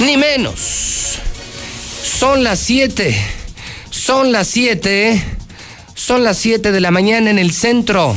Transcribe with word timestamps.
Ni 0.00 0.16
menos. 0.16 1.18
Son 2.02 2.44
las 2.44 2.60
7. 2.60 3.16
Son 3.90 4.30
las 4.30 4.46
7. 4.48 5.22
Son 5.94 6.22
las 6.22 6.36
7 6.38 6.70
de 6.70 6.80
la 6.80 6.90
mañana 6.90 7.30
en 7.30 7.38
el 7.38 7.52
centro 7.52 8.14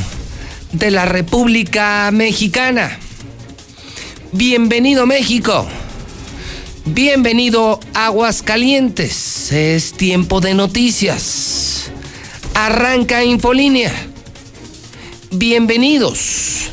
de 0.72 0.90
la 0.90 1.06
República 1.06 2.10
Mexicana. 2.12 2.98
Bienvenido 4.32 5.06
México. 5.06 5.66
Bienvenido 6.84 7.80
Aguascalientes. 7.94 9.50
Es 9.50 9.94
tiempo 9.94 10.40
de 10.40 10.54
noticias. 10.54 11.90
Arranca 12.54 13.24
Infolínea. 13.24 13.92
Bienvenidos 15.30 16.70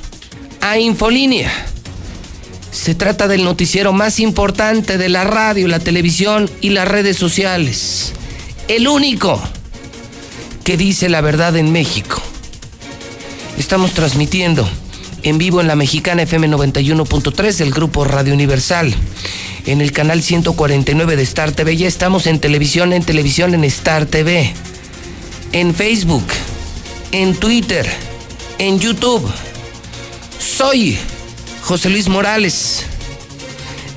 a 0.59 0.77
Infolínea. 0.77 1.66
Se 2.87 2.95
trata 2.95 3.27
del 3.27 3.43
noticiero 3.43 3.91
más 3.91 4.17
importante 4.17 4.97
de 4.97 5.09
la 5.09 5.25
radio, 5.25 5.67
la 5.67 5.79
televisión 5.79 6.49
y 6.61 6.69
las 6.69 6.87
redes 6.87 7.17
sociales. 7.17 8.13
El 8.69 8.87
único 8.87 9.41
que 10.63 10.77
dice 10.77 11.09
la 11.09 11.19
verdad 11.19 11.57
en 11.57 11.73
México. 11.73 12.21
Estamos 13.57 13.91
transmitiendo 13.91 14.65
en 15.23 15.37
vivo 15.37 15.59
en 15.59 15.67
la 15.67 15.75
mexicana 15.75 16.21
FM 16.21 16.47
91.3 16.47 17.57
del 17.57 17.73
grupo 17.73 18.05
Radio 18.05 18.33
Universal 18.33 18.95
en 19.65 19.81
el 19.81 19.91
canal 19.91 20.23
149 20.23 21.17
de 21.17 21.23
Star 21.23 21.51
TV. 21.51 21.75
Ya 21.75 21.89
estamos 21.89 22.25
en 22.25 22.39
televisión, 22.39 22.93
en 22.93 23.03
televisión, 23.03 23.53
en 23.53 23.65
Star 23.65 24.05
TV, 24.05 24.53
en 25.51 25.75
Facebook, 25.75 26.23
en 27.11 27.35
Twitter, 27.35 27.85
en 28.59 28.79
YouTube. 28.79 29.29
Soy 30.39 30.97
José 31.67 31.89
Luis 31.89 32.07
Morales, 32.07 32.85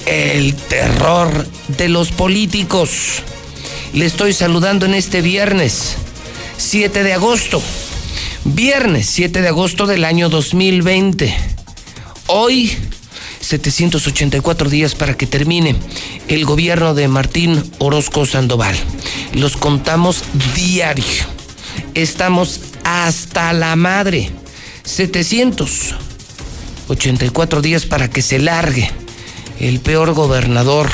el 0.05 0.57
terror 0.57 1.47
de 1.69 1.89
los 1.89 2.11
políticos. 2.11 3.23
Le 3.93 4.07
estoy 4.07 4.33
saludando 4.33 4.87
en 4.87 4.95
este 4.95 5.21
viernes, 5.23 5.95
7 6.57 7.05
de 7.05 7.13
agosto. 7.13 7.63
Viernes 8.43 9.07
7 9.11 9.41
de 9.41 9.47
agosto 9.47 9.87
del 9.87 10.05
año 10.05 10.29
2020. 10.29 11.33
Hoy 12.27 12.77
784 13.41 14.69
días 14.69 14.97
para 14.97 15.17
que 15.17 15.29
termine 15.29 15.77
el 16.27 16.45
gobierno 16.47 16.95
de 16.95 17.07
Martín 17.07 17.63
Orozco 17.79 18.27
Sandoval. 18.27 18.75
Los 19.33 19.57
contamos 19.57 20.25
diario. 20.57 21.05
Estamos 21.95 22.63
hasta 22.83 23.53
la 23.53 23.77
madre. 23.77 24.33
784 26.97 27.63
días 27.63 27.87
para 27.87 28.11
que 28.11 28.21
se 28.21 28.41
largue 28.41 28.91
el 29.61 29.79
peor 29.79 30.13
gobernador 30.13 30.91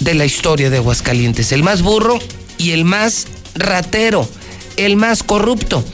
de 0.00 0.14
la 0.14 0.24
historia 0.24 0.70
de 0.70 0.78
Aguascalientes. 0.78 1.52
El 1.52 1.62
más 1.62 1.82
burro 1.82 2.18
y 2.56 2.70
el 2.70 2.84
más 2.84 3.26
ratero, 3.54 4.26
el 4.78 4.96
más 4.96 5.22
corrupto. 5.22 5.84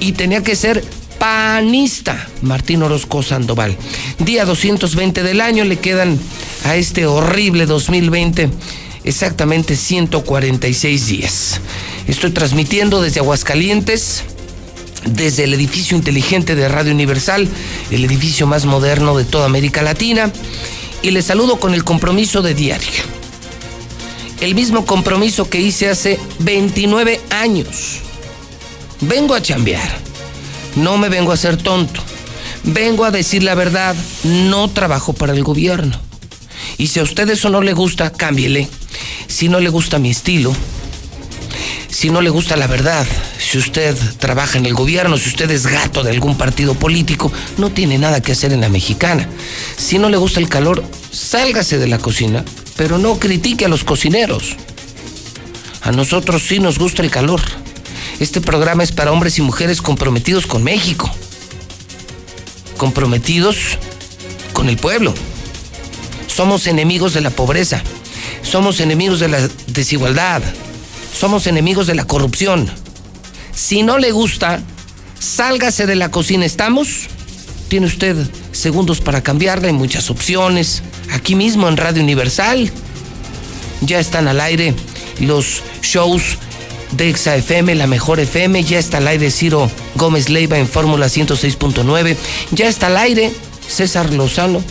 Y 0.00 0.12
tenía 0.12 0.42
que 0.42 0.56
ser 0.56 0.84
panista, 1.20 2.28
Martín 2.42 2.82
Orozco 2.82 3.22
Sandoval. 3.22 3.76
Día 4.18 4.44
220 4.44 5.22
del 5.22 5.40
año 5.40 5.64
le 5.64 5.78
quedan 5.78 6.18
a 6.64 6.74
este 6.74 7.06
horrible 7.06 7.66
2020 7.66 8.50
exactamente 9.04 9.76
146 9.76 11.06
días. 11.06 11.60
Estoy 12.08 12.32
transmitiendo 12.32 13.00
desde 13.00 13.20
Aguascalientes, 13.20 14.24
desde 15.06 15.44
el 15.44 15.54
edificio 15.54 15.96
inteligente 15.96 16.54
de 16.54 16.68
Radio 16.68 16.92
Universal, 16.92 17.48
el 17.90 18.04
edificio 18.04 18.46
más 18.46 18.64
moderno 18.64 19.16
de 19.16 19.24
toda 19.24 19.46
América 19.46 19.82
Latina, 19.82 20.32
y 21.02 21.10
les 21.10 21.26
saludo 21.26 21.58
con 21.58 21.74
el 21.74 21.84
compromiso 21.84 22.42
de 22.42 22.54
diario. 22.54 23.02
El 24.40 24.54
mismo 24.54 24.84
compromiso 24.84 25.48
que 25.48 25.60
hice 25.60 25.88
hace 25.88 26.18
29 26.40 27.20
años. 27.30 28.00
Vengo 29.00 29.34
a 29.34 29.42
chambear 29.42 30.04
no 30.76 30.98
me 30.98 31.08
vengo 31.08 31.32
a 31.32 31.36
ser 31.36 31.56
tonto. 31.56 32.00
Vengo 32.64 33.04
a 33.04 33.10
decir 33.10 33.42
la 33.42 33.54
verdad. 33.54 33.94
No 34.24 34.68
trabajo 34.68 35.12
para 35.12 35.32
el 35.32 35.44
gobierno. 35.44 36.00
Y 36.78 36.88
si 36.88 37.00
a 37.00 37.04
usted 37.04 37.28
eso 37.30 37.48
no 37.50 37.60
le 37.62 37.72
gusta, 37.72 38.10
cámbiele. 38.10 38.68
Si 39.28 39.48
no 39.48 39.60
le 39.60 39.68
gusta 39.68 39.98
mi 39.98 40.10
estilo, 40.10 40.54
si 41.88 42.10
no 42.10 42.20
le 42.20 42.30
gusta 42.30 42.56
la 42.56 42.66
verdad, 42.66 43.06
si 43.38 43.58
usted 43.58 43.96
trabaja 44.18 44.58
en 44.58 44.66
el 44.66 44.74
gobierno, 44.74 45.16
si 45.16 45.28
usted 45.28 45.50
es 45.50 45.66
gato 45.66 46.02
de 46.02 46.10
algún 46.10 46.36
partido 46.36 46.74
político, 46.74 47.32
no 47.56 47.70
tiene 47.70 47.98
nada 47.98 48.20
que 48.20 48.32
hacer 48.32 48.52
en 48.52 48.60
la 48.60 48.68
mexicana. 48.68 49.28
Si 49.76 49.98
no 49.98 50.08
le 50.08 50.16
gusta 50.16 50.40
el 50.40 50.48
calor, 50.48 50.84
sálgase 51.10 51.78
de 51.78 51.86
la 51.86 51.98
cocina, 51.98 52.44
pero 52.76 52.98
no 52.98 53.18
critique 53.18 53.64
a 53.64 53.68
los 53.68 53.84
cocineros. 53.84 54.56
A 55.82 55.92
nosotros 55.92 56.42
sí 56.42 56.58
nos 56.58 56.78
gusta 56.78 57.02
el 57.02 57.10
calor. 57.10 57.40
Este 58.20 58.40
programa 58.40 58.82
es 58.82 58.92
para 58.92 59.12
hombres 59.12 59.38
y 59.38 59.42
mujeres 59.42 59.82
comprometidos 59.82 60.46
con 60.46 60.62
México, 60.62 61.10
comprometidos 62.76 63.56
con 64.52 64.68
el 64.68 64.76
pueblo. 64.76 65.14
Somos 66.26 66.66
enemigos 66.66 67.14
de 67.14 67.20
la 67.20 67.30
pobreza, 67.30 67.82
somos 68.42 68.80
enemigos 68.80 69.20
de 69.20 69.28
la 69.28 69.48
desigualdad, 69.68 70.42
somos 71.14 71.46
enemigos 71.46 71.86
de 71.86 71.94
la 71.94 72.04
corrupción. 72.04 72.68
Si 73.54 73.82
no 73.82 73.98
le 73.98 74.10
gusta, 74.10 74.60
sálgase 75.18 75.86
de 75.86 75.94
la 75.94 76.10
cocina. 76.10 76.44
¿Estamos? 76.44 77.06
Tiene 77.68 77.86
usted 77.86 78.16
segundos 78.52 79.00
para 79.00 79.22
cambiarla, 79.22 79.68
hay 79.68 79.72
muchas 79.72 80.10
opciones. 80.10 80.82
Aquí 81.12 81.34
mismo 81.34 81.68
en 81.68 81.76
Radio 81.76 82.02
Universal 82.02 82.70
ya 83.80 84.00
están 84.00 84.28
al 84.28 84.40
aire 84.40 84.74
los 85.20 85.62
shows 85.82 86.38
de 86.92 87.10
FM, 87.10 87.74
la 87.74 87.86
mejor 87.86 88.20
FM, 88.20 88.62
ya 88.64 88.78
está 88.78 88.98
al 88.98 89.08
aire 89.08 89.30
Ciro 89.30 89.70
Gómez 89.96 90.28
Leiva 90.28 90.58
en 90.58 90.68
Fórmula 90.68 91.06
106.9, 91.06 92.16
ya 92.52 92.68
está 92.68 92.86
al 92.86 92.96
aire 92.96 93.32
César 93.66 94.12
Lozano, 94.12 94.62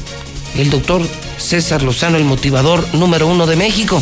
el 0.57 0.69
doctor 0.69 1.01
César 1.37 1.81
Lozano, 1.81 2.17
el 2.17 2.23
motivador 2.23 2.85
número 2.93 3.27
uno 3.27 3.45
de 3.45 3.55
México, 3.55 4.01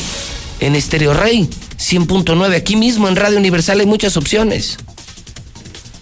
en 0.60 0.76
Estéreo 0.76 1.14
Rey 1.14 1.50
100.9, 1.82 2.56
aquí 2.56 2.76
mismo 2.76 3.08
en 3.08 3.16
Radio 3.16 3.40
Universal 3.40 3.80
hay 3.80 3.88
muchas 3.88 4.16
opciones. 4.16 4.78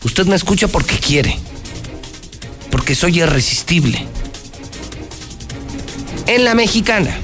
Usted 0.03 0.25
me 0.25 0.35
escucha 0.35 0.67
porque 0.67 0.97
quiere, 0.97 1.37
porque 2.69 2.95
soy 2.95 3.19
irresistible. 3.21 4.05
En 6.27 6.43
la 6.43 6.53
mexicana, 6.53 7.17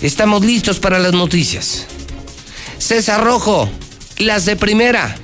estamos 0.00 0.44
listos 0.44 0.80
para 0.80 0.98
las 0.98 1.12
noticias. 1.12 1.86
César 2.78 3.22
Rojo, 3.22 3.68
las 4.18 4.46
de 4.46 4.56
primera. 4.56 5.16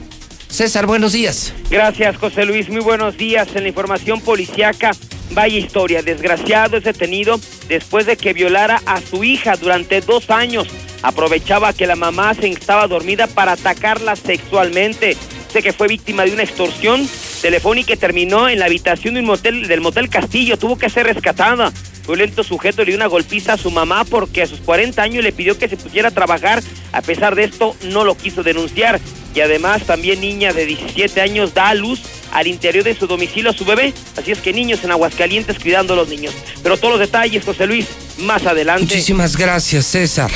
César, 0.48 0.86
buenos 0.86 1.12
días. 1.12 1.54
Gracias, 1.70 2.16
José 2.18 2.44
Luis. 2.44 2.68
Muy 2.68 2.82
buenos 2.82 3.16
días. 3.16 3.48
En 3.54 3.62
la 3.62 3.68
información 3.68 4.20
policiaca, 4.20 4.92
vaya 5.30 5.58
historia. 5.58 6.02
Desgraciado 6.02 6.76
es 6.76 6.84
detenido 6.84 7.40
después 7.68 8.06
de 8.06 8.16
que 8.16 8.34
violara 8.34 8.80
a 8.86 9.00
su 9.00 9.24
hija 9.24 9.56
durante 9.56 10.02
dos 10.02 10.30
años. 10.30 10.68
Aprovechaba 11.06 11.72
que 11.72 11.86
la 11.86 11.94
mamá 11.94 12.34
se 12.34 12.48
estaba 12.48 12.88
dormida 12.88 13.28
para 13.28 13.52
atacarla 13.52 14.16
sexualmente. 14.16 15.16
Sé 15.52 15.62
que 15.62 15.72
fue 15.72 15.86
víctima 15.86 16.24
de 16.24 16.32
una 16.32 16.42
extorsión 16.42 17.08
telefónica 17.40 17.92
que 17.92 17.96
terminó 17.96 18.48
en 18.48 18.58
la 18.58 18.64
habitación 18.64 19.14
de 19.14 19.20
un 19.20 19.26
motel, 19.26 19.68
del 19.68 19.80
Motel 19.80 20.08
Castillo. 20.08 20.58
Tuvo 20.58 20.76
que 20.76 20.90
ser 20.90 21.06
rescatada 21.06 21.72
violento 22.06 22.44
sujeto 22.44 22.82
le 22.82 22.86
dio 22.86 22.96
una 22.96 23.06
golpiza 23.06 23.54
a 23.54 23.56
su 23.56 23.70
mamá 23.70 24.04
porque 24.04 24.42
a 24.42 24.46
sus 24.46 24.60
40 24.60 25.00
años 25.00 25.24
le 25.24 25.32
pidió 25.32 25.58
que 25.58 25.68
se 25.68 25.76
pusiera 25.76 26.08
a 26.08 26.12
trabajar. 26.12 26.62
A 26.92 27.02
pesar 27.02 27.34
de 27.34 27.44
esto, 27.44 27.76
no 27.84 28.04
lo 28.04 28.16
quiso 28.16 28.42
denunciar. 28.42 29.00
Y 29.34 29.40
además, 29.40 29.82
también 29.82 30.20
niña 30.20 30.52
de 30.52 30.66
17 30.66 31.20
años 31.20 31.54
da 31.54 31.68
a 31.68 31.74
luz 31.74 32.00
al 32.32 32.46
interior 32.46 32.84
de 32.84 32.96
su 32.96 33.06
domicilio 33.06 33.50
a 33.50 33.54
su 33.54 33.64
bebé. 33.64 33.92
Así 34.16 34.32
es 34.32 34.38
que 34.38 34.52
niños 34.52 34.82
en 34.84 34.90
Aguascalientes 34.92 35.58
cuidando 35.58 35.92
a 35.92 35.96
los 35.96 36.08
niños. 36.08 36.34
Pero 36.62 36.76
todos 36.76 36.92
los 36.92 37.00
detalles, 37.00 37.44
José 37.44 37.66
Luis, 37.66 37.86
más 38.18 38.46
adelante. 38.46 38.84
Muchísimas 38.84 39.36
gracias, 39.36 39.86
César. 39.86 40.30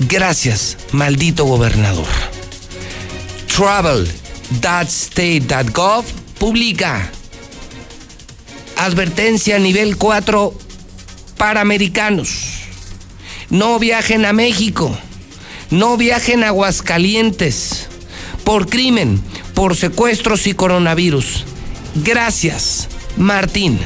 Gracias, 0.00 0.78
maldito 0.92 1.44
gobernador. 1.44 2.06
Travel.state.gov 3.54 6.04
publica 6.38 7.10
advertencia 8.76 9.58
nivel 9.58 9.96
4 9.96 10.54
para 11.36 11.60
americanos. 11.60 12.60
No 13.50 13.78
viajen 13.78 14.24
a 14.24 14.32
México. 14.32 14.96
No 15.70 15.96
viajen 15.96 16.44
a 16.44 16.48
Aguascalientes 16.48 17.88
por 18.44 18.70
crimen, 18.70 19.22
por 19.58 19.74
secuestros 19.74 20.46
y 20.46 20.54
coronavirus. 20.54 21.44
Gracias, 21.96 22.86
Martín. 23.16 23.76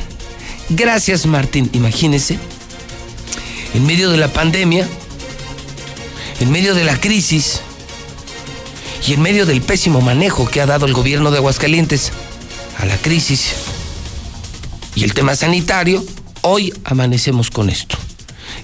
Gracias, 0.69 1.25
Martín. 1.25 1.71
Imagínese, 1.73 2.39
en 3.73 3.87
medio 3.87 4.11
de 4.11 4.19
la 4.19 4.29
pandemia, 4.29 4.87
en 6.41 6.53
medio 6.53 6.75
de 6.75 6.85
la 6.85 7.01
crisis 7.01 7.63
y 9.09 9.15
en 9.15 9.23
medio 9.23 9.47
del 9.47 9.63
pésimo 9.63 10.03
manejo 10.03 10.47
que 10.47 10.61
ha 10.61 10.67
dado 10.67 10.85
el 10.85 10.93
gobierno 10.93 11.31
de 11.31 11.39
Aguascalientes 11.39 12.13
a 12.79 12.85
la 12.85 12.99
crisis 12.99 13.55
y 14.95 15.05
el 15.05 15.15
tema 15.15 15.35
sanitario, 15.37 16.05
hoy 16.43 16.75
amanecemos 16.85 17.49
con 17.49 17.71
esto. 17.71 17.97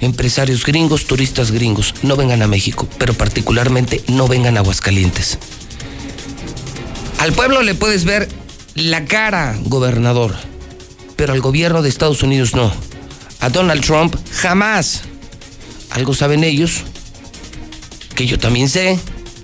Empresarios 0.03 0.63
gringos, 0.67 1.07
turistas 1.07 1.53
gringos, 1.53 1.95
no 2.03 2.17
vengan 2.17 2.43
a 2.43 2.47
México, 2.47 2.87
pero 2.99 3.15
particularmente 3.15 4.05
no 4.09 4.29
vengan 4.29 4.59
a 4.59 4.61
Aguascalientes. 4.61 5.39
Al 7.19 7.33
pueblo 7.33 7.63
le 7.63 7.75
puedes 7.75 8.05
ver 8.05 8.29
la 8.75 9.05
cara, 9.05 9.59
gobernador, 9.65 10.35
pero 11.17 11.33
al 11.33 11.41
gobierno 11.41 11.83
de 11.83 11.89
Estados 11.89 12.23
Unidos 12.23 12.55
no. 12.55 12.73
A 13.41 13.51
Donald 13.51 13.85
Trump 13.85 14.15
jamás. 14.33 15.03
Algo 15.91 16.15
saben 16.15 16.45
ellos 16.45 16.85
que 18.15 18.27
yo 18.27 18.39
también 18.39 18.69
sé 18.69 18.99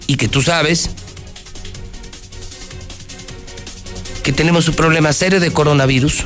y 0.06 0.16
que 0.16 0.28
tú 0.28 0.42
sabes 0.42 0.90
que 4.22 4.32
tenemos 4.32 4.68
un 4.68 4.74
problema 4.74 5.12
serio 5.12 5.38
de 5.38 5.50
coronavirus, 5.50 6.24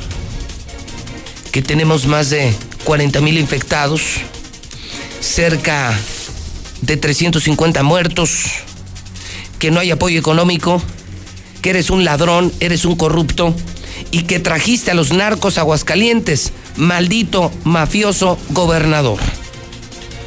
que 1.51 1.61
tenemos 1.61 2.05
más 2.07 2.29
de 2.29 2.53
40 2.85 3.21
mil 3.21 3.37
infectados, 3.37 4.01
cerca 5.19 5.97
de 6.81 6.95
350 6.95 7.83
muertos, 7.83 8.45
que 9.59 9.69
no 9.69 9.79
hay 9.79 9.91
apoyo 9.91 10.17
económico, 10.17 10.81
que 11.61 11.71
eres 11.71 11.89
un 11.89 12.05
ladrón, 12.05 12.51
eres 12.59 12.85
un 12.85 12.95
corrupto 12.95 13.53
y 14.11 14.23
que 14.23 14.39
trajiste 14.39 14.91
a 14.91 14.93
los 14.93 15.11
narcos 15.11 15.57
aguascalientes, 15.57 16.51
maldito 16.75 17.51
mafioso 17.63 18.37
gobernador. 18.49 19.19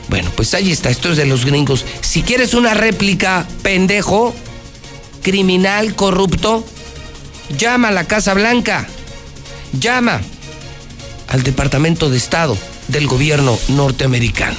Bueno, 0.08 0.31
pues 0.37 0.52
ahí 0.55 0.70
está, 0.70 0.90
esto 0.90 1.11
es 1.11 1.17
de 1.17 1.26
los 1.26 1.44
gringos. 1.44 1.84
Si 2.02 2.23
quieres 2.23 2.55
una 2.55 2.75
réplica, 2.75 3.46
pendejo, 3.62 4.34
criminal, 5.23 5.94
corrupto, 5.94 6.64
llama 7.56 7.88
a 7.88 7.93
la 7.93 8.05
Casa 8.05 8.34
Blanca. 8.34 8.86
Llama 9.79 10.20
al 11.29 11.43
Departamento 11.43 12.10
de 12.10 12.19
Estado 12.19 12.58
del 12.89 13.06
gobierno 13.06 13.58
norteamericano. 13.69 14.58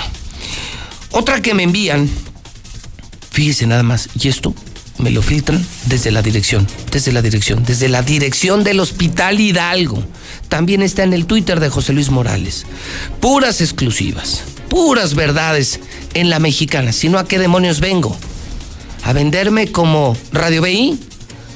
Otra 1.12 1.42
que 1.42 1.54
me 1.54 1.62
envían, 1.62 2.10
fíjese 3.30 3.68
nada 3.68 3.84
más, 3.84 4.10
y 4.20 4.28
esto 4.28 4.56
me 4.98 5.12
lo 5.12 5.22
filtran 5.22 5.66
desde 5.86 6.12
la 6.12 6.22
dirección, 6.22 6.68
desde 6.92 7.12
la 7.12 7.22
dirección, 7.22 7.64
desde 7.66 7.90
la 7.90 8.02
dirección 8.02 8.64
del 8.64 8.80
Hospital 8.80 9.40
Hidalgo. 9.40 10.04
También 10.50 10.82
está 10.82 11.04
en 11.04 11.14
el 11.14 11.26
Twitter 11.26 11.60
de 11.60 11.70
José 11.70 11.94
Luis 11.94 12.10
Morales. 12.10 12.66
Puras 13.20 13.62
exclusivas 13.62 14.44
puras 14.74 15.14
verdades 15.14 15.80
en 16.16 16.32
la 16.32 16.40
mexicana. 16.40 16.92
Si 16.94 17.08
no, 17.08 17.20
¿a 17.20 17.28
qué 17.28 17.38
demonios 17.38 17.80
vengo? 17.80 18.18
¿A 19.04 19.14
venderme 19.14 19.72
como 19.72 20.18
Radio 20.32 20.64
BI? 20.64 20.98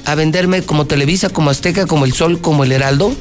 ¿A 0.04 0.14
venderme 0.14 0.62
como 0.62 0.86
Televisa, 0.86 1.28
como 1.28 1.50
Azteca, 1.50 1.86
como 1.86 2.04
El 2.04 2.12
Sol, 2.12 2.40
como 2.40 2.62
El 2.62 2.70
Heraldo? 2.70 3.12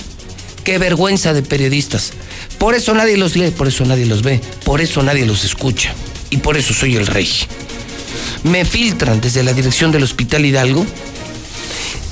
Qué 0.64 0.78
vergüenza 0.78 1.34
de 1.34 1.42
periodistas. 1.42 2.12
Por 2.60 2.76
eso 2.76 2.94
nadie 2.94 3.18
los 3.18 3.36
lee, 3.36 3.50
por 3.50 3.68
eso 3.68 3.86
nadie 3.86 4.06
los 4.06 4.22
ve, 4.22 4.40
por 4.64 4.82
eso 4.82 5.02
nadie 5.02 5.26
los 5.26 5.44
escucha. 5.44 5.96
Y 6.30 6.38
por 6.38 6.58
eso 6.58 6.76
soy 6.76 6.96
el 6.96 7.08
rey. 7.08 7.28
Me 8.44 8.65
filtran 8.65 9.22
desde 9.22 9.44
la 9.44 9.53
dirección 9.53 9.91
del 9.91 10.03
Hospital 10.03 10.46
Hidalgo 10.46 10.86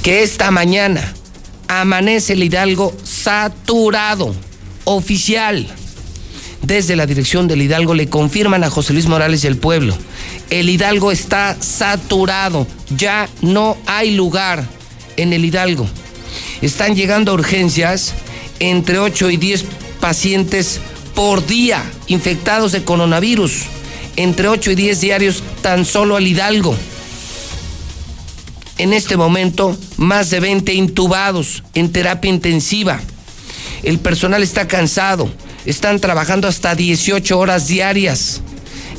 que 0.02 0.24
esta 0.24 0.52
mañana 0.52 1.14
amanece 1.68 2.34
el 2.34 2.44
Hidalgo 2.44 2.96
saturado, 3.04 4.36
oficial 4.84 5.68
desde 6.66 6.96
la 6.96 7.06
dirección 7.06 7.48
del 7.48 7.62
Hidalgo 7.62 7.94
le 7.94 8.10
confirman 8.10 8.64
a 8.64 8.72
José 8.72 8.94
Luis 8.94 9.06
Morales 9.06 9.44
y 9.44 9.48
el 9.48 9.58
pueblo. 9.58 9.96
El 10.50 10.68
Hidalgo 10.68 11.12
está 11.12 11.58
saturado, 11.62 12.66
ya 12.98 13.30
no 13.42 13.78
hay 13.86 14.16
lugar 14.16 14.68
en 15.16 15.32
el 15.34 15.46
Hidalgo. 15.46 15.88
Están 16.62 16.96
llegando 16.96 17.36
urgencias 17.36 18.14
entre 18.60 18.98
8 18.98 19.30
y 19.30 19.38
10 19.38 19.66
pacientes 20.00 20.80
por 21.14 21.46
día 21.46 21.84
infectados 22.08 22.72
de 22.72 22.84
coronavirus, 22.84 23.62
entre 24.16 24.48
8 24.48 24.72
y 24.72 24.76
10 24.76 25.02
diarios 25.02 25.44
tan 25.62 25.86
solo 25.86 26.16
al 26.16 26.28
Hidalgo. 26.28 26.76
En 28.78 28.92
este 28.92 29.16
momento, 29.16 29.78
más 29.98 30.30
de 30.30 30.40
20 30.40 30.74
intubados 30.74 31.64
en 31.74 31.92
terapia 31.92 32.30
intensiva. 32.30 33.00
El 33.84 34.00
personal 34.00 34.44
está 34.44 34.68
cansado, 34.68 35.32
están 35.66 36.00
trabajando 36.00 36.48
hasta 36.48 36.76
18 36.76 37.38
horas 37.38 37.68
diarias. 37.68 38.42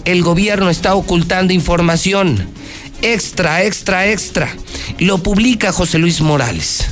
El 0.05 0.23
gobierno 0.23 0.71
está 0.71 0.95
ocultando 0.95 1.53
información. 1.53 2.49
Extra, 3.03 3.65
extra, 3.65 4.07
extra. 4.09 4.55
Lo 4.99 5.19
publica 5.23 5.73
José 5.73 5.99
Luis 5.99 6.21
Morales. 6.21 6.87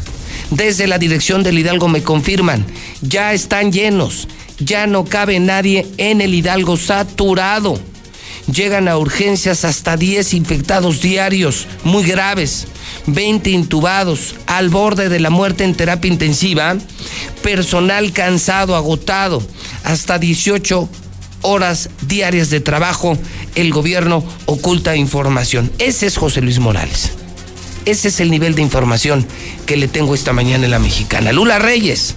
Desde 0.50 0.86
la 0.86 0.98
dirección 0.98 1.42
del 1.42 1.58
Hidalgo 1.58 1.88
me 1.88 2.02
confirman, 2.02 2.66
ya 3.00 3.32
están 3.32 3.72
llenos, 3.72 4.28
ya 4.58 4.86
no 4.86 5.04
cabe 5.04 5.40
nadie 5.40 5.86
en 5.96 6.20
el 6.20 6.34
Hidalgo 6.34 6.76
saturado. 6.76 7.80
Llegan 8.52 8.88
a 8.88 8.98
urgencias 8.98 9.64
hasta 9.64 9.96
10 9.96 10.34
infectados 10.34 11.00
diarios, 11.00 11.66
muy 11.82 12.04
graves, 12.04 12.66
20 13.06 13.50
intubados, 13.50 14.34
al 14.46 14.68
borde 14.68 15.08
de 15.08 15.20
la 15.20 15.30
muerte 15.30 15.64
en 15.64 15.74
terapia 15.74 16.10
intensiva, 16.10 16.76
personal 17.42 18.12
cansado, 18.12 18.76
agotado, 18.76 19.42
hasta 19.82 20.18
18 20.18 20.88
horas 21.42 21.90
diarias 22.02 22.50
de 22.50 22.60
trabajo 22.60 23.18
el 23.54 23.72
gobierno 23.72 24.24
oculta 24.46 24.96
información. 24.96 25.70
Ese 25.78 26.06
es 26.06 26.16
José 26.16 26.40
Luis 26.40 26.58
Morales. 26.58 27.12
Ese 27.84 28.08
es 28.08 28.20
el 28.20 28.30
nivel 28.30 28.54
de 28.54 28.62
información 28.62 29.26
que 29.66 29.76
le 29.76 29.88
tengo 29.88 30.14
esta 30.14 30.32
mañana 30.32 30.64
en 30.64 30.70
la 30.70 30.78
mexicana. 30.78 31.32
Lula 31.32 31.58
Reyes. 31.58 32.14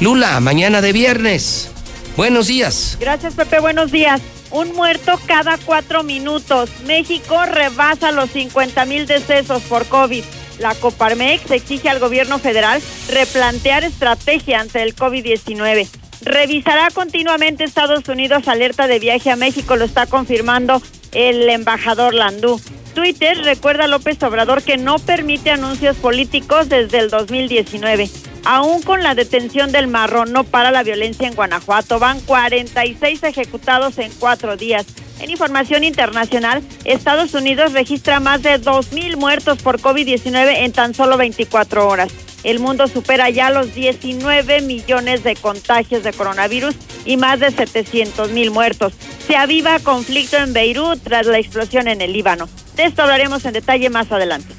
Lula, 0.00 0.38
mañana 0.40 0.80
de 0.80 0.92
viernes. 0.92 1.68
Buenos 2.16 2.46
días. 2.46 2.96
Gracias, 3.00 3.34
Pepe. 3.34 3.60
Buenos 3.60 3.90
días. 3.90 4.20
Un 4.52 4.74
muerto 4.74 5.18
cada 5.26 5.56
cuatro 5.56 6.02
minutos. 6.02 6.70
México 6.86 7.44
rebasa 7.46 8.12
los 8.12 8.30
50 8.30 8.84
mil 8.84 9.06
decesos 9.06 9.62
por 9.62 9.86
COVID. 9.86 10.22
La 10.58 10.74
Coparmex 10.74 11.50
exige 11.50 11.88
al 11.88 11.98
gobierno 11.98 12.38
federal 12.38 12.82
replantear 13.10 13.82
estrategia 13.82 14.60
ante 14.60 14.82
el 14.82 14.94
COVID-19. 14.94 15.88
Revisará 16.20 16.90
continuamente 16.90 17.64
Estados 17.64 18.06
Unidos 18.08 18.46
alerta 18.46 18.86
de 18.86 18.98
viaje 18.98 19.30
a 19.30 19.36
México, 19.36 19.74
lo 19.76 19.86
está 19.86 20.06
confirmando 20.06 20.80
el 21.12 21.48
embajador 21.48 22.14
Landú. 22.14 22.60
Twitter 22.94 23.38
recuerda 23.44 23.84
a 23.84 23.88
López 23.88 24.22
Obrador 24.22 24.62
que 24.62 24.76
no 24.76 24.98
permite 24.98 25.50
anuncios 25.50 25.96
políticos 25.96 26.68
desde 26.68 26.98
el 26.98 27.10
2019. 27.10 28.10
Aún 28.44 28.82
con 28.82 29.02
la 29.02 29.14
detención 29.14 29.72
del 29.72 29.86
marrón 29.86 30.32
no 30.32 30.44
para 30.44 30.70
la 30.70 30.82
violencia 30.82 31.28
en 31.28 31.34
Guanajuato. 31.34 31.98
Van 31.98 32.20
46 32.20 33.22
ejecutados 33.22 33.98
en 33.98 34.10
cuatro 34.18 34.56
días. 34.56 34.86
En 35.20 35.30
información 35.30 35.84
internacional, 35.84 36.62
Estados 36.84 37.34
Unidos 37.34 37.72
registra 37.72 38.18
más 38.18 38.42
de 38.42 38.60
2.000 38.60 39.16
muertos 39.16 39.62
por 39.62 39.80
COVID-19 39.80 40.64
en 40.64 40.72
tan 40.72 40.94
solo 40.94 41.16
24 41.16 41.86
horas. 41.86 42.12
El 42.44 42.58
mundo 42.58 42.88
supera 42.88 43.30
ya 43.30 43.50
los 43.50 43.74
19 43.74 44.62
millones 44.62 45.22
de 45.22 45.36
contagios 45.36 46.02
de 46.02 46.12
coronavirus 46.12 46.74
y 47.04 47.16
más 47.16 47.40
de 47.40 47.50
700 47.50 48.30
mil 48.30 48.50
muertos. 48.50 48.94
Se 49.26 49.36
aviva 49.36 49.78
conflicto 49.78 50.36
en 50.36 50.52
Beirut 50.52 51.02
tras 51.02 51.26
la 51.26 51.38
explosión 51.38 51.88
en 51.88 52.00
el 52.00 52.12
Líbano. 52.12 52.48
De 52.76 52.84
esto 52.84 53.02
hablaremos 53.02 53.44
en 53.44 53.52
detalle 53.52 53.90
más 53.90 54.10
adelante. 54.10 54.54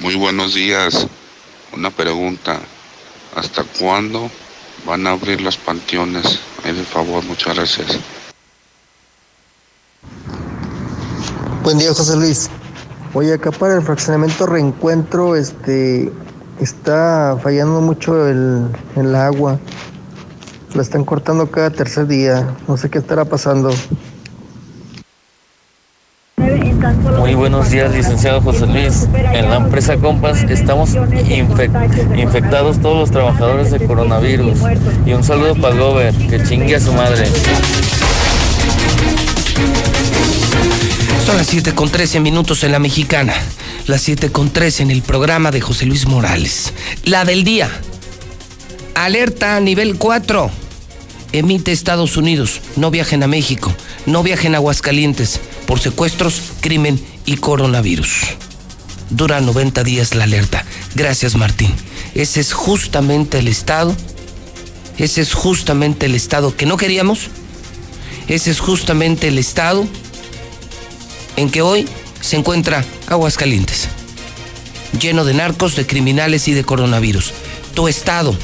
Muy 0.00 0.14
buenos 0.14 0.54
días. 0.54 1.06
Una 1.72 1.90
pregunta. 1.90 2.60
¿Hasta 3.34 3.62
cuándo 3.78 4.30
van 4.86 5.06
a 5.06 5.12
abrir 5.12 5.40
los 5.40 5.56
panteones? 5.56 6.40
Por 6.62 6.84
favor, 6.86 7.24
muchas 7.24 7.54
gracias. 7.54 7.98
Buen 11.62 11.78
día, 11.78 11.90
José 11.94 12.16
Luis. 12.16 12.50
Oye, 13.12 13.34
acá 13.34 13.50
para 13.50 13.76
el 13.76 13.82
fraccionamiento 13.82 14.46
reencuentro, 14.46 15.36
este, 15.36 16.10
está 16.60 17.36
fallando 17.42 17.80
mucho 17.80 18.28
el, 18.28 18.66
el 18.96 19.14
agua. 19.14 19.58
La 20.74 20.82
están 20.82 21.04
cortando 21.04 21.50
cada 21.50 21.70
tercer 21.70 22.06
día. 22.06 22.46
No 22.68 22.76
sé 22.76 22.90
qué 22.90 22.98
estará 22.98 23.24
pasando. 23.24 23.70
Muy 27.18 27.34
buenos 27.34 27.70
días, 27.70 27.92
licenciado 27.92 28.40
José 28.40 28.66
Luis. 28.66 29.06
En 29.14 29.50
la 29.50 29.56
empresa 29.56 29.96
Compas 29.96 30.42
estamos 30.44 30.96
infectados 32.16 32.80
todos 32.80 32.96
los 32.96 33.10
trabajadores 33.10 33.70
de 33.70 33.86
coronavirus. 33.86 34.58
Y 35.04 35.12
un 35.12 35.22
saludo 35.22 35.54
para 35.56 35.74
Gober, 35.74 36.14
que 36.14 36.42
chingue 36.44 36.76
a 36.76 36.80
su 36.80 36.92
madre. 36.92 37.24
Son 41.30 41.38
las 41.38 41.46
7 41.46 41.76
con 41.76 41.88
13 41.88 42.18
minutos 42.18 42.64
en 42.64 42.72
la 42.72 42.80
mexicana 42.80 43.32
las 43.86 44.02
7 44.02 44.32
con 44.32 44.52
3 44.52 44.80
en 44.80 44.90
el 44.90 45.00
programa 45.02 45.52
de 45.52 45.60
José 45.60 45.86
Luis 45.86 46.06
Morales. 46.06 46.72
La 47.04 47.24
del 47.24 47.44
día. 47.44 47.70
Alerta 48.96 49.60
nivel 49.60 49.94
4. 49.94 50.50
Emite 51.30 51.70
Estados 51.70 52.16
Unidos. 52.16 52.60
No 52.74 52.90
viajen 52.90 53.22
a 53.22 53.28
México. 53.28 53.72
No 54.06 54.24
viajen 54.24 54.56
a 54.56 54.58
Aguascalientes 54.58 55.38
por 55.68 55.78
secuestros, 55.78 56.42
crimen 56.58 57.00
y 57.26 57.36
coronavirus. 57.36 58.22
Dura 59.10 59.40
90 59.40 59.84
días 59.84 60.16
la 60.16 60.24
alerta. 60.24 60.64
Gracias, 60.96 61.36
Martín. 61.36 61.72
Ese 62.16 62.40
es 62.40 62.52
justamente 62.52 63.38
el 63.38 63.46
estado. 63.46 63.94
Ese 64.98 65.20
es 65.20 65.34
justamente 65.34 66.06
el 66.06 66.16
estado 66.16 66.56
que 66.56 66.66
no 66.66 66.76
queríamos. 66.76 67.28
Ese 68.26 68.50
es 68.50 68.58
justamente 68.58 69.28
el 69.28 69.38
estado 69.38 69.86
en 71.36 71.50
que 71.50 71.62
hoy 71.62 71.88
se 72.20 72.36
encuentra 72.36 72.84
Aguascalientes, 73.06 73.88
lleno 75.00 75.24
de 75.24 75.34
narcos, 75.34 75.76
de 75.76 75.86
criminales 75.86 76.48
y 76.48 76.52
de 76.52 76.64
coronavirus. 76.64 77.32
Tu 77.74 77.88
estado, 77.88 78.34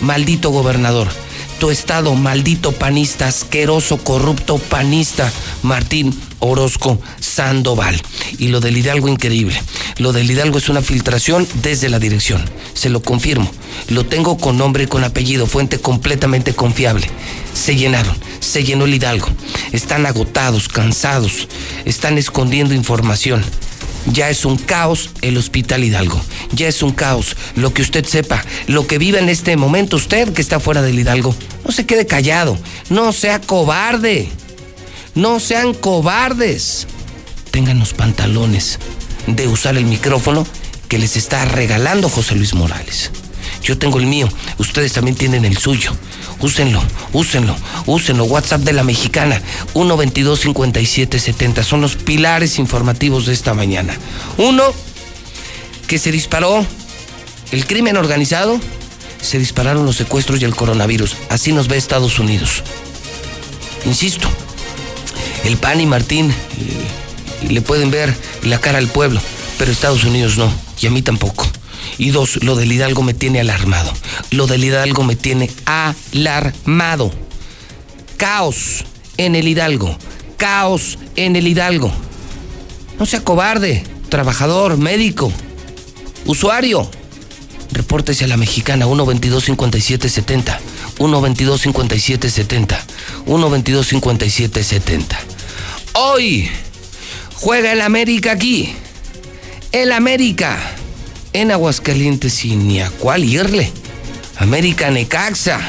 maldito 0.00 0.50
gobernador. 0.50 1.08
Tu 1.58 1.70
estado, 1.70 2.14
maldito 2.14 2.72
panista, 2.72 3.28
asqueroso, 3.28 3.96
corrupto 3.98 4.58
panista, 4.58 5.32
Martín 5.62 6.14
Orozco 6.38 7.00
Sandoval. 7.18 8.00
Y 8.38 8.48
lo 8.48 8.60
del 8.60 8.76
Hidalgo 8.76 9.08
increíble. 9.08 9.60
Lo 9.96 10.12
del 10.12 10.30
Hidalgo 10.30 10.58
es 10.58 10.68
una 10.68 10.82
filtración 10.82 11.48
desde 11.62 11.88
la 11.88 11.98
dirección. 11.98 12.44
Se 12.74 12.90
lo 12.90 13.00
confirmo. 13.00 13.50
Lo 13.88 14.04
tengo 14.04 14.36
con 14.36 14.58
nombre 14.58 14.84
y 14.84 14.86
con 14.86 15.02
apellido, 15.02 15.46
fuente 15.46 15.78
completamente 15.78 16.52
confiable. 16.54 17.08
Se 17.54 17.74
llenaron, 17.74 18.14
se 18.40 18.62
llenó 18.62 18.84
el 18.84 18.94
Hidalgo. 18.94 19.28
Están 19.72 20.04
agotados, 20.04 20.68
cansados, 20.68 21.48
están 21.86 22.18
escondiendo 22.18 22.74
información. 22.74 23.42
Ya 24.12 24.30
es 24.30 24.44
un 24.44 24.56
caos 24.56 25.10
el 25.20 25.36
Hospital 25.36 25.84
Hidalgo. 25.84 26.20
Ya 26.52 26.68
es 26.68 26.82
un 26.82 26.92
caos. 26.92 27.36
Lo 27.54 27.74
que 27.74 27.82
usted 27.82 28.04
sepa, 28.04 28.44
lo 28.66 28.86
que 28.86 28.98
vive 28.98 29.18
en 29.18 29.28
este 29.28 29.56
momento 29.56 29.96
usted 29.96 30.32
que 30.32 30.42
está 30.42 30.60
fuera 30.60 30.82
del 30.82 30.98
Hidalgo, 30.98 31.34
no 31.64 31.72
se 31.72 31.86
quede 31.86 32.06
callado. 32.06 32.56
No 32.88 33.12
sea 33.12 33.40
cobarde. 33.40 34.28
No 35.14 35.40
sean 35.40 35.74
cobardes. 35.74 36.86
Tengan 37.50 37.78
los 37.78 37.94
pantalones 37.94 38.78
de 39.26 39.48
usar 39.48 39.76
el 39.76 39.86
micrófono 39.86 40.46
que 40.88 40.98
les 40.98 41.16
está 41.16 41.44
regalando 41.44 42.08
José 42.08 42.34
Luis 42.36 42.54
Morales. 42.54 43.10
Yo 43.62 43.78
tengo 43.78 43.98
el 43.98 44.06
mío, 44.06 44.28
ustedes 44.58 44.92
también 44.92 45.16
tienen 45.16 45.44
el 45.44 45.56
suyo. 45.56 45.92
Úsenlo, 46.40 46.82
úsenlo, 47.12 47.56
úsenlo. 47.86 48.24
WhatsApp 48.24 48.60
de 48.60 48.72
la 48.72 48.84
mexicana, 48.84 49.40
122-5770. 49.74 51.62
Son 51.62 51.80
los 51.80 51.96
pilares 51.96 52.58
informativos 52.58 53.26
de 53.26 53.32
esta 53.32 53.54
mañana. 53.54 53.96
Uno, 54.36 54.64
que 55.86 55.98
se 55.98 56.12
disparó 56.12 56.64
el 57.52 57.66
crimen 57.66 57.96
organizado, 57.96 58.60
se 59.20 59.38
dispararon 59.38 59.86
los 59.86 59.96
secuestros 59.96 60.40
y 60.42 60.44
el 60.44 60.54
coronavirus. 60.54 61.16
Así 61.30 61.52
nos 61.52 61.68
ve 61.68 61.76
Estados 61.76 62.18
Unidos. 62.18 62.62
Insisto, 63.86 64.28
el 65.44 65.56
PAN 65.56 65.80
y 65.80 65.86
Martín 65.86 66.30
eh, 66.30 67.48
le 67.48 67.60
pueden 67.60 67.90
ver 67.90 68.14
la 68.42 68.58
cara 68.58 68.78
al 68.78 68.88
pueblo, 68.88 69.20
pero 69.58 69.70
Estados 69.70 70.04
Unidos 70.04 70.36
no, 70.36 70.52
y 70.80 70.86
a 70.86 70.90
mí 70.90 71.02
tampoco. 71.02 71.46
Y 71.98 72.10
dos, 72.10 72.42
lo 72.42 72.56
del 72.56 72.72
Hidalgo 72.72 73.02
me 73.02 73.14
tiene 73.14 73.40
alarmado. 73.40 73.92
Lo 74.30 74.46
del 74.46 74.64
Hidalgo 74.64 75.04
me 75.04 75.16
tiene 75.16 75.50
alarmado. 75.64 77.12
Caos 78.16 78.84
en 79.16 79.34
el 79.34 79.48
Hidalgo. 79.48 79.96
Caos 80.36 80.98
en 81.16 81.36
el 81.36 81.46
Hidalgo. 81.46 81.92
No 82.98 83.06
sea 83.06 83.22
cobarde, 83.22 83.84
trabajador, 84.08 84.78
médico, 84.78 85.32
usuario. 86.24 86.90
Repórtese 87.72 88.24
a 88.24 88.28
la 88.28 88.36
mexicana 88.36 88.86
122-5770. 88.86 90.58
122-5770. 90.98 92.78
122-5770. 93.26 95.16
Hoy 95.94 96.48
juega 97.34 97.72
el 97.72 97.80
América 97.80 98.32
aquí. 98.32 98.72
El 99.72 99.92
América 99.92 100.58
en 101.36 101.52
Aguascalientes 101.52 102.46
y 102.46 102.56
ni 102.56 102.80
a 102.80 102.88
cuál 102.88 103.22
irle. 103.22 103.70
América 104.38 104.90
Necaxa. 104.90 105.60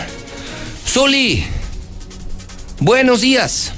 Zuli, 0.85 1.43
buenos 2.79 3.19
días. 3.19 3.73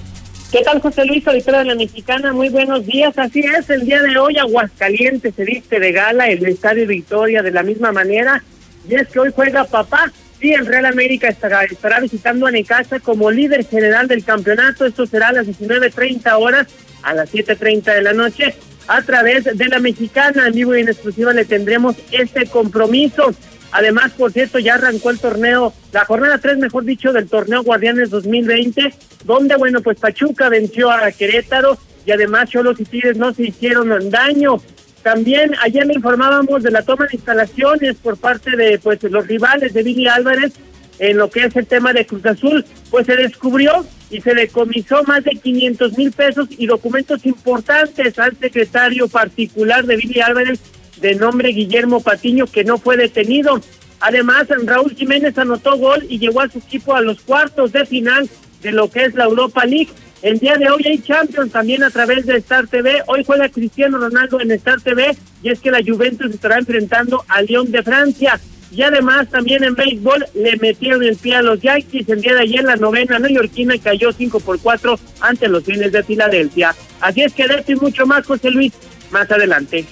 ¿Qué 0.52 0.62
tal, 0.62 0.82
José 0.82 1.06
Luis, 1.06 1.28
auditorio 1.28 1.62
de 1.62 1.66
la 1.66 1.76
Mexicana? 1.76 2.32
Muy 2.32 2.50
buenos 2.50 2.86
días. 2.86 3.18
Así 3.18 3.40
es, 3.40 3.72
el 3.72 3.86
día 3.86 4.04
de 4.04 4.16
hoy 4.20 4.38
Aguascalientes 4.38 5.34
se 5.34 5.44
viste 5.44 5.80
de 5.80 5.92
gala, 5.92 6.30
el 6.30 6.46
Estadio 6.46 6.86
Victoria 6.86 7.42
de 7.42 7.52
la 7.52 7.64
misma 7.64 7.92
manera. 7.92 8.44
Y 8.88 8.94
es 8.94 9.08
que 9.08 9.20
hoy 9.20 9.32
juega 9.36 9.64
papá. 9.64 10.12
Sí, 10.40 10.54
el 10.54 10.68
Real 10.68 10.86
América 10.86 11.28
estará, 11.28 11.64
estará 11.64 12.00
visitando 12.00 12.46
a 12.46 12.52
Necaxa 12.52 13.00
como 13.00 13.32
líder 13.32 13.66
general 13.66 14.08
del 14.08 14.24
campeonato. 14.24 14.86
Esto 14.86 15.08
será 15.08 15.30
a 15.30 15.34
las 15.34 15.48
19.30 15.48 16.40
horas, 16.40 16.68
a 17.02 17.16
las 17.16 17.34
7.30 17.34 17.96
de 17.96 18.02
la 18.04 18.14
noche 18.14 18.56
a 18.90 19.02
través 19.04 19.46
de 19.46 19.68
la 19.70 19.80
mexicana. 19.80 20.48
En 20.48 20.54
vivo 20.54 20.76
y 20.76 20.82
en 20.82 20.90
exclusiva 20.90 21.32
le 21.32 21.46
tendremos 21.46 21.96
este 22.12 22.48
compromiso. 22.48 23.34
Además, 23.72 24.12
por 24.18 24.32
cierto, 24.32 24.58
ya 24.58 24.74
arrancó 24.74 25.12
el 25.12 25.20
torneo, 25.20 25.74
la 25.94 26.04
jornada 26.04 26.40
3, 26.40 26.58
mejor 26.58 26.86
dicho, 26.86 27.14
del 27.14 27.30
torneo 27.30 27.62
Guardianes 27.62 28.10
2020, 28.10 28.94
donde, 29.26 29.56
bueno, 29.58 29.82
pues 29.82 30.00
Pachuca 30.00 30.50
venció 30.50 30.90
a 30.90 31.12
Querétaro 31.12 31.78
y 32.04 32.12
además 32.12 32.50
Cholos 32.50 32.80
y 32.80 32.86
Tigres 32.86 33.18
no 33.18 33.32
se 33.32 33.44
hicieron 33.44 34.10
daño. 34.10 34.58
También 35.04 35.54
ayer 35.62 35.86
le 35.86 35.94
informábamos 35.94 36.64
de 36.64 36.72
la 36.72 36.82
toma 36.82 37.06
de 37.06 37.16
instalaciones 37.16 37.96
por 37.98 38.18
parte 38.18 38.58
de 38.58 38.80
pues 38.80 39.04
los 39.04 39.28
rivales 39.28 39.74
de 39.74 39.84
Billy 39.84 40.08
Álvarez 40.08 40.54
en 41.00 41.18
lo 41.18 41.30
que 41.30 41.46
es 41.46 41.56
el 41.56 41.66
tema 41.66 41.94
de 41.94 42.06
Cruz 42.06 42.26
Azul, 42.26 42.66
pues 42.90 43.06
se 43.06 43.16
descubrió 43.16 43.86
y 44.10 44.22
se 44.22 44.34
decomisó 44.34 45.04
más 45.04 45.24
de 45.24 45.32
500 45.32 45.98
mil 45.98 46.12
pesos 46.12 46.48
y 46.52 46.66
documentos 46.66 47.26
importantes 47.26 48.18
al 48.20 48.38
secretario 48.38 49.08
particular 49.08 49.86
de 49.86 49.98
Billy 49.98 50.20
Álvarez 50.20 50.60
de 51.00 51.16
nombre 51.16 51.50
Guillermo 51.50 52.02
Patiño, 52.02 52.46
que 52.46 52.64
no 52.64 52.78
fue 52.78 52.98
detenido. 52.98 53.62
Además, 54.02 54.48
Raúl 54.64 54.96
Jiménez 54.96 55.38
anotó 55.38 55.78
gol 55.78 56.06
y 56.10 56.20
llevó 56.20 56.42
a 56.42 56.50
su 56.50 56.60
equipo 56.60 56.96
a 56.96 57.02
los 57.02 57.22
cuartos 57.22 57.72
de 57.72 57.86
final 57.86 58.30
de 58.62 58.72
lo 58.72 58.90
que 58.90 59.06
es 59.06 59.16
la 59.16 59.26
Europa 59.26 59.66
League. 59.66 59.90
El 60.22 60.38
día 60.40 60.56
de 60.58 60.70
hoy 60.70 60.86
hay 60.86 61.00
Champions 61.00 61.52
también 61.52 61.82
a 61.82 61.90
través 61.90 62.26
de 62.26 62.36
Star 62.38 62.68
TV. 62.68 63.04
Hoy 63.08 63.24
juega 63.26 63.48
Cristiano 63.48 63.98
Ronaldo 63.98 64.42
en 64.42 64.52
Star 64.52 64.82
TV 64.82 65.16
y 65.42 65.50
es 65.50 65.62
que 65.62 65.72
la 65.72 65.80
Juventus 65.82 66.34
estará 66.34 66.58
enfrentando 66.58 67.24
a 67.30 67.42
Lyon 67.42 67.72
de 67.72 67.82
Francia. 67.84 68.40
Y 68.72 68.82
además 68.82 69.30
también 69.30 69.64
en 69.64 69.76
béisbol 69.76 70.26
le 70.36 70.58
metieron 70.58 71.04
el 71.04 71.16
pie 71.16 71.36
a 71.36 71.42
los 71.42 71.62
Yankees. 71.62 72.10
El 72.10 72.22
día 72.22 72.34
de 72.34 72.42
ayer 72.42 72.64
la 72.66 72.76
novena 72.76 73.18
neoyorquina 73.18 73.78
cayó 73.78 74.12
5 74.12 74.42
por 74.42 74.60
4 74.60 75.00
ante 75.22 75.48
los 75.48 75.64
fines 75.64 75.92
de 75.94 76.04
Filadelfia. 76.04 76.76
Así 77.00 77.22
es 77.22 77.34
que 77.34 77.48
de 77.48 77.56
esto 77.56 77.72
y 77.72 77.76
mucho 77.78 78.06
más, 78.06 78.26
José 78.26 78.52
Luis, 78.52 78.74
más 79.12 79.32
adelante. 79.32 79.86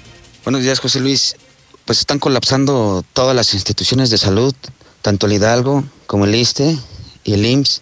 Buenos 0.44 0.62
días, 0.62 0.80
José 0.80 1.00
Luis. 1.00 1.38
Pues 1.86 2.00
están 2.00 2.20
colapsando 2.20 3.06
todas 3.14 3.34
las 3.34 3.54
instituciones 3.54 4.10
de 4.10 4.18
salud, 4.18 4.54
tanto 5.02 5.26
el 5.26 5.34
Hidalgo 5.34 5.86
como 6.06 6.26
el 6.26 6.36
ISTE 6.36 6.78
y 7.24 7.34
el 7.34 7.46
IMSS. 7.46 7.82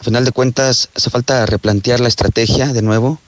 A 0.00 0.02
final 0.02 0.24
de 0.24 0.32
cuentas, 0.32 0.88
hace 0.96 1.10
falta 1.10 1.44
replantear 1.44 2.00
la 2.00 2.08
estrategia 2.08 2.72
de 2.72 2.80
nuevo, 2.80 3.20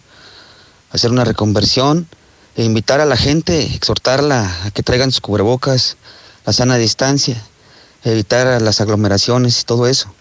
hacer 0.90 1.10
una 1.10 1.22
reconversión 1.22 2.08
e 2.56 2.64
invitar 2.64 2.98
a 2.98 3.04
la 3.04 3.18
gente, 3.18 3.74
exhortarla 3.74 4.50
a 4.64 4.70
que 4.70 4.82
traigan 4.82 5.12
sus 5.12 5.20
cubrebocas, 5.20 5.98
la 6.46 6.54
sana 6.54 6.78
distancia, 6.78 7.36
evitar 8.04 8.62
las 8.62 8.80
aglomeraciones 8.80 9.60
y 9.60 9.64
todo 9.64 9.86
eso, 9.86 10.14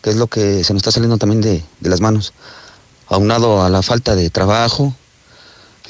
que 0.00 0.08
es 0.08 0.16
lo 0.16 0.26
que 0.26 0.64
se 0.64 0.72
nos 0.72 0.80
está 0.80 0.90
saliendo 0.90 1.18
también 1.18 1.42
de, 1.42 1.62
las 1.82 2.00
manos, 2.00 2.32
aunado 3.06 3.62
a 3.62 3.68
la 3.68 3.82
falta 3.82 4.14
de 4.16 4.30
trabajo, 4.30 4.94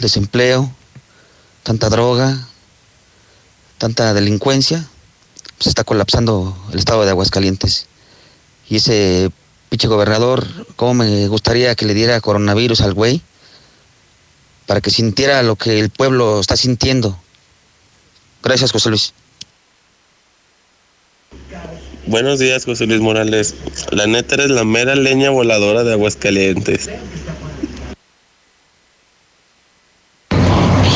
desempleo, 0.01 0.75
tanta 1.63 1.89
droga, 1.89 2.49
tanta 3.79 4.13
delincuencia, 4.13 4.79
se 4.79 5.55
pues 5.57 5.67
está 5.69 5.85
colapsando 5.85 6.57
el 6.73 6.81
estado 6.81 7.05
de 7.05 7.11
Aguascalientes. 7.11 7.87
Y 8.69 8.77
ese 8.77 9.31
pinche 9.71 9.87
gobernador, 9.87 10.45
¿cómo 10.77 10.95
me 10.95 11.29
gustaría 11.29 11.75
que 11.77 11.87
le 11.87 11.95
diera 11.95 12.21
coronavirus 12.21 12.83
al 12.83 12.93
güey? 12.93 13.23
Para 14.67 14.81
que 14.81 14.91
sintiera 14.91 15.43
lo 15.43 15.57
que 15.57 15.79
el 15.79 15.91
pueblo 15.91 16.41
está 16.41 16.57
sintiendo. 16.57 17.17
Gracias, 18.43 18.73
José 18.73 18.91
Luis. 18.91 19.15
Buenos 22.07 22.41
días, 22.41 22.65
José 22.65 22.87
Luis 22.87 23.01
Morales. 23.01 23.55
La 23.93 24.07
neta 24.07 24.35
eres 24.35 24.51
la 24.51 24.65
mera 24.65 24.97
leña 24.97 25.31
voladora 25.31 25.85
de 25.85 25.93
Aguascalientes. 25.93 26.91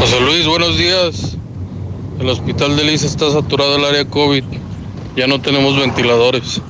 José 0.01 0.21
Luis, 0.21 0.47
buenos 0.47 0.77
días. 0.77 1.37
El 2.19 2.29
hospital 2.29 2.77
de 2.77 2.85
Liz 2.85 3.05
está 3.05 3.31
saturado 3.31 3.77
el 3.77 3.85
área 3.85 4.05
COVID. 4.05 4.43
Ya 5.15 5.29
no 5.29 5.41
tenemos 5.41 5.79
ventiladores. 5.79 6.61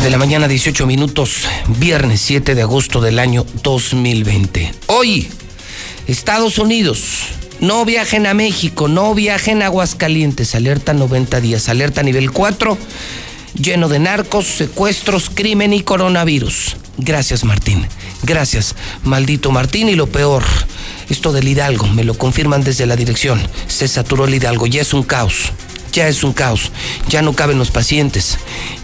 7 0.00 0.06
de 0.06 0.12
la 0.12 0.18
mañana, 0.18 0.48
18 0.48 0.86
minutos, 0.86 1.42
viernes 1.78 2.22
7 2.22 2.54
de 2.54 2.62
agosto 2.62 3.02
del 3.02 3.18
año 3.18 3.44
2020. 3.62 4.72
Hoy, 4.86 5.28
Estados 6.06 6.56
Unidos, 6.56 7.24
no 7.60 7.84
viajen 7.84 8.26
a 8.26 8.32
México, 8.32 8.88
no 8.88 9.14
viajen 9.14 9.60
a 9.60 9.66
Aguascalientes, 9.66 10.54
alerta 10.54 10.94
90 10.94 11.42
días, 11.42 11.68
alerta 11.68 12.02
nivel 12.02 12.30
4, 12.30 12.78
lleno 13.60 13.90
de 13.90 13.98
narcos, 13.98 14.46
secuestros, 14.46 15.28
crimen 15.28 15.74
y 15.74 15.82
coronavirus. 15.82 16.78
Gracias 16.96 17.44
Martín, 17.44 17.86
gracias, 18.22 18.76
maldito 19.02 19.50
Martín 19.50 19.90
y 19.90 19.96
lo 19.96 20.06
peor, 20.06 20.44
esto 21.10 21.30
del 21.30 21.46
Hidalgo, 21.46 21.86
me 21.88 22.04
lo 22.04 22.14
confirman 22.16 22.64
desde 22.64 22.86
la 22.86 22.96
dirección, 22.96 23.38
se 23.66 23.86
saturó 23.86 24.24
el 24.24 24.34
Hidalgo, 24.34 24.66
ya 24.66 24.80
es 24.80 24.94
un 24.94 25.02
caos 25.02 25.52
ya 25.92 26.08
es 26.08 26.22
un 26.22 26.32
caos, 26.32 26.70
ya 27.08 27.22
no 27.22 27.32
caben 27.34 27.58
los 27.58 27.70
pacientes. 27.70 28.38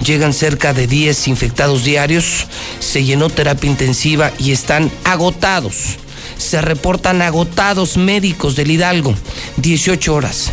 Llegan 0.04 0.32
cerca 0.32 0.72
de 0.72 0.86
10 0.86 1.28
infectados 1.28 1.84
diarios, 1.84 2.46
se 2.78 3.04
llenó 3.04 3.30
terapia 3.30 3.70
intensiva 3.70 4.32
y 4.38 4.52
están 4.52 4.90
agotados. 5.04 5.96
Se 6.38 6.60
reportan 6.60 7.22
agotados 7.22 7.96
médicos 7.96 8.56
del 8.56 8.70
Hidalgo, 8.70 9.14
18 9.58 10.14
horas. 10.14 10.52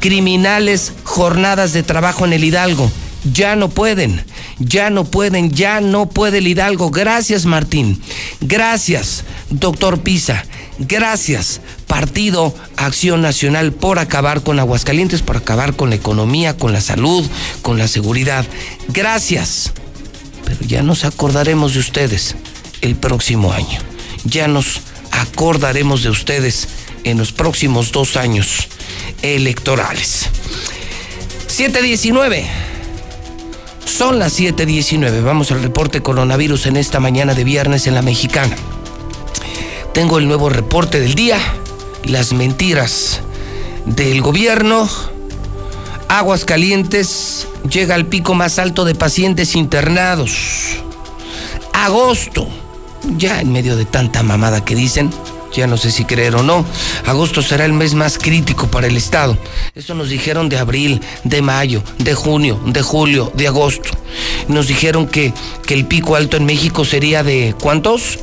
Criminales, 0.00 0.92
jornadas 1.04 1.72
de 1.72 1.82
trabajo 1.82 2.24
en 2.24 2.32
el 2.32 2.44
Hidalgo, 2.44 2.90
ya 3.32 3.54
no 3.54 3.68
pueden, 3.68 4.24
ya 4.58 4.88
no 4.88 5.04
pueden, 5.04 5.50
ya 5.50 5.80
no 5.80 6.08
puede 6.08 6.38
el 6.38 6.46
Hidalgo. 6.46 6.90
Gracias 6.90 7.44
Martín, 7.44 8.00
gracias 8.40 9.24
doctor 9.50 10.00
Pisa, 10.00 10.44
gracias 10.80 11.60
Partido 11.86 12.54
Acción 12.76 13.22
Nacional 13.22 13.72
por 13.72 13.98
acabar 13.98 14.42
con 14.42 14.58
Aguascalientes, 14.58 15.22
por 15.22 15.36
acabar 15.36 15.74
con 15.74 15.90
la 15.90 15.96
economía, 15.96 16.56
con 16.56 16.72
la 16.72 16.80
salud, 16.80 17.24
con 17.62 17.78
la 17.78 17.88
seguridad. 17.88 18.44
Gracias. 18.88 19.72
Pero 20.44 20.60
ya 20.66 20.82
nos 20.82 21.04
acordaremos 21.04 21.74
de 21.74 21.80
ustedes 21.80 22.34
el 22.80 22.96
próximo 22.96 23.52
año. 23.52 23.80
Ya 24.24 24.48
nos 24.48 24.80
acordaremos 25.10 26.02
de 26.02 26.10
ustedes 26.10 26.68
en 27.04 27.18
los 27.18 27.32
próximos 27.32 27.92
dos 27.92 28.16
años 28.16 28.68
electorales. 29.22 30.28
719. 31.46 32.46
Son 33.84 34.18
las 34.18 34.38
7:19. 34.38 35.20
Vamos 35.20 35.50
al 35.50 35.62
reporte 35.62 36.00
coronavirus 36.00 36.66
en 36.66 36.76
esta 36.76 37.00
mañana 37.00 37.34
de 37.34 37.44
viernes 37.44 37.86
en 37.86 37.94
la 37.94 38.02
mexicana. 38.02 38.56
Tengo 39.92 40.18
el 40.18 40.28
nuevo 40.28 40.48
reporte 40.48 41.00
del 41.00 41.14
día 41.14 41.38
las 42.04 42.32
mentiras 42.32 43.20
del 43.86 44.22
gobierno. 44.22 44.88
Aguas 46.08 46.44
Calientes 46.44 47.48
llega 47.68 47.94
al 47.94 48.06
pico 48.06 48.34
más 48.34 48.58
alto 48.58 48.84
de 48.84 48.94
pacientes 48.94 49.54
internados. 49.56 50.76
Agosto, 51.72 52.48
ya 53.16 53.40
en 53.40 53.52
medio 53.52 53.76
de 53.76 53.84
tanta 53.84 54.22
mamada 54.22 54.64
que 54.64 54.74
dicen, 54.74 55.10
ya 55.52 55.66
no 55.66 55.76
sé 55.76 55.90
si 55.90 56.04
creer 56.04 56.36
o 56.36 56.42
no, 56.42 56.64
agosto 57.06 57.42
será 57.42 57.64
el 57.64 57.72
mes 57.72 57.94
más 57.94 58.18
crítico 58.18 58.68
para 58.68 58.86
el 58.86 58.96
Estado. 58.96 59.36
Eso 59.74 59.94
nos 59.94 60.08
dijeron 60.08 60.48
de 60.48 60.58
abril, 60.58 61.00
de 61.24 61.42
mayo, 61.42 61.82
de 61.98 62.14
junio, 62.14 62.60
de 62.66 62.82
julio, 62.82 63.32
de 63.34 63.48
agosto. 63.48 63.90
Nos 64.48 64.68
dijeron 64.68 65.06
que, 65.06 65.32
que 65.66 65.74
el 65.74 65.86
pico 65.86 66.14
alto 66.14 66.36
en 66.36 66.46
México 66.46 66.84
sería 66.84 67.22
de 67.22 67.54
¿cuántos? 67.60 68.18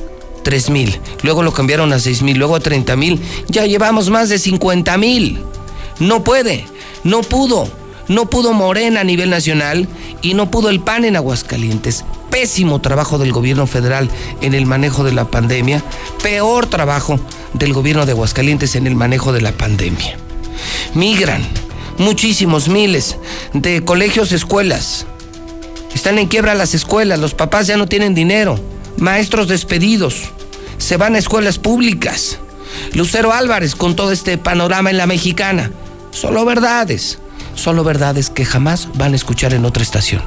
3 0.47 0.69
mil, 0.69 0.97
luego 1.23 1.43
lo 1.43 1.51
cambiaron 1.51 1.91
a 1.91 1.99
6 1.99 2.21
mil, 2.21 2.37
luego 2.37 2.55
a 2.55 2.61
30 2.61 2.95
mil, 2.95 3.19
ya 3.49 3.65
llevamos 3.65 4.09
más 4.09 4.29
de 4.29 4.39
50 4.39 4.97
mil. 4.97 5.43
No 5.99 6.23
puede, 6.23 6.63
no 7.03 7.19
pudo, 7.19 7.67
no 8.07 8.29
pudo 8.29 8.53
Morena 8.53 9.01
a 9.01 9.03
nivel 9.03 9.29
nacional 9.29 9.89
y 10.21 10.35
no 10.35 10.49
pudo 10.49 10.69
el 10.69 10.79
PAN 10.79 11.03
en 11.03 11.17
Aguascalientes. 11.17 12.05
Pésimo 12.31 12.79
trabajo 12.79 13.17
del 13.17 13.33
gobierno 13.33 13.67
federal 13.67 14.09
en 14.39 14.53
el 14.53 14.65
manejo 14.65 15.03
de 15.03 15.11
la 15.11 15.29
pandemia, 15.29 15.83
peor 16.23 16.67
trabajo 16.67 17.19
del 17.51 17.73
gobierno 17.73 18.05
de 18.05 18.13
Aguascalientes 18.13 18.77
en 18.77 18.87
el 18.87 18.95
manejo 18.95 19.33
de 19.33 19.41
la 19.41 19.51
pandemia. 19.51 20.15
Migran 20.93 21.45
muchísimos 21.97 22.69
miles 22.69 23.17
de 23.51 23.83
colegios, 23.83 24.31
escuelas. 24.31 25.07
Están 25.93 26.17
en 26.19 26.29
quiebra 26.29 26.55
las 26.55 26.73
escuelas, 26.73 27.19
los 27.19 27.33
papás 27.33 27.67
ya 27.67 27.75
no 27.75 27.85
tienen 27.85 28.15
dinero, 28.15 28.57
maestros 28.97 29.49
despedidos, 29.49 30.31
se 30.87 30.95
van 30.95 31.15
a 31.15 31.17
escuelas 31.17 31.59
públicas. 31.59 32.39
Lucero 32.93 33.33
Álvarez 33.33 33.75
con 33.75 33.97
todo 33.97 34.13
este 34.13 34.37
panorama 34.37 34.89
en 34.89 34.95
la 34.95 35.05
mexicana. 35.05 35.69
Solo 36.11 36.45
verdades, 36.45 37.19
solo 37.55 37.83
verdades 37.83 38.29
que 38.29 38.45
jamás 38.45 38.87
van 38.93 39.11
a 39.11 39.17
escuchar 39.17 39.53
en 39.53 39.65
otra 39.65 39.83
estación. 39.83 40.21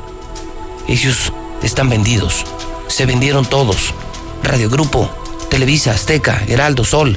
Ellos 0.86 1.32
están 1.62 1.88
vendidos, 1.88 2.44
se 2.88 3.06
vendieron 3.06 3.46
todos. 3.46 3.94
Radio 4.42 4.68
Grupo, 4.68 5.10
Televisa, 5.48 5.92
Azteca, 5.92 6.42
Heraldo, 6.46 6.84
Sol. 6.84 7.16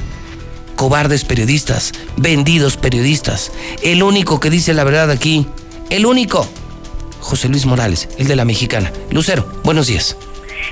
Cobardes 0.74 1.24
periodistas, 1.24 1.92
vendidos 2.16 2.78
periodistas. 2.78 3.52
El 3.82 4.02
único 4.02 4.40
que 4.40 4.48
dice 4.48 4.72
la 4.72 4.84
verdad 4.84 5.10
aquí 5.10 5.46
el 5.90 6.06
único. 6.06 6.48
José 7.20 7.50
Luis 7.50 7.66
Morales, 7.66 8.08
el 8.16 8.26
de 8.26 8.36
la 8.36 8.46
mexicana. 8.46 8.90
Lucero, 9.10 9.46
buenos 9.64 9.88
días. 9.88 10.16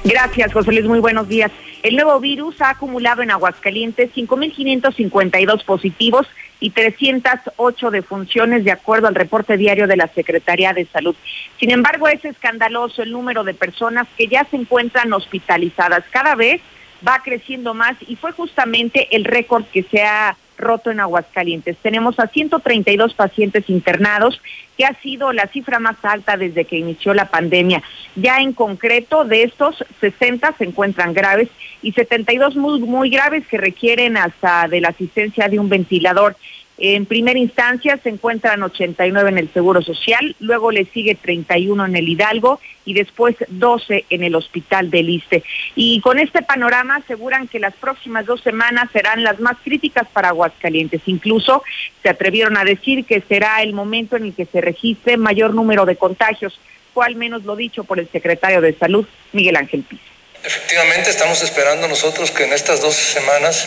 Gracias, 0.05 0.55
José 0.55 0.73
Luis. 0.73 0.87
Muy 0.87 1.01
buenos 1.01 1.29
días. 1.29 1.53
El 1.83 1.97
nuevo 1.97 2.21
virus 2.21 2.61
ha 2.61 2.71
acumulado 2.71 3.23
en 3.23 3.33
Aguascalientes 3.33 4.11
5.552 4.15 5.65
positivos 5.65 6.29
y 6.61 6.71
308 6.71 7.91
defunciones, 7.91 8.65
de 8.65 8.71
acuerdo 8.71 9.09
al 9.09 9.17
reporte 9.17 9.57
diario 9.57 9.89
de 9.89 9.97
la 9.97 10.07
Secretaría 10.07 10.73
de 10.73 10.87
Salud. 10.87 11.17
Sin 11.59 11.73
embargo, 11.73 12.07
es 12.07 12.25
escandaloso 12.25 13.03
el 13.03 13.11
número 13.11 13.43
de 13.43 13.55
personas 13.55 14.07
que 14.17 14.29
ya 14.29 14.45
se 14.45 14.57
encuentran 14.57 15.13
hospitalizadas. 15.13 16.05
Cada 16.13 16.37
vez 16.37 16.61
va 17.07 17.21
creciendo 17.25 17.75
más 17.75 17.97
y 18.07 18.15
fue 18.15 18.31
justamente 18.31 19.09
el 19.17 19.25
récord 19.25 19.65
que 19.65 19.83
se 19.83 20.03
ha 20.03 20.37
roto 20.63 20.91
en 20.91 21.01
Aguascalientes. 21.01 21.77
Tenemos 21.83 22.19
a 22.19 22.29
132 22.29 23.13
pacientes 23.15 23.69
internados, 23.69 24.41
que 24.79 24.87
ha 24.87 24.95
sido 25.03 25.33
la 25.33 25.47
cifra 25.49 25.79
más 25.79 25.97
alta 26.03 26.39
desde 26.39 26.65
que 26.65 26.79
inició 26.79 27.13
la 27.13 27.29
pandemia. 27.29 27.83
Ya 28.17 28.39
en 28.39 28.55
concreto, 28.55 29.25
de 29.25 29.43
estos, 29.43 29.85
60 30.01 30.55
se 30.57 30.65
encuentran 30.65 31.13
graves 31.13 31.49
y 31.83 31.93
72 31.93 32.57
muy, 32.57 32.81
muy 32.81 33.11
graves 33.11 33.47
que 33.47 33.59
requieren 33.59 34.17
hasta 34.17 34.69
de 34.69 34.81
la 34.81 34.89
asistencia 34.89 35.49
de 35.49 35.59
un 35.59 35.69
ventilador. 35.69 36.37
En 36.85 37.07
primera 37.07 37.39
instancia 37.39 37.97
se 38.03 38.09
encuentran 38.09 38.61
89 38.61 39.31
en 39.31 39.39
el 39.39 39.49
Seguro 39.53 39.83
Social, 39.83 40.35
luego 40.41 40.73
le 40.73 40.85
sigue 40.87 41.15
31 41.15 41.87
en 41.87 41.95
el 41.95 42.09
Hidalgo 42.09 42.59
y 42.85 42.95
después 42.95 43.37
12 43.47 44.07
en 44.11 44.25
el 44.25 44.35
Hospital 44.35 44.91
del 44.91 45.09
Iste. 45.09 45.45
Y 45.77 46.01
con 46.01 46.19
este 46.19 46.43
panorama 46.43 46.97
aseguran 46.97 47.47
que 47.47 47.61
las 47.61 47.75
próximas 47.75 48.27
dos 48.27 48.41
semanas 48.41 48.91
serán 48.93 49.23
las 49.23 49.39
más 49.39 49.59
críticas 49.63 50.09
para 50.13 50.31
Aguascalientes. 50.31 51.03
Incluso 51.07 51.63
se 52.03 52.09
atrevieron 52.09 52.57
a 52.57 52.65
decir 52.65 53.05
que 53.05 53.21
será 53.21 53.63
el 53.63 53.75
momento 53.75 54.17
en 54.17 54.25
el 54.25 54.35
que 54.35 54.47
se 54.47 54.61
registre 54.61 55.17
mayor 55.17 55.55
número 55.55 55.87
de 55.87 55.95
contagios, 55.95 56.59
o 56.95 57.03
al 57.05 57.15
menos 57.15 57.45
lo 57.45 57.55
dicho 57.55 57.85
por 57.85 58.01
el 58.01 58.09
secretario 58.09 58.61
de 58.61 58.75
Salud, 58.75 59.07
Miguel 59.33 59.55
Ángel 59.55 59.85
Piz. 59.85 60.01
Efectivamente, 60.45 61.09
estamos 61.09 61.41
esperando 61.43 61.87
nosotros 61.87 62.33
que 62.33 62.43
en 62.43 62.53
estas 62.53 62.81
dos 62.81 62.97
semanas 62.97 63.65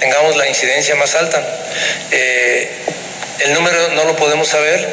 tengamos 0.00 0.34
la 0.36 0.48
incidencia 0.48 0.96
más 0.96 1.14
alta. 1.14 1.40
Eh, 2.10 2.68
el 3.44 3.54
número 3.54 3.90
no 3.90 4.04
lo 4.04 4.16
podemos 4.16 4.48
saber. 4.48 4.84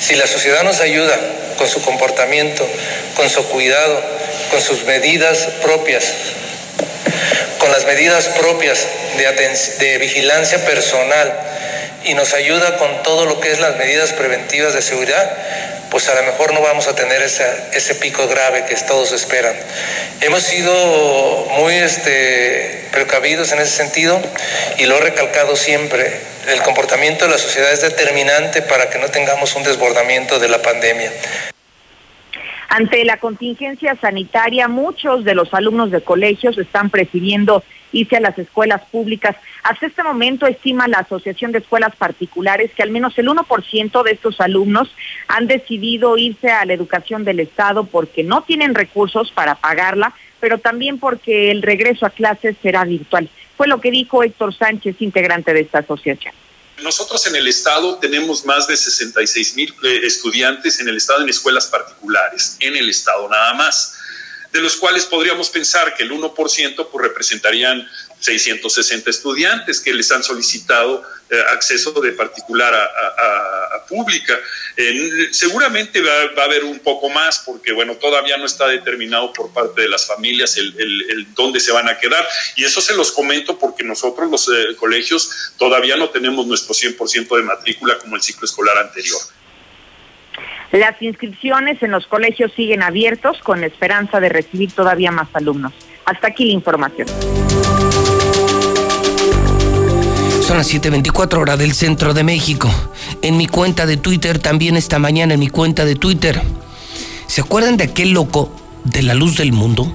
Si 0.00 0.14
la 0.14 0.26
sociedad 0.26 0.62
nos 0.62 0.80
ayuda 0.80 1.18
con 1.58 1.68
su 1.68 1.82
comportamiento, 1.82 2.66
con 3.14 3.28
su 3.28 3.46
cuidado, 3.48 4.02
con 4.50 4.62
sus 4.62 4.84
medidas 4.84 5.48
propias, 5.60 6.14
con 7.58 7.72
las 7.72 7.84
medidas 7.86 8.28
propias 8.28 8.86
de, 9.78 9.98
vigilancia 9.98 10.64
personal 10.64 11.32
y 12.04 12.14
nos 12.14 12.34
ayuda 12.34 12.76
con 12.76 13.02
todo 13.02 13.24
lo 13.24 13.40
que 13.40 13.52
es 13.52 13.60
las 13.60 13.76
medidas 13.76 14.12
preventivas 14.12 14.74
de 14.74 14.82
seguridad, 14.82 15.30
pues 15.90 16.08
a 16.08 16.14
lo 16.14 16.22
mejor 16.24 16.52
no 16.52 16.60
vamos 16.60 16.88
a 16.88 16.94
tener 16.94 17.22
ese 17.22 17.94
pico 17.94 18.28
grave 18.28 18.64
que 18.66 18.74
todos 18.76 19.12
esperan. 19.12 19.54
Hemos 20.20 20.42
sido 20.42 21.46
muy 21.58 21.74
este, 21.74 22.88
precavidos 22.92 23.52
en 23.52 23.60
ese 23.60 23.76
sentido 23.76 24.20
y 24.78 24.86
lo 24.86 24.98
he 24.98 25.00
recalcado 25.00 25.56
siempre. 25.56 26.12
El 26.48 26.60
comportamiento 26.62 27.24
de 27.24 27.30
la 27.30 27.38
sociedad 27.38 27.72
es 27.72 27.80
determinante 27.80 28.60
para 28.60 28.90
que 28.90 28.98
no 28.98 29.08
tengamos 29.08 29.54
un 29.54 29.62
desbordamiento 29.62 30.38
de 30.38 30.48
la 30.48 30.60
pandemia. 30.60 31.10
Ante 32.68 33.04
la 33.04 33.18
contingencia 33.18 33.96
sanitaria, 34.00 34.68
muchos 34.68 35.24
de 35.24 35.34
los 35.34 35.52
alumnos 35.54 35.90
de 35.90 36.02
colegios 36.02 36.58
están 36.58 36.90
prefiriendo 36.90 37.62
irse 37.92 38.16
a 38.16 38.20
las 38.20 38.38
escuelas 38.38 38.82
públicas. 38.90 39.36
Hasta 39.62 39.86
este 39.86 40.02
momento 40.02 40.46
estima 40.46 40.88
la 40.88 40.98
Asociación 40.98 41.52
de 41.52 41.58
Escuelas 41.58 41.94
Particulares 41.96 42.72
que 42.76 42.82
al 42.82 42.90
menos 42.90 43.16
el 43.18 43.28
1% 43.28 44.02
de 44.02 44.10
estos 44.10 44.40
alumnos 44.40 44.94
han 45.28 45.46
decidido 45.46 46.18
irse 46.18 46.50
a 46.50 46.64
la 46.64 46.72
educación 46.72 47.24
del 47.24 47.40
Estado 47.40 47.84
porque 47.84 48.24
no 48.24 48.42
tienen 48.42 48.74
recursos 48.74 49.30
para 49.32 49.54
pagarla, 49.54 50.12
pero 50.40 50.58
también 50.58 50.98
porque 50.98 51.50
el 51.50 51.62
regreso 51.62 52.04
a 52.04 52.10
clases 52.10 52.56
será 52.60 52.84
virtual. 52.84 53.28
Fue 53.56 53.68
lo 53.68 53.80
que 53.80 53.90
dijo 53.90 54.22
Héctor 54.22 54.52
Sánchez, 54.54 55.00
integrante 55.00 55.54
de 55.54 55.60
esta 55.60 55.78
asociación. 55.78 56.34
Nosotros 56.82 57.26
en 57.26 57.36
el 57.36 57.46
Estado 57.46 57.98
tenemos 57.98 58.44
más 58.44 58.66
de 58.66 58.76
66 58.76 59.54
mil 59.54 59.74
eh, 59.84 60.00
estudiantes 60.04 60.80
en 60.80 60.88
el 60.88 60.96
Estado 60.96 61.22
en 61.22 61.28
escuelas 61.28 61.66
particulares, 61.68 62.56
en 62.60 62.76
el 62.76 62.90
Estado 62.90 63.28
nada 63.28 63.54
más, 63.54 63.94
de 64.52 64.60
los 64.60 64.76
cuales 64.76 65.04
podríamos 65.04 65.50
pensar 65.50 65.94
que 65.94 66.02
el 66.02 66.10
1% 66.10 66.88
pues, 66.90 67.04
representarían 67.06 67.88
660 68.24 69.10
estudiantes 69.10 69.80
que 69.80 69.92
les 69.92 70.10
han 70.10 70.22
solicitado 70.22 71.02
eh, 71.30 71.36
acceso 71.52 71.92
de 72.00 72.12
particular 72.12 72.72
a, 72.74 73.84
pública. 73.86 74.34
seguramente 75.30 76.00
va, 76.00 76.42
a 76.42 76.44
haber 76.46 76.64
un 76.64 76.78
poco 76.78 77.10
más 77.10 77.42
porque, 77.44 77.72
bueno, 77.72 77.96
todavía 77.96 78.38
no 78.38 78.46
está 78.46 78.66
determinado 78.66 79.30
por 79.32 79.52
parte 79.52 79.82
de 79.82 79.88
las 79.88 80.06
familias 80.06 80.56
el, 80.56 81.26
dónde 81.34 81.60
se 81.60 81.70
van 81.70 81.86
a 81.88 81.98
quedar. 81.98 82.26
Y 82.56 82.64
eso 82.64 82.80
se 82.80 82.96
los 82.96 83.12
comento 83.12 83.58
porque 83.58 83.84
nosotros 83.84 84.30
los 84.30 84.48
eh, 84.48 84.74
colegios 84.76 85.52
todavía 85.58 85.96
no 85.96 86.08
tenemos 86.08 86.46
nuestro 86.46 86.74
100% 86.74 87.36
de 87.36 87.42
matrícula 87.42 87.98
como 87.98 88.16
el 88.16 88.22
ciclo 88.22 88.46
escolar 88.46 88.78
anterior. 88.78 89.20
Las 90.72 91.00
inscripciones 91.02 91.82
en 91.82 91.90
los 91.90 92.06
colegios 92.06 92.50
siguen 92.56 92.82
abiertos 92.82 93.38
con 93.42 93.62
esperanza 93.62 94.18
de 94.18 94.30
recibir 94.30 94.72
todavía 94.72 95.12
más 95.12 95.28
alumnos. 95.34 95.72
Hasta 96.06 96.28
aquí 96.28 96.46
la 96.46 96.52
información. 96.52 97.06
Las 100.54 100.72
7:24 100.72 101.40
horas 101.40 101.58
del 101.58 101.74
centro 101.74 102.14
de 102.14 102.22
México. 102.22 102.70
En 103.22 103.36
mi 103.36 103.48
cuenta 103.48 103.86
de 103.86 103.96
Twitter, 103.96 104.38
también 104.38 104.76
esta 104.76 105.00
mañana 105.00 105.34
en 105.34 105.40
mi 105.40 105.48
cuenta 105.48 105.84
de 105.84 105.96
Twitter. 105.96 106.40
¿Se 107.26 107.40
acuerdan 107.40 107.76
de 107.76 107.82
aquel 107.82 108.10
loco 108.10 108.52
de 108.84 109.02
la 109.02 109.14
luz 109.14 109.36
del 109.36 109.50
mundo? 109.50 109.92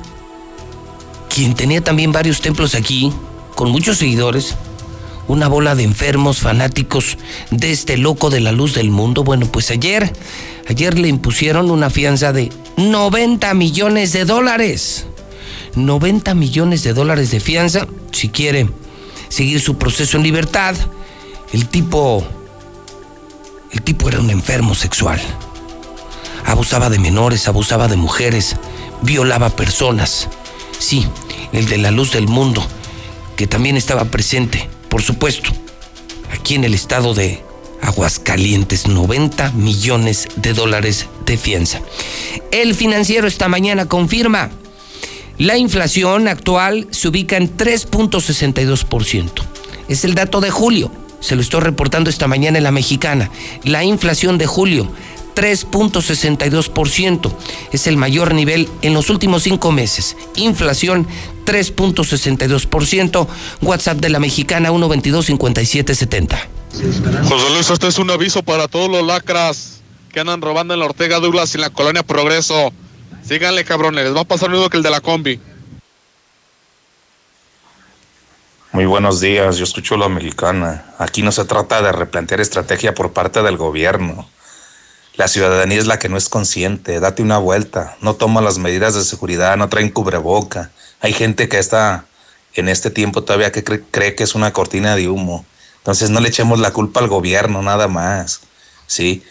Quien 1.33 1.53
tenía 1.53 1.81
también 1.81 2.11
varios 2.11 2.41
templos 2.41 2.75
aquí, 2.75 3.13
con 3.55 3.71
muchos 3.71 3.99
seguidores. 3.99 4.55
Una 5.29 5.47
bola 5.47 5.75
de 5.75 5.83
enfermos 5.83 6.39
fanáticos 6.39 7.17
de 7.51 7.71
este 7.71 7.95
loco 7.95 8.29
de 8.29 8.41
la 8.41 8.51
luz 8.51 8.75
del 8.75 8.91
mundo. 8.91 9.23
Bueno, 9.23 9.45
pues 9.45 9.71
ayer, 9.71 10.11
ayer 10.67 10.99
le 10.99 11.07
impusieron 11.07 11.71
una 11.71 11.89
fianza 11.89 12.33
de 12.33 12.51
90 12.75 13.53
millones 13.53 14.11
de 14.11 14.25
dólares. 14.25 15.05
90 15.75 16.33
millones 16.35 16.83
de 16.83 16.93
dólares 16.93 17.31
de 17.31 17.39
fianza, 17.39 17.87
si 18.11 18.27
quiere 18.27 18.67
seguir 19.29 19.61
su 19.61 19.77
proceso 19.77 20.17
en 20.17 20.23
libertad. 20.23 20.75
El 21.53 21.67
tipo, 21.67 22.27
el 23.71 23.81
tipo 23.81 24.09
era 24.09 24.19
un 24.19 24.29
enfermo 24.29 24.75
sexual. 24.75 25.19
Abusaba 26.45 26.89
de 26.89 26.99
menores, 26.99 27.47
abusaba 27.47 27.87
de 27.87 27.95
mujeres, 27.95 28.55
violaba 29.01 29.49
personas. 29.49 30.27
Sí, 30.77 31.07
el 31.53 31.67
de 31.67 31.77
la 31.77 31.91
luz 31.91 32.11
del 32.11 32.27
mundo, 32.27 32.65
que 33.35 33.47
también 33.47 33.77
estaba 33.77 34.05
presente, 34.05 34.69
por 34.89 35.01
supuesto, 35.01 35.51
aquí 36.31 36.55
en 36.55 36.63
el 36.63 36.73
estado 36.73 37.13
de 37.13 37.43
Aguascalientes, 37.81 38.87
90 38.87 39.51
millones 39.53 40.27
de 40.35 40.53
dólares 40.53 41.07
de 41.25 41.37
fianza. 41.37 41.81
El 42.51 42.75
financiero 42.75 43.27
esta 43.27 43.47
mañana 43.47 43.87
confirma 43.87 44.49
la 45.39 45.57
inflación 45.57 46.27
actual 46.27 46.87
se 46.91 47.07
ubica 47.07 47.37
en 47.37 47.55
3.62%. 47.57 49.31
Es 49.87 50.03
el 50.03 50.13
dato 50.13 50.41
de 50.41 50.51
julio. 50.51 50.91
Se 51.21 51.35
lo 51.35 51.41
estoy 51.41 51.61
reportando 51.61 52.09
esta 52.09 52.27
mañana 52.27 52.57
en 52.57 52.65
la 52.65 52.71
mexicana. 52.71 53.31
La 53.63 53.85
inflación 53.85 54.37
de 54.37 54.45
julio, 54.45 54.91
3.62%. 55.35 57.31
Es 57.71 57.87
el 57.87 57.95
mayor 57.95 58.33
nivel 58.33 58.67
en 58.81 58.93
los 58.93 59.09
últimos 59.09 59.43
cinco 59.43 59.71
meses. 59.71 60.17
Inflación 60.35 61.07
3.62%. 61.45 63.27
WhatsApp 63.61 63.99
de 63.99 64.09
la 64.09 64.19
mexicana 64.19 64.71
122-5770. 64.71 66.37
José 67.23 67.49
Luis, 67.53 67.69
este 67.69 67.87
es 67.87 67.97
un 67.97 68.11
aviso 68.11 68.43
para 68.43 68.67
todos 68.67 68.89
los 68.89 69.07
lacras 69.07 69.79
que 70.11 70.19
andan 70.19 70.41
robando 70.41 70.73
en 70.73 70.81
la 70.81 70.85
Ortega 70.87 71.19
Douglas 71.19 71.53
y 71.53 71.57
en 71.57 71.61
la 71.61 71.69
colonia 71.69 72.03
Progreso. 72.03 72.73
Síganle, 73.23 73.63
cabrones, 73.63 74.05
les 74.05 74.15
va 74.15 74.21
a 74.21 74.25
pasar 74.25 74.49
lo 74.49 74.57
mismo 74.57 74.69
que 74.69 74.77
el 74.77 74.83
de 74.83 74.89
la 74.89 75.01
combi. 75.01 75.39
Muy 78.71 78.85
buenos 78.85 79.19
días, 79.19 79.57
yo 79.57 79.63
escucho 79.63 79.97
la 79.97 80.09
mexicana. 80.09 80.93
Aquí 80.99 81.21
no 81.21 81.31
se 81.31 81.45
trata 81.45 81.81
de 81.81 81.91
replantear 81.91 82.39
estrategia 82.39 82.93
por 82.93 83.13
parte 83.13 83.41
del 83.41 83.57
gobierno. 83.57 84.29
La 85.15 85.27
ciudadanía 85.27 85.79
es 85.79 85.87
la 85.87 85.99
que 85.99 86.07
no 86.07 86.17
es 86.17 86.29
consciente. 86.29 86.99
Date 86.99 87.21
una 87.21 87.39
vuelta. 87.39 87.97
No 87.99 88.15
toma 88.15 88.41
las 88.41 88.57
medidas 88.57 88.95
de 88.95 89.03
seguridad, 89.03 89.57
no 89.57 89.69
traen 89.69 89.89
cubreboca. 89.89 90.71
Hay 91.01 91.13
gente 91.13 91.49
que 91.49 91.59
está 91.59 92.05
en 92.53 92.69
este 92.69 92.89
tiempo 92.89 93.23
todavía 93.23 93.51
que 93.51 93.63
cree, 93.63 94.15
que 94.15 94.23
es 94.23 94.35
una 94.35 94.53
cortina 94.53 94.95
de 94.95 95.09
humo. 95.09 95.45
Entonces 95.77 96.09
no 96.09 96.19
le 96.19 96.29
echemos 96.29 96.59
la 96.59 96.71
culpa 96.71 96.99
al 96.99 97.07
gobierno, 97.07 97.61
nada 97.61 97.87
más. 97.87 98.41
¿Sí? 98.87 99.23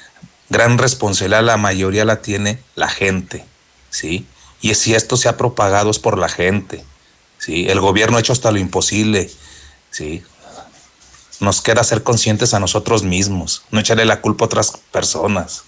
Gran 0.50 0.78
responsabilidad 0.78 1.42
la 1.42 1.56
mayoría 1.56 2.04
la 2.04 2.22
tiene 2.22 2.58
la 2.74 2.88
gente. 2.88 3.46
¿Sí? 3.90 4.26
Y 4.60 4.74
si 4.74 4.94
esto 4.94 5.16
se 5.16 5.28
ha 5.28 5.36
propagado 5.36 5.90
es 5.90 5.98
por 5.98 6.18
la 6.18 6.28
gente, 6.28 6.84
¿sí? 7.38 7.66
El 7.68 7.80
gobierno 7.80 8.16
ha 8.16 8.20
hecho 8.20 8.32
hasta 8.32 8.50
lo 8.50 8.58
imposible, 8.58 9.30
¿sí? 9.90 10.22
Nos 11.40 11.60
queda 11.60 11.84
ser 11.84 12.02
conscientes 12.02 12.54
a 12.54 12.60
nosotros 12.60 13.04
mismos, 13.04 13.62
no 13.70 13.78
echarle 13.80 14.04
la 14.04 14.20
culpa 14.20 14.44
a 14.44 14.46
otras 14.46 14.72
personas, 14.90 15.64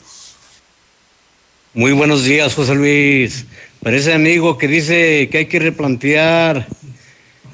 Muy 1.72 1.92
buenos 1.92 2.24
días, 2.24 2.56
José 2.56 2.74
Luis. 2.74 3.46
Parece 3.80 4.12
amigo 4.12 4.58
que 4.58 4.66
dice 4.66 5.28
que 5.30 5.38
hay 5.38 5.46
que 5.46 5.60
replantear 5.60 6.66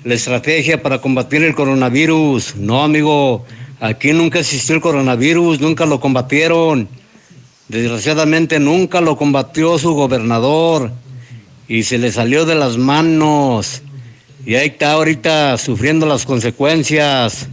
la 0.05 0.15
estrategia 0.15 0.83
para 0.83 1.03
combatir 1.03 1.43
el 1.43 1.55
coronavirus. 1.55 2.57
No, 2.57 2.83
amigo, 2.83 3.45
aquí 3.81 4.13
nunca 4.13 4.39
existió 4.39 4.75
el 4.75 4.81
coronavirus, 4.81 5.61
nunca 5.61 5.85
lo 5.85 6.01
combatieron. 6.01 6.89
Desgraciadamente 7.69 8.61
nunca 8.61 9.01
lo 9.01 9.17
combatió 9.17 9.79
su 9.79 9.93
gobernador 9.95 10.93
y 11.67 11.83
se 11.83 11.99
le 11.99 12.13
salió 12.13 12.45
de 12.45 12.55
las 12.55 12.77
manos. 12.77 13.83
Y 14.45 14.55
ahí 14.55 14.69
está 14.69 14.93
ahorita 14.93 15.59
sufriendo 15.59 16.07
las 16.07 16.25
consecuencias. 16.25 17.49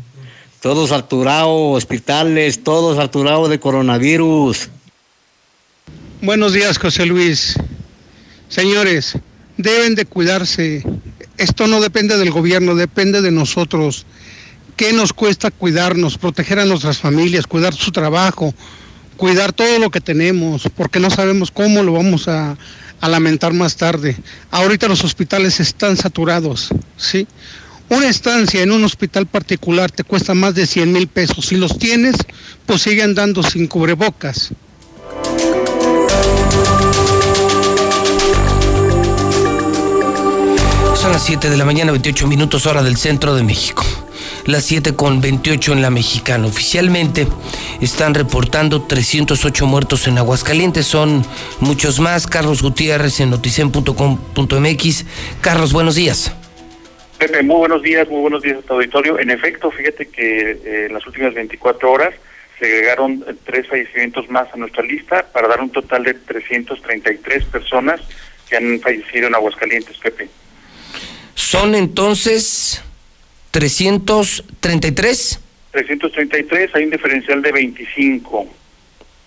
Todo 0.61 0.87
saturado, 0.87 1.71
hospitales, 1.71 2.63
todo 2.63 2.95
saturado 2.95 3.49
de 3.49 3.59
coronavirus. 3.59 4.69
Buenos 6.21 6.53
días, 6.53 6.77
José 6.77 7.05
Luis. 7.07 7.55
Señores, 8.49 9.17
deben 9.57 9.95
de 9.95 10.05
cuidarse. 10.05 10.83
Esto 11.37 11.65
no 11.65 11.81
depende 11.81 12.17
del 12.17 12.29
gobierno, 12.29 12.75
depende 12.75 13.21
de 13.21 13.31
nosotros. 13.31 14.05
¿Qué 14.77 14.93
nos 14.93 15.11
cuesta 15.11 15.49
cuidarnos, 15.49 16.19
proteger 16.19 16.59
a 16.59 16.65
nuestras 16.65 16.99
familias, 16.99 17.47
cuidar 17.47 17.73
su 17.73 17.91
trabajo, 17.91 18.53
cuidar 19.23 19.53
todo 19.53 19.79
lo 19.79 19.89
que 19.89 20.01
tenemos? 20.01 20.63
Porque 20.75 20.99
no 20.99 21.09
sabemos 21.09 21.49
cómo 21.49 21.81
lo 21.81 21.93
vamos 21.93 22.27
a, 22.27 22.57
lamentar 22.99 23.53
más 23.53 23.77
tarde. 23.77 24.17
Ahorita 24.51 24.89
los 24.89 25.05
hospitales 25.05 25.61
están 25.61 25.95
saturados, 25.95 26.67
¿sí? 26.97 27.25
Una 27.87 28.09
estancia 28.09 28.61
en 28.61 28.73
un 28.73 28.83
hospital 28.83 29.25
particular 29.25 29.89
te 29.91 30.03
cuesta 30.03 30.33
más 30.33 30.55
de 30.55 30.65
100 30.67 30.91
mil 30.91 31.07
pesos. 31.07 31.45
Si 31.45 31.55
los 31.55 31.77
tienes, 31.77 32.17
pues 32.65 32.81
siguen 32.81 33.15
dando 33.15 33.43
sin 33.43 33.67
cubrebocas. 33.67 34.49
Son 40.95 41.11
las 41.13 41.23
7 41.23 41.49
de 41.49 41.55
la 41.55 41.63
mañana, 41.63 41.93
28 41.93 42.27
minutos 42.27 42.65
hora 42.65 42.83
del 42.83 42.97
centro 42.97 43.35
de 43.35 43.43
México. 43.43 43.85
Las 44.45 44.65
7 44.65 44.95
con 44.95 45.21
28 45.21 45.73
en 45.73 45.81
la 45.81 45.89
mexicana. 45.89 46.47
Oficialmente 46.47 47.27
están 47.81 48.13
reportando 48.13 48.81
308 48.83 49.65
muertos 49.65 50.07
en 50.07 50.17
Aguascalientes. 50.17 50.85
Son 50.85 51.25
muchos 51.61 51.99
más. 51.99 52.27
Carlos 52.27 52.61
Gutiérrez 52.61 53.21
en 53.21 53.29
noticen.com.mx. 53.29 55.05
Carlos, 55.41 55.71
buenos 55.71 55.95
días. 55.95 56.35
Pepe, 57.17 57.41
muy 57.41 57.55
buenos 57.55 57.81
días, 57.81 58.09
muy 58.09 58.19
buenos 58.19 58.41
días 58.41 58.57
a 58.57 58.61
tu 58.63 58.73
auditorio. 58.73 59.17
En 59.17 59.29
efecto, 59.29 59.71
fíjate 59.71 60.07
que 60.07 60.51
eh, 60.51 60.85
en 60.87 60.93
las 60.93 61.07
últimas 61.07 61.33
24 61.33 61.89
horas 61.89 62.13
se 62.59 62.65
agregaron 62.65 63.23
eh, 63.25 63.33
tres 63.45 63.67
fallecimientos 63.67 64.29
más 64.29 64.53
a 64.53 64.57
nuestra 64.57 64.83
lista 64.83 65.25
para 65.31 65.47
dar 65.47 65.61
un 65.61 65.69
total 65.69 66.03
de 66.03 66.15
333 66.15 67.45
personas 67.45 68.01
que 68.49 68.57
han 68.57 68.79
fallecido 68.81 69.27
en 69.27 69.35
Aguascalientes, 69.35 69.97
Pepe. 69.99 70.27
Son 71.33 71.75
entonces 71.75 72.83
333. 73.53 75.39
333, 75.71 76.75
hay 76.75 76.83
un 76.85 76.89
diferencial 76.89 77.41
de 77.41 77.51
25. 77.51 78.47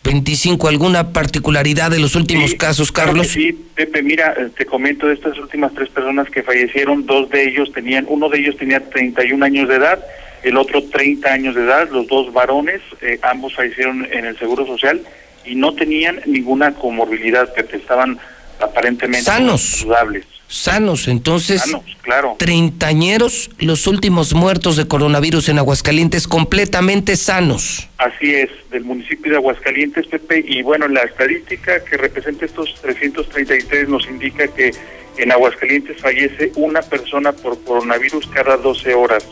25, 0.02 0.68
¿alguna 0.68 1.12
particularidad 1.12 1.92
de 1.92 2.00
los 2.00 2.16
últimos 2.16 2.54
casos, 2.54 2.90
Carlos? 2.90 3.28
sí, 3.28 3.52
Pepe, 3.52 4.02
mira, 4.02 4.34
eh, 4.36 4.50
te 4.56 4.66
comento 4.66 5.06
de 5.06 5.14
estas 5.14 5.38
últimas 5.38 5.72
tres 5.74 5.88
personas 5.90 6.28
que 6.28 6.42
fallecieron, 6.42 7.06
dos 7.06 7.28
de 7.30 7.48
ellos 7.48 7.72
tenían, 7.72 8.06
uno 8.08 8.28
de 8.28 8.38
ellos 8.38 8.56
tenía 8.56 8.88
31 8.88 9.44
años 9.44 9.68
de 9.68 9.76
edad, 9.76 10.04
el 10.42 10.56
otro 10.56 10.82
30 10.82 11.32
años 11.32 11.54
de 11.54 11.62
edad, 11.62 11.88
los 11.90 12.06
dos 12.08 12.32
varones, 12.32 12.80
eh, 13.02 13.18
ambos 13.22 13.54
fallecieron 13.54 14.06
en 14.12 14.26
el 14.26 14.38
Seguro 14.38 14.66
Social 14.66 15.02
y 15.44 15.54
no 15.54 15.72
tenían 15.74 16.20
ninguna 16.26 16.72
comorbilidad, 16.74 17.52
Pepe, 17.54 17.76
estaban 17.76 18.18
aparentemente 18.60 19.22
sanos. 19.22 19.62
saludables. 19.62 20.24
Sanos, 20.48 21.08
entonces. 21.08 21.62
Sanos, 21.62 21.82
claro. 22.02 22.36
Treintañeros, 22.38 23.50
los 23.58 23.86
últimos 23.86 24.32
muertos 24.32 24.76
de 24.76 24.86
coronavirus 24.86 25.48
en 25.48 25.58
Aguascalientes, 25.58 26.28
completamente 26.28 27.16
sanos. 27.16 27.88
Así 27.98 28.34
es, 28.34 28.50
del 28.70 28.84
municipio 28.84 29.32
de 29.32 29.38
Aguascalientes, 29.38 30.06
Pepe. 30.06 30.44
Y 30.46 30.62
bueno, 30.62 30.86
la 30.88 31.02
estadística 31.02 31.84
que 31.84 31.96
representa 31.96 32.44
estos 32.44 32.74
333 32.80 33.88
nos 33.88 34.06
indica 34.06 34.46
que 34.48 34.72
en 35.18 35.32
Aguascalientes 35.32 36.00
fallece 36.00 36.52
una 36.56 36.82
persona 36.82 37.32
por 37.32 37.62
coronavirus 37.64 38.26
cada 38.28 38.56
12 38.56 38.94
horas, 38.94 39.26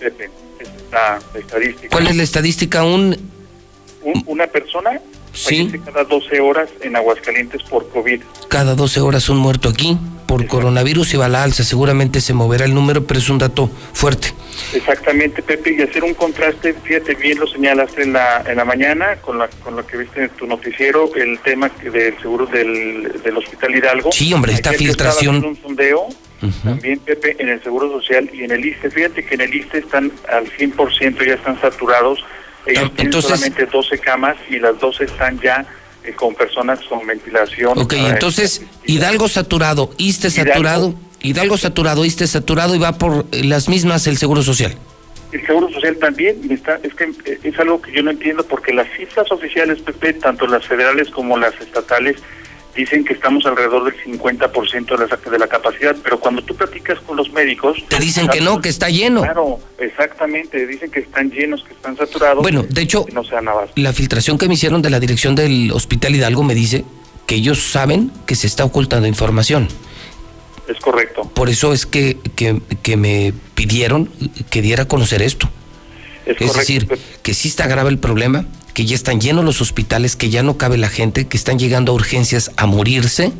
Pepe. 0.00 0.30
Esa 0.60 0.72
es 0.74 0.92
la, 0.92 1.38
estadística. 1.38 1.88
¿Cuál 1.88 2.06
es 2.06 2.16
la 2.16 2.22
estadística? 2.22 2.84
Un, 2.84 3.16
una 4.26 4.46
persona 4.46 5.00
¿Sí? 5.34 5.70
cada 5.84 6.04
12 6.04 6.40
horas 6.40 6.68
en 6.80 6.96
Aguascalientes 6.96 7.62
por 7.64 7.88
COVID. 7.90 8.22
Cada 8.48 8.74
12 8.74 9.00
horas 9.00 9.28
un 9.28 9.38
muerto 9.38 9.68
aquí 9.68 9.98
por 10.26 10.46
coronavirus 10.46 11.14
y 11.14 11.16
va 11.16 11.26
a 11.26 11.28
la 11.28 11.42
alza. 11.42 11.64
Seguramente 11.64 12.20
se 12.20 12.32
moverá 12.32 12.64
el 12.64 12.74
número, 12.74 13.04
pero 13.04 13.20
es 13.20 13.28
un 13.28 13.38
dato 13.38 13.70
fuerte. 13.92 14.32
Exactamente, 14.72 15.42
Pepe, 15.42 15.74
y 15.76 15.82
hacer 15.82 16.04
un 16.04 16.14
contraste, 16.14 16.74
fíjate 16.74 17.14
bien, 17.14 17.38
lo 17.38 17.46
señalaste 17.46 18.02
en 18.02 18.12
la, 18.12 18.42
en 18.46 18.56
la 18.56 18.64
mañana 18.64 19.16
con, 19.16 19.38
la, 19.38 19.48
con 19.48 19.76
lo 19.76 19.86
que 19.86 19.96
viste 19.96 20.22
en 20.24 20.30
tu 20.30 20.46
noticiero, 20.46 21.12
el 21.16 21.40
tema 21.40 21.70
del 21.82 22.16
seguro 22.20 22.46
del, 22.46 23.20
del 23.22 23.36
Hospital 23.36 23.74
Hidalgo. 23.74 24.12
Sí, 24.12 24.32
hombre, 24.32 24.52
esta 24.52 24.72
filtración. 24.72 25.44
un 25.44 25.60
sondeo, 25.60 26.06
también, 26.62 26.98
Pepe, 27.00 27.36
en 27.38 27.48
el 27.48 27.62
Seguro 27.62 27.90
Social 27.90 28.30
y 28.32 28.44
en 28.44 28.50
el 28.50 28.64
ISTE. 28.64 28.90
Fíjate 28.90 29.24
que 29.24 29.34
en 29.34 29.40
el 29.40 29.54
ISTE 29.54 29.78
están 29.78 30.12
al 30.30 30.46
100%, 30.50 31.26
ya 31.26 31.34
están 31.34 31.60
saturados. 31.60 32.24
Ellos 32.66 32.90
Entonces- 32.96 33.30
solamente 33.30 33.66
12 33.66 33.98
camas 33.98 34.36
y 34.48 34.58
las 34.58 34.78
12 34.78 35.04
están 35.04 35.38
ya 35.40 35.66
eh, 36.04 36.12
con 36.12 36.34
personas 36.34 36.80
con 36.88 37.06
ventilación. 37.06 37.78
Ok, 37.78 37.92
eh, 37.94 38.08
entonces 38.08 38.62
Hidalgo 38.86 39.28
saturado, 39.28 39.90
Iste 39.96 40.30
saturado, 40.30 40.94
Hidalgo 41.20 41.56
saturado, 41.56 42.04
Iste 42.04 42.26
saturado 42.26 42.74
y 42.74 42.78
va 42.78 42.98
por 42.98 43.26
eh, 43.32 43.44
las 43.44 43.68
mismas 43.68 44.06
el 44.06 44.16
Seguro 44.18 44.42
Social. 44.42 44.76
El 45.32 45.44
Seguro 45.46 45.68
Social 45.70 45.96
también 45.96 46.38
está, 46.50 46.78
es 46.82 46.94
que 46.94 47.04
eh, 47.24 47.38
es 47.42 47.58
algo 47.58 47.80
que 47.82 47.92
yo 47.92 48.02
no 48.02 48.10
entiendo 48.10 48.44
porque 48.46 48.72
las 48.72 48.86
cifras 48.96 49.30
oficiales, 49.32 49.80
Pepe, 49.80 50.12
tanto 50.14 50.46
las 50.46 50.66
federales 50.66 51.08
como 51.10 51.36
las 51.38 51.58
estatales, 51.60 52.16
dicen 52.74 53.04
que 53.04 53.12
estamos 53.12 53.46
alrededor 53.46 53.84
del 53.84 54.02
50% 54.02 54.96
de 54.96 55.06
la, 55.06 55.30
de 55.30 55.38
la 55.38 55.46
capacidad, 55.46 55.96
pero 56.02 56.18
cuando 56.18 56.42
tú 56.42 56.54
platicas 56.54 56.98
con 57.00 57.16
los 57.16 57.32
médicos... 57.32 57.78
Te 57.88 57.98
dicen 57.98 58.28
que 58.28 58.40
no, 58.40 58.60
que 58.60 58.68
está 58.68 58.88
lleno. 58.88 59.22
Claro, 59.22 59.60
exactamente, 59.78 60.66
dicen 60.66 60.90
que 60.90 61.00
están 61.00 61.30
llenos, 61.30 61.64
que 61.64 61.74
están 61.74 61.96
saturados. 61.96 62.42
Bueno, 62.42 62.64
de 62.68 62.82
hecho, 62.82 63.06
no. 63.12 63.22
La 63.76 63.92
filtración 63.92 64.38
que 64.38 64.48
me 64.48 64.54
hicieron 64.54 64.82
de 64.82 64.90
la 64.90 65.00
dirección 65.00 65.34
del 65.34 65.72
Hospital 65.72 66.14
Hidalgo 66.14 66.42
me 66.42 66.54
dice 66.54 66.84
que 67.26 67.36
ellos 67.36 67.70
saben 67.70 68.10
que 68.26 68.34
se 68.34 68.46
está 68.46 68.64
ocultando 68.64 69.08
información. 69.08 69.68
Es 70.68 70.78
correcto. 70.78 71.30
Por 71.34 71.48
eso 71.50 71.72
es 71.72 71.86
que, 71.86 72.18
que, 72.36 72.60
que 72.82 72.96
me 72.96 73.32
pidieron 73.54 74.10
que 74.50 74.62
diera 74.62 74.84
a 74.84 74.88
conocer 74.88 75.22
esto. 75.22 75.48
Es, 76.26 76.40
Es 76.40 76.54
decir, 76.54 76.88
que 77.22 77.34
sí 77.34 77.48
está 77.48 77.66
grave 77.66 77.90
el 77.90 77.98
problema, 77.98 78.46
que 78.72 78.84
ya 78.84 78.94
están 78.94 79.20
llenos 79.20 79.44
los 79.44 79.60
hospitales, 79.60 80.16
que 80.16 80.30
ya 80.30 80.42
no 80.42 80.58
cabe 80.58 80.78
la 80.78 80.88
gente, 80.88 81.26
que 81.26 81.36
están 81.36 81.58
llegando 81.58 81.92
a 81.92 81.94
urgencias 81.94 82.50
a 82.56 82.66
morirse 82.66 83.32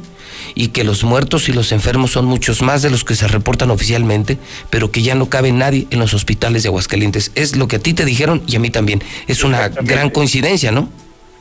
y 0.55 0.69
que 0.69 0.85
los 0.85 1.05
muertos 1.05 1.49
y 1.49 1.53
los 1.53 1.73
enfermos 1.73 2.13
son 2.13 2.27
muchos 2.27 2.63
más 2.63 2.83
de 2.83 2.91
los 2.91 3.05
que 3.05 3.15
se 3.15 3.27
reportan 3.27 3.71
oficialmente, 3.71 4.39
pero 4.71 4.91
que 4.91 5.03
ya 5.03 5.15
no 5.15 5.29
cabe 5.29 5.53
nadie 5.53 5.87
en 5.91 5.99
los 5.99 6.15
hospitales 6.15 6.63
de 6.63 6.69
Aguascalientes. 6.69 7.33
Es 7.35 7.57
lo 7.57 7.69
que 7.69 7.77
a 7.77 7.79
ti 7.79 7.95
te 7.95 8.05
dijeron 8.05 8.43
y 8.47 8.57
a 8.57 8.61
mí 8.61 8.71
también. 8.71 9.03
Es 9.27 9.45
una 9.45 9.69
gran 9.69 10.11
coincidencia, 10.11 10.71
¿no? 10.71 10.89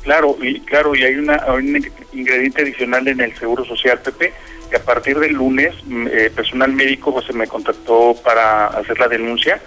Claro, 0.03 0.37
y 0.41 0.59
claro, 0.61 0.95
y 0.95 1.03
hay, 1.03 1.15
una, 1.15 1.35
hay 1.47 1.65
un 1.65 1.87
ingrediente 2.11 2.61
adicional 2.61 3.07
en 3.07 3.21
el 3.21 3.33
Seguro 3.37 3.63
Social, 3.63 4.01
Pepe, 4.01 4.33
que 4.69 4.75
a 4.75 4.83
partir 4.83 5.17
del 5.17 5.33
lunes, 5.33 5.73
mm, 5.85 6.07
eh, 6.11 6.31
personal 6.35 6.73
médico 6.73 7.13
pues, 7.13 7.25
se 7.25 7.33
me 7.33 7.47
contactó 7.47 8.15
para 8.23 8.67
hacer 8.67 8.99
la 8.99 9.07
denuncia. 9.07 9.61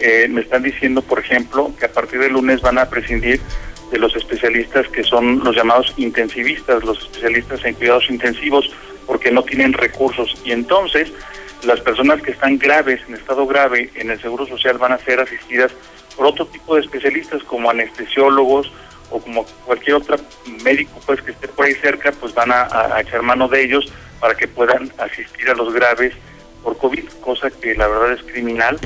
Eh, 0.00 0.26
me 0.28 0.40
están 0.40 0.62
diciendo, 0.62 1.02
por 1.02 1.18
ejemplo, 1.18 1.72
que 1.78 1.84
a 1.86 1.92
partir 1.92 2.18
del 2.20 2.32
lunes 2.32 2.60
van 2.62 2.78
a 2.78 2.88
prescindir 2.88 3.40
de 3.90 3.98
los 3.98 4.14
especialistas 4.16 4.88
que 4.88 5.02
son 5.04 5.42
los 5.44 5.54
llamados 5.54 5.92
intensivistas, 5.96 6.82
los 6.84 6.98
especialistas 7.00 7.64
en 7.64 7.74
cuidados 7.74 8.08
intensivos, 8.08 8.70
porque 9.06 9.30
no 9.30 9.42
tienen 9.42 9.72
recursos. 9.72 10.34
Y 10.44 10.52
entonces, 10.52 11.12
las 11.64 11.80
personas 11.80 12.22
que 12.22 12.30
están 12.30 12.56
graves, 12.58 13.00
en 13.08 13.14
estado 13.14 13.46
grave, 13.46 13.90
en 13.96 14.10
el 14.10 14.20
Seguro 14.20 14.46
Social 14.46 14.78
van 14.78 14.92
a 14.92 14.98
ser 14.98 15.20
asistidas 15.20 15.72
por 16.16 16.26
otro 16.26 16.46
tipo 16.46 16.74
de 16.76 16.80
especialistas 16.82 17.42
como 17.44 17.68
anestesiólogos 17.70 18.72
o 19.10 19.20
como 19.20 19.44
cualquier 19.66 19.96
otro 19.96 20.16
médico 20.62 21.00
pues 21.04 21.20
que 21.20 21.32
esté 21.32 21.48
por 21.48 21.66
ahí 21.66 21.74
cerca, 21.74 22.12
pues 22.12 22.32
van 22.32 22.52
a, 22.52 22.62
a- 22.62 22.96
a 22.96 23.00
echar 23.00 23.22
mano 23.22 23.48
de 23.48 23.62
ellos 23.64 23.92
para 24.20 24.34
que 24.36 24.46
puedan 24.46 24.92
asistir 24.98 25.50
a 25.50 25.54
los 25.54 25.72
graves 25.74 26.14
por 26.62 26.76
COVID, 26.78 27.04
cosa 27.20 27.50
que 27.50 27.74
la 27.74 27.88
verdad 27.88 28.12
es 28.12 28.22
criminal. 28.22 28.78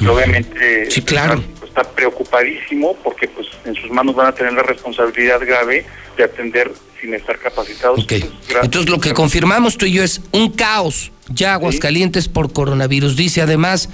Y 0.00 0.06
obviamente 0.06 0.90
Sí, 0.90 1.02
claro. 1.02 1.42
pues, 1.58 1.70
está 1.70 1.82
preocupadísimo 1.84 2.96
porque 3.02 3.28
pues 3.28 3.48
en 3.64 3.74
sus 3.74 3.90
manos 3.90 4.14
van 4.14 4.28
a 4.28 4.32
tener 4.32 4.52
la 4.52 4.62
responsabilidad 4.62 5.40
grave 5.40 5.86
de 6.16 6.24
atender 6.24 6.72
sin 7.00 7.14
estar 7.14 7.38
capacitados. 7.38 8.04
Entonces 8.62 8.90
lo 8.90 8.98
que 9.00 9.12
confirmamos 9.14 9.76
tú 9.76 9.86
y 9.86 9.92
yo 9.92 10.02
es 10.02 10.20
un 10.32 10.50
caos 10.52 11.12
ya 11.28 11.54
Aguascalientes 11.54 12.28
por 12.28 12.52
coronavirus. 12.52 13.16
Dice 13.16 13.42
además 13.42 13.88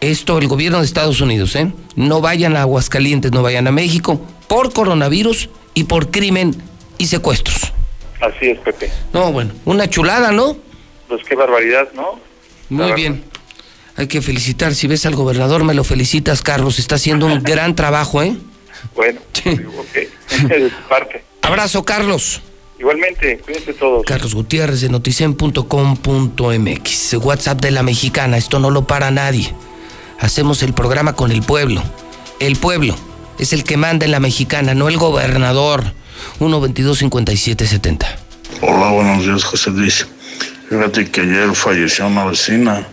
esto 0.00 0.38
el 0.38 0.48
gobierno 0.48 0.78
de 0.78 0.84
Estados 0.86 1.20
Unidos, 1.20 1.54
¿eh? 1.56 1.70
No 1.94 2.20
vayan 2.20 2.56
a 2.56 2.62
Aguascalientes, 2.62 3.32
no 3.32 3.42
vayan 3.42 3.66
a 3.66 3.72
México 3.72 4.20
por 4.48 4.72
coronavirus 4.72 5.50
y 5.74 5.84
por 5.84 6.10
crimen 6.10 6.54
y 6.98 7.06
secuestros. 7.06 7.72
Así 8.20 8.50
es, 8.50 8.58
Pepe. 8.58 8.90
No, 9.12 9.32
bueno, 9.32 9.52
una 9.64 9.88
chulada, 9.88 10.32
¿no? 10.32 10.56
Pues 11.08 11.22
qué 11.24 11.34
barbaridad, 11.34 11.88
¿no? 11.94 12.18
Muy 12.68 12.92
bien. 12.92 13.24
Hay 14.00 14.06
que 14.06 14.22
felicitar. 14.22 14.74
Si 14.74 14.86
ves 14.86 15.04
al 15.04 15.14
gobernador, 15.14 15.62
me 15.62 15.74
lo 15.74 15.84
felicitas, 15.84 16.40
Carlos. 16.40 16.78
Está 16.78 16.94
haciendo 16.94 17.26
un 17.26 17.42
gran 17.42 17.76
trabajo, 17.76 18.22
¿eh? 18.22 18.34
Bueno, 18.96 19.20
ok. 19.44 19.96
Es 20.50 20.72
parte. 20.88 21.22
Abrazo, 21.42 21.84
Carlos. 21.84 22.40
Igualmente, 22.78 23.36
cuídense 23.44 23.74
todos. 23.74 24.06
Carlos 24.06 24.34
Gutiérrez 24.34 24.80
de 24.80 24.88
noticen.com.mx. 24.88 27.14
WhatsApp 27.20 27.60
de 27.60 27.72
la 27.72 27.82
mexicana. 27.82 28.38
Esto 28.38 28.58
no 28.58 28.70
lo 28.70 28.86
para 28.86 29.10
nadie. 29.10 29.54
Hacemos 30.18 30.62
el 30.62 30.72
programa 30.72 31.12
con 31.12 31.30
el 31.30 31.42
pueblo. 31.42 31.82
El 32.38 32.56
pueblo 32.56 32.96
es 33.38 33.52
el 33.52 33.64
que 33.64 33.76
manda 33.76 34.06
en 34.06 34.12
la 34.12 34.20
mexicana, 34.20 34.72
no 34.72 34.88
el 34.88 34.96
gobernador. 34.96 35.92
122-5770. 36.38 38.06
Hola, 38.62 38.92
buenos 38.92 39.26
días, 39.26 39.44
José 39.44 39.72
Luis. 39.72 40.06
Fíjate 40.70 41.10
que 41.10 41.20
ayer 41.20 41.54
falleció 41.54 42.06
una 42.06 42.24
vecina 42.24 42.86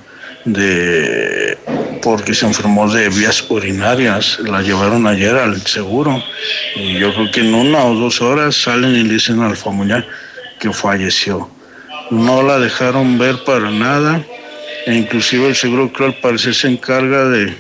de 0.47 1.57
porque 2.01 2.33
se 2.33 2.45
enfermó 2.45 2.89
de 2.89 3.09
vías 3.09 3.43
urinarias. 3.49 4.39
La 4.39 4.61
llevaron 4.61 5.05
ayer 5.05 5.35
al 5.35 5.61
seguro 5.65 6.23
y 6.75 6.97
yo 6.97 7.13
creo 7.13 7.31
que 7.31 7.41
en 7.41 7.53
una 7.53 7.83
o 7.83 7.95
dos 7.95 8.21
horas 8.21 8.55
salen 8.55 8.95
y 8.95 9.03
le 9.03 9.15
dicen 9.15 9.41
al 9.41 9.57
familiar 9.57 10.07
que 10.59 10.71
falleció. 10.71 11.49
No 12.09 12.41
la 12.43 12.59
dejaron 12.59 13.17
ver 13.17 13.43
para 13.43 13.69
nada 13.69 14.23
e 14.85 14.95
inclusive 14.95 15.49
el 15.49 15.55
seguro 15.55 15.91
creo 15.91 16.07
al 16.07 16.15
parecer 16.15 16.55
se 16.55 16.69
encarga 16.69 17.25
de 17.25 17.53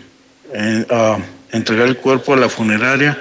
a 0.89 1.17
entregar 1.51 1.87
el 1.87 1.97
cuerpo 1.97 2.33
a 2.33 2.37
la 2.37 2.47
funeraria 2.47 3.17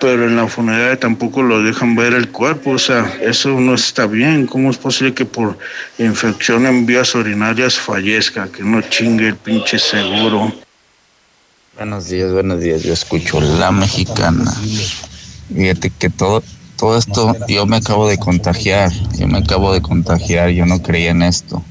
pero 0.00 0.26
en 0.26 0.36
la 0.36 0.46
funeraria 0.46 0.98
tampoco 0.98 1.42
lo 1.42 1.62
dejan 1.62 1.96
ver 1.96 2.14
el 2.14 2.30
cuerpo, 2.30 2.72
o 2.72 2.78
sea, 2.78 3.16
eso 3.22 3.60
no 3.60 3.74
está 3.74 4.06
bien. 4.06 4.46
¿Cómo 4.46 4.70
es 4.70 4.76
posible 4.76 5.14
que 5.14 5.24
por 5.24 5.58
infección 5.98 6.66
en 6.66 6.86
vías 6.86 7.14
urinarias 7.14 7.78
fallezca? 7.78 8.48
Que 8.48 8.62
no 8.62 8.82
chingue 8.82 9.28
el 9.28 9.36
pinche 9.36 9.78
seguro. 9.78 10.52
Buenos 11.76 12.08
días, 12.08 12.32
buenos 12.32 12.60
días. 12.60 12.82
Yo 12.82 12.92
escucho 12.92 13.40
La 13.40 13.70
Mexicana. 13.70 14.50
Fíjate 15.54 15.90
que 15.90 16.10
todo, 16.10 16.42
todo 16.76 16.98
esto, 16.98 17.36
yo 17.48 17.66
me 17.66 17.76
acabo 17.76 18.08
de 18.08 18.18
contagiar, 18.18 18.90
yo 19.18 19.26
me 19.28 19.38
acabo 19.38 19.72
de 19.72 19.82
contagiar, 19.82 20.50
yo 20.50 20.66
no 20.66 20.82
creía 20.82 21.10
en 21.10 21.22
esto 21.22 21.62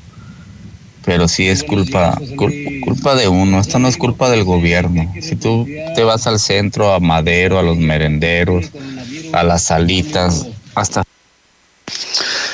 pero 1.06 1.28
sí 1.28 1.48
es 1.48 1.63
culpa, 1.63 2.20
culpa 2.36 3.15
de 3.15 3.28
uno, 3.28 3.60
esto 3.60 3.78
no 3.78 3.88
es 3.88 3.96
culpa 3.96 4.30
del 4.30 4.44
gobierno. 4.44 5.13
Si 5.22 5.36
tú 5.36 5.68
te 5.96 6.04
vas 6.04 6.26
al 6.26 6.39
centro, 6.39 6.94
a 6.94 7.00
Madero, 7.00 7.60
a 7.60 7.63
los 7.63 7.78
merenderos, 7.78 8.72
a 9.32 9.44
las 9.44 9.63
salitas, 9.63 10.48
hasta... 10.74 11.04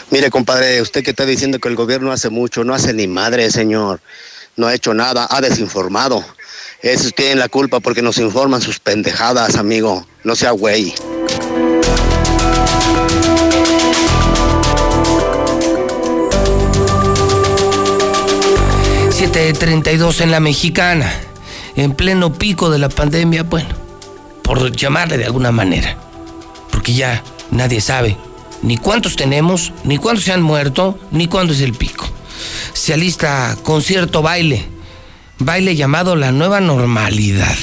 Mire, 0.10 0.30
compadre, 0.30 0.82
usted 0.82 1.04
que 1.04 1.12
está 1.12 1.26
diciendo 1.26 1.60
que 1.60 1.70
el 1.70 1.76
gobierno 1.76 2.12
hace 2.12 2.30
mucho, 2.30 2.66
no 2.66 2.74
hace 2.74 2.94
ni 2.94 3.08
madre, 3.08 3.50
señor. 3.50 4.02
No 4.58 4.68
ha 4.68 4.76
hecho 4.76 4.94
nada, 4.94 5.28
ha 5.32 5.40
desinformado. 5.40 6.24
Esos 6.82 7.14
tienen 7.14 7.40
la 7.40 7.48
culpa 7.48 7.80
porque 7.80 8.02
nos 8.02 8.18
informan 8.18 8.62
sus 8.62 8.80
pendejadas, 8.80 9.56
amigo. 9.56 10.06
No 10.26 10.36
sea 10.36 10.52
güey. 10.52 10.94
7.32 19.22 20.22
en 20.22 20.32
la 20.32 20.40
mexicana, 20.40 21.14
en 21.76 21.94
pleno 21.94 22.34
pico 22.34 22.72
de 22.72 22.80
la 22.80 22.90
pandemia, 22.90 23.44
bueno, 23.44 23.70
por 24.42 24.76
llamarle 24.76 25.20
de 25.20 25.26
alguna 25.26 25.52
manera, 25.52 25.96
porque 26.72 26.96
ya 26.96 27.24
nadie 27.52 27.82
sabe 27.82 28.18
ni 28.64 28.78
cuántos 28.78 29.16
tenemos, 29.16 29.74
ni 29.84 30.00
cuántos 30.00 30.26
se 30.26 30.32
han 30.32 30.42
muerto, 30.42 30.98
ni 31.12 31.28
cuándo 31.28 31.54
es 31.54 31.62
el 31.62 31.76
pico. 31.76 32.10
Se 32.74 32.96
alista 32.96 33.56
concierto 33.62 34.24
baile, 34.24 34.66
baile 35.38 35.76
llamado 35.76 36.16
la 36.16 36.32
nueva 36.32 36.60
normalidad. 36.60 37.58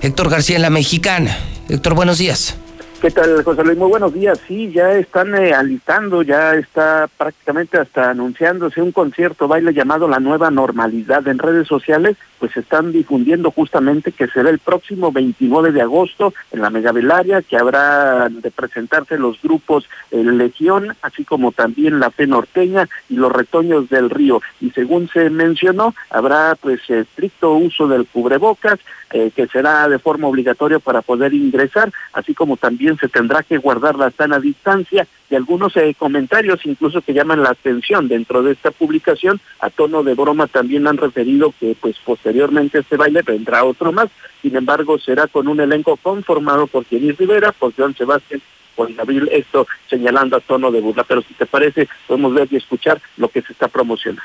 Héctor 0.00 0.30
García 0.30 0.54
en 0.54 0.62
la 0.62 0.70
mexicana. 0.70 1.36
Héctor, 1.68 1.94
buenos 1.94 2.18
días. 2.18 2.54
¿Qué 3.00 3.10
tal, 3.10 3.44
José 3.44 3.62
Luis? 3.62 3.76
Muy 3.76 3.90
buenos 3.90 4.14
días. 4.14 4.40
Sí, 4.48 4.72
ya 4.72 4.92
están 4.92 5.34
eh, 5.34 5.52
alistando, 5.52 6.22
ya 6.22 6.54
está 6.54 7.06
prácticamente 7.18 7.76
hasta 7.76 8.08
anunciándose 8.10 8.80
un 8.80 8.90
concierto 8.90 9.46
baile 9.46 9.74
llamado 9.74 10.08
La 10.08 10.18
Nueva 10.18 10.50
Normalidad 10.50 11.28
en 11.28 11.38
redes 11.38 11.68
sociales, 11.68 12.16
pues 12.38 12.56
están 12.56 12.92
difundiendo 12.92 13.50
justamente 13.50 14.12
que 14.12 14.28
será 14.28 14.48
el 14.48 14.60
próximo 14.60 15.12
29 15.12 15.72
de 15.72 15.82
agosto 15.82 16.32
en 16.52 16.62
la 16.62 16.70
Megavelaria, 16.70 17.42
que 17.42 17.58
habrá 17.58 18.30
de 18.30 18.50
presentarse 18.50 19.18
los 19.18 19.40
grupos 19.42 19.84
eh, 20.10 20.24
Legión, 20.24 20.96
así 21.02 21.24
como 21.24 21.52
también 21.52 22.00
la 22.00 22.10
Fe 22.10 22.26
Norteña 22.26 22.88
y 23.10 23.16
los 23.16 23.30
Retoños 23.30 23.90
del 23.90 24.08
Río. 24.08 24.40
Y 24.60 24.70
según 24.70 25.10
se 25.10 25.28
mencionó, 25.28 25.94
habrá 26.08 26.56
pues 26.58 26.80
estricto 26.88 27.52
uso 27.52 27.88
del 27.88 28.06
cubrebocas, 28.06 28.78
eh, 29.12 29.30
que 29.34 29.46
será 29.46 29.88
de 29.88 29.98
forma 29.98 30.28
obligatoria 30.28 30.78
para 30.78 31.02
poder 31.02 31.32
ingresar, 31.32 31.92
así 32.12 32.34
como 32.34 32.56
también 32.56 32.96
se 32.98 33.08
tendrá 33.08 33.42
que 33.42 33.58
guardar 33.58 33.96
la 33.96 34.10
sana 34.10 34.40
distancia 34.40 35.06
y 35.30 35.34
algunos 35.34 35.76
eh, 35.76 35.94
comentarios 35.98 36.64
incluso 36.64 37.02
que 37.02 37.14
llaman 37.14 37.42
la 37.42 37.50
atención 37.50 38.08
dentro 38.08 38.42
de 38.42 38.52
esta 38.52 38.70
publicación. 38.70 39.40
A 39.60 39.70
tono 39.70 40.02
de 40.02 40.14
broma 40.14 40.46
también 40.46 40.86
han 40.86 40.96
referido 40.96 41.54
que 41.58 41.76
pues 41.80 41.96
posteriormente 42.04 42.80
este 42.80 42.96
baile 42.96 43.22
vendrá 43.22 43.64
otro 43.64 43.92
más, 43.92 44.08
sin 44.42 44.56
embargo 44.56 44.98
será 44.98 45.26
con 45.26 45.48
un 45.48 45.60
elenco 45.60 45.96
conformado 45.96 46.66
por 46.66 46.84
Kenny 46.84 47.12
Rivera, 47.12 47.52
por 47.52 47.72
John 47.76 47.94
Sebastián 47.94 48.42
por 48.74 48.92
Gabriel, 48.92 49.28
esto 49.32 49.66
señalando 49.88 50.36
a 50.36 50.40
tono 50.40 50.70
de 50.70 50.80
burla, 50.80 51.02
pero 51.04 51.22
si 51.22 51.32
te 51.34 51.46
parece 51.46 51.88
podemos 52.06 52.34
ver 52.34 52.46
y 52.50 52.56
escuchar 52.56 53.00
lo 53.16 53.28
que 53.28 53.40
se 53.40 53.52
está 53.52 53.68
promocionando. 53.68 54.22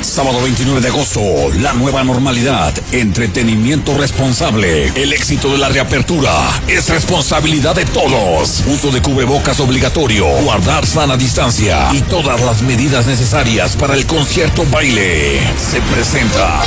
Sábado 0.00 0.40
29 0.42 0.80
de 0.80 0.88
agosto, 0.88 1.20
la 1.60 1.72
nueva 1.72 2.02
normalidad, 2.02 2.74
entretenimiento 2.92 3.96
responsable. 3.96 4.88
El 4.96 5.12
éxito 5.12 5.52
de 5.52 5.58
la 5.58 5.68
reapertura 5.68 6.32
es 6.66 6.88
responsabilidad 6.88 7.76
de 7.76 7.84
todos. 7.84 8.64
Uso 8.66 8.90
de 8.90 9.00
cubrebocas 9.00 9.60
obligatorio, 9.60 10.26
guardar 10.42 10.84
sana 10.84 11.16
distancia 11.16 11.88
y 11.92 12.00
todas 12.02 12.40
las 12.40 12.62
medidas 12.62 13.06
necesarias 13.06 13.76
para 13.76 13.94
el 13.94 14.06
concierto 14.06 14.64
baile. 14.70 15.40
Se 15.56 15.80
presenta 15.82 16.60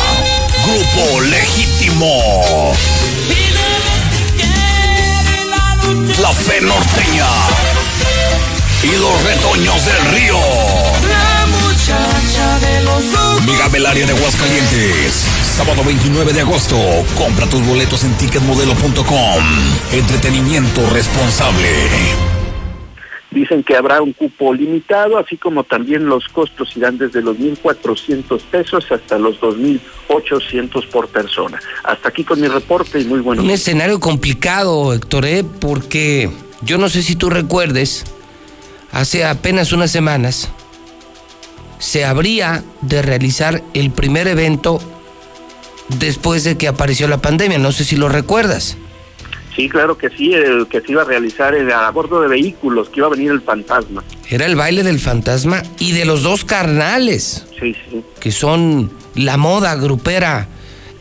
Grupo 0.65 1.21
Legítimo. 1.21 2.73
La 6.21 6.31
Fe 6.31 6.61
Norteña 6.61 7.27
y 8.83 8.91
los 8.97 9.23
Retoños 9.23 9.85
del 9.85 10.05
Río. 10.13 11.30
Mega 13.45 13.67
de 13.69 14.11
Aguascalientes. 14.11 15.13
Sábado 15.55 15.83
29 15.83 16.33
de 16.33 16.41
agosto. 16.41 16.77
Compra 17.17 17.47
tus 17.47 17.65
boletos 17.65 18.03
en 18.03 18.13
ticketmodelo.com. 18.17 19.43
Entretenimiento 19.91 20.89
responsable. 20.91 21.67
Dicen 23.31 23.63
que 23.63 23.75
habrá 23.75 24.01
un 24.01 24.13
cupo 24.13 24.53
limitado, 24.53 25.17
así 25.17 25.37
como 25.37 25.63
también 25.63 26.05
los 26.05 26.27
costos 26.27 26.75
irán 26.75 26.97
desde 26.97 27.21
los 27.21 27.37
1.400 27.37 28.41
pesos 28.43 28.91
hasta 28.91 29.17
los 29.17 29.39
2.800 29.39 30.87
por 30.89 31.07
persona. 31.07 31.59
Hasta 31.83 32.09
aquí 32.09 32.23
con 32.23 32.41
mi 32.41 32.47
reporte 32.47 32.99
y 32.99 33.05
muy 33.05 33.21
bueno. 33.21 33.41
Un 33.41 33.49
escenario 33.49 33.99
complicado, 33.99 34.93
Héctor, 34.93 35.25
¿eh? 35.25 35.45
porque 35.59 36.29
yo 36.61 36.77
no 36.77 36.89
sé 36.89 37.03
si 37.03 37.15
tú 37.15 37.29
recuerdes, 37.29 38.03
hace 38.91 39.23
apenas 39.23 39.71
unas 39.71 39.91
semanas 39.91 40.51
se 41.81 42.05
habría 42.05 42.63
de 42.81 43.01
realizar 43.01 43.63
el 43.73 43.89
primer 43.89 44.27
evento 44.27 44.79
después 45.99 46.43
de 46.43 46.55
que 46.55 46.67
apareció 46.67 47.07
la 47.07 47.17
pandemia. 47.17 47.57
No 47.57 47.71
sé 47.71 47.83
si 47.83 47.95
lo 47.95 48.07
recuerdas. 48.07 48.77
Sí, 49.55 49.67
claro 49.67 49.97
que 49.97 50.09
sí, 50.09 50.31
el 50.31 50.67
que 50.67 50.79
se 50.81 50.91
iba 50.91 51.01
a 51.01 51.05
realizar 51.05 51.55
era 51.55 51.87
a 51.87 51.91
bordo 51.91 52.21
de 52.21 52.27
vehículos, 52.27 52.89
que 52.89 52.99
iba 52.99 53.07
a 53.07 53.09
venir 53.09 53.31
el 53.31 53.41
fantasma. 53.41 54.03
Era 54.29 54.45
el 54.45 54.55
baile 54.55 54.83
del 54.83 54.99
fantasma 54.99 55.63
y 55.79 55.93
de 55.93 56.05
los 56.05 56.21
dos 56.21 56.45
carnales. 56.45 57.47
Sí, 57.59 57.75
sí. 57.89 58.03
Que 58.19 58.31
son 58.31 58.91
la 59.15 59.37
moda 59.37 59.73
grupera 59.75 60.47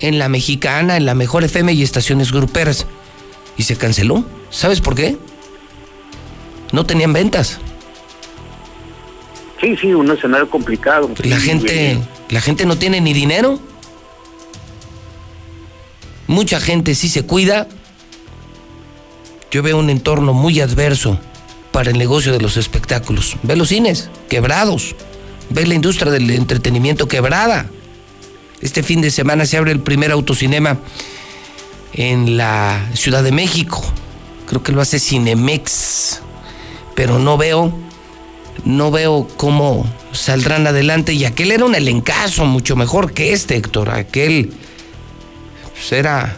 en 0.00 0.18
la 0.18 0.30
mexicana, 0.30 0.96
en 0.96 1.04
la 1.04 1.14
mejor 1.14 1.44
FM 1.44 1.74
y 1.74 1.82
estaciones 1.82 2.32
gruperas. 2.32 2.86
Y 3.58 3.64
se 3.64 3.76
canceló. 3.76 4.24
¿Sabes 4.48 4.80
por 4.80 4.94
qué? 4.94 5.18
No 6.72 6.86
tenían 6.86 7.12
ventas. 7.12 7.60
Sí, 9.60 9.76
sí, 9.76 9.92
un 9.92 10.10
escenario 10.10 10.48
complicado. 10.48 11.10
La 11.22 11.38
gente, 11.38 11.98
la 12.30 12.40
gente 12.40 12.64
no 12.64 12.78
tiene 12.78 13.00
ni 13.00 13.12
dinero. 13.12 13.60
Mucha 16.26 16.60
gente 16.60 16.94
sí 16.94 17.08
se 17.08 17.24
cuida. 17.26 17.68
Yo 19.50 19.62
veo 19.62 19.78
un 19.78 19.90
entorno 19.90 20.32
muy 20.32 20.60
adverso 20.60 21.18
para 21.72 21.90
el 21.90 21.98
negocio 21.98 22.32
de 22.32 22.40
los 22.40 22.56
espectáculos. 22.56 23.36
Ve 23.42 23.56
los 23.56 23.68
cines 23.68 24.08
quebrados. 24.28 24.94
Ve 25.50 25.66
la 25.66 25.74
industria 25.74 26.10
del 26.10 26.30
entretenimiento 26.30 27.08
quebrada. 27.08 27.68
Este 28.60 28.82
fin 28.82 29.00
de 29.00 29.10
semana 29.10 29.44
se 29.44 29.56
abre 29.58 29.72
el 29.72 29.80
primer 29.80 30.12
autocinema 30.12 30.78
en 31.92 32.36
la 32.36 32.88
Ciudad 32.94 33.22
de 33.22 33.32
México. 33.32 33.82
Creo 34.46 34.62
que 34.62 34.72
lo 34.72 34.80
hace 34.80 35.00
Cinemex. 35.00 36.22
Pero 36.94 37.18
no 37.18 37.36
veo 37.36 37.89
no 38.64 38.90
veo 38.90 39.28
cómo 39.36 39.86
saldrán 40.12 40.66
adelante. 40.66 41.12
Y 41.12 41.24
aquel 41.24 41.52
era 41.52 41.64
un 41.64 41.74
elencazo 41.74 42.44
mucho 42.44 42.76
mejor 42.76 43.12
que 43.12 43.32
este, 43.32 43.56
Héctor. 43.56 43.90
Aquel 43.90 44.52
pues, 45.72 45.92
era 45.92 46.36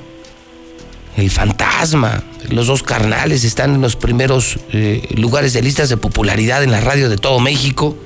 el 1.17 1.31
fantasma. 1.31 2.25
Los 2.49 2.67
dos 2.67 2.83
carnales 2.83 3.45
están 3.45 3.75
en 3.75 3.81
los 3.81 3.97
primeros 3.97 4.59
eh, 4.73 5.09
lugares 5.17 5.53
de 5.53 5.63
listas 5.63 5.89
de 5.89 5.97
popularidad 5.97 6.63
en 6.63 6.71
la 6.71 6.81
radio 6.81 7.09
de 7.09 7.17
todo 7.17 7.41
México. 7.41 7.97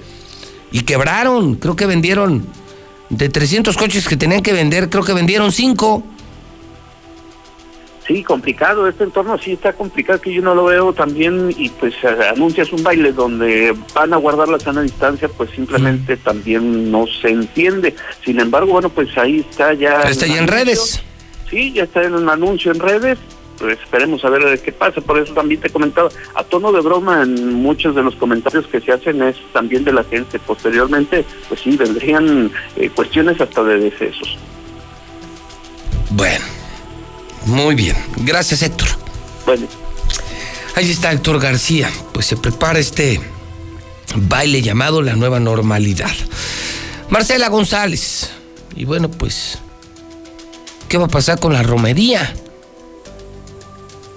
Y 0.72 0.80
quebraron, 0.80 1.54
creo 1.56 1.76
que 1.76 1.86
vendieron 1.86 2.46
de 3.08 3.28
300 3.28 3.76
coches 3.76 4.08
que 4.08 4.16
tenían 4.16 4.42
que 4.42 4.52
vender, 4.52 4.90
creo 4.90 5.04
que 5.04 5.12
vendieron 5.12 5.52
5. 5.52 6.15
Sí, 8.06 8.22
complicado, 8.22 8.86
este 8.86 9.02
entorno 9.02 9.36
sí 9.36 9.52
está 9.52 9.72
complicado, 9.72 10.20
que 10.20 10.32
yo 10.32 10.40
no 10.40 10.54
lo 10.54 10.66
veo 10.66 10.92
también 10.92 11.52
y 11.56 11.68
pues 11.70 11.92
anuncias 12.04 12.72
un 12.72 12.84
baile 12.84 13.12
donde 13.12 13.74
van 13.94 14.14
a 14.14 14.16
guardar 14.16 14.48
la 14.48 14.60
sana 14.60 14.82
distancia, 14.82 15.28
pues 15.28 15.50
simplemente 15.50 16.16
también 16.16 16.92
no 16.92 17.06
se 17.08 17.30
entiende. 17.30 17.96
Sin 18.24 18.38
embargo, 18.38 18.72
bueno, 18.72 18.90
pues 18.90 19.16
ahí 19.18 19.44
está 19.50 19.74
ya... 19.74 20.02
Está 20.02 20.26
ya 20.28 20.38
en 20.38 20.46
redes. 20.46 21.02
Sí, 21.50 21.72
ya 21.72 21.82
está 21.82 22.04
en 22.04 22.14
un 22.14 22.28
anuncio 22.28 22.70
en 22.70 22.78
redes, 22.78 23.18
pues 23.58 23.76
esperemos 23.80 24.24
a 24.24 24.30
ver 24.30 24.60
qué 24.60 24.70
pasa. 24.70 25.00
Por 25.00 25.18
eso 25.18 25.34
también 25.34 25.60
te 25.60 25.66
he 25.66 25.70
comentado, 25.70 26.08
a 26.36 26.44
tono 26.44 26.70
de 26.70 26.82
broma, 26.82 27.24
en 27.24 27.54
muchos 27.54 27.96
de 27.96 28.04
los 28.04 28.14
comentarios 28.14 28.68
que 28.68 28.80
se 28.80 28.92
hacen 28.92 29.20
es 29.22 29.36
también 29.52 29.82
de 29.82 29.92
la 29.92 30.04
gente. 30.04 30.38
Posteriormente, 30.38 31.24
pues 31.48 31.60
sí, 31.60 31.76
vendrían 31.76 32.52
eh, 32.76 32.88
cuestiones 32.90 33.40
hasta 33.40 33.64
de 33.64 33.80
decesos. 33.80 34.38
Bueno. 36.10 36.65
Muy 37.46 37.74
bien. 37.74 37.96
Gracias, 38.18 38.62
Héctor. 38.62 38.88
Bueno. 39.44 39.66
Ahí 40.74 40.90
está 40.90 41.12
Héctor 41.12 41.40
García. 41.40 41.90
Pues 42.12 42.26
se 42.26 42.36
prepara 42.36 42.78
este 42.78 43.20
baile 44.14 44.62
llamado 44.62 45.00
la 45.00 45.14
nueva 45.14 45.40
normalidad. 45.40 46.10
Marcela 47.08 47.48
González. 47.48 48.32
Y 48.74 48.84
bueno, 48.84 49.10
pues, 49.10 49.58
¿qué 50.88 50.98
va 50.98 51.06
a 51.06 51.08
pasar 51.08 51.40
con 51.40 51.52
la 51.52 51.62
romería? 51.62 52.34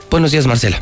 Buenos 0.10 0.32
días, 0.32 0.48
Marcela. 0.48 0.82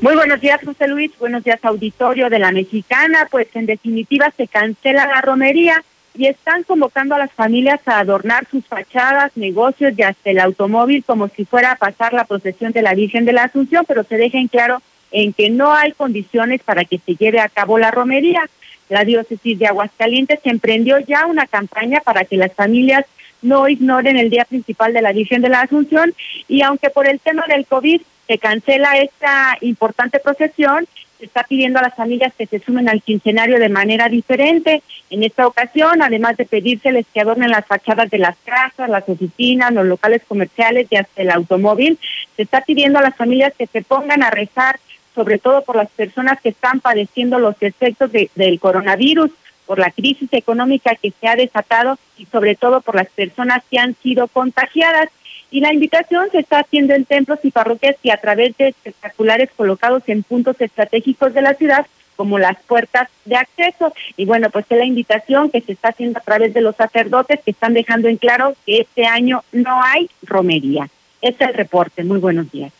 Muy 0.00 0.16
buenos 0.16 0.40
días, 0.40 0.60
José 0.64 0.88
Luis. 0.88 1.12
Buenos 1.20 1.44
días, 1.44 1.60
auditorio 1.62 2.28
de 2.28 2.40
la 2.40 2.50
Mexicana. 2.50 3.28
Pues 3.30 3.46
en 3.54 3.66
definitiva 3.66 4.32
se 4.36 4.48
cancela 4.48 5.06
la 5.06 5.20
romería 5.20 5.82
y 6.14 6.26
están 6.26 6.62
convocando 6.64 7.14
a 7.14 7.18
las 7.18 7.32
familias 7.32 7.80
a 7.86 7.98
adornar 7.98 8.46
sus 8.50 8.64
fachadas, 8.66 9.32
negocios 9.36 9.94
y 9.96 10.02
hasta 10.02 10.30
el 10.30 10.40
automóvil 10.40 11.04
como 11.04 11.28
si 11.28 11.44
fuera 11.44 11.72
a 11.72 11.76
pasar 11.76 12.12
la 12.12 12.24
procesión 12.24 12.72
de 12.72 12.82
la 12.82 12.94
Virgen 12.94 13.24
de 13.24 13.32
la 13.32 13.44
Asunción, 13.44 13.84
pero 13.86 14.04
se 14.04 14.16
dejen 14.16 14.48
claro 14.48 14.82
en 15.10 15.32
que 15.32 15.50
no 15.50 15.72
hay 15.72 15.92
condiciones 15.92 16.62
para 16.62 16.84
que 16.84 16.98
se 16.98 17.14
lleve 17.14 17.40
a 17.40 17.48
cabo 17.48 17.78
la 17.78 17.90
romería. 17.90 18.48
La 18.88 19.04
diócesis 19.04 19.58
de 19.58 19.66
Aguascalientes 19.66 20.40
emprendió 20.44 20.98
ya 20.98 21.26
una 21.26 21.46
campaña 21.46 22.00
para 22.00 22.24
que 22.24 22.36
las 22.36 22.52
familias 22.52 23.06
no 23.40 23.68
ignoren 23.68 24.16
el 24.16 24.30
día 24.30 24.44
principal 24.44 24.92
de 24.92 25.02
la 25.02 25.12
Virgen 25.12 25.42
de 25.42 25.48
la 25.48 25.62
Asunción 25.62 26.14
y 26.48 26.62
aunque 26.62 26.90
por 26.90 27.08
el 27.08 27.20
tema 27.20 27.44
del 27.48 27.66
COVID 27.66 28.00
se 28.26 28.38
cancela 28.38 28.98
esta 28.98 29.56
importante 29.60 30.20
procesión, 30.20 30.86
está 31.26 31.44
pidiendo 31.44 31.78
a 31.78 31.82
las 31.82 31.94
familias 31.94 32.32
que 32.36 32.46
se 32.46 32.58
sumen 32.58 32.88
al 32.88 33.02
quincenario 33.02 33.58
de 33.58 33.68
manera 33.68 34.08
diferente. 34.08 34.82
En 35.10 35.22
esta 35.22 35.46
ocasión, 35.46 36.02
además 36.02 36.36
de 36.36 36.46
pedírseles 36.46 37.06
que 37.12 37.20
adornen 37.20 37.50
las 37.50 37.66
fachadas 37.66 38.10
de 38.10 38.18
las 38.18 38.36
casas, 38.44 38.88
las 38.88 39.08
oficinas, 39.08 39.72
los 39.72 39.86
locales 39.86 40.22
comerciales 40.26 40.86
y 40.90 40.96
hasta 40.96 41.22
el 41.22 41.30
automóvil, 41.30 41.98
se 42.36 42.42
está 42.42 42.62
pidiendo 42.62 42.98
a 42.98 43.02
las 43.02 43.16
familias 43.16 43.52
que 43.56 43.66
se 43.66 43.82
pongan 43.82 44.22
a 44.22 44.30
rezar, 44.30 44.78
sobre 45.14 45.38
todo 45.38 45.62
por 45.62 45.76
las 45.76 45.90
personas 45.90 46.40
que 46.40 46.50
están 46.50 46.80
padeciendo 46.80 47.38
los 47.38 47.56
efectos 47.60 48.10
del 48.12 48.60
coronavirus 48.60 49.30
por 49.66 49.78
la 49.78 49.90
crisis 49.90 50.28
económica 50.32 50.94
que 50.96 51.12
se 51.18 51.28
ha 51.28 51.36
desatado 51.36 51.98
y 52.18 52.26
sobre 52.26 52.56
todo 52.56 52.80
por 52.80 52.94
las 52.94 53.08
personas 53.08 53.62
que 53.70 53.78
han 53.78 53.94
sido 54.02 54.28
contagiadas. 54.28 55.08
Y 55.52 55.60
la 55.60 55.72
invitación 55.72 56.28
se 56.32 56.38
está 56.38 56.60
haciendo 56.60 56.94
en 56.94 57.04
templos 57.04 57.38
y 57.42 57.50
parroquias 57.50 57.96
y 58.02 58.08
a 58.08 58.16
través 58.16 58.56
de 58.56 58.68
espectaculares 58.68 59.50
colocados 59.54 60.02
en 60.06 60.22
puntos 60.22 60.58
estratégicos 60.58 61.34
de 61.34 61.42
la 61.42 61.52
ciudad 61.52 61.86
como 62.16 62.38
las 62.38 62.56
puertas 62.62 63.10
de 63.26 63.36
acceso. 63.36 63.92
Y 64.16 64.24
bueno, 64.24 64.48
pues 64.48 64.64
es 64.70 64.78
la 64.78 64.86
invitación 64.86 65.50
que 65.50 65.60
se 65.60 65.72
está 65.72 65.90
haciendo 65.90 66.18
a 66.18 66.22
través 66.22 66.54
de 66.54 66.62
los 66.62 66.74
sacerdotes 66.74 67.40
que 67.44 67.50
están 67.50 67.74
dejando 67.74 68.08
en 68.08 68.16
claro 68.16 68.54
que 68.64 68.80
este 68.80 69.04
año 69.04 69.44
no 69.52 69.82
hay 69.82 70.08
romería. 70.22 70.88
Este 71.20 71.44
es 71.44 71.50
el 71.50 71.56
reporte. 71.56 72.02
Muy 72.02 72.18
buenos 72.18 72.50
días. 72.50 72.72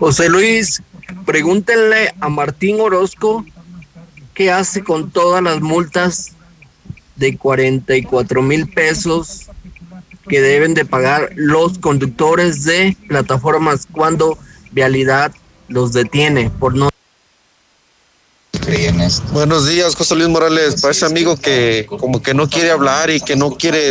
José 0.00 0.30
Luis, 0.30 0.82
pregúntenle 1.26 2.14
a 2.20 2.30
Martín 2.30 2.80
Orozco 2.80 3.44
qué 4.32 4.50
hace 4.50 4.82
con 4.82 5.10
todas 5.10 5.42
las 5.42 5.60
multas 5.60 6.32
de 7.16 7.36
44 7.36 8.40
mil 8.40 8.66
pesos 8.68 9.50
que 10.28 10.40
deben 10.40 10.74
de 10.74 10.84
pagar 10.84 11.30
los 11.34 11.78
conductores 11.78 12.64
de 12.64 12.96
plataformas 13.08 13.86
cuando 13.90 14.38
Vialidad 14.70 15.32
los 15.68 15.92
detiene 15.92 16.50
por 16.50 16.74
no 16.74 16.90
Buenos 19.32 19.66
días, 19.66 19.94
José 19.96 20.14
Luis 20.14 20.28
Morales. 20.28 20.82
Para 20.82 20.92
ese 20.92 21.06
amigo 21.06 21.36
que 21.36 21.86
como 21.88 22.20
que 22.20 22.34
no 22.34 22.48
quiere 22.48 22.70
hablar 22.70 23.08
y 23.08 23.20
que 23.20 23.34
no 23.34 23.56
quiere 23.56 23.90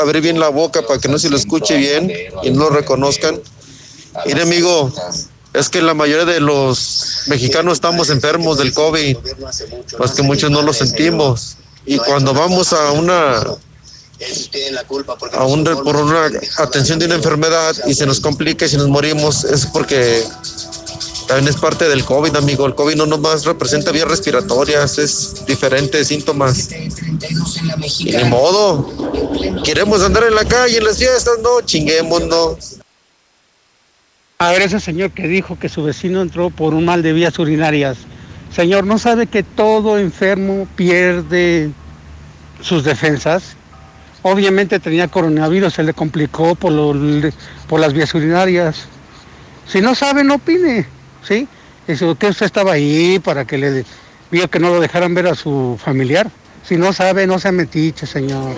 abrir 0.00 0.22
bien 0.22 0.40
la 0.40 0.48
boca 0.48 0.82
para 0.82 0.98
que 0.98 1.08
no 1.08 1.18
se 1.18 1.30
lo 1.30 1.36
escuche 1.36 1.76
bien 1.76 2.12
y 2.42 2.50
no 2.50 2.64
lo 2.64 2.70
reconozcan. 2.70 3.40
Mire, 4.26 4.42
amigo, 4.42 4.92
es 5.52 5.68
que 5.68 5.82
la 5.82 5.94
mayoría 5.94 6.24
de 6.24 6.40
los 6.40 7.24
mexicanos 7.28 7.74
estamos 7.74 8.10
enfermos 8.10 8.58
del 8.58 8.72
COVID, 8.72 9.16
pues 9.96 10.12
que 10.12 10.22
muchos 10.22 10.50
no 10.50 10.62
lo 10.62 10.72
sentimos. 10.72 11.56
Y 11.86 11.98
cuando 11.98 12.34
vamos 12.34 12.72
a 12.72 12.90
una 12.92 13.44
a 15.32 15.44
un, 15.44 15.64
por 15.64 15.96
una 15.96 16.30
atención 16.58 16.98
de 16.98 17.06
una 17.06 17.16
enfermedad 17.16 17.74
y 17.86 17.94
se 17.94 18.06
nos 18.06 18.20
complica 18.20 18.66
y 18.66 18.68
si 18.68 18.76
nos 18.76 18.88
morimos 18.88 19.44
es 19.44 19.66
porque 19.66 20.24
también 21.26 21.48
es 21.48 21.60
parte 21.60 21.88
del 21.88 22.04
COVID, 22.04 22.36
amigo. 22.36 22.66
El 22.66 22.74
COVID 22.74 22.94
no 22.96 23.06
nomás 23.06 23.44
representa 23.44 23.90
vías 23.90 24.08
respiratorias, 24.08 24.98
es 24.98 25.46
diferentes 25.46 26.08
síntomas. 26.08 26.68
Y 27.98 28.12
ni 28.12 28.24
modo. 28.24 28.92
Queremos 29.64 30.02
andar 30.02 30.24
en 30.24 30.34
la 30.34 30.44
calle, 30.44 30.78
en 30.78 30.84
las 30.84 30.98
fiestas, 30.98 31.38
no, 31.42 31.60
chinguémonos. 31.62 32.76
A 34.38 34.50
ver, 34.50 34.62
ese 34.62 34.80
señor 34.80 35.12
que 35.12 35.28
dijo 35.28 35.58
que 35.58 35.68
su 35.68 35.84
vecino 35.84 36.20
entró 36.20 36.50
por 36.50 36.74
un 36.74 36.84
mal 36.84 37.02
de 37.02 37.12
vías 37.12 37.38
urinarias. 37.38 37.98
Señor, 38.54 38.84
¿no 38.84 38.98
sabe 38.98 39.26
que 39.26 39.42
todo 39.42 39.98
enfermo 39.98 40.68
pierde 40.76 41.70
sus 42.60 42.84
defensas? 42.84 43.56
Obviamente 44.22 44.78
tenía 44.78 45.08
coronavirus, 45.08 45.74
se 45.74 45.82
le 45.82 45.94
complicó 45.94 46.54
por, 46.54 46.74
por 47.68 47.80
las 47.80 47.92
vías 47.92 48.14
urinarias. 48.14 48.86
Si 49.66 49.80
no 49.80 49.94
sabe, 49.94 50.22
no 50.22 50.36
opine, 50.36 50.86
¿sí? 51.22 51.48
Eso 51.86 52.12
usted 52.12 52.34
estaba 52.40 52.72
ahí 52.72 53.18
para 53.18 53.44
que 53.44 53.58
le 53.58 53.84
vio 54.30 54.48
que 54.48 54.60
no 54.60 54.70
lo 54.70 54.80
dejaran 54.80 55.14
ver 55.14 55.26
a 55.26 55.34
su 55.34 55.78
familiar. 55.82 56.30
Si 56.64 56.76
no 56.76 56.92
sabe, 56.92 57.26
no 57.26 57.40
se 57.40 57.50
metiche, 57.50 58.06
señor. 58.06 58.54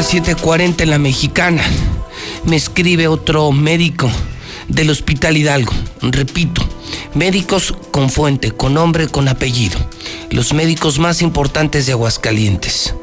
Las 0.00 0.14
7:40 0.14 0.84
en 0.84 0.88
la 0.88 0.98
mexicana. 0.98 1.62
Me 2.44 2.56
escribe 2.56 3.06
otro 3.06 3.52
médico 3.52 4.10
del 4.66 4.88
Hospital 4.88 5.36
Hidalgo. 5.36 5.74
Repito, 6.00 6.62
médicos 7.12 7.74
con 7.90 8.08
fuente, 8.08 8.50
con 8.50 8.72
nombre, 8.72 9.08
con 9.08 9.28
apellido. 9.28 9.78
Los 10.30 10.54
médicos 10.54 10.98
más 10.98 11.20
importantes 11.20 11.84
de 11.84 11.92
Aguascalientes, 11.92 12.94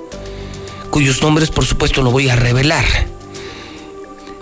cuyos 0.89 1.21
nombres 1.21 1.51
por 1.51 1.65
supuesto 1.65 2.01
no 2.01 2.09
voy 2.09 2.29
a 2.29 2.35
revelar. 2.35 2.85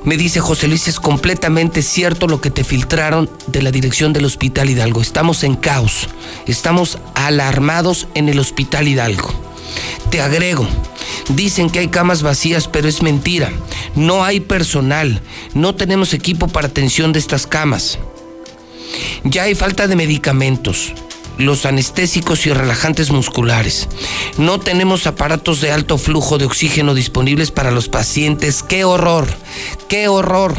Me 0.06 0.16
dice 0.16 0.40
José 0.40 0.70
Luis, 0.70 0.88
es 0.88 1.02
completamente 1.02 1.82
cierto 1.82 2.26
lo 2.26 2.40
que 2.40 2.52
te 2.52 2.64
filtraron 2.64 3.30
de 3.48 3.64
la 3.64 3.72
dirección 3.72 4.14
del 4.14 4.24
Hospital 4.24 4.70
Hidalgo. 4.70 5.02
Estamos 5.02 5.44
en 5.44 5.56
caos, 5.56 6.08
estamos 6.48 7.00
alarmados 7.16 8.08
en 8.14 8.30
el 8.30 8.40
Hospital 8.40 8.88
Hidalgo. 8.88 9.55
Te 10.10 10.22
agrego, 10.22 10.68
Dicen 11.30 11.70
que 11.70 11.80
hay 11.80 11.88
camas 11.88 12.22
vacías, 12.22 12.68
pero 12.68 12.88
es 12.88 13.02
mentira. 13.02 13.52
No 13.96 14.24
hay 14.24 14.40
personal. 14.40 15.22
No 15.54 15.76
tenemos 15.76 16.14
equipo 16.14 16.48
para 16.48 16.68
atención 16.68 17.14
de 17.14 17.20
estas 17.20 17.48
camas. 17.48 17.98
Ya 19.24 19.44
hay 19.44 19.56
falta 19.56 19.88
de 19.88 19.96
medicamentos, 19.96 20.94
los 21.40 21.66
anestésicos 21.66 22.46
y 22.46 22.54
relajantes 22.54 23.10
musculares. 23.10 23.88
No 24.38 24.60
tenemos 24.60 25.08
aparatos 25.08 25.62
de 25.62 25.72
alto 25.72 25.98
flujo 25.98 26.38
de 26.38 26.46
oxígeno 26.46 26.94
disponibles 26.94 27.50
para 27.50 27.72
los 27.72 27.90
pacientes. 27.90 28.62
¡Qué 28.62 28.84
horror! 28.84 29.28
¡Qué 29.90 30.08
horror! 30.08 30.56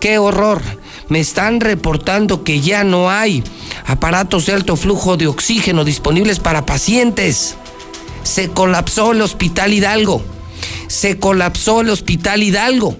¡Qué 0.00 0.18
horror! 0.18 0.62
me 1.08 1.20
están 1.20 1.60
reportando 1.60 2.44
que 2.44 2.62
ya 2.62 2.82
no 2.82 3.10
hay 3.10 3.44
aparatos 3.84 4.46
de 4.46 4.54
alto 4.54 4.74
flujo 4.74 5.18
de 5.18 5.26
oxígeno 5.26 5.84
disponibles 5.84 6.40
para 6.40 6.64
pacientes. 6.64 7.56
Se 8.24 8.48
colapsó 8.48 9.12
el 9.12 9.22
Hospital 9.22 9.72
Hidalgo. 9.72 10.22
Se 10.88 11.18
colapsó 11.18 11.82
el 11.82 11.90
Hospital 11.90 12.42
Hidalgo. 12.42 12.96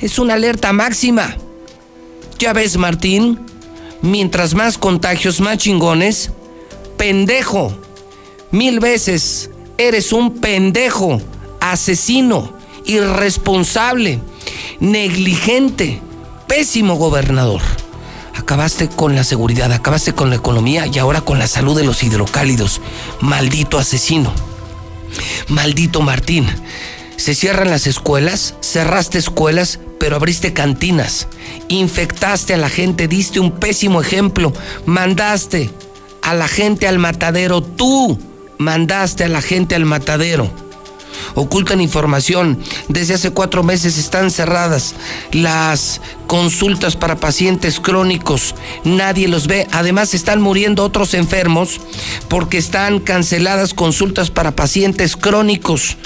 Es 0.00 0.18
una 0.18 0.34
alerta 0.34 0.72
máxima. 0.72 1.36
Ya 2.38 2.52
ves, 2.52 2.76
Martín, 2.76 3.40
mientras 4.02 4.54
más 4.54 4.78
contagios, 4.78 5.40
más 5.40 5.58
chingones, 5.58 6.30
pendejo. 6.98 7.76
Mil 8.50 8.78
veces 8.78 9.50
eres 9.78 10.12
un 10.12 10.38
pendejo, 10.38 11.20
asesino, 11.60 12.52
irresponsable, 12.84 14.20
negligente, 14.78 16.00
pésimo 16.46 16.96
gobernador. 16.96 17.62
Acabaste 18.34 18.88
con 18.88 19.16
la 19.16 19.24
seguridad, 19.24 19.72
acabaste 19.72 20.12
con 20.12 20.28
la 20.28 20.36
economía 20.36 20.86
y 20.86 20.98
ahora 20.98 21.22
con 21.22 21.38
la 21.38 21.46
salud 21.46 21.76
de 21.76 21.84
los 21.84 22.02
hidrocálidos. 22.02 22.82
Maldito 23.20 23.78
asesino. 23.78 24.32
Maldito 25.48 26.02
Martín. 26.02 26.46
Se 27.16 27.34
cierran 27.34 27.70
las 27.70 27.86
escuelas, 27.86 28.54
cerraste 28.60 29.18
escuelas, 29.18 29.80
pero 29.98 30.16
abriste 30.16 30.52
cantinas. 30.52 31.28
Infectaste 31.68 32.54
a 32.54 32.58
la 32.58 32.68
gente, 32.68 33.08
diste 33.08 33.40
un 33.40 33.52
pésimo 33.52 34.00
ejemplo. 34.00 34.52
Mandaste 34.84 35.70
a 36.22 36.34
la 36.34 36.48
gente 36.48 36.86
al 36.86 36.98
matadero. 36.98 37.62
Tú 37.62 38.18
mandaste 38.58 39.24
a 39.24 39.28
la 39.28 39.40
gente 39.40 39.74
al 39.74 39.86
matadero 39.86 40.65
ocultan 41.34 41.80
información. 41.80 42.58
Desde 42.88 43.14
hace 43.14 43.30
cuatro 43.30 43.62
meses 43.62 43.98
están 43.98 44.30
cerradas 44.30 44.94
las 45.32 46.00
consultas 46.26 46.96
para 46.96 47.16
pacientes 47.16 47.80
crónicos. 47.80 48.54
Nadie 48.84 49.28
los 49.28 49.46
ve. 49.46 49.66
Además 49.72 50.14
están 50.14 50.40
muriendo 50.40 50.84
otros 50.84 51.14
enfermos 51.14 51.80
porque 52.28 52.58
están 52.58 53.00
canceladas 53.00 53.74
consultas 53.74 54.30
para 54.30 54.56
pacientes 54.56 55.16
crónicos. 55.16 55.96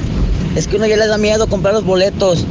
Es 0.57 0.67
que 0.67 0.77
uno 0.77 0.87
ya 0.87 0.97
le 0.97 1.07
da 1.07 1.19
miedo 1.19 1.47
comprar 1.49 1.75
los 1.75 1.85
boletos. 1.85 2.47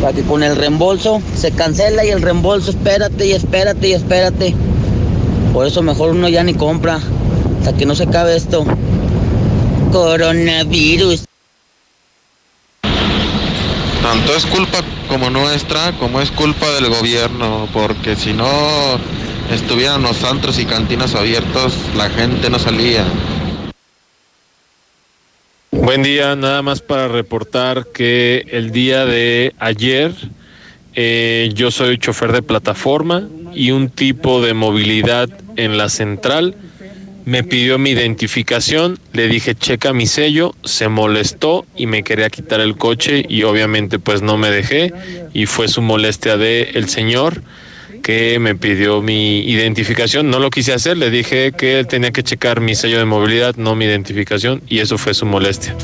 Para 0.00 0.12
que 0.12 0.22
con 0.22 0.44
el 0.44 0.54
reembolso 0.54 1.20
se 1.36 1.50
cancela 1.50 2.04
y 2.04 2.10
el 2.10 2.22
reembolso 2.22 2.70
espérate 2.70 3.26
y 3.26 3.32
espérate 3.32 3.88
y 3.88 3.94
espérate. 3.94 4.54
Por 5.56 5.66
eso 5.66 5.80
mejor 5.80 6.10
uno 6.10 6.28
ya 6.28 6.44
ni 6.44 6.52
compra 6.52 7.00
hasta 7.60 7.74
que 7.74 7.86
no 7.86 7.94
se 7.94 8.02
acabe 8.02 8.36
esto. 8.36 8.66
Coronavirus. 9.90 11.24
Tanto 14.02 14.36
es 14.36 14.44
culpa 14.44 14.80
como 15.08 15.30
nuestra, 15.30 15.92
como 15.92 16.20
es 16.20 16.30
culpa 16.30 16.70
del 16.72 16.90
gobierno, 16.90 17.70
porque 17.72 18.16
si 18.16 18.34
no 18.34 18.50
estuvieran 19.50 20.02
los 20.02 20.24
antros 20.24 20.58
y 20.58 20.66
cantinas 20.66 21.14
abiertos, 21.14 21.72
la 21.96 22.10
gente 22.10 22.50
no 22.50 22.58
salía. 22.58 23.06
Buen 25.70 26.02
día, 26.02 26.36
nada 26.36 26.60
más 26.60 26.82
para 26.82 27.08
reportar 27.08 27.86
que 27.94 28.44
el 28.50 28.72
día 28.72 29.06
de 29.06 29.54
ayer 29.58 30.12
eh, 30.92 31.50
yo 31.54 31.70
soy 31.70 31.96
chofer 31.96 32.32
de 32.32 32.42
plataforma 32.42 33.26
y 33.54 33.70
un 33.70 33.88
tipo 33.88 34.42
de 34.42 34.52
movilidad 34.52 35.30
en 35.56 35.76
la 35.76 35.88
central 35.88 36.54
me 37.26 37.42
pidió 37.42 37.76
mi 37.76 37.90
identificación, 37.90 39.00
le 39.12 39.26
dije 39.26 39.56
checa 39.56 39.92
mi 39.92 40.06
sello, 40.06 40.54
se 40.62 40.88
molestó 40.88 41.66
y 41.76 41.86
me 41.86 42.04
quería 42.04 42.30
quitar 42.30 42.60
el 42.60 42.76
coche 42.76 43.26
y 43.28 43.42
obviamente 43.42 43.98
pues 43.98 44.22
no 44.22 44.38
me 44.38 44.48
dejé 44.48 44.92
y 45.34 45.46
fue 45.46 45.66
su 45.66 45.82
molestia 45.82 46.36
de 46.36 46.70
el 46.74 46.88
señor 46.88 47.42
que 48.04 48.38
me 48.38 48.54
pidió 48.54 49.02
mi 49.02 49.40
identificación, 49.40 50.30
no 50.30 50.38
lo 50.38 50.50
quise 50.50 50.72
hacer, 50.72 50.96
le 50.96 51.10
dije 51.10 51.50
que 51.50 51.84
tenía 51.84 52.12
que 52.12 52.22
checar 52.22 52.60
mi 52.60 52.76
sello 52.76 52.98
de 52.98 53.04
movilidad, 53.06 53.56
no 53.56 53.74
mi 53.74 53.86
identificación 53.86 54.62
y 54.68 54.78
eso 54.78 54.96
fue 54.96 55.12
su 55.12 55.26
molestia. 55.26 55.74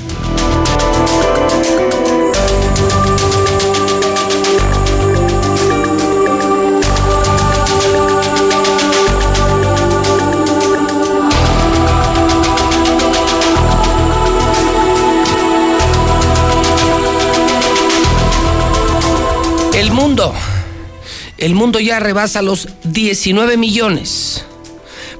El 21.38 21.54
mundo 21.54 21.80
ya 21.80 21.98
rebasa 21.98 22.42
los 22.42 22.68
19 22.84 23.56
millones. 23.56 24.44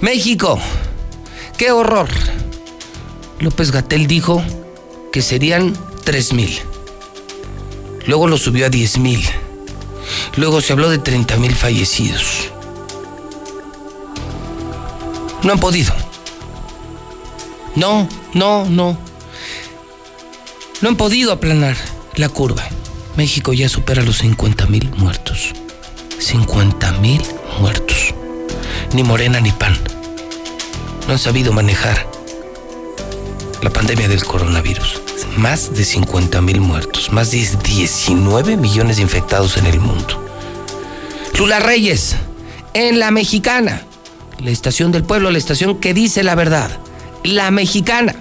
México, 0.01 0.59
qué 1.57 1.71
horror. 1.71 2.09
López 3.39 3.71
Gatel 3.71 4.07
dijo 4.07 4.45
que 5.11 5.23
serían 5.23 5.75
3 6.05 6.35
mil. 6.35 6.59
Luego 8.07 8.27
lo 8.29 8.37
subió 8.37 8.67
a 8.67 8.69
10 8.69 8.99
mil. 8.99 9.23
Luego 10.37 10.61
se 10.61 10.75
habló 10.75 10.91
de 10.91 10.99
30 10.99 11.39
mil 11.39 11.55
fallecidos. 11.55 12.51
No 15.43 15.53
han 15.53 15.59
podido. 15.59 15.95
No, 17.77 18.07
no, 18.35 18.67
no. 18.67 18.99
No 20.83 20.89
han 20.89 20.97
podido 20.97 21.33
aplanar 21.33 21.77
la 22.17 22.29
curva. 22.29 22.69
México 23.17 23.53
ya 23.53 23.69
supera 23.69 24.03
los 24.03 24.19
50 24.19 24.67
mil 24.67 24.91
muertos. 24.97 25.53
50 26.19 26.93
mil 26.93 27.23
muertos. 27.61 28.15
Ni 28.95 29.03
Morena 29.03 29.41
ni 29.41 29.53
PAN. 29.53 29.77
No 31.07 31.13
han 31.13 31.19
sabido 31.19 31.53
manejar 31.53 32.07
la 33.63 33.71
pandemia 33.71 34.09
del 34.09 34.25
coronavirus. 34.25 35.03
Más 35.37 35.75
de 35.75 35.85
50 35.85 36.41
mil 36.41 36.61
muertos, 36.61 37.13
más 37.13 37.31
de 37.31 37.47
19 37.65 38.57
millones 38.57 38.97
de 38.97 39.03
infectados 39.03 39.57
en 39.57 39.67
el 39.67 39.79
mundo. 39.79 40.23
Lula 41.39 41.61
Reyes, 41.61 42.17
en 42.75 42.99
La 42.99 43.11
Mexicana, 43.11 43.83
la 44.39 44.51
estación 44.51 44.93
del 44.93 45.05
pueblo, 45.05 45.31
la 45.31 45.39
estación 45.39 45.79
que 45.79 45.95
dice 45.95 46.23
la 46.23 46.35
verdad, 46.35 46.71
La 47.25 47.51
Mexicana. 47.51 48.17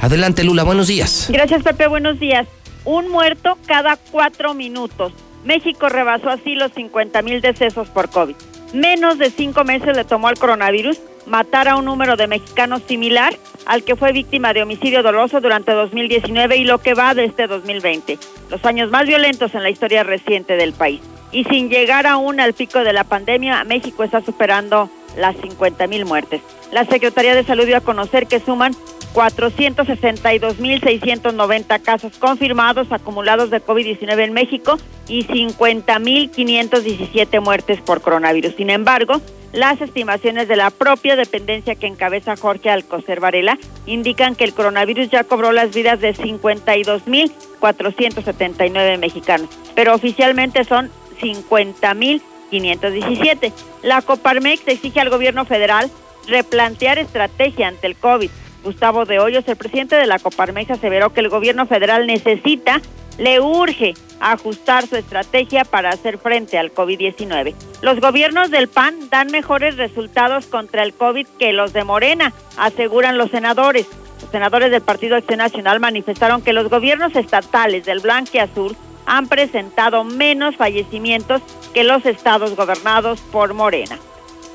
Adelante 0.00 0.44
Lula, 0.44 0.62
buenos 0.62 0.86
días. 0.86 1.26
Gracias 1.30 1.62
Pepe, 1.62 1.86
buenos 1.86 2.18
días. 2.20 2.46
Un 2.86 3.08
muerto 3.08 3.58
cada 3.66 3.96
cuatro 3.96 4.54
minutos. 4.54 5.12
México 5.44 5.88
rebasó 5.88 6.30
así 6.30 6.54
los 6.54 6.72
50 6.72 7.20
mil 7.22 7.40
decesos 7.40 7.88
por 7.88 8.08
COVID. 8.08 8.36
Menos 8.72 9.18
de 9.18 9.30
cinco 9.30 9.64
meses 9.64 9.96
le 9.96 10.04
tomó 10.04 10.28
al 10.28 10.38
coronavirus 10.38 11.00
matar 11.26 11.66
a 11.66 11.76
un 11.76 11.84
número 11.84 12.16
de 12.16 12.28
mexicanos 12.28 12.82
similar 12.86 13.34
al 13.66 13.82
que 13.82 13.96
fue 13.96 14.12
víctima 14.12 14.52
de 14.52 14.62
homicidio 14.62 15.02
doloso 15.02 15.40
durante 15.40 15.72
2019 15.72 16.58
y 16.58 16.64
lo 16.64 16.78
que 16.78 16.94
va 16.94 17.14
de 17.14 17.24
este 17.24 17.48
2020, 17.48 18.18
los 18.50 18.64
años 18.64 18.90
más 18.90 19.06
violentos 19.06 19.54
en 19.56 19.64
la 19.64 19.70
historia 19.70 20.04
reciente 20.04 20.56
del 20.56 20.72
país. 20.72 21.00
y 21.32 21.42
sin 21.44 21.68
llegar 21.68 22.06
aún 22.06 22.38
al 22.38 22.54
pico 22.54 22.84
de 22.84 22.92
la 22.92 23.02
pandemia, 23.02 23.64
México 23.64 24.04
está 24.04 24.22
superando 24.22 24.88
las 25.16 25.36
50 25.36 25.86
mil 25.88 26.04
muertes. 26.04 26.40
La 26.70 26.84
Secretaría 26.84 27.34
de 27.34 27.44
Salud 27.44 27.66
dio 27.66 27.76
a 27.76 27.80
conocer 27.80 28.28
que 28.28 28.40
suman 28.40 28.74
462.690 29.16 31.80
casos 31.80 32.18
confirmados 32.18 32.92
acumulados 32.92 33.48
de 33.48 33.64
COVID-19 33.64 34.24
en 34.24 34.34
México 34.34 34.76
y 35.08 35.24
50.517 35.24 37.40
muertes 37.40 37.80
por 37.80 38.02
coronavirus. 38.02 38.56
Sin 38.56 38.68
embargo, 38.68 39.22
las 39.54 39.80
estimaciones 39.80 40.48
de 40.48 40.56
la 40.56 40.68
propia 40.68 41.16
dependencia 41.16 41.76
que 41.76 41.86
encabeza 41.86 42.36
Jorge 42.36 42.68
Alcocer 42.68 43.20
Varela 43.20 43.56
indican 43.86 44.34
que 44.34 44.44
el 44.44 44.52
coronavirus 44.52 45.08
ya 45.08 45.24
cobró 45.24 45.50
las 45.50 45.74
vidas 45.74 46.00
de 46.00 46.14
52.479 46.14 48.98
mexicanos, 48.98 49.48
pero 49.74 49.94
oficialmente 49.94 50.62
son 50.64 50.90
50.517. 51.22 53.50
La 53.82 54.02
Coparmex 54.02 54.68
exige 54.68 55.00
al 55.00 55.08
gobierno 55.08 55.46
federal 55.46 55.90
replantear 56.28 56.98
estrategia 56.98 57.68
ante 57.68 57.86
el 57.86 57.96
COVID. 57.96 58.28
Gustavo 58.66 59.04
de 59.04 59.20
Hoyos, 59.20 59.44
el 59.46 59.54
presidente 59.54 59.94
de 59.94 60.06
la 60.06 60.18
Coparmex, 60.18 60.72
aseveró 60.72 61.12
que 61.12 61.20
el 61.20 61.28
gobierno 61.28 61.66
federal 61.66 62.04
necesita, 62.04 62.80
le 63.16 63.40
urge 63.40 63.94
ajustar 64.18 64.88
su 64.88 64.96
estrategia 64.96 65.64
para 65.64 65.90
hacer 65.90 66.18
frente 66.18 66.58
al 66.58 66.74
COVID-19. 66.74 67.54
Los 67.80 68.00
gobiernos 68.00 68.50
del 68.50 68.66
PAN 68.66 69.08
dan 69.08 69.30
mejores 69.30 69.76
resultados 69.76 70.46
contra 70.46 70.82
el 70.82 70.94
COVID 70.94 71.28
que 71.38 71.52
los 71.52 71.72
de 71.72 71.84
Morena, 71.84 72.32
aseguran 72.56 73.18
los 73.18 73.30
senadores. 73.30 73.86
Los 74.20 74.30
senadores 74.32 74.72
del 74.72 74.82
Partido 74.82 75.14
Acción 75.14 75.38
Nacional 75.38 75.78
manifestaron 75.78 76.42
que 76.42 76.52
los 76.52 76.68
gobiernos 76.68 77.14
estatales 77.14 77.84
del 77.84 78.00
Blanque 78.00 78.40
Azul 78.40 78.76
han 79.06 79.28
presentado 79.28 80.02
menos 80.02 80.56
fallecimientos 80.56 81.40
que 81.72 81.84
los 81.84 82.04
estados 82.04 82.56
gobernados 82.56 83.20
por 83.20 83.54
Morena. 83.54 83.96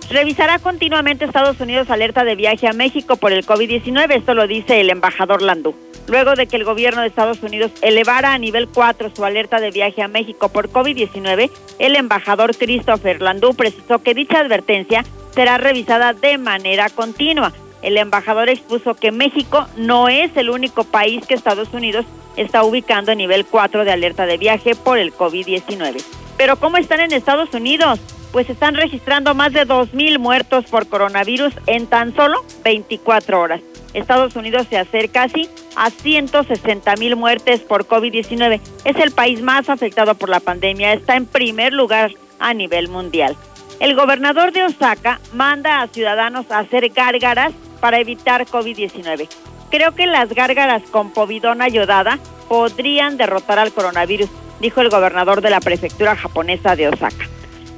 Revisará 0.09 0.59
continuamente 0.59 1.25
Estados 1.25 1.59
Unidos 1.59 1.89
alerta 1.89 2.23
de 2.23 2.35
viaje 2.35 2.67
a 2.67 2.73
México 2.73 3.15
por 3.15 3.31
el 3.31 3.45
COVID-19, 3.45 4.11
esto 4.15 4.33
lo 4.33 4.47
dice 4.47 4.81
el 4.81 4.89
embajador 4.89 5.41
Landú. 5.41 5.73
Luego 6.07 6.33
de 6.33 6.47
que 6.47 6.57
el 6.57 6.65
gobierno 6.65 7.01
de 7.01 7.07
Estados 7.07 7.41
Unidos 7.43 7.71
elevara 7.81 8.33
a 8.33 8.37
nivel 8.37 8.67
4 8.67 9.11
su 9.15 9.23
alerta 9.23 9.59
de 9.59 9.71
viaje 9.71 10.01
a 10.01 10.07
México 10.07 10.49
por 10.49 10.69
COVID-19, 10.69 11.49
el 11.79 11.95
embajador 11.95 12.55
Christopher 12.57 13.21
Landú 13.21 13.53
precisó 13.53 13.99
que 13.99 14.13
dicha 14.13 14.39
advertencia 14.39 15.05
será 15.33 15.57
revisada 15.57 16.13
de 16.13 16.37
manera 16.37 16.89
continua. 16.89 17.53
El 17.81 17.97
embajador 17.97 18.49
expuso 18.49 18.95
que 18.95 19.11
México 19.11 19.67
no 19.77 20.09
es 20.09 20.35
el 20.35 20.49
único 20.49 20.83
país 20.83 21.25
que 21.25 21.33
Estados 21.33 21.73
Unidos 21.73 22.05
está 22.35 22.63
ubicando 22.63 23.11
en 23.11 23.19
nivel 23.19 23.45
4 23.45 23.85
de 23.85 23.91
alerta 23.91 24.25
de 24.25 24.37
viaje 24.37 24.75
por 24.75 24.97
el 24.97 25.13
COVID-19. 25.13 26.03
Pero 26.37 26.57
¿cómo 26.57 26.77
están 26.77 26.99
en 26.99 27.11
Estados 27.13 27.53
Unidos? 27.53 27.99
Pues 28.31 28.49
están 28.49 28.75
registrando 28.75 29.35
más 29.35 29.51
de 29.53 29.67
2.000 29.67 30.17
muertos 30.17 30.65
por 30.65 30.87
coronavirus 30.87 31.53
en 31.67 31.87
tan 31.87 32.15
solo 32.15 32.45
24 32.63 33.39
horas. 33.39 33.61
Estados 33.93 34.35
Unidos 34.35 34.67
se 34.69 34.77
acerca 34.77 35.23
casi 35.23 35.49
a 35.75 35.89
160 35.89 36.95
mil 36.95 37.15
muertes 37.15 37.59
por 37.61 37.87
COVID-19. 37.87 38.61
Es 38.85 38.95
el 38.95 39.11
país 39.11 39.41
más 39.41 39.69
afectado 39.69 40.15
por 40.15 40.29
la 40.29 40.39
pandemia. 40.39 40.93
Está 40.93 41.15
en 41.15 41.25
primer 41.25 41.73
lugar 41.73 42.11
a 42.39 42.53
nivel 42.53 42.87
mundial. 42.87 43.35
El 43.79 43.95
gobernador 43.95 44.51
de 44.51 44.63
Osaka 44.63 45.19
manda 45.33 45.81
a 45.81 45.87
ciudadanos 45.87 46.49
a 46.51 46.59
hacer 46.59 46.89
gárgaras 46.89 47.51
para 47.79 47.99
evitar 47.99 48.45
COVID-19. 48.45 49.27
Creo 49.69 49.93
que 49.93 50.05
las 50.05 50.29
gárgaras 50.33 50.83
con 50.91 51.11
povidona 51.11 51.65
ayudada 51.65 52.19
podrían 52.47 53.17
derrotar 53.17 53.59
al 53.59 53.71
coronavirus, 53.71 54.29
dijo 54.59 54.81
el 54.81 54.89
gobernador 54.89 55.41
de 55.41 55.49
la 55.49 55.61
prefectura 55.61 56.15
japonesa 56.15 56.75
de 56.75 56.89
Osaka. 56.89 57.27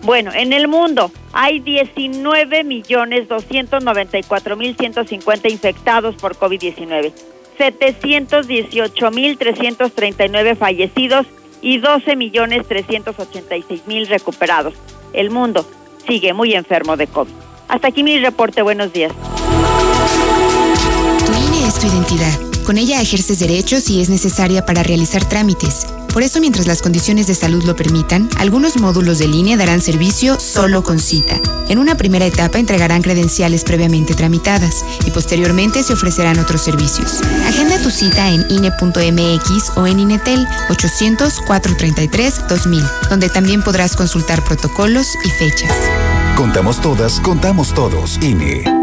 Bueno, 0.03 0.31
en 0.33 0.51
el 0.51 0.67
mundo 0.67 1.11
hay 1.31 1.59
19 1.61 2.65
millones 2.65 3.29
294 3.29 4.57
mil 4.57 4.75
150 4.75 5.47
infectados 5.47 6.15
por 6.15 6.35
COVID-19, 6.35 7.13
718 7.57 9.11
mil 9.11 9.37
339 9.37 10.55
fallecidos 10.55 11.25
y 11.61 11.77
12 11.77 12.17
millones 12.17 12.67
386 12.67 13.87
mil 13.87 14.07
recuperados. 14.07 14.73
El 15.13 15.29
mundo 15.29 15.65
sigue 16.05 16.33
muy 16.33 16.53
enfermo 16.53 16.97
de 16.97 17.07
COVID. 17.07 17.31
Hasta 17.69 17.87
aquí 17.87 18.03
mi 18.03 18.19
reporte. 18.19 18.61
Buenos 18.61 18.91
días. 18.91 19.13
Tu 21.25 21.31
INE 21.31 21.65
es 21.65 21.79
tu 21.79 21.87
identidad. 21.87 22.52
Con 22.63 22.77
ella 22.77 23.01
ejerces 23.01 23.39
derechos 23.39 23.89
y 23.89 24.01
es 24.01 24.09
necesaria 24.09 24.65
para 24.65 24.83
realizar 24.83 25.27
trámites. 25.27 25.85
Por 26.13 26.23
eso, 26.23 26.39
mientras 26.39 26.65
las 26.67 26.81
condiciones 26.81 27.27
de 27.27 27.35
salud 27.35 27.63
lo 27.63 27.75
permitan, 27.75 28.29
algunos 28.37 28.77
módulos 28.77 29.19
de 29.19 29.27
línea 29.27 29.57
darán 29.57 29.81
servicio 29.81 30.39
solo 30.39 30.83
con 30.83 30.99
cita. 30.99 31.37
En 31.67 31.79
una 31.79 31.95
primera 31.95 32.25
etapa 32.25 32.59
entregarán 32.59 33.01
credenciales 33.01 33.63
previamente 33.63 34.13
tramitadas 34.13 34.85
y 35.05 35.11
posteriormente 35.11 35.83
se 35.83 35.93
ofrecerán 35.93 36.39
otros 36.39 36.61
servicios. 36.61 37.21
Agenda 37.47 37.77
tu 37.79 37.89
cita 37.89 38.29
en 38.29 38.45
INE.mx 38.49 39.71
o 39.75 39.87
en 39.87 39.99
INETEL 39.99 40.47
800-433-2000, 40.69 43.09
donde 43.09 43.29
también 43.29 43.63
podrás 43.63 43.95
consultar 43.95 44.43
protocolos 44.43 45.07
y 45.25 45.29
fechas. 45.31 45.75
Contamos 46.37 46.79
todas, 46.79 47.19
contamos 47.19 47.73
todos. 47.73 48.19
INE. 48.21 48.82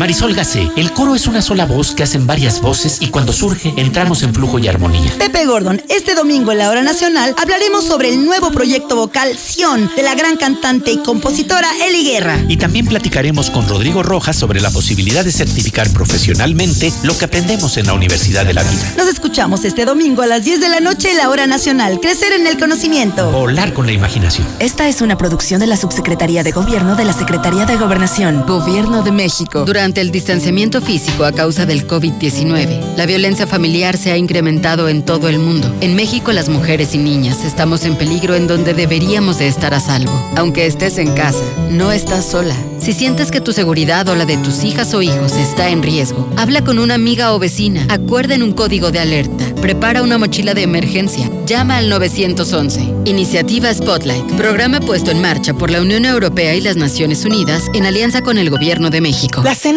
Marisol 0.01 0.33
Gacé, 0.33 0.67
el 0.77 0.93
coro 0.93 1.13
es 1.13 1.27
una 1.27 1.43
sola 1.43 1.67
voz 1.67 1.91
que 1.91 2.01
hacen 2.01 2.25
varias 2.25 2.59
voces 2.59 2.97
y 3.01 3.09
cuando 3.09 3.31
surge 3.31 3.71
entramos 3.77 4.23
en 4.23 4.33
flujo 4.33 4.57
y 4.57 4.67
armonía. 4.67 5.13
Pepe 5.19 5.45
Gordon, 5.45 5.79
este 5.89 6.15
domingo 6.15 6.51
en 6.51 6.57
la 6.57 6.71
hora 6.71 6.81
nacional 6.81 7.35
hablaremos 7.39 7.85
sobre 7.85 8.09
el 8.09 8.25
nuevo 8.25 8.49
proyecto 8.49 8.95
vocal 8.95 9.37
Sion 9.37 9.91
de 9.95 10.01
la 10.01 10.15
gran 10.15 10.37
cantante 10.37 10.91
y 10.91 10.97
compositora 11.03 11.69
Eli 11.87 12.03
Guerra. 12.03 12.39
Y 12.47 12.57
también 12.57 12.87
platicaremos 12.87 13.51
con 13.51 13.69
Rodrigo 13.69 14.01
Rojas 14.01 14.35
sobre 14.35 14.59
la 14.59 14.71
posibilidad 14.71 15.23
de 15.23 15.31
certificar 15.31 15.87
profesionalmente 15.91 16.91
lo 17.03 17.15
que 17.15 17.25
aprendemos 17.25 17.77
en 17.77 17.85
la 17.85 17.93
Universidad 17.93 18.43
de 18.43 18.55
la 18.55 18.63
Vida. 18.63 18.93
Nos 18.97 19.07
escuchamos 19.07 19.65
este 19.65 19.85
domingo 19.85 20.23
a 20.23 20.25
las 20.25 20.43
10 20.43 20.61
de 20.61 20.69
la 20.69 20.79
noche 20.79 21.11
en 21.11 21.17
la 21.17 21.29
hora 21.29 21.45
nacional. 21.45 21.99
Crecer 21.99 22.33
en 22.33 22.47
el 22.47 22.57
conocimiento. 22.57 23.29
Volar 23.29 23.71
con 23.75 23.85
la 23.85 23.91
imaginación. 23.91 24.47
Esta 24.57 24.87
es 24.87 25.01
una 25.01 25.15
producción 25.15 25.59
de 25.59 25.67
la 25.67 25.77
Subsecretaría 25.77 26.41
de 26.41 26.53
Gobierno 26.53 26.95
de 26.95 27.05
la 27.05 27.13
Secretaría 27.13 27.67
de 27.67 27.77
Gobernación, 27.77 28.47
Gobierno 28.47 29.03
de 29.03 29.11
México. 29.11 29.63
Durante 29.63 29.90
el 29.99 30.11
distanciamiento 30.11 30.81
físico 30.81 31.25
a 31.25 31.33
causa 31.33 31.65
del 31.65 31.85
COVID-19, 31.85 32.95
la 32.95 33.05
violencia 33.05 33.47
familiar 33.47 33.97
se 33.97 34.11
ha 34.11 34.17
incrementado 34.17 34.87
en 34.87 35.03
todo 35.03 35.27
el 35.27 35.39
mundo. 35.39 35.73
En 35.81 35.95
México, 35.95 36.31
las 36.31 36.47
mujeres 36.47 36.95
y 36.95 36.99
niñas 36.99 37.43
estamos 37.43 37.83
en 37.83 37.95
peligro 37.95 38.35
en 38.35 38.47
donde 38.47 38.73
deberíamos 38.73 39.39
de 39.39 39.47
estar 39.47 39.73
a 39.73 39.79
salvo. 39.79 40.13
Aunque 40.37 40.65
estés 40.65 40.97
en 40.97 41.13
casa, 41.13 41.43
no 41.69 41.91
estás 41.91 42.25
sola. 42.25 42.55
Si 42.79 42.93
sientes 42.93 43.29
que 43.29 43.41
tu 43.41 43.53
seguridad 43.53 44.07
o 44.07 44.15
la 44.15 44.25
de 44.25 44.37
tus 44.37 44.63
hijas 44.63 44.93
o 44.93 45.01
hijos 45.01 45.33
está 45.33 45.69
en 45.69 45.83
riesgo, 45.83 46.27
habla 46.35 46.63
con 46.63 46.79
una 46.79 46.95
amiga 46.95 47.33
o 47.33 47.39
vecina, 47.39 47.85
acuerden 47.89 48.41
un 48.41 48.53
código 48.53 48.91
de 48.91 48.99
alerta, 48.99 49.45
prepara 49.61 50.01
una 50.01 50.17
mochila 50.17 50.55
de 50.55 50.63
emergencia, 50.63 51.29
llama 51.45 51.77
al 51.77 51.89
911. 51.89 52.81
Iniciativa 53.05 53.71
Spotlight, 53.71 54.25
programa 54.33 54.79
puesto 54.79 55.11
en 55.11 55.21
marcha 55.21 55.53
por 55.53 55.69
la 55.69 55.81
Unión 55.81 56.05
Europea 56.05 56.55
y 56.55 56.61
las 56.61 56.75
Naciones 56.75 57.23
Unidas 57.23 57.65
en 57.75 57.85
alianza 57.85 58.21
con 58.21 58.39
el 58.39 58.49
Gobierno 58.49 58.89
de 58.89 59.01
México. 59.01 59.41
La 59.43 59.53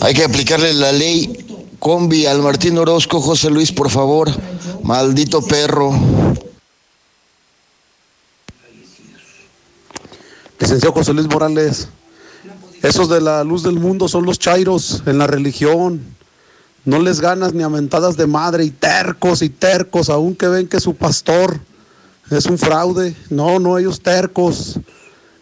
Hay 0.00 0.14
que 0.14 0.24
aplicarle 0.24 0.74
la 0.74 0.92
ley 0.92 1.44
combi 1.78 2.26
al 2.26 2.42
Martín 2.42 2.78
Orozco, 2.78 3.20
José 3.20 3.50
Luis, 3.50 3.70
por 3.70 3.90
favor. 3.90 4.30
Maldito 4.82 5.42
perro. 5.42 5.92
Licenciado 10.58 10.94
José 10.94 11.12
Luis 11.12 11.28
Morales, 11.28 11.88
esos 12.82 13.08
de 13.08 13.20
la 13.20 13.44
luz 13.44 13.62
del 13.62 13.78
mundo 13.78 14.08
son 14.08 14.24
los 14.24 14.38
chairos 14.38 15.02
en 15.06 15.18
la 15.18 15.26
religión. 15.26 16.02
No 16.84 16.98
les 16.98 17.20
ganas 17.20 17.54
ni 17.54 17.62
a 17.62 17.68
mentadas 17.68 18.16
de 18.16 18.26
madre 18.26 18.64
y 18.64 18.70
tercos 18.70 19.42
y 19.42 19.48
tercos, 19.48 20.10
aunque 20.10 20.48
ven 20.48 20.68
que 20.68 20.80
su 20.80 20.94
pastor 20.94 21.60
es 22.30 22.46
un 22.46 22.58
fraude. 22.58 23.14
No, 23.30 23.58
no, 23.58 23.78
ellos 23.78 24.00
tercos. 24.00 24.78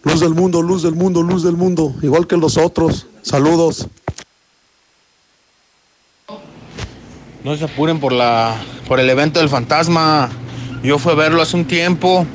Luz 0.03 0.21
del 0.21 0.35
mundo, 0.35 0.61
luz 0.61 0.83
del 0.83 0.95
mundo, 0.95 1.23
luz 1.23 1.43
del 1.43 1.57
mundo, 1.57 1.95
igual 2.03 2.27
que 2.27 2.37
los 2.37 2.57
otros. 2.57 3.07
Saludos. 3.23 3.87
No 7.45 7.57
se 7.57 7.65
apuren 7.65 8.01
por 8.01 8.13
la 8.13 8.57
por 8.89 8.99
el 8.99 9.09
evento 9.09 9.39
del 9.39 9.49
fantasma. 9.49 10.29
Yo 10.83 10.99
fui 10.99 11.13
a 11.13 11.15
verlo 11.15 11.41
hace 11.41 11.57
un 11.57 11.65
tiempo. 11.65 12.27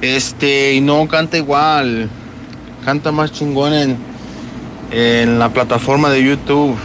Este, 0.00 0.74
y 0.74 0.80
no 0.80 1.06
canta 1.08 1.36
igual. 1.36 2.08
Canta 2.84 3.12
más 3.12 3.32
chingón 3.32 3.74
en, 3.74 3.96
en 4.90 5.38
la 5.38 5.50
plataforma 5.50 6.10
de 6.10 6.24
YouTube. 6.24 6.76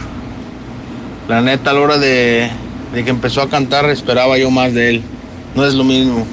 La 1.28 1.40
neta, 1.40 1.70
a 1.70 1.74
la 1.74 1.80
hora 1.80 1.98
de, 1.98 2.50
de 2.92 3.04
que 3.04 3.10
empezó 3.10 3.40
a 3.40 3.48
cantar, 3.48 3.88
esperaba 3.88 4.36
yo 4.36 4.50
más 4.50 4.74
de 4.74 4.90
él. 4.90 5.02
No 5.54 5.64
es 5.64 5.74
lo 5.74 5.84
mismo. 5.84 6.26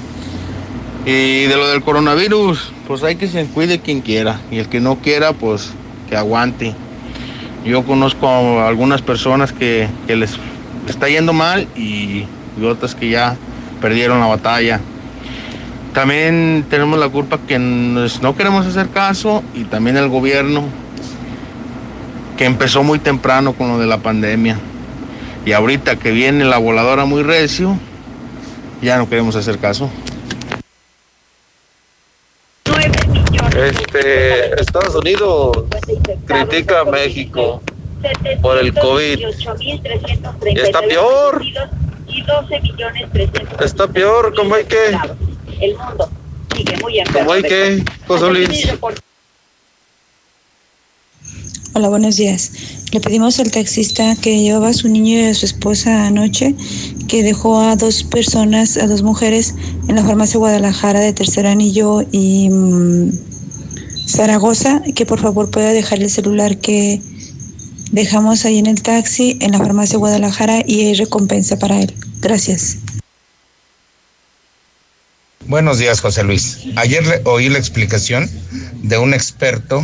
Y 1.05 1.43
de 1.43 1.55
lo 1.55 1.67
del 1.69 1.83
coronavirus, 1.83 2.71
pues 2.85 3.03
hay 3.03 3.15
que 3.15 3.27
se 3.29 3.45
cuide 3.45 3.79
quien 3.79 4.01
quiera. 4.01 4.41
Y 4.51 4.57
el 4.57 4.67
que 4.67 4.81
no 4.81 4.97
quiera, 4.97 5.33
pues 5.33 5.71
que 6.09 6.17
aguante. 6.17 6.75
Yo 7.65 7.83
conozco 7.83 8.27
a 8.27 8.67
algunas 8.67 9.01
personas 9.01 9.51
que, 9.51 9.87
que 10.07 10.15
les 10.15 10.37
está 10.87 11.09
yendo 11.09 11.33
mal 11.33 11.67
y, 11.75 12.23
y 12.59 12.63
otras 12.65 12.95
que 12.95 13.09
ya 13.09 13.35
perdieron 13.81 14.19
la 14.19 14.27
batalla. 14.27 14.79
También 15.93 16.65
tenemos 16.69 16.97
la 16.99 17.09
culpa 17.09 17.39
que 17.47 17.59
nos- 17.59 18.21
no 18.21 18.35
queremos 18.35 18.65
hacer 18.65 18.89
caso 18.89 19.43
y 19.53 19.63
también 19.65 19.97
el 19.97 20.07
gobierno 20.09 20.63
que 22.37 22.45
empezó 22.45 22.83
muy 22.83 22.99
temprano 22.99 23.53
con 23.53 23.67
lo 23.69 23.79
de 23.79 23.87
la 23.87 23.97
pandemia. 23.97 24.57
Y 25.45 25.53
ahorita 25.53 25.95
que 25.97 26.11
viene 26.11 26.45
la 26.45 26.57
voladora 26.59 27.05
muy 27.05 27.23
recio, 27.23 27.77
ya 28.81 28.97
no 28.97 29.09
queremos 29.09 29.35
hacer 29.35 29.57
caso. 29.57 29.89
Este, 33.67 34.61
Estados 34.61 34.95
Unidos 34.95 35.65
critica 36.25 36.81
a 36.81 36.85
México 36.85 37.61
por 38.41 38.57
el 38.57 38.73
COVID. 38.73 39.19
Y 40.45 40.59
está 40.59 40.81
peor. 40.81 41.43
Está 43.59 43.87
peor, 43.87 44.33
¿cómo 44.35 44.55
hay 44.55 44.63
que? 44.63 44.97
El 45.59 45.75
mundo 45.75 46.09
sigue 46.55 46.77
muy 46.81 47.03
¿Cómo 47.11 47.33
hay 47.33 47.43
que, 47.43 47.83
José 48.07 48.29
Luis? 48.29 48.67
Hola, 51.73 51.89
buenos 51.89 52.15
días. 52.15 52.51
Le 52.93 53.01
pedimos 53.01 53.37
al 53.39 53.51
taxista 53.51 54.15
que 54.21 54.41
llevaba 54.41 54.69
a 54.69 54.73
su 54.73 54.87
niño 54.87 55.19
y 55.19 55.25
a 55.25 55.33
su 55.33 55.45
esposa 55.45 56.07
anoche, 56.07 56.55
que 57.09 57.21
dejó 57.21 57.59
a 57.59 57.75
dos 57.75 58.03
personas, 58.03 58.77
a 58.77 58.87
dos 58.87 59.03
mujeres, 59.03 59.55
en 59.89 59.95
la 59.97 60.03
farmacia 60.03 60.39
Guadalajara 60.39 61.01
de 61.01 61.11
Tercer 61.11 61.45
Anillo 61.45 62.03
y 62.11 62.49
mm, 62.49 63.36
Zaragoza, 64.07 64.81
que 64.95 65.05
por 65.05 65.19
favor 65.19 65.51
pueda 65.51 65.73
dejar 65.73 65.99
el 66.01 66.09
celular 66.09 66.57
que 66.57 67.01
dejamos 67.91 68.45
ahí 68.45 68.57
en 68.57 68.67
el 68.67 68.81
taxi, 68.81 69.37
en 69.41 69.51
la 69.51 69.57
farmacia 69.59 69.97
Guadalajara, 69.97 70.61
y 70.65 70.85
hay 70.85 70.93
recompensa 70.95 71.57
para 71.59 71.79
él. 71.81 71.93
Gracias. 72.21 72.77
Buenos 75.47 75.79
días, 75.79 76.01
José 76.01 76.23
Luis. 76.23 76.59
Ayer 76.75 77.05
le- 77.05 77.21
oí 77.25 77.49
la 77.49 77.57
explicación 77.57 78.29
de 78.83 78.97
un 78.97 79.13
experto 79.13 79.83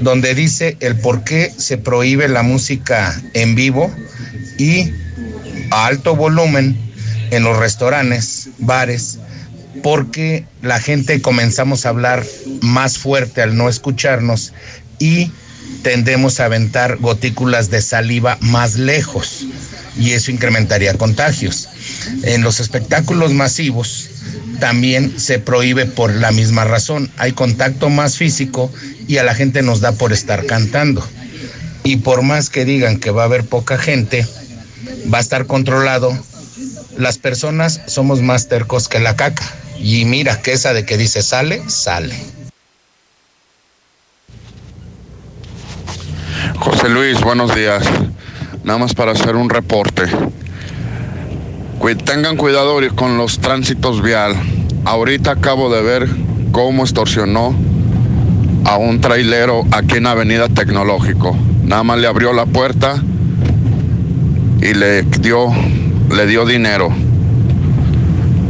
donde 0.00 0.34
dice 0.34 0.76
el 0.80 0.98
por 0.98 1.24
qué 1.24 1.52
se 1.56 1.78
prohíbe 1.78 2.28
la 2.28 2.42
música 2.42 3.22
en 3.34 3.54
vivo 3.54 3.90
y 4.58 4.90
a 5.70 5.86
alto 5.86 6.16
volumen 6.16 6.76
en 7.30 7.44
los 7.44 7.56
restaurantes, 7.56 8.48
bares, 8.58 9.18
porque 9.82 10.44
la 10.60 10.80
gente 10.80 11.22
comenzamos 11.22 11.86
a 11.86 11.90
hablar 11.90 12.24
más 12.60 12.98
fuerte 12.98 13.42
al 13.42 13.56
no 13.56 13.68
escucharnos 13.68 14.52
y 14.98 15.30
tendemos 15.82 16.40
a 16.40 16.46
aventar 16.46 16.98
gotículas 16.98 17.70
de 17.70 17.82
saliva 17.82 18.38
más 18.40 18.76
lejos 18.76 19.46
y 19.96 20.12
eso 20.12 20.30
incrementaría 20.30 20.94
contagios. 20.94 21.68
En 22.22 22.42
los 22.42 22.60
espectáculos 22.60 23.32
masivos 23.32 24.08
también 24.60 25.18
se 25.18 25.38
prohíbe 25.38 25.86
por 25.86 26.14
la 26.14 26.32
misma 26.32 26.64
razón. 26.64 27.10
Hay 27.18 27.32
contacto 27.32 27.90
más 27.90 28.16
físico 28.16 28.72
y 29.08 29.18
a 29.18 29.24
la 29.24 29.34
gente 29.34 29.62
nos 29.62 29.80
da 29.80 29.92
por 29.92 30.12
estar 30.12 30.46
cantando. 30.46 31.06
Y 31.84 31.96
por 31.96 32.22
más 32.22 32.48
que 32.48 32.64
digan 32.64 32.98
que 32.98 33.10
va 33.10 33.22
a 33.22 33.26
haber 33.26 33.44
poca 33.44 33.76
gente, 33.76 34.26
va 35.12 35.18
a 35.18 35.20
estar 35.20 35.46
controlado. 35.46 36.16
Las 36.96 37.18
personas 37.18 37.80
somos 37.86 38.22
más 38.22 38.48
tercos 38.48 38.88
que 38.88 39.00
la 39.00 39.16
caca. 39.16 39.42
Y 39.82 40.04
mira 40.04 40.40
que 40.40 40.52
esa 40.52 40.72
de 40.72 40.86
que 40.86 40.96
dice 40.96 41.22
sale, 41.22 41.68
sale. 41.68 42.14
José 46.56 46.88
Luis, 46.88 47.20
buenos 47.20 47.52
días. 47.52 47.82
Nada 48.62 48.78
más 48.78 48.94
para 48.94 49.10
hacer 49.10 49.34
un 49.34 49.50
reporte. 49.50 50.04
Tengan 52.04 52.36
cuidado 52.36 52.78
con 52.94 53.18
los 53.18 53.40
tránsitos 53.40 54.02
vial. 54.02 54.36
Ahorita 54.84 55.32
acabo 55.32 55.74
de 55.74 55.82
ver 55.82 56.08
cómo 56.52 56.84
extorsionó 56.84 57.52
a 58.64 58.76
un 58.76 59.00
trailero 59.00 59.64
aquí 59.72 59.96
en 59.96 60.06
Avenida 60.06 60.48
Tecnológico. 60.48 61.36
Nada 61.64 61.82
más 61.82 61.98
le 61.98 62.06
abrió 62.06 62.32
la 62.32 62.46
puerta 62.46 63.02
y 64.60 64.74
le 64.74 65.02
dio, 65.02 65.52
le 66.14 66.26
dio 66.26 66.46
dinero. 66.46 66.90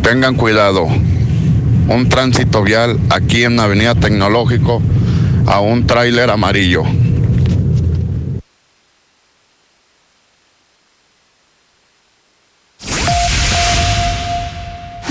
Tengan 0.02 0.34
cuidado. 0.34 0.88
Un 1.88 2.08
tránsito 2.08 2.62
vial 2.62 2.98
aquí 3.10 3.44
en 3.44 3.58
Avenida 3.58 3.94
Tecnológico 3.94 4.80
a 5.46 5.60
un 5.60 5.86
tráiler 5.86 6.30
amarillo. 6.30 6.84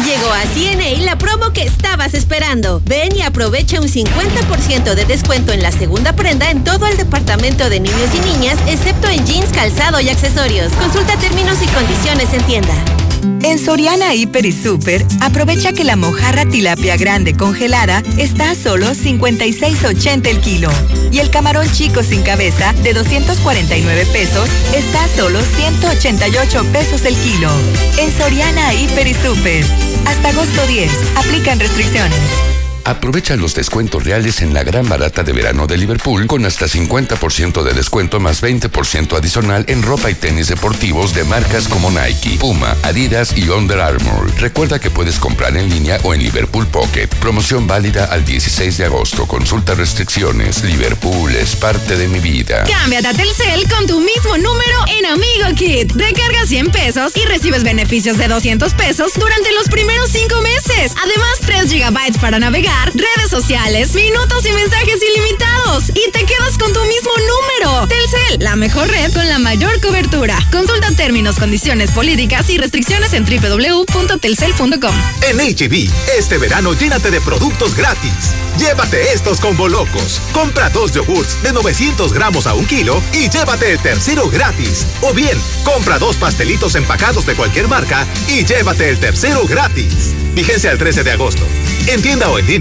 Llegó 0.05 0.32
a 0.32 0.41
CNA 0.53 1.05
la 1.05 1.17
promo 1.17 1.53
que 1.53 1.63
estabas 1.63 2.13
esperando. 2.13 2.82
Ven 2.86 3.15
y 3.15 3.22
aprovecha 3.22 3.80
un 3.80 3.88
50% 3.88 4.95
de 4.95 5.05
descuento 5.05 5.51
en 5.53 5.61
la 5.61 5.72
segunda 5.72 6.13
prenda 6.13 6.49
en 6.49 6.63
todo 6.63 6.88
el 6.88 6.97
departamento 6.97 7.69
de 7.69 7.80
niños 7.80 8.09
y 8.15 8.19
niñas, 8.19 8.57
excepto 8.67 9.07
en 9.07 9.26
jeans, 9.26 9.51
calzado 9.53 9.99
y 10.01 10.09
accesorios. 10.09 10.72
Consulta 10.74 11.15
términos 11.17 11.61
y 11.61 11.67
condiciones 11.67 12.34
en 12.34 12.43
tienda. 12.43 13.01
En 13.43 13.59
Soriana 13.59 14.13
Hiper 14.13 14.45
y 14.45 14.51
Super, 14.51 15.05
aprovecha 15.19 15.74
que 15.74 15.84
la 15.84 15.95
mojarra 15.95 16.45
tilapia 16.45 16.97
grande 16.97 17.36
congelada 17.36 18.03
está 18.17 18.51
a 18.51 18.55
solo 18.55 18.88
56.80 18.88 20.28
el 20.28 20.39
kilo. 20.41 20.69
Y 21.11 21.19
el 21.19 21.30
camarón 21.30 21.69
chico 21.72 22.03
sin 22.03 22.22
cabeza 22.24 22.74
de 22.84 22.93
249 22.93 24.05
pesos 24.13 24.49
está 24.76 25.03
a 25.03 25.07
solo 25.07 25.39
188 25.41 26.65
pesos 26.72 27.05
el 27.05 27.15
kilo. 27.15 27.49
En 27.97 28.11
Soriana 28.11 28.74
Hiper 28.74 29.07
y 29.07 29.13
Super. 29.13 29.65
Hasta 30.05 30.30
agosto 30.30 30.65
10. 30.67 30.91
Aplican 31.15 31.59
restricciones. 31.59 32.51
Aprovecha 32.84 33.36
los 33.36 33.53
descuentos 33.53 34.03
reales 34.03 34.41
en 34.41 34.53
la 34.53 34.63
gran 34.63 34.88
barata 34.89 35.23
de 35.23 35.34
verano 35.34 35.67
de 35.67 35.77
Liverpool 35.77 36.27
con 36.27 36.45
hasta 36.45 36.65
50% 36.65 37.63
de 37.63 37.73
descuento 37.73 38.19
más 38.19 38.41
20% 38.41 39.17
adicional 39.17 39.65
en 39.67 39.84
ropa 39.84 40.09
y 40.09 40.15
tenis 40.15 40.47
deportivos 40.47 41.13
de 41.13 41.23
marcas 41.23 41.67
como 41.67 41.91
Nike, 41.91 42.38
Puma, 42.39 42.75
Adidas 42.84 43.38
y 43.38 43.49
Under 43.49 43.79
Armour. 43.79 44.32
Recuerda 44.39 44.79
que 44.79 44.89
puedes 44.89 45.19
comprar 45.19 45.55
en 45.57 45.69
línea 45.69 45.99
o 46.03 46.13
en 46.13 46.23
Liverpool 46.23 46.67
Pocket. 46.67 47.07
Promoción 47.19 47.67
válida 47.67 48.05
al 48.05 48.25
16 48.25 48.77
de 48.77 48.86
agosto. 48.86 49.27
Consulta 49.27 49.75
restricciones. 49.75 50.63
Liverpool 50.63 51.36
es 51.36 51.55
parte 51.55 51.97
de 51.97 52.07
mi 52.07 52.19
vida. 52.19 52.63
Cámbiate 52.63 53.07
a 53.07 53.13
Telcel 53.13 53.67
con 53.69 53.86
tu 53.88 53.99
mismo 53.99 54.38
número 54.38 54.86
en 54.97 55.05
Amigo 55.05 55.55
Kit. 55.55 55.91
Recarga 55.93 56.45
100 56.45 56.71
pesos 56.71 57.13
y 57.15 57.25
recibes 57.25 57.63
beneficios 57.63 58.17
de 58.17 58.27
200 58.27 58.73
pesos 58.73 59.13
durante 59.15 59.51
los 59.53 59.67
primeros 59.69 60.09
5 60.11 60.41
meses. 60.41 60.93
Además, 60.97 61.32
3 61.45 61.71
gigabytes 61.71 62.17
para 62.17 62.39
navegar, 62.39 62.70
redes 62.93 63.30
sociales, 63.30 63.93
minutos 63.93 64.45
y 64.45 64.51
mensajes 64.53 64.99
ilimitados. 65.01 65.89
Y 65.89 66.11
te 66.11 66.26
quedas 66.26 66.57
con 66.57 66.74
tu 66.74 66.80
mismo 66.82 67.11
número. 67.17 67.88
Telcel, 67.88 68.39
la 68.39 68.55
mejor 68.55 68.89
red 68.89 69.13
con 69.13 69.28
la 69.28 69.39
mayor 69.39 69.80
cobertura. 69.82 70.38
Consulta 70.51 70.91
términos, 70.95 71.38
condiciones, 71.38 71.91
políticas 71.91 72.49
y 72.49 72.57
restricciones 72.57 73.13
en 73.13 73.26
www.telcel.com. 73.26 74.95
En 75.30 75.38
HB, 75.38 75.89
este 76.17 76.38
verano 76.38 76.74
llénate 76.74 77.11
de 77.11 77.22
productos 77.22 77.76
gratis. 77.76 78.34
Llévate 78.57 79.13
estos 79.13 79.39
combo 79.39 79.67
locos. 79.67 80.22
Compra 80.34 80.69
dos 80.69 80.91
yogurts 80.91 81.41
de 81.41 81.53
900 81.53 82.13
gramos 82.13 82.47
a 82.47 82.53
un 82.53 82.65
kilo 82.65 83.01
y 83.13 83.30
llévate 83.30 83.72
el 83.72 83.80
tercero 83.80 84.30
gratis. 84.30 84.86
O 85.01 85.13
bien, 85.13 85.38
compra 85.63 85.99
dos 85.99 86.17
pastelitos 86.17 86.76
empacados 86.76 87.26
de 87.26 87.36
cualquier 87.36 87.67
marca 87.67 88.05
y 88.28 88.45
llévate 88.45 88.89
el 88.89 88.99
tercero 88.99 89.45
gratis. 89.45 90.13
Vigencia 90.34 90.72
el 90.72 90.78
13 90.78 91.03
de 91.03 91.11
agosto. 91.11 91.43
En 91.88 92.01
tienda 92.01 92.30
o 92.30 92.38
en 92.38 92.45
línea, 92.45 92.61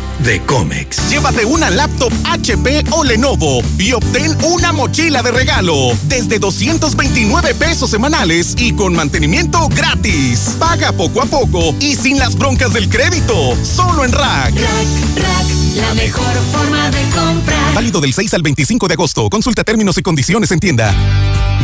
de 0.23 0.41
Comex. 0.45 1.09
Llévate 1.09 1.45
una 1.45 1.69
laptop 1.69 2.11
HP 2.25 2.83
o 2.91 3.03
Lenovo 3.03 3.61
y 3.77 3.93
obtén 3.93 4.35
una 4.43 4.71
mochila 4.71 5.21
de 5.23 5.31
regalo 5.31 5.75
desde 6.03 6.39
229 6.39 7.55
pesos 7.55 7.89
semanales 7.89 8.55
y 8.57 8.73
con 8.73 8.93
mantenimiento 8.93 9.67
gratis. 9.69 10.55
Paga 10.59 10.91
poco 10.91 11.21
a 11.21 11.25
poco 11.25 11.75
y 11.79 11.95
sin 11.95 12.19
las 12.19 12.35
broncas 12.35 12.73
del 12.73 12.89
crédito. 12.89 13.55
Solo 13.63 14.05
en 14.05 14.11
Rack. 14.11 14.53
Rack, 14.53 15.17
Rack, 15.17 15.47
la 15.75 15.93
mejor 15.95 16.35
forma 16.51 16.89
de 16.91 17.03
comprar. 17.09 17.73
Válido 17.73 18.01
del 18.01 18.13
6 18.13 18.33
al 18.33 18.41
25 18.41 18.87
de 18.87 18.93
agosto. 18.93 19.29
Consulta 19.29 19.63
términos 19.63 19.97
y 19.97 20.01
condiciones 20.01 20.51
en 20.51 20.59
tienda. 20.59 20.93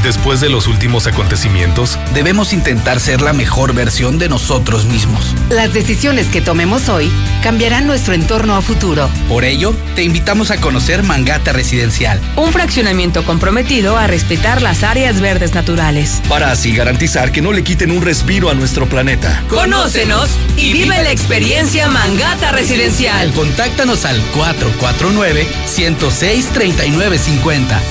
Después 0.03 0.39
de 0.39 0.49
los 0.49 0.67
últimos 0.67 1.07
acontecimientos, 1.07 1.97
debemos 2.13 2.53
intentar 2.53 2.99
ser 2.99 3.21
la 3.21 3.33
mejor 3.33 3.73
versión 3.73 4.19
de 4.19 4.29
nosotros 4.29 4.85
mismos. 4.85 5.33
Las 5.49 5.73
decisiones 5.73 6.27
que 6.27 6.39
tomemos 6.39 6.87
hoy 6.87 7.11
cambiarán 7.43 7.87
nuestro 7.87 8.13
entorno 8.13 8.46
a 8.55 8.61
futuro. 8.61 9.09
Por 9.27 9.43
ello, 9.43 9.73
te 9.95 10.03
invitamos 10.03 10.51
a 10.51 10.57
conocer 10.57 11.03
Mangata 11.03 11.53
Residencial. 11.53 12.19
Un 12.35 12.51
fraccionamiento 12.51 13.25
comprometido 13.25 13.97
a 13.97 14.07
respetar 14.07 14.61
las 14.61 14.83
áreas 14.83 15.21
verdes 15.21 15.53
naturales. 15.53 16.21
Para 16.29 16.51
así 16.51 16.73
garantizar 16.73 17.31
que 17.31 17.41
no 17.41 17.51
le 17.51 17.63
quiten 17.63 17.91
un 17.91 18.01
respiro 18.01 18.49
a 18.49 18.53
nuestro 18.53 18.87
planeta. 18.87 19.43
Conócenos 19.49 20.29
y 20.55 20.73
vive 20.73 21.03
la 21.03 21.11
experiencia 21.11 21.87
Mangata 21.87 22.51
Residencial. 22.51 23.31
Contáctanos 23.33 24.05
al 24.05 24.19
449 24.33 25.47
106 25.65 26.45
3950. 26.53 27.81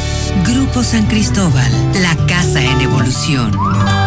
Grupo 0.44 0.82
San 0.82 1.06
Cristóbal, 1.06 1.70
la 2.02 2.16
casa 2.26 2.62
en 2.62 2.80
evolución. 2.80 4.05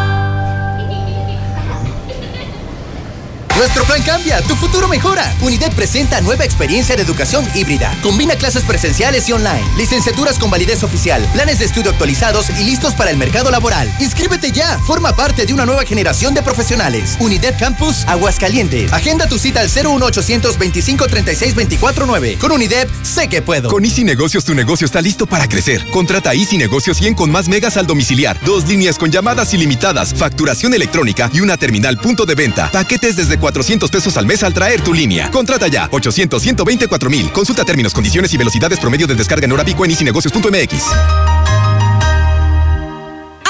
Nuestro 3.60 3.84
plan 3.84 4.01
cambia, 4.03 4.41
tu 4.43 4.55
futuro 4.55 4.88
mejora. 4.88 5.36
Unidad 5.41 5.74
presenta 5.74 6.22
nueva 6.22 6.45
experiencia 6.45 6.95
de 6.95 7.01
educación 7.01 7.45
híbrida. 7.53 7.93
Combina 8.01 8.36
clases 8.36 8.64
presenciales 8.64 9.28
y 9.28 9.34
online, 9.34 9.66
licenciaturas 9.76 10.39
con 10.39 10.49
validez 10.49 10.82
oficial, 10.82 11.22
planes 11.34 11.60
de 11.60 11.66
estudio 11.66 11.91
actualizados 11.91 12.49
y 12.51 12.64
listos 12.64 12.93
para 12.93 13.12
el 13.12 13.18
mercado 13.18 13.51
laboral. 13.51 13.93
Inscríbete 13.99 14.53
ya, 14.53 14.80
forma 14.80 15.14
parte 15.14 15.45
de 15.45 15.53
una 15.53 15.66
nueva 15.66 15.84
generación 15.84 16.34
de 16.34 16.41
profesionales. 16.41 17.18
Unidad 17.20 17.60
Campus 17.60 18.05
Aguascalientes. 18.07 18.93
Agenda 18.93 19.28
tu 19.28 19.38
cita 19.38 19.60
al 19.60 19.68
01800 19.70 20.57
25 20.57 21.07
36 21.07 21.55
24 21.55 22.05
9. 22.05 22.38
Con 22.39 22.53
Unidad, 22.53 22.88
sé 23.03 23.28
que 23.28 23.41
puedo. 23.41 23.70
Con 23.70 23.84
Easy 23.84 24.05
Negocios 24.05 24.45
tu 24.45 24.55
negocio 24.55 24.86
está 24.86 25.01
listo 25.01 25.26
para 25.26 25.49
crecer. 25.49 25.86
Contrata 25.91 26.34
Easy 26.34 26.57
Negocios 26.57 26.95
100 26.95 27.14
con 27.14 27.30
más 27.30 27.49
megas 27.49 27.76
al 27.76 27.88
domiciliar, 27.88 28.39
dos 28.45 28.66
líneas 28.70 28.97
con 28.97 29.12
llamadas 29.12 29.53
ilimitadas, 29.53 30.14
facturación 30.14 30.74
electrónica 30.74 31.30
y 31.34 31.41
una 31.41 31.57
terminal 31.57 31.97
punto 31.97 32.26
de 32.26 32.36
venta. 32.36 32.72
Paquetes 32.72 33.18
desde 33.18 33.38
400 33.50 33.89
pesos 33.89 34.16
al 34.16 34.28
mes 34.28 34.43
al 34.43 34.54
traer 34.54 34.82
tu 34.82 34.93
línea. 34.93 35.32
Contrata 35.32 35.68
ya 35.68 35.89
800 35.91 36.39
124 36.39 37.10
mil. 37.10 37.32
Consulta 37.32 37.66
términos, 37.66 37.93
condiciones 37.93 38.32
y 38.34 38.38
velocidades 38.38 38.80
promedio 38.80 39.08
de 39.08 39.16
descarga 39.16 39.45
en 39.45 39.52
hora 39.52 39.66
pico 39.66 39.84
en 39.86 39.91
easynegocios.mx. 39.91 40.84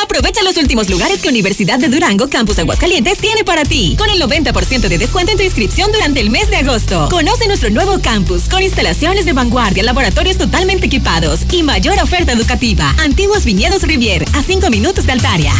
Aprovecha 0.01 0.41
los 0.43 0.55
últimos 0.55 0.89
lugares 0.89 1.21
que 1.21 1.27
Universidad 1.27 1.79
de 1.79 1.89
Durango 1.89 2.29
Campus 2.29 2.57
Aguascalientes 2.59 3.17
tiene 3.17 3.43
para 3.43 3.63
ti, 3.63 3.95
con 3.97 4.09
el 4.09 4.21
90% 4.21 4.87
de 4.87 4.97
descuento 4.97 5.33
en 5.33 5.37
tu 5.37 5.43
inscripción 5.43 5.91
durante 5.91 6.21
el 6.21 6.29
mes 6.29 6.49
de 6.49 6.55
agosto. 6.55 7.09
Conoce 7.09 7.47
nuestro 7.47 7.69
nuevo 7.69 7.99
campus 8.01 8.47
con 8.47 8.63
instalaciones 8.63 9.25
de 9.25 9.33
vanguardia, 9.33 9.83
laboratorios 9.83 10.37
totalmente 10.37 10.85
equipados 10.85 11.41
y 11.51 11.61
mayor 11.63 11.99
oferta 11.99 12.31
educativa. 12.31 12.95
Antiguos 12.99 13.43
viñedos 13.43 13.83
Rivier, 13.83 14.25
a 14.33 14.43
5 14.43 14.69
minutos 14.69 15.05
de 15.05 15.11
Altaria. 15.11 15.53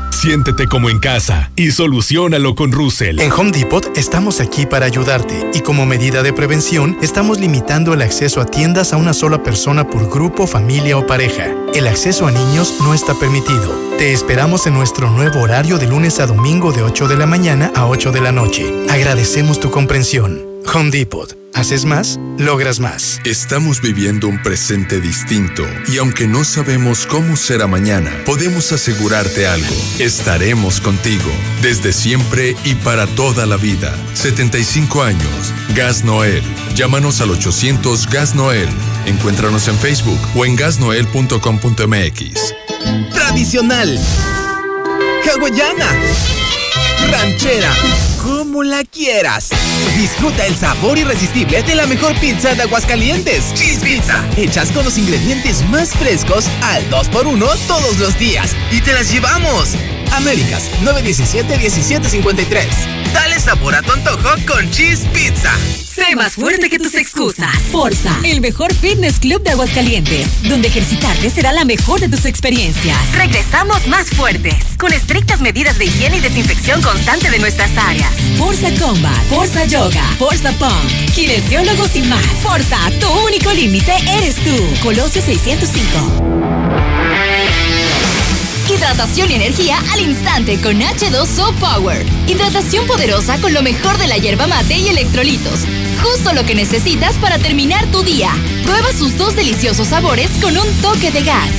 Siéntete 0.11 0.67
como 0.67 0.89
en 0.89 0.99
casa 0.99 1.51
y 1.55 1.71
solucionalo 1.71 2.53
con 2.53 2.71
Russell. 2.71 3.19
En 3.19 3.31
Home 3.31 3.51
Depot 3.51 3.97
estamos 3.97 4.39
aquí 4.39 4.65
para 4.65 4.85
ayudarte 4.85 5.49
y 5.53 5.61
como 5.61 5.85
medida 5.85 6.21
de 6.21 6.33
prevención 6.33 6.97
estamos 7.01 7.39
limitando 7.39 7.93
el 7.93 8.01
acceso 8.03 8.39
a 8.39 8.45
tiendas 8.45 8.93
a 8.93 8.97
una 8.97 9.13
sola 9.13 9.41
persona 9.41 9.89
por 9.89 10.09
grupo, 10.09 10.45
familia 10.45 10.97
o 10.97 11.07
pareja. 11.07 11.47
El 11.73 11.87
acceso 11.87 12.27
a 12.27 12.31
niños 12.31 12.75
no 12.81 12.93
está 12.93 13.15
permitido. 13.15 13.73
Te 13.97 14.13
esperamos 14.13 14.67
en 14.67 14.75
nuestro 14.75 15.09
nuevo 15.09 15.41
horario 15.41 15.77
de 15.77 15.87
lunes 15.87 16.19
a 16.19 16.27
domingo 16.27 16.71
de 16.71 16.83
8 16.83 17.07
de 17.07 17.15
la 17.15 17.25
mañana 17.25 17.71
a 17.73 17.87
8 17.87 18.11
de 18.11 18.21
la 18.21 18.31
noche. 18.31 18.85
Agradecemos 18.89 19.59
tu 19.59 19.71
comprensión. 19.71 20.50
Home 20.65 20.91
Depot. 20.91 21.37
Haces 21.53 21.83
más, 21.85 22.17
logras 22.37 22.79
más. 22.79 23.19
Estamos 23.25 23.81
viviendo 23.81 24.27
un 24.27 24.41
presente 24.41 25.01
distinto 25.01 25.63
y 25.91 25.97
aunque 25.97 26.25
no 26.25 26.45
sabemos 26.45 27.05
cómo 27.05 27.35
será 27.35 27.67
mañana, 27.67 28.09
podemos 28.25 28.71
asegurarte 28.71 29.47
algo. 29.47 29.75
Estaremos 29.99 30.79
contigo 30.79 31.29
desde 31.61 31.91
siempre 31.91 32.55
y 32.63 32.75
para 32.75 33.05
toda 33.05 33.45
la 33.45 33.57
vida. 33.57 33.93
75 34.13 35.03
años. 35.03 35.53
Gas 35.75 36.03
Noel. 36.05 36.41
Llámanos 36.73 37.19
al 37.21 37.31
800 37.31 38.09
Gas 38.09 38.33
Noel. 38.33 38.69
Encuéntranos 39.05 39.67
en 39.67 39.77
Facebook 39.77 40.19
o 40.35 40.45
en 40.45 40.55
gasnoel.com.mx. 40.55 42.53
Tradicional. 43.13 43.99
Hawaiana. 45.25 45.87
Ranchera. 47.11 48.10
Como 48.21 48.63
la 48.63 48.83
quieras. 48.83 49.49
Disfruta 49.97 50.45
el 50.45 50.55
sabor 50.55 50.97
irresistible 50.97 51.63
de 51.63 51.75
la 51.75 51.87
mejor 51.87 52.13
pizza 52.19 52.53
de 52.53 52.61
Aguascalientes. 52.61 53.53
Cheese 53.55 53.79
Pizza. 53.79 54.23
Hechas 54.37 54.71
con 54.71 54.85
los 54.85 54.97
ingredientes 54.97 55.67
más 55.69 55.89
frescos 55.89 56.45
al 56.61 56.87
2x1 56.89 57.57
todos 57.67 57.97
los 57.97 58.17
días. 58.19 58.55
Y 58.71 58.81
te 58.81 58.93
las 58.93 59.11
llevamos. 59.11 59.75
Américas 60.11 60.69
917-1753. 60.83 62.67
Dale 63.13 63.39
sabor 63.39 63.75
a 63.75 63.81
tu 63.81 63.91
antojo 63.91 64.29
con 64.47 64.69
Cheese 64.71 65.05
Pizza. 65.13 65.51
Sé 65.93 66.15
más 66.15 66.33
fuerte 66.33 66.69
que 66.69 66.79
tus 66.79 66.95
excusas. 66.95 67.53
Forza, 67.71 68.17
el 68.23 68.39
mejor 68.39 68.73
fitness 68.73 69.19
club 69.19 69.43
de 69.43 69.51
Aguascalientes, 69.51 70.27
donde 70.43 70.69
ejercitarte 70.69 71.29
será 71.29 71.51
la 71.51 71.65
mejor 71.65 71.99
de 71.99 72.07
tus 72.07 72.25
experiencias. 72.25 72.97
Regresamos 73.13 73.85
más 73.87 74.09
fuertes, 74.09 74.55
con 74.77 74.93
estrictas 74.93 75.41
medidas 75.41 75.77
de 75.77 75.85
higiene 75.85 76.17
y 76.17 76.21
desinfección 76.21 76.81
constante 76.81 77.29
de 77.29 77.39
nuestras 77.39 77.77
áreas. 77.77 78.11
Forza 78.37 78.69
Combat, 78.79 79.25
Forza 79.27 79.65
Yoga, 79.65 80.03
Forza 80.17 80.51
Pump, 80.53 81.13
kinesiólogos 81.13 81.95
y 81.95 82.03
más. 82.03 82.25
Forza, 82.41 82.77
tu 82.99 83.09
único 83.27 83.51
límite 83.51 83.93
eres 84.07 84.35
tú. 84.35 84.55
Colosio 84.81 85.21
605. 85.21 86.21
Hidratación 88.69 89.31
y 89.31 89.35
energía 89.35 89.77
al 89.91 89.99
instante 90.01 90.59
con 90.61 90.79
H2O 90.79 91.53
Power. 91.55 92.05
Hidratación 92.27 92.85
poderosa 92.87 93.37
con 93.39 93.53
lo 93.53 93.61
mejor 93.61 93.97
de 93.97 94.07
la 94.07 94.17
hierba 94.17 94.47
mate 94.47 94.75
y 94.77 94.89
electrolitos. 94.89 95.61
Justo 96.01 96.33
lo 96.33 96.45
que 96.45 96.55
necesitas 96.55 97.15
para 97.15 97.37
terminar 97.37 97.85
tu 97.87 98.03
día. 98.03 98.31
Prueba 98.63 98.91
sus 98.93 99.17
dos 99.17 99.35
deliciosos 99.35 99.87
sabores 99.89 100.29
con 100.41 100.57
un 100.57 100.67
toque 100.81 101.11
de 101.11 101.23
gas. 101.23 101.51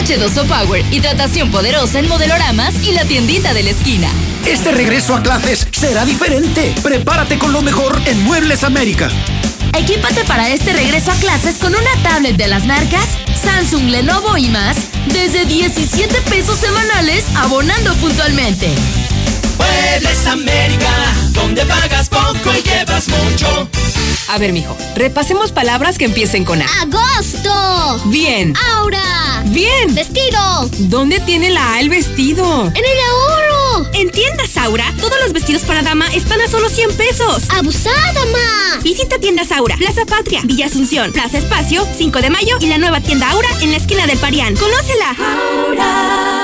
H2O 0.00 0.46
Power, 0.46 0.84
hidratación 0.92 1.50
poderosa 1.50 1.98
en 1.98 2.08
modeloramas 2.08 2.74
y 2.84 2.92
la 2.92 3.04
tiendita 3.04 3.52
de 3.52 3.62
la 3.62 3.70
esquina. 3.70 4.08
Este 4.46 4.72
regreso 4.72 5.14
a 5.14 5.22
clases 5.22 5.66
será 5.72 6.04
diferente. 6.04 6.74
Prepárate 6.82 7.38
con 7.38 7.52
lo 7.52 7.62
mejor 7.62 8.00
en 8.06 8.22
Muebles 8.24 8.64
América. 8.64 9.10
Equípate 9.76 10.24
para 10.24 10.50
este 10.50 10.72
regreso 10.72 11.10
a 11.10 11.14
clases 11.16 11.58
con 11.58 11.74
una 11.74 12.02
tablet 12.02 12.36
de 12.36 12.46
las 12.46 12.64
marcas 12.64 13.08
Samsung, 13.42 13.90
Lenovo 13.90 14.36
y 14.36 14.48
más 14.48 14.76
desde 15.08 15.44
17 15.44 16.14
pesos 16.30 16.58
semanales 16.58 17.24
abonando 17.36 17.92
puntualmente. 17.96 18.70
Muebles 19.58 20.26
América, 20.26 20.90
donde 21.32 21.64
pagas 21.66 22.08
poco 22.08 22.50
y 22.56 22.62
llevas 22.62 23.08
mucho. 23.08 23.68
A 24.28 24.38
ver, 24.38 24.52
mijo, 24.52 24.76
repasemos 24.94 25.52
palabras 25.52 25.98
que 25.98 26.04
empiecen 26.04 26.44
con 26.44 26.62
A. 26.62 26.66
Agosto. 26.82 28.00
Bien. 28.06 28.54
Aura. 28.76 29.42
Bien. 29.46 29.94
Vestido. 29.94 30.70
¿Dónde 30.78 31.20
tiene 31.20 31.50
la 31.50 31.74
A 31.74 31.80
el 31.80 31.88
vestido? 31.88 32.66
En 32.66 32.76
el. 32.76 33.03
En 34.54 34.60
tiendas 34.60 34.70
Aura, 34.70 34.94
todos 35.00 35.18
los 35.20 35.32
vestidos 35.32 35.62
para 35.62 35.82
dama 35.82 36.06
están 36.14 36.40
a 36.40 36.46
solo 36.46 36.68
100 36.68 36.96
pesos. 36.96 37.42
Abusada, 37.50 38.24
ma. 38.26 38.80
Visita 38.82 39.18
tiendas 39.18 39.50
Aura, 39.50 39.76
Plaza 39.76 40.06
Patria, 40.06 40.42
Villa 40.44 40.66
Asunción, 40.66 41.12
Plaza 41.12 41.38
Espacio, 41.38 41.84
5 41.96 42.20
de 42.20 42.30
mayo 42.30 42.56
y 42.60 42.66
la 42.66 42.78
nueva 42.78 43.00
tienda 43.00 43.30
Aura 43.30 43.48
en 43.62 43.72
la 43.72 43.78
esquina 43.78 44.06
del 44.06 44.18
Parián. 44.18 44.54
¡Conócela! 44.54 45.16
Aura, 45.18 46.43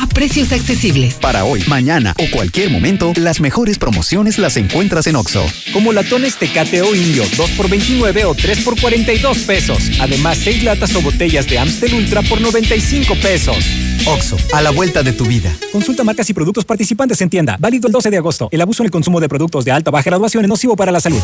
a 0.00 0.06
precios 0.06 0.52
accesibles. 0.52 1.14
Para 1.14 1.44
hoy, 1.44 1.62
mañana 1.68 2.14
o 2.18 2.30
cualquier 2.30 2.70
momento, 2.70 3.12
las 3.16 3.40
mejores 3.40 3.78
promociones 3.78 4.38
las 4.38 4.56
encuentras 4.56 5.06
en 5.06 5.16
Oxo. 5.16 5.44
Como 5.72 5.92
latones 5.92 6.36
Tecate 6.36 6.82
o 6.82 6.94
Indio, 6.94 7.24
2 7.36 7.50
por 7.52 7.68
29 7.68 8.24
o 8.24 8.34
3 8.34 8.60
por 8.60 8.80
42 8.80 9.38
pesos. 9.38 9.90
Además, 10.00 10.38
6 10.38 10.64
latas 10.64 10.94
o 10.94 11.02
botellas 11.02 11.46
de 11.46 11.58
Amstel 11.58 11.94
Ultra 11.94 12.22
por 12.22 12.40
95 12.40 13.14
pesos. 13.16 13.64
Oxo, 14.06 14.36
a 14.52 14.62
la 14.62 14.70
vuelta 14.70 15.02
de 15.02 15.12
tu 15.12 15.26
vida. 15.26 15.54
Consulta 15.72 16.04
marcas 16.04 16.30
y 16.30 16.34
productos 16.34 16.64
participantes 16.64 17.20
en 17.20 17.30
tienda. 17.30 17.56
Válido 17.58 17.86
el 17.86 17.92
12 17.92 18.10
de 18.10 18.16
agosto. 18.16 18.48
El 18.50 18.60
abuso 18.60 18.82
en 18.82 18.86
el 18.86 18.90
consumo 18.90 19.20
de 19.20 19.28
productos 19.28 19.64
de 19.64 19.72
alta 19.72 19.90
o 19.90 19.92
baja 19.92 20.08
graduación 20.10 20.44
es 20.44 20.48
nocivo 20.48 20.76
para 20.76 20.92
la 20.92 21.00
salud. 21.00 21.20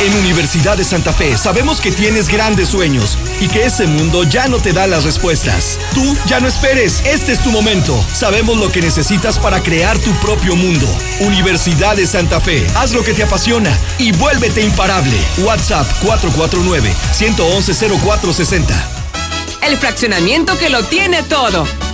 En 0.00 0.12
Universidad 0.16 0.76
de 0.76 0.84
Santa 0.84 1.12
Fe 1.12 1.36
sabemos 1.38 1.80
que 1.80 1.92
tienes 1.92 2.28
grandes 2.28 2.68
sueños 2.68 3.16
y 3.40 3.48
que 3.48 3.64
ese 3.64 3.86
mundo 3.86 4.24
ya 4.24 4.48
no 4.48 4.58
te 4.58 4.72
da 4.72 4.86
las 4.86 5.04
respuestas. 5.04 5.78
Tú 5.94 6.16
ya 6.26 6.40
no 6.40 6.48
esperes, 6.48 7.02
este 7.06 7.32
es 7.32 7.42
tu 7.42 7.50
momento. 7.50 8.04
Sabemos 8.12 8.58
lo 8.58 8.70
que 8.72 8.82
necesitas 8.82 9.38
para 9.38 9.62
crear 9.62 9.96
tu 9.98 10.12
propio 10.14 10.56
mundo. 10.56 10.86
Universidad 11.20 11.96
de 11.96 12.06
Santa 12.06 12.40
Fe, 12.40 12.66
haz 12.74 12.92
lo 12.92 13.04
que 13.04 13.14
te 13.14 13.22
apasiona 13.22 13.70
y 13.98 14.12
vuélvete 14.12 14.62
imparable. 14.62 15.16
WhatsApp 15.38 15.86
449 16.02 16.92
111 17.12 17.72
0460. 18.00 18.90
El 19.62 19.76
fraccionamiento 19.76 20.58
que 20.58 20.70
lo 20.70 20.82
tiene 20.84 21.22
todo. 21.22 21.66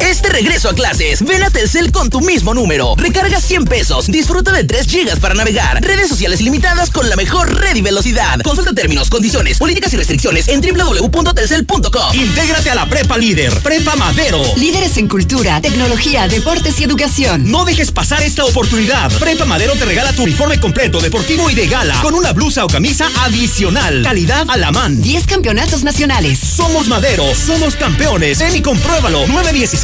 Este 0.00 0.28
regreso 0.28 0.68
a 0.68 0.74
clases, 0.74 1.24
ven 1.24 1.42
a 1.42 1.50
Telcel 1.50 1.92
con 1.92 2.10
tu 2.10 2.20
mismo 2.20 2.54
número. 2.54 2.94
Recarga 2.96 3.40
100 3.40 3.64
pesos, 3.64 4.06
disfruta 4.06 4.52
de 4.52 4.64
3 4.64 4.86
gigas 4.86 5.18
para 5.20 5.34
navegar, 5.34 5.82
redes 5.82 6.08
sociales 6.08 6.40
limitadas 6.40 6.90
con 6.90 7.08
la 7.08 7.16
mejor 7.16 7.54
red 7.54 7.76
y 7.76 7.82
velocidad. 7.82 8.40
Consulta 8.40 8.72
términos, 8.72 9.10
condiciones, 9.10 9.58
políticas 9.58 9.92
y 9.92 9.96
restricciones 9.96 10.48
en 10.48 10.60
www.telcel.com. 10.60 12.14
Intégrate 12.14 12.70
a 12.70 12.74
la 12.74 12.88
Prepa 12.88 13.16
Líder, 13.16 13.52
Prepa 13.60 13.96
Madero. 13.96 14.42
Líderes 14.56 14.96
en 14.96 15.08
cultura, 15.08 15.60
tecnología, 15.60 16.26
deportes 16.28 16.80
y 16.80 16.84
educación. 16.84 17.50
No 17.50 17.64
dejes 17.64 17.92
pasar 17.92 18.22
esta 18.22 18.44
oportunidad. 18.44 19.12
Prepa 19.18 19.44
Madero 19.44 19.74
te 19.74 19.84
regala 19.84 20.12
tu 20.12 20.24
uniforme 20.24 20.58
completo, 20.60 21.00
deportivo 21.00 21.50
y 21.50 21.54
de 21.54 21.66
gala, 21.66 22.00
con 22.02 22.14
una 22.14 22.32
blusa 22.32 22.64
o 22.64 22.68
camisa 22.68 23.08
adicional. 23.20 24.02
Calidad 24.02 24.46
a 24.48 24.56
la 24.56 24.72
man. 24.72 25.00
10 25.00 25.26
campeonatos 25.26 25.84
nacionales. 25.84 26.38
Somos 26.38 26.88
Madero, 26.88 27.24
somos 27.34 27.76
campeones. 27.76 28.38
Ven 28.38 28.56
y 28.56 28.62
compruébalo. 28.62 29.26
916 29.26 29.83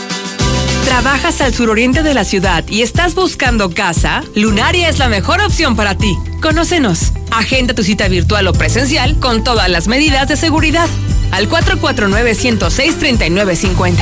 ¿Trabajas 0.85 1.41
al 1.41 1.53
suroriente 1.53 2.01
de 2.03 2.13
la 2.13 2.23
ciudad 2.23 2.63
y 2.67 2.81
estás 2.81 3.15
buscando 3.15 3.69
casa? 3.69 4.23
Lunaria 4.35 4.87
es 4.89 4.99
la 4.99 5.09
mejor 5.09 5.41
opción 5.41 5.75
para 5.75 5.97
ti. 5.97 6.15
Conócenos. 6.41 7.11
Agenda 7.31 7.73
tu 7.73 7.83
cita 7.83 8.07
virtual 8.07 8.47
o 8.47 8.53
presencial 8.53 9.19
con 9.19 9.43
todas 9.43 9.69
las 9.69 9.87
medidas 9.87 10.27
de 10.27 10.37
seguridad. 10.37 10.87
Al 11.31 11.49
449-106-3950. 11.49 13.95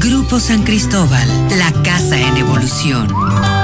Grupo 0.00 0.40
San 0.40 0.64
Cristóbal, 0.64 1.28
la 1.56 1.72
casa 1.82 2.18
en 2.18 2.36
evolución 2.36 3.63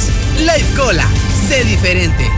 La 0.46 0.56
escuela, 0.56 1.06
sé 1.50 1.66
diferente. 1.66 2.32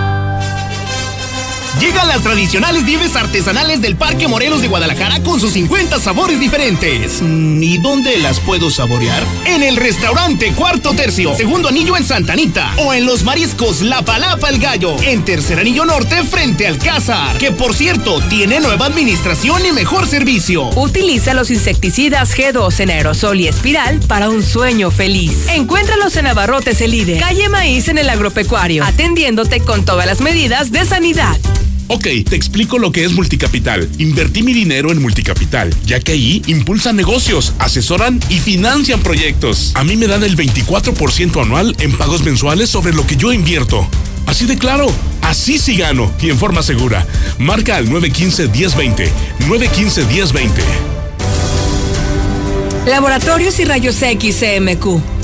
Llegan 1.81 2.07
las 2.07 2.21
tradicionales 2.21 2.83
nieves 2.83 3.15
artesanales 3.15 3.81
del 3.81 3.95
Parque 3.95 4.27
Morelos 4.27 4.61
de 4.61 4.67
Guadalajara 4.67 5.23
con 5.23 5.39
sus 5.39 5.53
50 5.53 5.99
sabores 5.99 6.39
diferentes. 6.39 7.23
Mm, 7.23 7.63
¿Y 7.63 7.79
dónde 7.79 8.19
las 8.19 8.39
puedo 8.39 8.69
saborear? 8.69 9.23
En 9.47 9.63
el 9.63 9.77
restaurante 9.77 10.53
Cuarto 10.53 10.93
Tercio, 10.93 11.35
segundo 11.35 11.69
anillo 11.69 11.97
en 11.97 12.03
Santa 12.03 12.33
Anita. 12.33 12.71
O 12.77 12.93
en 12.93 13.07
los 13.07 13.23
mariscos 13.23 13.81
La 13.81 14.03
Palapa 14.03 14.49
el 14.49 14.59
Gallo, 14.59 14.95
en 15.01 15.25
tercer 15.25 15.57
anillo 15.57 15.83
norte 15.83 16.23
frente 16.23 16.67
al 16.67 16.77
Cázar. 16.77 17.39
Que 17.39 17.51
por 17.51 17.73
cierto, 17.73 18.21
tiene 18.29 18.59
nueva 18.59 18.85
administración 18.85 19.65
y 19.65 19.71
mejor 19.71 20.07
servicio. 20.07 20.69
Utiliza 20.75 21.33
los 21.33 21.49
insecticidas 21.49 22.37
G2 22.37 22.79
en 22.79 22.91
aerosol 22.91 23.39
y 23.39 23.47
espiral 23.47 23.99
para 24.01 24.29
un 24.29 24.43
sueño 24.43 24.91
feliz. 24.91 25.47
Encuéntralos 25.49 26.15
en 26.15 26.27
Abarrotes 26.27 26.79
el 26.81 26.91
líder, 26.91 27.19
calle 27.19 27.49
Maíz 27.49 27.87
en 27.87 27.97
el 27.97 28.07
agropecuario, 28.07 28.83
atendiéndote 28.83 29.61
con 29.61 29.83
todas 29.83 30.05
las 30.05 30.21
medidas 30.21 30.71
de 30.71 30.85
sanidad. 30.85 31.39
Ok, 31.93 32.07
te 32.29 32.37
explico 32.37 32.79
lo 32.79 32.93
que 32.93 33.03
es 33.03 33.11
Multicapital. 33.11 33.89
Invertí 33.97 34.43
mi 34.43 34.53
dinero 34.53 34.93
en 34.93 35.01
Multicapital, 35.01 35.75
ya 35.85 35.99
que 35.99 36.13
ahí 36.13 36.41
impulsan 36.47 36.95
negocios, 36.95 37.53
asesoran 37.59 38.17
y 38.29 38.39
financian 38.39 39.01
proyectos. 39.01 39.73
A 39.75 39.83
mí 39.83 39.97
me 39.97 40.07
dan 40.07 40.23
el 40.23 40.37
24% 40.37 41.41
anual 41.43 41.75
en 41.79 41.91
pagos 41.91 42.23
mensuales 42.23 42.69
sobre 42.69 42.93
lo 42.93 43.05
que 43.05 43.17
yo 43.17 43.33
invierto. 43.33 43.85
Así 44.25 44.45
de 44.45 44.57
claro, 44.57 44.87
así 45.21 45.59
sí 45.59 45.75
gano 45.75 46.09
y 46.21 46.29
en 46.29 46.37
forma 46.37 46.63
segura. 46.63 47.05
Marca 47.39 47.75
al 47.75 47.89
915-1020. 47.89 49.09
915-1020. 49.49 50.49
Laboratorios 52.85 53.59
y 53.59 53.65
Rayos 53.65 54.01
X. 54.01 54.43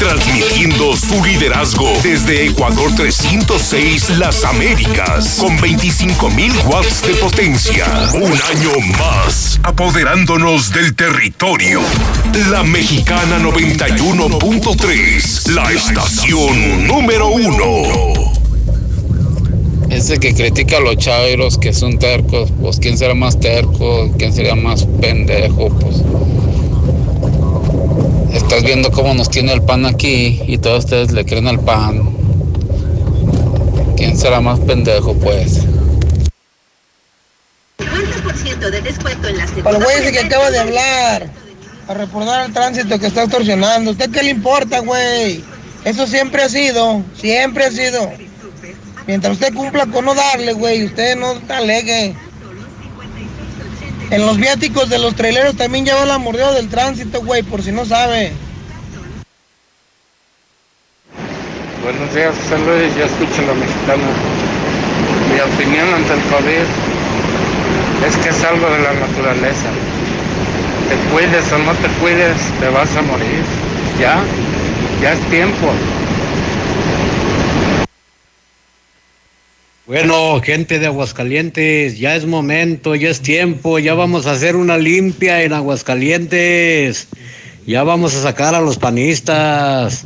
Transmitiendo 0.00 0.96
su 0.96 1.22
liderazgo 1.22 1.86
desde 2.02 2.46
Ecuador 2.46 2.90
306 2.96 4.16
Las 4.16 4.42
Américas 4.46 5.36
con 5.38 5.58
25.000 5.58 6.64
watts 6.64 7.02
de 7.02 7.12
potencia. 7.16 7.84
Un 8.14 8.32
año 8.32 8.70
más 8.98 9.60
apoderándonos 9.62 10.72
del 10.72 10.96
territorio. 10.96 11.82
La 12.50 12.62
Mexicana 12.62 13.38
91.3, 13.40 15.50
la 15.50 15.70
estación 15.70 16.86
número 16.86 17.28
uno. 17.28 17.82
Ese 19.90 20.18
que 20.18 20.34
critica 20.34 20.78
a 20.78 20.80
los 20.80 20.96
chavos 20.96 21.58
que 21.58 21.74
son 21.74 21.98
tercos, 21.98 22.50
pues 22.58 22.78
quién 22.80 22.96
será 22.96 23.14
más 23.14 23.38
terco, 23.38 24.10
quién 24.16 24.32
sería 24.32 24.54
más 24.54 24.86
pendejo, 25.02 25.68
pues 25.78 25.96
estás 28.32 28.62
viendo 28.62 28.90
cómo 28.90 29.14
nos 29.14 29.30
tiene 29.30 29.52
el 29.52 29.62
pan 29.62 29.86
aquí 29.86 30.40
y 30.46 30.58
todos 30.58 30.84
ustedes 30.84 31.12
le 31.12 31.24
creen 31.24 31.48
al 31.48 31.60
pan. 31.60 32.16
¿Quién 33.96 34.16
será 34.16 34.40
más 34.40 34.58
pendejo, 34.60 35.14
pues? 35.14 35.62
50% 37.78 38.70
de 38.70 38.80
descuento 38.82 39.28
en 39.28 39.38
las 39.38 39.50
Al 39.64 39.82
güey 39.82 39.96
ese 39.98 40.12
que 40.12 40.20
acaba 40.20 40.50
de 40.50 40.58
hablar, 40.58 41.30
a 41.88 41.94
reportar 41.94 42.46
el 42.46 42.52
tránsito 42.52 42.98
que 42.98 43.06
está 43.06 43.22
extorsionando. 43.24 43.90
¿Usted 43.90 44.10
qué 44.10 44.22
le 44.22 44.30
importa, 44.30 44.80
güey? 44.80 45.42
Eso 45.84 46.06
siempre 46.06 46.42
ha 46.42 46.48
sido, 46.48 47.02
siempre 47.18 47.64
ha 47.64 47.70
sido. 47.70 48.10
Mientras 49.06 49.34
usted 49.34 49.54
cumpla 49.54 49.86
con 49.86 50.04
no 50.04 50.14
darle, 50.14 50.52
güey, 50.52 50.84
usted 50.84 51.16
no 51.16 51.34
te 51.40 51.52
alegue. 51.52 52.14
En 54.10 54.26
los 54.26 54.38
viáticos 54.38 54.88
de 54.88 54.98
los 54.98 55.14
traileros 55.14 55.56
también 55.56 55.84
lleva 55.84 56.04
la 56.04 56.18
mordida 56.18 56.52
del 56.52 56.68
tránsito, 56.68 57.22
güey, 57.22 57.44
por 57.44 57.62
si 57.62 57.70
no 57.70 57.84
sabe. 57.84 58.32
Buenos 61.84 62.14
días, 62.14 62.34
Luis, 62.50 62.94
ya 62.96 63.04
escucho 63.04 63.42
la 63.46 63.54
mexicana. 63.54 64.02
Mi 65.32 65.40
opinión 65.40 65.94
ante 65.94 66.12
el 66.14 66.20
COVID 66.22 66.66
es 68.08 68.16
que 68.16 68.28
es 68.30 68.44
algo 68.44 68.68
de 68.68 68.80
la 68.80 68.92
naturaleza. 68.94 69.70
Te 70.88 70.96
cuides 71.12 71.52
o 71.52 71.58
no 71.58 71.72
te 71.74 71.88
cuides, 72.00 72.36
te 72.58 72.68
vas 72.68 72.94
a 72.96 73.02
morir. 73.02 73.44
Ya, 74.00 74.18
ya 75.00 75.12
es 75.12 75.20
tiempo. 75.30 75.72
Bueno, 79.90 80.40
gente 80.40 80.78
de 80.78 80.86
Aguascalientes, 80.86 81.98
ya 81.98 82.14
es 82.14 82.24
momento, 82.24 82.94
ya 82.94 83.10
es 83.10 83.22
tiempo, 83.22 83.80
ya 83.80 83.92
vamos 83.94 84.28
a 84.28 84.30
hacer 84.30 84.54
una 84.54 84.78
limpia 84.78 85.42
en 85.42 85.52
Aguascalientes. 85.52 87.08
Ya 87.66 87.82
vamos 87.82 88.14
a 88.14 88.22
sacar 88.22 88.54
a 88.54 88.60
los 88.60 88.78
panistas. 88.78 90.04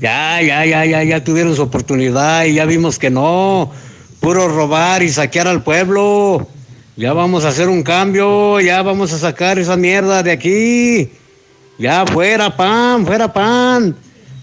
Ya, 0.00 0.40
ya, 0.40 0.64
ya, 0.64 0.86
ya, 0.86 1.04
ya 1.04 1.22
tuvieron 1.22 1.54
su 1.54 1.60
oportunidad 1.60 2.46
y 2.46 2.54
ya 2.54 2.64
vimos 2.64 2.98
que 2.98 3.10
no. 3.10 3.70
Puro 4.20 4.48
robar 4.48 5.02
y 5.02 5.10
saquear 5.10 5.48
al 5.48 5.62
pueblo. 5.62 6.48
Ya 6.96 7.12
vamos 7.12 7.44
a 7.44 7.48
hacer 7.48 7.68
un 7.68 7.82
cambio, 7.82 8.58
ya 8.60 8.80
vamos 8.80 9.12
a 9.12 9.18
sacar 9.18 9.58
esa 9.58 9.76
mierda 9.76 10.22
de 10.22 10.32
aquí. 10.32 11.10
Ya 11.78 12.06
fuera 12.06 12.56
pan, 12.56 13.04
fuera 13.04 13.30
pan. 13.30 13.94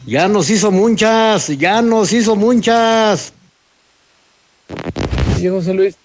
Ya 0.05 0.27
nos 0.27 0.51
hizo 0.51 0.69
muchas, 0.69 1.47
ya 1.47 1.81
nos 1.81 2.13
hizo 2.13 2.35
muchas. 2.35 3.32
Sí, 5.37 5.49
José 5.49 5.73
Luis, 5.73 5.95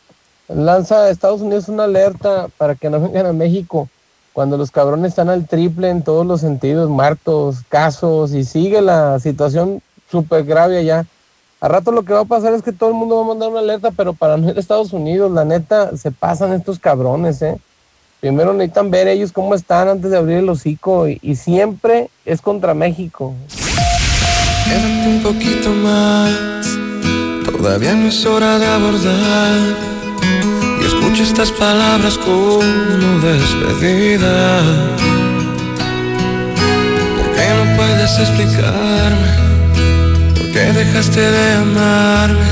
lanza 0.48 1.04
a 1.04 1.10
Estados 1.10 1.40
Unidos 1.40 1.68
una 1.68 1.84
alerta 1.84 2.48
para 2.56 2.74
que 2.74 2.90
no 2.90 3.00
vengan 3.02 3.26
a 3.26 3.32
México 3.32 3.88
cuando 4.32 4.56
los 4.56 4.70
cabrones 4.70 5.08
están 5.08 5.30
al 5.30 5.48
triple 5.48 5.90
en 5.90 6.02
todos 6.02 6.24
los 6.24 6.40
sentidos, 6.40 6.88
muertos, 6.88 7.56
casos, 7.68 8.32
y 8.32 8.44
sigue 8.44 8.80
la 8.80 9.18
situación 9.18 9.82
súper 10.08 10.44
grave 10.44 10.78
allá. 10.78 11.06
A 11.60 11.66
rato 11.66 11.90
lo 11.90 12.04
que 12.04 12.12
va 12.12 12.20
a 12.20 12.24
pasar 12.24 12.54
es 12.54 12.62
que 12.62 12.70
todo 12.70 12.90
el 12.90 12.94
mundo 12.94 13.16
va 13.16 13.22
a 13.22 13.28
mandar 13.28 13.48
una 13.48 13.58
alerta, 13.58 13.90
pero 13.90 14.12
para 14.12 14.36
no 14.36 14.48
ir 14.48 14.56
a 14.56 14.60
Estados 14.60 14.92
Unidos, 14.92 15.32
la 15.32 15.44
neta, 15.44 15.96
se 15.96 16.12
pasan 16.12 16.52
estos 16.52 16.78
cabrones, 16.78 17.42
¿eh? 17.42 17.58
Primero 18.20 18.52
necesitan 18.52 18.92
ver 18.92 19.08
ellos 19.08 19.32
cómo 19.32 19.56
están 19.56 19.88
antes 19.88 20.10
de 20.12 20.16
abrir 20.16 20.38
el 20.38 20.48
hocico 20.48 21.08
y, 21.08 21.18
y 21.20 21.34
siempre 21.34 22.08
es 22.24 22.40
contra 22.40 22.74
México. 22.74 23.34
Un 25.04 25.22
poquito 25.22 25.70
más, 25.70 26.77
todavía 27.68 27.94
no 27.94 28.08
es 28.08 28.24
hora 28.24 28.58
de 28.58 28.66
abordar. 28.66 29.58
Y 30.80 30.86
escucha 30.86 31.22
estas 31.22 31.52
palabras 31.52 32.16
como 32.16 32.62
despedida. 33.20 34.62
¿Por 37.16 37.26
qué 37.34 37.46
no 37.58 37.76
puedes 37.76 38.18
explicarme? 38.24 39.30
¿Por 40.34 40.46
qué 40.52 40.72
dejaste 40.80 41.20
de 41.20 41.52
amarme? 41.64 42.50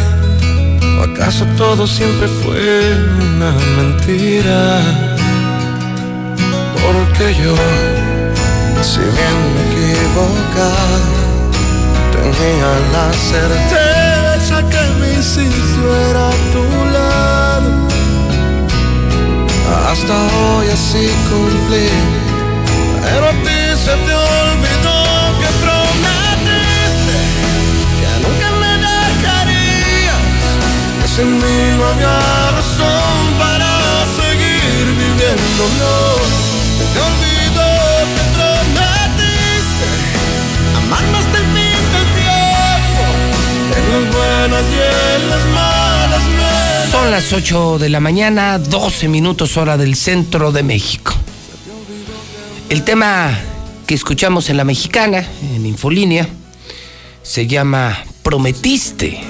¿O 0.99 1.05
acaso 1.05 1.47
todo 1.57 1.87
siempre 1.87 2.29
fue 2.29 2.93
una 3.19 3.53
mentira? 3.79 4.83
que 7.19 7.33
yo, 7.43 7.55
si 8.83 8.99
bien 8.99 9.37
me 9.55 9.63
equivocaba, 9.71 10.99
tenía 12.13 12.71
la 12.93 13.11
certeza 13.15 13.96
que 15.35 15.43
mi 15.43 15.51
sitio 15.51 15.97
era 16.11 16.29
a 16.29 16.37
tu 16.53 16.65
lado. 16.93 17.71
Hasta 19.91 20.15
hoy 20.15 20.69
así 20.69 21.11
cumplí, 21.29 21.89
pero 23.03 23.29
a 23.29 23.33
ti 23.33 23.61
se 23.85 23.95
te 24.07 24.15
olvidó 24.15 24.99
que 25.41 25.49
prometiste 25.65 27.19
que 28.01 28.11
nunca 28.23 28.49
me 28.61 28.73
dejarías, 28.87 30.23
que 31.01 31.09
sin 31.09 31.31
mí 31.39 31.59
no 31.79 31.85
había 31.87 32.19
razón 32.59 33.19
para 33.39 33.71
seguir 34.21 34.85
viviendo. 35.03 35.63
No, 35.81 35.97
se 36.77 36.85
te 36.93 36.99
olvidó 37.11 37.71
que 38.15 38.25
prometiste 38.37 39.89
amarme 40.77 41.19
hasta 41.19 41.39
el 41.39 41.47
fin 41.55 41.81
del 41.95 42.07
tiempo, 42.21 43.03
en 43.77 43.85
las 43.93 44.05
Son 46.91 47.11
las 47.11 47.33
8 47.33 47.79
de 47.79 47.89
la 47.89 48.01
mañana, 48.01 48.59
12 48.59 49.09
minutos 49.09 49.57
hora 49.57 49.77
del 49.77 49.97
centro 49.97 50.53
de 50.53 50.63
México. 50.63 51.13
El 52.69 52.85
tema 52.85 53.37
que 53.87 53.95
escuchamos 53.95 54.49
en 54.49 54.57
la 54.57 54.63
mexicana, 54.65 55.27
en 55.55 55.67
Infolínea, 55.67 56.29
se 57.23 57.49
llama 57.49 58.05
Prometiste. 58.23 59.21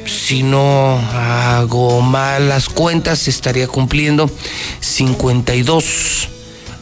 Si 0.06 0.44
no 0.44 1.00
hago 1.14 2.02
malas 2.02 2.70
cuentas, 2.70 3.28
estaría 3.28 3.68
cumpliendo 3.68 4.30
52 4.80 6.30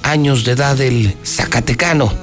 años 0.04 0.44
de 0.44 0.52
edad 0.52 0.80
el 0.80 1.16
Zacatecano, 1.26 2.14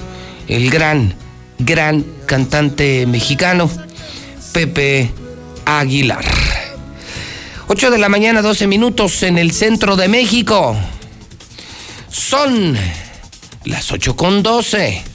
el 0.46 0.70
gran, 0.70 1.14
gran 1.58 2.04
cantante 2.26 3.06
mexicano, 3.06 3.68
Pepe 4.52 5.10
Aguilar. 5.64 6.24
8 7.66 7.90
de 7.90 7.98
la 7.98 8.08
mañana, 8.08 8.42
12 8.42 8.66
minutos 8.66 9.22
en 9.22 9.38
el 9.38 9.50
centro 9.52 9.96
de 9.96 10.06
México. 10.06 10.76
Son 12.08 12.76
las 13.64 13.90
8 13.90 14.14
con 14.14 14.42
12. 14.42 15.11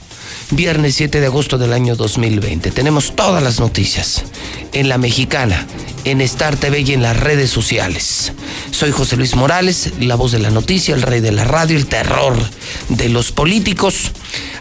Viernes 0.50 0.94
7 0.94 1.20
de 1.20 1.26
agosto 1.26 1.58
del 1.58 1.74
año 1.74 1.94
2020. 1.94 2.70
Tenemos 2.70 3.14
todas 3.14 3.42
las 3.42 3.60
noticias 3.60 4.24
en 4.72 4.88
La 4.88 4.96
Mexicana, 4.96 5.66
en 6.04 6.22
Star 6.22 6.56
TV 6.56 6.80
y 6.80 6.92
en 6.94 7.02
las 7.02 7.18
redes 7.18 7.50
sociales. 7.50 8.32
Soy 8.70 8.90
José 8.90 9.18
Luis 9.18 9.36
Morales, 9.36 9.92
la 10.00 10.14
voz 10.14 10.32
de 10.32 10.38
la 10.38 10.50
noticia, 10.50 10.94
el 10.94 11.02
rey 11.02 11.20
de 11.20 11.32
la 11.32 11.44
radio, 11.44 11.76
el 11.76 11.86
terror 11.86 12.34
de 12.88 13.10
los 13.10 13.30
políticos. 13.30 14.10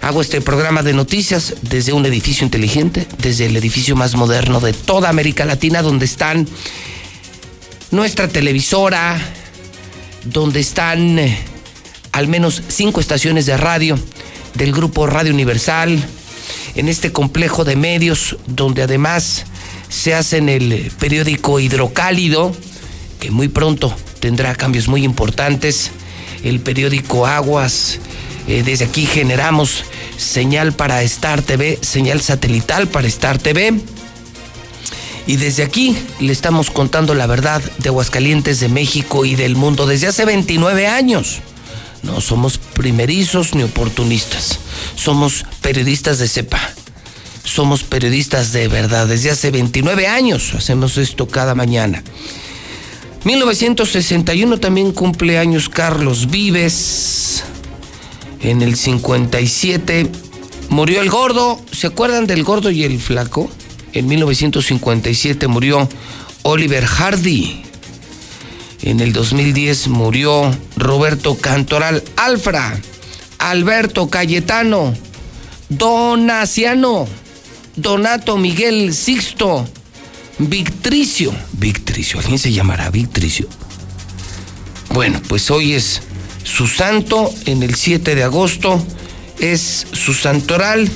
Hago 0.01 0.21
este 0.21 0.41
programa 0.41 0.83
de 0.83 0.91
noticias 0.91 1.53
desde 1.61 1.93
un 1.93 2.05
edificio 2.05 2.43
inteligente, 2.43 3.07
desde 3.19 3.45
el 3.45 3.55
edificio 3.55 3.95
más 3.95 4.15
moderno 4.15 4.59
de 4.59 4.73
toda 4.73 5.07
América 5.07 5.45
Latina, 5.45 5.81
donde 5.81 6.05
están 6.05 6.49
nuestra 7.91 8.27
televisora, 8.27 9.17
donde 10.25 10.59
están 10.59 11.17
eh, 11.17 11.39
al 12.11 12.27
menos 12.27 12.61
cinco 12.67 12.99
estaciones 12.99 13.45
de 13.45 13.55
radio 13.55 13.97
del 14.57 14.73
grupo 14.73 15.05
Radio 15.05 15.33
Universal, 15.33 16.03
en 16.75 16.89
este 16.89 17.11
complejo 17.11 17.63
de 17.63 17.75
medios 17.75 18.37
donde 18.47 18.81
además 18.81 19.45
se 19.87 20.15
hace 20.15 20.37
en 20.37 20.49
el 20.49 20.91
periódico 20.99 21.59
Hidrocálido, 21.59 22.51
que 23.19 23.31
muy 23.31 23.47
pronto 23.47 23.95
tendrá 24.19 24.55
cambios 24.55 24.87
muy 24.87 25.03
importantes, 25.03 25.91
el 26.43 26.59
periódico 26.59 27.27
Aguas, 27.27 27.99
eh, 28.47 28.63
desde 28.65 28.85
aquí 28.85 29.05
generamos 29.05 29.83
señal 30.17 30.73
para 30.73 31.03
Star 31.03 31.41
TV, 31.41 31.77
señal 31.81 32.21
satelital 32.21 32.87
para 32.87 33.07
Star 33.07 33.37
TV. 33.37 33.79
Y 35.27 35.35
desde 35.35 35.63
aquí 35.63 35.97
le 36.19 36.31
estamos 36.31 36.71
contando 36.71 37.13
la 37.13 37.27
verdad 37.27 37.61
de 37.79 37.89
Aguascalientes, 37.89 38.59
de 38.59 38.69
México 38.69 39.25
y 39.25 39.35
del 39.35 39.55
mundo 39.55 39.85
desde 39.85 40.07
hace 40.07 40.25
29 40.25 40.87
años. 40.87 41.41
No 42.03 42.21
somos 42.21 42.57
primerizos 42.57 43.55
ni 43.55 43.63
oportunistas. 43.63 44.59
Somos 44.95 45.45
periodistas 45.61 46.19
de 46.19 46.27
cepa. 46.27 46.59
Somos 47.43 47.83
periodistas 47.83 48.51
de 48.51 48.67
verdad. 48.67 49.07
Desde 49.07 49.31
hace 49.31 49.51
29 49.51 50.07
años 50.07 50.53
hacemos 50.53 50.97
esto 50.97 51.27
cada 51.27 51.55
mañana. 51.55 52.03
1961 53.23 54.59
también 54.59 54.91
cumple 54.91 55.37
años 55.37 55.69
Carlos 55.69 56.29
Vives. 56.29 57.43
En 58.41 58.61
el 58.61 58.75
57 58.75 60.09
murió 60.69 61.01
el 61.01 61.09
gordo. 61.09 61.59
¿Se 61.71 61.87
acuerdan 61.87 62.27
del 62.27 62.43
gordo 62.43 62.69
y 62.69 62.83
el 62.83 62.99
flaco? 62.99 63.49
En 63.93 64.07
1957 64.07 65.47
murió 65.47 65.89
Oliver 66.43 66.85
Hardy. 66.85 67.66
En 68.87 69.01
el 69.01 69.11
2010 69.11 69.89
murió 69.89 70.49
Roberto 70.77 71.35
Cantoral 71.35 72.01
Alfra, 72.15 72.79
Alberto 73.37 74.09
Cayetano, 74.09 74.93
Donaciano, 75.67 77.05
Donato 77.75 78.37
Miguel 78.37 78.93
Sixto, 78.93 79.67
Victricio. 80.37 81.35
Victricio, 81.51 82.21
¿alguien 82.21 82.39
se 82.39 82.53
llamará 82.53 82.89
Victricio? 82.89 83.49
Bueno, 84.93 85.21
pues 85.27 85.51
hoy 85.51 85.73
es 85.73 86.01
su 86.45 86.65
santo, 86.65 87.29
en 87.45 87.63
el 87.63 87.75
7 87.75 88.15
de 88.15 88.23
agosto 88.23 88.81
es 89.39 89.85
su 89.91 90.13
santoral, 90.13 90.89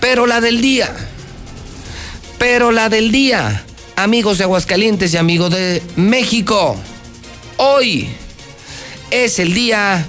pero 0.00 0.26
la 0.26 0.40
del 0.40 0.62
día, 0.62 0.90
pero 2.38 2.72
la 2.72 2.88
del 2.88 3.12
día, 3.12 3.66
amigos 3.96 4.38
de 4.38 4.44
Aguascalientes 4.44 5.12
y 5.12 5.18
amigos 5.18 5.50
de 5.50 5.82
México. 5.96 6.80
Hoy 7.64 8.08
es 9.12 9.38
el 9.38 9.54
Día 9.54 10.04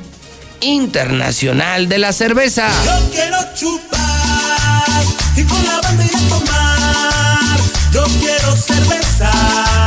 Internacional 0.59 1.87
de 1.87 1.99
la 1.99 2.11
Cerveza. 2.11 2.67
Yo 2.83 3.11
quiero 3.11 3.37
chupar 3.53 5.03
y 5.35 5.43
con 5.43 5.63
la 5.63 5.79
banda 5.79 6.03
ir 6.03 6.15
a 6.15 6.29
tomar. 6.29 7.59
Yo 7.91 8.05
quiero 8.19 8.55
cerveza 8.57 9.82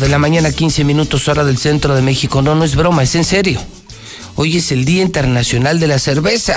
de 0.00 0.08
la 0.08 0.18
mañana, 0.18 0.50
15 0.50 0.82
minutos 0.84 1.28
hora 1.28 1.44
del 1.44 1.58
centro 1.58 1.94
de 1.94 2.00
México. 2.00 2.40
No, 2.40 2.54
no 2.54 2.64
es 2.64 2.74
broma, 2.74 3.02
es 3.02 3.14
en 3.14 3.24
serio. 3.24 3.60
Hoy 4.34 4.56
es 4.56 4.72
el 4.72 4.86
Día 4.86 5.02
Internacional 5.02 5.78
de 5.78 5.86
la 5.86 5.98
Cerveza. 5.98 6.56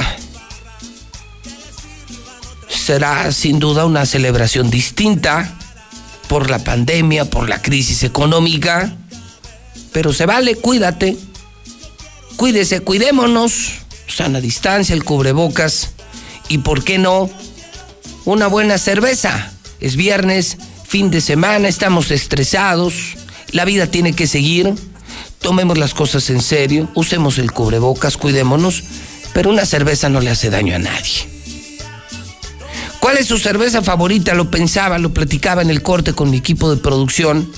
Será 2.69 3.31
sin 3.33 3.59
duda 3.59 3.85
una 3.85 4.05
celebración 4.05 4.69
distinta 4.69 5.57
por 6.29 6.49
la 6.49 6.59
pandemia, 6.59 7.25
por 7.25 7.49
la 7.49 7.61
crisis 7.61 8.03
económica. 8.03 8.95
Pero 9.91 10.13
se 10.13 10.25
vale, 10.25 10.55
cuídate. 10.55 11.17
Cuídese, 12.37 12.79
cuidémonos. 12.79 13.73
Sana 14.07 14.39
distancia, 14.39 14.95
el 14.95 15.03
cubrebocas. 15.03 15.91
Y 16.47 16.59
por 16.59 16.83
qué 16.83 16.97
no, 16.97 17.29
una 18.23 18.47
buena 18.47 18.77
cerveza. 18.77 19.51
Es 19.81 19.97
viernes, 19.97 20.57
fin 20.87 21.11
de 21.11 21.19
semana, 21.19 21.67
estamos 21.67 22.09
estresados, 22.11 23.17
la 23.53 23.63
vida 23.63 23.87
tiene 23.87 24.13
que 24.13 24.27
seguir, 24.27 24.73
tomemos 25.39 25.77
las 25.77 25.93
cosas 25.93 26.29
en 26.29 26.41
serio, 26.41 26.89
usemos 26.95 27.37
el 27.37 27.51
cubrebocas, 27.51 28.17
cuidémonos, 28.17 28.83
pero 29.33 29.49
una 29.49 29.65
cerveza 29.65 30.09
no 30.09 30.19
le 30.19 30.29
hace 30.29 30.49
daño 30.49 30.75
a 30.75 30.79
nadie. 30.79 31.29
¿Cuál 32.99 33.17
es 33.17 33.27
su 33.27 33.37
cerveza 33.37 33.81
favorita? 33.81 34.33
Lo 34.33 34.51
pensaba, 34.51 34.97
lo 34.97 35.13
platicaba 35.13 35.61
en 35.61 35.69
el 35.69 35.81
corte 35.81 36.13
con 36.13 36.29
mi 36.29 36.37
equipo 36.37 36.73
de 36.73 36.81
producción. 36.81 37.49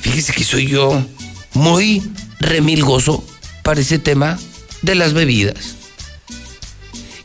Fíjese 0.00 0.32
que 0.32 0.44
soy 0.44 0.66
yo 0.68 1.04
muy 1.52 2.02
remilgoso 2.40 3.22
para 3.62 3.80
ese 3.80 3.98
tema 3.98 4.38
de 4.82 4.94
las 4.94 5.12
bebidas. 5.12 5.76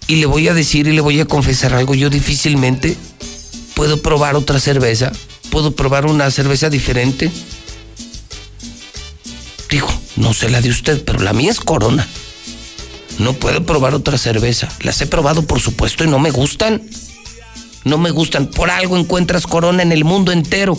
Y 0.08 0.16
le 0.16 0.26
voy 0.26 0.48
a 0.48 0.54
decir 0.54 0.88
y 0.88 0.94
le 0.94 1.02
voy 1.02 1.20
a 1.20 1.26
confesar 1.26 1.74
algo, 1.74 1.94
yo 1.94 2.10
difícilmente 2.10 2.98
¿Puedo 3.80 4.02
probar 4.02 4.36
otra 4.36 4.60
cerveza? 4.60 5.10
¿Puedo 5.52 5.72
probar 5.72 6.06
una 6.06 6.30
cerveza 6.32 6.70
diferente? 6.70 7.32
Digo, 9.70 9.88
no 10.16 10.34
sé 10.34 10.50
la 10.50 10.62
de 10.62 10.70
usted, 10.70 11.04
pero 11.04 11.20
la 11.20 11.34
mía 11.34 11.52
es 11.52 11.60
Corona. 11.60 12.08
No 13.20 13.34
puedo 13.34 13.66
probar 13.66 13.94
otra 13.94 14.18
cerveza. 14.18 14.70
Las 14.82 15.00
he 15.02 15.06
probado, 15.06 15.44
por 15.44 15.60
supuesto, 15.60 16.04
y 16.04 16.08
no 16.08 16.20
me 16.20 16.32
gustan. 16.32 16.82
No 17.84 17.98
me 17.98 18.12
gustan. 18.12 18.48
Por 18.48 18.70
algo 18.72 18.98
encuentras 18.98 19.46
Corona 19.46 19.84
en 19.84 19.91
el 19.91 20.06
mundo 20.06 20.32
entero. 20.32 20.78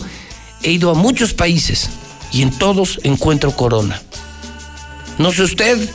He 0.63 0.71
ido 0.71 0.91
a 0.91 0.95
muchos 0.95 1.33
países 1.33 1.89
y 2.31 2.41
en 2.41 2.51
todos 2.51 2.99
encuentro 3.03 3.55
Corona. 3.55 4.01
No 5.17 5.31
sé 5.31 5.43
usted, 5.43 5.89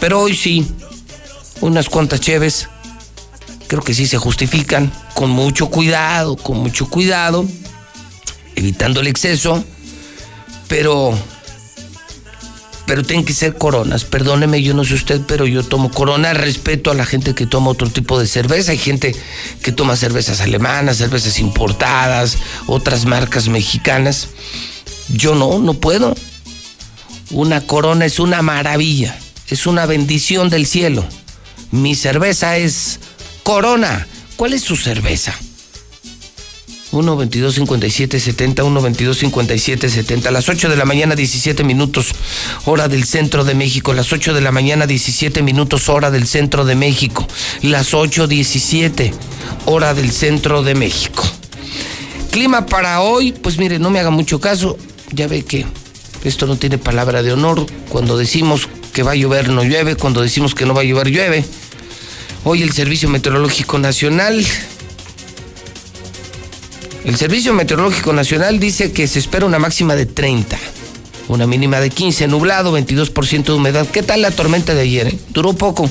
pero 0.00 0.20
hoy 0.20 0.36
sí. 0.36 0.66
Unas 1.60 1.88
cuantas 1.88 2.20
cheves. 2.20 2.68
Creo 3.66 3.82
que 3.82 3.94
sí 3.94 4.06
se 4.06 4.18
justifican. 4.18 4.92
Con 5.14 5.30
mucho 5.30 5.70
cuidado, 5.70 6.36
con 6.36 6.58
mucho 6.58 6.88
cuidado. 6.90 7.46
Evitando 8.54 9.00
el 9.00 9.06
exceso. 9.06 9.64
Pero 10.68 11.16
pero 12.86 13.02
tienen 13.02 13.24
que 13.24 13.32
ser 13.32 13.56
coronas. 13.56 14.04
Perdóneme, 14.04 14.62
yo 14.62 14.72
no 14.72 14.84
sé 14.84 14.94
usted, 14.94 15.20
pero 15.26 15.46
yo 15.46 15.62
tomo 15.62 15.90
corona. 15.90 16.32
Respeto 16.32 16.90
a 16.90 16.94
la 16.94 17.04
gente 17.04 17.34
que 17.34 17.46
toma 17.46 17.70
otro 17.70 17.90
tipo 17.90 18.18
de 18.18 18.26
cerveza. 18.26 18.72
Hay 18.72 18.78
gente 18.78 19.14
que 19.62 19.72
toma 19.72 19.96
cervezas 19.96 20.40
alemanas, 20.40 20.98
cervezas 20.98 21.38
importadas, 21.40 22.38
otras 22.66 23.04
marcas 23.04 23.48
mexicanas. 23.48 24.28
Yo 25.08 25.34
no, 25.34 25.58
no 25.58 25.74
puedo. 25.74 26.14
Una 27.30 27.60
corona 27.60 28.04
es 28.04 28.20
una 28.20 28.40
maravilla, 28.40 29.18
es 29.48 29.66
una 29.66 29.84
bendición 29.84 30.48
del 30.48 30.64
cielo. 30.64 31.04
Mi 31.72 31.96
cerveza 31.96 32.56
es 32.56 33.00
corona. 33.42 34.06
¿Cuál 34.36 34.52
es 34.52 34.62
su 34.62 34.76
cerveza? 34.76 35.34
1 36.96 37.16
22 37.16 37.54
57 37.54 38.20
70 38.20 38.64
1 38.64 38.82
22 38.82 39.18
57 39.18 39.90
70 39.90 40.28
a 40.28 40.32
las 40.32 40.48
8 40.48 40.70
de 40.70 40.76
la 40.76 40.86
mañana 40.86 41.14
17 41.14 41.62
minutos 41.62 42.12
hora 42.64 42.88
del 42.88 43.04
centro 43.04 43.44
de 43.44 43.54
México. 43.54 43.92
Las 43.92 44.12
8 44.12 44.32
de 44.32 44.40
la 44.40 44.50
mañana 44.50 44.86
17 44.86 45.42
minutos 45.42 45.88
hora 45.88 46.10
del 46.10 46.26
centro 46.26 46.64
de 46.64 46.74
México. 46.74 47.26
Las 47.62 47.92
8 47.92 48.26
17 48.26 49.12
hora 49.66 49.92
del 49.92 50.10
centro 50.10 50.62
de 50.62 50.74
México. 50.74 51.22
Clima 52.30 52.66
para 52.66 53.02
hoy 53.02 53.32
pues 53.32 53.58
mire 53.58 53.78
no 53.78 53.90
me 53.90 54.00
haga 54.00 54.10
mucho 54.10 54.40
caso. 54.40 54.78
Ya 55.12 55.28
ve 55.28 55.44
que 55.44 55.66
esto 56.24 56.46
no 56.46 56.56
tiene 56.56 56.78
palabra 56.78 57.22
de 57.22 57.32
honor. 57.32 57.66
Cuando 57.90 58.16
decimos 58.16 58.68
que 58.94 59.02
va 59.02 59.12
a 59.12 59.16
llover 59.16 59.50
no 59.50 59.62
llueve. 59.62 59.96
Cuando 59.96 60.22
decimos 60.22 60.54
que 60.54 60.64
no 60.64 60.72
va 60.72 60.80
a 60.80 60.84
llover 60.84 61.10
llueve. 61.10 61.44
Hoy 62.44 62.62
el 62.62 62.72
Servicio 62.72 63.08
Meteorológico 63.10 63.78
Nacional 63.78 64.46
el 67.06 67.16
Servicio 67.16 67.52
Meteorológico 67.52 68.12
Nacional 68.12 68.58
dice 68.58 68.90
que 68.90 69.06
se 69.06 69.20
espera 69.20 69.46
una 69.46 69.60
máxima 69.60 69.94
de 69.94 70.06
30, 70.06 70.58
una 71.28 71.46
mínima 71.46 71.78
de 71.78 71.88
15, 71.88 72.26
nublado, 72.26 72.76
22% 72.76 73.44
de 73.44 73.52
humedad. 73.52 73.86
¿Qué 73.86 74.02
tal 74.02 74.22
la 74.22 74.32
tormenta 74.32 74.74
de 74.74 74.80
ayer? 74.80 75.06
eh? 75.06 75.18
Duró 75.28 75.52
poco, 75.52 75.88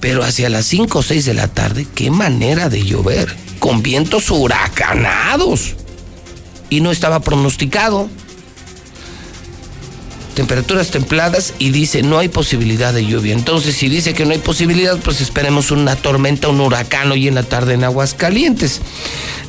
pero 0.00 0.24
hacia 0.24 0.48
las 0.48 0.64
5 0.64 1.00
o 1.00 1.02
6 1.02 1.26
de 1.26 1.34
la 1.34 1.48
tarde, 1.48 1.86
qué 1.94 2.10
manera 2.10 2.70
de 2.70 2.82
llover, 2.82 3.36
con 3.58 3.82
vientos 3.82 4.30
huracanados. 4.30 5.74
Y 6.70 6.80
no 6.80 6.90
estaba 6.90 7.20
pronosticado. 7.20 8.08
Temperaturas 10.34 10.90
templadas 10.90 11.54
y 11.60 11.70
dice 11.70 12.02
no 12.02 12.18
hay 12.18 12.28
posibilidad 12.28 12.92
de 12.92 13.06
lluvia. 13.06 13.32
Entonces, 13.32 13.76
si 13.76 13.88
dice 13.88 14.14
que 14.14 14.24
no 14.24 14.32
hay 14.32 14.38
posibilidad, 14.38 14.98
pues 14.98 15.20
esperemos 15.20 15.70
una 15.70 15.94
tormenta, 15.94 16.48
un 16.48 16.60
huracán 16.60 17.12
hoy 17.12 17.28
en 17.28 17.36
la 17.36 17.44
tarde 17.44 17.74
en 17.74 17.84
Aguascalientes. 17.84 18.80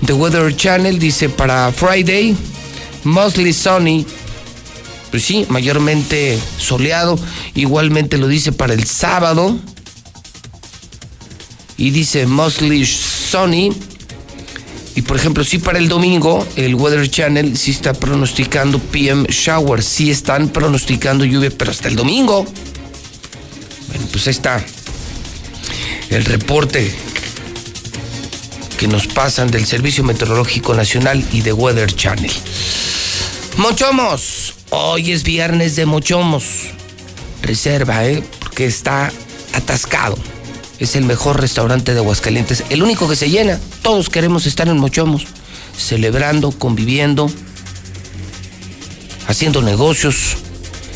The 0.06 0.14
Weather 0.14 0.56
Channel 0.56 0.99
dice 0.99 1.30
para 1.30 1.72
Friday, 1.72 2.36
mostly 3.03 3.52
sunny. 3.52 4.06
Pues 5.10 5.24
sí, 5.24 5.45
mayormente 5.49 6.38
soleado. 6.57 7.18
Igualmente 7.56 8.18
lo 8.18 8.28
dice 8.28 8.52
para 8.52 8.74
el 8.74 8.86
sábado. 8.86 9.57
Y 11.78 11.90
dice 11.90 12.28
mostly 12.28 12.86
sunny. 12.86 13.72
Y 14.96 15.02
por 15.02 15.18
ejemplo, 15.18 15.44
sí 15.44 15.58
para 15.58 15.78
el 15.78 15.90
domingo, 15.90 16.48
el 16.56 16.74
Weather 16.74 17.10
Channel 17.10 17.58
sí 17.58 17.72
está 17.72 17.94
pronosticando 17.94 18.80
PM 18.80 19.28
shower. 19.30 19.84
Sí 19.84 20.10
están 20.10 20.48
pronosticando 20.50 21.26
lluvia, 21.26 21.52
pero 21.56 21.72
hasta 21.72 21.90
el 21.90 21.98
domingo. 21.98 22.46
Bueno, 23.90 24.08
pues 24.12 24.28
ahí 24.28 24.32
está 24.32 24.66
el 26.10 26.24
reporte 26.24 26.94
que 28.78 28.88
nos 28.88 29.08
pasan 29.08 29.52
del 29.52 29.66
Servicio 29.66 30.04
Meteorológico 30.04 30.74
Nacional 30.74 31.24
y 31.34 31.42
de 31.42 31.52
Weather 31.52 31.94
Channel. 31.94 32.32
Mochomos, 33.58 34.54
hoy 34.70 35.12
es 35.12 35.24
viernes 35.24 35.76
de 35.76 35.86
Mochomos. 35.86 36.72
Reserva, 37.42 38.06
¿eh? 38.06 38.24
Porque 38.40 38.66
está 38.66 39.12
atascado. 39.54 40.18
Es 40.80 40.96
el 40.96 41.06
mejor 41.06 41.40
restaurante 41.40 41.94
de 41.94 42.00
Aguascalientes, 42.00 42.64
el 42.70 42.84
único 42.84 43.08
que 43.08 43.16
se 43.16 43.30
llena. 43.30 43.60
Todos 43.82 44.10
queremos 44.10 44.46
estar 44.46 44.68
en 44.68 44.78
Mochomos, 44.78 45.26
celebrando, 45.78 46.52
conviviendo, 46.52 47.30
haciendo 49.28 49.62
negocios. 49.62 50.38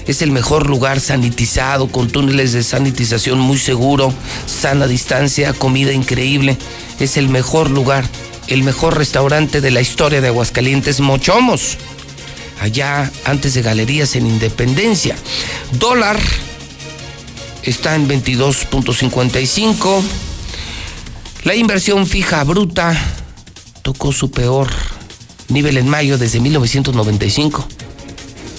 Es 0.05 0.21
el 0.21 0.31
mejor 0.31 0.67
lugar 0.67 0.99
sanitizado, 0.99 1.87
con 1.87 2.09
túneles 2.09 2.51
de 2.51 2.63
sanitización 2.63 3.39
muy 3.39 3.57
seguro, 3.57 4.13
sana 4.47 4.87
distancia, 4.87 5.53
comida 5.53 5.93
increíble. 5.93 6.57
Es 6.99 7.15
el 7.15 7.29
mejor 7.29 7.69
lugar, 7.69 8.05
el 8.47 8.63
mejor 8.63 8.97
restaurante 8.97 9.61
de 9.61 9.71
la 9.71 9.81
historia 9.81 10.19
de 10.19 10.27
Aguascalientes, 10.27 10.99
Mochomos. 10.99 11.77
Allá 12.59 13.09
antes 13.23 13.53
de 13.53 13.61
Galerías 13.61 14.15
en 14.17 14.27
Independencia. 14.27 15.15
Dólar 15.73 16.19
está 17.63 17.95
en 17.95 18.07
22.55. 18.07 20.01
La 21.43 21.55
inversión 21.55 22.07
fija 22.07 22.43
bruta 22.43 22.95
tocó 23.81 24.11
su 24.11 24.31
peor 24.31 24.69
nivel 25.47 25.77
en 25.77 25.87
mayo 25.87 26.17
desde 26.17 26.39
1995. 26.39 27.67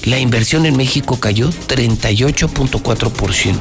La 0.05 0.19
inversión 0.19 0.67
en 0.67 0.77
México 0.77 1.21
cayó 1.21 1.51
38.4%. 1.51 3.59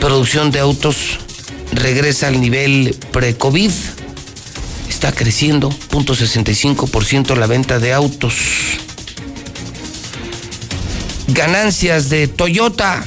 Producción 0.00 0.50
de 0.50 0.60
autos 0.60 1.18
regresa 1.72 2.28
al 2.28 2.40
nivel 2.40 2.96
pre-COVID. 3.12 3.70
Está 4.88 5.12
creciendo 5.12 5.70
0.65% 5.70 7.36
la 7.36 7.46
venta 7.46 7.78
de 7.78 7.92
autos. 7.92 8.34
Ganancias 11.28 12.08
de 12.08 12.26
Toyota 12.26 13.04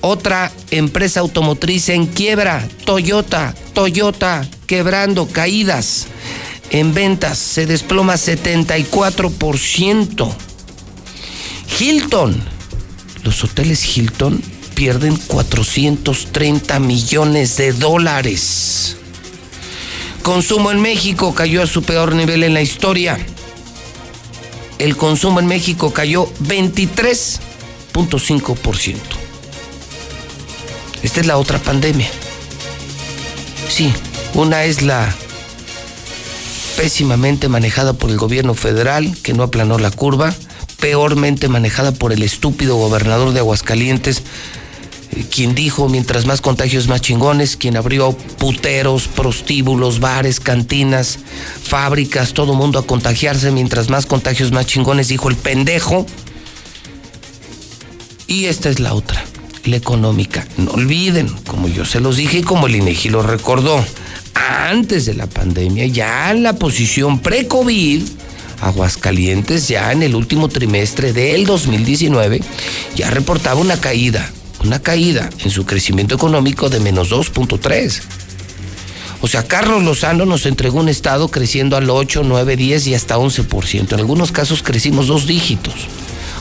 otra 0.00 0.52
empresa 0.70 1.20
automotriz 1.20 1.88
en 1.88 2.06
quiebra, 2.06 2.68
Toyota, 2.84 3.54
Toyota, 3.74 4.46
quebrando, 4.66 5.28
caídas 5.28 6.08
en 6.70 6.94
ventas, 6.94 7.38
se 7.38 7.66
desploma 7.66 8.14
74%. 8.14 10.32
Hilton, 11.78 12.42
los 13.24 13.44
hoteles 13.44 13.96
Hilton 13.96 14.42
pierden 14.74 15.16
430 15.16 16.78
millones 16.78 17.56
de 17.56 17.72
dólares. 17.72 18.96
Consumo 20.22 20.70
en 20.70 20.80
México 20.80 21.34
cayó 21.34 21.62
a 21.62 21.66
su 21.66 21.82
peor 21.82 22.14
nivel 22.14 22.44
en 22.44 22.54
la 22.54 22.62
historia. 22.62 23.18
El 24.78 24.96
consumo 24.96 25.40
en 25.40 25.46
México 25.46 25.92
cayó 25.92 26.32
23.5%. 26.42 29.19
Esta 31.02 31.20
es 31.20 31.26
la 31.26 31.38
otra 31.38 31.58
pandemia. 31.58 32.08
Sí, 33.68 33.92
una 34.34 34.64
es 34.64 34.82
la 34.82 35.14
pésimamente 36.76 37.48
manejada 37.48 37.92
por 37.92 38.10
el 38.10 38.16
gobierno 38.16 38.54
federal, 38.54 39.16
que 39.22 39.32
no 39.32 39.42
aplanó 39.42 39.78
la 39.78 39.90
curva, 39.90 40.34
peormente 40.80 41.48
manejada 41.48 41.92
por 41.92 42.12
el 42.12 42.22
estúpido 42.22 42.76
gobernador 42.76 43.32
de 43.32 43.40
Aguascalientes, 43.40 44.22
eh, 45.12 45.24
quien 45.30 45.54
dijo, 45.54 45.88
mientras 45.88 46.26
más 46.26 46.40
contagios, 46.40 46.88
más 46.88 47.00
chingones, 47.00 47.56
quien 47.56 47.76
abrió 47.76 48.12
puteros, 48.12 49.08
prostíbulos, 49.08 50.00
bares, 50.00 50.40
cantinas, 50.40 51.18
fábricas, 51.62 52.32
todo 52.32 52.54
mundo 52.54 52.78
a 52.78 52.86
contagiarse, 52.86 53.50
mientras 53.50 53.90
más 53.90 54.06
contagios, 54.06 54.52
más 54.52 54.66
chingones, 54.66 55.08
dijo 55.08 55.28
el 55.28 55.36
pendejo. 55.36 56.06
Y 58.26 58.46
esta 58.46 58.70
es 58.70 58.80
la 58.80 58.94
otra 58.94 59.24
la 59.64 59.76
económica. 59.76 60.46
No 60.56 60.72
olviden, 60.72 61.28
como 61.46 61.68
yo 61.68 61.84
se 61.84 62.00
los 62.00 62.16
dije 62.16 62.38
y 62.38 62.42
como 62.42 62.66
el 62.66 62.76
INEGI 62.76 63.10
lo 63.10 63.22
recordó, 63.22 63.84
antes 64.34 65.06
de 65.06 65.14
la 65.14 65.26
pandemia, 65.26 65.86
ya 65.86 66.30
en 66.30 66.42
la 66.42 66.54
posición 66.54 67.20
pre-COVID, 67.20 68.02
Aguascalientes 68.60 69.68
ya 69.68 69.90
en 69.92 70.02
el 70.02 70.14
último 70.14 70.48
trimestre 70.48 71.12
del 71.12 71.46
2019 71.46 72.42
ya 72.94 73.10
reportaba 73.10 73.60
una 73.60 73.80
caída, 73.80 74.30
una 74.62 74.80
caída 74.80 75.30
en 75.42 75.50
su 75.50 75.64
crecimiento 75.64 76.14
económico 76.14 76.68
de 76.68 76.80
menos 76.80 77.10
2.3. 77.10 78.02
O 79.22 79.28
sea, 79.28 79.46
Carlos 79.46 79.82
Lozano 79.82 80.24
nos 80.24 80.46
entregó 80.46 80.80
un 80.80 80.88
estado 80.88 81.28
creciendo 81.28 81.76
al 81.76 81.90
8, 81.90 82.22
9, 82.24 82.56
10 82.56 82.86
y 82.86 82.94
hasta 82.94 83.18
11%. 83.18 83.92
En 83.92 83.98
algunos 83.98 84.32
casos 84.32 84.62
crecimos 84.62 85.08
dos 85.08 85.26
dígitos. 85.26 85.74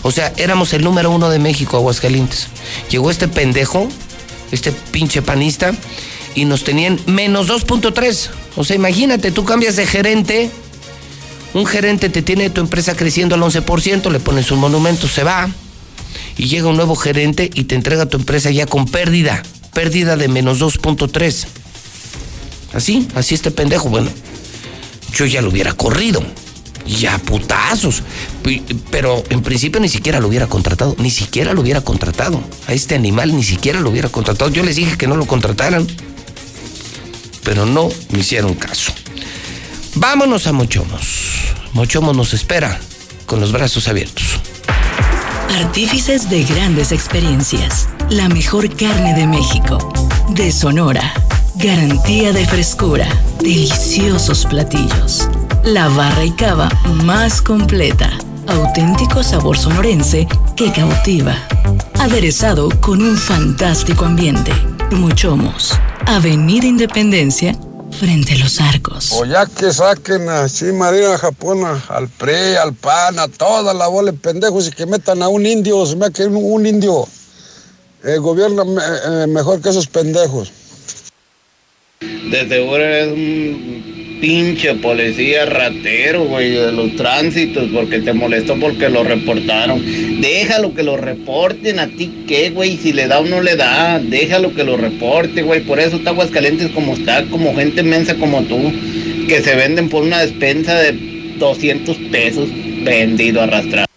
O 0.04 0.12
sea, 0.12 0.34
éramos 0.38 0.74
el 0.74 0.84
número 0.84 1.12
uno 1.12 1.30
de 1.30 1.40
México, 1.40 1.78
Aguascalientes. 1.78 2.48
Llegó 2.90 3.12
este 3.12 3.28
pendejo, 3.28 3.88
este 4.52 4.72
pinche 4.72 5.22
panista, 5.22 5.74
y 6.36 6.46
nos 6.46 6.64
tenían 6.64 7.00
menos 7.06 7.48
2.3. 7.48 8.30
O 8.56 8.64
sea, 8.64 8.76
imagínate, 8.76 9.32
tú 9.32 9.44
cambias 9.44 9.76
de 9.76 9.86
gerente, 9.86 10.52
un 11.54 11.66
gerente 11.66 12.10
te 12.10 12.22
tiene 12.22 12.50
tu 12.50 12.62
empresa 12.62 12.96
creciendo 12.96 13.36
al 13.36 13.42
11%, 13.42 14.12
le 14.12 14.20
pones 14.20 14.52
un 14.52 14.60
monumento, 14.60 15.08
se 15.08 15.24
va, 15.24 15.50
y 16.38 16.48
llega 16.48 16.68
un 16.68 16.78
nuevo 16.78 16.96
gerente 16.96 17.50
y 17.54 17.66
te 17.66 17.76
entrega 17.76 18.06
tu 18.06 18.18
empresa 18.18 18.52
ya 18.52 18.66
con 18.66 18.86
pérdida, 18.86 19.44
pérdida 19.74 20.16
de 20.16 20.28
menos 20.28 20.60
2.3. 20.62 21.46
Así, 22.74 23.08
así 23.16 23.36
este 23.36 23.52
pendejo, 23.52 23.90
bueno, 23.90 24.10
yo 25.14 25.26
ya 25.26 25.42
lo 25.42 25.50
hubiera 25.50 25.74
corrido. 25.74 26.24
Ya 26.98 27.18
putazos. 27.20 28.02
Pi- 28.44 28.64
Pero 28.90 29.24
en 29.30 29.41
principio 29.44 29.80
ni 29.80 29.90
siquiera 29.90 30.20
lo 30.20 30.28
hubiera 30.28 30.48
contratado. 30.48 30.95
Ni 30.98 31.11
siquiera 31.11 31.53
lo 31.53 31.61
hubiera 31.61 31.82
contratado. 31.82 32.41
A 32.68 32.74
este 32.74 32.95
animal 32.95 33.36
ni 33.36 33.44
siquiera 33.44 33.80
lo 33.80 33.90
hubiera 33.91 34.10
contratado. 34.10 34.49
Yo 34.52 34.64
les 34.64 34.76
dije 34.76 34.98
que 34.98 35.07
no 35.07 35.16
lo 35.16 35.26
contrataran. 35.26 35.86
Pero 37.44 37.66
no 37.66 37.90
me 38.11 38.20
hicieron 38.20 38.53
caso. 38.56 38.91
Vámonos 39.95 40.48
a 40.48 40.52
Mochomos. 40.53 41.53
Mochomos 41.74 42.16
nos 42.16 42.34
espera 42.34 42.80
con 43.26 43.40
los 43.40 43.52
brazos 43.52 43.88
abiertos. 43.88 44.26
Artífices 45.60 46.30
de 46.30 46.44
grandes 46.44 46.91
experiencias. 46.91 47.88
La 48.10 48.30
mejor 48.30 48.76
carne 48.76 49.14
de 49.14 49.28
México. 49.28 49.78
De 50.30 50.52
Sonora. 50.52 51.14
Garantía 51.56 52.32
de 52.34 52.45
frescura. 52.48 53.07
Deliciosos 53.41 54.45
platillos. 54.45 55.28
La 55.64 55.88
barra 55.90 56.26
y 56.26 56.31
cava 56.31 56.69
más 57.03 57.41
completa. 57.41 58.10
Auténtico 58.48 59.22
sabor 59.23 59.57
sonorense 59.57 60.27
que 60.56 60.72
cautiva. 60.72 61.36
Aderezado 61.99 62.69
con 62.81 63.02
un 63.02 63.18
fantástico 63.18 64.06
ambiente. 64.06 64.52
Muchomos. 64.91 65.73
Avenida 66.07 66.65
Independencia, 66.65 67.56
frente 67.99 68.34
a 68.34 68.38
los 68.38 68.60
arcos. 68.60 69.11
O 69.14 69.26
ya 69.26 69.45
que 69.45 69.72
saquen 69.72 70.27
así 70.30 70.65
Marina 70.65 71.18
Japona, 71.18 71.84
al 71.90 72.07
PRE, 72.07 72.57
al 72.57 72.73
PAN, 72.73 73.19
a 73.19 73.27
toda 73.27 73.73
la 73.73 73.88
bola 73.88 74.11
de 74.11 74.18
pendejos 74.18 74.68
y 74.68 74.72
que 74.72 74.86
metan 74.88 75.22
a 75.22 75.27
un 75.27 75.45
indio, 75.45 75.86
se 75.86 75.95
me 75.95 76.06
hace 76.06 76.14
que 76.14 76.26
un, 76.26 76.65
indio 76.65 77.07
eh, 78.03 78.18
gobierna 78.18 78.64
me- 78.64 78.81
eh, 78.81 79.27
mejor 79.27 79.61
que 79.61 79.69
esos 79.69 79.86
pendejos. 79.88 80.52
De 82.02 82.48
seguro 82.48 82.84
es 82.84 83.07
un 83.11 83.89
pinche 84.20 84.76
policía 84.76 85.46
ratero, 85.46 86.26
güey, 86.26 86.52
de 86.52 86.72
los 86.72 86.96
tránsitos, 86.96 87.70
porque 87.74 88.00
te 88.00 88.14
molestó 88.14 88.56
porque 88.60 88.90
lo 88.90 89.04
reportaron. 89.04 89.82
Déjalo 90.22 90.74
que 90.74 90.84
lo 90.84 90.98
reporten, 90.98 91.80
a 91.80 91.88
ti 91.88 92.12
qué, 92.28 92.50
güey, 92.50 92.78
si 92.78 92.94
le 92.94 93.08
da 93.08 93.20
o 93.20 93.26
no 93.26 93.41
le 93.41 93.56
da, 93.56 94.00
déjalo 94.00 94.54
que 94.54 94.64
lo 94.64 94.78
reporte, 94.78 95.41
güey. 95.41 95.62
Por 95.62 95.80
eso 95.80 95.98
está 95.98 96.12
Aguascalientes 96.12 96.70
como 96.72 96.94
está, 96.94 97.24
como 97.26 97.56
gente 97.56 97.84
mensa 97.84 98.16
como 98.16 98.44
tú, 98.44 98.72
que 99.28 99.41
se 99.41 99.56
venden 99.56 99.90
por 99.90 100.04
una 100.04 100.20
despensa 100.20 100.78
de 100.80 100.94
200 101.38 101.98
pesos, 102.12 102.50
vendido 102.84 103.41
arrastrado. 103.41 103.89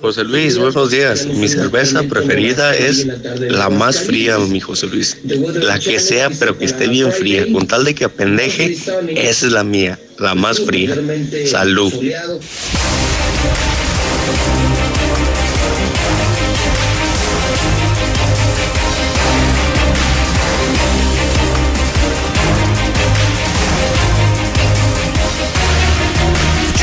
José 0.00 0.24
Luis, 0.24 0.58
buenos 0.58 0.90
días. 0.90 1.24
Mi 1.26 1.48
cerveza 1.48 2.02
preferida 2.02 2.74
es 2.74 3.06
la 3.38 3.70
más 3.70 4.00
fría, 4.00 4.38
mi 4.38 4.60
José 4.60 4.88
Luis. 4.88 5.16
La 5.24 5.78
que 5.78 6.00
sea, 6.00 6.30
pero 6.30 6.58
que 6.58 6.64
esté 6.64 6.88
bien 6.88 7.12
fría. 7.12 7.46
Con 7.52 7.66
tal 7.66 7.84
de 7.84 7.94
que 7.94 8.04
apendeje, 8.04 8.72
esa 8.72 9.46
es 9.46 9.52
la 9.52 9.62
mía, 9.62 9.98
la 10.18 10.34
más 10.34 10.60
fría. 10.60 10.96
Salud. 11.46 11.92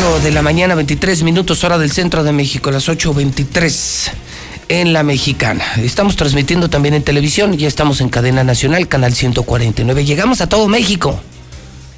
8 0.01 0.19
de 0.21 0.31
la 0.31 0.41
mañana, 0.41 0.73
23 0.73 1.21
minutos, 1.21 1.63
hora 1.63 1.77
del 1.77 1.91
centro 1.91 2.23
de 2.23 2.31
México, 2.31 2.71
las 2.71 2.89
8.23 2.89 4.11
en 4.67 4.93
la 4.93 5.03
mexicana. 5.03 5.63
Estamos 5.77 6.15
transmitiendo 6.15 6.71
también 6.71 6.95
en 6.95 7.03
televisión, 7.03 7.55
ya 7.55 7.67
estamos 7.67 8.01
en 8.01 8.09
cadena 8.09 8.43
nacional, 8.43 8.87
canal 8.87 9.13
149. 9.13 10.03
Llegamos 10.03 10.41
a 10.41 10.49
todo 10.49 10.67
México. 10.67 11.21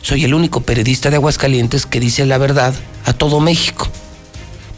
Soy 0.01 0.25
el 0.25 0.33
único 0.33 0.59
periodista 0.59 1.09
de 1.09 1.15
Aguascalientes 1.15 1.85
que 1.85 2.01
dice 2.01 2.25
la 2.25 2.37
verdad 2.37 2.75
a 3.05 3.13
todo 3.13 3.39
México. 3.39 3.89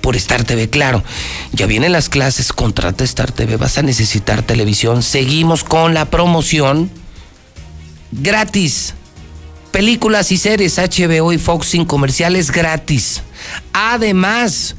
Por 0.02 0.16
Star 0.18 0.44
TV, 0.44 0.70
claro. 0.70 1.04
Ya 1.52 1.66
vienen 1.66 1.94
las 1.94 2.10
clases, 2.10 2.54
contrata 2.54 3.04
Star 3.04 3.32
TV, 3.32 3.58
vas 3.58 3.80
a 3.80 3.82
necesitar 3.82 4.44
televisión. 4.44 5.02
Seguimos 5.02 5.64
con 5.64 5.96
la 5.96 6.06
promoción 6.12 6.92
gratis. 8.12 8.94
Películas 9.76 10.32
y 10.32 10.38
series 10.38 10.78
HBO 10.78 11.34
y 11.34 11.38
Fox 11.38 11.68
sin 11.68 11.84
comerciales 11.84 12.50
gratis. 12.50 13.24
Además, 13.74 14.74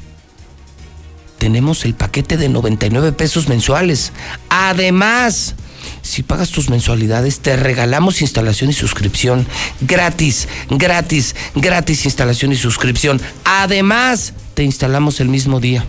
tenemos 1.37 1.85
el 1.85 1.93
paquete 1.93 2.35
de 2.35 2.49
99 2.49 3.11
pesos 3.11 3.47
mensuales. 3.47 4.11
Además, 4.49 5.53
si 6.01 6.23
pagas 6.23 6.49
tus 6.49 6.71
mensualidades, 6.71 7.41
te 7.41 7.55
regalamos 7.55 8.23
instalación 8.23 8.71
y 8.71 8.73
suscripción 8.73 9.45
gratis, 9.81 10.47
gratis, 10.67 11.35
gratis 11.53 12.05
instalación 12.05 12.51
y 12.53 12.55
suscripción. 12.55 13.21
Además, 13.43 14.33
te 14.55 14.63
instalamos 14.63 15.19
el 15.19 15.29
mismo 15.29 15.59
día. 15.59 15.85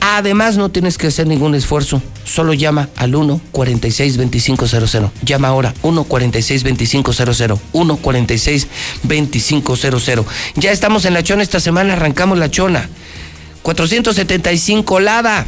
Además, 0.00 0.56
no 0.56 0.70
tienes 0.70 0.96
que 0.98 1.06
hacer 1.08 1.26
ningún 1.26 1.54
esfuerzo. 1.54 2.02
Solo 2.24 2.54
llama 2.54 2.88
al 2.96 3.12
1-46-2500. 3.14 5.10
Llama 5.22 5.48
ahora 5.48 5.74
1-46-2500. 5.82 7.58
1-46-2500. 7.72 10.24
Ya 10.56 10.72
estamos 10.72 11.04
en 11.04 11.12
la 11.14 11.22
chona 11.22 11.42
esta 11.42 11.60
semana, 11.60 11.92
arrancamos 11.94 12.38
la 12.38 12.50
chona. 12.50 12.88
475 13.62 15.00
Lada. 15.00 15.46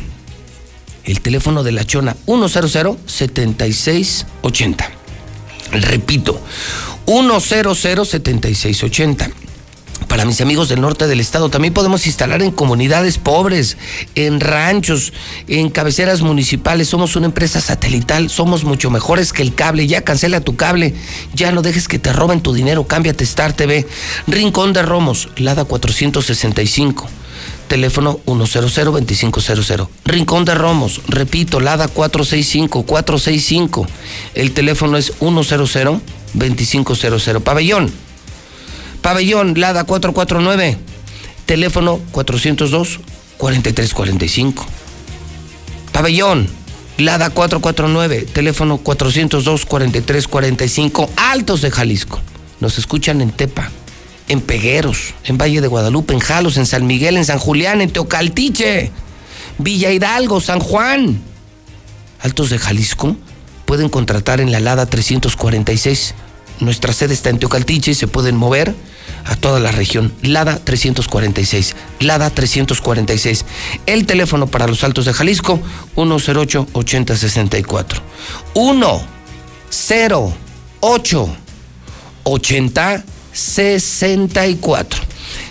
El 1.04 1.20
teléfono 1.20 1.62
de 1.62 1.72
la 1.72 1.84
chona 1.84 2.16
100-7680. 2.26 4.86
Repito, 5.72 6.40
100-7680 7.06 9.45
para 10.08 10.24
mis 10.24 10.40
amigos 10.40 10.68
del 10.68 10.80
norte 10.80 11.06
del 11.06 11.20
estado. 11.20 11.48
También 11.48 11.74
podemos 11.74 12.06
instalar 12.06 12.42
en 12.42 12.50
comunidades 12.50 13.18
pobres, 13.18 13.76
en 14.14 14.40
ranchos, 14.40 15.12
en 15.48 15.70
cabeceras 15.70 16.22
municipales. 16.22 16.88
Somos 16.88 17.16
una 17.16 17.26
empresa 17.26 17.60
satelital, 17.60 18.30
somos 18.30 18.64
mucho 18.64 18.90
mejores 18.90 19.32
que 19.32 19.42
el 19.42 19.54
cable. 19.54 19.86
Ya 19.86 20.02
cancela 20.02 20.40
tu 20.40 20.56
cable, 20.56 20.94
ya 21.34 21.52
no 21.52 21.62
dejes 21.62 21.88
que 21.88 21.98
te 21.98 22.12
roben 22.12 22.40
tu 22.40 22.52
dinero, 22.52 22.86
cámbiate 22.86 23.24
Star 23.24 23.52
TV. 23.52 23.86
Rincón 24.26 24.72
de 24.72 24.82
Romos, 24.82 25.28
Lada 25.36 25.64
465. 25.64 27.08
Teléfono 27.68 28.20
100-2500. 28.26 29.88
Rincón 30.04 30.44
de 30.44 30.54
Romos, 30.54 31.00
repito, 31.08 31.60
Lada 31.60 31.88
465-465. 31.88 33.86
El 34.34 34.52
teléfono 34.52 34.96
es 34.96 35.18
100-2500. 35.18 37.40
Pabellón, 37.40 37.90
Pabellón 39.06 39.54
Lada 39.56 39.84
449, 39.84 40.76
teléfono 41.46 42.00
402-4345. 42.12 44.66
Pabellón 45.92 46.48
Lada 46.98 47.30
449, 47.30 48.26
teléfono 48.32 48.82
402-4345, 48.82 51.08
Altos 51.14 51.62
de 51.62 51.70
Jalisco. 51.70 52.20
Nos 52.58 52.78
escuchan 52.78 53.20
en 53.20 53.30
Tepa, 53.30 53.70
en 54.26 54.40
Pegueros, 54.40 55.14
en 55.22 55.38
Valle 55.38 55.60
de 55.60 55.68
Guadalupe, 55.68 56.12
en 56.12 56.18
Jalos, 56.18 56.56
en 56.56 56.66
San 56.66 56.88
Miguel, 56.88 57.16
en 57.16 57.24
San 57.24 57.38
Julián, 57.38 57.82
en 57.82 57.92
Teocaltiche, 57.92 58.90
Villa 59.58 59.92
Hidalgo, 59.92 60.40
San 60.40 60.58
Juan. 60.58 61.22
Altos 62.22 62.50
de 62.50 62.58
Jalisco 62.58 63.16
pueden 63.66 63.88
contratar 63.88 64.40
en 64.40 64.50
la 64.50 64.58
Lada 64.58 64.86
346. 64.86 66.16
Nuestra 66.58 66.92
sede 66.92 67.14
está 67.14 67.30
en 67.30 67.38
Teocaltiche 67.38 67.92
y 67.92 67.94
se 67.94 68.08
pueden 68.08 68.34
mover 68.34 68.74
a 69.26 69.36
toda 69.36 69.60
la 69.60 69.72
región. 69.72 70.12
Lada 70.22 70.58
346. 70.62 71.76
Lada 72.00 72.30
346. 72.30 73.44
El 73.86 74.06
teléfono 74.06 74.46
para 74.46 74.66
los 74.66 74.84
Altos 74.84 75.04
de 75.04 75.12
Jalisco 75.12 75.60
108 75.94 76.68
8064. 76.72 78.02
108 79.70 81.36
80 82.22 83.04
64. 83.32 85.02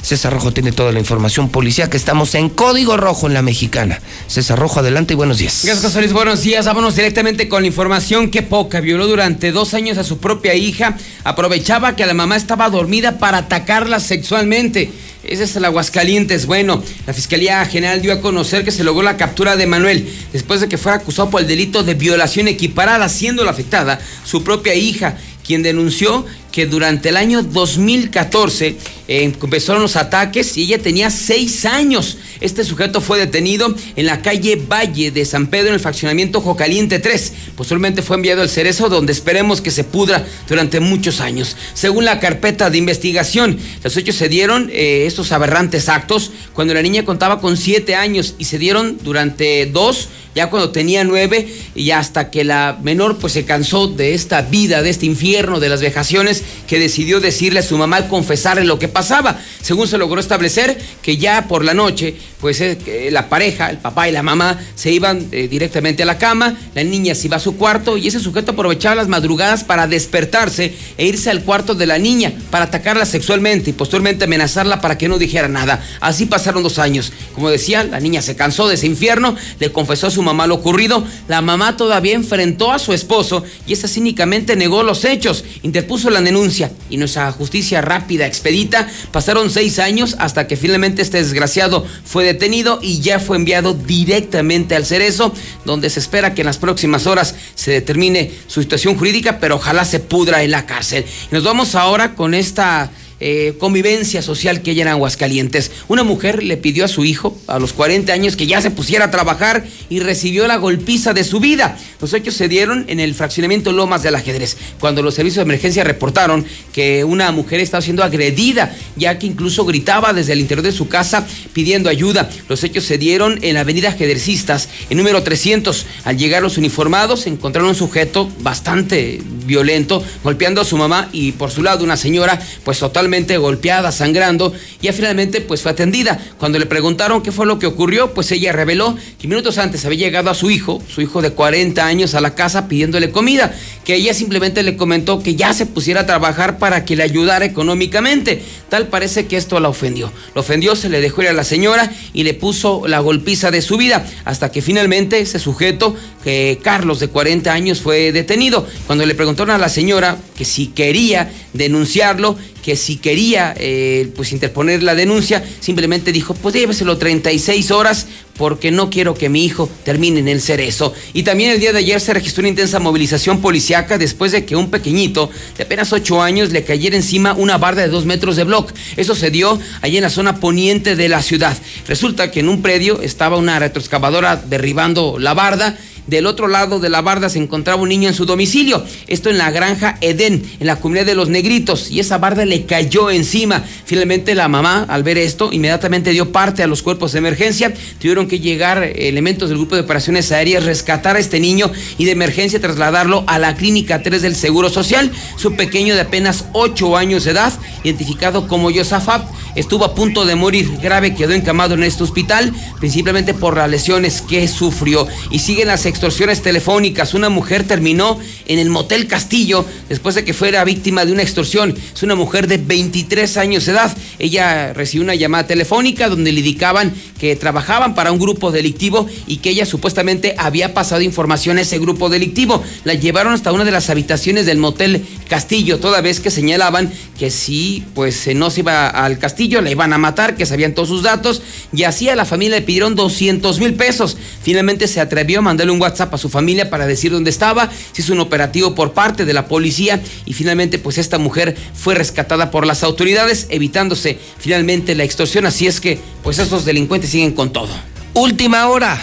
César 0.02 0.34
Rojo 0.34 0.52
tiene 0.52 0.72
toda 0.72 0.91
la 0.91 0.99
información 0.99 1.49
policial 1.49 1.89
que 1.89 1.97
estamos 1.97 2.35
en 2.35 2.49
código 2.49 2.97
rojo 2.97 3.27
en 3.27 3.34
la 3.34 3.41
mexicana. 3.41 3.99
César 4.27 4.60
Rojo, 4.60 4.80
adelante 4.80 5.14
y 5.14 5.15
buenos 5.15 5.38
días. 5.38 5.61
Gracias, 5.64 5.93
José. 5.93 6.07
Buenos 6.14 6.41
días. 6.41 6.65
Vámonos 6.65 6.95
directamente 6.95 7.49
con 7.49 7.64
la 7.64 7.68
información 7.68 8.30
que 8.30 8.41
poca 8.41 8.80
violó 8.80 9.07
durante 9.07 9.52
dos 9.52 9.73
años 9.73 9.97
a 9.97 10.03
su 10.03 10.19
propia 10.19 10.56
hija. 10.56 10.97
Aprovechaba 11.23 11.95
que 11.95 12.06
la 12.06 12.14
mamá 12.14 12.35
estaba 12.35 12.69
dormida 12.69 13.18
para 13.18 13.39
atacarla 13.39 13.99
sexualmente. 13.99 14.91
Ese 15.23 15.45
es 15.45 15.56
el 15.56 15.65
Aguascalientes. 15.65 16.45
Bueno, 16.45 16.84
la 17.07 17.14
Fiscalía 17.14 17.65
General 17.65 18.02
dio 18.02 18.14
a 18.14 18.22
conocer 18.22 18.64
que 18.64 18.72
se 18.72 18.84
logró 18.84 19.02
la 19.02 19.18
captura 19.18 19.56
de 19.56 19.65
Manuel 19.65 20.07
después 20.31 20.61
de 20.61 20.69
que 20.69 20.77
fuera 20.77 20.97
acusado 20.97 21.30
por 21.30 21.41
el 21.41 21.47
delito 21.47 21.84
de 21.84 21.95
violación 21.95 22.47
equiparada, 22.47 23.10
siendo 23.10 23.43
la 23.43 23.52
afectada 23.52 23.99
su 24.23 24.43
propia 24.43 24.76
hija, 24.76 25.18
quien 25.45 25.63
denunció 25.63 26.26
que 26.51 26.65
durante 26.65 27.09
el 27.09 27.17
año 27.17 27.43
2014 27.43 28.77
eh, 29.07 29.23
empezaron 29.41 29.81
los 29.81 29.97
ataques 29.97 30.55
y 30.55 30.63
ella 30.63 30.80
tenía 30.80 31.09
seis 31.11 31.65
años. 31.65 32.17
Este 32.39 32.63
sujeto 32.63 33.01
fue 33.01 33.19
detenido 33.19 33.76
en 33.97 34.05
la 34.05 34.22
calle 34.22 34.55
Valle 34.55 35.11
de 35.11 35.26
San 35.26 35.47
Pedro 35.47 35.67
en 35.67 35.73
el 35.73 35.80
fraccionamiento 35.81 36.39
Jocaliente 36.39 36.99
3. 36.99 37.34
Posteriormente 37.57 38.01
fue 38.01 38.15
enviado 38.15 38.41
al 38.41 38.49
Cerezo 38.49 38.88
donde 38.88 39.11
esperemos 39.11 39.59
que 39.59 39.69
se 39.69 39.84
pudra 39.84 40.26
durante 40.47 40.80
muchos 40.80 41.19
años. 41.19 41.57
Según 41.73 42.05
la 42.05 42.22
carpeta 42.22 42.69
de 42.69 42.77
investigación, 42.77 43.59
los 43.84 43.97
hechos 43.97 44.15
se 44.15 44.30
dieron, 44.30 44.69
eh, 44.72 45.05
estos 45.07 45.34
aberrantes 45.34 45.89
actos, 45.89 46.31
cuando 46.53 46.73
la 46.73 46.81
niña 46.81 47.03
contaba 47.03 47.41
con 47.41 47.57
siete 47.57 47.95
años 47.95 48.35
y 48.38 48.45
se 48.45 48.57
dieron 48.57 48.97
durante 49.03 49.65
dos, 49.65 50.07
ya 50.35 50.49
cuando 50.49 50.69
tenía 50.71 51.05
nueve 51.05 51.47
y 51.73 51.91
hasta 51.91 52.29
que 52.29 52.43
la 52.43 52.77
menor 52.83 53.17
pues 53.17 53.33
se 53.33 53.45
cansó 53.45 53.87
de 53.87 54.13
esta 54.13 54.41
vida, 54.41 54.81
de 54.81 54.89
este 54.89 55.05
infierno, 55.05 55.61
de 55.61 55.69
las 55.69 55.81
vejaciones 55.81 56.43
que 56.67 56.77
decidió 56.77 57.21
decirle 57.21 57.59
a 57.59 57.63
su 57.63 57.77
mamá 57.77 58.09
confesarle 58.09 58.65
lo 58.65 58.77
que 58.77 58.89
pasaba. 58.89 59.39
Según 59.61 59.87
se 59.87 59.97
logró 59.97 60.19
establecer 60.19 60.77
que 61.01 61.15
ya 61.15 61.47
por 61.47 61.63
la 61.63 61.73
noche, 61.73 62.15
pues 62.41 62.59
eh, 62.59 63.09
la 63.11 63.29
pareja, 63.29 63.69
el 63.69 63.77
papá 63.77 64.09
y 64.09 64.11
la 64.11 64.23
mamá, 64.23 64.59
se 64.75 64.91
iban 64.91 65.25
eh, 65.31 65.47
directamente 65.47 66.03
a 66.03 66.05
la 66.05 66.17
cama, 66.17 66.57
la 66.75 66.83
niña 66.83 67.15
se 67.15 67.27
iba 67.27 67.37
a 67.37 67.39
su 67.39 67.55
cuarto 67.55 67.97
y 67.97 68.07
ese 68.07 68.19
sujeto 68.19 68.51
aprovechaba 68.51 68.95
las 68.95 69.07
madrugadas 69.07 69.63
para 69.63 69.87
despertarse 69.87 70.73
e 70.97 71.05
irse 71.05 71.29
al 71.29 71.43
cuarto 71.43 71.75
de 71.75 71.87
la 71.87 71.97
niña 71.97 72.33
para 72.51 72.65
atacarla 72.65 73.05
sexualmente 73.05 73.69
y 73.69 73.73
posteriormente 73.73 74.25
amenazarla 74.25 74.81
para 74.81 74.97
que 74.97 75.07
no 75.07 75.17
dijera 75.17 75.47
nada. 75.47 75.81
Así 76.01 76.25
pasaron 76.25 76.61
dos 76.61 76.77
años. 76.77 77.13
Como 77.33 77.49
decía, 77.49 77.85
la 77.85 78.01
niña 78.01 78.21
se 78.21 78.35
cansó 78.35 78.67
de 78.67 78.75
ese 78.75 78.87
infierno, 78.87 79.35
le 79.59 79.71
confesó 79.71 80.07
a 80.07 80.11
su 80.11 80.24
mamá 80.26 80.47
lo 80.47 80.56
ocurrido, 80.56 81.06
la 81.27 81.41
mamá 81.41 81.77
todavía 81.77 82.15
enfrentó 82.15 82.72
a 82.72 82.80
su 82.80 82.91
esposo 82.91 83.43
y 83.65 83.73
esa 83.73 83.88
cínicamente 83.88 84.56
negó 84.56 84.84
los 84.84 85.06
hechos, 85.06 85.45
interpuso 85.64 86.10
la 86.10 86.22
denuncia 86.22 86.72
y 86.89 86.97
nuestra 86.97 87.31
justicia 87.31 87.81
rápida, 87.81 88.26
expedita, 88.26 88.89
pasaron 89.11 89.49
seis 89.49 89.80
años 89.80 90.18
hasta 90.19 90.47
que 90.47 90.57
finalmente 90.57 91.02
este 91.02 91.19
desgraciado 91.19 91.85
fue 92.03 92.26
detenido 92.26 92.80
y 92.81 92.99
ya 92.99 93.19
fue 93.19 93.38
enviado 93.38 93.73
directamente 93.73 94.76
al 94.76 94.85
Cerezo, 94.85 95.34
donde 95.64 95.89
se 95.89 95.99
espera 95.99 96.34
que 96.34 96.41
en 96.41 96.47
las 96.47 96.57
próximas 96.57 97.07
horas 97.07 97.35
se 97.56 97.72
determine 97.72 98.31
su 98.47 98.61
situación 98.61 98.97
jurídica, 98.97 99.39
pero 99.39 99.56
ojalá 99.56 99.85
se 99.85 99.99
pudra 99.99 100.43
en 100.43 100.52
la 100.52 100.65
cárcel. 100.65 101.06
Y 101.31 101.34
nos 101.34 101.43
vamos 101.43 101.76
ahora 101.76 102.15
con 102.15 102.34
esta 102.34 102.91
eh, 103.27 103.56
convivencia 103.57 104.22
social 104.22 104.61
que 104.61 104.69
hay 104.69 104.81
en 104.81 104.88
Aguascalientes. 104.88 105.72
Una 105.88 106.03
mujer 106.03 106.43
le 106.43 106.57
pidió 106.57 106.85
a 106.85 106.88
su 106.88 107.06
hijo, 107.06 107.35
a 107.47 107.57
los 107.57 107.73
40 107.73 108.14
años, 108.14 108.35
que 108.35 108.45
ya 108.45 108.61
se 108.61 108.69
pusiera 108.69 109.06
a 109.06 109.10
trabajar 109.10 109.65
y 109.89 109.99
recibió 109.99 110.45
la 110.45 110.57
golpiza 110.57 111.11
de 111.11 111.23
su 111.23 111.39
vida. 111.39 111.76
Los 111.99 112.14
hechos 112.14 112.35
se 112.35 112.47
dieron 112.47 112.85
en 112.88 112.99
el 112.99 113.15
fraccionamiento 113.15 113.72
Lomas 113.72 114.03
del 114.03 114.14
Ajedrez, 114.14 114.57
cuando 114.80 115.02
los 115.02 115.15
servicios 115.15 115.38
de 115.38 115.49
emergencia 115.49 115.84
reportaron 115.84 116.45
que 116.72 117.03
una 117.03 117.31
mujer 117.31 117.61
estaba 117.61 117.81
siendo 117.81 118.03
agredida, 118.03 118.76
ya 118.95 119.18
que 119.18 119.26
incluso 119.26 119.65
gritaba 119.65 120.14
desde 120.14 120.34
el 120.34 120.41
interior 120.41 120.64
de 120.64 120.72
su 120.72 120.88
casa 120.88 121.26
pidiendo 121.52 121.89
ayuda. 121.89 122.30
Los 122.47 122.64
hechos 122.64 122.84
se 122.84 122.99
dieron 122.99 123.39
en 123.41 123.56
la 123.56 123.61
avenida 123.61 123.89
Ajedrecistas, 123.89 124.69
en 124.91 124.99
número 124.99 125.23
300. 125.23 125.88
Al 126.03 126.15
llegar 126.19 126.43
los 126.43 126.60
uniformados, 126.60 127.26
encontraron 127.26 127.69
un 127.69 127.76
sujeto 127.76 128.30
bastante 128.41 129.19
violento, 129.47 130.03
golpeando 130.23 130.61
a 130.61 130.65
su 130.65 130.77
mamá 130.77 131.10
y 131.11 131.31
por 131.31 131.49
su 131.49 131.64
lado 131.64 131.84
una 131.84 131.97
señora, 131.97 132.39
pues 132.64 132.77
totalmente 132.77 133.14
golpeada, 133.37 133.91
sangrando, 133.91 134.53
y 134.81 134.91
finalmente 134.91 135.41
pues 135.41 135.61
fue 135.61 135.71
atendida. 135.71 136.19
Cuando 136.37 136.59
le 136.59 136.65
preguntaron 136.65 137.23
qué 137.23 137.31
fue 137.31 137.45
lo 137.45 137.59
que 137.59 137.65
ocurrió, 137.65 138.13
pues 138.13 138.31
ella 138.31 138.51
reveló 138.51 138.95
que 139.19 139.27
minutos 139.27 139.57
antes 139.57 139.85
había 139.85 140.07
llegado 140.07 140.29
a 140.29 140.33
su 140.35 140.51
hijo, 140.51 140.81
su 140.93 141.01
hijo 141.01 141.21
de 141.21 141.31
40 141.31 141.85
años, 141.85 142.13
a 142.13 142.21
la 142.21 142.35
casa 142.35 142.67
pidiéndole 142.67 143.11
comida, 143.11 143.55
que 143.83 143.95
ella 143.95 144.13
simplemente 144.13 144.63
le 144.63 144.75
comentó 144.75 145.23
que 145.23 145.35
ya 145.35 145.53
se 145.53 145.65
pusiera 145.65 146.01
a 146.01 146.05
trabajar 146.05 146.57
para 146.57 146.85
que 146.85 146.95
le 146.95 147.03
ayudara 147.03 147.45
económicamente. 147.45 148.41
Tal 148.69 148.87
parece 148.87 149.25
que 149.25 149.37
esto 149.37 149.59
la 149.59 149.69
ofendió. 149.69 150.11
Lo 150.33 150.41
ofendió, 150.41 150.75
se 150.75 150.89
le 150.89 151.01
dejó 151.01 151.21
ir 151.21 151.29
a 151.29 151.33
la 151.33 151.43
señora 151.43 151.91
y 152.13 152.23
le 152.23 152.33
puso 152.33 152.87
la 152.87 152.99
golpiza 152.99 153.51
de 153.51 153.61
su 153.61 153.77
vida, 153.77 154.05
hasta 154.25 154.51
que 154.51 154.61
finalmente 154.61 155.19
ese 155.19 155.39
sujeto, 155.39 155.95
que 156.23 156.59
Carlos 156.61 156.99
de 156.99 157.07
40 157.07 157.53
años, 157.53 157.81
fue 157.81 158.11
detenido. 158.11 158.67
Cuando 158.87 159.05
le 159.05 159.15
preguntaron 159.15 159.55
a 159.55 159.57
la 159.57 159.69
señora 159.69 160.17
que 160.37 160.45
si 160.45 160.67
quería 160.67 161.31
denunciarlo, 161.53 162.37
que 162.65 162.75
si 162.75 162.97
quería 162.97 163.53
eh, 163.59 164.11
pues 164.15 164.31
interponer 164.31 164.81
la 164.81 164.95
denuncia, 164.95 165.45
simplemente 165.59 166.11
dijo, 166.11 166.33
pues 166.33 166.55
lléveselo 166.55 166.97
36 166.97 167.69
horas 167.69 168.07
porque 168.39 168.71
no 168.71 168.89
quiero 168.89 169.13
que 169.13 169.29
mi 169.29 169.45
hijo 169.45 169.69
termine 169.83 170.19
en 170.19 170.27
el 170.27 170.41
cerezo. 170.41 170.91
Y 171.13 171.21
también 171.21 171.51
el 171.51 171.59
día 171.59 171.73
de 171.73 171.77
ayer 171.77 172.01
se 172.01 172.15
registró 172.15 172.41
una 172.41 172.49
intensa 172.49 172.79
movilización 172.79 173.39
policiaca 173.39 173.99
después 173.99 174.31
de 174.31 174.45
que 174.45 174.55
un 174.55 174.71
pequeñito 174.71 175.29
de 175.55 175.63
apenas 175.63 175.93
8 175.93 176.23
años 176.23 176.51
le 176.51 176.63
cayera 176.63 176.95
encima 176.95 177.33
una 177.33 177.59
barda 177.59 177.83
de 177.83 177.89
2 177.89 178.07
metros 178.07 178.35
de 178.35 178.45
bloc. 178.45 178.73
Eso 178.97 179.13
se 179.13 179.29
dio 179.29 179.59
allí 179.81 179.97
en 179.97 180.03
la 180.03 180.09
zona 180.09 180.39
poniente 180.39 180.95
de 180.95 181.07
la 181.07 181.21
ciudad. 181.21 181.55
Resulta 181.87 182.31
que 182.31 182.39
en 182.39 182.49
un 182.49 182.63
predio 182.63 182.99
estaba 182.99 183.37
una 183.37 183.59
retroexcavadora 183.59 184.37
derribando 184.37 185.19
la 185.19 185.35
barda 185.35 185.77
del 186.07 186.27
otro 186.27 186.48
lado 186.48 186.80
de 186.80 186.90
la 186.90 187.02
barda 187.02 187.30
se 187.30 187.40
encontraba 187.40 187.82
un 187.82 187.90
niño 187.90 188.07
en 188.07 188.14
su 188.14 188.26
domicilio. 188.26 188.84
Esto 189.07 189.30
en 189.30 189.38
la 189.38 189.52
granja 189.52 189.98
Edén, 190.02 190.44
en 190.60 190.68
la 190.68 190.77
comunidad 190.77 191.06
de 191.06 191.15
los 191.15 191.30
negritos. 191.30 191.90
Y 191.91 191.99
esa 191.99 192.18
barda 192.18 192.45
le 192.45 192.65
cayó 192.65 193.10
encima. 193.10 193.64
Finalmente 193.86 194.36
la 194.36 194.48
mamá, 194.48 194.86
al 194.88 195.03
ver 195.03 195.18
esto, 195.18 195.52
inmediatamente 195.52 196.11
dio 196.11 196.32
parte 196.32 196.64
a 196.64 196.68
los 196.68 196.84
cuerpos 196.84 197.11
de 197.11 197.19
emergencia. 197.19 197.73
Tuvieron 197.99 198.27
que 198.27 198.40
llegar 198.40 198.84
elementos 198.84 199.49
del 199.49 199.57
grupo 199.57 199.76
de 199.76 199.82
operaciones 199.82 200.32
aéreas, 200.32 200.65
rescatar 200.65 201.15
a 201.15 201.19
este 201.19 201.40
niño 201.40 201.72
y 201.98 202.06
de 202.06 202.11
emergencia 202.11 202.60
trasladarlo 202.60 203.23
a 203.27 203.40
la 203.40 203.56
clínica 203.56 204.02
3 204.02 204.22
del 204.22 204.36
Seguro 204.36 204.69
Social. 204.69 205.11
Su 205.38 205.56
pequeño 205.56 205.95
de 205.95 206.02
apenas 206.02 206.45
8 206.53 206.98
años 206.98 207.23
de 207.23 207.32
edad, 207.32 207.53
identificado 207.84 208.48
como 208.48 208.72
Yosafat, 208.72 209.27
estuvo 209.56 209.86
a 209.86 209.95
punto 209.95 210.26
de 210.26 210.36
morir 210.36 210.69
grave, 210.82 211.15
quedó 211.15 211.34
encamado 211.34 211.73
en 211.73 211.84
este 211.84 212.03
hospital, 212.03 212.53
principalmente 212.80 213.34
por 213.34 213.57
las 213.57 213.69
lesiones 213.69 214.22
que 214.22 214.48
sufrió. 214.48 215.07
Y 215.32 215.40
siguen 215.40 215.68
las 215.68 215.86
extorsiones 215.95 216.41
telefónicas. 216.41 217.13
Una 217.13 217.30
mujer 217.30 217.63
terminó 217.63 218.19
en 218.47 218.59
el 218.59 218.69
motel 218.69 219.07
Castillo 219.07 219.65
después 219.88 220.13
de 220.15 220.26
que 220.26 220.34
fuera 220.34 220.63
víctima 220.65 221.05
de 221.05 221.13
una 221.13 221.22
extorsión. 221.22 221.73
Es 221.93 222.03
una 222.03 222.15
mujer 222.15 222.47
de 222.47 222.57
23 222.57 223.38
años 223.38 223.65
de 223.65 223.72
edad. 223.72 223.95
Ella 224.19 224.73
recibió 224.73 225.03
una 225.03 225.15
llamada 225.15 225.47
telefónica 225.47 226.09
donde 226.09 226.34
le 226.34 226.39
indicaban 226.39 226.93
que 227.17 227.38
trabajaban 227.38 227.95
para 227.95 228.11
un 228.11 228.19
grupo 228.19 228.51
delictivo 228.51 229.07
y 229.26 229.38
que 229.38 229.51
ella 229.51 229.65
supuestamente 229.65 230.35
había 230.38 230.73
pasado 230.73 231.01
información 231.01 231.57
a 231.57 231.61
ese 231.61 231.80
grupo 231.80 232.09
delictivo. 232.09 232.61
La 232.84 232.93
llevaron 232.93 233.34
hasta 233.34 233.53
una 233.53 233.63
de 233.63 233.72
las 233.72 233.89
habitaciones 233.89 234.45
del 234.45 234.57
motel 234.57 235.05
Castillo, 235.30 235.80
toda 235.80 236.01
vez 236.01 236.19
que 236.19 236.30
señalaban 236.30 236.91
que 237.17 237.31
si 237.31 237.85
pues 237.95 238.27
no 238.35 238.49
se 238.49 238.59
iba 238.59 238.88
al 238.88 239.17
castillo, 239.17 239.61
la 239.61 239.72
iban 239.72 239.93
a 239.93 239.97
matar, 239.97 240.35
que 240.35 240.45
sabían 240.45 240.73
todos 240.73 240.89
sus 240.89 241.03
datos, 241.03 241.41
y 241.73 241.84
así 241.84 242.09
a 242.09 242.15
la 242.15 242.26
familia 242.26 242.57
le 242.57 242.65
pidieron 242.65 242.95
200 242.95 243.59
mil 243.59 243.73
pesos. 243.76 244.17
Finalmente 244.43 244.88
se 244.88 244.99
atrevió 244.99 245.39
a 245.39 245.41
mandarle 245.41 245.72
un 245.72 245.80
WhatsApp 245.85 246.13
a 246.13 246.17
su 246.17 246.29
familia 246.29 246.69
para 246.69 246.87
decir 246.87 247.11
dónde 247.11 247.29
estaba, 247.29 247.69
se 247.91 248.01
hizo 248.01 248.13
un 248.13 248.19
operativo 248.19 248.75
por 248.75 248.93
parte 248.93 249.25
de 249.25 249.33
la 249.33 249.47
policía 249.47 250.01
y 250.25 250.33
finalmente 250.33 250.79
pues 250.79 250.97
esta 250.97 251.17
mujer 251.17 251.55
fue 251.73 251.95
rescatada 251.95 252.51
por 252.51 252.65
las 252.65 252.83
autoridades, 252.83 253.47
evitándose 253.49 254.19
finalmente 254.37 254.95
la 254.95 255.03
extorsión, 255.03 255.45
así 255.45 255.67
es 255.67 255.79
que 255.79 255.99
pues 256.23 256.39
estos 256.39 256.65
delincuentes 256.65 257.09
siguen 257.09 257.33
con 257.33 257.53
todo. 257.53 257.69
Última 258.13 258.67
hora. 258.67 258.99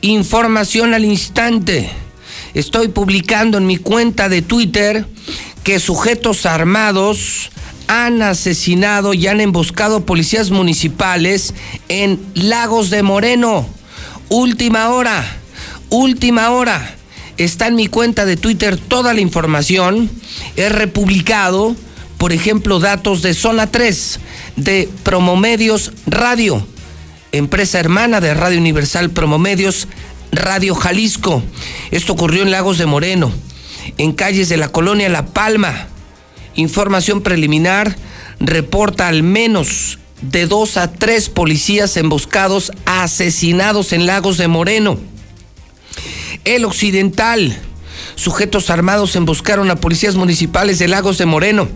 Información 0.00 0.94
al 0.94 1.04
instante. 1.04 1.90
Estoy 2.54 2.88
publicando 2.88 3.58
en 3.58 3.66
mi 3.66 3.76
cuenta 3.76 4.28
de 4.28 4.42
Twitter 4.42 5.06
que 5.62 5.78
sujetos 5.78 6.46
armados 6.46 7.50
han 7.88 8.22
asesinado 8.22 9.14
y 9.14 9.26
han 9.26 9.40
emboscado 9.40 10.04
policías 10.06 10.50
municipales 10.50 11.54
en 11.88 12.20
Lagos 12.34 12.90
de 12.90 13.02
Moreno. 13.02 13.66
Última 14.28 14.90
hora, 14.90 15.38
última 15.90 16.50
hora. 16.50 16.96
Está 17.36 17.66
en 17.66 17.76
mi 17.76 17.86
cuenta 17.86 18.24
de 18.24 18.36
Twitter 18.36 18.78
toda 18.78 19.12
la 19.12 19.20
información. 19.20 20.10
He 20.56 20.68
republicado, 20.68 21.76
por 22.18 22.32
ejemplo, 22.32 22.80
datos 22.80 23.22
de 23.22 23.34
Zona 23.34 23.66
3, 23.66 24.20
de 24.56 24.88
Promomedios 25.02 25.92
Radio, 26.06 26.66
empresa 27.32 27.78
hermana 27.78 28.20
de 28.20 28.32
Radio 28.32 28.58
Universal 28.58 29.10
Promomedios, 29.10 29.86
Radio 30.32 30.74
Jalisco. 30.74 31.42
Esto 31.90 32.14
ocurrió 32.14 32.42
en 32.42 32.50
Lagos 32.50 32.78
de 32.78 32.86
Moreno, 32.86 33.30
en 33.98 34.12
calles 34.12 34.48
de 34.48 34.56
la 34.56 34.68
colonia 34.68 35.08
La 35.08 35.26
Palma. 35.26 35.88
Información 36.54 37.20
preliminar, 37.20 37.96
reporta 38.40 39.08
al 39.08 39.22
menos 39.22 39.98
de 40.22 40.46
dos 40.46 40.78
a 40.78 40.90
tres 40.90 41.28
policías 41.28 41.96
emboscados 41.98 42.72
asesinados 42.86 43.92
en 43.92 44.06
Lagos 44.06 44.38
de 44.38 44.48
Moreno. 44.48 44.98
El 46.44 46.64
Occidental. 46.64 47.58
Sujetos 48.14 48.70
armados 48.70 49.16
emboscaron 49.16 49.70
a 49.70 49.76
policías 49.76 50.16
municipales 50.16 50.78
de 50.78 50.88
Lagos 50.88 51.18
de 51.18 51.26
Moreno. 51.26 51.68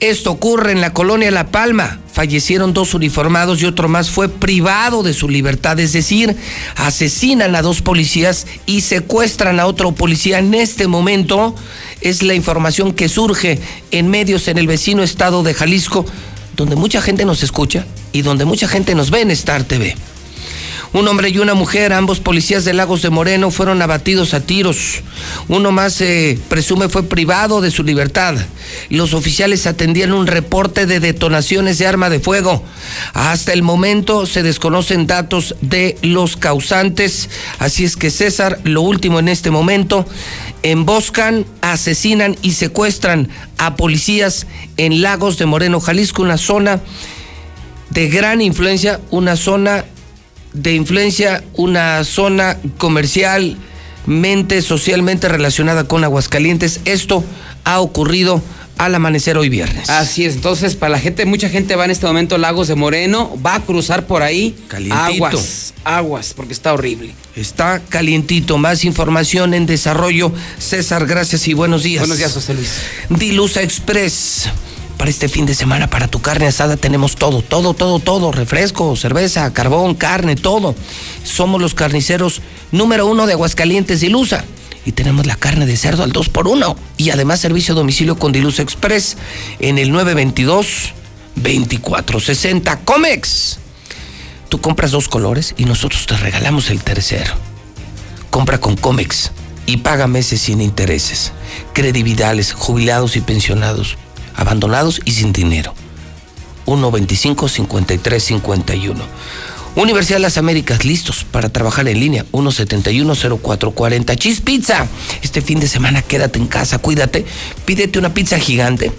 Esto 0.00 0.30
ocurre 0.30 0.72
en 0.72 0.82
la 0.82 0.92
colonia 0.92 1.30
La 1.30 1.46
Palma. 1.50 2.00
Fallecieron 2.12 2.74
dos 2.74 2.92
uniformados 2.92 3.62
y 3.62 3.66
otro 3.66 3.88
más 3.88 4.10
fue 4.10 4.28
privado 4.28 5.02
de 5.02 5.14
su 5.14 5.28
libertad, 5.28 5.78
es 5.80 5.92
decir, 5.92 6.36
asesinan 6.76 7.54
a 7.56 7.62
dos 7.62 7.82
policías 7.82 8.46
y 8.66 8.82
secuestran 8.82 9.58
a 9.58 9.66
otro 9.66 9.92
policía. 9.92 10.38
En 10.38 10.52
este 10.54 10.86
momento 10.86 11.54
es 12.02 12.22
la 12.22 12.34
información 12.34 12.92
que 12.92 13.08
surge 13.08 13.58
en 13.90 14.08
medios 14.08 14.48
en 14.48 14.58
el 14.58 14.66
vecino 14.66 15.02
estado 15.02 15.42
de 15.42 15.54
Jalisco, 15.54 16.04
donde 16.56 16.76
mucha 16.76 17.00
gente 17.00 17.24
nos 17.24 17.42
escucha 17.42 17.86
y 18.12 18.22
donde 18.22 18.44
mucha 18.44 18.68
gente 18.68 18.94
nos 18.94 19.10
ve 19.10 19.22
en 19.22 19.30
Star 19.30 19.64
TV. 19.64 19.94
Un 20.92 21.08
hombre 21.08 21.28
y 21.28 21.38
una 21.38 21.54
mujer, 21.54 21.92
ambos 21.92 22.20
policías 22.20 22.64
de 22.64 22.72
Lagos 22.72 23.02
de 23.02 23.10
Moreno, 23.10 23.50
fueron 23.50 23.82
abatidos 23.82 24.34
a 24.34 24.40
tiros. 24.40 25.02
Uno 25.48 25.72
más 25.72 25.94
se 25.94 26.38
presume 26.48 26.88
fue 26.88 27.02
privado 27.02 27.60
de 27.60 27.70
su 27.70 27.82
libertad. 27.82 28.34
Los 28.88 29.12
oficiales 29.12 29.66
atendían 29.66 30.12
un 30.12 30.26
reporte 30.26 30.86
de 30.86 31.00
detonaciones 31.00 31.78
de 31.78 31.86
arma 31.86 32.08
de 32.08 32.20
fuego. 32.20 32.62
Hasta 33.14 33.52
el 33.52 33.62
momento 33.62 34.26
se 34.26 34.42
desconocen 34.42 35.06
datos 35.06 35.56
de 35.60 35.98
los 36.02 36.36
causantes. 36.36 37.28
Así 37.58 37.84
es 37.84 37.96
que 37.96 38.10
César, 38.10 38.60
lo 38.64 38.82
último 38.82 39.18
en 39.18 39.28
este 39.28 39.50
momento, 39.50 40.06
emboscan, 40.62 41.46
asesinan 41.60 42.36
y 42.42 42.52
secuestran 42.52 43.28
a 43.58 43.76
policías 43.76 44.46
en 44.76 45.02
Lagos 45.02 45.38
de 45.38 45.46
Moreno, 45.46 45.80
Jalisco, 45.80 46.22
una 46.22 46.38
zona 46.38 46.80
de 47.90 48.08
gran 48.08 48.40
influencia, 48.40 49.00
una 49.10 49.36
zona 49.36 49.84
de 50.56 50.74
influencia, 50.74 51.44
una 51.54 52.02
zona 52.04 52.56
comercialmente, 52.78 54.62
socialmente 54.62 55.28
relacionada 55.28 55.84
con 55.84 56.02
Aguascalientes. 56.02 56.80
Esto 56.84 57.22
ha 57.64 57.80
ocurrido 57.80 58.42
al 58.78 58.94
amanecer 58.94 59.38
hoy 59.38 59.48
viernes. 59.48 59.88
Así 59.88 60.24
es, 60.24 60.34
entonces 60.34 60.74
para 60.74 60.90
la 60.90 60.98
gente, 60.98 61.24
mucha 61.24 61.48
gente 61.48 61.76
va 61.76 61.84
en 61.84 61.90
este 61.90 62.06
momento 62.06 62.34
a 62.34 62.38
Lagos 62.38 62.68
de 62.68 62.74
Moreno, 62.74 63.32
va 63.44 63.56
a 63.56 63.60
cruzar 63.60 64.06
por 64.06 64.22
ahí. 64.22 64.56
Calientito. 64.68 65.26
Aguas, 65.26 65.74
aguas, 65.84 66.34
porque 66.34 66.52
está 66.52 66.72
horrible. 66.72 67.14
Está 67.34 67.80
calientito. 67.88 68.58
Más 68.58 68.84
información 68.84 69.54
en 69.54 69.66
desarrollo. 69.66 70.32
César, 70.58 71.06
gracias 71.06 71.48
y 71.48 71.54
buenos 71.54 71.82
días. 71.82 72.00
Buenos 72.00 72.18
días, 72.18 72.32
José 72.32 72.54
Luis. 72.54 72.80
Dilusa 73.08 73.62
Express. 73.62 74.48
Para 74.96 75.10
este 75.10 75.28
fin 75.28 75.44
de 75.44 75.54
semana, 75.54 75.90
para 75.90 76.08
tu 76.08 76.22
carne 76.22 76.46
asada, 76.46 76.76
tenemos 76.76 77.16
todo, 77.16 77.42
todo, 77.42 77.74
todo, 77.74 77.98
todo. 77.98 78.32
Refresco, 78.32 78.96
cerveza, 78.96 79.52
carbón, 79.52 79.94
carne, 79.94 80.36
todo. 80.36 80.74
Somos 81.22 81.60
los 81.60 81.74
carniceros 81.74 82.40
número 82.72 83.06
uno 83.06 83.26
de 83.26 83.34
Aguascalientes, 83.34 84.00
Dilusa. 84.00 84.46
Y 84.86 84.92
tenemos 84.92 85.26
la 85.26 85.36
carne 85.36 85.66
de 85.66 85.76
cerdo 85.76 86.02
al 86.04 86.12
2 86.12 86.28
por 86.28 86.46
1 86.46 86.76
Y 86.96 87.10
además 87.10 87.40
servicio 87.40 87.74
a 87.74 87.76
domicilio 87.76 88.16
con 88.16 88.30
Dilusa 88.30 88.62
Express 88.62 89.16
en 89.58 89.78
el 89.78 89.92
922-2460. 89.92 92.84
Comex. 92.84 93.58
Tú 94.48 94.60
compras 94.60 94.92
dos 94.92 95.08
colores 95.08 95.54
y 95.56 95.64
nosotros 95.64 96.06
te 96.06 96.16
regalamos 96.16 96.70
el 96.70 96.80
tercero. 96.82 97.34
Compra 98.30 98.58
con 98.58 98.76
Comex 98.76 99.32
y 99.66 99.78
paga 99.78 100.06
meses 100.06 100.42
sin 100.42 100.60
intereses. 100.60 101.32
Credividales, 101.72 102.52
jubilados 102.52 103.16
y 103.16 103.20
pensionados, 103.20 103.98
abandonados 104.36 105.00
y 105.04 105.12
sin 105.12 105.32
dinero. 105.32 105.74
125-5351. 106.66 108.96
Universidad 109.76 110.16
de 110.16 110.22
las 110.22 110.38
Américas, 110.38 110.86
listos 110.86 111.24
para 111.24 111.50
trabajar 111.50 111.86
en 111.86 112.00
línea. 112.00 112.24
171-0440. 112.32 114.16
Cheese 114.16 114.40
Pizza. 114.40 114.88
Este 115.22 115.42
fin 115.42 115.60
de 115.60 115.68
semana 115.68 116.02
quédate 116.02 116.38
en 116.38 116.46
casa, 116.46 116.78
cuídate. 116.78 117.26
Pídete 117.66 117.98
una 117.98 118.14
pizza 118.14 118.38
gigante. 118.38 118.90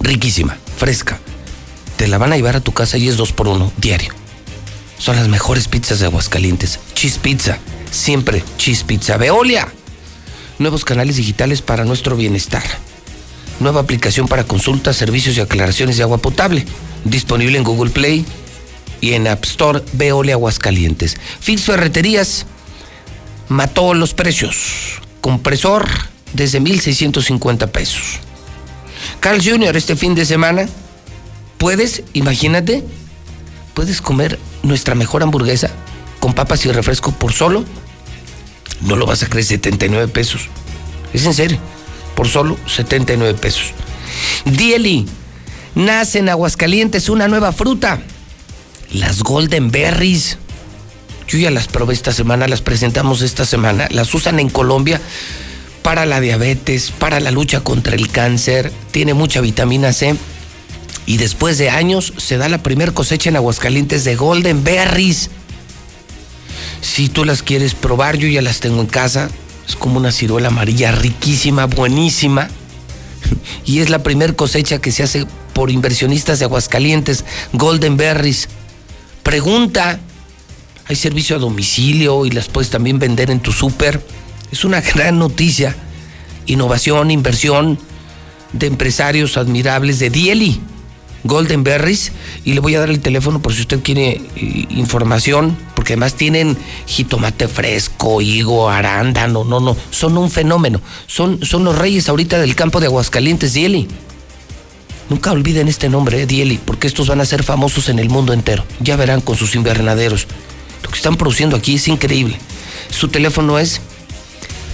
Riquísima, 0.00 0.56
fresca. 0.76 1.18
Te 1.96 2.06
la 2.06 2.18
van 2.18 2.32
a 2.32 2.36
llevar 2.36 2.54
a 2.54 2.60
tu 2.60 2.72
casa 2.72 2.98
y 2.98 3.08
es 3.08 3.16
dos 3.16 3.32
por 3.32 3.48
uno, 3.48 3.72
diario. 3.78 4.14
Son 4.98 5.16
las 5.16 5.28
mejores 5.28 5.66
pizzas 5.66 5.98
de 5.98 6.06
Aguascalientes. 6.06 6.78
Cheese 6.94 7.18
Pizza. 7.18 7.58
Siempre 7.90 8.44
Cheese 8.58 8.84
Pizza. 8.84 9.16
Veolia. 9.16 9.66
Nuevos 10.58 10.84
canales 10.84 11.16
digitales 11.16 11.62
para 11.62 11.84
nuestro 11.84 12.16
bienestar. 12.16 12.62
Nueva 13.60 13.80
aplicación 13.80 14.28
para 14.28 14.44
consultas, 14.44 14.96
servicios 14.96 15.36
y 15.36 15.40
aclaraciones 15.40 15.96
de 15.96 16.02
agua 16.02 16.18
potable. 16.18 16.64
Disponible 17.04 17.56
en 17.56 17.64
Google 17.64 17.90
Play 17.90 18.24
y 19.00 19.12
en 19.12 19.26
App 19.26 19.44
Store 19.44 19.82
Veolia 19.92 20.34
Aguascalientes. 20.34 21.16
Fix 21.40 21.62
Ferreterías 21.62 22.46
mató 23.48 23.94
los 23.94 24.14
precios. 24.14 25.00
Compresor 25.20 25.88
desde 26.32 26.60
1,650 26.60 27.68
pesos. 27.68 28.20
Carl 29.20 29.42
Jr. 29.42 29.76
este 29.76 29.96
fin 29.96 30.14
de 30.14 30.26
semana, 30.26 30.68
puedes, 31.58 32.02
imagínate, 32.12 32.84
puedes 33.74 34.00
comer 34.00 34.38
nuestra 34.62 34.94
mejor 34.94 35.22
hamburguesa 35.22 35.70
con 36.20 36.34
papas 36.34 36.64
y 36.66 36.72
refresco 36.72 37.12
por 37.12 37.32
solo, 37.32 37.64
no 38.82 38.96
lo 38.96 39.06
vas 39.06 39.22
a 39.22 39.28
creer, 39.28 39.44
79 39.44 40.08
pesos. 40.08 40.48
Es 41.12 41.24
en 41.24 41.34
serio, 41.34 41.58
por 42.16 42.26
solo 42.26 42.56
79 42.66 43.38
pesos. 43.38 43.72
Dieli, 44.44 45.06
nace 45.76 46.18
en 46.18 46.28
Aguascalientes 46.28 47.08
una 47.08 47.28
nueva 47.28 47.52
fruta, 47.52 48.00
las 48.90 49.22
Golden 49.22 49.70
Berries. 49.70 50.38
Yo 51.28 51.38
ya 51.38 51.52
las 51.52 51.68
probé 51.68 51.94
esta 51.94 52.12
semana, 52.12 52.48
las 52.48 52.62
presentamos 52.62 53.22
esta 53.22 53.44
semana, 53.44 53.86
las 53.90 54.12
usan 54.14 54.40
en 54.40 54.48
Colombia 54.48 55.00
para 55.82 56.04
la 56.04 56.20
diabetes, 56.20 56.90
para 56.90 57.20
la 57.20 57.30
lucha 57.30 57.60
contra 57.60 57.94
el 57.94 58.10
cáncer, 58.10 58.72
tiene 58.90 59.14
mucha 59.14 59.40
vitamina 59.40 59.92
C. 59.92 60.16
Y 61.06 61.18
después 61.18 61.58
de 61.58 61.70
años 61.70 62.12
se 62.16 62.38
da 62.38 62.48
la 62.48 62.58
primer 62.58 62.92
cosecha 62.92 63.30
en 63.30 63.36
Aguascalientes 63.36 64.02
de 64.02 64.16
Golden 64.16 64.64
Berries. 64.64 65.30
Si 66.80 67.08
tú 67.08 67.24
las 67.24 67.44
quieres 67.44 67.74
probar, 67.74 68.16
yo 68.16 68.26
ya 68.26 68.42
las 68.42 68.58
tengo 68.58 68.80
en 68.80 68.88
casa. 68.88 69.30
Es 69.68 69.76
como 69.76 69.98
una 69.98 70.12
ciruela 70.12 70.48
amarilla 70.48 70.92
riquísima, 70.92 71.66
buenísima. 71.66 72.48
Y 73.64 73.80
es 73.80 73.90
la 73.90 74.02
primer 74.02 74.36
cosecha 74.36 74.78
que 74.78 74.92
se 74.92 75.02
hace 75.02 75.26
por 75.52 75.70
inversionistas 75.70 76.38
de 76.38 76.44
Aguascalientes, 76.44 77.24
Golden 77.52 77.96
Berries. 77.96 78.48
Pregunta, 79.22 79.98
hay 80.86 80.96
servicio 80.96 81.36
a 81.36 81.38
domicilio 81.40 82.26
y 82.26 82.30
las 82.30 82.48
puedes 82.48 82.70
también 82.70 82.98
vender 82.98 83.30
en 83.30 83.40
tu 83.40 83.52
súper. 83.52 84.00
Es 84.52 84.64
una 84.64 84.80
gran 84.80 85.18
noticia. 85.18 85.74
Innovación, 86.46 87.10
inversión 87.10 87.78
de 88.52 88.68
empresarios 88.68 89.36
admirables 89.36 89.98
de 89.98 90.10
Dieli, 90.10 90.60
Golden 91.26 91.64
Berries. 91.64 92.12
Y 92.44 92.54
le 92.54 92.60
voy 92.60 92.74
a 92.74 92.80
dar 92.80 92.90
el 92.90 93.00
teléfono 93.00 93.40
por 93.40 93.54
si 93.54 93.62
usted 93.62 93.82
quiere 93.82 94.20
eh, 94.36 94.66
información, 94.70 95.56
porque 95.74 95.94
además 95.94 96.14
tienen 96.14 96.56
jitomate 96.86 97.48
fresco, 97.48 98.20
higo, 98.20 98.70
arándano, 98.70 99.44
no, 99.44 99.60
no, 99.60 99.76
son 99.90 100.16
un 100.18 100.30
fenómeno. 100.30 100.80
Son, 101.06 101.44
son 101.44 101.64
los 101.64 101.78
reyes 101.78 102.08
ahorita 102.08 102.38
del 102.38 102.54
campo 102.54 102.80
de 102.80 102.86
Aguascalientes, 102.86 103.54
Dieli. 103.54 103.88
Nunca 105.08 105.30
olviden 105.30 105.68
este 105.68 105.88
nombre, 105.88 106.22
eh, 106.22 106.26
Dieli, 106.26 106.58
porque 106.58 106.88
estos 106.88 107.08
van 107.08 107.20
a 107.20 107.24
ser 107.24 107.44
famosos 107.44 107.88
en 107.88 107.98
el 107.98 108.08
mundo 108.08 108.32
entero. 108.32 108.64
Ya 108.80 108.96
verán 108.96 109.20
con 109.20 109.36
sus 109.36 109.54
invernaderos. 109.54 110.26
Lo 110.82 110.90
que 110.90 110.96
están 110.96 111.16
produciendo 111.16 111.56
aquí 111.56 111.76
es 111.76 111.88
increíble. 111.88 112.38
Su 112.90 113.08
teléfono 113.08 113.58
es 113.58 113.80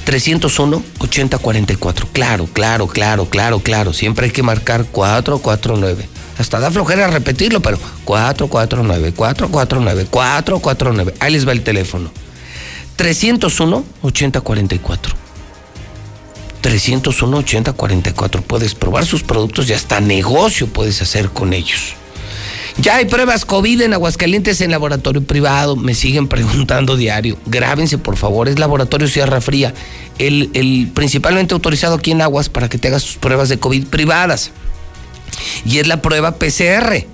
301-8044. 0.07 2.07
Claro, 2.13 2.49
claro, 2.53 2.87
claro, 2.87 3.27
claro, 3.27 3.61
claro. 3.61 3.93
Siempre 3.93 4.27
hay 4.27 4.33
que 4.33 4.43
marcar 4.43 4.87
449. 4.87 6.09
Hasta 6.43 6.59
da 6.59 6.73
flojera 6.73 7.07
repetirlo, 7.07 7.63
pero 7.63 7.79
449, 8.05 9.15
449, 9.15 10.09
449. 10.11 11.15
Ahí 11.21 11.33
les 11.33 11.47
va 11.47 11.53
el 11.53 11.63
teléfono. 11.63 12.11
301-8044. 12.99 14.99
301-8044. 16.61 18.43
Puedes 18.43 18.75
probar 18.75 19.07
sus 19.07 19.23
productos 19.23 19.71
y 19.71 19.73
hasta 19.73 20.01
negocio 20.01 20.67
puedes 20.67 21.01
hacer 21.01 21.31
con 21.31 21.53
ellos. 21.53 21.95
Ya 22.77 22.97
hay 22.97 23.05
pruebas 23.05 23.45
COVID 23.45 23.83
en 23.83 23.95
Aguascalientes 23.95 24.61
en 24.63 24.73
laboratorio 24.73 25.23
privado. 25.23 25.77
Me 25.77 25.95
siguen 25.95 26.27
preguntando 26.29 26.97
diario. 26.97 27.39
Grábense, 27.47 27.99
por 27.99 28.17
favor. 28.17 28.49
Es 28.49 28.59
Laboratorio 28.59 29.07
Sierra 29.07 29.41
Fría. 29.41 29.75
El, 30.19 30.51
el 30.55 30.91
principalmente 30.93 31.55
autorizado 31.55 31.95
aquí 31.95 32.11
en 32.11 32.21
Aguas 32.21 32.49
para 32.49 32.69
que 32.69 32.79
te 32.79 32.89
hagas 32.89 33.05
tus 33.05 33.15
pruebas 33.15 33.49
de 33.49 33.61
COVID 33.61 33.87
privadas. 33.87 34.51
Y 35.65 35.79
es 35.79 35.87
la 35.87 36.03
prueba 36.03 36.37
PCR. 36.37 37.07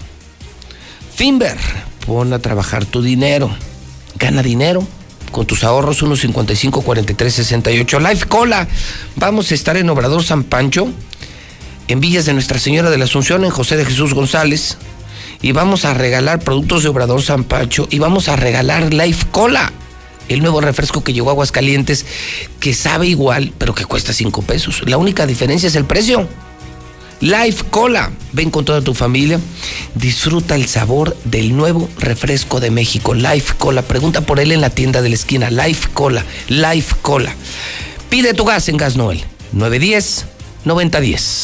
Finver, 1.17 1.57
pon 2.05 2.31
a 2.31 2.37
trabajar 2.37 2.85
tu 2.85 3.01
dinero. 3.01 3.49
Gana 4.19 4.43
dinero 4.43 4.87
con 5.31 5.47
tus 5.47 5.63
ahorros 5.63 5.97
155 5.97 6.83
43 6.83 7.33
68 7.33 7.99
Life 7.99 8.27
Cola. 8.27 8.67
Vamos 9.15 9.49
a 9.49 9.55
estar 9.55 9.77
en 9.77 9.89
Obrador 9.89 10.23
San 10.23 10.43
Pancho, 10.43 10.87
en 11.87 11.99
Villas 12.01 12.25
de 12.25 12.33
Nuestra 12.33 12.59
Señora 12.59 12.91
de 12.91 12.99
la 12.99 13.05
Asunción, 13.05 13.45
en 13.45 13.49
José 13.49 13.77
de 13.77 13.85
Jesús 13.85 14.13
González. 14.13 14.77
Y 15.41 15.53
vamos 15.53 15.85
a 15.85 15.95
regalar 15.95 16.37
productos 16.37 16.83
de 16.83 16.89
Obrador 16.89 17.23
San 17.23 17.45
Pancho 17.45 17.87
y 17.89 17.97
vamos 17.97 18.29
a 18.29 18.35
regalar 18.35 18.93
Life 18.93 19.25
Cola. 19.31 19.73
El 20.29 20.41
nuevo 20.41 20.61
refresco 20.61 21.03
que 21.03 21.13
llegó 21.13 21.29
a 21.29 21.31
Aguascalientes, 21.31 22.05
que 22.59 22.75
sabe 22.75 23.07
igual, 23.07 23.53
pero 23.57 23.73
que 23.73 23.85
cuesta 23.85 24.13
5 24.13 24.43
pesos. 24.43 24.83
La 24.85 24.97
única 24.97 25.25
diferencia 25.25 25.65
es 25.65 25.73
el 25.73 25.85
precio. 25.85 26.29
Life 27.19 27.65
Cola. 27.69 28.11
Ven 28.31 28.51
con 28.51 28.65
toda 28.65 28.81
tu 28.81 28.93
familia. 28.93 29.39
Disfruta 29.95 30.55
el 30.55 30.67
sabor 30.67 31.17
del 31.23 31.55
nuevo 31.55 31.89
refresco 31.97 32.59
de 32.59 32.71
México. 32.71 33.13
Life 33.13 33.55
Cola. 33.57 33.81
Pregunta 33.81 34.21
por 34.21 34.39
él 34.39 34.51
en 34.51 34.61
la 34.61 34.69
tienda 34.69 35.01
de 35.01 35.09
la 35.09 35.15
esquina. 35.15 35.49
Life 35.49 35.89
Cola. 35.93 36.23
Life 36.47 36.95
Cola. 37.01 37.33
Pide 38.09 38.33
tu 38.33 38.45
gas 38.45 38.69
en 38.69 38.77
Gas 38.77 38.95
Noel. 38.95 39.23
910 39.51 40.25
9010. 40.65 41.43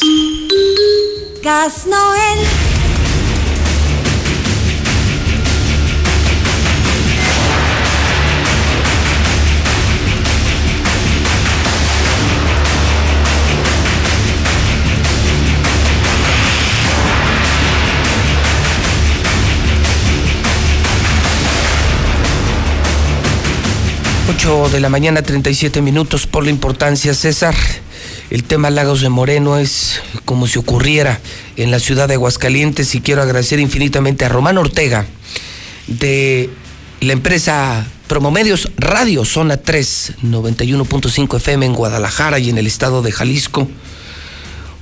Gas 1.44 1.88
Noel. 1.88 2.83
Ocho 24.36 24.68
de 24.70 24.80
la 24.80 24.90
mañana, 24.90 25.22
37 25.22 25.82
minutos 25.82 26.26
por 26.26 26.44
la 26.44 26.50
importancia, 26.50 27.14
César. 27.14 27.54
El 28.32 28.44
tema 28.44 28.72
Lagos 28.72 29.02
de 29.02 29.10
Moreno 29.10 29.58
es 29.58 30.02
como 30.26 30.48
si 30.48 30.58
ocurriera 30.58 31.20
en 31.56 31.70
la 31.70 31.80
ciudad 31.80 32.08
de 32.08 32.16
Aguascalientes 32.16 32.96
y 32.96 33.02
quiero 33.02 33.22
agradecer 33.22 33.60
infinitamente 33.60 34.26
a 34.26 34.30
Román 34.30 34.58
Ortega 34.58 35.06
de 35.88 36.50
la 37.02 37.14
empresa 37.14 37.86
Promomedios 38.08 38.72
Radio 38.78 39.24
Zona 39.24 39.58
3, 39.58 40.14
91.5 40.24 41.38
FM 41.38 41.68
en 41.68 41.74
Guadalajara 41.74 42.40
y 42.40 42.50
en 42.50 42.58
el 42.58 42.66
estado 42.66 43.04
de 43.04 43.12
Jalisco. 43.12 43.68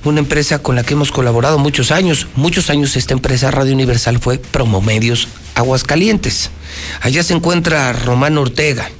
Una 0.04 0.20
empresa 0.20 0.60
con 0.60 0.76
la 0.76 0.82
que 0.82 0.94
hemos 0.94 1.12
colaborado 1.12 1.58
muchos 1.58 1.90
años. 1.90 2.26
Muchos 2.36 2.70
años 2.70 2.96
esta 2.96 3.12
empresa 3.12 3.50
Radio 3.50 3.74
Universal 3.74 4.18
fue 4.18 4.38
Promomedios 4.38 5.28
Aguascalientes. 5.54 6.50
Allá 7.02 7.22
se 7.22 7.34
encuentra 7.34 7.92
Román 7.92 8.38
Ortega 8.38 8.90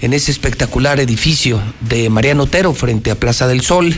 en 0.00 0.12
ese 0.12 0.30
espectacular 0.30 1.00
edificio 1.00 1.60
de 1.80 2.10
Mariano 2.10 2.44
Otero 2.44 2.74
frente 2.74 3.10
a 3.10 3.14
Plaza 3.14 3.46
del 3.46 3.60
Sol. 3.60 3.94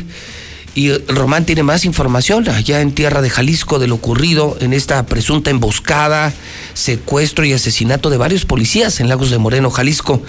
Y 0.75 0.93
Román 1.09 1.47
tiene 1.47 1.63
más 1.63 1.87
información 1.87 2.49
allá 2.51 2.83
en 2.83 2.93
tierra 2.93 3.23
de 3.23 3.31
Jalisco 3.31 3.79
de 3.79 3.87
lo 3.87 3.95
ocurrido 3.95 4.59
en 4.61 4.75
esta 4.75 5.07
presunta 5.07 5.51
emboscada, 5.51 6.35
secuestro 6.75 7.47
y 7.47 7.55
asesinato 7.55 8.11
de 8.11 8.19
varios 8.19 8.45
policías 8.45 9.01
en 9.01 9.09
Lagos 9.09 9.31
de 9.31 9.39
Moreno, 9.39 9.71
Jalisco. 9.71 10.23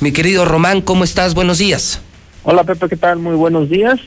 Mi 0.00 0.10
querido 0.10 0.44
Román, 0.44 0.80
¿cómo 0.80 1.04
estás? 1.04 1.34
Buenos 1.34 1.58
días. 1.58 2.00
Hola 2.42 2.64
Pepe, 2.64 2.88
¿qué 2.88 2.96
tal? 2.96 3.20
Muy 3.20 3.36
buenos 3.36 3.70
días. 3.70 4.00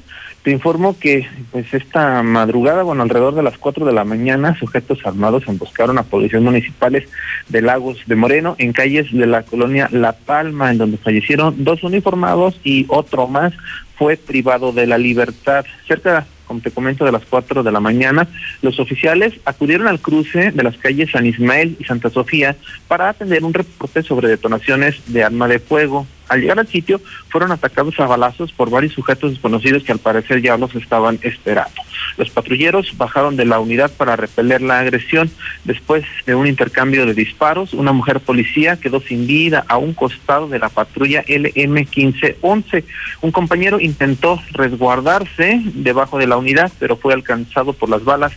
Te 0.45 0.51
informo 0.51 0.95
que 0.99 1.27
pues 1.51 1.73
esta 1.73 2.21
madrugada, 2.21 2.83
bueno, 2.83 3.01
alrededor 3.01 3.33
de 3.33 3.41
las 3.41 3.57
4 3.57 3.83
de 3.83 3.93
la 3.93 4.03
mañana, 4.03 4.55
sujetos 4.59 4.99
armados 5.03 5.47
emboscaron 5.47 5.97
a 5.97 6.03
policías 6.03 6.43
municipales 6.43 7.09
de 7.49 7.63
Lagos 7.63 8.03
de 8.05 8.15
Moreno 8.15 8.55
en 8.59 8.71
calles 8.71 9.11
de 9.11 9.25
la 9.25 9.41
colonia 9.41 9.89
La 9.91 10.13
Palma, 10.13 10.69
en 10.69 10.77
donde 10.77 10.97
fallecieron 10.97 11.63
dos 11.63 11.81
uniformados 11.81 12.59
y 12.63 12.85
otro 12.89 13.27
más 13.27 13.53
fue 13.95 14.17
privado 14.17 14.71
de 14.71 14.85
la 14.85 14.99
libertad. 14.99 15.65
Cerca 15.87 16.27
como 16.45 16.59
te 16.59 16.69
comento, 16.69 17.05
de 17.05 17.11
las 17.11 17.25
4 17.27 17.63
de 17.63 17.71
la 17.71 17.79
mañana, 17.79 18.27
los 18.61 18.79
oficiales 18.79 19.33
acudieron 19.45 19.87
al 19.87 19.99
cruce 19.99 20.51
de 20.51 20.63
las 20.63 20.77
calles 20.77 21.09
San 21.09 21.25
Ismael 21.25 21.75
y 21.79 21.85
Santa 21.85 22.11
Sofía 22.11 22.55
para 22.87 23.09
atender 23.09 23.43
un 23.43 23.55
reporte 23.55 24.03
sobre 24.03 24.27
detonaciones 24.27 24.95
de 25.07 25.23
arma 25.23 25.47
de 25.47 25.57
fuego. 25.57 26.05
Al 26.27 26.41
llegar 26.41 26.59
al 26.59 26.67
sitio, 26.67 26.99
fueron 27.29 27.51
atacados 27.51 27.99
a 27.99 28.07
balazos 28.07 28.51
por 28.51 28.69
varios 28.69 28.93
sujetos 28.93 29.31
desconocidos 29.31 29.83
que 29.83 29.91
al 29.91 29.99
parecer 29.99 30.41
ya 30.41 30.57
los 30.57 30.73
estaban 30.75 31.19
esperando. 31.21 31.81
Los 32.17 32.29
patrulleros 32.29 32.97
bajaron 32.97 33.35
de 33.35 33.45
la 33.45 33.59
unidad 33.59 33.91
para 33.91 34.15
repeler 34.15 34.61
la 34.61 34.79
agresión. 34.79 35.29
Después 35.63 36.03
de 36.25 36.35
un 36.35 36.47
intercambio 36.47 37.05
de 37.05 37.13
disparos, 37.13 37.73
una 37.73 37.91
mujer 37.91 38.19
policía 38.19 38.77
quedó 38.77 39.01
sin 39.01 39.27
vida 39.27 39.65
a 39.67 39.77
un 39.77 39.93
costado 39.93 40.47
de 40.47 40.59
la 40.59 40.69
patrulla 40.69 41.23
LM1511. 41.25 42.83
Un 43.21 43.31
compañero 43.31 43.79
intentó 43.79 44.41
resguardarse 44.51 45.61
debajo 45.73 46.17
de 46.17 46.27
la 46.27 46.37
unidad, 46.37 46.71
pero 46.79 46.97
fue 46.97 47.13
alcanzado 47.13 47.73
por 47.73 47.89
las 47.89 48.03
balas 48.03 48.33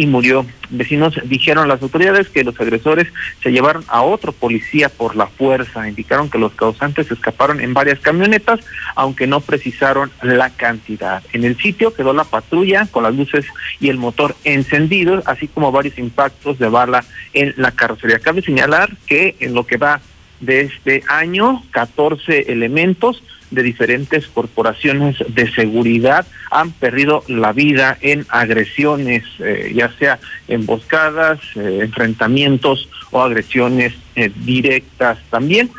y 0.00 0.06
murió. 0.06 0.46
Vecinos 0.70 1.20
dijeron 1.24 1.68
las 1.68 1.82
autoridades 1.82 2.30
que 2.30 2.42
los 2.42 2.58
agresores 2.58 3.08
se 3.42 3.52
llevaron 3.52 3.84
a 3.88 4.00
otro 4.00 4.32
policía 4.32 4.88
por 4.88 5.14
la 5.14 5.26
fuerza. 5.26 5.86
Indicaron 5.86 6.30
que 6.30 6.38
los 6.38 6.54
causantes 6.54 7.10
escaparon 7.10 7.60
en 7.60 7.74
varias 7.74 8.00
camionetas, 8.00 8.60
aunque 8.94 9.26
no 9.26 9.42
precisaron 9.42 10.10
la 10.22 10.48
cantidad. 10.48 11.22
En 11.34 11.44
el 11.44 11.58
sitio 11.58 11.92
quedó 11.92 12.14
la 12.14 12.24
patrulla 12.24 12.86
con 12.90 13.02
las 13.02 13.14
luces 13.14 13.44
y 13.78 13.90
el 13.90 13.98
motor 13.98 14.34
encendidos, 14.44 15.22
así 15.26 15.48
como 15.48 15.70
varios 15.70 15.98
impactos 15.98 16.58
de 16.58 16.70
bala 16.70 17.04
en 17.34 17.52
la 17.58 17.72
carrocería. 17.72 18.20
Cabe 18.20 18.40
señalar 18.40 18.96
que 19.06 19.36
en 19.40 19.52
lo 19.52 19.66
que 19.66 19.76
va 19.76 20.00
de 20.40 20.62
este 20.62 21.02
año, 21.08 21.62
14 21.70 22.52
elementos 22.52 23.22
de 23.50 23.62
diferentes 23.62 24.26
corporaciones 24.28 25.16
de 25.28 25.50
seguridad 25.52 26.26
han 26.50 26.70
perdido 26.72 27.24
la 27.26 27.52
vida 27.52 27.98
en 28.00 28.26
agresiones, 28.28 29.24
eh, 29.40 29.72
ya 29.74 29.92
sea 29.98 30.18
emboscadas, 30.48 31.40
eh, 31.56 31.80
enfrentamientos 31.82 32.88
o 33.10 33.22
agresiones 33.22 33.94
eh, 34.14 34.30
directas. 34.36 35.18
También 35.30 35.70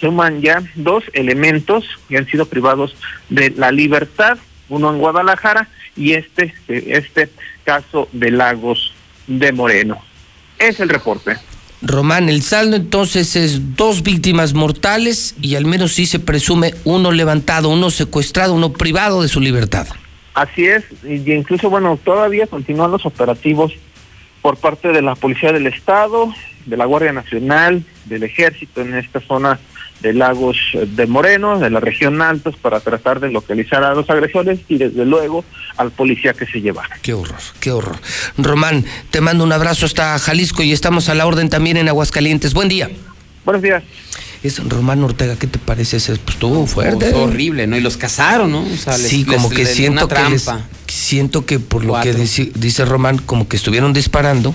suman 0.00 0.42
ya 0.42 0.62
dos 0.74 1.04
elementos 1.12 1.86
que 2.08 2.18
han 2.18 2.26
sido 2.26 2.46
privados 2.46 2.94
de 3.30 3.50
la 3.50 3.72
libertad, 3.72 4.38
uno 4.68 4.90
en 4.90 4.98
Guadalajara 4.98 5.68
y 5.96 6.12
este, 6.12 6.52
este 6.68 7.30
caso 7.64 8.08
de 8.12 8.30
Lagos 8.30 8.92
de 9.26 9.52
Moreno. 9.52 10.02
Es 10.58 10.80
el 10.80 10.88
reporte. 10.88 11.36
Román, 11.84 12.28
el 12.28 12.42
saldo 12.42 12.76
entonces 12.76 13.36
es 13.36 13.76
dos 13.76 14.02
víctimas 14.02 14.54
mortales 14.54 15.34
y 15.40 15.54
al 15.54 15.66
menos 15.66 15.92
sí 15.92 16.06
se 16.06 16.18
presume 16.18 16.74
uno 16.84 17.12
levantado, 17.12 17.68
uno 17.68 17.90
secuestrado, 17.90 18.54
uno 18.54 18.72
privado 18.72 19.22
de 19.22 19.28
su 19.28 19.40
libertad. 19.40 19.86
Así 20.34 20.64
es, 20.64 20.84
y 21.04 21.30
incluso, 21.30 21.70
bueno, 21.70 21.98
todavía 22.02 22.46
continúan 22.46 22.90
los 22.90 23.06
operativos 23.06 23.72
por 24.42 24.56
parte 24.56 24.88
de 24.88 25.02
la 25.02 25.14
Policía 25.14 25.52
del 25.52 25.66
Estado, 25.66 26.34
de 26.66 26.76
la 26.76 26.86
Guardia 26.86 27.12
Nacional, 27.12 27.84
del 28.06 28.24
Ejército 28.24 28.80
en 28.80 28.94
esta 28.94 29.20
zona 29.20 29.60
de 30.04 30.12
Lagos 30.12 30.58
de 30.86 31.06
Moreno, 31.06 31.58
de 31.58 31.70
la 31.70 31.80
región 31.80 32.20
Altos, 32.20 32.56
para 32.60 32.78
tratar 32.80 33.20
de 33.20 33.30
localizar 33.30 33.82
a 33.82 33.94
los 33.94 34.08
agresores 34.10 34.60
y 34.68 34.76
desde 34.76 35.06
luego 35.06 35.44
al 35.78 35.90
policía 35.90 36.34
que 36.34 36.44
se 36.46 36.60
llevara. 36.60 36.98
Qué 37.00 37.14
horror, 37.14 37.38
qué 37.58 37.72
horror. 37.72 37.96
Román, 38.36 38.84
te 39.10 39.22
mando 39.22 39.42
un 39.44 39.52
abrazo 39.52 39.86
hasta 39.86 40.18
Jalisco 40.18 40.62
y 40.62 40.72
estamos 40.72 41.08
a 41.08 41.14
la 41.14 41.26
orden 41.26 41.48
también 41.48 41.78
en 41.78 41.88
Aguascalientes. 41.88 42.52
Buen 42.52 42.68
día. 42.68 42.90
Buenos 43.46 43.62
días. 43.62 43.82
Es 44.42 44.62
Román 44.68 45.02
Ortega, 45.02 45.36
¿qué 45.38 45.46
te 45.46 45.58
parece? 45.58 45.96
Ese? 45.96 46.16
Pues 46.16 46.34
estuvo 46.36 46.66
fuerte. 46.66 47.10
Fue 47.10 47.20
horrible, 47.22 47.66
¿no? 47.66 47.78
Y 47.78 47.80
los 47.80 47.96
cazaron, 47.96 48.52
¿no? 48.52 48.60
O 48.60 48.76
sea, 48.76 48.98
les- 48.98 49.08
sí, 49.08 49.24
como 49.24 49.48
les- 49.48 49.56
que 49.56 49.64
les- 49.64 49.74
siento 49.74 50.06
que 50.06 50.14
siento 50.86 51.46
que 51.46 51.58
por 51.60 51.82
lo 51.82 51.98
que 52.02 52.12
dice 52.12 52.84
Román, 52.84 53.16
como 53.18 53.48
que 53.48 53.56
estuvieron 53.56 53.94
disparando, 53.94 54.54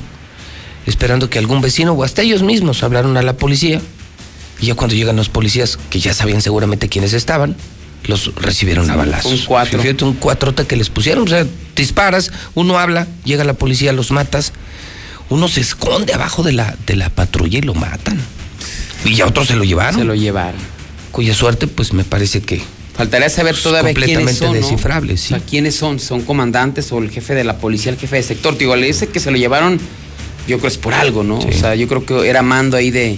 esperando 0.86 1.28
que 1.32 1.40
algún 1.40 1.62
vecino 1.62 1.94
o 1.94 2.04
hasta 2.04 2.22
ellos 2.22 2.44
mismos 2.44 2.84
hablaron 2.84 3.18
a 3.18 3.24
la 3.24 3.34
policía. 3.36 3.82
Y 4.62 4.68
ya 4.68 4.76
cuando 4.76 4.96
llegan 4.96 5.16
los 5.16 5.30
policías, 5.30 5.78
que 5.90 6.00
ya 6.00 6.14
sabían 6.14 6.42
seguramente 6.42 6.90
quiénes 6.90 7.14
estaban, 7.14 7.56
los 8.06 8.34
recibieron 8.36 8.90
a 8.90 8.96
balazos. 8.96 9.32
un 9.32 9.46
cuatro. 9.46 9.82
Fíjate, 9.82 10.04
un 10.04 10.14
cuatrote 10.14 10.66
que 10.66 10.76
les 10.76 10.90
pusieron. 10.90 11.24
O 11.24 11.28
sea, 11.28 11.46
disparas, 11.76 12.32
uno 12.56 12.80
habla, 12.80 13.08
llega 13.24 13.44
la 13.44 13.54
policía, 13.54 13.94
los 13.94 14.12
matas. 14.12 14.54
Uno 15.30 15.48
se 15.48 15.62
esconde 15.62 16.14
abajo 16.14 16.44
de 16.44 16.54
la, 16.54 16.76
de 16.88 16.96
la 16.96 17.10
patrulla 17.10 17.60
y 17.60 17.62
lo 17.62 17.76
matan. 17.76 18.20
Y 19.06 19.16
ya 19.16 19.28
otros 19.28 19.48
se 19.48 19.56
lo 19.56 19.64
llevaron. 19.64 20.00
Se 20.00 20.06
lo 20.06 20.16
llevaron. 20.16 20.60
Cuya 21.12 21.34
suerte, 21.34 21.68
pues 21.68 21.94
me 21.94 22.04
parece 22.04 22.42
que 22.42 22.62
Faltaría 23.00 23.30
saber 23.30 23.56
todavía 23.56 23.94
quiénes 23.94 24.18
completamente 24.18 24.46
¿no? 24.46 24.54
descifrable, 24.54 25.14
O 25.14 25.18
sea, 25.18 25.40
quiénes 25.40 25.74
son, 25.74 26.02
son 26.02 26.20
comandantes 26.20 26.92
o 26.92 26.98
el 26.98 27.10
jefe 27.10 27.34
de 27.34 27.46
la 27.46 27.58
policía, 27.58 27.94
el 27.94 27.98
jefe 27.98 28.18
de 28.18 28.24
sector. 28.24 28.58
Digo, 28.58 28.76
le 28.76 28.88
dice 28.88 29.08
que 29.08 29.22
se 29.22 29.32
lo 29.32 29.38
llevaron, 29.38 29.80
yo 30.50 30.58
creo 30.58 30.68
es 30.68 30.78
por 30.78 30.94
algo, 30.94 31.24
¿no? 31.24 31.38
O 31.38 31.52
sea, 31.54 31.76
yo 31.76 31.88
creo 31.88 32.06
que 32.06 32.28
era 32.28 32.42
mando 32.42 32.76
ahí 32.76 32.92
de, 32.92 33.18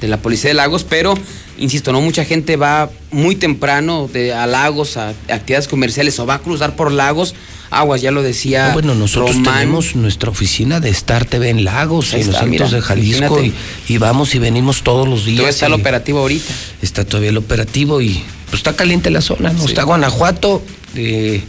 de 0.00 0.08
la 0.08 0.18
policía 0.18 0.50
de 0.50 0.54
Lagos, 0.54 0.84
pero 0.84 1.14
insisto, 1.58 1.92
no 1.92 2.00
mucha 2.00 2.24
gente 2.24 2.56
va 2.56 2.90
muy 3.10 3.36
temprano 3.36 4.08
de, 4.12 4.32
a 4.32 4.46
Lagos, 4.46 4.96
a, 4.96 5.10
actividades 5.28 5.68
comerciales 5.68 6.18
o 6.18 6.26
va 6.26 6.34
a 6.34 6.38
cruzar 6.38 6.76
por 6.76 6.92
Lagos. 6.92 7.34
Aguas, 7.70 8.00
ya 8.00 8.10
lo 8.10 8.22
decía. 8.22 8.68
No, 8.68 8.74
bueno, 8.74 8.94
nosotros 8.94 9.36
Román. 9.36 9.54
tenemos 9.58 9.94
nuestra 9.94 10.30
oficina 10.30 10.80
de 10.80 10.88
Star 10.90 11.26
TV 11.26 11.50
en 11.50 11.64
Lagos, 11.64 12.14
Ahí 12.14 12.22
en 12.22 12.28
los 12.28 12.36
está, 12.36 12.46
mira, 12.46 12.66
de 12.66 12.80
Jalisco, 12.80 13.42
y, 13.88 13.98
vamos 13.98 14.34
y 14.34 14.38
venimos 14.38 14.82
todos 14.82 15.06
los 15.06 15.26
días. 15.26 15.36
Todavía 15.36 15.50
está 15.50 15.66
el 15.66 15.74
operativo 15.74 16.20
ahorita. 16.20 16.54
Está 16.80 17.04
todavía 17.04 17.30
el 17.30 17.36
operativo 17.36 18.00
y 18.00 18.22
pues 18.46 18.60
está 18.60 18.74
caliente 18.74 19.10
la 19.10 19.20
zona, 19.20 19.52
¿no? 19.52 19.60
Sí. 19.60 19.66
Está 19.66 19.82
Guanajuato, 19.82 20.62
eh, 20.94 21.42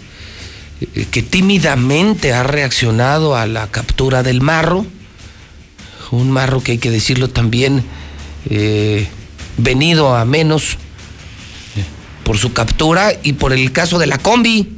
eh, 0.81 1.05
que 1.09 1.21
tímidamente 1.21 2.33
ha 2.33 2.43
reaccionado 2.43 3.37
a 3.37 3.47
la 3.47 3.67
captura 3.67 4.21
del 4.21 4.41
marro. 4.41 4.85
Un 6.11 6.31
marro 6.31 6.61
que 6.61 6.73
hay 6.73 6.77
que 6.79 6.91
decirlo 6.91 7.29
también, 7.29 7.85
eh, 8.49 9.07
venido 9.57 10.15
a 10.15 10.25
menos 10.25 10.77
por 12.23 12.37
su 12.37 12.53
captura 12.53 13.11
y 13.23 13.33
por 13.33 13.53
el 13.53 13.71
caso 13.71 13.97
de 13.97 14.05
la 14.05 14.19
combi, 14.19 14.69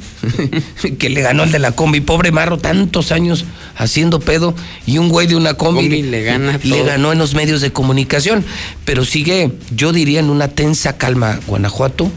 que 0.99 1.10
le 1.10 1.22
ganó 1.22 1.43
el 1.43 1.52
de 1.52 1.60
la 1.60 1.73
combi. 1.73 1.99
Pobre 1.99 2.31
marro, 2.31 2.57
tantos 2.57 3.11
años 3.11 3.43
haciendo 3.76 4.22
pedo 4.22 4.56
y 4.85 4.99
un 4.99 5.10
güey 5.10 5.27
de 5.27 5.35
una 5.35 5.56
combi, 5.56 5.81
Combi 5.81 6.02
le 6.03 6.23
gana 6.23 6.60
le 6.64 6.77
todo. 6.77 6.85
ganó 6.85 7.11
en 7.11 7.18
los 7.18 7.34
medios 7.35 7.60
de 7.60 7.73
comunicación. 7.73 8.45
Pero 8.85 9.03
sigue, 9.03 9.52
yo 9.76 9.91
diría, 9.91 10.22
en 10.22 10.30
una 10.30 10.48
tensa 10.48 10.98
calma 10.98 11.41
Guanajuato. 11.45 12.10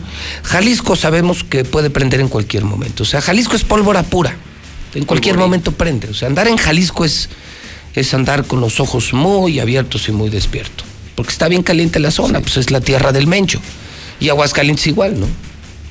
Jalisco 0.45 0.95
sabemos 0.95 1.43
que 1.43 1.65
puede 1.65 1.91
prender 1.91 2.21
en 2.21 2.29
cualquier 2.29 2.65
momento. 2.65 3.03
O 3.03 3.07
sea, 3.07 3.21
Jalisco 3.21 3.57
es 3.57 3.65
pólvora 3.65 4.05
pura. 4.05 4.37
En 4.95 5.05
cualquier 5.05 5.35
Polvorín. 5.35 5.51
momento 5.51 5.73
prende. 5.73 6.09
O 6.11 6.15
sea, 6.15 6.29
andar 6.29 6.47
en 6.47 6.57
Jalisco 6.59 7.05
es, 7.05 7.29
es 7.97 8.15
andar 8.15 8.45
con 8.47 8.61
los 8.61 8.79
ojos 8.79 9.13
muy 9.13 9.59
abiertos 9.59 10.09
y 10.09 10.13
muy 10.13 10.31
despiertos. 10.31 10.87
Porque 11.15 11.33
está 11.33 11.49
bien 11.49 11.63
caliente 11.63 11.99
la 12.01 12.11
zona, 12.11 12.41
pues 12.41 12.57
es 12.57 12.71
la 12.71 12.81
tierra 12.81 13.13
del 13.13 13.27
Mencho. 13.27 13.61
Y 14.21 14.29
Aguascalientes 14.29 14.87
igual, 14.87 15.19
¿no? 15.21 15.27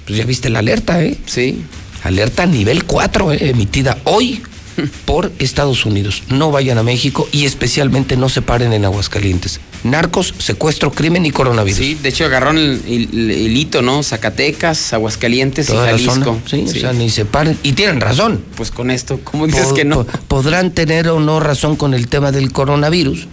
Pues 0.06 0.18
ya 0.18 0.26
viste 0.26 0.50
la 0.50 0.60
alerta, 0.60 1.02
¿eh? 1.04 1.18
Sí. 1.26 1.62
Alerta 2.04 2.45
nivel 2.45 2.84
4, 2.84 3.32
¿eh? 3.34 3.50
emitida 3.50 3.98
hoy 4.04 4.41
por 5.06 5.32
Estados 5.40 5.86
Unidos. 5.86 6.24
No 6.30 6.52
vayan 6.52 6.78
a 6.78 6.84
México 6.84 7.28
y 7.32 7.45
especialmente 7.45 8.18
no 8.18 8.28
se 8.28 8.41
paren 8.41 8.74
en 8.74 8.84
Aguascalientes. 8.86 9.60
Narcos, 9.86 10.34
secuestro, 10.40 10.91
crimen 10.91 11.26
y 11.26 11.32
coronavirus. 11.32 11.78
Sí, 11.78 11.95
de 11.95 12.10
hecho 12.10 12.26
agarraron 12.26 12.58
el, 12.58 12.82
el- 12.88 13.32
el 13.32 13.56
hito, 13.58 13.82
¿no? 13.82 14.02
Zacatecas, 14.04 14.94
Aguascalientes 14.94 15.68
Toda 15.68 15.84
y 15.84 15.86
la 16.04 16.12
Jalisco. 16.14 16.40
sí, 16.50 16.64
o 16.66 16.70
sea, 16.70 16.94
ni 16.94 17.10
se 17.10 17.26
paren. 17.26 17.58
Y 17.64 17.74
tienen 17.74 18.00
razón. 18.02 18.44
Pues 18.56 18.72
con 18.72 18.91
esto, 18.91 19.20
¿cómo 19.24 19.45
dices 19.48 19.68
Po- 19.68 19.74
que 19.74 19.86
no? 19.86 20.04
po- 20.06 20.20
podrán 20.28 20.72
tener 20.72 21.08
o 21.10 21.20
no 21.20 21.40
razón 21.41 21.76
con 21.76 21.94
el 21.94 22.08
tema 22.08 22.32
del 22.32 22.52
coronavirus, 22.54 23.28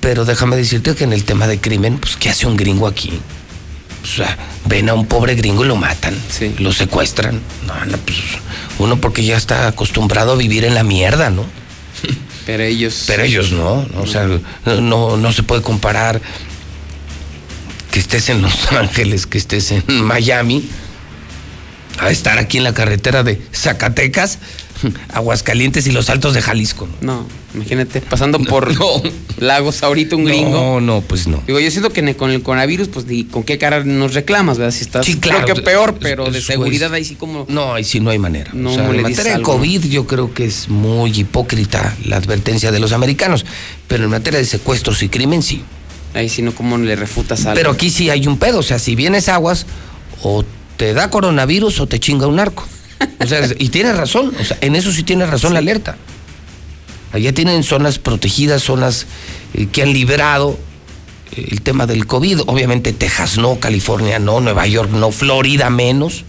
pero 0.00 0.24
déjame 0.24 0.56
decirte 0.56 0.94
que 0.94 1.04
en 1.04 1.12
el 1.12 1.24
tema 1.24 1.46
de 1.46 1.60
crimen, 1.60 1.98
pues, 1.98 2.16
¿qué 2.16 2.30
hace 2.30 2.46
un 2.46 2.56
gringo 2.56 2.86
aquí? 2.86 3.20
O 4.02 4.06
sea, 4.06 4.36
ven 4.66 4.88
a 4.88 4.94
un 4.94 5.06
pobre 5.06 5.34
gringo 5.34 5.64
y 5.64 5.68
lo 5.68 5.76
matan, 5.76 6.16
lo 6.58 6.72
secuestran. 6.72 7.40
No, 7.66 7.84
no, 7.84 7.98
pues, 7.98 8.18
uno 8.78 9.00
porque 9.00 9.24
ya 9.24 9.36
está 9.36 9.68
acostumbrado 9.68 10.32
a 10.32 10.36
vivir 10.36 10.64
en 10.64 10.74
la 10.74 10.82
mierda, 10.82 11.30
¿no? 11.30 11.44
Pero 12.46 12.62
ellos. 12.62 13.04
Pero 13.06 13.22
ellos 13.22 13.52
no, 13.52 13.86
¿no? 13.94 14.02
o 14.02 14.06
sea, 14.06 14.26
no, 14.64 15.16
no 15.16 15.32
se 15.32 15.42
puede 15.42 15.62
comparar 15.62 16.20
que 17.90 18.00
estés 18.00 18.28
en 18.30 18.40
Los 18.42 18.72
Ángeles, 18.72 19.26
que 19.26 19.38
estés 19.38 19.70
en 19.70 19.84
Miami, 20.02 20.68
a 21.98 22.10
estar 22.10 22.38
aquí 22.38 22.56
en 22.56 22.64
la 22.64 22.72
carretera 22.72 23.22
de 23.22 23.42
Zacatecas, 23.52 24.38
Aguascalientes 25.12 25.86
y 25.86 25.92
los 25.92 26.08
Altos 26.08 26.32
de 26.32 26.40
Jalisco. 26.40 26.88
No, 27.02 27.26
imagínate, 27.54 28.00
pasando 28.00 28.38
por 28.38 28.72
Lagos 29.38 29.82
ahorita 29.82 30.16
un 30.16 30.24
gringo. 30.24 30.50
No, 30.50 30.80
no, 30.80 31.00
pues 31.00 31.26
no. 31.26 31.42
Digo, 31.46 31.60
yo 31.60 31.70
siento 31.70 31.90
que 31.92 32.02
ne- 32.02 32.14
con 32.16 32.30
el 32.30 32.42
coronavirus, 32.42 32.88
pues, 32.88 33.06
ni 33.06 33.24
con 33.24 33.42
qué 33.42 33.58
cara 33.58 33.82
nos 33.84 34.14
reclamas, 34.14 34.58
¿verdad? 34.58 34.72
Si 34.72 34.82
estás, 34.82 35.06
Sí, 35.06 35.16
claro. 35.16 35.44
creo 35.44 35.56
que 35.56 35.62
peor, 35.62 35.96
pero 36.00 36.30
de 36.30 36.40
seguridad 36.40 36.88
es- 36.88 36.94
ahí 36.94 37.04
sí 37.04 37.14
como... 37.16 37.46
No, 37.48 37.74
ahí 37.74 37.84
sí 37.84 38.00
no 38.00 38.10
hay 38.10 38.18
manera. 38.18 38.50
No 38.52 38.70
o 38.70 38.74
sea, 38.74 38.88
en 38.90 39.02
materia 39.02 39.36
de. 39.38 39.42
COVID 39.42 39.84
yo 39.86 40.06
creo 40.06 40.32
que 40.34 40.44
es 40.44 40.68
muy 40.68 41.10
hipócrita 41.18 41.96
la 42.04 42.16
advertencia 42.16 42.70
de 42.72 42.78
los 42.80 42.92
americanos, 42.92 43.44
pero 43.88 44.04
en 44.04 44.10
materia 44.10 44.38
de 44.38 44.46
secuestros 44.46 45.02
y 45.02 45.08
crimen 45.08 45.42
sí. 45.42 45.62
Ahí 46.14 46.28
sí 46.28 46.42
no, 46.42 46.52
¿cómo 46.54 46.76
le 46.76 46.96
refutas 46.96 47.46
algo? 47.46 47.54
Pero 47.54 47.70
aquí 47.70 47.88
sí 47.90 48.10
hay 48.10 48.26
un 48.26 48.36
pedo, 48.38 48.58
o 48.58 48.62
sea, 48.62 48.78
si 48.78 48.94
vienes 48.96 49.28
aguas, 49.28 49.66
o 50.22 50.44
te 50.76 50.92
da 50.92 51.08
coronavirus 51.10 51.80
o 51.80 51.86
te 51.86 52.00
chinga 52.00 52.26
un 52.26 52.36
narco. 52.36 52.66
O 53.20 53.26
sea, 53.26 53.46
y 53.58 53.68
tienes 53.68 53.96
razón, 53.96 54.32
o 54.40 54.44
sea, 54.44 54.58
en 54.60 54.74
eso 54.76 54.92
sí 54.92 55.02
tiene 55.04 55.24
razón 55.26 55.52
la 55.52 55.60
alerta. 55.60 55.96
Allá 57.12 57.32
tienen 57.32 57.62
zonas 57.62 57.98
protegidas, 57.98 58.62
zonas 58.62 59.06
eh, 59.54 59.66
que 59.72 59.82
han 59.82 59.92
librado 59.92 60.58
eh, 61.32 61.48
el 61.50 61.62
tema 61.62 61.86
del 61.86 62.06
COVID. 62.06 62.40
Obviamente 62.46 62.92
Texas 62.92 63.38
no, 63.38 63.58
California 63.58 64.18
no, 64.18 64.40
Nueva 64.40 64.66
York 64.66 64.90
no, 64.90 65.10
Florida 65.10 65.70
menos. 65.70 66.24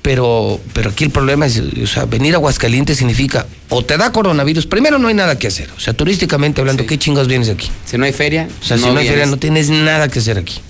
Pero, 0.00 0.60
pero 0.72 0.90
aquí 0.90 1.04
el 1.04 1.10
problema 1.10 1.46
es, 1.46 1.60
o 1.60 1.86
sea, 1.86 2.06
venir 2.06 2.34
a 2.34 2.38
Aguascalientes 2.38 2.98
significa 2.98 3.46
o 3.68 3.84
te 3.84 3.96
da 3.96 4.10
coronavirus, 4.10 4.66
primero 4.66 4.98
no 4.98 5.06
hay 5.06 5.14
nada 5.14 5.38
que 5.38 5.46
hacer. 5.46 5.70
O 5.76 5.80
sea, 5.80 5.94
turísticamente 5.94 6.60
hablando, 6.60 6.84
¿qué 6.86 6.98
chingados 6.98 7.28
vienes 7.28 7.48
aquí? 7.48 7.70
Si 7.84 7.96
no 7.96 8.04
hay 8.04 8.12
feria, 8.12 8.48
O 8.60 8.64
sea, 8.64 8.76
si 8.76 8.84
no 8.84 8.98
hay 8.98 9.06
feria, 9.06 9.26
no 9.26 9.36
tienes 9.36 9.70
nada 9.70 10.08
que 10.08 10.18
hacer 10.18 10.38
aquí. 10.38 10.60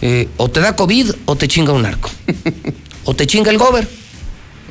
Eh, 0.00 0.28
o 0.36 0.48
te 0.48 0.60
da 0.60 0.76
COVID 0.76 1.10
o 1.24 1.34
te 1.34 1.48
chinga 1.48 1.72
un 1.72 1.82
narco. 1.82 2.08
o 3.04 3.14
te 3.14 3.26
chinga 3.26 3.50
el 3.50 3.58
gober. 3.58 3.88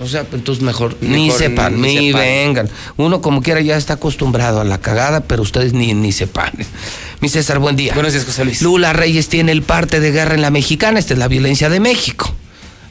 O 0.02 0.08
sea, 0.08 0.24
pues, 0.24 0.36
entonces 0.42 0.64
mejor, 0.64 0.98
ni 1.02 1.32
sepan, 1.32 1.80
ni 1.80 1.96
ni, 1.96 2.08
sepan. 2.08 2.22
vengan. 2.22 2.70
Uno 2.98 3.22
como 3.22 3.42
quiera 3.42 3.62
ya 3.62 3.78
está 3.78 3.94
acostumbrado 3.94 4.60
a 4.60 4.64
la 4.66 4.80
cagada, 4.80 5.22
pero 5.22 5.42
ustedes 5.42 5.74
ni, 5.74 5.94
ni 5.94 6.12
sepan. 6.12 6.52
Mi 7.22 7.30
César, 7.30 7.60
buen 7.60 7.76
día. 7.76 7.94
Buenos 7.94 8.12
días, 8.12 8.26
José 8.26 8.44
Luis. 8.44 8.62
Lula 8.62 8.92
Reyes 8.94 9.30
tiene 9.30 9.54
el 9.54 9.62
parte 9.62 10.00
de 10.00 10.12
guerra 10.12 10.36
en 10.36 10.42
la 10.42 10.52
mexicana. 10.52 11.00
Esta 11.00 11.14
es 11.14 11.20
la 11.20 11.28
violencia 11.30 11.70
de 11.70 11.80
México. 11.80 12.34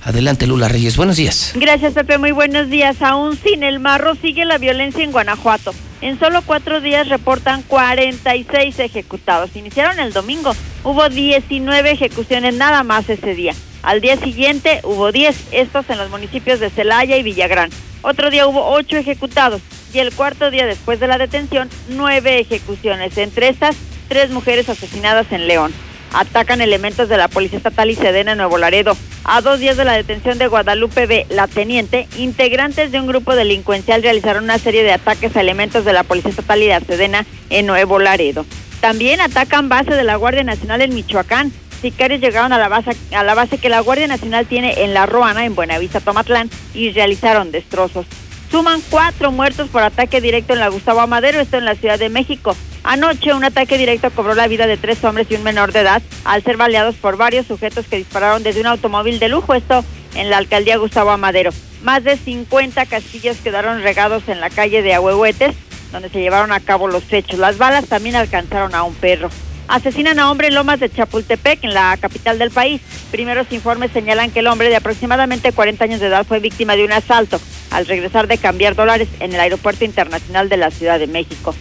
Adelante, 0.02 0.46
Lula 0.46 0.68
Reyes. 0.68 0.96
Buenos 0.96 1.16
días. 1.16 1.52
Gracias, 1.54 1.94
Pepe. 1.94 2.18
Muy 2.18 2.32
buenos 2.32 2.68
días. 2.68 3.00
Aún 3.00 3.38
sin 3.38 3.62
el 3.62 3.80
marro 3.80 4.14
sigue 4.14 4.44
la 4.44 4.58
violencia 4.58 5.02
en 5.02 5.12
Guanajuato. 5.12 5.74
En 6.02 6.18
solo 6.18 6.42
cuatro 6.42 6.82
días 6.82 7.08
reportan 7.08 7.62
46 7.62 8.78
ejecutados. 8.78 9.56
Iniciaron 9.56 9.98
el 9.98 10.12
domingo. 10.12 10.54
Hubo 10.82 11.08
19 11.08 11.90
ejecuciones 11.90 12.54
nada 12.54 12.82
más 12.82 13.08
ese 13.08 13.34
día. 13.34 13.54
Al 13.84 14.00
día 14.00 14.16
siguiente 14.16 14.80
hubo 14.82 15.12
10, 15.12 15.48
estos 15.52 15.88
en 15.90 15.98
los 15.98 16.10
municipios 16.10 16.58
de 16.58 16.70
Celaya 16.70 17.18
y 17.18 17.22
Villagrán. 17.22 17.70
Otro 18.02 18.30
día 18.30 18.46
hubo 18.46 18.66
8 18.70 18.96
ejecutados. 18.96 19.60
Y 19.92 19.98
el 19.98 20.12
cuarto 20.12 20.50
día 20.50 20.66
después 20.66 21.00
de 21.00 21.06
la 21.06 21.18
detención, 21.18 21.68
9 21.90 22.40
ejecuciones. 22.40 23.16
Entre 23.18 23.48
estas, 23.48 23.76
tres 24.08 24.30
mujeres 24.30 24.68
asesinadas 24.68 25.30
en 25.32 25.46
León 25.46 25.72
atacan 26.14 26.60
elementos 26.60 27.08
de 27.08 27.16
la 27.16 27.28
Policía 27.28 27.58
Estatal 27.58 27.90
y 27.90 27.96
Sedena 27.96 28.32
en 28.32 28.38
Nuevo 28.38 28.56
Laredo. 28.56 28.96
A 29.24 29.40
dos 29.40 29.58
días 29.58 29.76
de 29.76 29.84
la 29.84 29.94
detención 29.94 30.38
de 30.38 30.46
Guadalupe 30.46 31.06
B., 31.06 31.26
la 31.28 31.48
teniente, 31.48 32.06
integrantes 32.16 32.92
de 32.92 33.00
un 33.00 33.06
grupo 33.06 33.34
delincuencial 33.34 34.02
realizaron 34.02 34.44
una 34.44 34.58
serie 34.58 34.82
de 34.82 34.92
ataques 34.92 35.36
a 35.36 35.40
elementos 35.40 35.84
de 35.84 35.92
la 35.92 36.04
Policía 36.04 36.30
Estatal 36.30 36.62
y 36.62 36.66
de 36.66 36.80
Sedena 36.80 37.26
en 37.50 37.66
Nuevo 37.66 37.98
Laredo. 37.98 38.46
También 38.80 39.20
atacan 39.20 39.68
base 39.68 39.94
de 39.94 40.04
la 40.04 40.16
Guardia 40.16 40.44
Nacional 40.44 40.82
en 40.82 40.94
Michoacán. 40.94 41.52
Sicarios 41.84 42.22
llegaron 42.22 42.54
a 42.54 42.58
la 42.58 42.68
base, 42.68 42.96
a 43.14 43.22
la 43.24 43.34
base 43.34 43.58
que 43.58 43.68
la 43.68 43.80
Guardia 43.80 44.06
Nacional 44.06 44.46
tiene 44.46 44.84
en 44.84 44.94
La 44.94 45.04
Ruana, 45.04 45.44
en 45.44 45.54
Buenavista, 45.54 46.00
Tomatlán, 46.00 46.48
y 46.72 46.90
realizaron 46.92 47.52
destrozos. 47.52 48.06
Suman 48.50 48.80
cuatro 48.88 49.30
muertos 49.32 49.68
por 49.68 49.82
ataque 49.82 50.22
directo 50.22 50.54
en 50.54 50.60
la 50.60 50.68
Gustavo 50.68 51.00
Amadero, 51.00 51.40
esto 51.40 51.58
en 51.58 51.66
la 51.66 51.74
Ciudad 51.74 51.98
de 51.98 52.08
México. 52.08 52.56
Anoche 52.84 53.34
un 53.34 53.44
ataque 53.44 53.76
directo 53.76 54.10
cobró 54.12 54.34
la 54.34 54.48
vida 54.48 54.66
de 54.66 54.78
tres 54.78 55.04
hombres 55.04 55.26
y 55.28 55.34
un 55.34 55.42
menor 55.42 55.72
de 55.72 55.80
edad 55.80 56.00
al 56.24 56.42
ser 56.42 56.56
baleados 56.56 56.94
por 56.94 57.18
varios 57.18 57.46
sujetos 57.46 57.84
que 57.86 57.98
dispararon 57.98 58.42
desde 58.42 58.62
un 58.62 58.68
automóvil 58.68 59.18
de 59.18 59.28
lujo, 59.28 59.52
esto 59.52 59.84
en 60.14 60.30
la 60.30 60.38
alcaldía 60.38 60.78
Gustavo 60.78 61.10
Amadero. 61.10 61.50
Más 61.82 62.02
de 62.02 62.16
50 62.16 62.86
castillos 62.86 63.36
quedaron 63.44 63.82
regados 63.82 64.26
en 64.28 64.40
la 64.40 64.48
calle 64.48 64.80
de 64.80 64.94
Ahuehuetes, 64.94 65.54
donde 65.92 66.08
se 66.08 66.22
llevaron 66.22 66.50
a 66.50 66.60
cabo 66.60 66.88
los 66.88 67.12
hechos. 67.12 67.38
Las 67.38 67.58
balas 67.58 67.88
también 67.88 68.16
alcanzaron 68.16 68.74
a 68.74 68.84
un 68.84 68.94
perro. 68.94 69.28
Asesinan 69.66 70.18
a 70.18 70.30
hombre 70.30 70.48
en 70.48 70.54
Lomas 70.54 70.78
de 70.78 70.90
Chapultepec, 70.90 71.64
en 71.64 71.74
la 71.74 71.96
capital 71.96 72.38
del 72.38 72.50
país. 72.50 72.80
Primeros 73.10 73.50
informes 73.50 73.90
señalan 73.92 74.30
que 74.30 74.40
el 74.40 74.46
hombre 74.46 74.68
de 74.68 74.76
aproximadamente 74.76 75.52
40 75.52 75.84
años 75.84 76.00
de 76.00 76.08
edad 76.08 76.26
fue 76.26 76.38
víctima 76.38 76.76
de 76.76 76.84
un 76.84 76.92
asalto 76.92 77.40
al 77.70 77.86
regresar 77.86 78.26
de 78.26 78.38
cambiar 78.38 78.74
dólares 78.74 79.08
en 79.20 79.32
el 79.32 79.40
Aeropuerto 79.40 79.84
Internacional 79.84 80.48
de 80.48 80.58
la 80.58 80.70
Ciudad 80.70 80.98
de 80.98 81.06
México. 81.06 81.54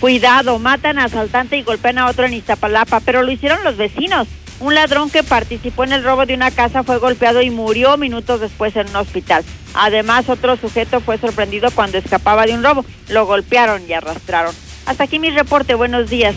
Cuidado, 0.00 0.58
matan 0.58 0.98
a 0.98 1.04
asaltante 1.04 1.58
y 1.58 1.62
golpean 1.62 1.98
a 1.98 2.08
otro 2.08 2.24
en 2.24 2.32
Iztapalapa, 2.32 3.00
pero 3.00 3.22
lo 3.22 3.30
hicieron 3.30 3.62
los 3.62 3.76
vecinos. 3.76 4.26
Un 4.58 4.74
ladrón 4.74 5.10
que 5.10 5.22
participó 5.22 5.84
en 5.84 5.92
el 5.92 6.04
robo 6.04 6.26
de 6.26 6.34
una 6.34 6.50
casa 6.50 6.82
fue 6.82 6.98
golpeado 6.98 7.42
y 7.42 7.50
murió 7.50 7.96
minutos 7.98 8.40
después 8.40 8.74
en 8.76 8.88
un 8.88 8.96
hospital. 8.96 9.44
Además, 9.74 10.28
otro 10.28 10.56
sujeto 10.56 11.00
fue 11.00 11.18
sorprendido 11.18 11.70
cuando 11.70 11.98
escapaba 11.98 12.46
de 12.46 12.54
un 12.54 12.64
robo. 12.64 12.84
Lo 13.08 13.26
golpearon 13.26 13.82
y 13.88 13.92
arrastraron. 13.92 14.54
Hasta 14.86 15.04
aquí 15.04 15.18
mi 15.18 15.30
reporte. 15.30 15.74
Buenos 15.74 16.10
días. 16.10 16.34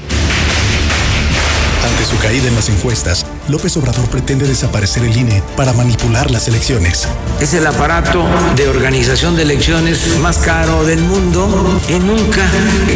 Ante 1.83 2.05
su 2.05 2.17
caída 2.19 2.47
en 2.47 2.55
las 2.55 2.69
encuestas, 2.69 3.25
López 3.49 3.75
Obrador 3.75 4.07
pretende 4.09 4.47
desaparecer 4.47 5.03
el 5.03 5.17
INE 5.17 5.43
para 5.57 5.73
manipular 5.73 6.31
las 6.31 6.47
elecciones. 6.47 7.07
Es 7.41 7.53
el 7.53 7.67
aparato 7.67 8.25
de 8.55 8.69
organización 8.69 9.35
de 9.35 9.43
elecciones 9.43 10.17
más 10.21 10.37
caro 10.37 10.85
del 10.85 11.01
mundo 11.01 11.81
y 11.89 11.99
nunca 11.99 12.41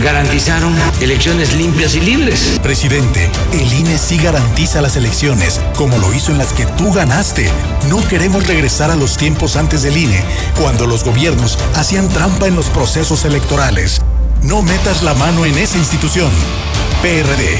garantizaron 0.01 0.73
elecciones 1.01 1.53
limpias 1.55 1.95
y 1.95 1.99
libres. 1.99 2.59
Presidente, 2.63 3.29
el 3.51 3.73
INE 3.73 3.97
sí 3.97 4.17
garantiza 4.17 4.81
las 4.81 4.95
elecciones, 4.95 5.59
como 5.75 5.97
lo 5.97 6.13
hizo 6.13 6.31
en 6.31 6.37
las 6.37 6.53
que 6.53 6.65
tú 6.65 6.93
ganaste. 6.93 7.49
No 7.89 8.05
queremos 8.07 8.47
regresar 8.47 8.89
a 8.89 8.95
los 8.95 9.17
tiempos 9.17 9.57
antes 9.57 9.83
del 9.83 9.97
INE, 9.97 10.23
cuando 10.57 10.87
los 10.87 11.03
gobiernos 11.03 11.59
hacían 11.75 12.07
trampa 12.07 12.47
en 12.47 12.55
los 12.55 12.67
procesos 12.67 13.25
electorales. 13.25 14.01
No 14.43 14.61
metas 14.61 15.03
la 15.03 15.13
mano 15.13 15.45
en 15.45 15.57
esa 15.57 15.77
institución. 15.77 16.31
PRD. 17.01 17.59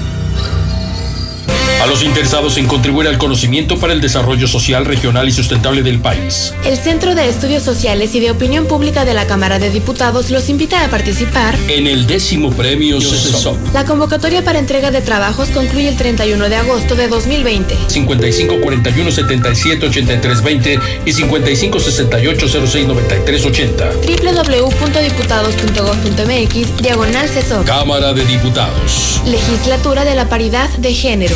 A 1.81 1.87
los 1.87 2.03
interesados 2.03 2.57
en 2.57 2.67
contribuir 2.67 3.07
al 3.07 3.17
conocimiento 3.17 3.79
para 3.79 3.93
el 3.93 4.01
desarrollo 4.01 4.47
social, 4.47 4.85
regional 4.85 5.27
y 5.27 5.31
sustentable 5.31 5.81
del 5.81 5.99
país. 5.99 6.53
El 6.63 6.77
Centro 6.77 7.15
de 7.15 7.27
Estudios 7.27 7.63
Sociales 7.63 8.13
y 8.13 8.19
de 8.19 8.29
Opinión 8.29 8.67
Pública 8.67 9.03
de 9.03 9.15
la 9.15 9.25
Cámara 9.25 9.57
de 9.57 9.71
Diputados 9.71 10.29
los 10.29 10.47
invita 10.49 10.85
a 10.85 10.89
participar 10.89 11.55
En 11.69 11.87
el 11.87 12.05
décimo 12.05 12.51
premio 12.51 13.01
CESOP. 13.01 13.57
La 13.73 13.83
convocatoria 13.83 14.43
para 14.43 14.59
entrega 14.59 14.91
de 14.91 15.01
trabajos 15.01 15.49
concluye 15.49 15.89
el 15.89 15.97
31 15.97 16.49
de 16.49 16.55
agosto 16.55 16.93
de 16.93 17.07
2020. 17.07 17.75
55 17.87 18.61
41 18.61 19.11
77 19.11 19.87
83 19.87 20.43
20 20.43 20.79
y 21.07 21.13
55 21.13 21.79
68 21.79 22.47
06 22.67 22.87
93 22.87 23.43
80. 23.43 23.89
www.diputados.gov.mx 24.05 26.77
Diagonal 26.77 27.27
CESOP. 27.27 27.65
Cámara 27.65 28.13
de 28.13 28.23
Diputados. 28.25 29.19
Legislatura 29.25 30.05
de 30.05 30.13
la 30.13 30.29
Paridad 30.29 30.69
de 30.77 30.93
Género. 30.93 31.35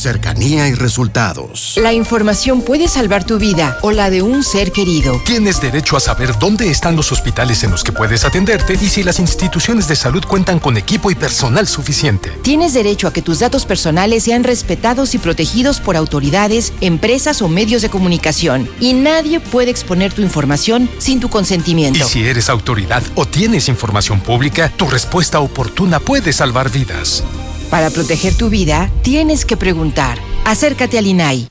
Cercanía 0.00 0.66
y 0.66 0.72
resultados. 0.72 1.74
La 1.76 1.92
información 1.92 2.62
puede 2.62 2.88
salvar 2.88 3.24
tu 3.24 3.38
vida 3.38 3.76
o 3.82 3.90
la 3.90 4.08
de 4.08 4.22
un 4.22 4.42
ser 4.42 4.72
querido. 4.72 5.20
Tienes 5.26 5.60
derecho 5.60 5.94
a 5.94 6.00
saber 6.00 6.38
dónde 6.38 6.70
están 6.70 6.96
los 6.96 7.12
hospitales 7.12 7.64
en 7.64 7.70
los 7.70 7.84
que 7.84 7.92
puedes 7.92 8.24
atenderte 8.24 8.78
y 8.80 8.88
si 8.88 9.02
las 9.02 9.18
instituciones 9.18 9.88
de 9.88 9.96
salud 9.96 10.24
cuentan 10.26 10.58
con 10.58 10.78
equipo 10.78 11.10
y 11.10 11.14
personal 11.14 11.68
suficiente. 11.68 12.30
Tienes 12.40 12.72
derecho 12.72 13.08
a 13.08 13.12
que 13.12 13.20
tus 13.20 13.40
datos 13.40 13.66
personales 13.66 14.24
sean 14.24 14.42
respetados 14.42 15.14
y 15.14 15.18
protegidos 15.18 15.80
por 15.80 15.98
autoridades, 15.98 16.72
empresas 16.80 17.42
o 17.42 17.48
medios 17.48 17.82
de 17.82 17.90
comunicación. 17.90 18.70
Y 18.80 18.94
nadie 18.94 19.38
puede 19.38 19.70
exponer 19.70 20.14
tu 20.14 20.22
información 20.22 20.88
sin 20.96 21.20
tu 21.20 21.28
consentimiento. 21.28 21.98
Y 21.98 22.08
si 22.08 22.26
eres 22.26 22.48
autoridad 22.48 23.02
o 23.16 23.26
tienes 23.26 23.68
información 23.68 24.20
pública, 24.20 24.72
tu 24.74 24.86
respuesta 24.88 25.40
oportuna 25.40 26.00
puede 26.00 26.32
salvar 26.32 26.70
vidas. 26.70 27.22
Para 27.70 27.88
proteger 27.90 28.36
tu 28.36 28.50
vida, 28.50 28.90
tienes 29.02 29.44
que 29.44 29.56
preguntar. 29.56 30.18
Acércate 30.44 30.98
al 30.98 31.06
INAI. 31.06 31.48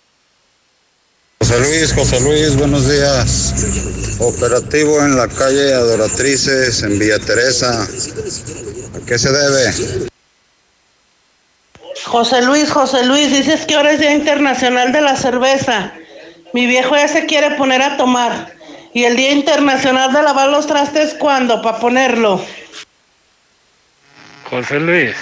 José 1.39 1.59
Luis, 1.61 1.93
José 1.93 2.19
Luis, 2.19 2.57
buenos 2.57 2.89
días. 2.89 4.17
Operativo 4.19 4.99
en 4.99 5.15
la 5.15 5.29
calle 5.29 5.73
Adoratrices, 5.73 6.83
en 6.83 6.99
Villa 6.99 7.19
Teresa. 7.19 7.83
¿A 7.83 9.05
qué 9.05 9.17
se 9.17 9.31
debe? 9.31 10.09
José 12.03 12.41
Luis, 12.41 12.69
José 12.69 13.05
Luis, 13.05 13.31
dices 13.31 13.65
que 13.65 13.75
ahora 13.75 13.93
es 13.93 14.01
Día 14.01 14.13
Internacional 14.13 14.91
de 14.91 14.99
la 14.99 15.15
Cerveza. 15.15 15.93
Mi 16.51 16.65
viejo 16.65 16.97
ya 16.97 17.07
se 17.07 17.27
quiere 17.27 17.51
poner 17.51 17.81
a 17.81 17.95
tomar. 17.95 18.53
¿Y 18.93 19.05
el 19.05 19.15
Día 19.15 19.31
Internacional 19.31 20.11
de 20.11 20.21
lavar 20.21 20.49
los 20.49 20.67
trastes 20.67 21.13
cuándo? 21.13 21.61
Para 21.61 21.79
ponerlo. 21.79 22.43
José 24.49 24.79
Luis, 24.81 25.15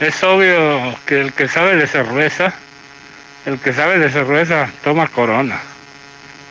es 0.00 0.22
obvio 0.22 0.94
que 1.06 1.20
el 1.20 1.32
que 1.32 1.48
sabe 1.48 1.76
de 1.76 1.86
cerveza, 1.86 2.52
el 3.46 3.58
que 3.58 3.72
sabe 3.72 3.98
de 3.98 4.10
cerveza 4.10 4.68
toma 4.84 5.08
corona. 5.08 5.60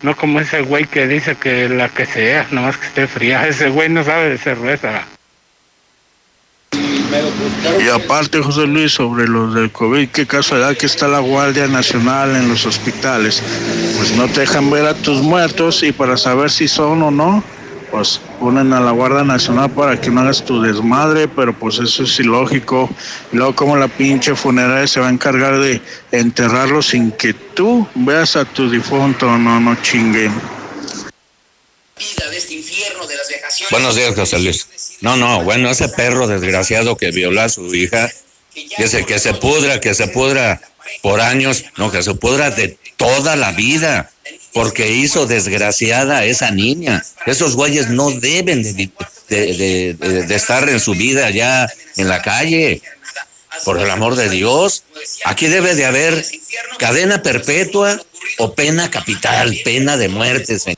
No 0.01 0.15
como 0.15 0.39
ese 0.39 0.61
güey 0.61 0.85
que 0.85 1.07
dice 1.07 1.35
que 1.35 1.69
la 1.69 1.89
que 1.89 2.05
sea, 2.05 2.47
nomás 2.51 2.77
que 2.77 2.87
esté 2.87 3.07
fría. 3.07 3.47
Ese 3.47 3.69
güey 3.69 3.89
no 3.89 4.03
sabe 4.03 4.29
de 4.29 4.37
cerveza. 4.37 5.03
Y 7.79 7.89
aparte, 7.89 8.41
José 8.41 8.67
Luis, 8.67 8.91
sobre 8.91 9.27
los 9.27 9.55
del 9.55 9.71
COVID, 9.71 10.09
qué 10.09 10.27
casualidad 10.27 10.75
que 10.75 10.85
está 10.85 11.07
la 11.07 11.19
Guardia 11.19 11.67
Nacional 11.67 12.35
en 12.35 12.49
los 12.49 12.65
hospitales. 12.65 13.41
Pues 13.97 14.15
no 14.15 14.27
te 14.27 14.41
dejan 14.41 14.69
ver 14.69 14.85
a 14.85 14.93
tus 14.93 15.21
muertos 15.21 15.81
y 15.83 15.91
para 15.91 16.17
saber 16.17 16.51
si 16.51 16.67
son 16.67 17.01
o 17.01 17.11
no, 17.11 17.43
pues 17.91 18.19
ponen 18.39 18.73
a 18.73 18.79
la 18.79 18.91
Guardia 18.91 19.23
Nacional 19.23 19.69
para 19.71 19.99
que 19.99 20.09
no 20.09 20.21
hagas 20.21 20.43
tu 20.43 20.61
desmadre, 20.61 21.27
pero 21.27 21.57
pues 21.57 21.79
eso 21.79 22.03
es 22.03 22.19
ilógico. 22.19 22.89
Luego 23.31 23.55
como 23.55 23.75
la 23.77 23.87
pinche 23.87 24.35
funeraria 24.35 24.87
se 24.87 24.99
va 24.99 25.07
a 25.07 25.11
encargar 25.11 25.59
de 25.59 25.81
enterrarlo 26.11 26.81
sin 26.81 27.11
que 27.11 27.33
tú 27.33 27.87
veas 27.95 28.35
a 28.35 28.45
tu 28.45 28.69
difunto, 28.69 29.25
no, 29.37 29.59
no 29.59 29.75
chinguen. 29.81 30.33
Buenos 33.71 33.95
días, 33.95 34.15
José 34.15 34.39
Luis. 34.39 34.67
No, 35.01 35.15
no, 35.17 35.43
bueno, 35.43 35.69
ese 35.69 35.89
perro 35.89 36.27
desgraciado 36.27 36.97
que 36.97 37.11
violó 37.11 37.41
a 37.41 37.49
su 37.49 37.73
hija, 37.73 38.09
que 38.53 39.05
que 39.05 39.19
se 39.19 39.33
pudra, 39.33 39.79
que 39.79 39.93
se 39.93 40.07
pudra 40.07 40.61
por 41.01 41.21
años, 41.21 41.65
no, 41.77 41.91
que 41.91 42.03
se 42.03 42.13
pudra 42.15 42.51
de 42.51 42.77
toda 42.97 43.35
la 43.35 43.51
vida, 43.51 44.11
porque 44.55 44.89
hizo 44.89 45.25
desgraciada 45.25 46.19
a 46.19 46.25
esa 46.25 46.49
niña. 46.49 47.03
Esos 47.25 47.57
güeyes 47.57 47.89
no 47.89 48.09
deben 48.09 48.63
de, 48.63 48.89
de- 49.27 50.33
estar 50.33 50.67
en 50.69 50.79
su 50.79 50.93
vida 50.93 51.29
ya 51.29 51.67
en 51.97 52.07
la 52.07 52.21
calle. 52.21 52.81
Por 53.65 53.79
el 53.79 53.89
amor 53.91 54.15
de 54.15 54.29
Dios, 54.29 54.83
aquí 55.25 55.47
debe 55.47 55.75
de 55.75 55.85
haber 55.85 56.25
cadena 56.79 57.21
perpetua 57.21 58.01
o 58.37 58.53
pena 58.53 58.89
capital, 58.89 59.53
pena 59.65 59.97
de 59.97 60.07
muerte, 60.07 60.57
señor. 60.57 60.77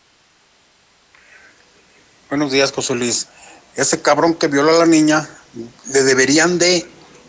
Buenos 2.29 2.51
días, 2.51 2.71
José. 2.71 2.95
Ese 3.75 4.01
cabrón 4.01 4.33
que 4.33 4.47
violó 4.47 4.75
a 4.75 4.79
la 4.79 4.85
niña, 4.87 5.29
le 5.93 6.03
deberían 6.03 6.57
de 6.57 6.85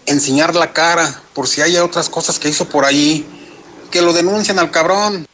enseñar 0.07 0.55
la 0.55 0.73
cara 0.73 1.23
por 1.35 1.47
si 1.47 1.61
hay 1.61 1.77
otras 1.77 2.09
cosas 2.09 2.39
que 2.39 2.49
hizo 2.49 2.67
por 2.69 2.87
ahí. 2.87 3.27
Que 3.91 4.01
lo 4.03 4.13
denuncien 4.15 4.59
al 4.59 4.71
cabrón. 4.71 5.27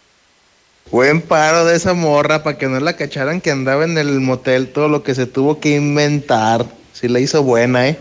Buen 0.91 1.23
paro 1.23 1.65
de 1.65 1.77
esa 1.77 1.95
morra 1.95 2.43
para 2.43 2.59
que 2.59 2.69
no 2.69 2.79
la 2.79 2.95
cacharan 2.95 3.41
que 3.41 3.51
andaba 3.51 3.85
en 3.85 3.97
el 3.99 4.21
motel 4.21 4.69
todo 4.69 4.89
lo 4.89 5.03
que 5.03 5.15
se 5.15 5.25
tuvo 5.27 5.59
que 5.59 5.77
inventar. 5.77 6.67
Sí 6.93 7.09
la 7.09 7.21
hizo 7.21 7.43
buena, 7.43 7.89
¿eh? 7.89 7.97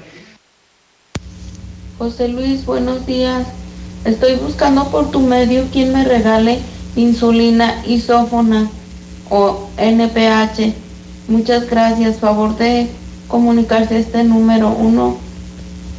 José 1.98 2.28
Luis, 2.28 2.66
buenos 2.66 3.06
días. 3.06 3.48
Estoy 4.04 4.36
buscando 4.36 4.90
por 4.90 5.12
tu 5.12 5.22
medio 5.22 5.64
quien 5.72 5.94
me 5.94 6.04
regale 6.04 6.60
insulina 6.96 7.84
isófona 7.88 8.70
o 9.30 9.70
NPH. 9.78 10.74
Muchas 11.30 11.70
gracias. 11.70 12.18
Favor 12.18 12.58
de 12.58 12.90
comunicarse 13.28 14.00
este 14.00 14.26
número. 14.26 14.70
Uno 14.70 15.18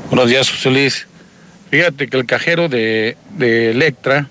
Buenos 0.10 0.28
días, 0.28 0.50
José 0.50 0.72
Luis. 0.72 1.08
Fíjate 1.70 2.08
que 2.08 2.18
el 2.18 2.26
cajero 2.26 2.68
de, 2.68 3.16
de 3.38 3.70
Electra, 3.70 4.28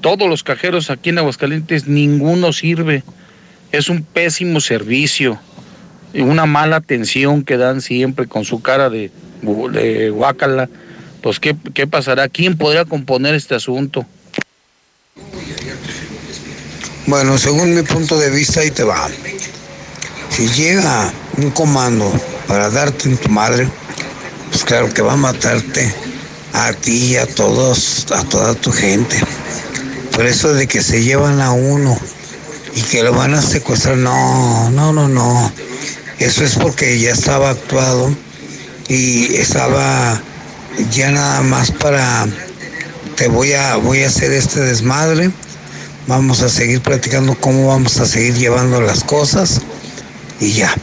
todos 0.00 0.28
los 0.28 0.44
cajeros 0.44 0.90
aquí 0.90 1.10
en 1.10 1.18
Aguascalientes, 1.18 1.88
ninguno 1.88 2.52
sirve. 2.52 3.02
Es 3.72 3.88
un 3.88 4.04
pésimo 4.04 4.60
servicio 4.60 5.40
y 6.14 6.20
una 6.20 6.46
mala 6.46 6.76
atención 6.76 7.42
que 7.42 7.56
dan 7.56 7.82
siempre 7.82 8.28
con 8.28 8.44
su 8.44 8.62
cara 8.62 8.90
de, 8.90 9.10
de 9.72 10.10
guácala. 10.10 10.68
pues 11.20 11.40
¿qué, 11.40 11.56
qué 11.74 11.88
pasará? 11.88 12.28
¿Quién 12.28 12.56
podría 12.56 12.84
componer 12.84 13.34
este 13.34 13.56
asunto? 13.56 14.06
Bueno, 17.06 17.38
según 17.38 17.74
mi 17.74 17.82
punto 17.82 18.20
de 18.20 18.30
vista, 18.30 18.60
ahí 18.60 18.70
te 18.70 18.84
va. 18.84 19.08
Si 20.30 20.46
llega 20.50 21.12
un 21.38 21.50
comando 21.50 22.08
para 22.46 22.70
darte 22.70 23.08
en 23.08 23.16
tu 23.16 23.28
madre, 23.30 23.68
pues 24.50 24.64
claro 24.64 24.92
que 24.92 25.02
va 25.02 25.14
a 25.14 25.16
matarte 25.16 25.94
a 26.52 26.72
ti 26.72 27.12
y 27.12 27.16
a 27.16 27.26
todos, 27.26 28.06
a 28.10 28.24
toda 28.24 28.54
tu 28.54 28.72
gente. 28.72 29.16
Por 30.12 30.26
eso 30.26 30.52
de 30.52 30.66
que 30.66 30.82
se 30.82 31.02
llevan 31.02 31.40
a 31.40 31.52
uno 31.52 31.98
y 32.74 32.82
que 32.82 33.02
lo 33.02 33.12
van 33.12 33.34
a 33.34 33.42
secuestrar, 33.42 33.96
no, 33.96 34.70
no, 34.70 34.92
no, 34.92 35.08
no. 35.08 35.52
Eso 36.18 36.44
es 36.44 36.56
porque 36.56 36.98
ya 36.98 37.12
estaba 37.12 37.50
actuado 37.50 38.14
y 38.88 39.36
estaba 39.36 40.20
ya 40.92 41.10
nada 41.10 41.42
más 41.42 41.70
para 41.70 42.26
te 43.16 43.28
voy 43.28 43.52
a 43.52 43.76
voy 43.76 44.02
a 44.02 44.08
hacer 44.08 44.32
este 44.32 44.60
desmadre. 44.60 45.30
Vamos 46.06 46.42
a 46.42 46.48
seguir 46.48 46.80
platicando 46.80 47.34
cómo 47.34 47.68
vamos 47.68 47.98
a 47.98 48.06
seguir 48.06 48.34
llevando 48.34 48.80
las 48.80 49.04
cosas 49.04 49.60
y 50.40 50.52
ya. 50.52 50.74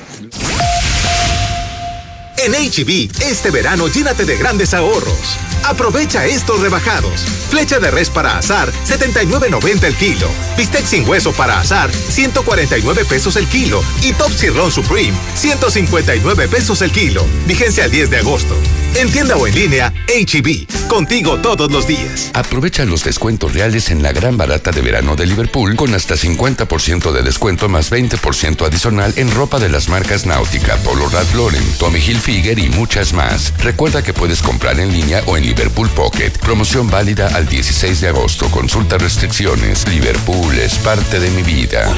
En 2.46 2.54
HB, 2.54 3.10
este 3.22 3.50
verano 3.50 3.88
llénate 3.88 4.24
de 4.24 4.38
grandes 4.38 4.76
ahorros. 4.76 5.40
Aprovecha 5.64 6.28
estos 6.28 6.60
rebajados. 6.60 7.22
Flecha 7.50 7.80
de 7.80 7.90
res 7.90 8.12
para 8.12 8.38
azar, 8.38 8.72
79.90 8.88 9.84
el 9.84 9.96
kilo. 9.96 10.28
Bistec 10.56 10.86
sin 10.86 11.10
hueso 11.10 11.32
para 11.32 11.60
azar, 11.60 11.92
149 11.92 13.06
pesos 13.06 13.36
el 13.38 13.48
kilo. 13.48 13.84
Y 14.04 14.14
Top 14.14 14.32
Sirloin 14.32 14.72
Supreme, 14.72 15.14
159 15.34 16.48
pesos 16.48 16.84
el 16.84 16.92
kilo. 16.92 17.26
Vigencia 17.48 17.86
el 17.86 17.92
10 17.92 18.12
de 18.12 18.18
agosto. 18.18 18.56
En 18.94 19.12
tienda 19.12 19.36
o 19.38 19.48
en 19.48 19.56
línea, 19.56 19.92
HB. 20.08 20.88
Contigo 20.88 21.40
todos 21.42 21.72
los 21.72 21.88
días. 21.88 22.30
Aprovecha 22.34 22.86
los 22.86 23.04
descuentos 23.04 23.54
reales 23.54 23.90
en 23.90 24.04
la 24.04 24.14
gran 24.14 24.38
barata 24.38 24.72
de 24.72 24.82
verano 24.82 25.16
de 25.16 25.26
Liverpool 25.26 25.76
con 25.76 25.96
hasta 25.96 26.16
50% 26.16 27.12
de 27.12 27.24
descuento 27.24 27.70
más 27.70 27.92
20% 27.92 28.66
adicional 28.66 29.14
en 29.18 29.32
ropa 29.32 29.60
de 29.60 29.70
las 29.70 29.90
marcas 29.90 30.28
Náutica, 30.28 30.78
Polo 30.78 31.10
Ralph 31.10 31.34
Lauren, 31.34 31.64
Tommy 31.80 32.00
Hilfiger 32.00 32.35
y 32.36 32.70
muchas 32.70 33.14
más. 33.14 33.54
Recuerda 33.60 34.04
que 34.04 34.14
puedes 34.14 34.42
comprar 34.42 34.78
en 34.80 34.92
línea 34.92 35.24
o 35.26 35.38
en 35.38 35.46
Liverpool 35.46 35.90
Pocket. 35.90 36.32
Promoción 36.42 36.90
válida 36.90 37.30
al 37.34 37.48
16 37.48 38.02
de 38.02 38.10
agosto. 38.10 38.52
Consulta 38.52 38.98
restricciones. 38.98 39.88
Liverpool 39.88 40.54
es 40.60 40.76
parte 40.80 41.20
de 41.22 41.30
mi 41.32 41.44
vida. 41.44 41.92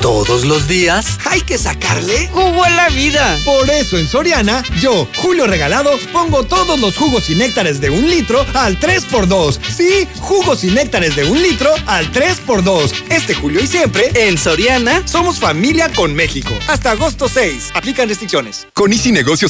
Todos 0.00 0.44
los 0.44 0.66
días 0.66 1.18
hay 1.24 1.42
que 1.42 1.56
sacarle 1.56 2.28
jugo 2.32 2.64
a 2.64 2.70
la 2.70 2.88
vida. 2.88 3.38
Por 3.44 3.70
eso 3.70 3.96
en 3.96 4.08
Soriana, 4.08 4.64
yo, 4.80 5.06
Julio 5.16 5.46
Regalado, 5.46 5.90
pongo 6.12 6.42
todos 6.44 6.80
los 6.80 6.96
jugos 6.96 7.30
y 7.30 7.36
néctares 7.36 7.80
de 7.80 7.90
un 7.90 8.08
litro 8.10 8.44
al 8.54 8.80
3x2. 8.80 9.60
Sí, 9.76 10.08
jugos 10.18 10.64
y 10.64 10.70
néctares 10.70 11.14
de 11.14 11.24
un 11.24 11.40
litro 11.40 11.70
al 11.86 12.10
3x2. 12.10 12.92
Este 13.10 13.34
julio 13.34 13.60
y 13.60 13.68
siempre, 13.68 14.10
en 14.14 14.36
Soriana, 14.36 15.06
somos 15.06 15.38
familia 15.38 15.90
con 15.94 16.12
México. 16.14 16.52
Hasta 16.66 16.90
agosto 16.90 17.28
6. 17.28 17.70
Aplican 17.74 18.08
restricciones. 18.08 18.66
Con 18.74 18.92
Easy 18.92 19.12
Negocios, 19.12 19.49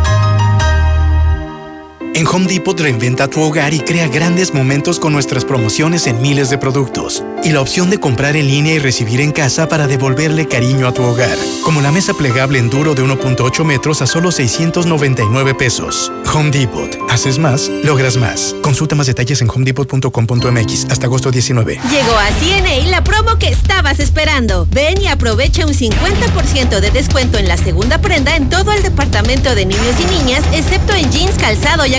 En 2.13 2.27
Home 2.27 2.45
Depot 2.45 2.77
reinventa 2.77 3.29
tu 3.29 3.41
hogar 3.41 3.73
y 3.73 3.79
crea 3.79 4.07
grandes 4.09 4.53
momentos 4.53 4.99
con 4.99 5.13
nuestras 5.13 5.45
promociones 5.45 6.07
en 6.07 6.21
miles 6.21 6.49
de 6.49 6.57
productos. 6.57 7.23
Y 7.41 7.51
la 7.51 7.61
opción 7.61 7.89
de 7.89 7.99
comprar 7.99 8.35
en 8.35 8.47
línea 8.47 8.73
y 8.73 8.79
recibir 8.79 9.21
en 9.21 9.31
casa 9.31 9.69
para 9.69 9.87
devolverle 9.87 10.45
cariño 10.45 10.87
a 10.87 10.93
tu 10.93 11.03
hogar. 11.03 11.37
Como 11.63 11.81
la 11.81 11.91
mesa 11.91 12.13
plegable 12.13 12.59
en 12.59 12.69
duro 12.69 12.95
de 12.95 13.03
1.8 13.03 13.63
metros 13.63 14.01
a 14.01 14.07
solo 14.07 14.31
699 14.31 15.55
pesos. 15.55 16.11
Home 16.33 16.51
Depot. 16.51 16.97
Haces 17.09 17.39
más, 17.39 17.69
logras 17.83 18.17
más. 18.17 18.55
Consulta 18.61 18.95
más 18.95 19.07
detalles 19.07 19.41
en 19.41 19.49
homedepot.com.mx 19.49 20.87
hasta 20.89 21.05
agosto 21.05 21.31
19. 21.31 21.79
Llegó 21.89 22.13
a 22.13 22.27
CNA 22.39 22.89
la 22.89 23.03
promo 23.03 23.37
que 23.39 23.47
estabas 23.47 23.99
esperando. 23.99 24.67
Ven 24.69 25.01
y 25.01 25.07
aprovecha 25.07 25.65
un 25.65 25.73
50% 25.73 26.79
de 26.81 26.91
descuento 26.91 27.37
en 27.37 27.47
la 27.47 27.57
segunda 27.57 27.99
prenda 27.99 28.35
en 28.35 28.49
todo 28.49 28.73
el 28.73 28.83
departamento 28.83 29.55
de 29.55 29.65
niños 29.65 29.95
y 29.99 30.23
niñas, 30.23 30.43
excepto 30.53 30.93
en 30.93 31.09
jeans, 31.09 31.37
calzado 31.37 31.85
y 31.85 31.95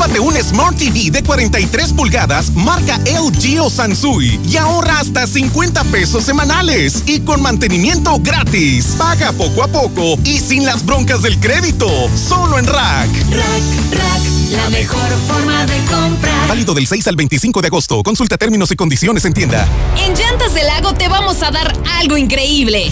Llévate 0.00 0.20
un 0.20 0.34
Smart 0.42 0.78
TV 0.78 1.10
de 1.10 1.22
43 1.22 1.92
pulgadas 1.92 2.52
marca 2.54 2.98
LG 3.00 3.60
o 3.60 3.68
Sansui 3.68 4.40
y 4.48 4.56
ahorra 4.56 4.98
hasta 4.98 5.26
50 5.26 5.84
pesos 5.84 6.24
semanales 6.24 7.02
y 7.04 7.20
con 7.20 7.42
mantenimiento 7.42 8.18
gratis. 8.18 8.94
Paga 8.96 9.30
poco 9.32 9.62
a 9.62 9.68
poco 9.68 10.18
y 10.24 10.38
sin 10.38 10.64
las 10.64 10.86
broncas 10.86 11.20
del 11.20 11.38
crédito. 11.38 11.86
Solo 12.16 12.58
en 12.58 12.66
Rack. 12.66 13.10
Rack, 13.30 13.92
Rack, 13.92 14.22
la 14.52 14.70
mejor 14.70 15.10
forma 15.28 15.66
de 15.66 15.76
comprar. 15.84 16.48
Válido 16.48 16.72
del 16.72 16.86
6 16.86 17.06
al 17.06 17.16
25 17.16 17.60
de 17.60 17.66
agosto. 17.66 18.02
Consulta 18.02 18.38
términos 18.38 18.70
y 18.70 18.76
condiciones 18.76 19.26
en 19.26 19.34
tienda. 19.34 19.68
En 19.98 20.14
Llantas 20.14 20.54
del 20.54 20.66
Lago 20.66 20.94
te 20.94 21.08
vamos 21.08 21.42
a 21.42 21.50
dar 21.50 21.74
algo 21.98 22.16
increíble. 22.16 22.90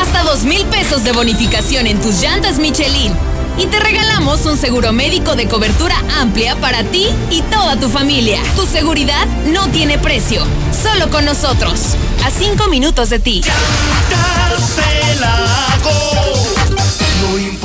Hasta 0.00 0.24
dos 0.24 0.42
mil 0.42 0.64
pesos 0.66 1.04
de 1.04 1.12
bonificación 1.12 1.86
en 1.86 2.00
tus 2.00 2.20
llantas 2.20 2.58
Michelin 2.58 3.12
y 3.56 3.66
te 3.66 3.80
regalamos 3.80 4.46
un 4.46 4.56
seguro 4.56 4.92
médico 4.92 5.34
de 5.36 5.46
cobertura 5.46 5.96
amplia 6.20 6.56
para 6.56 6.84
ti 6.84 7.08
y 7.30 7.42
toda 7.42 7.78
tu 7.78 7.88
familia. 7.88 8.40
Tu 8.56 8.66
seguridad 8.66 9.26
no 9.46 9.68
tiene 9.68 9.98
precio, 9.98 10.42
solo 10.82 11.10
con 11.10 11.24
nosotros. 11.24 11.96
A 12.24 12.30
cinco 12.30 12.68
minutos 12.68 13.10
de 13.10 13.18
ti. 13.18 13.42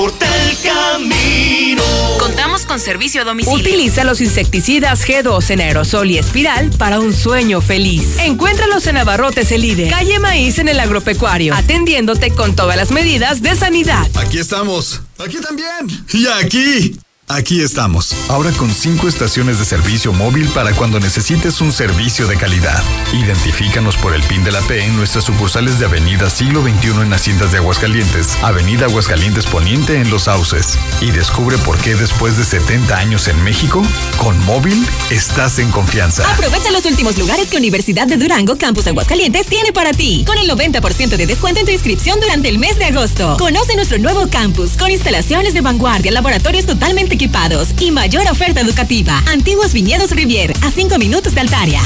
El 0.08 0.58
camino. 0.62 1.84
Contamos 2.20 2.66
con 2.66 2.80
servicio 2.80 3.22
a 3.22 3.24
domicilio. 3.24 3.58
Utiliza 3.58 4.04
los 4.04 4.22
insecticidas 4.22 5.08
G2 5.08 5.50
en 5.52 5.62
aerosol 5.62 6.12
y 6.12 6.18
espiral 6.18 6.72
para 6.78 7.00
un 7.00 7.14
sueño 7.14 7.62
feliz. 7.62 8.18
Encuéntralos 8.20 8.88
en 8.88 8.98
Abarrotes 8.98 9.52
El 9.52 9.66
Ide, 9.66 9.90
calle 9.90 10.20
Maíz 10.20 10.60
en 10.60 10.70
el 10.70 10.80
agropecuario, 10.80 11.54
atendiéndote 11.54 12.32
con 12.32 12.56
todas 12.56 12.78
las 12.78 12.92
medidas 12.92 13.42
de 13.42 13.56
sanidad. 13.56 14.08
Aquí 14.16 14.40
estamos. 14.40 15.02
Aquí 15.18 15.38
también. 15.38 15.88
Y 16.14 16.28
aquí. 16.28 17.00
Aquí 17.30 17.60
estamos, 17.60 18.16
ahora 18.30 18.54
con 18.54 18.74
cinco 18.74 19.06
estaciones 19.06 19.60
de 19.60 19.66
servicio 19.66 20.14
móvil 20.14 20.48
para 20.48 20.72
cuando 20.72 20.98
necesites 20.98 21.60
un 21.60 21.74
servicio 21.74 22.26
de 22.26 22.38
calidad. 22.38 22.82
Identifícanos 23.12 23.98
por 23.98 24.16
el 24.16 24.24
PIN 24.24 24.46
de 24.46 24.54
la 24.54 24.62
P 24.62 24.86
en 24.86 24.96
nuestras 24.96 25.26
sucursales 25.26 25.78
de 25.78 25.88
Avenida 25.88 26.30
Siglo 26.30 26.62
XXI 26.62 27.02
en 27.02 27.12
Haciendas 27.12 27.52
de 27.52 27.58
Aguascalientes, 27.58 28.38
Avenida 28.44 28.86
Aguascalientes 28.86 29.46
Poniente 29.46 30.00
en 30.00 30.10
Los 30.10 30.24
Sauces. 30.24 30.80
Y 31.02 31.12
descubre 31.12 31.58
por 31.58 31.78
qué 31.80 31.96
después 31.96 32.38
de 32.38 32.46
70 32.46 32.98
años 32.98 33.28
en 33.28 33.44
México, 33.44 33.84
con 34.18 34.40
móvil 34.46 34.88
estás 35.10 35.60
en 35.60 35.70
confianza. 35.70 36.24
Aprovecha 36.32 36.72
los 36.72 36.86
últimos 36.86 37.18
lugares 37.18 37.50
que 37.50 37.58
Universidad 37.58 38.08
de 38.08 38.16
Durango 38.16 38.58
Campus 38.58 38.88
Aguascalientes 38.88 39.48
tiene 39.48 39.74
para 39.74 39.92
ti, 39.92 40.24
con 40.26 40.38
el 40.38 40.50
90% 40.50 41.18
de 41.18 41.28
descuento 41.28 41.60
en 41.60 41.66
tu 41.66 41.74
inscripción 41.74 42.22
durante 42.22 42.48
el 42.48 42.58
mes 42.58 42.80
de 42.80 42.86
agosto. 42.86 43.36
Conoce 43.38 43.76
nuestro 43.76 43.98
nuevo 43.98 44.30
campus 44.30 44.78
con 44.78 44.90
instalaciones 44.90 45.54
de 45.54 45.60
vanguardia, 45.60 46.14
laboratorios 46.14 46.66
totalmente 46.66 47.17
equipados 47.18 47.70
y 47.80 47.90
mayor 47.90 48.28
oferta 48.30 48.62
educativa. 48.62 49.24
Antiguos 49.28 49.74
Viñedos 49.74 50.12
Rivier, 50.12 50.54
a 50.62 50.70
5 50.70 51.00
minutos 51.00 51.34
de 51.34 51.42
Altaria. 51.42 51.82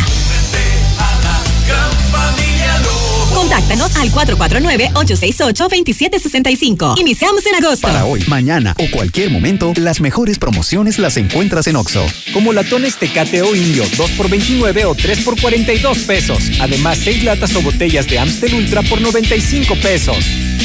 Contáctanos 3.71 3.95
al 3.95 4.11
449-868-2765. 4.11 6.99
Iniciamos 6.99 7.45
en 7.45 7.55
agosto. 7.63 7.87
Para 7.87 8.03
hoy, 8.05 8.21
mañana 8.27 8.75
o 8.77 8.83
cualquier 8.91 9.29
momento, 9.29 9.71
las 9.77 10.01
mejores 10.01 10.37
promociones 10.39 10.99
las 10.99 11.15
encuentras 11.15 11.67
en 11.67 11.77
Oxo. 11.77 12.05
Como 12.33 12.51
latones 12.51 12.97
Tecate 12.97 13.41
o 13.41 13.55
Indio, 13.55 13.85
2 13.97 14.11
por 14.11 14.29
29 14.29 14.83
o 14.85 14.93
3 14.95 15.21
por 15.21 15.39
42 15.39 15.99
pesos. 15.99 16.51
Además, 16.59 16.97
6 17.03 17.23
latas 17.23 17.55
o 17.55 17.61
botellas 17.61 18.07
de 18.07 18.19
Amstel 18.19 18.55
Ultra 18.55 18.81
por 18.83 18.99
95 18.99 19.75
pesos. 19.75 20.17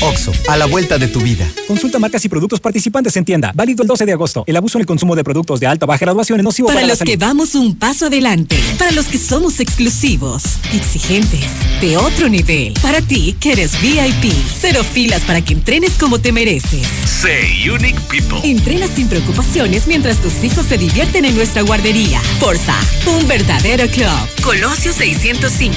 Oxo, 0.03 0.33
a 0.49 0.57
la 0.57 0.67
vuelta 0.67 0.99
de 0.99 1.09
tu 1.09 1.21
vida. 1.21 1.49
Consulta 1.67 1.99
marcas 1.99 2.25
y 2.25 2.29
productos 2.29 2.61
participantes 2.61 3.17
en 3.17 3.25
tienda. 3.25 3.53
Válido 3.55 3.83
el 3.83 3.89
12 3.89 4.05
de 4.05 4.13
agosto. 4.13 4.45
El 4.47 4.57
abuso 4.57 4.79
en 4.79 4.81
el 4.81 4.87
consumo 4.87 5.17
de 5.17 5.25
productos 5.25 5.61
de 5.61 5.67
alta 5.67 5.87
o 5.87 5.89
baja 5.89 6.05
graduación 6.05 6.41
es 6.41 6.45
nocivo 6.45 6.69
para, 6.69 6.81
para 6.81 6.89
los 6.89 6.99
que 6.99 7.17
vamos 7.17 7.55
un 7.55 7.77
paso 7.77 8.07
adelante. 8.07 8.59
Para 8.79 8.91
los 8.91 9.07
que 9.07 9.19
somos 9.19 9.61
exclusivos, 9.61 10.43
exigentes, 10.75 11.47
de 11.81 11.97
otro 11.97 12.29
nivel. 12.29 12.75
Para 12.83 12.96
ti, 13.03 13.37
que 13.41 13.53
eres 13.53 13.81
VIP. 13.81 14.33
Cero 14.61 14.83
filas 14.85 15.23
para 15.23 15.41
que 15.43 15.53
entrenes 15.53 15.93
como 15.93 16.19
te 16.19 16.33
mereces. 16.33 16.87
Say 17.05 17.69
Unique 17.69 18.01
People. 18.11 18.39
Entrena 18.49 18.87
sin 18.89 19.09
preocupaciones 19.09 19.87
mientras 19.87 20.19
tus 20.19 20.43
hijos 20.45 20.67
se 20.67 20.79
divierten 20.79 21.25
en 21.25 21.35
nuestra 21.35 21.63
guardería. 21.63 22.21
Forza, 22.39 22.77
un 23.07 23.27
verdadero 23.27 23.89
club. 23.89 24.43
Colosio 24.43 24.93
605. 24.93 25.77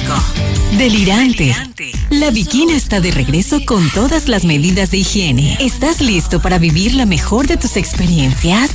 Delirante. 0.78 1.54
La 2.10 2.30
Bikina 2.30 2.76
está 2.76 3.00
de 3.00 3.10
regreso 3.10 3.64
con 3.64 3.88
todas 3.90 4.28
las 4.28 4.44
medidas 4.44 4.90
de 4.90 4.98
higiene. 4.98 5.56
¿Estás 5.60 6.00
listo 6.00 6.40
para 6.40 6.58
vivir 6.58 6.94
la 6.94 7.06
mejor 7.06 7.46
de 7.46 7.56
tus 7.56 7.76
experiencias? 7.76 8.70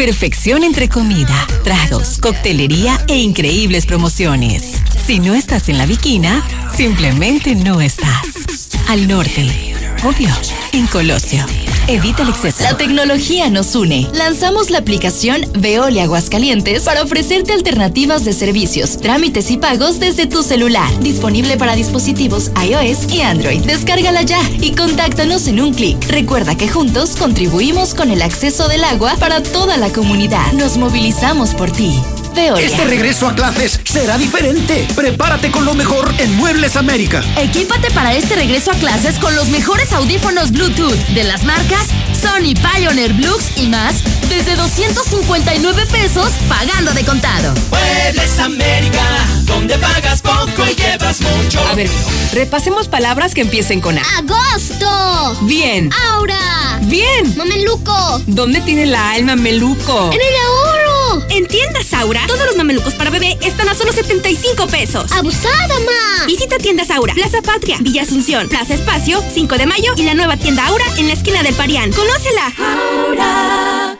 Perfección 0.00 0.64
entre 0.64 0.88
comida, 0.88 1.46
tragos, 1.62 2.16
coctelería 2.20 3.04
e 3.06 3.18
increíbles 3.18 3.84
promociones. 3.84 4.80
Si 5.06 5.18
no 5.18 5.34
estás 5.34 5.68
en 5.68 5.76
la 5.76 5.84
Bikina, 5.84 6.42
simplemente 6.74 7.54
no 7.54 7.82
estás. 7.82 8.70
Al 8.88 9.06
norte. 9.06 9.74
Obvio, 10.02 10.30
en 10.72 10.86
Colosio. 10.86 11.44
Evita 11.86 12.22
el 12.22 12.28
exceso. 12.28 12.62
La 12.62 12.76
tecnología 12.76 13.50
nos 13.50 13.74
une. 13.74 14.08
Lanzamos 14.14 14.70
la 14.70 14.78
aplicación 14.78 15.44
Veolia 15.54 16.04
Aguascalientes 16.04 16.84
para 16.84 17.02
ofrecerte 17.02 17.52
alternativas 17.52 18.24
de 18.24 18.32
servicios, 18.32 18.98
trámites 18.98 19.50
y 19.50 19.56
pagos 19.56 19.98
desde 19.98 20.26
tu 20.26 20.44
celular. 20.44 20.88
Disponible 21.00 21.56
para 21.56 21.74
dispositivos 21.74 22.52
iOS 22.64 23.12
y 23.12 23.22
Android. 23.22 23.62
Descárgala 23.62 24.22
ya 24.22 24.40
y 24.60 24.72
contáctanos 24.76 25.48
en 25.48 25.60
un 25.60 25.74
clic. 25.74 25.98
Recuerda 26.08 26.56
que 26.56 26.68
juntos 26.68 27.16
contribuimos 27.16 27.94
con 27.94 28.12
el 28.12 28.22
acceso 28.22 28.68
del 28.68 28.84
agua 28.84 29.16
para 29.18 29.42
toda 29.42 29.76
la 29.76 29.89
comunidad. 29.92 30.52
Nos 30.52 30.76
movilizamos 30.76 31.54
por 31.54 31.70
ti. 31.70 32.00
Veolia. 32.34 32.66
Este 32.66 32.84
regreso 32.84 33.28
a 33.28 33.34
clases 33.34 33.80
será 33.84 34.18
diferente. 34.18 34.86
Prepárate 34.94 35.50
con 35.50 35.64
lo 35.64 35.74
mejor 35.74 36.12
en 36.18 36.34
Muebles 36.36 36.76
América. 36.76 37.22
Equípate 37.36 37.90
para 37.90 38.14
este 38.14 38.36
regreso 38.36 38.70
a 38.70 38.74
clases 38.74 39.18
con 39.18 39.34
los 39.34 39.48
mejores 39.48 39.92
audífonos 39.92 40.52
Bluetooth 40.52 40.96
de 41.14 41.24
las 41.24 41.44
marcas 41.44 41.88
Sony 42.20 42.54
Pioneer 42.54 43.14
Blux 43.14 43.56
y 43.56 43.66
más 43.68 43.94
desde 44.28 44.54
259 44.54 45.86
pesos 45.86 46.30
pagando 46.48 46.92
de 46.92 47.04
contado. 47.04 47.54
Muebles 47.70 48.38
América, 48.38 49.02
donde 49.44 49.78
pagas 49.78 50.20
poco 50.20 50.66
y 50.70 50.74
llevas 50.74 51.20
mucho. 51.20 51.60
A 51.66 51.74
ver, 51.74 51.88
repasemos 52.32 52.88
palabras 52.88 53.34
que 53.34 53.40
empiecen 53.40 53.80
con 53.80 53.98
A. 53.98 54.02
Agosto. 54.18 55.38
Bien. 55.42 55.90
Aura. 56.12 56.78
Bien. 56.82 57.36
Mameluco. 57.36 58.22
¿Dónde 58.26 58.60
tiene 58.60 58.86
la 58.86 59.12
alma 59.12 59.36
meluco? 59.36 60.10
En 60.12 60.20
el 60.20 60.36
ahorro. 60.46 60.69
En 61.30 61.46
tiendas 61.46 61.92
Aura, 61.94 62.26
todos 62.26 62.44
los 62.46 62.56
mamelucos 62.56 62.94
para 62.94 63.10
bebé 63.10 63.38
están 63.42 63.68
a 63.68 63.74
solo 63.74 63.92
75 63.92 64.66
pesos. 64.66 65.12
¡Abusada, 65.12 65.78
ma! 65.80 66.26
Visita 66.26 66.58
tiendas 66.58 66.90
Aura, 66.90 67.14
Plaza 67.14 67.40
Patria, 67.40 67.76
Villa 67.80 68.02
Asunción, 68.02 68.48
Plaza 68.48 68.74
Espacio, 68.74 69.22
5 69.32 69.56
de 69.56 69.66
Mayo 69.66 69.92
y 69.96 70.02
la 70.02 70.14
nueva 70.14 70.36
tienda 70.36 70.66
Aura 70.66 70.84
en 70.98 71.06
la 71.06 71.12
esquina 71.12 71.42
del 71.42 71.54
Parián. 71.54 71.92
¡Conócela! 71.92 72.52
Aura. 72.58 73.99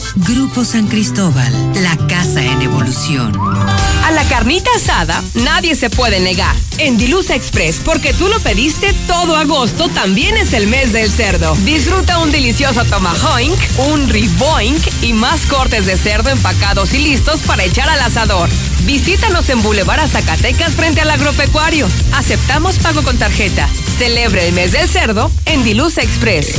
Grupo 0.15 0.65
San 0.65 0.87
Cristóbal, 0.87 1.53
la 1.81 1.95
casa 2.07 2.43
en 2.43 2.61
evolución. 2.61 3.31
A 4.03 4.11
la 4.11 4.23
carnita 4.25 4.69
asada 4.75 5.23
nadie 5.35 5.75
se 5.75 5.89
puede 5.89 6.19
negar. 6.19 6.55
En 6.79 6.97
Dilusa 6.97 7.35
Express, 7.35 7.79
porque 7.83 8.13
tú 8.13 8.27
lo 8.27 8.39
pediste 8.39 8.93
todo 9.07 9.35
agosto, 9.37 9.87
también 9.89 10.35
es 10.35 10.53
el 10.53 10.67
mes 10.67 10.91
del 10.91 11.09
cerdo. 11.09 11.55
Disfruta 11.63 12.19
un 12.19 12.31
delicioso 12.31 12.83
tomahawk, 12.85 13.57
un 13.89 14.09
riboink 14.09 14.81
y 15.01 15.13
más 15.13 15.45
cortes 15.45 15.85
de 15.85 15.97
cerdo 15.97 16.29
empacados 16.29 16.93
y 16.93 16.99
listos 16.99 17.41
para 17.41 17.63
echar 17.63 17.89
al 17.89 18.01
asador. 18.01 18.49
Visítanos 18.83 19.47
en 19.49 19.61
Boulevard 19.61 20.09
Zacatecas 20.09 20.73
frente 20.73 21.01
al 21.01 21.09
agropecuario. 21.09 21.87
Aceptamos 22.13 22.79
pago 22.79 23.01
con 23.03 23.17
tarjeta. 23.17 23.69
Celebre 23.97 24.47
el 24.47 24.53
mes 24.53 24.73
del 24.73 24.89
cerdo 24.89 25.31
en 25.45 25.63
Dilusa 25.63 26.01
Express. 26.01 26.55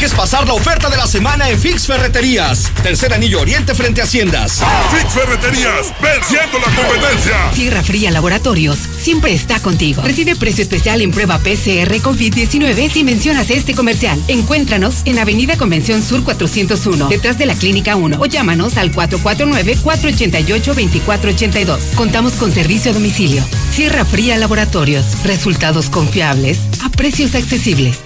Dejes 0.00 0.16
pasar 0.16 0.48
la 0.48 0.54
oferta 0.54 0.88
de 0.88 0.96
la 0.96 1.06
semana 1.06 1.50
en 1.50 1.60
Fix 1.60 1.86
Ferreterías. 1.86 2.72
Tercer 2.82 3.12
anillo 3.12 3.38
oriente 3.38 3.74
frente 3.74 4.00
a 4.00 4.04
Haciendas. 4.04 4.62
Fix 4.96 5.12
Ferreterías, 5.12 5.92
venciendo 6.00 6.58
la 6.58 6.74
competencia. 6.74 7.50
Tierra 7.52 7.82
Fría 7.82 8.10
Laboratorios 8.10 8.78
siempre 8.98 9.34
está 9.34 9.60
contigo. 9.60 10.00
Recibe 10.00 10.36
precio 10.36 10.62
especial 10.62 11.02
en 11.02 11.10
prueba 11.10 11.38
PCR 11.40 11.94
COVID-19 12.00 12.90
si 12.90 13.04
mencionas 13.04 13.50
este 13.50 13.74
comercial. 13.74 14.18
Encuéntranos 14.28 15.02
en 15.04 15.18
Avenida 15.18 15.58
Convención 15.58 16.02
Sur 16.02 16.24
401, 16.24 17.08
detrás 17.08 17.36
de 17.36 17.44
la 17.44 17.54
Clínica 17.54 17.94
1 17.94 18.16
o 18.18 18.24
llámanos 18.24 18.78
al 18.78 18.92
449-488-2482. 18.92 21.78
Contamos 21.94 22.32
con 22.36 22.52
servicio 22.52 22.92
a 22.92 22.94
domicilio. 22.94 23.44
Tierra 23.76 24.06
Fría 24.06 24.38
Laboratorios. 24.38 25.04
Resultados 25.24 25.90
confiables 25.90 26.58
a 26.82 26.88
precios 26.88 27.34
accesibles. 27.34 27.98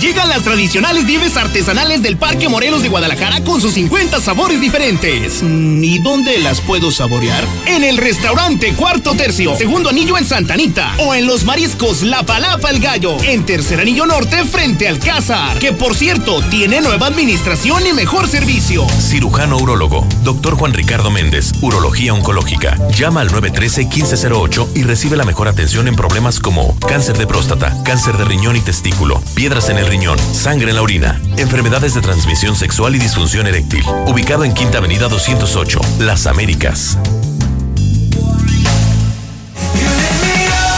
Llegan 0.00 0.28
las 0.28 0.42
tradicionales 0.42 1.04
nieves 1.04 1.38
artesanales 1.38 2.02
del 2.02 2.18
Parque 2.18 2.50
Morelos 2.50 2.82
de 2.82 2.90
Guadalajara 2.90 3.42
con 3.42 3.62
sus 3.62 3.72
50 3.74 4.20
sabores 4.20 4.60
diferentes. 4.60 5.42
Mm, 5.42 5.82
¿Y 5.82 5.98
dónde 6.00 6.38
las 6.38 6.60
puedo 6.60 6.90
saborear? 6.90 7.42
En 7.66 7.82
el 7.82 7.96
restaurante 7.96 8.74
Cuarto 8.74 9.14
Tercio, 9.14 9.56
segundo 9.56 9.88
anillo 9.88 10.18
en 10.18 10.26
Santanita. 10.26 10.94
O 10.98 11.14
en 11.14 11.26
los 11.26 11.44
mariscos 11.44 12.02
La 12.02 12.24
Palapa 12.24 12.68
el 12.70 12.80
Gallo, 12.80 13.16
en 13.22 13.46
tercer 13.46 13.80
anillo 13.80 14.04
norte 14.04 14.44
frente 14.44 14.86
al 14.86 14.98
Cázar. 14.98 15.58
Que 15.58 15.72
por 15.72 15.96
cierto, 15.96 16.42
tiene 16.50 16.82
nueva 16.82 17.06
administración 17.06 17.86
y 17.86 17.94
mejor 17.94 18.28
servicio. 18.28 18.86
Cirujano 19.00 19.56
Urólogo, 19.56 20.06
Dr. 20.24 20.56
Juan 20.56 20.74
Ricardo 20.74 21.10
Méndez, 21.10 21.52
Urología 21.62 22.12
Oncológica. 22.12 22.76
Llama 22.90 23.22
al 23.22 23.30
913-1508 23.30 24.68
y 24.74 24.82
recibe 24.82 25.16
la 25.16 25.24
mejor 25.24 25.48
atención 25.48 25.88
en 25.88 25.96
problemas 25.96 26.38
como 26.38 26.78
cáncer 26.80 27.16
de 27.16 27.26
próstata, 27.26 27.74
cáncer 27.82 28.18
de 28.18 28.26
riñón 28.26 28.56
y 28.56 28.60
testículo, 28.60 29.22
piedras 29.34 29.70
en 29.70 29.78
el 29.78 29.85
riñón, 29.86 30.18
sangre 30.18 30.70
en 30.70 30.76
la 30.76 30.82
orina, 30.82 31.20
enfermedades 31.36 31.94
de 31.94 32.00
transmisión 32.00 32.56
sexual 32.56 32.96
y 32.96 32.98
disfunción 32.98 33.46
eréctil. 33.46 33.84
Ubicado 34.06 34.44
en 34.44 34.54
Quinta 34.54 34.78
Avenida 34.78 35.08
208, 35.08 35.80
Las 36.00 36.26
Américas. 36.26 36.98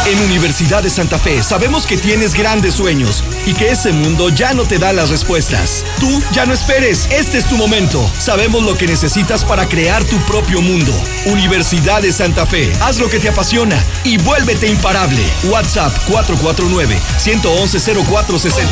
En 0.08 0.18
Universidad 0.22 0.82
de 0.82 0.88
Santa 0.88 1.18
Fe 1.18 1.42
sabemos 1.42 1.84
que 1.84 1.98
tienes 1.98 2.32
grandes 2.32 2.76
sueños 2.76 3.22
y 3.44 3.52
que 3.52 3.70
ese 3.70 3.92
mundo 3.92 4.30
ya 4.30 4.54
no 4.54 4.64
te 4.64 4.78
da 4.78 4.94
las 4.94 5.10
respuestas. 5.10 5.84
Tú 6.00 6.22
ya 6.32 6.46
no 6.46 6.54
esperes, 6.54 7.08
este 7.10 7.36
es 7.36 7.44
tu 7.44 7.58
momento. 7.58 8.10
Sabemos 8.18 8.62
lo 8.62 8.74
que 8.74 8.86
necesitas 8.86 9.44
para 9.44 9.68
crear 9.68 10.02
tu 10.04 10.16
propio 10.20 10.62
mundo. 10.62 10.94
Universidad 11.26 12.00
de 12.00 12.10
Santa 12.10 12.46
Fe, 12.46 12.72
haz 12.80 12.98
lo 12.98 13.10
que 13.10 13.18
te 13.18 13.28
apasiona 13.28 13.76
y 14.02 14.16
vuélvete 14.16 14.66
imparable. 14.66 15.22
WhatsApp 15.44 15.92
449-111-0460. 16.08 18.62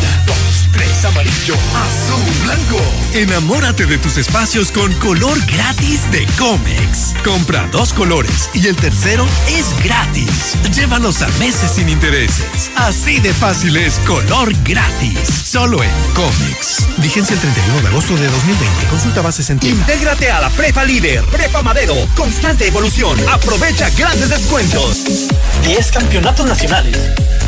Tres 0.72 1.04
amarillo, 1.06 1.54
azul, 1.54 2.22
blanco. 2.44 2.78
Enamórate 3.14 3.86
de 3.86 3.98
tus 3.98 4.18
espacios 4.18 4.70
con 4.70 4.92
color 4.94 5.38
gratis 5.46 6.10
de 6.10 6.26
Comex. 6.38 7.14
Compra 7.24 7.66
dos 7.72 7.94
colores 7.94 8.50
y 8.52 8.66
el 8.66 8.76
tercero 8.76 9.26
es 9.48 9.74
gratis. 9.82 10.54
Llévalos 10.74 11.22
a 11.22 11.25
meses 11.38 11.70
sin 11.72 11.88
intereses. 11.88 12.70
Así 12.76 13.20
de 13.20 13.32
fácil 13.32 13.76
es 13.76 13.98
color 14.00 14.52
gratis. 14.64 15.18
Solo 15.44 15.82
en 15.82 15.90
Comex. 16.14 16.86
Vigencia 16.98 17.34
el 17.34 17.40
31 17.40 17.80
de 17.82 17.88
agosto 17.88 18.16
de 18.16 18.26
2020. 18.26 18.86
Consulta 18.86 19.22
bases 19.22 19.50
en 19.50 19.58
tienda. 19.58 19.80
Intégrate 19.80 20.30
a 20.30 20.40
la 20.40 20.50
Prepa 20.50 20.84
Líder, 20.84 21.24
Prepa 21.24 21.62
Madero, 21.62 21.94
constante 22.16 22.66
evolución. 22.66 23.18
Aprovecha 23.28 23.90
grandes 23.90 24.28
descuentos. 24.28 25.28
10 25.64 25.90
campeonatos 25.92 26.46
nacionales. 26.46 26.96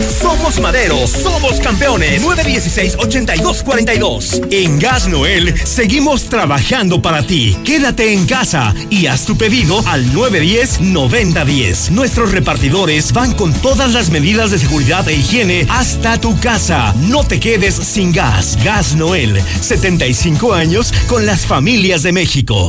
Somos 0.00 0.58
Madero, 0.60 1.06
somos 1.06 1.60
campeones. 1.60 2.22
916-8242. 2.22 4.48
En 4.50 4.78
Gas 4.78 5.08
Noel 5.08 5.54
seguimos 5.66 6.24
trabajando 6.24 7.00
para 7.00 7.26
ti. 7.26 7.56
Quédate 7.64 8.12
en 8.12 8.26
casa 8.26 8.74
y 8.90 9.06
haz 9.06 9.24
tu 9.24 9.38
pedido 9.38 9.82
al 9.86 10.04
910-9010. 10.12 11.88
Nuestros 11.90 12.32
repartidores 12.32 13.12
van 13.12 13.32
con 13.32 13.54
todas 13.54 13.94
las 13.94 14.10
medidas 14.10 14.50
de 14.50 14.58
seguridad 14.58 15.08
e 15.08 15.14
higiene 15.14 15.66
hasta 15.70 16.20
tu 16.20 16.38
casa. 16.40 16.94
No 17.08 17.24
te 17.24 17.40
quedes 17.40 17.74
sin 17.74 18.12
gas. 18.12 18.58
Gas 18.62 18.94
Noel, 18.96 19.40
75 19.60 20.52
años 20.52 20.92
con 21.08 21.24
las 21.24 21.46
familias 21.46 22.02
de 22.02 22.12
México. 22.12 22.68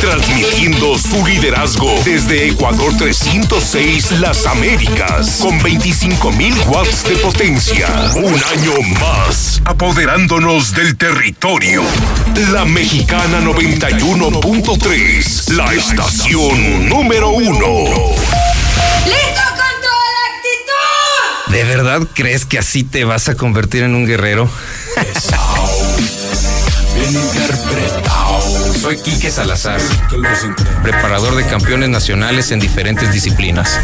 Transmitiendo 0.00 0.98
su 0.98 1.24
liderazgo 1.26 1.92
desde 2.04 2.48
Ecuador 2.48 2.92
306 2.98 4.20
Las 4.20 4.46
Américas 4.46 5.38
con 5.40 5.58
25.000 5.60 6.66
watts 6.66 7.08
de 7.08 7.16
potencia. 7.16 7.88
Un 8.14 8.34
año 8.34 8.72
más, 9.00 9.60
apoderándonos 9.64 10.74
del 10.74 10.96
territorio. 10.96 11.82
La 12.52 12.64
Mexicana 12.64 13.40
91.3, 13.40 15.52
la 15.54 15.72
estación 15.72 16.88
número 16.88 17.30
uno. 17.30 17.84
¡Listo 19.06 19.42
con 19.50 19.74
toda 19.82 20.06
la 20.12 20.24
actitud! 20.36 21.52
¿De 21.52 21.64
verdad 21.64 22.00
crees 22.12 22.44
que 22.44 22.58
así 22.58 22.84
te 22.84 23.04
vas 23.04 23.28
a 23.28 23.34
convertir 23.34 23.82
en 23.82 23.94
un 23.94 24.06
guerrero? 24.06 24.48
Soy 28.86 28.98
Quique 28.98 29.32
Salazar, 29.32 29.80
preparador 30.84 31.34
de 31.34 31.44
campeones 31.44 31.88
nacionales 31.88 32.52
en 32.52 32.60
diferentes 32.60 33.12
disciplinas. 33.12 33.80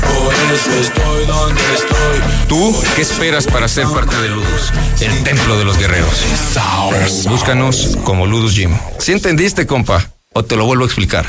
¿Tú 2.48 2.72
qué 2.94 3.02
esperas 3.02 3.48
para 3.48 3.66
ser 3.66 3.88
parte 3.88 4.14
de 4.18 4.28
Ludus, 4.28 4.72
el 5.00 5.24
templo 5.24 5.58
de 5.58 5.64
los 5.64 5.76
guerreros? 5.76 6.24
Búscanos 7.24 7.98
como 8.04 8.26
Ludus 8.26 8.54
Gym. 8.54 8.78
¿Sí 9.00 9.10
entendiste, 9.10 9.66
compa? 9.66 10.08
¿O 10.34 10.44
te 10.44 10.54
lo 10.54 10.66
vuelvo 10.66 10.84
a 10.84 10.86
explicar? 10.86 11.26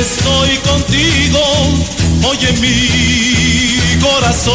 Estoy 0.00 0.56
contigo, 0.58 1.40
oye 2.24 2.52
mi 2.60 3.27
corazón. 4.00 4.54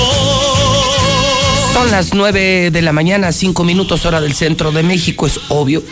Son 1.73 1.89
las 1.91 2.13
9 2.13 2.69
de 2.71 2.81
la 2.81 2.91
mañana, 2.93 3.31
5 3.31 3.63
minutos 3.63 4.05
hora 4.05 4.21
del 4.21 4.33
centro 4.35 4.71
de 4.71 4.83
México. 4.83 5.25
Es 5.27 5.39
obvio 5.49 5.83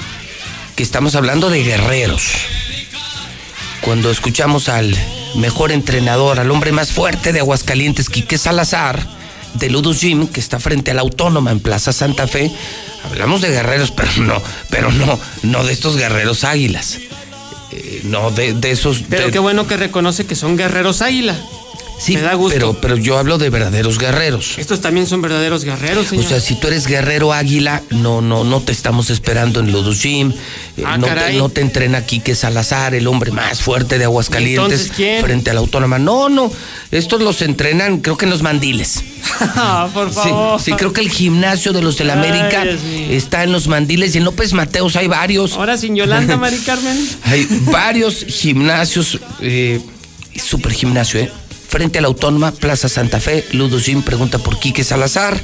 que 0.75 0.83
estamos 0.83 1.15
hablando 1.15 1.49
de 1.49 1.63
guerreros. 1.63 2.23
Cuando 3.81 4.11
escuchamos 4.11 4.69
al 4.69 4.95
mejor 5.35 5.71
entrenador, 5.71 6.39
al 6.39 6.51
hombre 6.51 6.71
más 6.71 6.91
fuerte 6.91 7.33
de 7.33 7.39
Aguascalientes, 7.39 8.09
Quique 8.09 8.37
Salazar, 8.37 9.03
de 9.55 9.69
Ludus 9.69 10.01
Gym, 10.01 10.27
que 10.27 10.39
está 10.39 10.59
frente 10.59 10.91
a 10.91 10.93
la 10.93 11.01
Autónoma 11.01 11.51
en 11.51 11.59
Plaza 11.59 11.91
Santa 11.91 12.27
Fe, 12.27 12.51
hablamos 13.05 13.41
de 13.41 13.49
guerreros, 13.49 13.91
pero 13.91 14.11
no, 14.17 14.41
pero 14.69 14.91
no, 14.91 15.19
no 15.41 15.63
de 15.63 15.73
estos 15.73 15.97
guerreros 15.97 16.43
águilas. 16.43 16.99
Eh, 17.71 18.01
no 18.03 18.29
de, 18.31 18.53
de 18.53 18.71
esos. 18.71 19.03
Pero 19.09 19.25
de- 19.25 19.31
qué 19.31 19.39
bueno 19.39 19.65
que 19.65 19.77
reconoce 19.77 20.25
que 20.27 20.35
son 20.35 20.57
guerreros 20.57 21.01
águila. 21.01 21.35
Sí, 22.01 22.15
Me 22.15 22.21
da 22.21 22.33
gusto. 22.33 22.55
Pero, 22.55 22.73
pero 22.81 22.97
yo 22.97 23.19
hablo 23.19 23.37
de 23.37 23.51
verdaderos 23.51 23.99
guerreros. 23.99 24.57
Estos 24.57 24.81
también 24.81 25.05
son 25.05 25.21
verdaderos 25.21 25.63
guerreros, 25.63 26.07
señor. 26.07 26.25
O 26.25 26.27
sea, 26.29 26.39
si 26.39 26.55
tú 26.55 26.65
eres 26.67 26.87
guerrero 26.87 27.31
águila, 27.31 27.83
no, 27.91 28.21
no, 28.21 28.43
no 28.43 28.59
te 28.61 28.71
estamos 28.71 29.11
esperando 29.11 29.59
en 29.59 29.71
Ludus 29.71 30.01
Gym. 30.01 30.31
eh, 30.77 30.83
Ah, 30.83 30.97
no, 30.97 31.05
te, 31.05 31.33
no 31.33 31.49
te 31.49 31.61
entrena 31.61 32.03
Quique 32.05 32.33
Salazar, 32.33 32.95
el 32.95 33.05
hombre 33.05 33.31
más 33.31 33.61
fuerte 33.61 33.99
de 33.99 34.05
Aguascalientes, 34.05 34.89
Entonces, 34.89 35.21
frente 35.21 35.51
a 35.51 35.53
la 35.53 35.59
autónoma. 35.59 35.99
No, 35.99 36.27
no. 36.27 36.51
Estos 36.89 37.21
los 37.21 37.41
entrenan, 37.43 37.99
creo 37.99 38.17
que 38.17 38.25
en 38.25 38.31
los 38.31 38.41
mandiles. 38.41 39.03
Ah, 39.55 39.89
por 39.93 40.11
favor. 40.11 40.59
sí, 40.61 40.71
creo 40.73 40.93
que 40.93 41.01
el 41.01 41.09
gimnasio 41.09 41.73
de 41.73 41.81
los 41.81 41.97
del 41.97 42.09
América 42.11 42.63
está 43.09 43.43
en 43.43 43.51
los 43.51 43.67
mandiles 43.67 44.13
y 44.15 44.17
en 44.19 44.23
López 44.23 44.53
Mateos 44.53 44.95
hay 44.95 45.07
varios. 45.07 45.53
Ahora 45.53 45.77
sin 45.77 45.95
Yolanda, 45.95 46.37
Mari 46.37 46.57
Carmen. 46.59 46.97
Hay 47.23 47.47
varios 47.71 48.25
gimnasios, 48.27 49.19
eh, 49.41 49.79
super 50.35 50.71
gimnasio, 50.73 51.19
¿eh? 51.21 51.31
Frente 51.71 51.99
a 51.99 52.01
la 52.01 52.09
Autónoma, 52.09 52.51
Plaza 52.51 52.89
Santa 52.89 53.21
Fe, 53.21 53.45
Gym 53.81 54.01
pregunta 54.01 54.37
por 54.39 54.59
Quique 54.59 54.83
Salazar, 54.83 55.39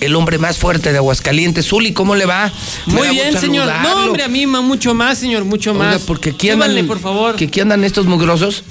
el 0.00 0.16
hombre 0.16 0.38
más 0.38 0.56
fuerte 0.56 0.92
de 0.92 0.96
Aguascalientes. 0.96 1.68
Zuli, 1.68 1.92
¿cómo 1.92 2.14
le 2.14 2.24
va? 2.24 2.50
Muy 2.86 3.10
bien, 3.10 3.38
señor. 3.38 3.70
No, 3.82 4.06
hombre, 4.06 4.22
a 4.22 4.28
mí 4.28 4.46
mucho 4.46 4.94
más, 4.94 5.18
señor, 5.18 5.44
mucho 5.44 5.72
Oiga, 5.72 5.84
más. 5.84 6.02
porque 6.04 6.30
aquí 6.30 6.48
andan, 6.48 6.86
por 6.86 7.00
favor. 7.00 7.36
que 7.36 7.44
aquí 7.44 7.60
andan 7.60 7.84
estos 7.84 8.06
mugrosos. 8.06 8.64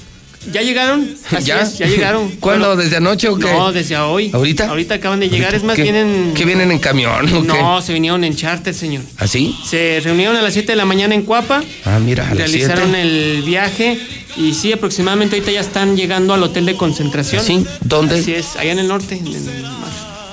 ¿Ya 0.52 0.62
llegaron? 0.62 1.08
Así 1.30 1.46
¿Ya? 1.46 1.60
es, 1.62 1.78
ya 1.78 1.86
llegaron. 1.86 2.30
¿Cuándo? 2.40 2.68
Bueno, 2.68 2.82
¿Desde 2.82 2.96
anoche 2.96 3.28
o 3.28 3.36
qué? 3.36 3.44
No, 3.52 3.72
desde 3.72 3.96
hoy. 3.98 4.30
¿Ahorita? 4.32 4.68
Ahorita 4.68 4.94
acaban 4.94 5.20
de 5.20 5.28
llegar, 5.28 5.54
es 5.54 5.62
más, 5.64 5.76
¿Qué- 5.76 5.82
vienen... 5.82 6.32
¿Que 6.34 6.44
vienen 6.44 6.70
en 6.70 6.78
camión 6.78 7.32
o 7.34 7.42
qué? 7.42 7.46
No, 7.48 7.82
se 7.82 7.92
vinieron 7.92 8.24
en 8.24 8.34
charter, 8.36 8.72
señor. 8.74 9.02
¿Así? 9.18 9.54
Se 9.68 10.00
reunieron 10.02 10.36
a 10.36 10.42
las 10.42 10.52
7 10.54 10.72
de 10.72 10.76
la 10.76 10.84
mañana 10.84 11.14
en 11.14 11.22
Cuapa, 11.22 11.62
Ah, 11.84 11.98
mira, 11.98 12.28
a 12.28 12.34
realizaron 12.34 12.94
el 12.94 13.42
viaje 13.44 13.98
y 14.36 14.54
sí, 14.54 14.72
aproximadamente 14.72 15.36
ahorita 15.36 15.52
ya 15.52 15.60
están 15.60 15.96
llegando 15.96 16.32
al 16.34 16.42
hotel 16.42 16.64
de 16.66 16.76
concentración. 16.76 17.44
¿Sí? 17.44 17.66
¿Dónde? 17.82 18.20
Así 18.20 18.32
es, 18.34 18.56
allá 18.56 18.72
en 18.72 18.78
el 18.78 18.88
norte. 18.88 19.16
en 19.16 19.26
el- 19.26 19.48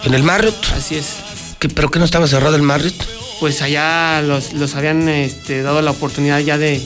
¿En 0.06 0.14
el 0.14 0.24
Marriott? 0.24 0.56
Así 0.78 0.96
es. 0.96 1.08
¿Qué- 1.60 1.68
¿Pero 1.70 1.90
qué 1.90 1.98
no 2.00 2.06
estaba 2.06 2.28
cerrado 2.28 2.56
el 2.56 2.62
Marriott? 2.62 2.94
Pues 3.40 3.62
allá 3.62 4.22
los, 4.22 4.54
los 4.54 4.76
habían 4.76 5.08
este, 5.10 5.62
dado 5.62 5.82
la 5.82 5.92
oportunidad 5.92 6.40
ya 6.40 6.58
de... 6.58 6.82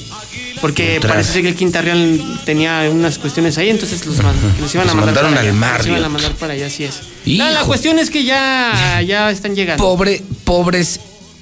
Porque 0.62 1.00
parece 1.02 1.32
ser 1.34 1.42
que 1.44 1.50
el 1.50 1.56
Quinta 1.56 1.82
Real 1.82 2.20
tenía 2.46 2.90
unas 2.92 3.18
cuestiones 3.18 3.58
ahí, 3.58 3.70
entonces 3.70 4.06
los, 4.06 4.18
man- 4.22 4.36
que 4.56 4.62
los 4.62 4.74
iban 4.76 4.90
a 4.90 4.94
mandar 4.94 5.06
mandaron 5.24 5.32
para 5.36 5.42
al 5.42 5.48
allá. 5.64 5.78
Los 5.78 5.88
iban 5.88 6.04
a 6.04 6.10
mandar 6.10 6.34
para 6.34 6.54
allá, 6.54 6.68
así 6.68 6.84
es. 6.84 7.00
No, 7.26 7.50
la 7.50 7.62
cuestión 7.62 7.98
es 7.98 8.10
que 8.10 8.24
ya, 8.26 9.02
ya 9.08 9.32
están 9.32 9.56
llegando. 9.56 9.82
Pobre, 9.82 10.22
pobres 10.44 11.00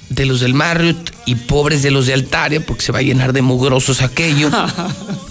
de 0.08 0.24
los 0.24 0.40
del 0.40 0.54
Marriott 0.54 1.10
y 1.26 1.34
pobres 1.34 1.82
de 1.82 1.90
los 1.90 2.06
de 2.06 2.14
Altaria, 2.14 2.64
porque 2.64 2.82
se 2.82 2.92
va 2.92 3.00
a 3.00 3.02
llenar 3.02 3.32
de 3.32 3.42
mugrosos 3.42 4.02
aquello. 4.02 4.50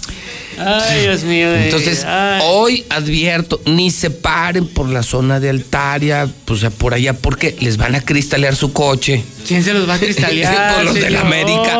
Ay, 0.58 1.02
Dios 1.02 1.22
mío. 1.24 1.50
de- 1.50 1.64
Entonces, 1.64 2.04
ay. 2.04 2.40
hoy 2.44 2.84
advierto, 2.90 3.60
ni 3.66 3.90
se 3.90 4.10
paren 4.10 4.66
por 4.66 4.88
la 4.88 5.02
zona 5.02 5.40
de 5.40 5.50
Altaria, 5.50 6.28
pues 6.44 6.64
a 6.64 6.70
por 6.70 6.94
allá, 6.94 7.12
porque 7.14 7.56
les 7.60 7.76
van 7.76 7.94
a 7.94 8.00
cristalear 8.00 8.54
su 8.56 8.72
coche. 8.72 9.22
¿Quién 9.46 9.62
se 9.64 9.72
los 9.74 9.88
va 9.88 9.94
a 9.94 9.98
cristalear? 10.00 10.74
Por 10.76 10.84
los 10.86 10.94
de 10.94 11.10
la? 11.10 11.20
América. 11.20 11.78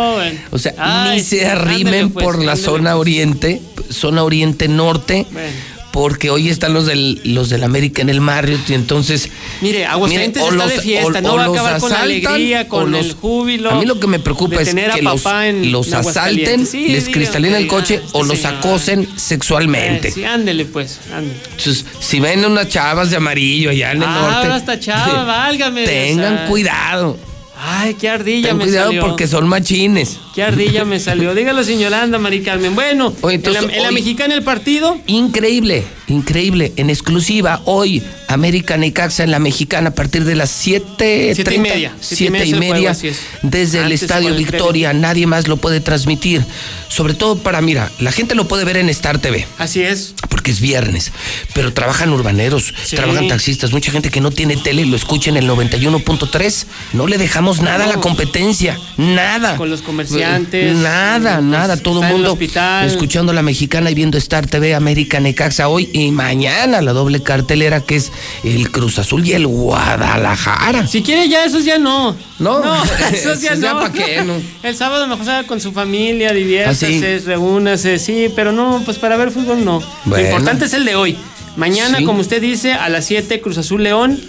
O 0.50 0.59
sea, 0.59 0.74
Ay, 0.78 1.18
ni 1.18 1.24
se 1.24 1.46
arrimen 1.46 2.10
pues, 2.10 2.24
por 2.24 2.42
la 2.42 2.56
zona 2.56 2.92
pues. 2.92 3.00
oriente, 3.00 3.62
zona 3.90 4.22
oriente 4.24 4.68
norte. 4.68 5.26
Bueno. 5.30 5.48
Porque 5.90 6.31
hoy 6.31 6.48
están 6.48 6.74
los 6.74 6.86
del, 6.86 7.20
los 7.24 7.48
del 7.48 7.65
América 7.65 8.02
en 8.02 8.09
el 8.10 8.20
Marriott 8.20 8.69
y 8.70 8.74
entonces... 8.74 9.31
Mire, 9.62 9.86
Aguascalientes 9.86 10.43
está 10.43 10.55
los- 10.55 10.69
de 10.69 10.81
fiesta, 10.81 11.19
o- 11.19 11.23
no 11.23 11.32
o 11.32 11.36
va 11.36 11.43
a 11.44 11.47
acabar 11.47 11.81
con 11.81 11.90
la 11.90 12.01
alegría, 12.02 12.69
con 12.69 12.93
los- 12.93 13.06
el 13.06 13.12
júbilo. 13.15 13.70
A 13.70 13.74
mí 13.81 13.86
lo 13.86 13.98
que 13.98 14.06
me 14.06 14.19
preocupa 14.19 14.60
es 14.60 14.74
que 14.74 15.02
los, 15.02 15.24
los 15.65 15.89
en 15.89 15.94
asalten. 15.94 16.66
Sí, 16.66 16.89
les 16.89 17.06
diga, 17.06 17.19
cristalen 17.19 17.55
el 17.55 17.66
coche 17.66 18.01
o 18.12 18.23
los 18.23 18.39
señor. 18.39 18.55
acosen 18.59 19.09
sexualmente. 19.16 20.09
Eh, 20.09 20.12
sí, 20.12 20.24
ándele 20.24 20.66
pues, 20.66 21.01
ándele. 21.12 21.35
Entonces, 21.56 21.85
si 22.01 22.20
ven 22.20 22.44
unas 22.44 22.69
chavas 22.69 23.10
de 23.10 23.16
amarillo 23.16 23.70
allá 23.70 23.93
en 23.93 24.02
el 24.02 24.09
Ah, 24.09 24.31
norte, 24.43 24.52
hasta 24.52 24.78
chava, 24.78 25.24
válgame. 25.24 25.85
Tengan 25.85 26.47
cuidado. 26.48 27.19
Ay, 27.60 27.94
qué 27.94 28.09
ardilla 28.09 28.48
Ten 28.51 28.59
me 28.59 28.64
cuidado 28.64 28.86
salió. 28.89 29.02
porque 29.02 29.26
son 29.26 29.48
machines. 29.48 30.18
Qué 30.35 30.43
ardilla 30.44 30.85
me 30.85 31.01
salió. 31.01 31.35
Dígalo, 31.35 31.64
sin 31.64 31.80
Yolanda, 31.80 32.18
Mari 32.18 32.43
Carmen. 32.43 32.74
Bueno, 32.74 33.12
Oye, 33.22 33.40
en, 33.43 33.52
la, 33.52 33.59
en 33.60 33.82
la 33.82 33.89
hoy- 33.89 33.94
mexicana 33.94 34.35
el 34.35 34.43
partido. 34.44 34.97
Increíble, 35.06 35.85
increíble. 36.06 36.72
En 36.76 36.89
exclusiva, 36.90 37.60
hoy, 37.64 38.02
América 38.28 38.76
Necaxa 38.76 39.24
en 39.24 39.32
la 39.32 39.39
mexicana 39.40 39.89
a 39.90 39.94
partir 39.94 40.24
de 40.24 40.36
las 40.36 40.51
7 40.51 41.32
Siete 41.35 41.55
y 41.55 41.59
media. 41.59 41.94
Siete 42.01 42.39
y 42.39 42.43
Siete 42.47 42.59
media 42.60 42.94
juego, 42.94 43.16
desde 43.43 43.80
el 43.80 43.90
Estadio 43.93 44.28
el 44.28 44.36
Victoria. 44.36 44.93
Nadie 44.93 45.26
más 45.26 45.48
lo 45.48 45.56
puede 45.56 45.80
transmitir. 45.80 46.44
Sobre 46.89 47.14
todo 47.14 47.39
para, 47.39 47.60
mira, 47.60 47.90
la 47.98 48.12
gente 48.12 48.35
lo 48.35 48.47
puede 48.47 48.64
ver 48.64 48.76
en 48.76 48.89
Star 48.90 49.18
TV. 49.18 49.47
Así 49.59 49.82
es. 49.82 50.14
Porque 50.49 50.53
es 50.53 50.61
viernes, 50.61 51.12
pero 51.53 51.75
trabajan 51.75 52.11
urbaneros, 52.11 52.73
Sí. 52.85 52.97
trabajan 52.97 53.29
taxistas, 53.29 53.70
mucha 53.73 53.91
gente 53.93 54.09
que 54.11 54.20
no 54.23 54.31
tiene 54.31 54.57
tele 54.57 54.87
lo 54.87 54.97
escucha 54.97 55.29
en 55.29 55.37
el 55.37 55.47
91.3. 55.47 56.66
No 56.95 57.07
le 57.07 57.19
dejamos 57.19 57.61
nada 57.61 57.85
a 57.85 57.87
la 57.87 57.97
competencia, 57.97 58.79
nada. 58.97 59.57
Con 59.57 59.69
los 59.69 59.83
comerciantes, 59.83 60.75
Nada, 60.77 61.43
nada, 61.43 61.77
todo 61.77 62.03
el 62.03 62.09
mundo 62.09 62.39
escuchando 62.87 63.33
la 63.35 63.43
mexicana 63.43 63.91
y 63.91 63.95
viendo 63.95 64.16
Star 64.16 64.47
TV 64.47 64.75
América 64.75 65.20
Necaxa 65.20 65.69
hoy 65.69 65.91
y 65.93 66.11
mañana 66.12 66.81
la 66.81 66.93
doble 66.95 67.23
cartelera 67.23 67.81
que 67.83 67.97
es 67.97 68.11
el 68.45 68.70
Cruz 68.70 68.99
Azul 68.99 69.27
y 69.27 69.33
el 69.33 69.47
Guadalajara. 69.47 70.87
Si 70.87 71.03
quiere 71.03 71.29
ya, 71.29 71.45
esos 71.45 71.65
ya 71.65 71.79
no. 71.79 72.16
No, 72.39 72.61
no 72.61 72.85
esos 73.12 73.43
ya 73.43 73.51
esos 73.51 73.61
ya 73.61 73.75
no. 73.75 73.81
pa' 73.81 73.93
qué, 73.93 74.23
no. 74.25 74.35
El 74.62 74.77
sábado 74.77 75.07
mejor 75.09 75.25
salga 75.25 75.47
con 75.49 75.61
su 75.61 75.73
familia, 75.73 76.33
diviértase, 76.33 76.87
¿Ah, 76.87 77.19
sí? 77.20 77.27
reúnase, 77.27 77.99
sí, 77.99 78.29
pero 78.35 78.53
no, 78.53 78.81
pues 78.85 78.99
para 78.99 79.16
ver 79.16 79.31
fútbol 79.33 79.65
no. 79.65 79.83
Bueno. 80.05 80.38
Importante 80.39 80.65
es 80.66 80.73
el 80.74 80.85
de 80.85 80.94
hoy. 80.94 81.16
Mañana, 81.56 81.98
Sí. 81.98 82.05
como 82.05 82.20
usted 82.20 82.40
dice, 82.40 82.73
a 82.73 82.89
las 82.89 83.05
7 83.06 83.40
Cruz 83.40 83.59
Azul 83.59 83.82
León. 83.82 84.20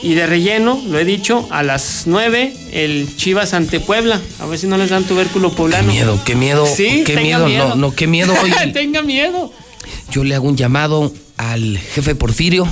Y 0.00 0.14
de 0.14 0.26
relleno, 0.28 0.80
lo 0.86 0.98
he 1.00 1.04
dicho, 1.04 1.48
a 1.50 1.64
las 1.64 2.02
9 2.06 2.54
el 2.72 3.16
Chivas 3.16 3.52
ante 3.52 3.80
Puebla. 3.80 4.20
A 4.38 4.46
ver 4.46 4.56
si 4.58 4.68
no 4.68 4.76
les 4.78 4.90
dan 4.90 5.02
tubérculo 5.04 5.50
Qué 5.50 5.56
poblano. 5.56 5.88
miedo, 5.92 6.20
qué 6.24 6.36
miedo, 6.36 6.66
Sí, 6.66 7.02
qué 7.04 7.16
miedo, 7.16 7.48
no, 7.48 7.74
no, 7.74 7.92
qué 7.92 8.06
miedo 8.06 8.32
hoy. 8.42 8.52
Tenga 8.72 9.02
miedo. 9.02 9.52
Yo 10.12 10.22
le 10.22 10.36
hago 10.36 10.46
un 10.46 10.56
llamado 10.56 11.12
al 11.36 11.78
jefe 11.78 12.14
Porfirio, 12.14 12.68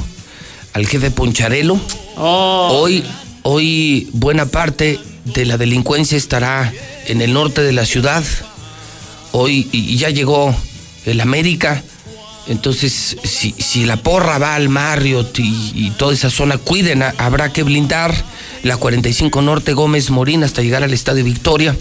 al 0.73 0.87
jefe 0.87 1.11
Poncharelo. 1.11 1.81
Oh. 2.17 2.69
Hoy, 2.81 3.03
hoy 3.43 4.09
buena 4.13 4.47
parte 4.47 5.01
de 5.25 5.45
la 5.47 5.59
delincuencia 5.59 6.17
estará 6.17 6.73
en 7.09 7.23
el 7.23 7.33
norte 7.33 7.61
de 7.63 7.73
la 7.73 7.87
ciudad. 7.87 8.23
Hoy 9.33 9.69
y 9.73 9.97
ya 9.97 10.11
llegó 10.11 10.55
el 11.07 11.21
América. 11.21 11.83
Entonces, 12.49 13.17
si, 13.25 13.55
si 13.59 13.85
la 13.85 13.97
porra 13.97 14.39
va 14.39 14.55
al 14.55 14.69
Marriott 14.69 15.39
y, 15.39 15.93
toda 15.97 16.15
esa 16.15 16.31
zona, 16.31 16.59
cuiden, 16.59 17.03
habrá 17.03 17.53
que 17.53 17.63
blindar 17.63 18.15
la 18.63 18.77
45 18.77 19.43
Norte 19.43 19.73
Gómez 19.73 20.11
Morín 20.11 20.45
hasta 20.45 20.63
llegar 20.63 20.83
al 20.83 20.93
Estadio 20.93 21.25
Victoria, 21.25 21.77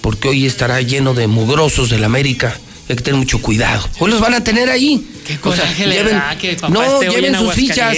porque 0.00 0.28
hoy 0.28 0.46
estará 0.46 0.80
lleno 0.80 1.14
de 1.14 1.26
mugrosos 1.26 1.90
del 1.90 2.04
América. 2.04 2.58
Hay 2.88 2.96
que 2.96 3.02
tener 3.02 3.18
mucho 3.18 3.42
cuidado. 3.42 3.86
Hoy 3.98 4.10
los 4.10 4.20
van 4.20 4.34
a 4.34 4.42
tener 4.42 4.70
ahí. 4.70 5.06
Qué 5.28 5.34
O 5.42 5.52
sea, 5.52 5.62
coraje 5.64 5.86
le 5.86 5.94
lleven- 5.96 6.12
da 6.16 6.36
que 6.38 6.54
papá 6.54 6.68
no, 6.72 6.82
esté 6.82 7.08
hoy 7.10 7.14
lleven 7.16 7.34
en 7.34 7.40
sus 7.40 7.52
fichas. 7.54 7.96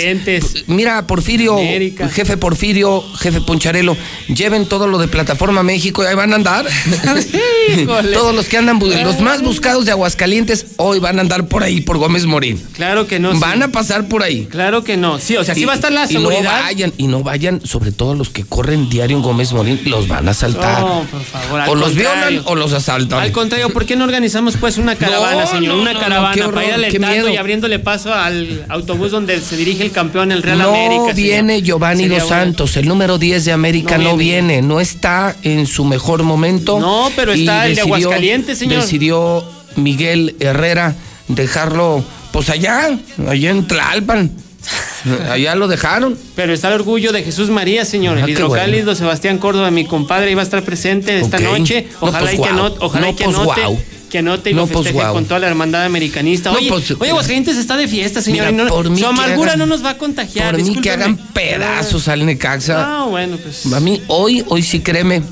Mira, 0.67 1.07
Porfirio, 1.07 1.55
América. 1.59 2.09
jefe 2.09 2.37
Porfirio, 2.37 3.03
jefe 3.19 3.41
Poncharelo, 3.41 3.97
lleven 4.29 4.67
todo 4.67 4.89
lo 4.89 4.99
de 4.99 5.07
Plataforma 5.09 5.63
México 5.63 6.03
y 6.03 6.07
ahí 6.07 6.15
van 6.17 6.33
a 6.33 6.37
andar. 6.37 6.67
Todos 8.13 8.35
los 8.35 8.49
que 8.49 8.57
andan, 8.59 8.79
los 8.79 9.21
más 9.21 9.43
buscados 9.43 9.85
de 9.85 9.93
Aguascalientes, 9.93 10.67
hoy 10.77 10.99
van 10.99 11.19
a 11.19 11.21
andar 11.23 11.47
por 11.47 11.63
ahí, 11.63 11.81
por 11.81 11.99
Gómez 11.99 12.27
Morín. 12.27 12.59
Claro 12.75 13.07
que 13.07 13.19
no. 13.19 13.39
Van 13.39 13.59
sí. 13.59 13.63
a 13.65 13.69
pasar 13.69 14.09
por 14.09 14.23
ahí. 14.23 14.47
Claro 14.51 14.83
que 14.85 14.97
no. 14.97 15.19
Sí, 15.19 15.37
o 15.37 15.45
sea, 15.45 15.55
sí 15.55 15.65
va 15.65 15.73
a 15.73 15.77
estar 15.77 15.93
la 15.93 16.07
y 16.11 16.15
no 16.15 16.21
seguridad. 16.31 16.63
vayan, 16.63 16.93
y 16.99 17.07
no 17.07 17.23
vayan, 17.23 17.65
sobre 17.65 17.93
todo 17.93 18.15
los 18.15 18.29
que 18.31 18.45
corren 18.45 18.89
diario 18.89 19.17
en 19.17 19.23
Gómez 19.23 19.53
Morín, 19.53 19.81
los 19.85 20.09
van 20.09 20.29
a 20.29 20.33
asaltar. 20.33 20.81
No, 20.81 21.05
por 21.11 21.23
favor. 21.23 21.63
o 21.69 21.75
los 21.75 21.95
violan 21.95 22.43
o 22.45 22.55
los 22.55 22.73
asaltan. 22.73 23.21
Al 23.21 23.33
contrario, 23.33 23.71
¿por 23.71 23.87
qué 23.87 23.97
no 23.97 24.05
organizamos 24.05 24.57
pues 24.57 24.79
una 24.79 24.97
caravana, 24.97 25.43
No, 25.45 25.51
señor? 25.51 25.75
no, 25.77 25.83
una 25.83 25.99
caravana 25.99 26.35
qué 26.35 26.43
horror, 26.43 26.55
para 26.55 26.67
ir 26.67 26.93
qué 26.93 26.99
y 27.29 27.37
abriéndole 27.37 27.79
paso 27.79 28.13
al 28.15 28.65
autobús 28.69 29.11
donde 29.11 29.41
se 29.41 29.57
dirige 29.57 29.83
el 29.85 29.91
campeón, 29.93 30.33
el 30.33 30.43
Real 30.43 30.59
no 30.59 30.71
América. 30.71 31.01
señor. 31.03 31.15
viene 31.15 31.63
Giovanni 31.63 32.09
Dos 32.09 32.19
bueno. 32.25 32.29
Santos, 32.29 32.77
el 32.77 32.87
número 32.89 33.19
10 33.19 33.45
de 33.45 33.53
América 33.53 33.99
No 33.99 34.05
no, 34.11 34.17
viene. 34.17 34.55
viene. 34.55 34.63
no 34.67 34.81
está 34.81 35.37
en 35.43 35.67
su 35.67 35.85
mejor 35.85 36.23
momento. 36.23 36.79
No, 36.81 37.11
pero 37.17 37.33
está 37.33 37.67
el 37.67 37.75
de 37.75 37.83
Aguascalientes, 37.83 38.59
señor. 38.59 38.81
Decidió 38.83 39.45
Miguel 39.77 40.37
Herrera 40.41 40.95
dejarlo, 41.29 42.03
pues 42.33 42.51
allá, 42.51 42.99
allá 43.29 43.51
en 43.51 43.67
Tlalpan. 43.67 44.31
allá 45.31 45.55
lo 45.55 45.69
dejaron. 45.69 46.17
Pero 46.37 46.53
está 46.53 46.69
el 46.69 46.75
orgullo 46.75 47.13
de 47.13 47.23
Jesús 47.23 47.49
María, 47.51 47.85
señor. 47.85 48.19
Ah, 48.19 48.25
el 48.25 48.31
hidrocálido 48.31 48.85
bueno. 48.87 48.99
Sebastián 48.99 49.39
Córdoba, 49.39 49.71
mi 49.71 49.85
compadre, 49.87 50.31
iba 50.31 50.43
a 50.43 50.45
estar 50.45 50.63
presente 50.63 51.19
esta 51.19 51.39
noche. 51.39 51.87
No, 52.01 52.09
Ojalá 52.09 52.21
pues, 52.21 52.35
y 52.35 52.37
que 52.37 52.53
guau. 52.53 52.57
no, 52.57 52.75
ojalá 52.81 53.07
No, 53.07 53.13
y 53.13 53.15
que 53.15 53.25
pues, 53.25 53.37
guau. 53.39 53.79
Que 54.11 54.19
anote 54.19 54.51
y 54.51 54.55
No, 54.55 54.63
lo 54.63 54.67
pues, 54.67 54.79
festeje 54.79 54.95
guau. 55.03 55.15
con 55.15 55.25
toda 55.25 55.39
la 55.41 55.47
hermandad 55.47 55.85
americanista. 55.85 56.51
No, 56.51 56.59
Oye, 56.59 56.69
pues, 56.69 56.91
oye, 56.99 57.11
Aguascalientes 57.11 57.57
está 57.57 57.77
de 57.77 57.87
fiesta, 57.89 58.21
señor. 58.21 58.51
Mira, 58.51 58.63
y 58.63 58.67
no- 58.67 58.69
por 58.75 58.91
mí 58.91 58.99
su 59.01 59.07
amargura 59.07 59.53
hagan- 59.53 59.59
no 59.61 59.67
nos 59.67 59.85
va 59.85 59.91
a 59.91 59.99
contagiar. 59.99 60.55
Por 60.57 60.65
mí 60.65 60.77
que 60.81 60.91
hagan 60.91 61.17
pedazos 61.17 62.09
al 62.09 62.27
Necaxa. 62.27 62.85
No, 62.87 63.11
bueno, 63.11 63.37
pues. 63.37 63.73
A 63.73 63.79
mí 63.81 64.03
hoy, 64.09 64.45
hoy 64.49 64.63
sí 64.63 64.81
créeme 64.81 65.23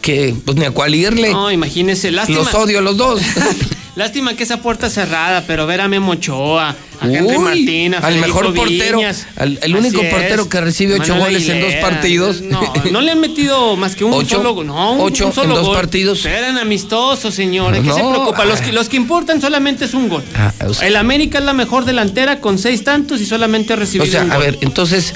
que 0.00 0.34
pues 0.44 0.56
ni 0.56 0.64
a 0.64 0.70
cuál 0.70 0.94
irle. 0.94 1.32
No, 1.32 1.50
imagínese, 1.50 2.10
lástima. 2.12 2.38
Los 2.38 2.54
odio 2.54 2.80
los 2.80 2.96
dos. 2.96 3.20
Lástima 3.96 4.34
que 4.36 4.42
esa 4.44 4.60
puerta 4.60 4.90
cerrada, 4.90 5.44
pero 5.46 5.66
ver 5.66 5.80
a 5.80 5.88
Memo 5.88 6.12
Ochoa, 6.12 6.76
A 7.00 7.06
Henry 7.06 7.36
Uy, 7.36 7.44
Martín, 7.44 7.94
a 7.94 7.98
al 7.98 8.16
mejor 8.18 8.54
portero, 8.54 9.00
al- 9.36 9.58
el 9.62 9.76
único 9.76 10.02
portero 10.08 10.48
que 10.48 10.60
recibe 10.60 10.94
ocho 10.94 11.12
Manuel 11.14 11.34
goles 11.34 11.48
en 11.48 11.60
dos 11.60 11.74
partidos. 11.80 12.40
No, 12.42 12.60
no 12.90 13.00
le 13.00 13.12
han 13.12 13.20
metido 13.20 13.76
más 13.76 13.94
que 13.96 14.04
un 14.04 14.12
Ocho, 14.14 14.36
solo 14.36 14.54
gol. 14.54 14.66
No, 14.66 14.92
un- 14.94 15.00
ocho 15.00 15.26
un 15.26 15.32
solo 15.32 15.50
en 15.50 15.54
dos 15.56 15.66
gol. 15.66 15.76
partidos. 15.76 16.24
Eran 16.24 16.58
amistosos, 16.58 17.34
señores. 17.34 17.82
¿Qué 17.82 17.92
se 17.92 18.02
No, 18.02 18.10
preocupa? 18.10 18.44
Los 18.44 18.60
que, 18.60 18.70
ah. 18.70 18.74
los 18.74 18.88
que 18.88 18.96
importan 18.96 19.40
solamente 19.40 19.84
es 19.84 19.94
un 19.94 20.08
gol. 20.08 20.22
Ah, 20.34 20.52
o 20.66 20.74
sea- 20.74 20.88
el 20.88 20.96
América 20.96 21.38
es 21.38 21.44
la 21.44 21.52
mejor 21.52 21.84
delantera 21.84 22.40
con 22.40 22.58
seis 22.58 22.84
tantos 22.84 23.20
y 23.20 23.26
solamente 23.26 23.72
ha 23.72 23.76
recibido 23.76 24.04
O 24.04 24.10
sea, 24.10 24.24
un 24.24 24.32
a 24.32 24.38
ver, 24.38 24.58
entonces, 24.62 25.14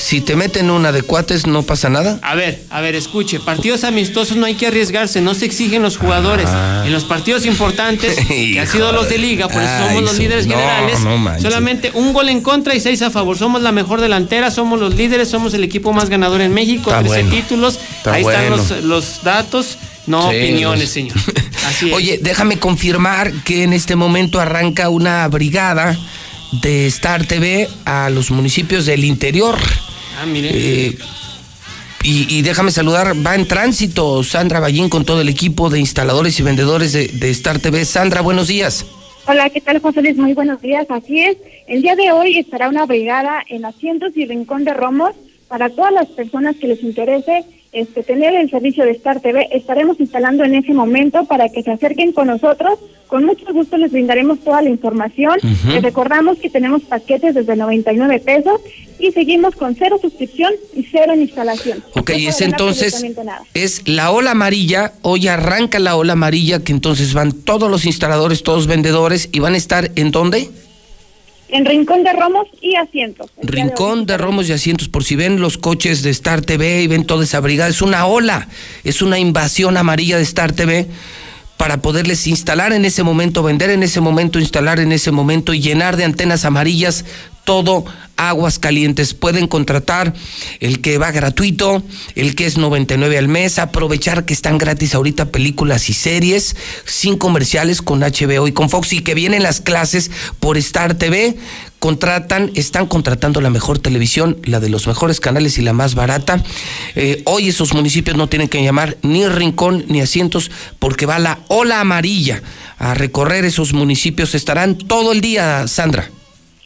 si 0.00 0.22
te 0.22 0.34
meten 0.34 0.70
una 0.70 0.92
de 0.92 1.02
cuates, 1.02 1.46
¿no 1.46 1.62
pasa 1.62 1.90
nada? 1.90 2.18
A 2.22 2.34
ver, 2.34 2.62
a 2.70 2.80
ver, 2.80 2.94
escuche, 2.94 3.38
partidos 3.38 3.84
amistosos 3.84 4.36
no 4.38 4.46
hay 4.46 4.54
que 4.54 4.66
arriesgarse, 4.66 5.20
no 5.20 5.34
se 5.34 5.44
exigen 5.44 5.82
los 5.82 5.98
jugadores. 5.98 6.46
Ah. 6.48 6.84
En 6.86 6.92
los 6.92 7.04
partidos 7.04 7.44
importantes, 7.44 8.16
que 8.28 8.58
han 8.58 8.66
sido 8.66 8.92
los 8.92 9.10
de 9.10 9.18
liga, 9.18 9.46
por 9.48 9.60
eso 9.62 9.70
Ay, 9.70 9.88
somos 9.88 10.02
los 10.02 10.18
líderes 10.18 10.46
no, 10.46 10.54
generales, 10.54 11.00
no 11.00 11.40
solamente 11.40 11.90
un 11.94 12.14
gol 12.14 12.30
en 12.30 12.40
contra 12.40 12.74
y 12.74 12.80
seis 12.80 13.02
a 13.02 13.10
favor. 13.10 13.36
Somos 13.36 13.60
la 13.60 13.72
mejor 13.72 14.00
delantera, 14.00 14.50
somos 14.50 14.80
los 14.80 14.94
líderes, 14.94 15.28
somos 15.28 15.52
el 15.52 15.64
equipo 15.64 15.92
más 15.92 16.08
ganador 16.08 16.40
en 16.40 16.54
México, 16.54 16.90
Está 16.90 17.00
13 17.00 17.08
bueno. 17.22 17.30
títulos. 17.30 17.78
Está 17.98 18.14
Ahí 18.14 18.22
bueno. 18.22 18.56
están 18.56 18.78
los, 18.78 18.84
los 18.84 19.22
datos, 19.22 19.76
no 20.06 20.30
Sí, 20.30 20.36
opiniones, 20.38 20.80
los- 20.84 20.90
señor. 20.90 21.16
Así 21.66 21.88
es. 21.90 21.94
Oye, 21.94 22.18
déjame 22.22 22.58
confirmar 22.58 23.32
que 23.44 23.64
en 23.64 23.74
este 23.74 23.96
momento 23.96 24.40
arranca 24.40 24.88
una 24.88 25.28
brigada 25.28 25.94
de 26.62 26.86
Star 26.86 27.26
TV 27.26 27.68
a 27.84 28.08
los 28.08 28.30
municipios 28.30 28.86
del 28.86 29.04
interior. 29.04 29.58
Ah, 30.20 30.26
mire. 30.26 30.50
Eh, 30.52 30.98
y, 32.02 32.38
y 32.38 32.42
déjame 32.42 32.70
saludar, 32.70 33.14
va 33.26 33.34
en 33.34 33.48
tránsito 33.48 34.22
Sandra 34.22 34.60
Ballín 34.60 34.90
con 34.90 35.06
todo 35.06 35.22
el 35.22 35.30
equipo 35.30 35.70
de 35.70 35.80
instaladores 35.80 36.38
y 36.38 36.42
vendedores 36.42 36.92
de, 36.92 37.08
de 37.08 37.30
Star 37.30 37.58
TV. 37.58 37.86
Sandra, 37.86 38.20
buenos 38.20 38.48
días. 38.48 38.84
Hola, 39.26 39.48
¿qué 39.48 39.62
tal, 39.62 39.80
José 39.80 40.02
Luis? 40.02 40.18
Muy 40.18 40.34
buenos 40.34 40.60
días. 40.60 40.86
Así 40.90 41.20
es, 41.20 41.38
el 41.68 41.80
día 41.80 41.96
de 41.96 42.12
hoy 42.12 42.36
estará 42.36 42.68
una 42.68 42.84
brigada 42.84 43.42
en 43.48 43.64
Asientos 43.64 44.12
y 44.14 44.26
Rincón 44.26 44.64
de 44.64 44.74
Romos 44.74 45.12
para 45.48 45.70
todas 45.70 45.92
las 45.92 46.08
personas 46.08 46.56
que 46.56 46.68
les 46.68 46.82
interese 46.82 47.44
este, 47.72 48.02
tener 48.02 48.34
el 48.34 48.50
servicio 48.50 48.84
de 48.84 48.92
Star 48.92 49.20
TV. 49.20 49.48
Estaremos 49.52 50.00
instalando 50.00 50.44
en 50.44 50.54
ese 50.54 50.72
momento 50.72 51.24
para 51.26 51.48
que 51.48 51.62
se 51.62 51.70
acerquen 51.70 52.12
con 52.12 52.26
nosotros. 52.26 52.78
Con 53.06 53.24
mucho 53.24 53.44
gusto 53.52 53.76
les 53.76 53.90
brindaremos 53.90 54.40
toda 54.40 54.62
la 54.62 54.70
información. 54.70 55.38
Les 55.68 55.82
recordamos 55.82 56.38
que 56.38 56.48
tenemos 56.48 56.82
paquetes 56.82 57.34
desde 57.34 57.56
99 57.56 58.20
pesos 58.20 58.60
y 59.00 59.10
seguimos 59.12 59.54
con 59.56 59.74
cero 59.74 59.98
suscripción 60.00 60.52
y 60.74 60.84
cero 60.84 61.12
en 61.12 61.22
instalación. 61.22 61.82
Ok, 61.94 62.10
No 62.10 62.16
y 62.16 62.26
es 62.26 62.40
entonces, 62.40 63.04
es 63.54 63.88
la 63.88 64.12
ola 64.12 64.32
amarilla, 64.32 64.92
hoy 65.02 65.26
arranca 65.26 65.78
la 65.78 65.96
ola 65.96 66.12
amarilla, 66.12 66.62
que 66.62 66.72
entonces 66.72 67.14
van 67.14 67.32
todos 67.32 67.70
los 67.70 67.84
instaladores, 67.84 68.42
todos 68.42 68.66
vendedores, 68.66 69.28
y 69.32 69.40
van 69.40 69.54
a 69.54 69.56
estar 69.56 69.90
en 69.96 70.10
dónde? 70.10 70.48
En 71.52 71.64
Rincón 71.64 72.04
de 72.04 72.12
Romos 72.12 72.46
y 72.60 72.76
Asientos. 72.76 73.30
Rincón 73.42 74.06
de 74.06 74.16
Romos 74.16 74.48
y 74.48 74.52
Asientos, 74.52 74.88
por 74.88 75.04
si 75.04 75.16
ven 75.16 75.40
los 75.40 75.58
coches 75.58 76.02
de 76.02 76.10
Star 76.10 76.42
TV 76.42 76.82
y 76.82 76.86
ven 76.86 77.04
toda 77.04 77.24
esa 77.24 77.40
brigada, 77.40 77.70
es 77.70 77.82
una 77.82 78.06
ola, 78.06 78.48
es 78.84 79.02
una 79.02 79.18
invasión 79.18 79.76
amarilla 79.76 80.16
de 80.16 80.22
Star 80.22 80.52
TV 80.52 80.86
para 81.56 81.82
poderles 81.82 82.26
instalar 82.26 82.72
en 82.72 82.86
ese 82.86 83.02
momento, 83.02 83.42
vender 83.42 83.68
en 83.68 83.82
ese 83.82 84.00
momento, 84.00 84.38
instalar 84.38 84.80
en 84.80 84.92
ese 84.92 85.10
momento 85.10 85.52
y 85.52 85.60
llenar 85.60 85.98
de 85.98 86.04
antenas 86.04 86.46
amarillas 86.46 87.04
todo 87.44 87.84
aguas 88.20 88.58
calientes. 88.58 89.14
Pueden 89.14 89.48
contratar 89.48 90.14
el 90.60 90.80
que 90.80 90.98
va 90.98 91.10
gratuito, 91.10 91.82
el 92.14 92.34
que 92.34 92.46
es 92.46 92.58
99 92.58 93.18
al 93.18 93.28
mes, 93.28 93.58
aprovechar 93.58 94.24
que 94.24 94.34
están 94.34 94.58
gratis 94.58 94.94
ahorita 94.94 95.30
películas 95.30 95.88
y 95.88 95.94
series 95.94 96.54
sin 96.84 97.16
comerciales 97.16 97.82
con 97.82 98.00
HBO 98.00 98.46
y 98.46 98.52
con 98.52 98.68
Fox 98.68 98.92
y 98.92 99.00
que 99.00 99.14
vienen 99.14 99.42
las 99.42 99.60
clases 99.60 100.10
por 100.38 100.56
Star 100.58 100.94
TV. 100.94 101.36
Contratan, 101.78 102.50
están 102.56 102.86
contratando 102.86 103.40
la 103.40 103.48
mejor 103.48 103.78
televisión, 103.78 104.36
la 104.44 104.60
de 104.60 104.68
los 104.68 104.86
mejores 104.86 105.18
canales 105.18 105.56
y 105.56 105.62
la 105.62 105.72
más 105.72 105.94
barata. 105.94 106.44
Eh, 106.94 107.22
hoy 107.24 107.48
esos 107.48 107.72
municipios 107.72 108.18
no 108.18 108.28
tienen 108.28 108.48
que 108.48 108.62
llamar 108.62 108.98
ni 109.00 109.26
rincón 109.26 109.86
ni 109.88 110.02
asientos 110.02 110.50
porque 110.78 111.06
va 111.06 111.18
la 111.18 111.38
ola 111.48 111.80
amarilla 111.80 112.42
a 112.76 112.92
recorrer 112.92 113.46
esos 113.46 113.72
municipios. 113.72 114.34
Estarán 114.34 114.76
todo 114.76 115.12
el 115.12 115.22
día, 115.22 115.66
Sandra. 115.68 116.10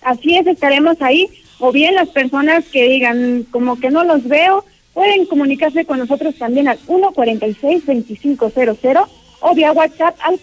Así 0.04 0.36
es, 0.36 0.46
estaremos 0.46 1.02
ahí. 1.02 1.28
O 1.58 1.72
bien 1.72 1.96
las 1.96 2.10
personas 2.10 2.64
que 2.66 2.88
digan 2.88 3.44
como 3.50 3.80
que 3.80 3.90
no 3.90 4.04
los 4.04 4.28
veo, 4.28 4.64
pueden 4.92 5.26
comunicarse 5.26 5.84
con 5.84 5.98
nosotros 5.98 6.36
también 6.36 6.68
al 6.68 6.78
146-2500 6.78 9.08
o 9.40 9.54
vía 9.54 9.72
WhatsApp 9.72 10.16
al 10.22 10.38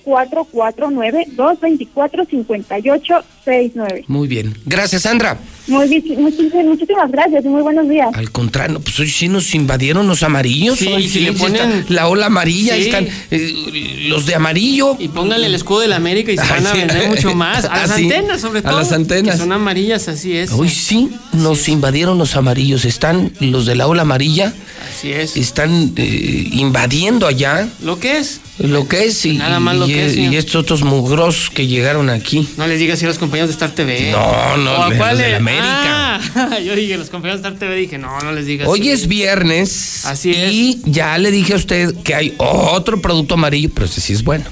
449-224-5869. 3.46 4.04
Muy 4.08 4.28
bien. 4.28 4.56
Gracias, 4.66 5.04
Sandra. 5.04 5.38
Muy 5.68 5.88
bien, 5.88 6.04
muchísimas, 6.22 6.66
muchísimas 6.66 7.12
gracias 7.12 7.46
y 7.46 7.48
muy 7.48 7.62
buenos 7.62 7.88
días. 7.88 8.10
Al 8.14 8.32
contrario, 8.32 8.80
pues 8.82 9.00
hoy 9.00 9.08
sí 9.10 9.28
nos 9.30 9.54
invadieron 9.54 10.08
los 10.08 10.24
amarillos. 10.24 10.80
Sí, 10.80 10.88
hoy 10.88 11.06
y 11.06 11.10
si 11.10 11.20
le 11.22 11.34
ponen- 11.34 11.72
está 11.82 11.94
la 11.94 12.08
ola 12.08 12.26
amarilla, 12.26 12.74
ahí 12.74 12.82
están 12.82 13.08
eh, 13.30 14.06
los 14.10 14.26
de 14.26 14.36
amarillo. 14.36 14.98
Y 15.00 15.08
pónganle 15.10 15.46
el 15.48 15.56
escudo 15.56 15.82
de 15.82 15.88
la 15.88 15.96
América 15.98 16.32
y 16.32 16.38
se 16.38 16.44
van 16.44 16.66
a 16.66 16.74
vender 16.74 17.08
mucho 17.08 17.34
más. 17.36 17.66
A 17.66 17.70
Ah, 17.74 17.88
las 17.88 17.96
sí. 17.96 18.04
antenas, 18.04 18.42
sobre 18.42 18.60
A 18.60 18.64
todo. 18.64 18.78
las 18.80 18.92
antenas. 18.92 19.36
Que 19.36 19.40
son 19.42 19.52
amarillas, 19.52 20.08
así 20.08 20.36
es. 20.36 20.52
Hoy 20.52 20.68
sí 20.70 21.10
nos 21.34 21.70
invadieron 21.70 22.18
los 22.18 22.36
amarillos. 22.36 22.84
Están 22.84 23.32
los 23.40 23.66
de 23.68 23.76
la 23.76 23.88
ola 23.88 24.02
amarilla. 24.02 24.54
Así 24.90 25.14
es. 25.14 25.38
Están 25.38 25.94
eh, 25.96 26.50
invadiendo 26.54 27.28
allá 27.28 27.70
¿Lo 27.84 28.00
que 28.00 28.18
es? 28.18 28.42
lo 28.60 28.88
que 28.88 29.06
es 29.06 29.26
y, 29.26 29.38
Nada 29.38 29.60
más 29.60 29.76
lo 29.78 29.88
y- 29.88 29.94
que 29.94 30.06
es, 30.08 30.18
y 30.18 30.36
estos 30.36 30.56
otros 30.56 30.84
mugrosos 30.84 31.50
que 31.50 31.66
llegaron 31.68 32.10
aquí. 32.10 32.48
No 32.58 32.68
les 32.68 32.80
digas 32.80 33.00
si 33.00 33.06
a 33.06 33.08
los 33.08 33.18
compañeros 33.18 33.31
de 33.32 33.54
Star 33.54 33.72
TV. 33.72 34.12
No, 34.12 34.58
no, 34.58 34.72
¿O 34.74 34.84
a 34.84 34.90
de- 34.90 34.98
cuál 34.98 35.10
los 35.12 35.18
de 35.20 35.26
es? 35.26 35.32
la 35.32 35.38
América. 35.38 36.16
Ah, 36.36 36.60
yo 36.66 36.76
dije, 36.76 36.98
los 36.98 37.10
compañeros 37.10 37.42
de 37.42 37.48
Star 37.50 37.60
TV, 37.60 37.76
dije, 37.76 37.98
no, 37.98 38.20
no 38.20 38.32
les 38.32 38.46
digas. 38.46 38.68
Hoy 38.68 38.90
es 38.90 39.08
viernes. 39.08 40.06
Así 40.06 40.32
Y 40.32 40.82
ya 40.86 41.18
le 41.18 41.32
dije 41.32 41.54
a 41.54 41.56
usted 41.58 41.96
que 42.04 42.14
hay 42.16 42.36
otro 42.38 43.02
producto 43.02 43.34
amarillo, 43.36 43.70
pero 43.74 43.86
ese 43.86 44.02
sí 44.02 44.14
es 44.14 44.24
bueno. 44.24 44.46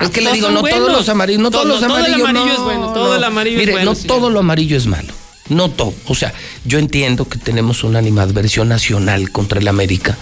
Es 0.00 0.08
que 0.10 0.20
le 0.22 0.32
digo, 0.32 0.50
no 0.50 0.62
todos 0.62 0.90
los 0.92 1.08
amarillos, 1.08 1.42
no 1.42 1.50
Todo- 1.50 1.62
todos 1.62 1.80
los 1.80 1.88
todo 1.88 1.98
el 1.98 2.04
amarillos. 2.14 2.28
amarillo 2.28 2.46
no, 2.46 2.52
es 2.54 2.60
bueno, 2.64 2.92
todo 2.92 3.08
no. 3.08 3.14
el 3.16 3.24
amarillo 3.24 3.56
es 3.56 3.60
Mire, 3.60 3.72
bueno, 3.72 3.90
no 3.90 3.94
señor. 3.94 4.16
todo 4.16 4.30
lo 4.30 4.40
amarillo 4.40 4.76
es 4.76 4.86
malo. 4.86 5.12
No 5.50 5.68
todo. 5.70 5.92
O 6.06 6.14
sea, 6.14 6.32
yo 6.64 6.78
entiendo 6.78 7.26
que 7.28 7.36
tenemos 7.38 7.82
una 7.84 7.98
animadversión 7.98 8.68
nacional 8.68 9.30
contra 9.30 9.58
el 9.60 9.68
América. 9.68 10.16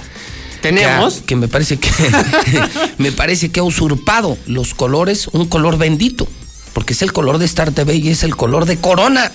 ¿Tenemos? 0.63 1.23
Que 1.25 1.37
me 1.37 1.47
parece 1.47 1.77
que 1.79 1.89
me 2.99 3.13
parece 3.13 3.51
que 3.51 3.61
ha 3.61 3.63
usurpado 3.63 4.37
los 4.47 4.75
colores, 4.75 5.29
un 5.29 5.47
color 5.47 5.79
bendito, 5.79 6.27
porque 6.79 6.93
es 6.93 7.03
el 7.03 7.13
color 7.13 7.39
de 7.39 7.45
Star 7.45 7.73
TV 7.73 7.97
y 7.97 8.09
es 8.11 8.23
el 8.23 8.37
color 8.37 8.65
de 8.65 8.77
Corona. 8.77 9.33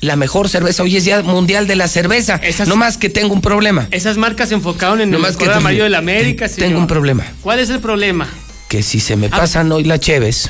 La 0.00 0.16
mejor 0.16 0.48
cerveza, 0.48 0.82
hoy 0.82 0.96
es 0.96 1.04
Día 1.04 1.20
Mundial 1.22 1.66
de 1.66 1.76
la 1.76 1.88
Cerveza. 1.88 2.36
Esas- 2.36 2.68
No 2.68 2.76
más 2.76 2.96
que 2.96 3.10
tengo 3.10 3.34
un 3.34 3.42
problema. 3.42 3.86
Esas 3.90 4.16
marcas 4.16 4.48
se 4.48 4.54
enfocaron 4.54 5.02
en 5.02 5.10
No 5.10 5.16
el 5.18 5.22
más 5.22 5.36
que 5.36 5.44
amarillo 5.44 5.84
de 5.84 5.90
la 5.90 5.98
América, 5.98 6.46
Tengo 6.48 6.58
señor. 6.68 6.78
un 6.80 6.86
problema. 6.86 7.26
¿Cuál 7.42 7.58
es 7.58 7.68
el 7.68 7.80
problema? 7.80 8.26
Que 8.70 8.82
si 8.82 8.98
se 8.98 9.14
me 9.16 9.26
Ah. 9.26 9.36
pasan 9.36 9.70
hoy 9.72 9.84
las 9.84 10.00
cheves, 10.00 10.48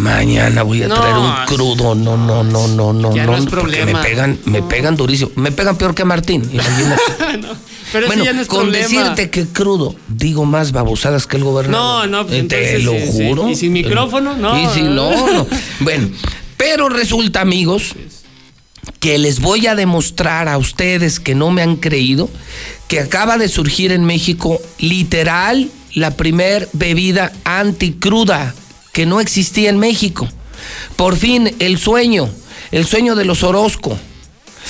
mañana 0.00 0.62
voy 0.62 0.82
a 0.82 0.88
No, 0.88 0.94
traer 0.96 1.16
un 1.16 1.32
crudo. 1.46 1.94
No, 1.94 2.16
no, 2.16 2.42
no, 2.42 2.66
no, 2.68 2.92
no, 2.92 3.14
Ya 3.14 3.26
no. 3.26 3.32
no 3.32 3.38
es 3.38 3.46
problema. 3.46 3.92
me 3.92 4.04
pegan, 4.04 4.38
me 4.46 4.62
pegan 4.62 4.96
durísimo. 4.96 5.30
Me 5.36 5.52
pegan 5.52 5.76
peor 5.76 5.94
que 5.94 6.02
a 6.02 6.04
Martín. 6.06 6.48
imagínate. 6.52 7.00
Pero 7.92 8.06
bueno, 8.06 8.22
ese 8.22 8.30
ya 8.30 8.36
no 8.36 8.42
es 8.42 8.46
con 8.48 8.60
problema. 8.70 8.86
decirte 8.86 9.30
que 9.30 9.46
crudo, 9.48 9.96
digo 10.08 10.44
más 10.44 10.70
babosadas 10.70 11.26
que 11.26 11.36
el 11.36 11.42
No, 11.42 11.50
gobernador. 11.50 12.08
no, 12.08 12.26
pues 12.26 12.38
Eh, 12.38 12.44
Te 12.44 12.74
entonces, 12.76 12.84
lo 12.84 12.92
sí, 12.92 13.12
sí. 13.18 13.28
juro. 13.28 13.48
¿Y 13.48 13.56
sin 13.56 13.72
micrófono? 13.72 14.36
No. 14.36 14.56
Y 14.60 14.66
si 14.72 14.82
no, 14.82 15.10
no. 15.32 15.46
Bueno, 15.80 16.08
pero 16.56 16.88
resulta, 16.88 17.40
amigos, 17.40 17.94
que 19.00 19.18
les 19.18 19.40
voy 19.40 19.66
a 19.66 19.74
demostrar 19.74 20.48
a 20.48 20.56
ustedes 20.56 21.18
que 21.18 21.34
no 21.34 21.50
me 21.50 21.62
han 21.62 21.76
creído 21.76 22.28
que 22.86 23.00
acaba 23.00 23.38
de 23.38 23.48
surgir 23.48 23.90
en 23.92 24.04
México 24.04 24.60
literal 24.78 25.68
la 25.94 26.12
primer 26.16 26.68
bebida 26.72 27.32
anticruda 27.44 28.54
que 28.92 29.06
no 29.06 29.20
existía 29.20 29.70
en 29.70 29.78
México. 29.78 30.28
Por 30.96 31.16
fin, 31.16 31.54
el 31.58 31.78
sueño, 31.78 32.30
el 32.70 32.86
sueño 32.86 33.14
de 33.14 33.24
los 33.24 33.42
Orozco, 33.42 33.98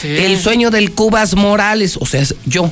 el 0.04 0.40
sueño 0.40 0.70
del 0.70 0.92
Cubas 0.92 1.34
Morales, 1.34 1.96
o 2.00 2.06
sea, 2.06 2.24
yo, 2.46 2.70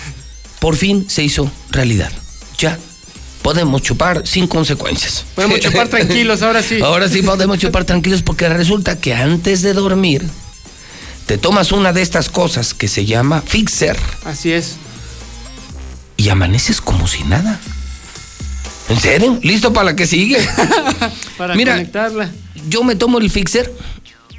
por 0.60 0.76
fin 0.76 1.08
se 1.08 1.22
hizo 1.22 1.50
realidad. 1.70 2.10
Ya 2.58 2.78
podemos 3.44 3.82
chupar 3.82 4.26
sin 4.26 4.46
consecuencias. 4.46 5.26
Podemos 5.34 5.60
chupar 5.60 5.88
tranquilos, 5.88 6.40
ahora 6.40 6.62
sí. 6.62 6.80
Ahora 6.82 7.10
sí 7.10 7.20
podemos 7.20 7.58
chupar 7.58 7.84
tranquilos 7.84 8.22
porque 8.22 8.48
resulta 8.48 8.98
que 8.98 9.12
antes 9.12 9.60
de 9.60 9.74
dormir 9.74 10.24
te 11.26 11.36
tomas 11.36 11.70
una 11.70 11.92
de 11.92 12.00
estas 12.00 12.30
cosas 12.30 12.72
que 12.72 12.88
se 12.88 13.04
llama 13.04 13.42
fixer 13.42 13.98
Así 14.24 14.52
es. 14.52 14.76
y 16.16 16.30
amaneces 16.30 16.80
como 16.80 17.06
si 17.06 17.22
nada. 17.24 17.60
¿En 18.88 19.00
serio? 19.00 19.38
¿Listo 19.42 19.72
para 19.72 19.86
la 19.86 19.96
que 19.96 20.06
sigue? 20.06 20.38
Para 21.38 21.54
Mira, 21.54 21.72
conectarla. 21.72 22.30
Yo 22.68 22.84
me 22.84 22.94
tomo 22.96 23.18
el 23.18 23.30
fixer. 23.30 23.72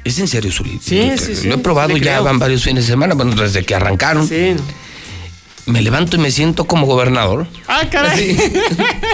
Es 0.04 0.18
en 0.20 0.28
serio, 0.28 0.52
Zuli. 0.52 0.78
Sí, 0.80 1.10
sí, 1.18 1.34
sí, 1.34 1.48
Lo 1.48 1.56
he 1.56 1.58
probado 1.58 1.96
ya, 1.96 2.02
creo. 2.02 2.24
van 2.24 2.38
varios 2.38 2.62
fines 2.62 2.84
de 2.86 2.92
semana, 2.92 3.14
bueno, 3.14 3.34
desde 3.34 3.64
que 3.64 3.74
arrancaron. 3.74 4.26
Sí. 4.28 4.54
Me 5.66 5.82
levanto 5.82 6.16
y 6.16 6.20
me 6.20 6.30
siento 6.30 6.64
como 6.64 6.86
gobernador. 6.86 7.48
Ah, 7.66 7.82
caray. 7.90 8.36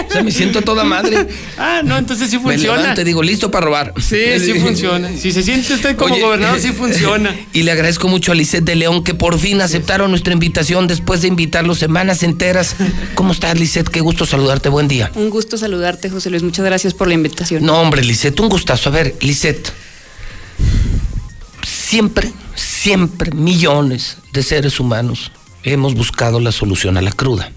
O 0.07 0.11
sea, 0.11 0.21
me 0.21 0.31
siento 0.31 0.61
toda 0.61 0.83
madre. 0.83 1.27
Ah, 1.57 1.81
no, 1.83 1.97
entonces 1.97 2.29
sí 2.29 2.37
Me 2.37 2.43
funciona. 2.43 2.77
levanto 2.79 3.01
y 3.01 3.03
digo, 3.03 3.23
listo 3.23 3.49
para 3.49 3.65
robar. 3.65 3.93
Sí, 3.99 4.17
sí 4.39 4.59
funciona. 4.59 5.09
Si 5.17 5.31
se 5.31 5.41
siente 5.41 5.73
usted 5.73 5.95
como 5.95 6.13
Oye, 6.13 6.23
gobernador, 6.23 6.59
sí 6.59 6.71
funciona. 6.71 7.35
Y 7.53 7.63
le 7.63 7.71
agradezco 7.71 8.07
mucho 8.07 8.31
a 8.31 8.35
Lisette 8.35 8.63
de 8.65 8.75
León 8.75 9.03
que 9.03 9.15
por 9.15 9.39
fin 9.39 9.61
aceptaron 9.61 10.11
nuestra 10.11 10.33
invitación 10.33 10.87
después 10.87 11.21
de 11.21 11.27
invitarlos 11.27 11.79
semanas 11.79 12.21
enteras. 12.21 12.75
¿Cómo 13.15 13.31
estás, 13.31 13.59
Lisette? 13.59 13.89
Qué 13.89 14.01
gusto 14.01 14.25
saludarte. 14.27 14.69
Buen 14.69 14.87
día. 14.87 15.11
Un 15.15 15.31
gusto 15.31 15.57
saludarte, 15.57 16.11
José 16.11 16.29
Luis. 16.29 16.43
Muchas 16.43 16.65
gracias 16.65 16.93
por 16.93 17.07
la 17.07 17.15
invitación. 17.15 17.65
No, 17.65 17.81
hombre, 17.81 18.03
Lisette, 18.03 18.39
un 18.39 18.49
gustazo. 18.49 18.89
A 18.89 18.93
ver, 18.93 19.15
Lisette. 19.21 19.71
Siempre, 21.65 22.31
siempre, 22.55 23.31
millones 23.31 24.17
de 24.31 24.43
seres 24.43 24.79
humanos 24.79 25.31
hemos 25.63 25.95
buscado 25.95 26.39
la 26.39 26.51
solución 26.51 26.97
a 26.97 27.01
la 27.01 27.11
cruda. 27.11 27.51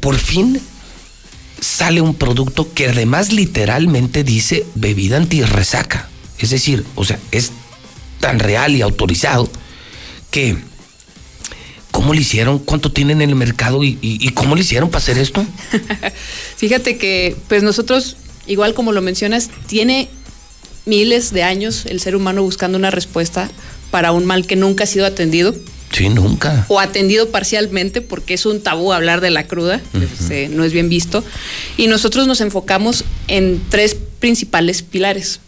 Por 0.00 0.16
fin 0.18 0.60
sale 1.60 2.00
un 2.00 2.14
producto 2.14 2.72
que 2.74 2.88
además 2.88 3.32
literalmente 3.32 4.24
dice 4.24 4.66
bebida 4.74 5.16
antirresaca. 5.16 6.08
Es 6.38 6.50
decir, 6.50 6.84
o 6.96 7.04
sea, 7.04 7.18
es 7.30 7.52
tan 8.20 8.38
real 8.40 8.74
y 8.74 8.82
autorizado 8.82 9.48
que 10.30 10.56
¿cómo 11.92 12.14
le 12.14 12.22
hicieron? 12.22 12.58
¿Cuánto 12.58 12.90
tienen 12.90 13.20
en 13.22 13.28
el 13.30 13.36
mercado 13.36 13.84
y, 13.84 13.98
y- 14.02 14.26
y 14.26 14.28
cómo 14.30 14.54
le 14.56 14.62
hicieron 14.62 14.90
para 14.90 14.98
hacer 15.02 15.18
esto? 15.18 15.44
Fíjate 16.56 16.96
que, 16.96 17.36
pues 17.48 17.62
nosotros, 17.62 18.16
igual 18.46 18.74
como 18.74 18.92
lo 18.92 19.02
mencionas, 19.02 19.50
tiene 19.66 20.08
miles 20.86 21.32
de 21.32 21.42
años 21.44 21.84
el 21.86 22.00
ser 22.00 22.16
humano 22.16 22.42
buscando 22.42 22.76
una 22.78 22.90
respuesta 22.90 23.50
para 23.92 24.10
un 24.10 24.24
mal 24.24 24.46
que 24.46 24.56
nunca 24.56 24.84
ha 24.84 24.86
sido 24.88 25.06
atendido 25.06 25.54
Sí, 25.92 26.08
nunca. 26.08 26.64
o 26.68 26.80
atendido 26.80 27.28
parcialmente 27.30 28.00
porque 28.00 28.34
es 28.34 28.46
un 28.46 28.60
tabú 28.60 28.92
hablar 28.92 29.20
de 29.20 29.30
la 29.30 29.46
cruda, 29.46 29.80
este, 30.00 30.48
no 30.48 30.64
es 30.64 30.72
bien 30.72 30.88
visto. 30.88 31.22
Y 31.76 31.86
nosotros 31.86 32.26
nos 32.26 32.40
enfocamos 32.40 33.04
en 33.28 33.60
tres 33.68 33.96
principales 34.18 34.82
pilares. 34.82 35.40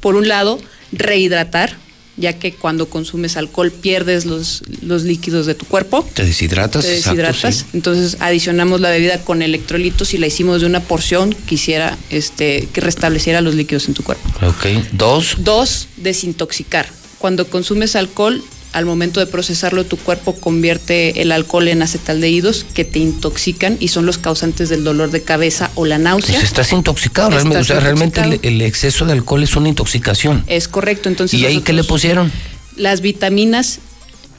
Por 0.00 0.16
un 0.16 0.28
lado, 0.28 0.58
rehidratar, 0.92 1.76
ya 2.16 2.34
que 2.38 2.52
cuando 2.52 2.88
consumes 2.88 3.36
alcohol 3.36 3.72
pierdes 3.72 4.24
los, 4.24 4.62
los 4.82 5.02
líquidos 5.02 5.46
de 5.46 5.54
tu 5.54 5.66
cuerpo. 5.66 6.06
Te 6.14 6.24
deshidratas. 6.24 6.84
Te 6.84 6.96
exacto, 6.96 7.22
deshidratas. 7.22 7.56
sí. 7.56 7.64
Entonces 7.72 8.16
adicionamos 8.20 8.80
la 8.80 8.90
bebida 8.90 9.18
con 9.18 9.42
electrolitos 9.42 10.14
y 10.14 10.18
la 10.18 10.28
hicimos 10.28 10.60
de 10.60 10.66
una 10.66 10.80
porción 10.80 11.34
que 11.46 11.56
hiciera, 11.56 11.98
este, 12.10 12.68
que 12.72 12.80
restableciera 12.80 13.40
los 13.40 13.54
líquidos 13.54 13.88
en 13.88 13.94
tu 13.94 14.04
cuerpo. 14.04 14.28
Ok. 14.46 14.66
Dos. 14.92 15.36
Dos, 15.38 15.88
desintoxicar. 15.96 16.88
Cuando 17.18 17.48
consumes 17.48 17.96
alcohol, 17.96 18.42
al 18.74 18.86
momento 18.86 19.20
de 19.20 19.26
procesarlo, 19.26 19.84
tu 19.84 19.96
cuerpo 19.96 20.34
convierte 20.34 21.22
el 21.22 21.30
alcohol 21.30 21.68
en 21.68 21.80
acetaldehídos 21.80 22.66
que 22.74 22.84
te 22.84 22.98
intoxican 22.98 23.76
y 23.78 23.88
son 23.88 24.04
los 24.04 24.18
causantes 24.18 24.68
del 24.68 24.82
dolor 24.82 25.12
de 25.12 25.22
cabeza 25.22 25.70
o 25.76 25.86
la 25.86 25.98
náusea. 25.98 26.34
Pues 26.34 26.44
estás 26.44 26.72
intoxicado. 26.72 27.28
Estás 27.28 27.44
realmente, 27.44 27.60
o 27.60 27.64
sea, 27.64 27.80
realmente 27.80 28.40
el, 28.42 28.60
exceso 28.62 29.06
de 29.06 29.12
alcohol 29.12 29.44
es 29.44 29.54
una 29.54 29.68
intoxicación. 29.68 30.42
Es 30.48 30.66
correcto. 30.66 31.08
Entonces, 31.08 31.38
¿Y 31.38 31.46
ahí 31.46 31.60
qué 31.60 31.72
le 31.72 31.84
pusieron? 31.84 32.32
Las 32.76 33.00
vitaminas 33.00 33.78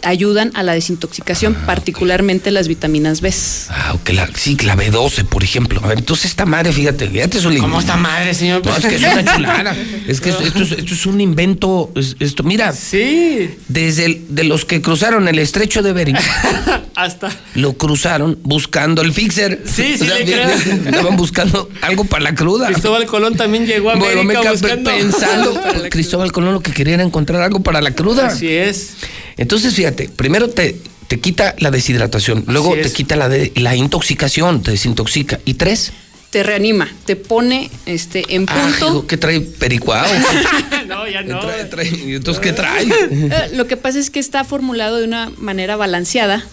ayudan 0.06 0.52
a 0.54 0.64
la 0.64 0.74
desintoxicación, 0.74 1.54
particularmente 1.66 2.52
las 2.52 2.68
vitaminas 2.68 3.22
B. 3.22 3.34
Ah, 3.70 3.94
ok, 3.96 4.10
la, 4.12 4.30
sí, 4.36 4.56
la 4.64 4.76
B12, 4.78 5.26
por 5.26 5.44
ejemplo. 5.44 5.82
A 5.84 5.88
ver, 5.88 5.98
entonces 6.00 6.26
esta 6.32 6.46
madre, 6.46 6.72
fíjate, 6.72 7.08
fíjate 7.10 7.40
su 7.40 7.54
¿Cómo 7.58 7.80
está 7.80 7.98
madre, 7.98 8.34
señor? 8.34 8.66
No, 8.66 8.76
es 8.76 8.86
que 8.86 8.96
es 8.96 9.02
una 9.04 9.26
chulada. 9.36 9.76
Es 10.08 10.22
que 10.22 10.30
esto, 10.30 10.44
esto 10.44 10.64
es, 10.64 10.72
esto 10.72 10.94
es 10.94 11.06
un 11.06 11.20
invento. 11.22 11.92
es- 11.96 12.16
Esto, 12.20 12.44
mira. 12.44 12.72
Sí. 12.72 13.50
Desde 13.68 14.06
el- 14.06 14.26
de 14.30 14.44
los 14.46 14.64
que 14.66 14.82
cruzaron 14.82 15.28
el 15.28 15.40
estrecho 15.40 15.82
de 15.82 15.92
Bering, 15.94 16.16
Hasta. 16.96 17.30
lo 17.56 17.74
cruzaron 17.74 18.40
buscando 18.44 19.02
el 19.02 19.12
fixer. 19.12 19.64
Sí, 19.66 19.98
sí, 19.98 20.06
le 20.08 20.24
creo. 20.24 20.50
Estaban 20.50 21.18
buscando 21.18 21.70
algo 21.82 22.06
para 22.06 22.24
la 22.24 22.36
cruda. 22.36 22.68
Cristóbal 22.68 23.06
Colón 23.06 23.36
también 23.36 23.66
llegó 23.66 23.92
a 23.92 23.96
Bueno, 23.96 24.24
me 24.24 24.34
América 24.36 24.44
ca- 24.44 24.52
buscando. 24.52 24.92
pensando, 24.92 25.62
Cristóbal 25.90 26.32
Colón 26.32 26.54
lo 26.54 26.62
que 26.62 26.72
quería 26.72 26.94
era 26.96 27.04
encontrar 27.04 27.42
algo 27.42 27.60
para 27.62 27.82
la 27.82 27.92
cruda. 27.92 28.28
Así 28.28 28.48
es. 28.50 28.92
Entonces, 29.38 29.74
fíjate, 29.74 30.10
primero 30.10 30.50
te, 30.50 30.76
te 31.08 31.20
quita 31.20 31.56
la 31.60 31.72
deshidratación, 31.72 32.44
luego 32.48 32.74
te 32.76 32.92
quita 32.92 33.16
la, 33.16 33.30
de- 33.30 33.52
la 33.56 33.76
intoxicación, 33.76 34.64
te 34.64 34.72
desintoxica. 34.72 35.40
Y 35.46 35.56
tres, 35.56 35.92
Te 36.32 36.44
reanima, 36.44 36.90
te 37.06 37.16
pone 37.16 37.70
este, 37.86 38.24
en 38.36 38.46
ah, 38.50 38.54
punto. 38.62 38.86
digo, 38.88 39.08
¿qué 39.08 39.18
trae 39.18 39.40
pericuao? 39.42 40.06
no, 40.88 41.08
ya 41.10 41.22
no. 41.24 41.40
Trae- 41.42 41.70
trae- 41.70 42.06
¿y 42.08 42.16
entonces 42.16 42.42
qué 42.42 42.54
trae? 42.54 42.84
Eh, 42.88 43.50
Lo 43.54 43.68
que 43.68 43.78
pasa 43.78 44.00
es 44.00 44.10
que 44.10 44.20
está 44.20 44.44
formulado 44.44 44.98
de 44.98 45.04
una 45.06 45.32
manera 45.38 45.76
balanceada 45.76 46.46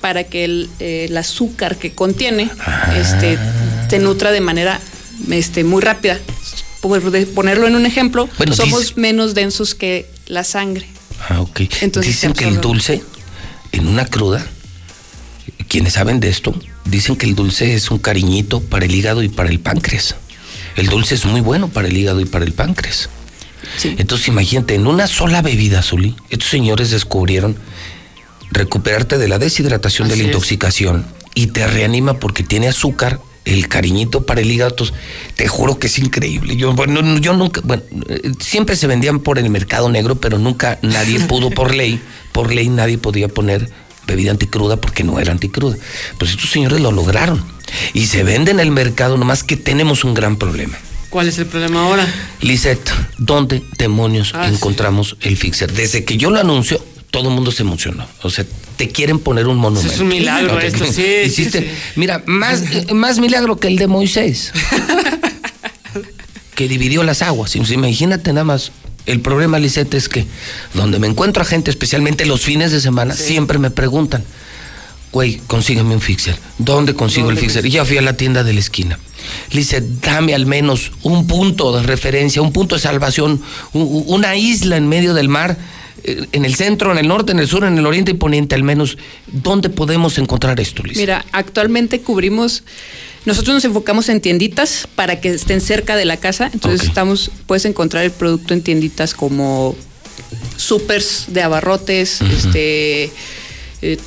para 0.00 0.24
que 0.24 0.44
el, 0.44 0.68
eh, 0.80 1.06
el 1.08 1.16
azúcar 1.16 1.76
que 1.76 1.92
contiene 1.92 2.48
este, 2.98 3.38
te 3.90 3.98
nutra 3.98 4.32
de 4.32 4.40
manera 4.40 4.80
este, 5.30 5.62
muy 5.64 5.82
rápida. 5.82 6.18
Por 6.80 7.00
ponerlo 7.34 7.66
en 7.66 7.76
un 7.76 7.84
ejemplo, 7.84 8.26
Bueno, 8.38 8.54
somos 8.54 8.80
dice- 8.80 8.94
menos 9.00 9.34
densos 9.34 9.74
que 9.74 10.06
la 10.26 10.44
sangre. 10.44 10.86
Ah, 11.28 11.40
ok. 11.40 11.60
Entonces 11.80 12.14
dicen 12.14 12.32
que 12.32 12.46
el 12.46 12.60
dulce, 12.60 13.02
en 13.72 13.86
una 13.86 14.06
cruda, 14.06 14.44
quienes 15.68 15.94
saben 15.94 16.20
de 16.20 16.28
esto, 16.28 16.54
dicen 16.84 17.16
que 17.16 17.26
el 17.26 17.34
dulce 17.34 17.74
es 17.74 17.90
un 17.90 17.98
cariñito 17.98 18.60
para 18.60 18.84
el 18.84 18.94
hígado 18.94 19.22
y 19.22 19.28
para 19.28 19.50
el 19.50 19.60
páncreas. 19.60 20.16
El 20.76 20.86
dulce 20.86 21.14
es 21.14 21.24
muy 21.24 21.40
bueno 21.40 21.68
para 21.68 21.88
el 21.88 21.96
hígado 21.96 22.20
y 22.20 22.24
para 22.24 22.44
el 22.44 22.52
páncreas. 22.52 23.08
Entonces 23.84 24.28
imagínate, 24.28 24.74
en 24.74 24.86
una 24.86 25.06
sola 25.06 25.42
bebida, 25.42 25.82
Zuli, 25.82 26.16
estos 26.30 26.48
señores 26.48 26.90
descubrieron 26.90 27.56
recuperarte 28.50 29.18
de 29.18 29.28
la 29.28 29.38
deshidratación 29.38 30.08
de 30.08 30.16
la 30.16 30.22
es. 30.22 30.26
intoxicación 30.28 31.06
y 31.34 31.48
te 31.48 31.66
reanima 31.66 32.14
porque 32.14 32.42
tiene 32.42 32.68
azúcar, 32.68 33.20
el 33.52 33.68
cariñito 33.68 34.24
para 34.24 34.40
el 34.40 34.50
hígado. 34.50 34.74
Te 35.36 35.48
juro 35.48 35.78
que 35.78 35.86
es 35.88 35.98
increíble. 35.98 36.56
Yo, 36.56 36.72
bueno, 36.72 37.02
no- 37.02 37.18
yo 37.18 37.32
nunca, 37.34 37.60
bueno, 37.64 37.82
eh, 38.08 38.32
siempre 38.40 38.76
se 38.76 38.86
vendían 38.86 39.20
por 39.20 39.38
el 39.38 39.50
mercado 39.50 39.88
negro, 39.88 40.14
pero 40.16 40.38
nunca 40.38 40.78
nadie 40.82 41.20
pudo 41.28 41.50
por 41.50 41.74
ley, 41.74 42.00
por 42.32 42.52
ley 42.52 42.68
nadie 42.68 42.98
podía 42.98 43.28
poner 43.28 43.68
bebida 44.06 44.30
anticruda 44.30 44.76
porque 44.76 45.04
no 45.04 45.18
era 45.20 45.32
anticruda. 45.32 45.76
Pues 46.18 46.30
estos 46.32 46.50
señores 46.50 46.80
lo 46.80 46.92
lograron 46.92 47.44
y 47.94 48.06
se 48.06 48.22
vende 48.24 48.50
en 48.50 48.60
el 48.60 48.70
mercado, 48.70 49.16
nomás 49.16 49.44
que 49.44 49.56
tenemos 49.56 50.04
un 50.04 50.14
gran 50.14 50.36
problema. 50.36 50.76
¿Cuál 51.10 51.26
es 51.28 51.38
el 51.38 51.46
problema 51.46 51.82
ahora? 51.82 52.06
Lisette, 52.40 52.88
¿dónde 53.18 53.62
demonios 53.78 54.32
Ah, 54.34 54.46
sí. 54.48 54.54
encontramos 54.54 55.16
el 55.22 55.36
fixer? 55.36 55.72
Desde 55.72 56.04
que 56.04 56.16
yo 56.16 56.30
lo 56.30 56.38
anuncio, 56.38 56.80
todo 57.10 57.28
el 57.28 57.34
mundo 57.34 57.50
se 57.50 57.62
emocionó. 57.64 58.06
O 58.22 58.30
sea, 58.30 58.44
te 58.80 58.88
quieren 58.88 59.18
poner 59.18 59.46
un 59.46 59.58
monumento. 59.58 59.92
es 59.92 60.00
un 60.00 60.08
milagro 60.08 60.58
esto, 60.58 60.86
sí, 60.86 60.92
sí, 60.94 61.02
hiciste- 61.26 61.60
sí. 61.60 61.66
Mira, 61.96 62.22
más, 62.24 62.62
más 62.94 63.18
milagro 63.18 63.58
que 63.58 63.68
el 63.68 63.76
de 63.76 63.86
Moisés. 63.88 64.52
que 66.54 66.66
dividió 66.66 67.02
las 67.02 67.20
aguas. 67.20 67.52
Pues 67.54 67.70
Imagínate 67.72 68.32
nada 68.32 68.44
más. 68.44 68.72
El 69.04 69.20
problema, 69.20 69.58
Lisette, 69.58 69.92
es 69.92 70.08
que 70.08 70.24
donde 70.72 70.98
me 70.98 71.06
encuentro 71.08 71.42
a 71.42 71.44
gente, 71.44 71.70
especialmente 71.70 72.24
los 72.24 72.40
fines 72.40 72.72
de 72.72 72.80
semana, 72.80 73.12
siempre 73.14 73.58
me 73.58 73.70
preguntan, 73.70 74.24
güey, 75.12 75.42
consígueme 75.46 75.94
un 75.94 76.00
fixer. 76.00 76.38
¿Dónde 76.56 76.94
consigo 76.94 77.28
el 77.28 77.36
fixer? 77.36 77.66
Y 77.66 77.70
ya 77.72 77.84
fui 77.84 77.98
a 77.98 78.02
la 78.02 78.14
tienda 78.16 78.44
de 78.44 78.54
la 78.54 78.60
esquina. 78.60 78.98
Lisette, 79.50 79.84
dame 80.00 80.34
al 80.34 80.46
menos 80.46 80.92
un 81.02 81.26
punto 81.26 81.76
de 81.76 81.82
referencia, 81.82 82.40
un 82.40 82.52
punto 82.52 82.76
de 82.76 82.80
salvación, 82.80 83.42
una 83.74 84.36
isla 84.36 84.78
en 84.78 84.88
medio 84.88 85.12
del 85.12 85.28
mar, 85.28 85.58
en 86.04 86.44
el 86.44 86.54
centro, 86.54 86.92
en 86.92 86.98
el 86.98 87.08
norte, 87.08 87.32
en 87.32 87.38
el 87.38 87.48
sur, 87.48 87.64
en 87.64 87.76
el 87.78 87.86
oriente 87.86 88.12
y 88.12 88.14
poniente, 88.14 88.54
al 88.54 88.62
menos. 88.62 88.98
¿Dónde 89.26 89.68
podemos 89.68 90.18
encontrar 90.18 90.60
esto, 90.60 90.82
Lisette? 90.82 91.00
Mira, 91.00 91.24
actualmente 91.32 92.00
cubrimos, 92.00 92.62
nosotros 93.24 93.54
nos 93.54 93.64
enfocamos 93.64 94.08
en 94.08 94.20
tienditas 94.20 94.88
para 94.94 95.20
que 95.20 95.30
estén 95.30 95.60
cerca 95.60 95.96
de 95.96 96.04
la 96.04 96.16
casa, 96.16 96.50
entonces 96.52 96.86
estamos, 96.86 97.30
puedes 97.46 97.64
encontrar 97.64 98.04
el 98.04 98.10
producto 98.10 98.54
en 98.54 98.62
tienditas 98.62 99.14
como 99.14 99.76
supers 100.56 101.26
de 101.28 101.42
abarrotes, 101.42 102.20
este, 102.20 103.10
eh, 103.82 103.98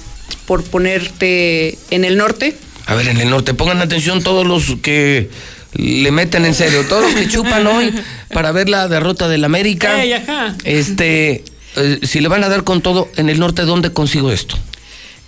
por 0.45 0.63
ponerte 0.63 1.77
en 1.91 2.05
el 2.05 2.17
norte, 2.17 2.55
A 2.85 2.95
ver, 2.95 3.07
en 3.07 3.21
el 3.21 3.29
norte, 3.29 3.53
pongan 3.53 3.81
atención 3.81 4.23
todos 4.23 4.45
los 4.45 4.77
que 4.81 5.29
le 5.73 6.11
meten 6.11 6.45
en 6.45 6.53
serio, 6.53 6.85
todos 6.87 7.03
los 7.03 7.13
que 7.13 7.27
chupan 7.27 7.65
hoy 7.65 7.93
para 8.33 8.51
ver 8.51 8.69
la 8.69 8.87
derrota 8.87 9.27
del 9.27 9.43
América. 9.43 10.01
Ajá. 10.01 10.55
Este, 10.63 11.43
eh, 11.75 11.99
si 12.03 12.19
le 12.21 12.27
van 12.27 12.43
a 12.43 12.49
dar 12.49 12.63
con 12.63 12.81
todo 12.81 13.09
en 13.15 13.29
el 13.29 13.39
norte, 13.39 13.63
¿dónde 13.63 13.91
consigo 13.91 14.31
esto? 14.31 14.57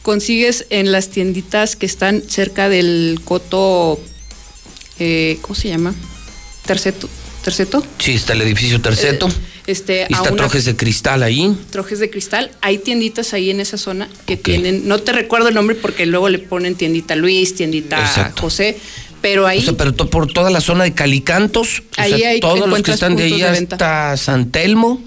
consigues 0.01 0.67
en 0.69 0.91
las 0.91 1.09
tienditas 1.09 1.75
que 1.75 1.87
están 1.87 2.21
cerca 2.27 2.69
del 2.69 3.19
coto, 3.25 3.99
eh, 4.99 5.39
¿cómo 5.41 5.55
se 5.55 5.69
llama? 5.69 5.95
Terceto, 6.65 7.09
terceto. 7.43 7.83
Sí, 7.97 8.11
está 8.13 8.33
el 8.33 8.41
edificio 8.41 8.79
Terceto. 8.81 9.27
Este, 9.65 10.05
y 10.07 10.13
está 10.13 10.21
una- 10.29 10.35
Trojes 10.35 10.65
de 10.65 10.75
Cristal 10.75 11.23
ahí. 11.23 11.57
Trojes 11.71 11.97
de 11.97 12.11
cristal. 12.11 12.51
Hay 12.61 12.77
tienditas 12.77 13.33
ahí 13.33 13.49
en 13.49 13.59
esa 13.59 13.79
zona 13.79 14.07
que 14.27 14.37
tienen, 14.37 14.87
no 14.87 14.99
te 14.99 15.11
recuerdo 15.11 15.47
el 15.47 15.55
nombre 15.55 15.75
porque 15.75 16.05
luego 16.05 16.29
le 16.29 16.37
ponen 16.37 16.75
tiendita 16.75 17.15
Luis, 17.15 17.55
tiendita 17.55 17.99
Exacto. 17.99 18.43
José, 18.43 18.77
pero 19.23 19.47
ahí 19.47 19.57
O 19.57 19.61
sea, 19.63 19.73
pero 19.73 19.91
to- 19.95 20.07
por 20.11 20.31
toda 20.31 20.51
la 20.51 20.61
zona 20.61 20.83
de 20.83 20.93
Calicantos, 20.93 21.79
o 21.97 22.01
Ahí 22.01 22.13
sea, 22.19 22.29
hay- 22.29 22.39
todos 22.39 22.69
los 22.69 22.81
que 22.83 22.91
están 22.91 23.15
de 23.15 23.23
ahí 23.23 23.39
de 23.39 23.45
hasta 23.47 24.15
San 24.17 24.51
Telmo, 24.51 25.01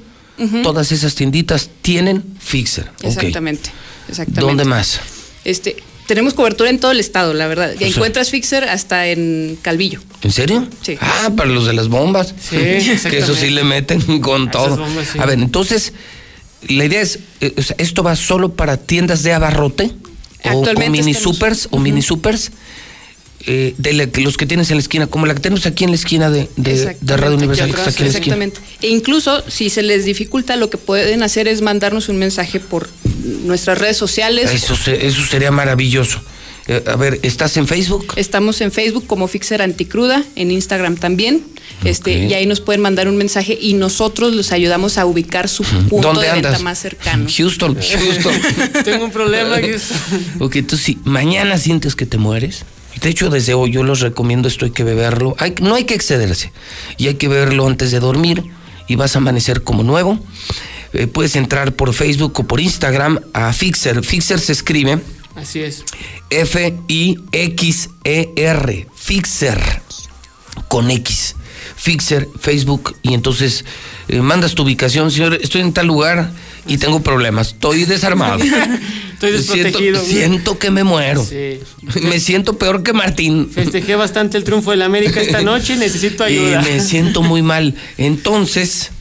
Todas 0.62 0.92
esas 0.92 1.14
tienditas 1.14 1.68
tienen 1.82 2.22
fixer. 2.38 2.90
Exactamente, 3.02 3.70
exactamente. 4.08 4.40
¿Dónde 4.40 4.64
más? 4.64 5.00
Este, 5.44 5.76
tenemos 6.06 6.34
cobertura 6.34 6.70
en 6.70 6.78
todo 6.78 6.92
el 6.92 7.00
estado, 7.00 7.34
la 7.34 7.46
verdad. 7.48 7.74
Sea- 7.76 7.86
encuentras 7.88 8.30
Fixer 8.30 8.64
hasta 8.64 9.08
en 9.08 9.58
Calvillo. 9.62 10.00
¿En 10.22 10.30
serio? 10.32 10.66
Sí. 10.82 10.96
Ah, 11.00 11.30
para 11.36 11.50
los 11.50 11.66
de 11.66 11.72
las 11.72 11.88
bombas. 11.88 12.34
Sí, 12.40 12.56
que 13.10 13.18
eso 13.18 13.34
sí 13.34 13.50
le 13.50 13.64
meten 13.64 14.20
con 14.20 14.50
todo. 14.50 14.76
bombas, 14.76 15.08
sí. 15.12 15.18
A 15.18 15.26
ver, 15.26 15.38
entonces, 15.38 15.92
la 16.68 16.84
idea 16.84 17.00
es, 17.00 17.18
eh, 17.40 17.54
o 17.56 17.62
sea, 17.62 17.76
¿esto 17.78 18.02
va 18.02 18.14
solo 18.16 18.54
para 18.54 18.76
tiendas 18.76 19.22
de 19.22 19.32
abarrote? 19.32 19.90
O, 20.44 20.48
o 20.50 20.58
Actualmente 20.60 20.90
mini 20.90 21.10
estamos- 21.12 21.34
supers, 21.36 21.68
o 21.72 21.78
mini 21.78 22.00
supers, 22.02 22.52
eh, 23.46 23.74
de 23.78 23.92
la- 23.92 24.06
que 24.08 24.20
los 24.20 24.36
que 24.36 24.46
tienes 24.46 24.70
en 24.70 24.76
la 24.76 24.82
esquina, 24.82 25.06
como 25.06 25.26
la 25.26 25.34
que 25.34 25.40
tenemos 25.40 25.64
aquí 25.66 25.84
en 25.84 25.90
la 25.90 25.96
esquina 25.96 26.30
de, 26.30 26.48
de, 26.56 26.96
de 27.00 27.16
Radio 27.16 27.36
Universal, 27.36 27.70
que 27.72 27.76
está 27.78 27.90
aquí 27.90 28.02
en 28.04 28.12
la 28.12 28.18
esquina. 28.18 28.36
E 28.82 28.88
incluso 28.88 29.42
si 29.48 29.70
se 29.70 29.82
les 29.82 30.04
dificulta, 30.04 30.56
lo 30.56 30.70
que 30.70 30.76
pueden 30.78 31.22
hacer 31.22 31.48
es 31.48 31.62
mandarnos 31.62 32.08
un 32.08 32.18
mensaje 32.18 32.60
por 32.60 32.88
nuestras 33.44 33.78
redes 33.78 33.96
sociales. 33.96 34.50
Eso, 34.52 34.76
se- 34.76 35.06
eso 35.06 35.24
sería 35.24 35.50
maravilloso. 35.50 36.20
Eh, 36.66 36.82
a 36.86 36.96
ver, 36.96 37.18
¿estás 37.22 37.56
en 37.56 37.66
Facebook? 37.66 38.12
Estamos 38.16 38.60
en 38.60 38.70
Facebook 38.72 39.06
como 39.06 39.26
Fixer 39.26 39.62
Anticruda, 39.62 40.22
en 40.36 40.50
Instagram 40.50 40.96
también. 40.96 41.42
Este, 41.84 42.26
y 42.26 42.34
ahí 42.34 42.44
nos 42.46 42.60
pueden 42.60 42.80
mandar 42.82 43.08
un 43.08 43.16
mensaje 43.16 43.56
y 43.60 43.74
nosotros 43.74 44.34
los 44.34 44.52
ayudamos 44.52 44.98
a 44.98 45.06
ubicar 45.06 45.48
su 45.48 45.62
punto 45.62 46.08
¿Dónde 46.08 46.26
de 46.26 46.32
venta 46.32 46.48
andas? 46.48 46.62
más 46.62 46.78
cercano. 46.78 47.26
Houston, 47.36 47.74
Houston. 47.76 48.34
Tengo 48.84 49.04
un 49.04 49.10
problema. 49.12 49.56
Houston. 49.60 49.96
Ok, 50.40 50.56
entonces 50.56 50.84
si 50.84 50.98
mañana 51.04 51.56
sientes 51.56 51.94
que 51.94 52.04
te 52.04 52.18
mueres, 52.18 52.64
de 53.00 53.08
hecho 53.08 53.30
desde 53.30 53.54
hoy 53.54 53.72
yo 53.72 53.82
los 53.82 54.00
recomiendo 54.00 54.48
esto, 54.48 54.64
hay 54.64 54.70
que 54.70 54.84
beberlo, 54.84 55.34
hay, 55.38 55.54
no 55.60 55.74
hay 55.74 55.84
que 55.84 55.94
excederse, 55.94 56.52
y 56.96 57.08
hay 57.08 57.14
que 57.14 57.28
beberlo 57.28 57.66
antes 57.66 57.90
de 57.90 58.00
dormir, 58.00 58.44
y 58.86 58.96
vas 58.96 59.14
a 59.14 59.18
amanecer 59.18 59.62
como 59.62 59.82
nuevo. 59.82 60.18
Eh, 60.94 61.06
puedes 61.06 61.36
entrar 61.36 61.72
por 61.72 61.92
Facebook 61.92 62.40
o 62.40 62.44
por 62.44 62.60
Instagram 62.60 63.20
a 63.34 63.52
Fixer. 63.52 64.02
Fixer 64.02 64.40
se 64.40 64.52
escribe 64.52 64.98
Así 65.38 65.60
es. 65.60 65.84
F-I-X-E-R, 66.30 67.28
Fixer, 68.92 69.82
con 70.66 70.90
X. 70.90 71.36
Fixer, 71.76 72.28
Facebook, 72.40 72.96
y 73.02 73.14
entonces 73.14 73.64
eh, 74.08 74.20
mandas 74.20 74.54
tu 74.54 74.62
ubicación, 74.62 75.10
señor, 75.10 75.38
estoy 75.40 75.60
en 75.60 75.72
tal 75.72 75.86
lugar 75.86 76.30
y 76.66 76.78
tengo 76.78 77.02
problemas, 77.02 77.48
estoy 77.48 77.84
desarmado. 77.84 78.38
Estoy 79.18 79.32
desprotegido. 79.32 80.00
Siento, 80.00 80.04
siento 80.04 80.58
que 80.60 80.70
me 80.70 80.84
muero. 80.84 81.24
Sí. 81.24 81.58
Me 82.02 82.20
siento 82.20 82.56
peor 82.56 82.84
que 82.84 82.92
Martín. 82.92 83.50
Festejé 83.50 83.96
bastante 83.96 84.38
el 84.38 84.44
triunfo 84.44 84.70
del 84.70 84.82
América 84.82 85.20
esta 85.20 85.42
noche 85.42 85.74
y 85.74 85.76
necesito 85.76 86.22
ayuda. 86.24 86.62
Y 86.62 86.64
me 86.64 86.78
siento 86.78 87.20
muy 87.20 87.42
mal. 87.42 87.74
Entonces, 87.96 88.92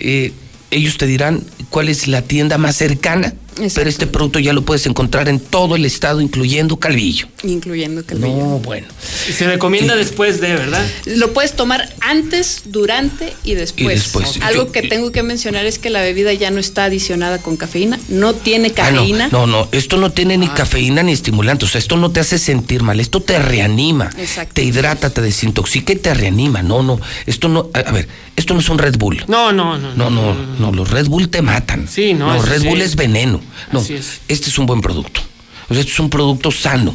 eh, 0.00 0.34
ellos 0.70 0.98
te 0.98 1.06
dirán 1.06 1.42
cuál 1.70 1.88
es 1.88 2.08
la 2.08 2.20
tienda 2.20 2.58
más 2.58 2.76
cercana, 2.76 3.32
pero 3.74 3.88
este 3.88 4.06
producto 4.06 4.38
ya 4.38 4.52
lo 4.52 4.62
puedes 4.62 4.86
encontrar 4.86 5.28
en 5.28 5.40
todo 5.40 5.76
el 5.76 5.84
estado, 5.84 6.20
incluyendo 6.20 6.76
Calvillo. 6.78 7.26
Incluyendo 7.42 8.04
Calvillo. 8.04 8.28
No, 8.36 8.58
bueno. 8.58 8.86
Y 9.28 9.32
se 9.32 9.46
recomienda 9.46 9.96
después 9.96 10.40
de, 10.40 10.54
¿verdad? 10.54 10.84
Lo 11.06 11.32
puedes 11.32 11.54
tomar 11.54 11.92
antes, 12.00 12.62
durante 12.66 13.32
y 13.44 13.54
después. 13.54 13.84
Y 13.84 13.88
después. 13.88 14.38
Algo 14.42 14.66
Yo- 14.66 14.72
que 14.72 14.82
tengo 14.82 15.12
que 15.12 15.22
mencionar 15.22 15.66
es 15.66 15.78
que 15.78 15.90
la 15.90 16.00
bebida 16.00 16.32
ya 16.32 16.50
no 16.50 16.60
está 16.60 16.84
adicionada 16.84 17.38
con 17.38 17.56
cafeína, 17.56 17.98
no 18.08 18.34
tiene 18.34 18.72
Ah, 18.76 18.90
no, 18.90 18.98
cafeína. 18.98 19.28
no, 19.30 19.46
no, 19.46 19.68
esto 19.72 19.96
no 19.96 20.10
tiene 20.10 20.36
ni 20.38 20.48
cafeína 20.48 21.02
ni 21.02 21.12
estimulante, 21.12 21.64
o 21.64 21.68
sea, 21.68 21.78
esto 21.78 21.96
no 21.96 22.10
te 22.10 22.20
hace 22.20 22.38
sentir 22.38 22.82
mal, 22.82 23.00
esto 23.00 23.20
te 23.22 23.38
reanima, 23.38 24.10
Exacto. 24.18 24.54
te 24.54 24.62
hidrata, 24.64 25.10
te 25.10 25.20
desintoxica 25.20 25.92
y 25.92 25.96
te 25.96 26.14
reanima. 26.14 26.62
No, 26.62 26.82
no, 26.82 27.00
esto 27.26 27.48
no, 27.48 27.68
a, 27.74 27.78
a 27.80 27.92
ver, 27.92 28.08
esto 28.36 28.54
no 28.54 28.60
es 28.60 28.68
un 28.68 28.78
Red 28.78 28.96
Bull. 28.98 29.24
No, 29.28 29.52
no, 29.52 29.78
no. 29.78 29.94
No, 29.94 30.10
no, 30.10 30.34
no, 30.58 30.72
los 30.72 30.90
Red 30.90 31.06
Bull 31.06 31.28
te 31.28 31.42
matan. 31.42 31.86
Sí, 31.88 32.14
no, 32.14 32.34
eso 32.34 32.46
Red 32.46 32.62
sí. 32.62 32.68
Bull 32.68 32.80
es 32.80 32.96
veneno. 32.96 33.40
No, 33.72 33.80
Así 33.80 33.94
es. 33.94 34.20
este 34.28 34.48
es 34.50 34.58
un 34.58 34.66
buen 34.66 34.80
producto. 34.80 35.20
O 35.68 35.74
sea, 35.74 35.80
este 35.80 35.92
es 35.92 36.00
un 36.00 36.10
producto 36.10 36.50
sano. 36.50 36.94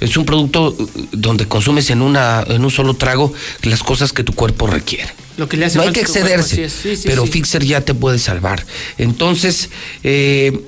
Es 0.00 0.16
un 0.16 0.24
producto 0.24 0.70
uh, 0.76 0.88
donde 1.12 1.46
consumes 1.46 1.88
en 1.90 2.02
una 2.02 2.42
en 2.48 2.64
un 2.64 2.70
solo 2.72 2.94
trago 2.94 3.32
las 3.62 3.82
cosas 3.84 4.12
que 4.12 4.24
tu 4.24 4.32
cuerpo 4.32 4.66
requiere. 4.66 5.08
Lo 5.36 5.48
que 5.48 5.56
le 5.56 5.66
hace 5.66 5.76
no 5.78 5.82
hay 5.84 5.92
que 5.92 6.04
cuerpo, 6.04 6.18
excederse. 6.18 6.68
Sí, 6.68 6.96
sí, 6.96 7.02
pero 7.06 7.24
sí. 7.24 7.30
Fixer 7.32 7.64
ya 7.64 7.80
te 7.82 7.94
puede 7.94 8.18
salvar. 8.18 8.66
Entonces, 8.98 9.70
eh, 10.02 10.60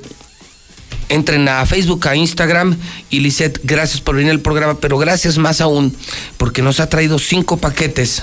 entren 1.08 1.48
a 1.48 1.66
Facebook, 1.66 2.06
a 2.08 2.16
Instagram 2.16 2.76
y 3.10 3.20
Lisette, 3.20 3.60
gracias 3.64 4.00
por 4.00 4.16
venir 4.16 4.30
al 4.30 4.40
programa, 4.40 4.78
pero 4.78 4.98
gracias 4.98 5.36
más 5.38 5.60
aún 5.60 5.94
porque 6.36 6.62
nos 6.62 6.80
ha 6.80 6.88
traído 6.88 7.18
cinco 7.18 7.56
paquetes. 7.56 8.22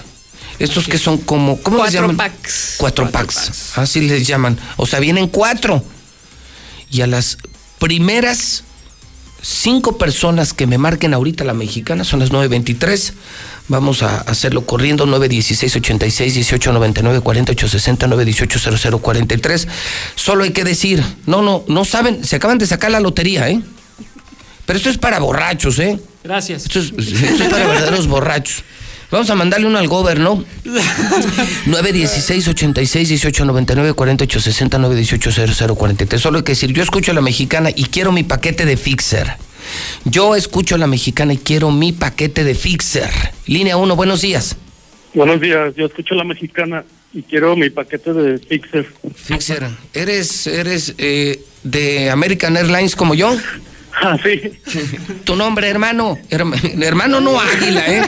Estos 0.59 0.87
que 0.87 0.97
son 0.99 1.17
como, 1.17 1.59
¿cómo 1.61 1.77
les 1.77 1.85
Cuatro 1.85 2.01
llaman? 2.01 2.17
packs. 2.17 2.75
Cuatro, 2.77 3.09
packs. 3.09 3.77
Así 3.77 4.01
les 4.01 4.27
llaman. 4.27 4.59
O 4.77 4.85
sea, 4.85 4.99
vienen 4.99 5.27
cuatro. 5.27 5.83
Y 6.91 7.01
a 7.01 7.07
las 7.07 7.37
primeras 7.79 8.63
cinco 9.41 9.97
personas 9.97 10.53
que 10.53 10.67
me 10.67 10.77
marquen 10.77 11.13
ahorita 11.13 11.43
la 11.43 11.53
mexicana, 11.53 12.03
son 12.03 12.19
las 12.19 12.31
9.23. 12.31 13.13
Vamos 13.67 14.03
a 14.03 14.19
hacerlo 14.21 14.65
corriendo, 14.65 15.05
916 15.05 15.75
86 15.77 16.33
18 16.33 16.73
99 16.73 17.21
48 17.21 17.67
60 17.67 18.07
918 18.07 18.77
00 18.77 18.99
43. 18.99 19.67
Solo 20.15 20.43
hay 20.43 20.51
que 20.51 20.63
decir, 20.63 21.03
no, 21.25 21.41
no, 21.41 21.63
no 21.67 21.85
saben, 21.85 22.23
se 22.23 22.35
acaban 22.35 22.57
de 22.57 22.67
sacar 22.67 22.91
la 22.91 22.99
lotería, 22.99 23.49
¿eh? 23.49 23.61
Pero 24.65 24.77
esto 24.77 24.89
es 24.89 24.97
para 24.97 25.19
borrachos, 25.19 25.79
¿eh? 25.79 25.99
Gracias. 26.23 26.63
Esto 26.63 26.79
es, 26.79 26.91
esto 26.91 27.43
es 27.43 27.49
para 27.49 27.67
verdaderos 27.67 28.07
borrachos. 28.07 28.63
Vamos 29.11 29.29
a 29.29 29.35
mandarle 29.35 29.67
uno 29.67 29.77
al 29.77 29.89
gobierno. 29.89 30.43
916 31.65 32.47
86 32.47 33.09
18 33.09 33.43
99 33.45 33.93
48 33.93 34.39
60 34.39 34.77
918 34.77 35.53
00 35.53 35.75
43. 35.75 36.21
Solo 36.21 36.37
hay 36.37 36.43
que 36.45 36.53
decir, 36.53 36.71
yo 36.71 36.81
escucho 36.81 37.11
a 37.11 37.15
la 37.15 37.21
mexicana 37.21 37.69
y 37.75 37.83
quiero 37.85 38.13
mi 38.13 38.23
paquete 38.23 38.65
de 38.65 38.77
Fixer. 38.77 39.27
Yo 40.05 40.35
escucho 40.37 40.75
a 40.75 40.77
la 40.77 40.87
mexicana 40.87 41.33
y 41.33 41.37
quiero 41.37 41.71
mi 41.71 41.91
paquete 41.91 42.45
de 42.45 42.55
Fixer. 42.55 43.09
Línea 43.47 43.75
1, 43.75 43.95
buenos 43.97 44.21
días. 44.21 44.55
Buenos 45.13 45.41
días, 45.41 45.75
yo 45.75 45.87
escucho 45.87 46.15
la 46.15 46.23
mexicana 46.23 46.85
y 47.13 47.23
quiero 47.23 47.57
mi 47.57 47.69
paquete 47.69 48.13
de 48.13 48.39
Fixer. 48.39 48.87
Fixer, 49.13 49.67
¿eres, 49.93 50.47
eres 50.47 50.95
eh, 50.97 51.43
de 51.63 52.09
American 52.09 52.55
Airlines 52.55 52.95
como 52.95 53.13
yo? 53.13 53.35
Ah, 54.03 54.17
sí. 54.23 54.41
Tu 55.23 55.35
nombre, 55.35 55.67
hermano. 55.69 56.17
Herma- 56.29 56.57
hermano 56.83 57.21
no 57.21 57.39
águila, 57.39 57.83
¿eh? 57.87 58.01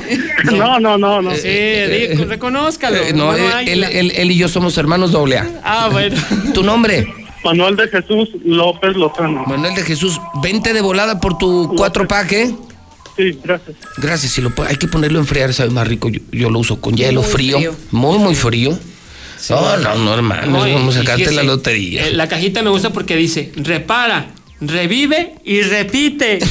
No, 0.45 0.79
no, 0.79 0.97
no, 0.97 1.21
no. 1.21 1.35
Sí, 1.35 1.47
di- 1.47 2.07
reconózcalo. 2.27 2.95
Eh, 2.97 3.13
no, 3.13 3.33
hermano 3.35 3.59
él, 3.59 3.83
él- 3.83 4.11
él- 4.15 4.31
y 4.31 4.37
yo 4.37 4.47
somos 4.47 4.77
hermanos 4.77 5.11
doble 5.11 5.37
A. 5.37 5.47
Ah, 5.63 5.89
bueno. 5.91 6.15
¿Tu 6.53 6.63
nombre? 6.63 7.07
Manuel 7.43 7.75
de 7.75 7.87
Jesús 7.89 8.29
López 8.43 8.95
Lozano. 8.95 9.43
Manuel 9.45 9.75
de 9.75 9.83
Jesús, 9.83 10.19
vente 10.41 10.73
de 10.73 10.81
volada 10.81 11.19
por 11.19 11.37
tu 11.37 11.71
cuatro 11.77 12.07
pack, 12.07 12.31
¿eh? 12.31 12.55
Sí, 13.15 13.37
gracias. 13.43 13.75
Gracias, 13.97 14.31
si 14.31 14.41
lo 14.41 14.51
hay 14.67 14.77
que 14.77 14.87
ponerlo 14.87 15.19
a 15.19 15.21
enfriar, 15.21 15.53
sabe 15.53 15.69
más 15.69 15.87
rico. 15.87 16.09
Yo, 16.09 16.21
yo 16.31 16.49
lo 16.49 16.57
uso 16.59 16.81
con 16.81 16.95
hielo 16.95 17.21
Muy 17.21 17.29
frío, 17.29 17.57
frío. 17.57 17.75
muy, 17.91 18.17
muy 18.17 18.33
frío. 18.33 18.77
No, 19.49 19.77
no, 19.77 19.95
no, 19.95 20.13
hermano, 20.13 20.47
No, 20.59 20.67
y- 20.67 20.73
vamos 20.73 20.95
a 20.95 20.99
sacarte 20.99 21.31
la 21.33 21.43
lotería. 21.43 22.07
eh, 22.07 22.11
La 22.13 22.27
cajita 22.29 22.63
me 22.63 22.69
gusta 22.69 22.91
porque 22.91 23.15
dice, 23.17 23.51
repara, 23.57 24.27
revive 24.67 25.35
y 25.43 25.61
repite. 25.61 26.39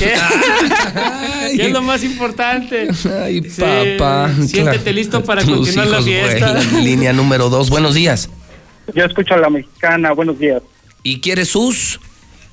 Que, 1.52 1.57
que 1.57 1.66
es 1.66 1.73
lo 1.73 1.82
más 1.82 2.02
importante. 2.05 2.89
Ay, 3.23 3.42
Sí, 3.42 3.60
papá. 3.99 4.31
Siéntete 4.47 4.78
claro. 4.78 4.92
listo 4.92 5.24
para 5.24 5.42
Tus 5.42 5.55
continuar 5.57 5.89
la 5.89 6.02
fiesta. 6.02 6.60
Línea 6.81 7.12
número 7.12 7.50
dos, 7.50 7.68
buenos 7.68 7.94
días. 7.94 8.31
Yo 8.94 9.05
escucho 9.05 9.34
a 9.34 9.39
la 9.39 9.50
mexicana, 9.50 10.12
buenos 10.12 10.39
días. 10.39 10.62
¿Y 11.02 11.20
quieres 11.20 11.49
sus? 11.49 12.00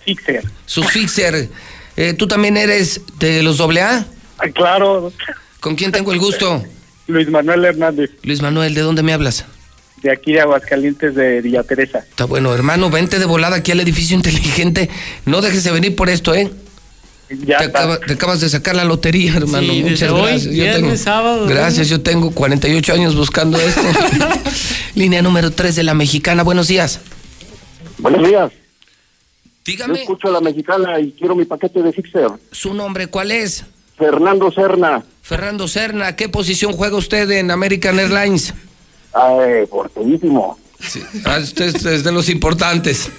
Fixer. 0.06 0.44
Sus 0.66 0.88
Fixer. 0.92 1.50
Eh, 1.96 2.14
¿Tú 2.14 2.28
también 2.28 2.58
eres 2.58 3.02
de 3.20 3.44
los 3.44 3.58
doble 3.58 3.82
A? 3.82 4.06
Ah, 4.38 4.48
claro, 4.54 5.12
¿Con 5.60 5.76
quién 5.76 5.92
tengo 5.92 6.12
el 6.14 6.20
gusto? 6.20 6.64
Luis 7.08 7.30
Manuel 7.30 7.66
Hernández, 7.66 8.12
Luis 8.24 8.42
Manuel, 8.42 8.74
¿de 8.74 8.82
dónde 8.82 9.04
me 9.04 9.14
hablas? 9.14 9.46
De 10.02 10.12
aquí 10.12 10.34
de 10.34 10.42
Aguascalientes 10.42 11.16
de 11.16 11.42
Villa 11.42 11.64
Teresa. 11.64 12.00
Está 12.00 12.26
bueno, 12.26 12.54
hermano, 12.54 12.90
vente 12.90 13.20
de 13.20 13.26
volada 13.26 13.58
aquí 13.58 13.72
al 13.72 13.80
edificio 13.80 14.16
inteligente. 14.16 14.90
No 15.26 15.42
dejes 15.42 15.64
de 15.64 15.72
venir 15.72 15.96
por 15.96 16.10
esto, 16.10 16.34
¿eh? 16.34 16.52
Ya 17.30 17.60
te, 17.60 17.66
está. 17.66 17.80
acaba- 17.80 18.00
te 18.00 18.14
acabas 18.14 18.42
de 18.42 18.50
sacar 18.50 18.76
la 18.76 18.84
lotería, 18.86 19.36
hermano. 19.38 19.72
Sí, 19.72 19.84
Muchas 19.84 20.10
hoy, 20.12 20.22
gracias. 20.22 20.44
Yo 20.46 20.52
viernes, 20.52 20.82
tengo- 20.82 20.98
sábado, 20.98 21.46
gracias, 21.48 21.88
yo 21.90 22.02
tengo 22.02 22.32
48 22.32 22.94
años 22.94 23.16
buscando 23.16 23.60
esto. 23.60 23.82
Línea 24.96 25.22
número 25.22 25.52
3 25.52 25.76
de 25.76 25.84
la 25.84 25.94
mexicana. 25.94 26.42
Buenos 26.44 26.68
días. 26.68 27.00
Buenos 28.00 28.28
días. 28.28 28.52
Dígame. 29.66 29.96
Yo 29.96 30.02
escucho 30.02 30.30
a 30.30 30.32
la 30.32 30.42
mexicana 30.42 31.00
y 31.00 31.12
quiero 31.12 31.36
mi 31.36 31.46
paquete 31.46 31.84
de 31.84 31.94
Fixer. 31.94 32.30
¿Su 32.52 32.74
nombre 32.74 33.08
cuál 33.08 33.30
es? 33.32 33.64
Fernando 33.98 34.52
Serna. 34.52 35.04
Fernando 35.22 35.68
Serna. 35.68 36.16
¿Qué 36.16 36.30
posición 36.30 36.72
juega 36.74 36.96
usted 36.98 37.30
en 37.32 37.52
American 37.52 38.00
Airlines? 38.00 38.54
Ay, 39.14 39.66
porterísimo. 39.70 40.58
Ah, 41.26 41.40
usted 41.42 41.76
es- 41.86 42.04
de 42.04 42.12
los 42.12 42.30
importantes. 42.30 43.10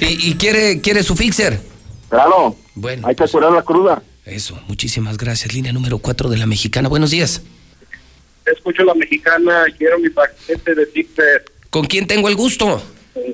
¿Y, 0.00 0.30
y 0.30 0.34
quiere, 0.34 0.80
quiere 0.80 1.02
su 1.02 1.14
fixer? 1.14 1.60
Claro. 2.08 2.56
Bueno. 2.74 3.06
Hay 3.06 3.14
que 3.14 3.26
curar 3.28 3.52
la 3.52 3.62
cruda. 3.62 4.02
Eso, 4.24 4.58
muchísimas 4.68 5.16
gracias. 5.16 5.52
Línea 5.54 5.72
número 5.72 5.98
4 5.98 6.28
de 6.28 6.38
la 6.38 6.46
mexicana. 6.46 6.88
Buenos 6.88 7.10
días. 7.10 7.42
Escucho 8.46 8.82
la 8.84 8.94
mexicana 8.94 9.64
quiero 9.78 9.98
mi 9.98 10.10
paquete 10.10 10.74
de 10.74 10.86
Fixer. 10.86 11.44
¿Con 11.70 11.86
quién 11.86 12.06
tengo 12.06 12.28
el 12.28 12.36
gusto? 12.36 12.82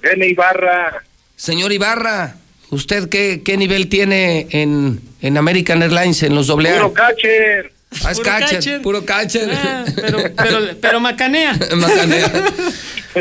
Gene 0.02 0.28
Ibarra. 0.28 1.02
Señor 1.36 1.72
Ibarra, 1.72 2.36
¿Usted 2.70 3.08
qué, 3.08 3.42
qué 3.44 3.56
nivel 3.56 3.88
tiene 3.88 4.46
en, 4.50 5.00
en 5.20 5.36
American 5.36 5.82
Airlines, 5.82 6.22
en 6.22 6.36
los 6.36 6.46
doble 6.46 6.70
A? 6.70 6.74
Puro 6.76 6.92
catcher. 6.92 7.72
Ah, 8.04 8.12
es 8.12 8.18
Puro 8.18 8.30
catcher, 8.30 8.48
catcher. 8.58 8.82
puro 8.82 9.04
catcher. 9.04 9.50
Ah, 9.52 9.84
pero, 9.96 10.18
pero, 10.36 10.58
pero 10.80 11.00
macanea. 11.00 11.58
Macanea. 11.76 12.32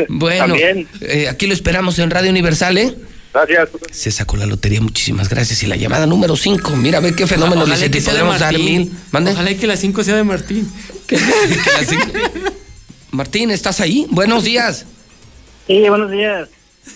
Bueno, 0.08 0.46
También. 0.54 0.88
eh, 1.00 1.28
aquí 1.28 1.46
lo 1.46 1.52
esperamos 1.54 1.98
en 1.98 2.10
Radio 2.10 2.30
Universal, 2.30 2.78
¿eh? 2.78 2.94
Gracias. 3.34 3.68
Se 3.90 4.10
sacó 4.10 4.36
la 4.36 4.46
lotería, 4.46 4.80
muchísimas 4.80 5.28
gracias. 5.28 5.62
Y 5.62 5.66
la 5.66 5.76
llamada 5.76 6.06
número 6.06 6.36
5, 6.36 6.76
mira, 6.76 7.00
ve 7.00 7.14
qué 7.14 7.26
fenómeno, 7.26 7.62
Ojalá 7.62 7.74
Lisette, 7.76 7.92
que 7.94 8.00
podemos 8.02 8.38
dar 8.38 8.52
Martín. 8.52 8.64
mil. 8.78 8.92
Mande. 9.12 9.32
Ojalá 9.32 9.54
que 9.54 9.66
la 9.66 9.76
5 9.76 10.04
sea 10.04 10.16
de 10.16 10.24
Martín. 10.24 10.70
Que 11.06 11.16
la 11.16 11.84
cinco- 11.84 12.12
Martín, 13.10 13.50
¿estás 13.50 13.80
ahí? 13.80 14.06
Buenos 14.10 14.44
días. 14.44 14.86
Sí, 15.66 15.88
buenos 15.88 16.10
días. 16.12 16.48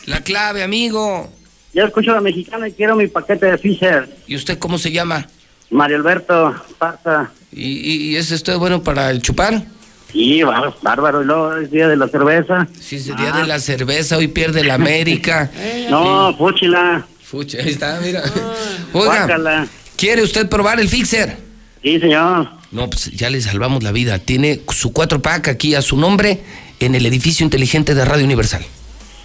La 0.07 0.21
clave, 0.21 0.63
amigo. 0.63 1.33
Yo 1.73 1.85
escucho 1.85 2.13
a 2.13 2.15
la 2.15 2.21
mexicana 2.21 2.69
y 2.69 2.73
quiero 2.73 2.95
mi 2.95 3.09
paquete 3.09 3.47
de 3.47 3.59
Fisher. 3.59 4.09
¿Y 4.29 4.37
usted 4.37 4.59
cómo 4.61 4.79
se 4.79 4.93
llama? 4.93 5.27
Mario 5.71 5.97
Alberto 5.97 6.55
Parza. 6.79 7.33
¿Y, 7.55 7.67
y, 7.67 8.11
y 8.11 8.17
es 8.17 8.45
bueno 8.59 8.83
para 8.83 9.11
el 9.11 9.23
chupar? 9.23 9.65
Sí, 10.13 10.43
bárbaro, 10.43 10.77
bárbaro. 10.83 11.23
Y 11.23 11.27
luego 11.27 11.57
es 11.57 11.71
día 11.71 11.89
de 11.89 11.97
la 11.97 12.09
cerveza. 12.09 12.69
Sí, 12.81 12.97
es 12.97 13.09
el 13.09 13.17
día 13.17 13.33
de 13.33 13.47
la 13.47 13.59
cerveza, 13.59 14.17
hoy 14.17 14.29
pierde 14.29 14.63
la 14.65 14.75
América. 14.75 15.51
No, 15.91 16.35
fúchila. 16.37 17.07
Fucha, 17.23 17.59
ahí 17.59 17.71
está, 17.71 18.01
mira. 18.01 18.23
Ah. 18.25 18.55
Oiga, 18.93 19.27
Guácala. 19.27 19.67
¿quiere 19.97 20.23
usted 20.23 20.49
probar 20.49 20.81
el 20.81 20.89
Fixer? 20.89 21.37
Sí, 21.83 21.99
señor. 22.01 22.49
No, 22.71 22.89
pues 22.89 23.11
ya 23.11 23.29
le 23.31 23.41
salvamos 23.41 23.83
la 23.83 23.93
vida. 23.93 24.19
Tiene 24.19 24.63
su 24.73 24.93
cuatro 24.93 25.21
pack 25.21 25.49
aquí 25.49 25.75
a 25.75 25.83
su 25.83 25.97
nombre 25.97 26.41
en 26.81 26.95
el 26.95 27.07
edificio 27.07 27.45
inteligente 27.45 27.95
de 27.95 28.05
Radio 28.05 28.25
Universal. 28.25 28.65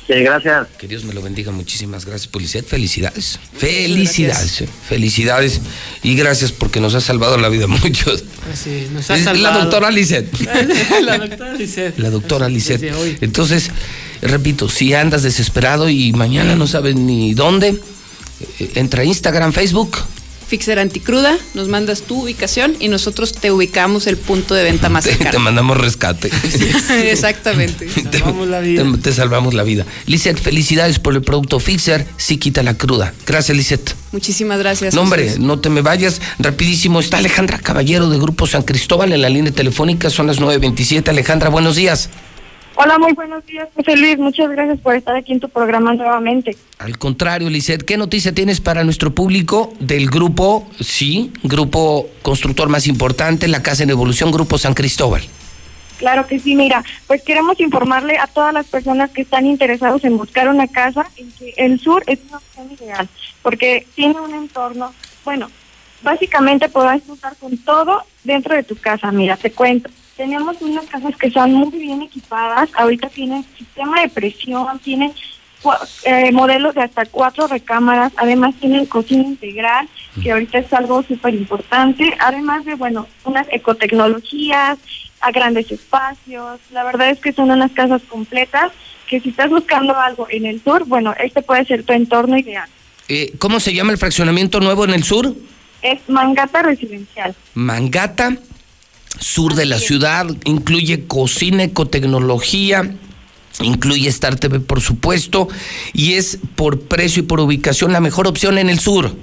Sí, 0.09 0.15
gracias. 0.23 0.67
Que 0.79 0.87
Dios 0.87 1.03
me 1.03 1.13
lo 1.13 1.21
bendiga. 1.21 1.51
Muchísimas 1.51 2.03
gracias, 2.03 2.27
Policet. 2.27 2.65
Felicidades. 2.65 3.37
Felicidades. 3.55 4.61
eh. 4.61 4.69
Felicidades. 4.87 5.61
Y 6.01 6.15
gracias 6.15 6.51
porque 6.51 6.79
nos 6.79 6.95
ha 6.95 7.01
salvado 7.01 7.37
la 7.37 7.47
vida 7.47 7.65
a 7.65 7.67
muchos. 7.67 8.23
Así, 8.51 8.87
nos 8.91 9.07
ha 9.11 9.17
Es 9.17 9.25
la 9.39 9.51
doctora 9.51 9.91
Lisette. 9.91 10.33
la 11.03 11.17
doctora 11.19 11.53
Lisette. 11.53 11.99
La 11.99 12.09
doctora 12.09 12.49
Lisette. 12.49 12.91
Entonces, 13.21 13.69
repito, 14.23 14.67
si 14.67 14.95
andas 14.95 15.21
desesperado 15.21 15.89
y 15.89 16.11
mañana 16.13 16.55
no 16.55 16.65
sabes 16.65 16.95
ni 16.95 17.35
dónde, 17.35 17.79
eh, 18.59 18.71
entra 18.75 19.03
a 19.03 19.05
Instagram, 19.05 19.53
Facebook. 19.53 19.95
Fixer 20.49 20.79
Anticruda, 20.79 21.37
nos 21.53 21.67
mandas 21.67 22.01
tu 22.01 22.23
ubicación 22.23 22.75
y 22.79 22.87
nosotros 22.87 23.33
te 23.33 23.51
ubicamos 23.51 24.07
el 24.07 24.17
punto 24.17 24.55
de 24.55 24.63
venta 24.63 24.89
más 24.89 25.03
Te, 25.03 25.11
te 25.11 25.17
cercano. 25.17 25.39
mandamos 25.39 25.77
rescate. 25.77 26.31
Exactamente. 27.11 27.87
Salvamos 27.89 28.47
la 28.47 28.59
vida. 28.59 28.83
Te, 28.83 28.97
te 28.97 29.13
salvamos 29.13 29.53
la 29.53 29.63
vida. 29.63 29.85
Lisette, 30.07 30.39
felicidades 30.39 30.97
por 30.99 31.13
el 31.13 31.21
producto 31.21 31.59
Fixer. 31.59 32.07
Sí 32.17 32.37
quita 32.37 32.63
la 32.63 32.73
cruda. 32.75 33.13
Gracias, 33.27 33.55
Lisette. 33.55 33.95
Muchísimas 34.11 34.57
gracias. 34.57 34.95
No, 34.95 35.01
hombre, 35.01 35.35
no 35.39 35.59
te 35.59 35.69
me 35.69 35.81
vayas. 35.81 36.19
Rapidísimo. 36.39 36.99
Está 36.99 37.17
Alejandra 37.17 37.59
Caballero 37.59 38.09
de 38.09 38.17
Grupo 38.17 38.47
San 38.47 38.63
Cristóbal 38.63 39.13
en 39.13 39.21
la 39.21 39.29
línea 39.29 39.51
telefónica. 39.51 40.09
Son 40.09 40.25
las 40.25 40.39
9.27. 40.39 41.09
Alejandra, 41.09 41.49
buenos 41.49 41.75
días. 41.75 42.09
Hola, 42.81 42.97
muy 42.97 43.11
buenos 43.11 43.45
días, 43.45 43.67
José 43.75 43.97
Luis. 43.97 44.17
Muchas 44.17 44.49
gracias 44.49 44.79
por 44.79 44.95
estar 44.95 45.13
aquí 45.13 45.33
en 45.33 45.41
tu 45.41 45.49
programa 45.49 45.93
nuevamente. 45.95 46.55
Al 46.77 46.97
contrario, 46.97 47.49
Lisette, 47.49 47.83
¿qué 47.83 47.97
noticia 47.97 48.33
tienes 48.33 48.61
para 48.61 48.85
nuestro 48.85 49.13
público 49.13 49.73
del 49.81 50.09
grupo, 50.09 50.65
sí, 50.79 51.33
grupo 51.43 52.07
constructor 52.21 52.69
más 52.69 52.87
importante, 52.87 53.49
la 53.49 53.61
Casa 53.61 53.83
en 53.83 53.89
Evolución, 53.89 54.31
Grupo 54.31 54.57
San 54.57 54.75
Cristóbal? 54.75 55.23
Claro 55.97 56.25
que 56.25 56.39
sí, 56.39 56.55
mira, 56.55 56.81
pues 57.05 57.21
queremos 57.21 57.59
informarle 57.59 58.17
a 58.17 58.27
todas 58.27 58.53
las 58.53 58.67
personas 58.67 59.11
que 59.11 59.23
están 59.23 59.45
interesados 59.45 60.05
en 60.05 60.15
buscar 60.15 60.47
una 60.47 60.69
casa 60.69 61.05
en 61.17 61.29
que 61.33 61.53
el 61.57 61.81
sur 61.81 62.01
es 62.07 62.19
una 62.29 62.37
opción 62.37 62.71
ideal, 62.71 63.09
porque 63.41 63.85
tiene 63.93 64.21
un 64.21 64.33
entorno, 64.33 64.93
bueno, 65.25 65.49
básicamente 66.01 66.69
podrás 66.69 67.01
contar 67.01 67.35
con 67.35 67.57
todo 67.57 68.03
dentro 68.23 68.55
de 68.55 68.63
tu 68.63 68.77
casa. 68.77 69.11
Mira, 69.11 69.35
te 69.35 69.51
cuento. 69.51 69.89
Tenemos 70.19 70.61
unas 70.61 70.85
casas 70.87 71.15
que 71.15 71.31
son 71.31 71.53
muy 71.53 71.71
bien 71.71 72.01
equipadas, 72.01 72.69
ahorita 72.73 73.07
tienen 73.07 73.45
sistema 73.57 74.01
de 74.01 74.09
presión, 74.09 74.77
tienen 74.79 75.13
eh, 76.03 76.31
modelos 76.33 76.75
de 76.75 76.81
hasta 76.81 77.05
cuatro 77.05 77.47
recámaras, 77.47 78.11
además 78.17 78.53
tienen 78.59 78.85
cocina 78.85 79.23
integral, 79.23 79.87
que 80.21 80.33
ahorita 80.33 80.57
es 80.57 80.73
algo 80.73 81.03
súper 81.03 81.35
importante, 81.35 82.13
además 82.19 82.65
de, 82.65 82.75
bueno, 82.75 83.07
unas 83.23 83.47
ecotecnologías, 83.49 84.77
a 85.21 85.31
grandes 85.31 85.71
espacios, 85.71 86.59
la 86.73 86.83
verdad 86.83 87.11
es 87.11 87.19
que 87.19 87.31
son 87.31 87.49
unas 87.51 87.71
casas 87.71 88.01
completas, 88.09 88.73
que 89.07 89.21
si 89.21 89.29
estás 89.29 89.49
buscando 89.49 89.97
algo 89.97 90.27
en 90.29 90.45
el 90.47 90.61
sur, 90.61 90.83
bueno, 90.83 91.15
este 91.17 91.41
puede 91.41 91.63
ser 91.63 91.83
tu 91.83 91.93
entorno 91.93 92.37
ideal. 92.37 92.67
Eh, 93.07 93.35
¿Cómo 93.39 93.61
se 93.61 93.73
llama 93.73 93.93
el 93.93 93.97
fraccionamiento 93.97 94.59
nuevo 94.59 94.83
en 94.83 94.95
el 94.95 95.03
sur? 95.05 95.33
Es 95.81 96.01
Mangata 96.09 96.61
Residencial. 96.61 97.33
Mangata, 97.53 98.35
sur 99.19 99.55
de 99.55 99.65
la 99.65 99.79
ciudad, 99.79 100.27
incluye 100.45 101.05
cocina, 101.05 101.63
ecotecnología, 101.63 102.95
incluye 103.61 104.09
Star 104.09 104.35
TV, 104.35 104.59
por 104.59 104.81
supuesto, 104.81 105.47
y 105.93 106.13
es 106.13 106.39
por 106.55 106.81
precio 106.81 107.23
y 107.23 107.25
por 107.25 107.39
ubicación 107.39 107.91
la 107.91 108.01
mejor 108.01 108.27
opción 108.27 108.57
en 108.57 108.69
el 108.69 108.79
sur. 108.79 109.15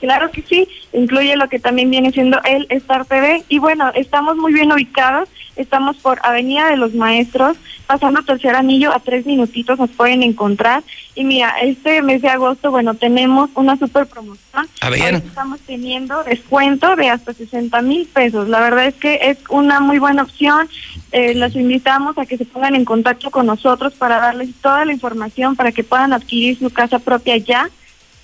Claro 0.00 0.30
que 0.30 0.42
sí, 0.42 0.68
incluye 0.92 1.36
lo 1.36 1.48
que 1.48 1.58
también 1.58 1.90
viene 1.90 2.12
siendo 2.12 2.40
el 2.44 2.66
Star 2.70 3.04
TV. 3.04 3.42
Y 3.48 3.58
bueno, 3.58 3.90
estamos 3.94 4.36
muy 4.36 4.52
bien 4.52 4.72
ubicados, 4.72 5.28
estamos 5.56 5.96
por 5.96 6.20
Avenida 6.22 6.68
de 6.70 6.76
los 6.76 6.94
Maestros, 6.94 7.56
pasando 7.86 8.22
tercer 8.22 8.54
anillo, 8.54 8.92
a 8.92 9.00
tres 9.00 9.26
minutitos 9.26 9.78
nos 9.78 9.90
pueden 9.90 10.22
encontrar. 10.22 10.84
Y 11.14 11.24
mira, 11.24 11.54
este 11.62 12.00
mes 12.02 12.22
de 12.22 12.28
agosto, 12.28 12.70
bueno, 12.70 12.94
tenemos 12.94 13.50
una 13.54 13.76
super 13.76 14.06
promoción. 14.06 14.68
A 14.80 14.90
ver. 14.90 15.14
Estamos 15.14 15.60
teniendo 15.60 16.22
descuento 16.22 16.94
de 16.94 17.08
hasta 17.08 17.32
60 17.32 17.82
mil 17.82 18.06
pesos. 18.06 18.48
La 18.48 18.60
verdad 18.60 18.86
es 18.86 18.94
que 18.94 19.18
es 19.22 19.38
una 19.48 19.80
muy 19.80 19.98
buena 19.98 20.22
opción. 20.22 20.68
Eh, 21.10 21.34
los 21.34 21.56
invitamos 21.56 22.18
a 22.18 22.26
que 22.26 22.36
se 22.36 22.44
pongan 22.44 22.76
en 22.76 22.84
contacto 22.84 23.30
con 23.30 23.46
nosotros 23.46 23.94
para 23.94 24.20
darles 24.20 24.50
toda 24.60 24.84
la 24.84 24.92
información 24.92 25.56
para 25.56 25.72
que 25.72 25.82
puedan 25.82 26.12
adquirir 26.12 26.58
su 26.58 26.70
casa 26.70 26.98
propia 26.98 27.36
ya 27.38 27.70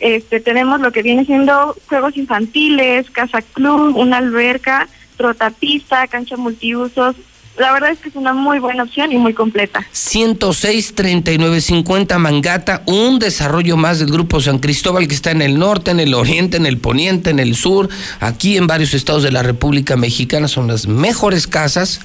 Este, 0.00 0.38
tenemos 0.38 0.80
lo 0.80 0.92
que 0.92 1.02
viene 1.02 1.24
siendo 1.24 1.74
juegos 1.88 2.16
infantiles, 2.16 3.10
casa 3.10 3.42
club, 3.42 3.96
una 3.96 4.18
alberca, 4.18 4.86
trotapista, 5.16 6.06
cancha 6.06 6.36
multiusos. 6.36 7.16
La 7.58 7.72
verdad 7.72 7.90
es 7.90 7.98
que 7.98 8.08
es 8.08 8.14
una 8.14 8.32
muy 8.34 8.60
buena 8.60 8.84
opción 8.84 9.10
y 9.10 9.18
muy 9.18 9.34
completa. 9.34 9.84
106 9.90 10.94
3950 10.94 12.18
Mangata, 12.18 12.82
un 12.86 13.18
desarrollo 13.18 13.76
más 13.76 13.98
del 13.98 14.10
Grupo 14.10 14.40
San 14.40 14.58
Cristóbal 14.58 15.08
que 15.08 15.14
está 15.14 15.32
en 15.32 15.42
el 15.42 15.58
norte, 15.58 15.90
en 15.90 15.98
el 15.98 16.14
oriente, 16.14 16.56
en 16.56 16.66
el 16.66 16.78
poniente, 16.78 17.30
en 17.30 17.40
el 17.40 17.56
sur, 17.56 17.88
aquí 18.20 18.56
en 18.56 18.68
varios 18.68 18.94
estados 18.94 19.24
de 19.24 19.32
la 19.32 19.42
República 19.42 19.96
Mexicana. 19.96 20.46
Son 20.46 20.68
las 20.68 20.86
mejores 20.86 21.48
casas, 21.48 22.00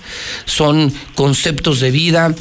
son 0.46 0.92
conceptos 1.14 1.80
de 1.80 1.92
vida, 1.92 2.34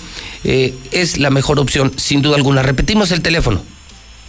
eh, 0.45 0.75
es 0.91 1.19
la 1.19 1.29
mejor 1.29 1.61
opción, 1.61 1.93
sin 1.97 2.23
duda 2.23 2.37
alguna. 2.37 2.63
Repetimos 2.63 3.13
el 3.13 3.21
teléfono. 3.21 3.63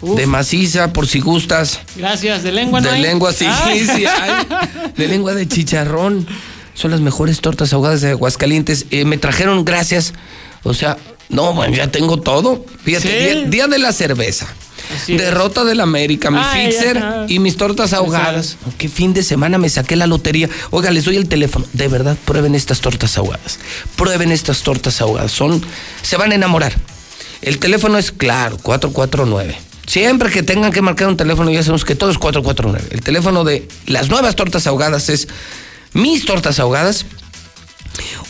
de 0.02 0.28
maciza, 0.28 0.94
por 0.94 1.08
si 1.08 1.20
gustas. 1.20 1.80
Gracias, 1.96 2.44
de 2.44 2.52
lengua 2.52 2.82
no 2.82 2.90
De 2.90 2.96
hay? 2.96 3.02
lengua, 3.02 3.34
sí, 3.34 3.46
Ay. 3.48 3.88
sí 3.88 4.06
hay. 4.06 4.46
De 4.98 5.08
lengua 5.08 5.34
de 5.34 5.48
chicharrón. 5.48 6.28
Son 6.74 6.92
las 6.92 7.00
mejores 7.02 7.40
tortas 7.42 7.72
ahogadas 7.74 8.02
de 8.02 8.10
Aguascalientes. 8.12 8.86
Eh, 8.92 9.06
me 9.06 9.18
trajeron 9.18 9.64
gracias. 9.66 10.14
O 10.64 10.74
sea, 10.74 10.98
no, 11.30 11.54
bueno, 11.54 11.76
ya 11.76 11.88
tengo 11.90 12.18
todo. 12.20 12.66
Fíjate, 12.84 13.08
Sí. 13.08 13.36
día, 13.40 13.46
día 13.50 13.68
de 13.68 13.80
la 13.80 13.92
cerveza. 13.94 14.48
Así 14.94 15.18
Derrota 15.18 15.64
del 15.64 15.80
América, 15.80 16.32
mi 16.32 16.40
Ay, 16.42 16.72
fixer 16.72 17.02
y 17.28 17.40
mis 17.40 17.58
tortas 17.58 17.94
ahogadas. 17.94 18.58
Qué 18.78 18.90
fin 18.90 19.14
de 19.14 19.24
semana 19.24 19.58
me 19.58 19.70
saqué 19.70 19.96
la 19.96 20.08
lotería. 20.08 20.50
Oiga, 20.72 20.92
les 20.92 21.06
doy 21.06 21.16
el 21.16 21.28
teléfono. 21.28 21.66
De 21.74 21.88
verdad, 21.88 22.18
prueben 22.26 22.56
estas 22.56 22.82
tortas 22.82 23.18
ahogadas. 23.18 23.60
Prueben 23.96 24.32
estas 24.32 24.62
tortas 24.62 25.02
ahogadas. 25.02 25.32
Son, 25.32 25.62
se 26.02 26.18
van 26.18 26.32
a 26.32 26.36
enamorar. 26.36 26.74
El 27.42 27.60
teléfono 27.60 27.98
es 27.98 28.12
claro, 28.12 28.58
449. 28.58 29.58
Siempre 29.88 30.32
que 30.32 30.44
tengan 30.44 30.72
que 30.72 30.82
marcar 30.82 31.08
un 31.08 31.18
teléfono, 31.18 31.52
ya 31.52 31.62
sabemos 31.62 31.86
que 31.86 31.96
todo 31.96 32.10
es 32.10 32.18
449. 32.18 32.90
El 32.92 33.02
teléfono 33.02 33.44
de 33.44 33.68
las 33.86 34.10
nuevas 34.10 34.36
tortas 34.36 34.66
ahogadas 34.68 35.10
es 35.10 35.28
mis 35.94 36.26
tortas 36.26 36.60
ahogadas 36.60 37.06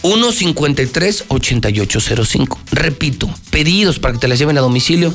153-8805. 0.04 2.58
Repito, 2.72 3.30
pedidos 3.50 4.00
para 4.00 4.14
que 4.14 4.20
te 4.20 4.28
las 4.28 4.38
lleven 4.38 4.58
a 4.58 4.62
domicilio. 4.62 5.14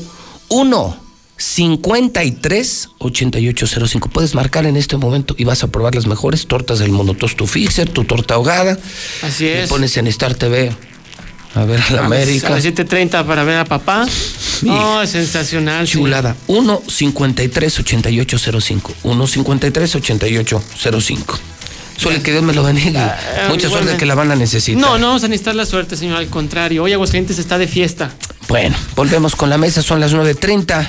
153-8805. 1.41 4.09
Puedes 4.11 4.35
marcar 4.35 4.67
en 4.67 4.77
este 4.77 4.97
momento 4.97 5.35
y 5.39 5.45
vas 5.45 5.63
a 5.65 5.69
probar 5.69 5.95
las 5.95 6.07
mejores 6.07 6.47
tortas 6.47 6.79
del 6.79 6.93
mundo. 6.93 7.15
Tu 7.15 7.47
fixer, 7.47 7.89
tu 7.89 8.05
torta 8.05 8.35
ahogada. 8.35 8.79
Así 9.23 9.45
Le 9.45 9.63
es. 9.65 9.71
pones 9.71 9.97
en 9.97 10.07
Star 10.09 10.35
TV 10.35 10.71
a 11.55 11.65
ver 11.65 11.81
a 11.81 11.91
la 11.93 12.03
A 12.03 12.07
América. 12.07 12.51
las 12.51 12.65
7.30 12.65 13.25
para 13.27 13.43
ver 13.45 13.57
a 13.59 13.65
papá. 13.65 14.07
No, 14.63 15.03
es 15.03 15.11
sensacional. 15.11 15.87
sí. 15.89 15.95
Chulada. 15.95 16.37
153-8805. 16.49 18.93
153-8805. 19.03 21.39
Suele 21.97 22.23
que 22.23 22.31
Dios 22.33 22.43
me 22.43 22.55
lo 22.55 22.63
bendiga. 22.63 23.19
Ah, 23.45 23.49
Mucha 23.51 23.69
suerte 23.69 23.97
que 23.99 24.07
la 24.07 24.15
van 24.15 24.31
a 24.31 24.37
necesitar. 24.37 24.81
No, 24.81 24.97
no 24.99 25.09
vamos 25.09 25.23
a 25.25 25.29
necesitar 25.29 25.55
la 25.55 25.67
suerte, 25.67 25.97
señor. 25.97 26.17
Al 26.17 26.29
contrario, 26.29 26.83
hoy 26.85 26.93
Aguascalientes 26.95 27.39
está 27.39 27.59
de 27.59 27.69
fiesta. 27.69 28.11
Bueno, 28.49 28.75
volvemos 28.97 29.37
con 29.37 29.51
la 29.51 29.59
mesa. 29.59 29.83
Son 29.83 30.01
las 30.01 30.15
9.30 30.15 30.89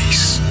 peace. 0.01 0.50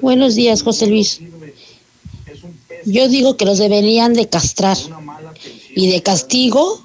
Buenos 0.00 0.34
días, 0.34 0.62
José 0.62 0.86
Luis. 0.86 1.20
Yo 2.84 3.08
digo 3.08 3.36
que 3.36 3.44
los 3.44 3.58
deberían 3.58 4.14
de 4.14 4.28
castrar 4.28 4.76
y 5.74 5.90
de 5.90 6.02
castigo 6.02 6.80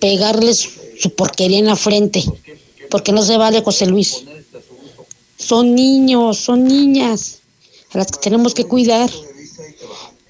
pegarles 0.00 0.68
su 0.98 1.14
porquería 1.14 1.58
en 1.58 1.66
la 1.66 1.76
frente, 1.76 2.24
porque 2.90 3.12
no 3.12 3.22
se 3.22 3.36
vale, 3.36 3.62
José 3.62 3.86
Luis. 3.86 4.24
Son 5.36 5.74
niños, 5.74 6.38
son 6.38 6.64
niñas, 6.64 7.40
a 7.92 7.98
las 7.98 8.06
que 8.12 8.18
tenemos 8.18 8.54
que 8.54 8.64
cuidar, 8.64 9.10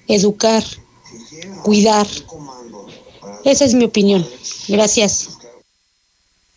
educar, 0.07 0.63
cuidar. 1.63 2.07
Esa 3.45 3.65
es 3.65 3.73
mi 3.73 3.85
opinión. 3.85 4.27
Gracias. 4.67 5.29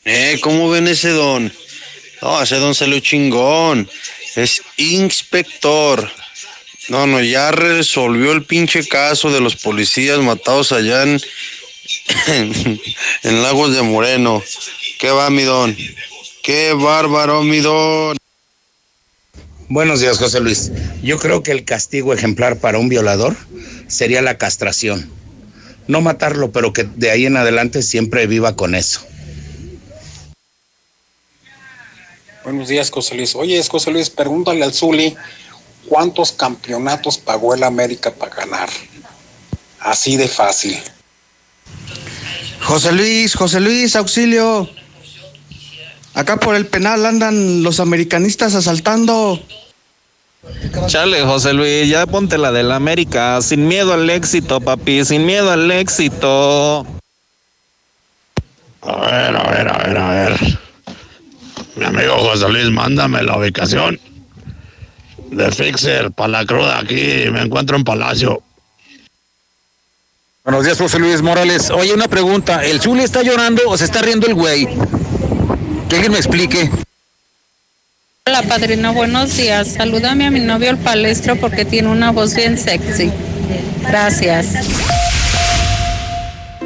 Eh, 0.05 0.39
¿cómo 0.43 0.71
ven 0.71 0.89
ese 0.89 1.11
don? 1.11 1.53
No, 2.23 2.43
ese 2.43 2.57
don 2.57 2.75
salió 2.75 2.99
chingón. 3.01 3.89
Es 4.37 4.63
inspector. 4.77 6.11
No, 6.89 7.07
no, 7.07 7.21
ya 7.21 7.53
resolvió 7.53 8.33
el 8.33 8.45
pinche 8.45 8.87
caso 8.87 9.31
de 9.31 9.41
los 9.41 9.57
policías 9.57 10.19
matados 10.19 10.73
allá 10.73 11.03
en, 12.27 12.81
Lagos 13.43 13.75
de 13.75 13.83
Moreno. 13.83 14.43
¿Qué 14.99 15.11
va, 15.11 15.31
mi 15.31 15.43
don? 15.43 15.77
¡Qué 16.43 16.73
bárbaro, 16.73 17.43
mi 17.43 17.61
don! 17.61 18.17
Buenos 19.69 20.01
días, 20.01 20.19
José 20.19 20.41
Luis. 20.41 20.73
Yo 21.03 21.19
creo 21.19 21.43
que 21.43 21.53
el 21.53 21.65
castigo 21.65 22.13
ejemplar 22.13 22.59
para 22.59 22.79
un 22.79 22.89
violador 22.89 23.37
sería 23.87 24.21
la 24.23 24.37
castración. 24.37 25.09
No 25.87 26.01
matarlo, 26.01 26.51
pero 26.51 26.73
que 26.73 26.85
de 26.85 27.11
ahí 27.11 27.27
en 27.27 27.37
adelante 27.37 27.83
siempre 27.83 28.27
viva 28.27 28.57
con 28.57 28.75
eso. 28.75 29.07
Buenos 32.43 32.69
días, 32.69 32.91
José 32.91 33.15
Luis. 33.17 33.35
Oye, 33.35 33.63
José 33.63 33.91
Luis, 33.91 34.09
pregúntale 34.09 34.65
al 34.65 34.73
Zuli 34.73 35.15
cuántos 35.87 36.33
campeonatos 36.33 37.19
pagó 37.19 37.55
el 37.55 37.63
América 37.65 38.13
para 38.13 38.35
ganar. 38.35 38.69
Así 39.79 40.17
de 40.17 40.29
fácil. 40.29 40.79
José 42.63 42.93
Luis, 42.93 43.35
José 43.35 43.61
Luis, 43.61 43.97
auxilio. 43.97 44.69
Acá 46.15 46.39
por 46.39 46.55
el 46.55 46.67
penal 46.67 47.05
andan 47.07 47.63
los 47.63 47.79
americanistas 47.79 48.55
asaltando. 48.55 49.41
Chale, 50.87 51.23
José 51.23 51.53
Luis, 51.53 51.89
ya 51.89 52.07
ponte 52.07 52.39
la 52.39 52.53
del 52.53 52.73
América. 52.73 53.41
Sin 53.43 53.69
miedo 53.69 53.93
al 53.93 54.09
éxito, 54.09 54.61
papi, 54.61 55.05
sin 55.05 55.27
miedo 55.27 55.51
al 55.51 55.71
éxito. 55.71 56.87
A 58.83 58.97
ver, 58.97 59.37
a 59.37 59.51
ver, 59.51 59.69
a 59.69 59.79
ver, 59.79 59.99
a 59.99 60.09
ver. 60.09 60.70
Mi 61.81 61.87
amigo 61.87 62.19
José 62.19 62.47
Luis, 62.51 62.71
mándame 62.71 63.23
la 63.23 63.39
ubicación 63.39 63.99
de 65.31 65.51
Fixer 65.51 66.11
para 66.11 66.29
la 66.29 66.45
cruda 66.45 66.79
aquí. 66.79 67.25
Me 67.33 67.41
encuentro 67.41 67.75
en 67.75 67.85
Palacio. 67.85 68.43
Buenos 70.45 70.67
días, 70.67 70.77
José 70.77 70.99
Luis 70.99 71.23
Morales. 71.23 71.71
Oye, 71.71 71.95
una 71.95 72.07
pregunta. 72.07 72.63
¿El 72.67 72.83
Zuli 72.83 73.03
está 73.03 73.23
llorando 73.23 73.63
o 73.67 73.79
se 73.79 73.87
está 73.87 74.03
riendo 74.03 74.27
el 74.27 74.35
güey? 74.35 74.69
Que 75.89 75.95
alguien 75.95 76.13
me 76.13 76.19
explique. 76.19 76.71
Hola, 78.27 78.43
padrino, 78.43 78.93
buenos 78.93 79.35
días. 79.39 79.73
Salúdame 79.73 80.27
a 80.27 80.31
mi 80.31 80.41
novio 80.41 80.69
el 80.69 80.77
palestro 80.77 81.37
porque 81.37 81.65
tiene 81.65 81.89
una 81.89 82.13
voz 82.13 82.35
bien 82.35 82.59
sexy. 82.59 83.11
Gracias. 83.89 84.49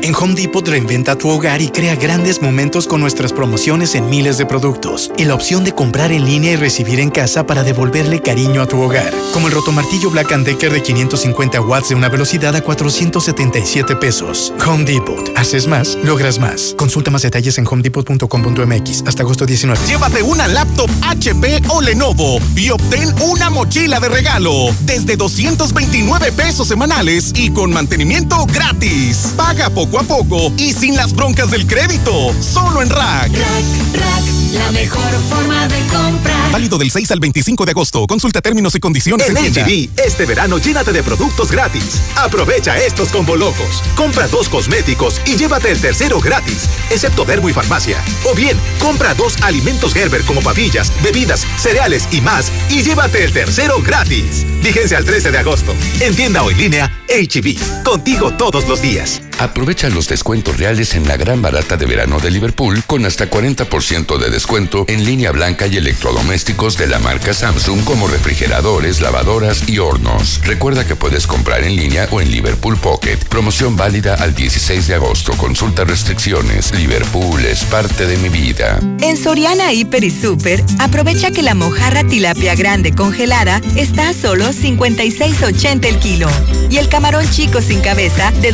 En 0.05 0.15
Home 0.17 0.35
Depot 0.35 0.69
reinventa 0.69 1.17
tu 1.17 1.31
hogar 1.31 1.63
y 1.63 1.71
crea 1.71 1.97
grandes 1.97 2.43
momentos 2.43 2.87
con 2.87 3.01
nuestras 3.01 3.33
promociones 3.33 3.95
en 3.95 4.11
miles 4.11 4.37
de 4.37 4.45
productos 4.45 5.11
y 5.17 5.25
la 5.25 5.35
opción 5.35 5.65
de 5.65 5.73
comprar 5.73 6.13
en 6.13 6.27
línea 6.27 6.53
y 6.53 6.57
recibir 6.57 7.01
en 7.01 7.09
casa 7.09 7.47
para 7.47 7.63
devolverle 7.63 8.21
cariño 8.21 8.61
a 8.61 8.67
tu 8.67 8.79
hogar. 8.83 9.11
Como 9.33 9.49
el 9.49 9.55
rotomartillo 9.55 10.11
Black 10.11 10.29
Decker 10.29 10.75
de 10.75 10.83
550 10.83 11.59
watts 11.63 11.89
de 11.89 11.95
una 11.95 12.11
velocidad 12.11 12.55
a 12.55 12.61
477 12.61 13.97
pesos. 13.97 14.53
Home 14.67 14.85
Depot. 14.85 15.33
Haces 15.37 15.67
más, 15.67 15.97
logras 16.05 16.39
más. 16.39 16.75
Consulta 16.77 17.11
más 17.11 17.23
detalles 17.23 17.57
en 17.57 17.67
homedepot.com.mx 17.67 19.05
hasta 19.07 19.23
agosto 19.23 19.47
19. 19.47 19.87
Llévate 19.87 20.23
una 20.23 20.47
laptop 20.49 20.91
HP 21.01 21.63
o 21.69 21.81
Lenovo 21.81 22.41
y 22.55 22.69
obtén 22.69 23.11
una 23.23 23.49
mochila 23.49 24.01
de 24.01 24.11
regalo 24.11 24.69
desde 24.83 25.17
229 25.17 26.31
pesos 26.33 26.69
semanales 26.69 27.33
y 27.35 27.49
con 27.49 27.73
mantenimiento 27.73 28.45
gratis. 28.45 29.33
Paga 29.35 29.71
poco 29.71 29.94
a 29.99 30.03
poco 30.03 30.53
y 30.57 30.73
sin 30.73 30.97
las 30.97 31.13
broncas 31.13 31.51
del 31.51 31.67
crédito. 31.67 32.33
Solo 32.41 32.83
en 32.83 32.91
Rack. 32.91 33.31
Rack, 33.33 33.95
Rack, 33.95 34.25
la 34.53 34.73
mejor 34.73 35.11
forma 35.29 35.69
de 35.69 35.79
comprar. 35.87 36.53
Válido 36.53 36.79
del 36.79 36.91
6 36.91 37.11
al 37.11 37.21
25 37.21 37.65
de 37.65 37.71
agosto. 37.73 38.07
Consulta 38.07 38.41
términos 38.41 38.75
y 38.75 38.81
condiciones 38.81 39.29
En 39.29 39.37
en. 39.37 39.53
HB, 39.53 39.91
este 40.05 40.27
verano 40.27 40.59
llénate 40.59 40.93
de 40.93 41.03
productos 41.03 41.51
gratis. 41.51 42.01
Aprovecha 42.17 42.79
estos 42.79 43.11
combo 43.11 43.37
locos. 43.37 43.83
Compra 43.97 44.29
dos 44.29 44.49
cosméticos 44.49 45.21
y 45.27 45.37
llévate 45.37 45.71
el 45.71 45.81
tercero 45.81 46.21
gratis, 46.21 46.69
excepto 46.91 47.25
Dermo 47.25 47.49
y 47.49 47.53
Farmacia. 47.53 48.03
O 48.25 48.35
bien, 48.35 48.57
compra 48.79 49.15
dos 49.15 49.41
alimentos 49.43 49.93
Gerber 49.93 50.23
como 50.25 50.41
papillas, 50.41 50.93
bebidas, 51.03 51.47
cereales 51.59 52.09
y 52.11 52.21
más 52.21 52.51
y 52.71 52.83
llévate 52.83 53.25
el 53.25 53.33
tercero 53.33 53.83
gratis. 53.83 54.47
Vigencia 54.63 54.99
al 54.99 55.05
13 55.05 55.31
de 55.31 55.39
agosto. 55.39 55.75
En 56.01 56.15
tienda 56.15 56.43
o 56.43 56.51
en 56.51 56.59
línea, 56.59 57.05
HB. 57.09 57.83
Contigo 57.85 58.33
todos 58.33 58.67
los 58.69 58.81
días. 58.81 59.21
Aprovecha 59.39 59.89
los 59.91 60.09
descuentos 60.09 60.59
reales 60.59 60.95
en 60.95 61.09
la 61.09 61.17
gran 61.17 61.43
barata 61.43 61.77
de 61.77 61.87
verano 61.87 62.19
de 62.21 62.31
Liverpool 62.31 62.83
con 62.87 63.05
hasta 63.05 63.29
40% 63.29 64.19
de 64.19 64.31
descuento 64.31 64.85
en 64.89 65.05
línea 65.05 65.33
blanca 65.33 65.67
y 65.67 65.77
electrodomésticos 65.77 66.79
de 66.79 66.87
la 66.87 66.99
marca 66.99 67.35
Samsung 67.35 67.85
como 67.85 68.07
refrigeradores, 68.07 69.01
lavadoras 69.01 69.69
y 69.69 69.79
hornos. 69.79 70.41
Recuerda 70.45 70.87
que 70.87 70.97
puedes 70.97 71.27
comprar 71.27 71.65
en 71.65 71.77
línea 71.77 72.09
o 72.11 72.21
en 72.21 72.31
Liverpool 72.31 72.77
Pocket. 72.77 73.19
Promoción 73.29 73.77
válida 73.77 74.15
al 74.15 74.35
16 74.35 74.87
de 74.87 74.95
agosto. 74.95 75.33
Consulta 75.37 75.85
restricciones. 75.85 76.73
Liverpool 76.75 77.45
es 77.45 77.65
parte 77.65 78.07
de 78.07 78.17
mi 78.19 78.29
vida. 78.29 78.79
En 79.01 79.17
Soriana 79.17 79.73
Hiper 79.73 80.05
y 80.05 80.11
Super, 80.11 80.65
aprovecha 80.79 81.31
que 81.31 81.43
la 81.43 81.55
mojarra 81.55 82.05
tilapia 82.05 82.55
grande 82.55 82.93
congelada 82.93 83.61
está 83.77 84.11
a 84.11 84.15
solo 84.15 84.47
56.80 84.51 85.85
el 85.87 85.99
kilo. 85.99 86.29
Y 86.71 86.79
el 86.79 86.89
camarón 86.89 87.29
chico 87.31 87.61
sin 87.61 87.81
cabeza 87.81 88.31
de 88.41 88.53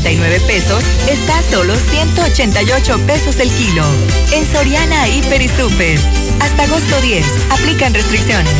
249 0.00 0.40
pesos 0.46 0.82
está 1.08 1.38
a 1.38 1.42
solo 1.42 1.74
188 1.76 2.98
pesos 3.06 3.38
el 3.38 3.50
kilo. 3.50 3.84
En 4.32 4.50
Soriana 4.50 5.08
Hiper 5.08 5.42
y 5.42 5.48
Super. 5.48 5.98
Hasta 6.40 6.62
agosto 6.62 7.00
10. 7.02 7.24
Aplican 7.50 7.92
restricciones. 7.92 8.52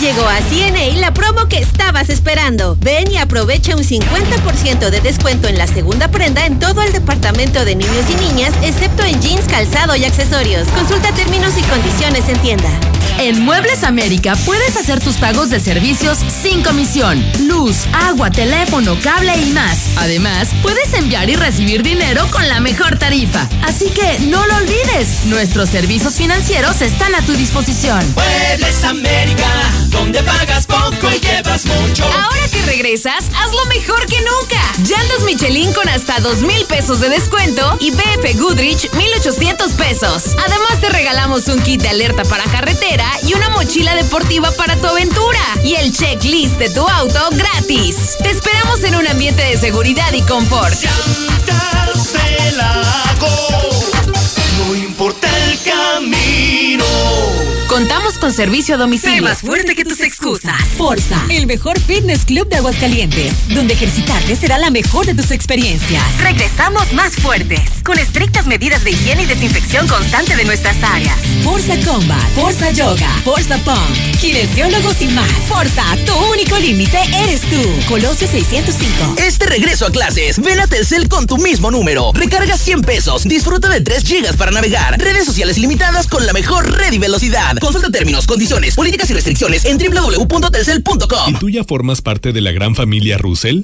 Llegó 0.00 0.22
a 0.22 0.40
CNA 0.40 0.98
la 0.98 1.14
promo 1.14 1.46
que 1.46 1.58
estabas 1.58 2.08
esperando. 2.08 2.76
Ven 2.80 3.10
y 3.10 3.18
aprovecha 3.18 3.76
un 3.76 3.84
50% 3.84 4.90
de 4.90 5.00
descuento 5.00 5.48
en 5.48 5.58
la 5.58 5.66
segunda 5.66 6.08
prenda 6.08 6.46
en 6.46 6.58
todo 6.58 6.82
el 6.82 6.92
departamento 6.92 7.64
de 7.64 7.76
niños 7.76 8.10
y 8.10 8.14
niñas, 8.16 8.52
excepto 8.62 9.04
en 9.04 9.20
jeans, 9.20 9.46
calzado 9.46 9.94
y 9.94 10.04
accesorios. 10.04 10.66
Consulta 10.68 11.12
términos 11.12 11.52
y 11.58 11.62
condiciones 11.62 12.28
en 12.28 12.38
tienda. 12.38 12.70
En 13.18 13.44
Muebles 13.44 13.84
América 13.84 14.34
puedes 14.44 14.76
hacer 14.76 15.00
tus 15.00 15.16
pagos 15.16 15.50
de 15.50 15.60
servicios 15.60 16.18
sin 16.42 16.62
comisión, 16.62 17.24
luz, 17.46 17.86
agua, 17.92 18.30
teléfono, 18.30 18.98
cable 19.02 19.34
y 19.36 19.46
más. 19.52 19.78
Además, 19.96 20.48
puedes 20.62 20.92
enviar 20.94 21.30
y 21.30 21.36
recibir 21.36 21.82
dinero 21.82 22.26
con 22.30 22.48
la 22.48 22.60
mejor 22.60 22.98
tarifa. 22.98 23.48
Así 23.62 23.90
que 23.90 24.18
no 24.26 24.46
lo 24.46 24.56
olvides, 24.56 25.24
nuestros 25.26 25.68
servicios 25.68 26.14
financieros 26.14 26.80
están 26.82 27.14
a 27.14 27.22
tu 27.22 27.32
disposición. 27.34 28.04
Muebles 28.14 28.84
América, 28.84 29.48
donde 29.90 30.22
pagas 30.22 30.66
poco 30.66 31.10
y 31.14 31.20
llevas 31.20 31.64
mucho. 31.66 32.04
Ahora 32.04 32.48
que 32.50 32.62
regresas, 32.62 33.24
hazlo 33.36 33.64
mejor 33.66 34.04
que 34.06 34.18
nunca. 34.20 34.60
Llantas 34.78 35.22
Michelin 35.24 35.72
con 35.72 35.88
hasta 35.88 36.20
dos 36.20 36.42
mil 36.42 36.64
pesos 36.66 37.00
de 37.00 37.08
descuento 37.08 37.76
y 37.80 37.90
BF 37.90 38.38
Goodrich 38.38 38.90
1800 38.94 39.72
pesos. 39.72 40.36
Además 40.44 40.80
te 40.80 40.88
regalamos 40.88 41.48
un 41.48 41.60
kit 41.62 41.80
de 41.82 41.88
alerta 41.88 42.24
para 42.24 42.44
carretera 42.44 42.91
y 43.22 43.32
una 43.32 43.48
mochila 43.48 43.94
deportiva 43.94 44.50
para 44.52 44.76
tu 44.76 44.86
aventura. 44.86 45.40
Y 45.64 45.74
el 45.76 45.92
checklist 45.92 46.58
de 46.58 46.68
tu 46.68 46.86
auto 46.86 47.30
gratis. 47.32 48.16
Te 48.22 48.30
esperamos 48.30 48.84
en 48.84 48.96
un 48.96 49.06
ambiente 49.06 49.42
de 49.42 49.56
seguridad 49.56 50.12
y 50.12 50.20
confort. 50.22 50.74
No 54.58 54.74
importa 54.74 55.28
el 55.46 55.58
camino. 55.62 56.84
Contamos 57.72 58.18
con 58.18 58.34
servicio 58.34 58.74
a 58.74 58.78
domicilio. 58.78 59.16
Sé 59.16 59.22
más 59.22 59.40
fuerte 59.40 59.74
que 59.74 59.86
tus 59.86 60.00
excusas. 60.00 60.62
Forza, 60.76 61.18
el 61.30 61.46
mejor 61.46 61.80
fitness 61.80 62.26
club 62.26 62.46
de 62.46 62.56
Aguascalientes, 62.56 63.32
donde 63.48 63.72
ejercitarte 63.72 64.36
será 64.36 64.58
la 64.58 64.68
mejor 64.68 65.06
de 65.06 65.14
tus 65.14 65.30
experiencias. 65.30 66.04
Regresamos 66.20 66.92
más 66.92 67.14
fuertes, 67.14 67.60
con 67.82 67.98
estrictas 67.98 68.44
medidas 68.44 68.84
de 68.84 68.90
higiene 68.90 69.22
y 69.22 69.26
desinfección 69.26 69.88
constante 69.88 70.36
de 70.36 70.44
nuestras 70.44 70.76
áreas. 70.82 71.16
Forza 71.42 71.74
Combat, 71.82 72.20
Forza 72.34 72.70
Yoga, 72.72 73.08
Forza 73.24 73.56
Punk, 73.64 74.20
kinesiólogos 74.20 75.00
y 75.00 75.06
más. 75.06 75.32
Forza, 75.48 75.82
tu 76.04 76.12
único 76.30 76.58
límite 76.58 76.98
eres 77.24 77.40
tú. 77.40 77.62
Colosio 77.88 78.28
605. 78.28 79.14
Este 79.16 79.46
regreso 79.46 79.86
a 79.86 79.90
clases, 79.90 80.42
ven 80.42 80.60
a 80.60 80.66
Telcel 80.66 81.08
con 81.08 81.26
tu 81.26 81.38
mismo 81.38 81.70
número. 81.70 82.12
Recarga 82.12 82.58
100 82.58 82.82
pesos, 82.82 83.24
disfruta 83.24 83.70
de 83.70 83.80
3 83.80 84.04
gigas 84.04 84.36
para 84.36 84.50
navegar, 84.50 85.00
redes 85.00 85.24
sociales 85.24 85.56
limitadas 85.56 86.06
con 86.06 86.26
la 86.26 86.34
mejor 86.34 86.70
red 86.70 86.92
y 86.92 86.98
velocidad. 86.98 87.61
Consulta 87.62 87.90
términos, 87.90 88.26
condiciones, 88.26 88.74
políticas 88.74 89.08
y 89.10 89.14
restricciones 89.14 89.64
en 89.66 89.78
www.telcel.com. 89.78 91.28
¿Y 91.28 91.34
tú 91.34 91.48
ya 91.48 91.62
formas 91.62 92.02
parte 92.02 92.32
de 92.32 92.40
la 92.40 92.50
gran 92.50 92.74
familia 92.74 93.18
Russell? 93.18 93.60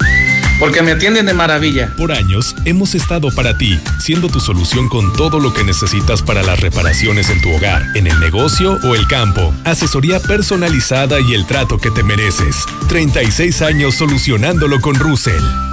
Porque 0.57 0.81
me 0.81 0.91
atienden 0.91 1.25
de 1.25 1.33
maravilla. 1.33 1.93
Por 1.97 2.13
años 2.13 2.55
hemos 2.63 2.95
estado 2.95 3.27
para 3.35 3.57
ti, 3.57 3.77
siendo 3.99 4.29
tu 4.29 4.39
solución 4.39 4.87
con 4.87 5.11
todo 5.11 5.41
lo 5.41 5.53
que 5.53 5.65
necesitas 5.65 6.21
para 6.21 6.43
las 6.43 6.61
reparaciones 6.61 7.29
en 7.29 7.41
tu 7.41 7.49
hogar, 7.51 7.85
en 7.95 8.07
el 8.07 8.17
negocio 8.21 8.79
o 8.85 8.95
el 8.95 9.05
campo. 9.07 9.53
Asesoría 9.65 10.21
personalizada 10.21 11.19
y 11.19 11.33
el 11.33 11.45
trato 11.45 11.77
que 11.77 11.91
te 11.91 12.01
mereces. 12.01 12.55
36 12.87 13.61
años 13.61 13.95
solucionándolo 13.95 14.79
con 14.79 14.95
Russell. 14.95 15.68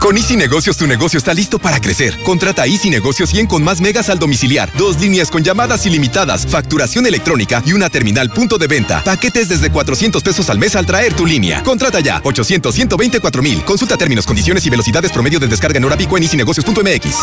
Con 0.00 0.16
Easy 0.16 0.34
Negocios 0.34 0.78
tu 0.78 0.86
negocio 0.86 1.18
está 1.18 1.34
listo 1.34 1.58
para 1.58 1.78
crecer. 1.78 2.16
Contrata 2.22 2.66
Easy 2.66 2.88
Negocios 2.88 3.28
100 3.28 3.46
con 3.46 3.62
más 3.62 3.82
megas 3.82 4.08
al 4.08 4.18
domiciliar, 4.18 4.72
dos 4.78 4.98
líneas 4.98 5.30
con 5.30 5.44
llamadas 5.44 5.84
ilimitadas, 5.84 6.46
facturación 6.46 7.06
electrónica 7.06 7.62
y 7.66 7.74
una 7.74 7.90
terminal 7.90 8.30
punto 8.30 8.56
de 8.56 8.66
venta. 8.66 9.04
Paquetes 9.04 9.50
desde 9.50 9.70
400 9.70 10.22
pesos 10.22 10.48
al 10.48 10.58
mes 10.58 10.74
al 10.74 10.86
traer 10.86 11.12
tu 11.12 11.26
línea. 11.26 11.62
Contrata 11.62 12.00
ya 12.00 12.22
800 12.24 12.74
124 12.74 13.42
mil. 13.42 13.62
Consulta 13.62 13.98
términos, 13.98 14.26
condiciones 14.26 14.64
y 14.64 14.70
velocidades 14.70 15.12
promedio 15.12 15.38
de 15.38 15.48
descarga 15.48 15.76
en 15.76 15.84
hora 15.84 15.98
pico 15.98 16.16
en 16.16 16.22
easynegocios.mx. 16.22 17.16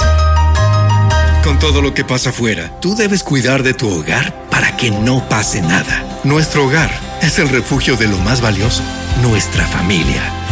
Con 1.44 1.58
todo 1.58 1.82
lo 1.82 1.96
que 1.96 2.06
pasa 2.06 2.30
afuera, 2.30 2.80
tú 2.80 2.96
debes 2.96 3.24
cuidar 3.24 3.64
de 3.64 3.74
tu 3.74 3.90
hogar 3.90 4.48
para 4.52 4.78
que 4.78 4.92
no 4.92 5.28
pase 5.28 5.62
nada. 5.62 6.22
Nuestro 6.24 6.66
hogar 6.66 6.92
es 7.24 7.40
el 7.40 7.50
refugio 7.50 7.96
de 7.96 8.08
lo 8.08 8.20
más 8.20 8.40
valioso, 8.40 8.84
nuestra 9.24 9.66
familia. 9.66 10.47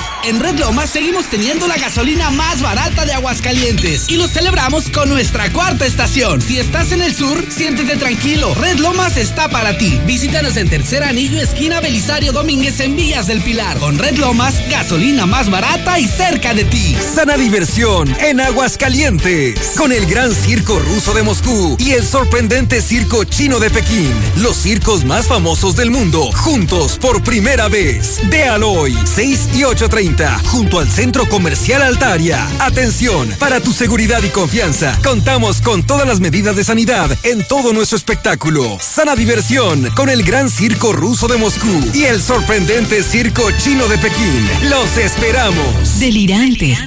En 0.23 0.39
Red 0.39 0.59
Lomas 0.59 0.91
seguimos 0.91 1.25
teniendo 1.25 1.67
la 1.67 1.77
gasolina 1.77 2.29
más 2.29 2.61
barata 2.61 3.05
de 3.05 3.13
Aguascalientes 3.13 4.07
y 4.07 4.17
lo 4.17 4.27
celebramos 4.27 4.91
con 4.91 5.09
nuestra 5.09 5.51
cuarta 5.51 5.87
estación. 5.87 6.39
Si 6.41 6.59
estás 6.59 6.91
en 6.91 7.01
el 7.01 7.15
sur, 7.15 7.43
siéntete 7.49 7.95
tranquilo. 7.97 8.53
Red 8.53 8.77
Lomas 8.77 9.17
está 9.17 9.49
para 9.49 9.79
ti. 9.79 9.99
Visítanos 10.05 10.57
en 10.57 10.69
Tercer 10.69 11.03
Anillo, 11.03 11.41
esquina 11.41 11.79
Belisario 11.79 12.33
Domínguez 12.33 12.79
en 12.81 12.95
Villas 12.95 13.25
del 13.25 13.41
Pilar. 13.41 13.79
Con 13.79 13.97
Red 13.97 14.17
Lomas, 14.17 14.61
gasolina 14.69 15.25
más 15.25 15.49
barata 15.49 15.97
y 15.97 16.07
cerca 16.07 16.53
de 16.53 16.65
ti. 16.65 16.95
Sana 17.15 17.35
diversión 17.35 18.15
en 18.19 18.41
Aguascalientes. 18.41 19.73
Con 19.75 19.91
el 19.91 20.05
gran 20.05 20.35
circo 20.35 20.77
ruso 20.77 21.15
de 21.15 21.23
Moscú 21.23 21.77
y 21.79 21.91
el 21.91 22.05
sorprendente 22.05 22.83
circo 22.83 23.23
chino 23.23 23.59
de 23.59 23.71
Pekín. 23.71 24.13
Los 24.35 24.57
circos 24.57 25.03
más 25.03 25.25
famosos 25.25 25.75
del 25.75 25.89
mundo, 25.89 26.31
juntos 26.31 26.99
por 26.99 27.23
primera 27.23 27.69
vez. 27.69 28.19
De 28.29 28.43
Aloy, 28.43 28.95
6 29.15 29.49
y 29.55 29.61
8.30 29.61 30.10
junto 30.45 30.79
al 30.79 30.89
Centro 30.89 31.27
Comercial 31.29 31.81
Altaria. 31.81 32.45
Atención, 32.59 33.29
para 33.39 33.61
tu 33.61 33.71
seguridad 33.71 34.21
y 34.23 34.29
confianza, 34.29 34.97
contamos 35.03 35.61
con 35.61 35.83
todas 35.83 36.05
las 36.05 36.19
medidas 36.19 36.55
de 36.55 36.63
sanidad 36.63 37.09
en 37.23 37.47
todo 37.47 37.71
nuestro 37.71 37.97
espectáculo. 37.97 38.77
Sana 38.81 39.15
diversión 39.15 39.89
con 39.95 40.09
el 40.09 40.23
Gran 40.23 40.49
Circo 40.49 40.91
Ruso 40.91 41.27
de 41.27 41.37
Moscú 41.37 41.91
y 41.93 42.03
el 42.03 42.21
sorprendente 42.21 43.03
Circo 43.03 43.49
Chino 43.51 43.87
de 43.87 43.97
Pekín. 43.97 44.49
Los 44.69 44.97
esperamos. 44.97 45.99
Delirante. 45.99 46.77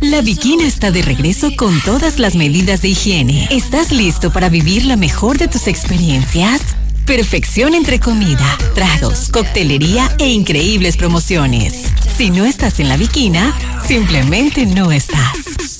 La 0.00 0.22
Bikina 0.22 0.66
está 0.66 0.90
de 0.90 1.02
regreso 1.02 1.50
con 1.56 1.80
todas 1.82 2.18
las 2.18 2.34
medidas 2.34 2.80
de 2.80 2.88
higiene. 2.88 3.46
¿Estás 3.50 3.92
listo 3.92 4.32
para 4.32 4.48
vivir 4.48 4.86
la 4.86 4.96
mejor 4.96 5.36
de 5.36 5.48
tus 5.48 5.66
experiencias? 5.66 6.60
Perfección 7.10 7.74
entre 7.74 7.98
comida, 7.98 8.56
tragos, 8.72 9.30
coctelería 9.30 10.14
e 10.20 10.28
increíbles 10.28 10.96
promociones. 10.96 11.92
Si 12.16 12.30
no 12.30 12.44
estás 12.44 12.78
en 12.78 12.88
la 12.88 12.96
Viquina, 12.96 13.52
simplemente 13.84 14.64
no 14.64 14.92
estás. 14.92 15.79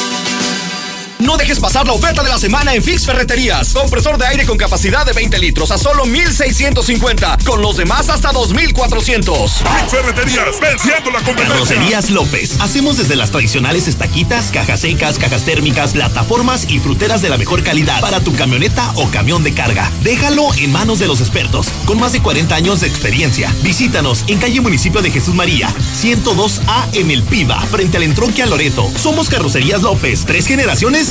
No 1.21 1.37
dejes 1.37 1.59
pasar 1.59 1.85
la 1.85 1.93
oferta 1.93 2.23
de 2.23 2.29
la 2.29 2.39
semana 2.39 2.73
en 2.73 2.81
Fix 2.81 3.05
Ferreterías. 3.05 3.73
Compresor 3.73 4.17
de 4.17 4.25
aire 4.25 4.47
con 4.47 4.57
capacidad 4.57 5.05
de 5.05 5.13
20 5.13 5.37
litros 5.37 5.69
a 5.69 5.77
solo 5.77 6.05
1,650. 6.05 7.37
Con 7.45 7.61
los 7.61 7.77
demás 7.77 8.09
hasta 8.09 8.31
2,400. 8.31 9.51
Fix 9.51 9.91
Ferreterías, 9.91 10.59
venciendo 10.59 11.11
la 11.11 11.19
competencia. 11.19 11.53
Carrocerías 11.53 12.09
López. 12.09 12.59
Hacemos 12.59 12.97
desde 12.97 13.15
las 13.15 13.29
tradicionales 13.29 13.87
estaquitas, 13.87 14.49
cajas 14.51 14.79
secas, 14.79 15.19
cajas 15.19 15.43
térmicas, 15.43 15.91
plataformas 15.91 16.65
y 16.67 16.79
fruteras 16.79 17.21
de 17.21 17.29
la 17.29 17.37
mejor 17.37 17.61
calidad 17.61 18.01
para 18.01 18.21
tu 18.21 18.35
camioneta 18.35 18.91
o 18.95 19.07
camión 19.11 19.43
de 19.43 19.53
carga. 19.53 19.91
Déjalo 20.01 20.51
en 20.55 20.71
manos 20.71 20.97
de 20.97 21.05
los 21.05 21.21
expertos, 21.21 21.67
con 21.85 21.99
más 21.99 22.13
de 22.13 22.23
40 22.23 22.55
años 22.55 22.81
de 22.81 22.87
experiencia. 22.87 23.53
Visítanos 23.61 24.23
en 24.25 24.39
calle 24.39 24.59
Municipio 24.59 25.03
de 25.03 25.11
Jesús 25.11 25.35
María, 25.35 25.71
102A 26.01 26.87
en 26.93 27.11
El 27.11 27.21
Piba, 27.21 27.61
frente 27.67 27.97
al 27.97 28.03
entronque 28.03 28.41
a 28.41 28.47
Loreto. 28.47 28.89
Somos 28.97 29.29
Carrocerías 29.29 29.83
López. 29.83 30.25
Tres 30.25 30.47
generaciones 30.47 31.10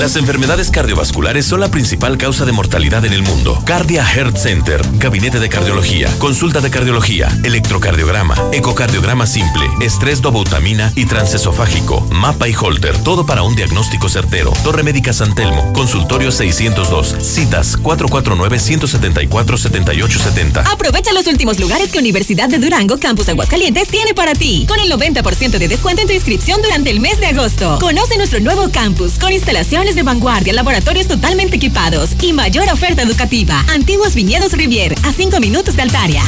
Las 0.00 0.16
enfermedades 0.16 0.70
cardiovasculares 0.70 1.44
son 1.44 1.60
la 1.60 1.70
principal 1.70 2.16
causa 2.16 2.46
de 2.46 2.52
mortalidad 2.52 3.04
en 3.04 3.12
el 3.12 3.20
mundo. 3.20 3.62
Cardia 3.66 4.02
Heart 4.02 4.38
Center, 4.38 4.80
Gabinete 4.94 5.40
de 5.40 5.50
Cardiología, 5.50 6.08
Consulta 6.16 6.62
de 6.62 6.70
Cardiología, 6.70 7.28
Electrocardiograma, 7.44 8.34
Ecocardiograma 8.50 9.26
Simple, 9.26 9.68
Estrés 9.82 10.22
dobutamina 10.22 10.90
y 10.96 11.04
transesofágico, 11.04 12.00
Mapa 12.12 12.48
y 12.48 12.54
Holter, 12.58 12.96
todo 13.04 13.26
para 13.26 13.42
un 13.42 13.54
diagnóstico 13.54 14.08
certero. 14.08 14.54
Torre 14.64 14.82
Médica 14.82 15.12
San 15.12 15.34
Telmo, 15.34 15.70
Consultorio 15.74 16.32
602, 16.32 17.16
citas 17.20 17.78
449-174-7870. 17.82 20.64
Aprovecha 20.72 21.12
los 21.12 21.26
últimos 21.26 21.60
lugares 21.60 21.92
que 21.92 21.98
Universidad 21.98 22.48
de 22.48 22.56
Durango 22.56 22.98
Campus 22.98 23.28
Aguascalientes 23.28 23.88
tiene 23.88 24.14
para 24.14 24.32
ti, 24.32 24.64
con 24.66 24.80
el 24.80 24.90
90% 24.90 25.58
de 25.58 25.68
descuento 25.68 26.00
en 26.00 26.08
tu 26.08 26.14
inscripción 26.14 26.62
durante 26.62 26.88
el 26.88 27.00
mes 27.00 27.20
de 27.20 27.26
agosto. 27.26 27.78
Conoce 27.78 28.16
nuestro 28.16 28.40
nuevo 28.40 28.70
campus 28.70 29.18
con 29.18 29.30
instalaciones 29.30 29.89
de 29.94 30.02
vanguardia, 30.02 30.52
laboratorios 30.52 31.08
totalmente 31.08 31.56
equipados 31.56 32.10
y 32.22 32.32
mayor 32.32 32.68
oferta 32.70 33.02
educativa. 33.02 33.64
Antiguos 33.68 34.14
Viñedos 34.14 34.52
Rivier, 34.52 34.94
a 35.04 35.12
5 35.12 35.40
minutos 35.40 35.76
de 35.76 35.82
Altaria. 35.82 36.22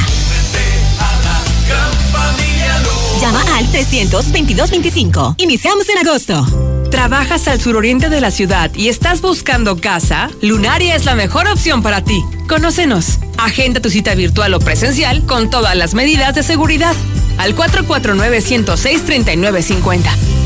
Llama 3.21 3.41
al 3.55 3.65
322-25. 3.67 5.35
Iniciamos 5.37 5.87
en 5.89 6.05
agosto. 6.05 6.89
¿Trabajas 6.91 7.47
al 7.47 7.61
suroriente 7.61 8.09
de 8.09 8.21
la 8.21 8.31
ciudad 8.31 8.69
y 8.75 8.89
estás 8.89 9.21
buscando 9.21 9.77
casa? 9.77 10.29
Lunaria 10.41 10.95
es 10.95 11.05
la 11.05 11.15
mejor 11.15 11.47
opción 11.47 11.81
para 11.81 12.03
ti. 12.03 12.21
Conócenos. 12.47 13.19
Agenda 13.37 13.79
tu 13.79 13.89
cita 13.89 14.13
virtual 14.13 14.53
o 14.53 14.59
presencial 14.59 15.25
con 15.25 15.49
todas 15.49 15.75
las 15.75 15.93
medidas 15.93 16.35
de 16.35 16.43
seguridad. 16.43 16.95
Al 17.37 17.55
449-106-3950. 17.55 20.42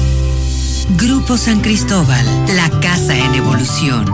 Grupo 0.96 1.38
San 1.38 1.60
Cristóbal, 1.60 2.26
la 2.56 2.70
casa 2.80 3.16
en 3.16 3.36
evolución. 3.36 4.06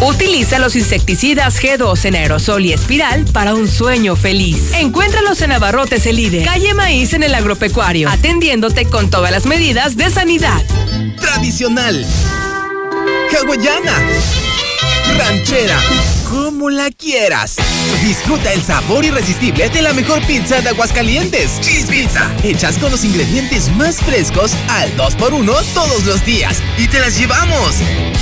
Utiliza 0.00 0.58
los 0.60 0.76
insecticidas 0.76 1.60
G2 1.60 2.04
en 2.04 2.14
aerosol 2.14 2.64
y 2.64 2.72
espiral 2.72 3.24
para 3.32 3.54
un 3.54 3.66
sueño 3.66 4.14
feliz. 4.14 4.72
Encuéntralos 4.74 5.40
en 5.42 5.52
Abarrotes 5.52 6.06
El 6.06 6.16
Líder, 6.16 6.44
calle 6.44 6.74
Maíz 6.74 7.12
en 7.12 7.24
el 7.24 7.34
agropecuario, 7.34 8.08
atendiéndote 8.08 8.86
con 8.86 9.10
todas 9.10 9.32
las 9.32 9.46
medidas 9.46 9.96
de 9.96 10.10
sanidad. 10.10 10.62
Tradicional. 11.20 12.06
Hawaiana. 13.32 13.98
Ranchera. 15.18 15.80
¿Cómo 16.30 16.56
como 16.56 16.70
la 16.70 16.90
quieras. 16.90 17.56
Disfruta 18.02 18.50
el 18.52 18.62
sabor 18.62 19.04
irresistible 19.04 19.68
de 19.68 19.82
la 19.82 19.92
mejor 19.92 20.24
pizza 20.26 20.62
de 20.62 20.70
Aguascalientes. 20.70 21.60
Cheese 21.60 21.86
Pizza. 21.86 22.30
Hechas 22.42 22.78
con 22.78 22.90
los 22.90 23.04
ingredientes 23.04 23.70
más 23.76 23.96
frescos 23.96 24.52
al 24.68 24.96
2x1 24.96 25.64
todos 25.74 26.04
los 26.04 26.24
días. 26.24 26.62
Y 26.78 26.88
te 26.88 26.98
las 26.98 27.18
llevamos. 27.18 27.74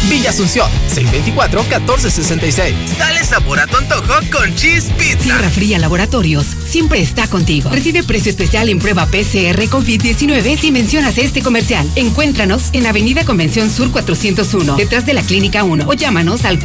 Villa 0.09 0.31
Asunción, 0.31 0.69
624-1466. 0.95 2.75
Dale 2.99 3.25
sabor 3.25 3.61
a 3.61 3.67
tu 3.67 3.77
antojo 3.77 4.15
con 4.33 4.55
Cheese 4.55 4.91
Pizza. 4.99 5.23
Sierra 5.23 5.49
Fría 5.49 5.79
Laboratorios 5.79 6.47
siempre 6.67 7.01
está 7.01 7.27
contigo. 7.29 7.71
Recibe 7.71 8.03
precio 8.03 8.31
especial 8.31 8.69
en 8.69 8.81
prueba 8.81 9.07
PCR 9.07 9.63
COVID-19 9.69 10.59
si 10.59 10.73
mencionas 10.73 11.17
este 11.19 11.41
comercial. 11.41 11.89
Encuéntranos 11.95 12.71
en 12.73 12.87
Avenida 12.87 13.25
Convención 13.25 13.71
Sur 13.71 13.93
401, 13.93 14.77
detrás 14.77 15.07
de 15.07 15.15
la 15.15 15.23
Clínica 15.23 15.65
1 15.65 15.87
o 15.87 15.93
llámanos 15.95 16.45
al 16.45 16.59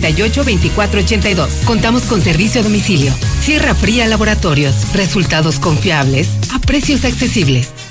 449-488-2482. 0.00 1.64
Contamos 1.64 2.02
con 2.04 2.20
servicio 2.20 2.60
a 2.60 2.64
domicilio. 2.64 3.12
Sierra 3.40 3.74
Fría 3.74 4.06
Laboratorios. 4.06 4.92
Resultados 4.94 5.58
confiables 5.58 6.28
a 6.52 6.58
precios 6.58 7.04
accesibles. 7.04 7.85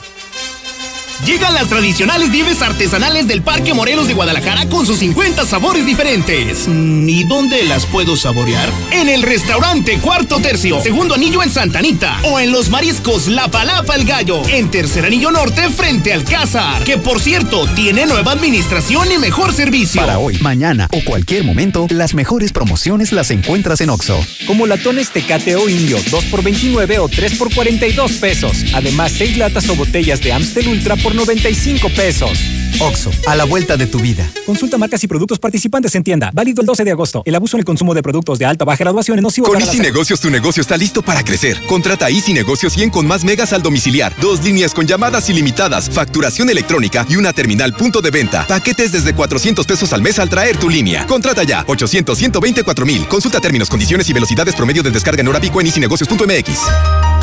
Llegan 1.24 1.54
las 1.54 1.70
tradicionales 1.70 2.30
nieves 2.30 2.62
artesanales 2.62 3.28
del 3.28 3.42
Parque 3.42 3.74
Morelos 3.74 4.08
de 4.08 4.14
Guadalajara 4.14 4.68
con 4.68 4.86
sus 4.86 5.00
50 5.00 5.46
sabores 5.46 5.86
diferentes. 5.86 6.68
Mm, 6.68 7.08
¿Y 7.08 7.24
dónde 7.24 7.64
las 7.64 7.86
puedo 7.86 8.16
saborear? 8.16 8.70
En 8.92 9.08
el 9.10 9.24
restaurante 9.24 9.98
Cuarto 10.00 10.40
Tercio, 10.40 10.82
segundo 10.82 11.16
anillo 11.16 11.42
en 11.42 11.50
Santa 11.50 11.80
Anita. 11.80 12.20
O 12.24 12.40
en 12.40 12.52
los 12.52 12.70
mariscos 12.70 13.28
La 13.28 13.50
Palapa 13.50 13.96
el 13.96 14.06
Gallo, 14.06 14.42
en 14.50 14.70
tercer 14.70 15.06
anillo 15.06 15.32
norte 15.32 15.70
frente 15.70 16.14
al 16.14 16.26
Cázar. 16.26 16.84
Que 16.84 16.98
por 16.98 17.20
cierto, 17.20 17.66
tiene 17.76 18.06
nueva 18.06 18.34
administración 18.34 19.12
y 19.12 19.18
mejor 19.18 19.54
servicio. 19.54 20.02
Para 20.02 20.20
hoy, 20.20 20.38
mañana 20.40 20.88
o 20.92 21.04
cualquier 21.04 21.44
momento, 21.44 21.88
las 21.90 22.14
mejores 22.14 22.52
promociones 22.52 23.12
las 23.12 23.32
encuentras 23.32 23.82
en 23.82 23.90
Oxo. 23.90 24.20
Como 24.46 24.68
latones 24.68 25.12
Tecate 25.12 25.56
o 25.56 25.70
Indio, 25.70 25.98
2 26.12 26.26
por 26.26 26.44
29 26.44 27.00
o 27.00 27.08
3 27.08 27.36
por 27.36 27.54
42 27.54 28.12
pesos. 28.14 28.66
Además, 28.74 29.14
6 29.18 29.38
latas 29.38 29.70
o 29.70 29.76
botellas 29.76 30.22
de 30.22 30.34
Amstel 30.34 30.68
Ultra 30.68 30.96
por 30.98 31.15
95 31.16 31.90
pesos. 31.90 32.40
Oxo, 32.80 33.10
a 33.26 33.36
la 33.36 33.46
vuelta 33.46 33.78
de 33.78 33.88
tu 33.88 34.00
vida. 34.00 34.30
Consulta 34.46 34.78
marcas 34.78 35.04
y 35.04 35.08
productos 35.08 35.40
participantes 35.40 35.96
en 35.96 36.04
tienda. 36.04 36.30
Válido 36.34 36.62
el 36.62 36.68
12 36.68 36.84
de 36.84 36.92
agosto. 36.92 37.24
El 37.26 37.36
abuso 37.36 37.56
en 37.56 37.60
el 37.60 37.66
consumo 37.66 37.94
de 37.94 38.04
productos 38.04 38.38
de 38.38 38.46
alta 38.46 38.66
o 38.66 38.68
baja 38.68 38.84
graduación 38.84 39.18
es 39.18 39.24
nocivo 39.24 39.48
Con 39.48 39.56
para 39.56 39.66
Easy 39.66 39.78
la 39.78 39.84
Negocios 39.84 40.20
tu 40.20 40.30
negocio 40.30 40.62
está 40.62 40.76
listo 40.76 41.02
para 41.02 41.24
crecer. 41.24 41.58
Contrata 41.68 42.10
Easy 42.10 42.34
Negocios 42.34 42.74
100 42.74 42.90
con 42.90 43.08
más 43.08 43.24
megas 43.24 43.54
al 43.54 43.62
domiciliar, 43.62 44.14
dos 44.20 44.44
líneas 44.44 44.74
con 44.74 44.86
llamadas 44.88 45.30
ilimitadas, 45.30 45.90
facturación 45.90 46.50
electrónica 46.50 47.06
y 47.10 47.16
una 47.16 47.32
terminal 47.32 47.74
punto 47.74 48.02
de 48.02 48.12
venta. 48.12 48.46
Paquetes 48.48 48.92
desde 48.92 49.14
400 49.14 49.66
pesos 49.66 49.94
al 49.94 50.02
mes 50.02 50.20
al 50.20 50.30
traer 50.30 50.58
tu 50.58 50.70
línea. 50.70 51.08
Contrata 51.08 51.44
ya 51.44 51.64
800 51.68 52.18
124 52.18 52.86
mil. 52.86 53.08
Consulta 53.08 53.40
términos, 53.40 53.70
condiciones 53.70 54.10
y 54.10 54.14
velocidades 54.14 54.56
promedio 54.56 54.84
de 54.84 54.92
descarga 54.92 55.22
en 55.22 55.28
hora 55.30 55.40
pico 55.40 55.62
en 55.62 55.68
easynegocios.mx. 55.68 57.15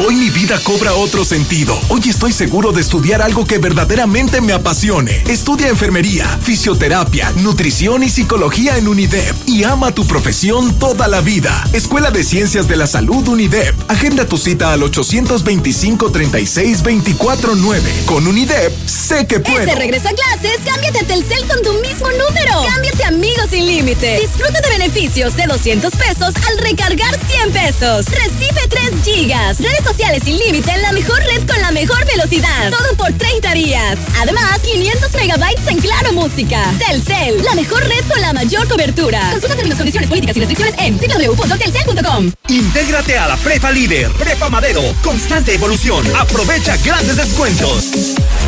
Hoy 0.00 0.14
mi 0.14 0.30
vida 0.30 0.60
cobra 0.62 0.94
otro 0.94 1.24
sentido. 1.24 1.76
Hoy 1.88 2.00
estoy 2.08 2.32
seguro 2.32 2.70
de 2.70 2.80
estudiar 2.80 3.20
algo 3.20 3.44
que 3.44 3.58
verdaderamente 3.58 4.40
me 4.40 4.52
apasione. 4.52 5.24
Estudia 5.28 5.66
enfermería, 5.68 6.24
fisioterapia, 6.40 7.32
nutrición 7.38 8.04
y 8.04 8.08
psicología 8.08 8.78
en 8.78 8.86
UNIDEP 8.86 9.34
y 9.46 9.64
ama 9.64 9.92
tu 9.92 10.06
profesión 10.06 10.78
toda 10.78 11.08
la 11.08 11.20
vida. 11.20 11.64
Escuela 11.72 12.12
de 12.12 12.22
Ciencias 12.22 12.68
de 12.68 12.76
la 12.76 12.86
Salud 12.86 13.26
UNIDEP. 13.26 13.74
Agenda 13.90 14.24
tu 14.24 14.38
cita 14.38 14.72
al 14.72 14.82
825-36-249. 14.82 17.80
Con 18.06 18.28
UNIDEP, 18.28 18.72
sé 18.86 19.26
que 19.26 19.40
puedo. 19.40 19.58
Este 19.58 19.74
regreso 19.74 20.06
a 20.08 20.12
clases, 20.12 20.60
cámbiate 20.64 21.00
a 21.00 21.06
Telcel 21.08 21.44
con 21.48 21.60
tu 21.62 21.72
mismo 21.80 22.06
número. 22.08 22.62
Cámbiate 22.72 23.04
Amigos 23.04 23.46
sin 23.50 23.66
límite. 23.66 24.20
Disfruta 24.20 24.60
de 24.60 24.68
beneficios 24.68 25.34
de 25.34 25.46
200 25.46 25.92
pesos 25.96 26.34
al 26.46 26.56
recargar 26.58 27.18
100 27.26 27.50
pesos. 27.52 28.06
Recibe 28.06 28.60
3 28.68 28.92
gigas. 29.02 29.58
Redes 29.58 29.87
sociales 29.88 30.22
sin 30.22 30.36
límite 30.36 30.70
en 30.70 30.82
la 30.82 30.92
mejor 30.92 31.18
red 31.20 31.46
con 31.46 31.60
la 31.60 31.70
mejor 31.70 32.04
velocidad. 32.04 32.70
Todo 32.70 32.94
por 32.96 33.12
30 33.12 33.54
días. 33.54 33.98
Además, 34.20 34.58
500 34.60 35.14
megabytes 35.14 35.66
en 35.66 35.78
Claro 35.78 36.12
Música. 36.12 36.62
Telcel, 36.78 37.42
la 37.42 37.54
mejor 37.54 37.82
red 37.84 38.04
con 38.06 38.20
la 38.20 38.32
mayor 38.34 38.68
cobertura. 38.68 39.30
Consulta 39.30 39.56
términos, 39.56 39.78
condiciones 39.78 40.08
políticas 40.08 40.36
y 40.36 40.40
restricciones 40.40 40.74
en 40.78 40.98
www.telcel.com. 40.98 42.32
Intégrate 42.48 43.18
a 43.18 43.28
la 43.28 43.36
Prepa 43.38 43.70
Líder, 43.70 44.10
Prepa 44.12 44.50
Madero, 44.50 44.82
constante 45.02 45.54
evolución. 45.54 46.04
Aprovecha 46.16 46.76
grandes 46.84 47.16
descuentos. 47.16 47.90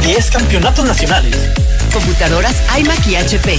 10 0.02 0.30
campeonatos 0.30 0.84
nacionales. 0.84 1.36
Computadoras 1.92 2.56
iMac 2.78 3.06
y 3.06 3.16
HP. 3.16 3.58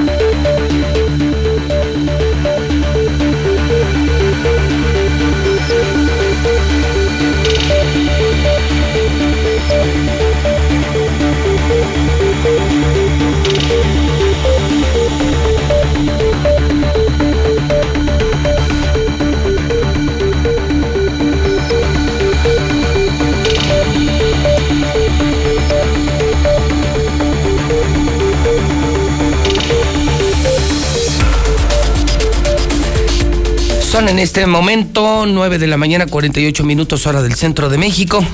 Son 33.91 34.07
en 34.07 34.19
este 34.19 34.47
momento 34.47 35.25
9 35.27 35.59
de 35.59 35.67
la 35.67 35.75
mañana, 35.75 36.05
48 36.05 36.63
minutos 36.63 37.05
hora 37.07 37.21
del 37.21 37.35
centro 37.35 37.67
de 37.67 37.77
México. 37.77 38.25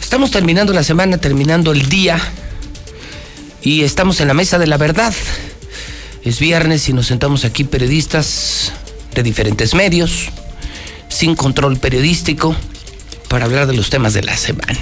Estamos 0.00 0.32
terminando 0.32 0.72
la 0.72 0.82
semana, 0.82 1.18
terminando 1.18 1.70
el 1.70 1.88
día 1.88 2.20
y 3.62 3.82
estamos 3.82 4.20
en 4.20 4.26
la 4.26 4.34
mesa 4.34 4.58
de 4.58 4.66
la 4.66 4.76
verdad. 4.76 5.14
Es 6.24 6.40
viernes 6.40 6.88
y 6.88 6.92
nos 6.92 7.06
sentamos 7.06 7.44
aquí 7.44 7.62
periodistas 7.62 8.72
de 9.14 9.22
diferentes 9.22 9.74
medios, 9.74 10.30
sin 11.08 11.36
control 11.36 11.76
periodístico, 11.76 12.56
para 13.28 13.44
hablar 13.44 13.68
de 13.68 13.76
los 13.76 13.90
temas 13.90 14.12
de 14.12 14.24
la 14.24 14.36
semana. 14.36 14.80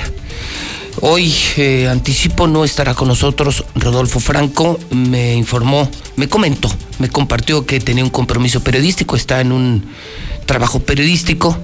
Hoy, 1.02 1.32
eh, 1.58 1.88
anticipo, 1.88 2.46
no 2.46 2.64
estará 2.64 2.94
con 2.94 3.08
nosotros 3.08 3.64
Rodolfo 3.74 4.18
Franco. 4.18 4.78
Me 4.90 5.34
informó, 5.34 5.90
me 6.16 6.26
comentó, 6.26 6.70
me 6.98 7.10
compartió 7.10 7.66
que 7.66 7.80
tenía 7.80 8.02
un 8.02 8.10
compromiso 8.10 8.62
periodístico, 8.62 9.14
está 9.14 9.42
en 9.42 9.52
un 9.52 9.84
trabajo 10.46 10.80
periodístico. 10.80 11.58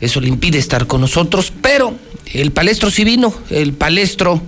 Eso 0.00 0.20
le 0.20 0.28
impide 0.28 0.58
estar 0.58 0.86
con 0.86 1.02
nosotros, 1.02 1.52
pero 1.60 1.94
el 2.32 2.50
palestro 2.52 2.90
sí 2.90 3.04
vino, 3.04 3.34
el 3.50 3.74
palestro. 3.74 4.40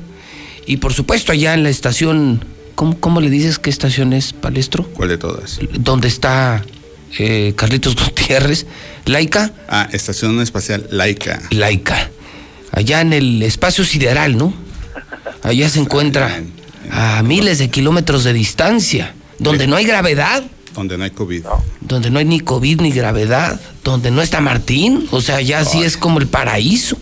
Y 0.66 0.78
por 0.78 0.94
supuesto, 0.94 1.32
allá 1.32 1.52
en 1.52 1.62
la 1.62 1.68
estación, 1.68 2.42
¿cómo, 2.74 2.98
cómo 2.98 3.20
le 3.20 3.28
dices 3.28 3.58
qué 3.58 3.68
estación 3.68 4.14
es 4.14 4.32
palestro? 4.32 4.84
¿Cuál 4.94 5.10
de 5.10 5.18
todas? 5.18 5.60
Donde 5.78 6.08
está 6.08 6.64
eh, 7.18 7.52
Carlitos 7.56 7.94
Gutiérrez, 8.02 8.66
Laica. 9.04 9.52
Ah, 9.68 9.86
Estación 9.92 10.40
Espacial 10.40 10.86
Laica. 10.90 11.42
Laica 11.50 12.10
allá 12.74 13.00
en 13.00 13.12
el 13.12 13.42
espacio 13.42 13.84
sideral, 13.84 14.36
¿no? 14.36 14.52
Allá 15.42 15.68
se 15.68 15.78
encuentra 15.78 16.42
a 16.90 17.22
miles 17.22 17.58
de 17.58 17.70
kilómetros 17.70 18.24
de 18.24 18.32
distancia, 18.32 19.14
donde 19.38 19.66
no 19.66 19.76
hay 19.76 19.84
gravedad. 19.84 20.42
Donde 20.74 20.98
no 20.98 21.04
hay 21.04 21.10
COVID. 21.10 21.44
Donde 21.80 22.10
no 22.10 22.18
hay 22.18 22.24
ni 22.24 22.40
COVID 22.40 22.80
ni 22.80 22.90
gravedad, 22.90 23.60
donde 23.84 24.10
no 24.10 24.22
está 24.22 24.40
Martín, 24.40 25.06
o 25.10 25.20
sea, 25.20 25.40
ya 25.40 25.64
sí 25.64 25.82
es 25.82 25.96
como 25.96 26.18
el 26.18 26.26
paraíso. 26.26 26.96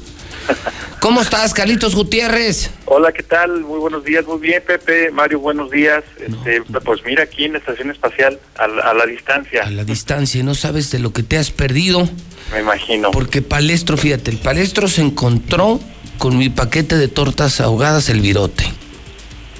¿Cómo 1.00 1.20
estás, 1.20 1.52
Carlitos 1.54 1.94
Gutiérrez? 1.94 2.70
Hola, 2.84 3.10
¿qué 3.12 3.22
tal? 3.22 3.62
Muy 3.62 3.80
buenos 3.80 4.04
días, 4.04 4.24
muy 4.26 4.38
bien, 4.38 4.62
Pepe, 4.64 5.10
Mario, 5.10 5.40
buenos 5.40 5.70
días. 5.70 6.04
Este, 6.20 6.62
Pues 6.62 7.00
mira, 7.04 7.24
aquí 7.24 7.44
en 7.44 7.54
la 7.54 7.58
Estación 7.58 7.90
Espacial, 7.90 8.38
a 8.56 8.68
la, 8.68 8.82
a 8.82 8.94
la 8.94 9.06
distancia. 9.06 9.64
A 9.64 9.70
la 9.70 9.84
distancia, 9.84 10.40
y 10.40 10.44
no 10.44 10.54
sabes 10.54 10.90
de 10.90 10.98
lo 10.98 11.12
que 11.12 11.22
te 11.22 11.38
has 11.38 11.50
perdido. 11.50 12.08
Me 12.52 12.60
imagino. 12.60 13.10
Porque 13.10 13.42
Palestro, 13.42 13.96
fíjate, 13.96 14.30
el 14.30 14.38
Palestro 14.38 14.88
se 14.88 15.02
encontró 15.02 15.80
con 16.18 16.36
mi 16.36 16.50
paquete 16.50 16.96
de 16.96 17.08
tortas 17.08 17.60
ahogadas, 17.60 18.08
el 18.08 18.20
virote. 18.20 18.64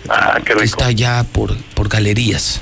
Ah, 0.09 0.39
qué 0.45 0.53
rico. 0.53 0.65
Está 0.65 0.87
allá 0.87 1.25
por, 1.33 1.57
por 1.75 1.89
galerías. 1.89 2.61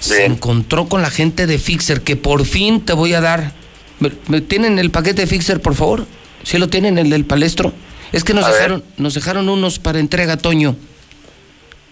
Se 0.00 0.24
encontró 0.24 0.88
con 0.88 1.02
la 1.02 1.10
gente 1.10 1.46
de 1.46 1.58
Fixer, 1.58 2.02
que 2.02 2.16
por 2.16 2.44
fin 2.44 2.80
te 2.80 2.92
voy 2.92 3.14
a 3.14 3.20
dar. 3.20 3.52
¿Me, 3.98 4.12
me 4.28 4.40
tienen 4.40 4.78
el 4.78 4.90
paquete 4.90 5.22
de 5.22 5.26
Fixer, 5.26 5.60
por 5.60 5.74
favor? 5.74 6.06
¿Sí 6.44 6.58
lo 6.58 6.68
tienen, 6.68 6.98
el 6.98 7.10
del 7.10 7.24
Palestro? 7.24 7.72
Es 8.12 8.24
que 8.24 8.32
nos 8.32 8.46
dejaron, 8.46 8.84
nos 8.96 9.14
dejaron 9.14 9.48
unos 9.48 9.78
para 9.78 9.98
entrega, 9.98 10.36
Toño. 10.36 10.76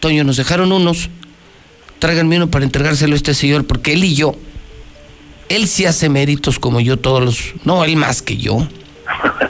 Toño, 0.00 0.24
nos 0.24 0.36
dejaron 0.36 0.72
unos. 0.72 1.10
Tráiganme 1.98 2.36
uno 2.36 2.50
para 2.50 2.64
entregárselo 2.64 3.14
a 3.14 3.16
este 3.16 3.34
señor, 3.34 3.66
porque 3.66 3.92
él 3.94 4.04
y 4.04 4.14
yo, 4.14 4.36
él 5.48 5.68
sí 5.68 5.84
hace 5.86 6.08
méritos 6.08 6.58
como 6.58 6.80
yo 6.80 6.98
todos 6.98 7.22
los. 7.24 7.38
No, 7.64 7.84
él 7.84 7.96
más 7.96 8.22
que 8.22 8.36
yo. 8.36 8.66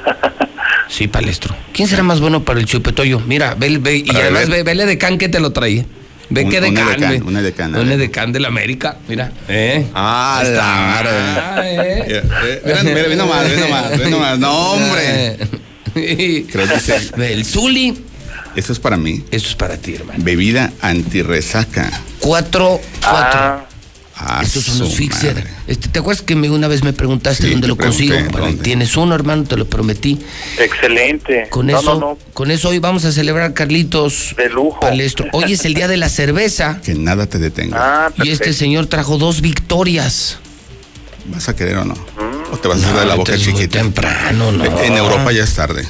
Sí, 0.89 1.08
palestro. 1.08 1.55
¿Quién 1.73 1.89
será 1.89 2.05
más 2.05 2.20
bueno 2.20 2.44
para 2.44 2.60
el 2.60 2.65
chupetoyo? 2.66 3.18
Mira, 3.18 3.55
ve, 3.58 3.76
ve 3.78 4.05
y 4.07 4.10
además 4.16 4.49
ve, 4.49 4.62
vele 4.62 4.86
de 4.86 4.97
can 4.97 5.18
que 5.18 5.28
te 5.28 5.41
lo 5.41 5.50
trae. 5.52 5.84
Ve 6.31 6.44
Un- 6.44 6.50
que 6.50 6.60
de 6.60 6.73
can, 6.73 7.00
can, 7.00 7.23
una 7.26 7.42
de 7.42 7.52
can, 7.52 7.75
Una 7.75 7.97
de 7.97 8.10
can 8.10 8.33
de 8.33 8.39
la 8.39 8.49
América, 8.49 8.97
mira. 9.08 9.33
¿Eh? 9.49 9.84
Ah, 9.94 10.39
Ahí 10.41 10.47
está. 10.47 10.62
la 10.62 10.86
madre. 10.86 11.10
Ah, 11.10 11.60
¿eh? 11.65 12.05
Eh, 12.07 12.62
mira, 12.84 13.02
ve 13.08 13.16
nomás, 13.16 13.50
ve 13.50 13.57
nomás, 13.57 13.99
ve 13.99 14.10
nomás. 14.10 14.39
No, 14.39 14.73
hombre. 14.75 15.39
Creo 16.52 16.68
que 16.68 16.81
sí. 16.81 16.92
El 17.18 17.44
Zuli. 17.44 18.05
Eso 18.55 18.73
es 18.73 18.78
para 18.78 18.97
mí. 18.97 19.25
Eso 19.33 19.49
es 19.49 19.55
para 19.57 19.76
ti, 19.76 19.97
hermano. 19.97 20.23
Bebida 20.23 20.73
antirresaca. 20.83 21.91
Cuatro, 22.20 22.81
cuatro. 23.02 23.41
Ah, 23.41 23.65
Estos 24.42 24.64
son 24.64 24.78
los 24.78 24.94
fixer. 24.94 25.46
Este, 25.66 25.88
¿Te 25.88 25.98
acuerdas 25.98 26.22
que 26.22 26.34
me- 26.36 26.48
una 26.48 26.68
vez 26.68 26.82
me 26.82 26.94
preguntaste 26.94 27.44
Sí, 27.44 27.50
dónde 27.52 27.68
lo 27.68 27.76
consigo? 27.76 28.16
Tienes 28.62 28.96
uno, 28.96 29.14
hermano, 29.14 29.44
te 29.44 29.56
lo 29.58 29.66
prometí. 29.66 30.18
Excelente. 30.58 31.48
Con 31.50 31.66
no, 31.66 31.78
eso, 31.78 31.94
no, 31.94 32.00
no. 32.00 32.18
con 32.32 32.50
eso 32.50 32.70
hoy 32.70 32.78
vamos 32.78 33.04
a 33.04 33.12
celebrar, 33.12 33.52
Carlitos. 33.52 34.34
De 34.38 34.48
lujo. 34.48 34.80
Palestro. 34.80 35.26
Hoy 35.32 35.52
es 35.52 35.64
el 35.66 35.74
día 35.74 35.86
de 35.86 35.98
la 35.98 36.08
cerveza. 36.08 36.80
Que 36.82 36.94
nada 36.94 37.26
te 37.26 37.38
detenga. 37.38 38.06
Ah, 38.06 38.12
Y 38.24 38.30
este 38.30 38.52
señor 38.54 38.86
trajo 38.86 39.18
dos 39.18 39.42
victorias. 39.42 40.38
¿Vas 41.26 41.48
a 41.48 41.56
querer 41.56 41.76
o 41.76 41.84
no? 41.84 41.94
Mm. 41.94 42.54
¿O 42.54 42.56
te 42.56 42.68
vas 42.68 42.82
a 42.82 42.86
hacer 42.88 43.00
de 43.00 43.06
la 43.06 43.14
boca 43.16 43.36
chiquita? 43.36 43.78
temprano, 43.80 44.50
no. 44.52 44.64
En 44.80 44.94
Europa 44.94 45.30
ya 45.32 45.44
es 45.44 45.52
tarde. 45.54 45.86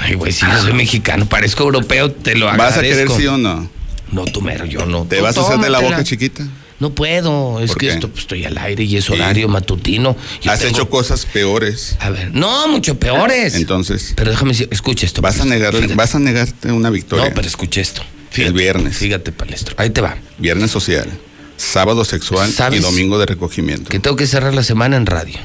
Ay, 0.00 0.14
güey, 0.14 0.32
si 0.32 0.44
yo 0.44 0.58
soy 0.60 0.72
mexicano, 0.72 1.26
parezco 1.26 1.62
europeo, 1.62 2.10
te 2.10 2.34
lo 2.34 2.48
agradezco. 2.48 2.80
¿Vas 2.80 2.84
a 2.84 2.88
querer 2.88 3.08
sí 3.10 3.26
o 3.28 3.36
no? 3.38 3.68
No, 4.10 4.24
tú 4.24 4.40
mero, 4.42 4.64
yo 4.64 4.86
no. 4.86 5.04
¿Te 5.04 5.18
Tú 5.18 5.22
vas 5.22 5.36
a 5.38 5.42
hacer 5.42 5.58
de 5.58 5.70
la 5.70 5.78
boca 5.80 6.02
chiquita? 6.02 6.44
No 6.80 6.92
puedo, 6.94 7.60
es 7.60 7.68
¿Por 7.70 7.78
que 7.78 7.86
qué? 7.86 7.92
esto 7.94 8.08
pues, 8.08 8.22
estoy 8.22 8.44
al 8.44 8.58
aire 8.58 8.82
y 8.84 8.96
es 8.96 9.08
horario 9.08 9.48
matutino. 9.48 10.16
Yo 10.42 10.50
Has 10.50 10.58
tengo- 10.58 10.70
hecho 10.76 10.90
cosas 10.90 11.24
peores. 11.24 11.96
A 12.00 12.10
ver, 12.10 12.32
no, 12.34 12.66
mucho 12.68 12.98
peores. 12.98 13.54
Entonces, 13.54 14.12
Pero 14.16 14.30
déjame 14.32 14.50
decir, 14.52 14.68
escucha 14.72 15.06
esto. 15.06 15.22
vas 15.22 15.40
a 15.40 15.44
negar, 15.44 15.72
Fíjate. 15.74 15.94
vas 15.94 16.14
a 16.14 16.18
negarte 16.18 16.72
una 16.72 16.90
victoria. 16.90 17.26
No, 17.28 17.34
pero 17.34 17.46
escucha 17.46 17.80
esto. 17.80 18.02
el 18.34 18.52
viernes. 18.52 18.96
Fíjate, 18.96 19.30
palestro. 19.30 19.76
Ahí 19.78 19.90
te 19.90 20.00
va. 20.00 20.16
Viernes 20.38 20.72
social, 20.72 21.08
sábado 21.56 22.04
sexual 22.04 22.50
y 22.72 22.78
domingo 22.80 23.18
de 23.18 23.26
recogimiento. 23.26 23.88
Que 23.88 24.00
tengo 24.00 24.16
que 24.16 24.26
cerrar 24.26 24.52
la 24.54 24.64
semana 24.64 24.96
en 24.96 25.06
radio. 25.06 25.38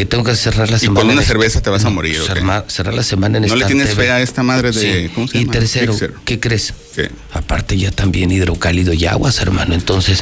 Que 0.00 0.06
tengo 0.06 0.24
que 0.24 0.34
cerrar 0.34 0.70
la 0.70 0.78
Y 0.78 0.80
semana. 0.80 1.00
con 1.00 1.10
una 1.10 1.20
cerveza 1.22 1.60
te 1.60 1.68
vas 1.68 1.84
a 1.84 1.90
morir, 1.90 2.16
cerrar, 2.68 2.94
la 2.94 3.02
semana 3.02 3.36
en 3.36 3.44
¿No 3.46 3.54
le 3.54 3.66
tienes 3.66 3.90
TV. 3.90 4.04
fe 4.04 4.10
a 4.10 4.22
esta 4.22 4.42
madre 4.42 4.72
de- 4.72 4.80
Sí. 5.08 5.10
¿cómo 5.14 5.28
se 5.28 5.36
Y 5.36 5.40
llama? 5.42 5.52
tercero, 5.52 5.92
Fixer. 5.92 6.14
¿qué 6.24 6.40
crees? 6.40 6.72
¿Qué? 6.96 7.10
Aparte 7.34 7.76
ya 7.76 7.90
también 7.90 8.32
hidrocálido 8.32 8.94
y 8.94 9.04
aguas, 9.04 9.40
hermano. 9.42 9.74
Entonces, 9.74 10.20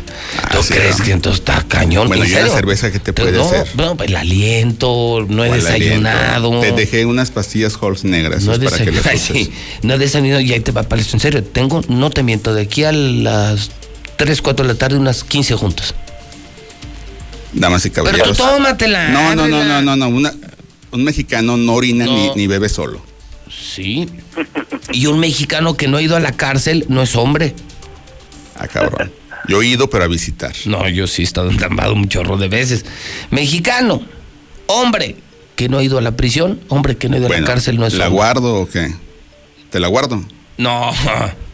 ¿tú 0.50 0.58
Ah, 0.58 0.58
sí, 0.64 0.74
crees 0.74 0.98
¿no? 0.98 1.04
que 1.04 1.12
entonces 1.12 1.38
está 1.42 1.64
cañón? 1.68 2.08
Bueno, 2.08 2.24
¿En 2.24 2.28
¿y 2.30 2.32
serio? 2.34 2.52
cerveza 2.52 2.90
qué 2.90 2.98
te 2.98 3.12
puede 3.12 3.30
no, 3.30 3.44
hacer? 3.44 3.68
No, 3.76 3.96
el 4.02 4.16
aliento, 4.16 5.24
no 5.28 5.44
he 5.44 5.48
¿Cuál 5.48 5.60
desayunado. 5.62 6.48
aliento? 6.54 6.74
Te 6.74 6.80
dejé 6.80 7.06
unas 7.06 7.30
pastillas 7.30 7.78
Halls 7.80 8.02
negras 8.02 8.42
No 8.42 8.54
he 8.54 8.58
para 8.58 8.78
que 8.84 8.90
las 8.90 9.04
sí, 9.20 9.52
no 9.82 9.94
he 9.94 9.98
desayunado 9.98 10.40
y 10.40 10.52
ahí 10.54 10.58
te 10.60 10.72
va 10.72 10.82
palestro. 10.82 11.14
En 11.18 11.20
serio, 11.20 11.44
tengo, 11.44 11.82
no 11.86 12.10
te 12.10 12.24
miento, 12.24 12.52
de 12.52 12.62
aquí 12.62 12.82
a 12.82 12.90
las 12.90 13.70
3, 14.16 14.42
4 14.42 14.66
de 14.66 14.72
la 14.72 14.76
tarde, 14.76 14.96
unas 14.98 15.22
15 15.22 15.54
juntas. 15.54 15.94
Damas 17.52 17.84
y 17.86 17.90
Pero 17.90 18.04
caballeros. 18.04 18.36
tú 18.36 18.42
tómatela. 18.44 19.08
No, 19.08 19.34
no, 19.34 19.48
no, 19.48 19.64
no, 19.64 19.82
no, 19.82 19.96
no. 19.96 20.08
Una- 20.08 20.34
un 20.90 21.04
mexicano 21.04 21.56
no 21.56 21.74
orina 21.74 22.06
No. 22.06 22.12
Ni, 22.14 22.30
ni 22.34 22.46
bebe 22.46 22.68
solo. 22.68 23.02
Sí. 23.50 24.08
Y 24.92 25.06
un 25.06 25.18
mexicano 25.20 25.74
que 25.76 25.88
no 25.88 25.96
ha 25.98 26.02
ido 26.02 26.16
a 26.16 26.20
la 26.20 26.32
cárcel 26.32 26.84
no 26.88 27.02
es 27.02 27.14
hombre. 27.16 27.54
Ah, 28.56 28.66
cabrón. 28.68 29.12
Yo 29.48 29.62
he 29.62 29.66
ido, 29.66 29.88
pero 29.88 30.04
a 30.04 30.08
visitar. 30.08 30.52
No, 30.66 30.88
yo 30.88 31.06
sí 31.06 31.22
he 31.22 31.24
estado 31.24 31.50
entambado 31.50 31.94
un 31.94 32.08
chorro 32.08 32.36
de 32.36 32.48
veces. 32.48 32.84
Mexicano, 33.30 34.02
hombre 34.66 35.16
que 35.56 35.68
no 35.68 35.78
ha 35.78 35.82
ido 35.82 35.98
a 35.98 36.02
la 36.02 36.12
prisión, 36.16 36.60
hombre 36.68 36.96
que 36.96 37.08
no 37.08 37.16
ha 37.16 37.18
ido 37.18 37.26
a 37.28 37.38
la 37.38 37.44
cárcel 37.46 37.76
no 37.78 37.86
es 37.86 37.94
¿La 37.94 38.06
hombre. 38.06 38.16
guardo 38.16 38.54
o 38.56 38.68
qué? 38.68 38.94
¿Te 39.70 39.80
la 39.80 39.88
guardo? 39.88 40.22
No, 40.58 40.90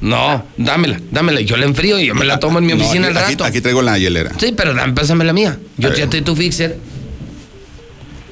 no, 0.05 0.45
dámela, 0.59 1.01
dámela. 1.11 1.41
Yo 1.41 1.57
la 1.57 1.65
enfrío 1.65 1.99
y 1.99 2.07
yo 2.07 2.15
me 2.15 2.25
la 2.25 2.39
tomo 2.39 2.59
en 2.59 2.67
mi 2.67 2.75
No, 2.75 2.83
oficina 2.85 3.09
aquí, 3.09 3.17
al 3.19 3.25
rato. 3.31 3.45
aquí 3.45 3.61
traigo 3.61 3.81
la 3.83 3.99
hielera. 3.99 4.33
Sí, 4.39 4.53
pero 4.57 4.75
dame, 4.75 4.93
pásame 4.93 5.25
la 5.25 5.33
mía. 5.33 5.59
Yo 5.79 5.93
ya 5.95 6.09
te 6.09 6.21
tu 6.23 6.37
fixer. 6.37 6.77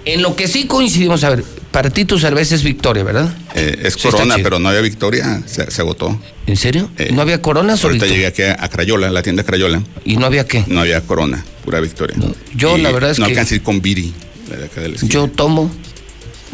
En 0.04 0.20
lo 0.20 0.34
que 0.36 0.48
sí 0.48 0.66
coincidimos, 0.66 1.22
a 1.24 1.30
ver, 1.30 1.44
para 1.70 1.88
ti 1.88 2.04
tu 2.04 2.18
cerveza 2.18 2.54
es 2.56 2.62
Victoria, 2.64 3.04
¿verdad? 3.04 3.32
Eh, 3.54 3.78
es 3.84 3.94
Sí, 3.94 4.00
Corona, 4.08 4.36
pero 4.42 4.58
no 4.58 4.68
había 4.68 4.80
Victoria. 4.80 5.42
Se, 5.46 5.70
se 5.70 5.80
agotó. 5.80 6.20
¿En 6.46 6.56
serio? 6.56 6.90
Eh, 6.98 7.10
¿No 7.12 7.22
había 7.22 7.40
coronas 7.40 7.82
o 7.84 7.86
Ahorita 7.86 8.06
llegué 8.06 8.26
aquí 8.26 8.42
a, 8.42 8.56
Crayola, 8.68 9.10
la 9.10 9.22
tienda 9.22 9.44
Crayola. 9.44 9.80
¿Y 10.04 10.16
no 10.16 10.26
había 10.26 10.46
qué? 10.46 10.64
No 10.66 10.80
había 10.80 11.00
Corona, 11.02 11.44
pura 11.64 11.80
Victoria. 11.80 12.16
yo 12.54 12.76
Y 12.76 12.82
la 12.82 12.90
verdad 12.90 13.12
es 13.12 13.18
no 13.18 13.26
que- 13.26 13.30
alcancé 13.32 13.54
a 13.54 13.56
ir 13.56 13.62
con 13.62 13.80
Viri, 13.80 14.12
la 14.50 14.56
de 14.56 14.64
acá 14.66 14.80
de 14.80 14.88
la 14.88 14.94
esquina. 14.96 15.12
Yo 15.12 15.28
tomo, 15.28 15.70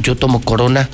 yo 0.02 0.14
tomo 0.14 0.42
corona. 0.42 0.88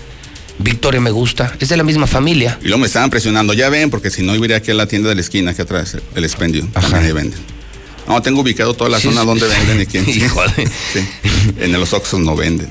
Victoria 0.59 1.01
me 1.01 1.11
gusta. 1.11 1.55
Es 1.61 1.69
de 1.69 1.77
la 1.77 1.83
misma 1.83 2.07
familia. 2.07 2.59
Y 2.63 2.65
luego 2.67 2.79
me 2.79 2.87
estaban 2.87 3.11
presionando, 3.11 3.53
ya 3.55 3.69
ven, 3.69 3.91
porque 3.91 4.11
si 4.11 4.23
no, 4.23 4.35
iría 4.37 4.57
aquí 4.59 4.71
a 4.71 4.75
la 4.75 4.87
tienda 4.87 5.09
de 5.09 5.15
la 5.17 5.21
esquina, 5.21 5.51
aquí 5.51 5.63
atrás, 5.63 5.97
el 6.15 6.25
expendio. 6.25 6.67
También 6.73 6.95
ahí 7.05 7.13
venden. 7.13 7.41
No, 8.07 8.21
tengo 8.23 8.43
ubicado 8.43 8.75
toda 8.75 8.91
la 8.91 8.99
Sí, 9.01 9.09
zona 9.09 9.23
sí. 9.23 9.27
donde 9.27 9.47
venden 9.49 9.81
y 9.81 9.87
quién. 9.87 10.09
Híjole. 10.09 10.53
Sí. 10.93 11.01
En 11.59 11.73
los 11.73 11.93
Oxxos 11.93 12.21
no 12.21 12.37
venden. 12.37 12.69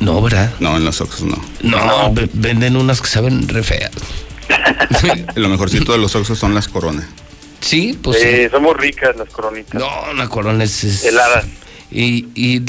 No, 0.00 0.20
¿verdad? 0.22 0.52
No, 0.58 0.76
en 0.76 0.84
los 0.84 1.00
Oxxos 1.00 1.22
no. 1.22 1.40
No, 1.62 2.12
ve- 2.12 2.28
venden 2.32 2.76
unas 2.76 3.00
que 3.00 3.08
saben 3.08 3.46
re 3.48 3.62
feas. 3.62 3.90
Lo 5.34 5.48
mejorcito 5.48 5.92
de 5.92 5.98
los 5.98 6.14
Oxxos 6.16 6.38
son 6.38 6.54
las 6.54 6.66
coronas. 6.68 7.04
Sí, 7.60 7.98
pues 8.02 8.22
Eh, 8.22 8.44
sí. 8.46 8.50
somos 8.50 8.76
ricas 8.76 9.14
las 9.16 9.28
coronitas. 9.28 9.74
No, 9.74 9.88
una 10.10 10.28
corona 10.28 10.64
es... 10.64 10.82
es- 10.84 11.04
Heladas. 11.04 11.44
Y, 11.90 12.26
y 12.34 12.62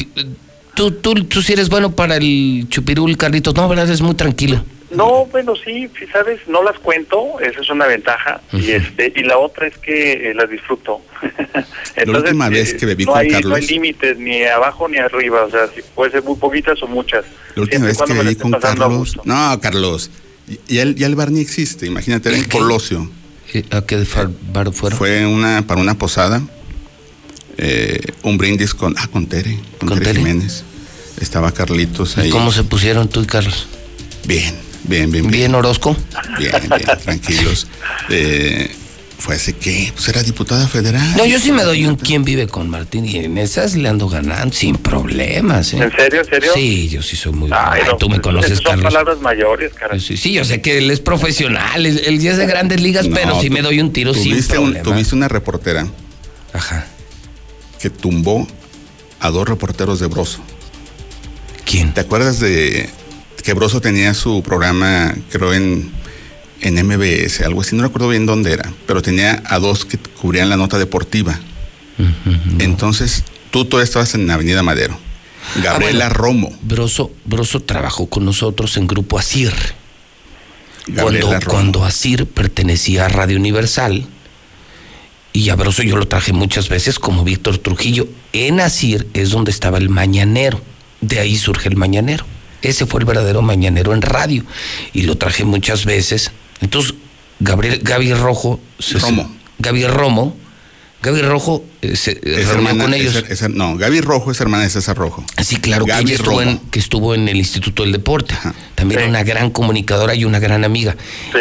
tú, 0.80 0.92
tú, 0.92 1.14
tú 1.26 1.42
sí 1.42 1.54
eres 1.54 1.68
bueno 1.68 1.92
para 1.94 2.16
el 2.16 2.66
chupirul, 2.70 3.18
Carlitos. 3.18 3.54
No, 3.54 3.68
¿verdad? 3.68 3.86
Eres 3.88 4.02
muy 4.02 4.16
tranquilo. 4.16 4.64
No, 4.92 5.26
bueno, 5.26 5.54
sí, 5.56 5.88
sí, 6.00 6.06
sabes, 6.12 6.40
no 6.48 6.64
las 6.64 6.80
cuento, 6.80 7.40
esa 7.42 7.62
es 7.62 7.70
una 7.70 7.86
ventaja. 7.86 8.42
Y 8.54 8.72
este 8.72 9.14
y 9.16 9.22
la 9.24 9.38
otra 9.38 9.68
es 9.68 9.78
que 9.78 10.32
eh, 10.32 10.34
las 10.34 10.50
disfruto. 10.50 11.02
última 12.08 12.50
vez 12.50 12.74
eh, 12.74 12.78
que 12.78 12.86
bebí 12.88 13.06
no 13.06 13.12
con 13.12 13.22
hay, 13.22 13.30
Carlos- 13.30 13.50
No 13.52 13.56
hay 13.58 13.68
límites, 13.68 14.18
ni 14.18 14.44
abajo 14.46 14.88
ni 14.88 14.98
arriba, 14.98 15.44
o 15.44 15.52
sea, 15.52 15.68
si 15.76 15.82
puede 15.94 16.12
ser 16.12 16.24
muy 16.24 16.38
poquitas 16.38 16.82
o 16.82 16.88
muchas. 16.88 17.24
La 17.56 17.62
última 17.64 17.86
Siempre 17.86 17.88
vez 17.88 17.98
que 18.08 18.14
la 18.16 18.24
bebí 18.24 18.36
con 18.36 18.52
Carlos. 18.54 19.18
No, 19.26 19.60
Carlos. 19.62 20.10
Ya 20.68 20.82
el, 20.82 20.96
ya 20.96 21.06
el 21.06 21.16
bar 21.16 21.30
ni 21.30 21.42
existe. 21.42 21.86
Imagínate, 21.86 22.30
era 22.30 22.38
en 22.40 22.46
Colosio. 22.46 23.08
¿A 23.70 23.82
qué 23.82 24.04
bar 24.54 24.72
fueron? 24.74 24.98
Fue 24.98 25.26
una, 25.28 25.62
para 25.68 25.82
una 25.82 25.96
posada. 26.00 26.42
eh, 27.58 28.00
un 28.24 28.38
brindis 28.40 28.74
con. 28.74 28.96
Ah, 28.98 29.08
con 29.12 29.28
Tere. 29.28 29.60
Con, 29.80 29.90
Tere, 30.00 30.16
Jiménez. 30.16 30.64
Estaba 31.20 31.52
Carlitos 31.52 32.18
ahí. 32.18 32.28
¿Y 32.30 32.32
cómo 32.32 32.52
se 32.52 32.64
pusieron 32.64 33.08
tú 33.10 33.22
y 33.22 33.26
Carlos? 33.26 33.68
Bien, 34.26 34.56
bien, 34.84 35.12
bien. 35.12 35.30
¿Bien 35.30 35.56
Orozco? 35.56 35.96
Bien, 36.38 36.52
bien, 36.70 36.98
tranquilos. 37.04 37.68
Eh, 38.12 38.72
fue 39.20 39.36
hace 39.36 39.54
qué? 39.54 39.92
Pues 39.94 40.08
era 40.08 40.24
diputada 40.24 40.68
federal. 40.68 41.16
No, 41.18 41.26
yo 41.26 41.38
sí 41.40 41.52
me 41.52 41.64
doy 41.64 41.86
un 41.86 41.96
quién 41.96 42.24
vive 42.24 42.48
con 42.48 42.70
Martín 42.70 43.06
y 43.06 43.18
en 43.18 43.38
esas 43.38 43.76
le 43.76 43.88
ando 43.90 44.08
ganando 44.10 44.56
sin 44.56 44.78
problemas. 44.78 45.74
¿eh? 45.74 45.78
¿En 45.84 45.92
serio, 45.92 46.22
en 46.22 46.26
serio? 46.26 46.52
Sí, 46.56 46.88
yo 46.90 47.04
sí 47.04 47.16
soy 47.18 47.34
muy 47.34 47.50
Ay, 47.54 47.82
no, 47.86 47.98
Tú 47.98 48.08
me 48.10 48.16
pues, 48.16 48.22
conoces, 48.24 48.52
esas 48.54 48.64
son 48.64 48.72
Carlos. 48.76 48.94
palabras 48.94 49.20
mayores, 49.22 49.74
caray. 49.74 50.00
Sí, 50.00 50.16
sí, 50.18 50.32
yo 50.32 50.44
sé 50.46 50.62
que 50.62 50.78
él 50.80 50.90
es 50.90 51.02
profesional, 51.02 51.86
él, 51.86 52.20
ya 52.20 52.32
es 52.32 52.38
de 52.38 52.46
grandes 52.48 52.80
ligas, 52.82 53.06
No, 53.08 53.14
pero 53.16 53.40
sí 53.42 53.50
me 53.50 53.62
doy 53.62 53.80
un 53.82 53.92
tiro 53.94 54.14
sin 54.14 54.32
tuviste 54.32 54.58
un- 54.58 54.72
problema. 54.72 54.84
Tuviste 54.90 55.16
una 55.16 55.28
reportera. 55.28 55.86
Ajá. 56.54 56.88
Que 57.80 57.90
tumbó 57.90 58.48
a 59.20 59.30
dos 59.30 59.48
reporteros 59.48 60.00
de 60.00 60.08
Broso. 60.08 60.40
¿Quién? 61.70 61.94
¿Te 61.94 62.02
acuerdas 62.02 62.40
de 62.40 62.90
que 63.44 63.54
Broso 63.54 63.80
tenía 63.80 64.14
su 64.14 64.42
programa, 64.42 65.14
creo, 65.30 65.54
en, 65.54 65.92
en 66.62 66.86
MBS, 66.88 67.42
algo 67.42 67.62
así? 67.62 67.76
No 67.76 67.84
recuerdo 67.84 68.10
bien 68.10 68.26
dónde 68.26 68.52
era, 68.54 68.74
pero 68.88 69.02
tenía 69.02 69.44
a 69.46 69.60
dos 69.60 69.86
que 69.86 69.98
cubrían 69.98 70.50
la 70.50 70.58
nota 70.58 70.78
deportiva. 70.80 71.40
Entonces, 72.60 73.24
tú 73.52 73.66
todavía 73.66 73.84
estabas 73.86 74.14
en 74.16 74.30
Avenida 74.32 74.64
Madero. 74.64 74.98
Gabriela 75.64 76.06
Ah, 76.06 76.10
bueno. 76.10 76.14
Romo. 76.24 76.60
Broso, 76.62 77.12
Broso 77.26 77.62
trabajó 77.62 78.08
con 78.08 78.26
nosotros 78.26 78.76
en 78.78 78.88
Grupo 78.88 79.20
Asir. 79.20 79.54
Gabriela 80.88 81.28
Cuando, 81.28 81.40
Romo. 81.46 81.52
cuando 81.52 81.86
Asir 81.86 82.26
pertenecía 82.26 83.06
a 83.06 83.10
Radio 83.10 83.38
Universal, 83.38 84.06
y 85.34 85.50
a 85.50 85.56
Broso 85.56 85.84
yo 85.84 85.98
lo 85.98 86.08
traje 86.08 86.34
muchas 86.34 86.70
veces 86.70 86.98
como 87.00 87.24
Víctor 87.24 87.58
Trujillo, 87.60 88.08
en 88.34 88.60
Asir 88.60 89.08
es 89.14 89.30
donde 89.30 89.52
estaba 89.52 89.78
el 89.78 89.90
mañanero. 89.90 90.62
De 91.02 91.20
ahí 91.20 91.38
surge 91.38 91.70
el 91.70 91.76
mañanero. 91.78 92.26
Ese 92.62 92.86
fue 92.86 93.00
el 93.00 93.06
verdadero 93.06 93.42
mañanero 93.42 93.94
en 93.94 94.02
radio. 94.02 94.44
Y 94.94 95.04
lo 95.04 95.18
traje 95.18 95.46
muchas 95.46 95.86
veces. 95.86 96.32
Entonces, 96.62 96.94
Gabriel, 97.40 97.80
Gaby 97.84 98.14
Rojo. 98.14 98.60
se- 98.80 99.00
Romo. 99.00 99.34
Gaby 99.60 99.88
Romo 99.88 100.36
Gaby 101.02 101.22
Rojo 101.22 101.64
eh, 101.82 101.96
se 101.96 102.12
eh, 102.12 102.20
Es 102.24 102.48
reunió 102.50 102.70
hermana- 102.72 102.84
con 102.84 102.94
ellos. 102.94 103.16
es- 103.16 103.42
es- 103.42 103.50
no, 103.50 103.78
Gaby 103.78 104.02
Rojo 104.02 104.32
es 104.32 104.42
hermana 104.42 104.64
de 104.64 104.70
César 104.70 104.98
Rojo. 104.98 105.24
Sí, 105.42 105.56
claro, 105.56 105.86
que 105.86 105.94
ella 105.94 106.14
estuvo 106.16 106.42
en, 106.42 106.58
que 106.58 106.80
estuvo 106.80 107.16
en 107.16 107.30
el 107.30 107.38
Instituto 107.38 107.84
del 107.84 107.94
Deporte. 107.94 108.36
También 108.76 109.04
una 109.08 109.24
gran 109.24 109.50
comunicadora 109.50 110.14
y 110.14 110.26
una 110.26 110.40
gran 110.40 110.66
amiga. 110.66 110.98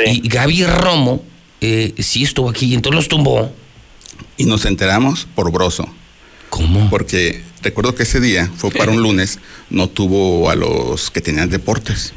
Y 0.07 0.29
Gaby 0.29 0.65
Romo 0.65 1.25
eh, 1.61 1.93
sí 1.99 2.23
estuvo 2.23 2.49
aquí 2.51 2.67
y 2.67 2.75
entonces 2.75 2.95
los 2.95 3.09
tumbó. 3.09 3.53
Y 4.37 4.45
nos 4.45 4.65
enteramos 4.65 5.27
por 5.35 5.51
Broso. 5.51 5.89
¿Cómo? 6.51 6.89
Porque 6.89 7.43
recuerdo 7.63 7.95
que 7.95 8.03
ese 8.05 8.21
día, 8.21 8.51
fue 8.57 8.71
para 8.71 8.91
un 8.93 9.03
lunes, 9.03 9.39
no 9.71 9.89
tuvo 9.89 10.51
a 10.51 10.55
los 10.55 11.11
que 11.11 11.21
tenían 11.21 11.49
deportes. 11.51 12.13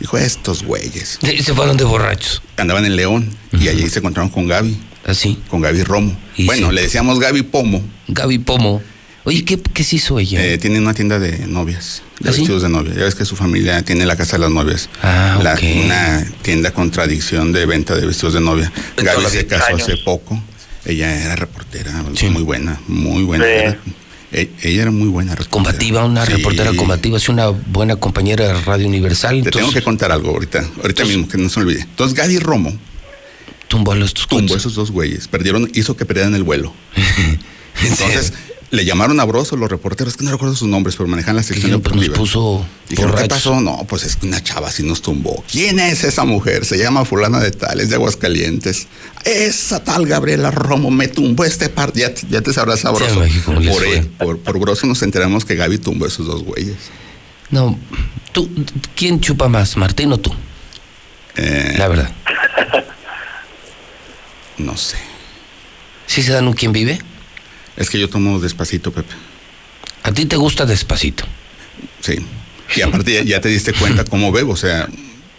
Dijo, 0.00 0.18
estos 0.18 0.62
güeyes. 0.62 1.18
Y 1.22 1.42
se 1.42 1.54
fueron 1.54 1.76
de 1.76 1.84
borrachos. 1.84 2.42
Andaban 2.56 2.84
en 2.84 2.96
León 2.96 3.30
y 3.52 3.68
allí 3.68 3.88
se 3.88 3.98
encontraron 4.00 4.30
con 4.30 4.46
Gaby. 4.46 4.76
¿Así? 5.06 5.38
Con 5.48 5.60
Gaby 5.62 5.84
Romo. 5.84 6.18
Y 6.36 6.44
bueno, 6.46 6.68
sí. 6.68 6.74
le 6.74 6.82
decíamos 6.82 7.18
Gaby 7.18 7.42
Pomo. 7.42 7.82
Gaby 8.08 8.38
Pomo. 8.40 8.82
Oye, 9.24 9.44
¿qué, 9.44 9.58
qué 9.58 9.84
se 9.84 9.96
hizo 9.96 10.18
ella? 10.18 10.42
Eh, 10.42 10.56
tiene 10.58 10.78
una 10.78 10.94
tienda 10.94 11.18
de 11.18 11.46
novias, 11.46 12.02
de 12.20 12.30
¿Ah, 12.30 12.32
sí? 12.32 12.40
vestidos 12.40 12.62
de 12.62 12.68
novia. 12.70 12.94
Ya 12.94 13.04
ves 13.04 13.14
que 13.14 13.24
su 13.26 13.36
familia 13.36 13.82
tiene 13.82 14.06
la 14.06 14.16
casa 14.16 14.36
de 14.36 14.40
las 14.40 14.50
novias. 14.50 14.88
Ah, 15.02 15.38
La- 15.42 15.52
ok. 15.54 15.62
Una 15.84 16.26
tienda 16.42 16.70
con 16.72 16.90
tradición 16.90 17.52
de 17.52 17.66
venta 17.66 17.94
de 17.94 18.06
vestidos 18.06 18.34
de 18.34 18.40
novia. 18.40 18.72
De 18.96 19.02
Gaby 19.02 19.26
se 19.30 19.46
casó 19.46 19.66
Años. 19.66 19.82
hace 19.82 19.96
poco. 19.98 20.42
Ella 20.86 21.14
era 21.22 21.36
reportera, 21.36 21.92
muy 22.30 22.42
buena, 22.42 22.80
muy 22.86 23.22
buena. 23.24 23.44
Ella 24.32 24.82
era 24.82 24.90
muy 24.90 25.08
buena 25.08 25.32
reportera. 25.34 25.50
Combativa, 25.50 26.04
una 26.04 26.26
Sí. 26.26 26.32
reportera 26.32 26.72
combativa, 26.74 27.16
es 27.16 27.28
una 27.28 27.48
buena 27.48 27.96
compañera 27.96 28.46
de 28.46 28.60
Radio 28.62 28.86
Universal. 28.86 29.42
Te 29.42 29.50
tengo 29.50 29.70
que 29.72 29.82
contar 29.82 30.12
algo 30.12 30.30
ahorita, 30.30 30.64
ahorita 30.82 31.04
mismo, 31.04 31.28
que 31.28 31.38
no 31.38 31.48
se 31.48 31.60
me 31.60 31.66
olvide. 31.66 31.80
Entonces 31.82 32.14
Gaby 32.16 32.38
Romo 32.38 32.76
tumbó 33.68 33.92
a 33.92 33.96
los 33.96 34.14
tumbó 34.14 34.56
esos 34.56 34.74
dos 34.74 34.90
güeyes, 34.90 35.28
perdieron, 35.28 35.70
hizo 35.74 35.96
que 35.96 36.04
perdieran 36.04 36.34
el 36.34 36.42
vuelo. 36.42 36.72
Entonces 37.82 38.32
le 38.70 38.84
llamaron 38.84 39.18
a 39.20 39.24
Broso 39.24 39.56
los 39.56 39.70
reporteros, 39.70 40.16
que 40.16 40.24
no 40.24 40.30
recuerdo 40.30 40.54
sus 40.54 40.68
nombres, 40.68 40.94
pero 40.96 41.08
manejan 41.08 41.34
la 41.36 41.42
sección 41.42 41.80
pues, 41.80 41.94
nos 41.94 42.02
deportiva. 42.04 42.16
puso 42.16 42.66
Dijeron, 42.88 43.14
¿qué 43.16 43.24
pasó? 43.26 43.60
No, 43.60 43.84
pues 43.88 44.02
es 44.04 44.16
que 44.16 44.26
una 44.26 44.42
chava 44.42 44.68
así 44.68 44.82
nos 44.82 45.00
tumbó. 45.02 45.42
¿Quién 45.50 45.78
es 45.80 46.04
esa 46.04 46.24
mujer? 46.24 46.64
Se 46.66 46.76
llama 46.78 47.04
fulana 47.04 47.40
de 47.40 47.50
tal, 47.50 47.80
es 47.80 47.88
de 47.88 47.94
Aguascalientes. 47.96 48.86
Esa 49.24 49.82
tal 49.82 50.06
Gabriela 50.06 50.50
Romo 50.50 50.90
me 50.90 51.08
tumbó 51.08 51.44
este 51.44 51.68
par. 51.70 51.92
Ya, 51.94 52.12
te- 52.12 52.26
ya 52.28 52.40
te 52.42 52.52
sabrás 52.52 52.80
sabroso. 52.80 53.24
Sí, 53.24 53.40
por, 53.40 54.08
por, 54.18 54.38
por 54.38 54.58
Broso 54.58 54.86
nos 54.86 55.02
enteramos 55.02 55.44
que 55.44 55.54
Gaby 55.54 55.78
tumbó 55.78 56.04
a 56.04 56.08
esos 56.08 56.26
dos 56.26 56.42
güeyes. 56.44 56.76
No, 57.50 57.78
tú, 58.32 58.50
¿quién 58.94 59.20
chupa 59.20 59.48
más, 59.48 59.76
Martín 59.78 60.12
o 60.12 60.18
tú? 60.18 60.30
Eh, 61.36 61.74
La 61.78 61.88
verdad. 61.88 62.10
No 64.58 64.76
sé. 64.76 64.96
¿Sí 66.06 66.22
se 66.22 66.32
dan 66.32 66.48
un 66.48 66.54
quién 66.54 66.72
vive? 66.72 66.98
Es 67.78 67.88
que 67.90 67.98
yo 67.98 68.10
tomo 68.10 68.38
despacito, 68.40 68.92
Pepe. 68.92 69.14
A 70.02 70.12
ti 70.12 70.26
te 70.26 70.36
gusta 70.36 70.66
despacito. 70.66 71.24
Sí. 72.00 72.16
Y 72.76 72.82
aparte 72.82 73.14
ya, 73.14 73.22
ya 73.22 73.40
te 73.40 73.48
diste 73.48 73.72
cuenta 73.72 74.04
cómo 74.04 74.30
bebo, 74.32 74.52
o 74.52 74.56
sea, 74.56 74.88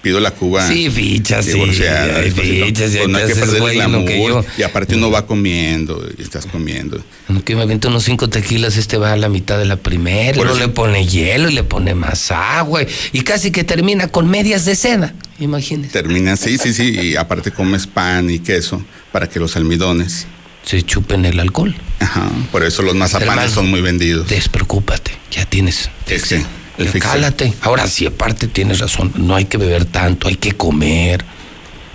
pido 0.01 0.19
la 0.19 0.31
cuba. 0.31 0.67
Sí, 0.67 0.89
fichas, 0.89 1.45
sí, 1.45 1.51
hay 1.59 2.31
fichas, 2.31 2.91
Pues 2.95 3.07
no 3.09 3.17
hay 3.17 3.27
que 3.27 3.35
perder 3.35 3.61
el 3.63 3.73
glamour. 3.73 4.09
yo- 4.09 4.45
Y 4.57 4.63
aparte 4.63 4.95
uno 4.95 5.11
va 5.11 5.27
comiendo 5.27 6.03
y 6.17 6.21
estás 6.21 6.45
comiendo. 6.45 7.03
Que 7.45 7.55
me 7.55 7.63
avienta 7.63 7.89
unos 7.89 8.03
cinco 8.05 8.29
tequilas, 8.29 8.77
este 8.77 8.97
va 8.97 9.11
a 9.13 9.17
la 9.17 9.29
mitad 9.29 9.59
de 9.59 9.65
la 9.65 9.75
primera, 9.75 10.37
luego 10.41 10.57
le 10.57 10.69
pone 10.69 11.05
hielo 11.05 11.49
y 11.49 11.53
le 11.53 11.63
pone 11.63 11.93
más 11.93 12.31
agua, 12.31 12.83
y- 13.11 13.21
casi 13.21 13.51
que 13.51 13.63
termina 13.65 14.07
con 14.07 14.29
medias 14.29 14.63
de 14.65 14.75
seda, 14.75 15.13
imagínese. 15.39 15.91
Termina, 15.91 16.35
sí, 16.37 16.57
sí, 16.57 16.73
sí. 16.73 16.97
Y 16.99 17.15
aparte 17.17 17.51
comes 17.51 17.85
pan 17.85 18.29
y 18.29 18.39
queso 18.39 18.81
para 19.11 19.27
que 19.29 19.39
los 19.39 19.55
almidones 19.57 20.25
se 20.69 20.83
chupen 20.83 21.25
el 21.25 21.39
alcohol. 21.39 21.75
Ajá. 21.99 22.29
Por 22.51 22.63
eso 22.63 22.83
los 22.83 22.93
mazapanes 22.93 23.29
Hermano, 23.31 23.51
son 23.51 23.71
muy 23.71 23.81
vendidos. 23.81 24.27
Despreocúpate, 24.27 25.11
ya 25.31 25.43
tienes. 25.45 25.89
Es 26.05 26.25
que 26.25 26.35
el 26.77 26.85
Ya 26.85 26.91
fixe. 26.91 27.07
Cálate. 27.07 27.53
Ahora 27.61 27.87
sí, 27.87 28.05
aparte 28.05 28.47
tienes 28.47 28.77
razón, 28.77 29.11
no 29.15 29.35
hay 29.35 29.45
que 29.45 29.57
beber 29.57 29.85
tanto, 29.85 30.27
hay 30.27 30.35
que 30.35 30.51
comer. 30.51 31.25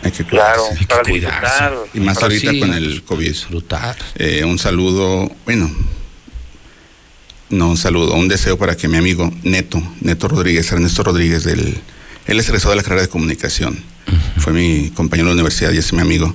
Hay 0.03 0.11
que 0.11 0.25
Claro, 0.25 0.65
cuidarse. 0.65 0.81
Hay 0.81 1.05
que 1.05 1.11
cuidarse. 1.11 1.75
Y 1.95 2.01
más 2.01 2.21
ahorita 2.21 2.51
sí, 2.51 2.59
con 2.59 2.75
el 2.75 3.05
COVID. 3.05 3.29
Disfrutar. 3.29 3.97
Eh, 4.17 4.43
un 4.45 4.59
saludo, 4.59 5.31
bueno, 5.45 5.71
no 7.51 7.69
un 7.71 7.77
saludo, 7.77 8.15
un 8.15 8.27
deseo 8.27 8.59
para 8.59 8.77
que 8.77 8.89
mi 8.89 8.97
amigo 8.97 9.33
Neto, 9.45 9.81
Neto 10.01 10.27
Rodríguez, 10.27 10.71
Ernesto 10.73 11.05
Rodríguez, 11.05 11.45
del, 11.45 11.79
él 12.27 12.41
es 12.41 12.49
egresado 12.49 12.71
de 12.71 12.77
la 12.79 12.83
carrera 12.83 13.03
de 13.03 13.09
comunicación, 13.09 13.79
fue 14.39 14.53
mi 14.53 14.91
compañero 14.91 15.29
de 15.29 15.37
la 15.37 15.43
universidad 15.43 15.71
y 15.73 15.79
es 15.79 15.93
mi 15.93 16.01
amigo. 16.01 16.35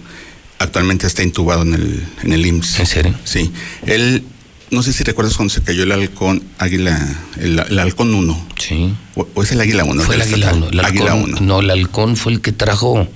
Actualmente 0.60 1.08
está 1.08 1.24
intubado 1.24 1.62
en 1.64 1.74
el, 1.74 2.06
en 2.24 2.34
el 2.34 2.46
IMSS. 2.46 2.80
¿En 2.82 2.86
serio? 2.86 3.16
Sí. 3.24 3.52
Él, 3.86 4.24
no 4.72 4.84
sé 4.84 4.92
si 4.94 5.04
recuerdas 5.04 5.36
cuando 5.36 5.54
se 5.54 5.62
cayó 5.64 5.84
el 5.84 5.92
halcón, 5.92 6.44
águila, 6.58 7.00
el, 7.40 7.60
el 7.60 7.80
halcón 7.80 8.14
1. 8.14 8.48
Sí. 8.60 8.94
O, 9.16 9.28
o 9.36 9.44
es 9.44 9.52
el 9.54 9.62
águila 9.62 9.86
1. 9.86 10.04
Fue 10.04 10.16
el 10.16 10.22
águila 10.22 10.54
1. 10.54 10.70
El 10.70 10.80
Águila 10.86 11.14
halcón, 11.14 11.34
1. 11.36 11.42
no, 11.42 11.60
el 11.62 11.70
halcón 11.72 12.18
fue 12.18 12.34
el 12.34 12.42
que 12.42 12.52
trajo 12.52 13.08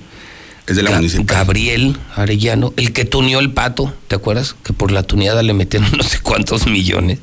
Es 0.66 0.76
de 0.76 0.82
la 0.82 0.90
Ga- 0.92 0.96
municipal. 0.96 1.26
Gabriel 1.26 1.98
Arellano, 2.16 2.72
el 2.78 2.92
que 2.94 3.04
tuneó 3.04 3.40
el 3.40 3.52
pato, 3.52 3.94
¿te 4.08 4.14
acuerdas? 4.16 4.56
Que 4.64 4.72
por 4.72 4.90
la 4.90 5.02
tuneada 5.02 5.42
le 5.42 5.52
metieron 5.52 5.90
no 5.96 6.02
sé 6.02 6.20
cuántos 6.20 6.66
millones, 6.66 7.18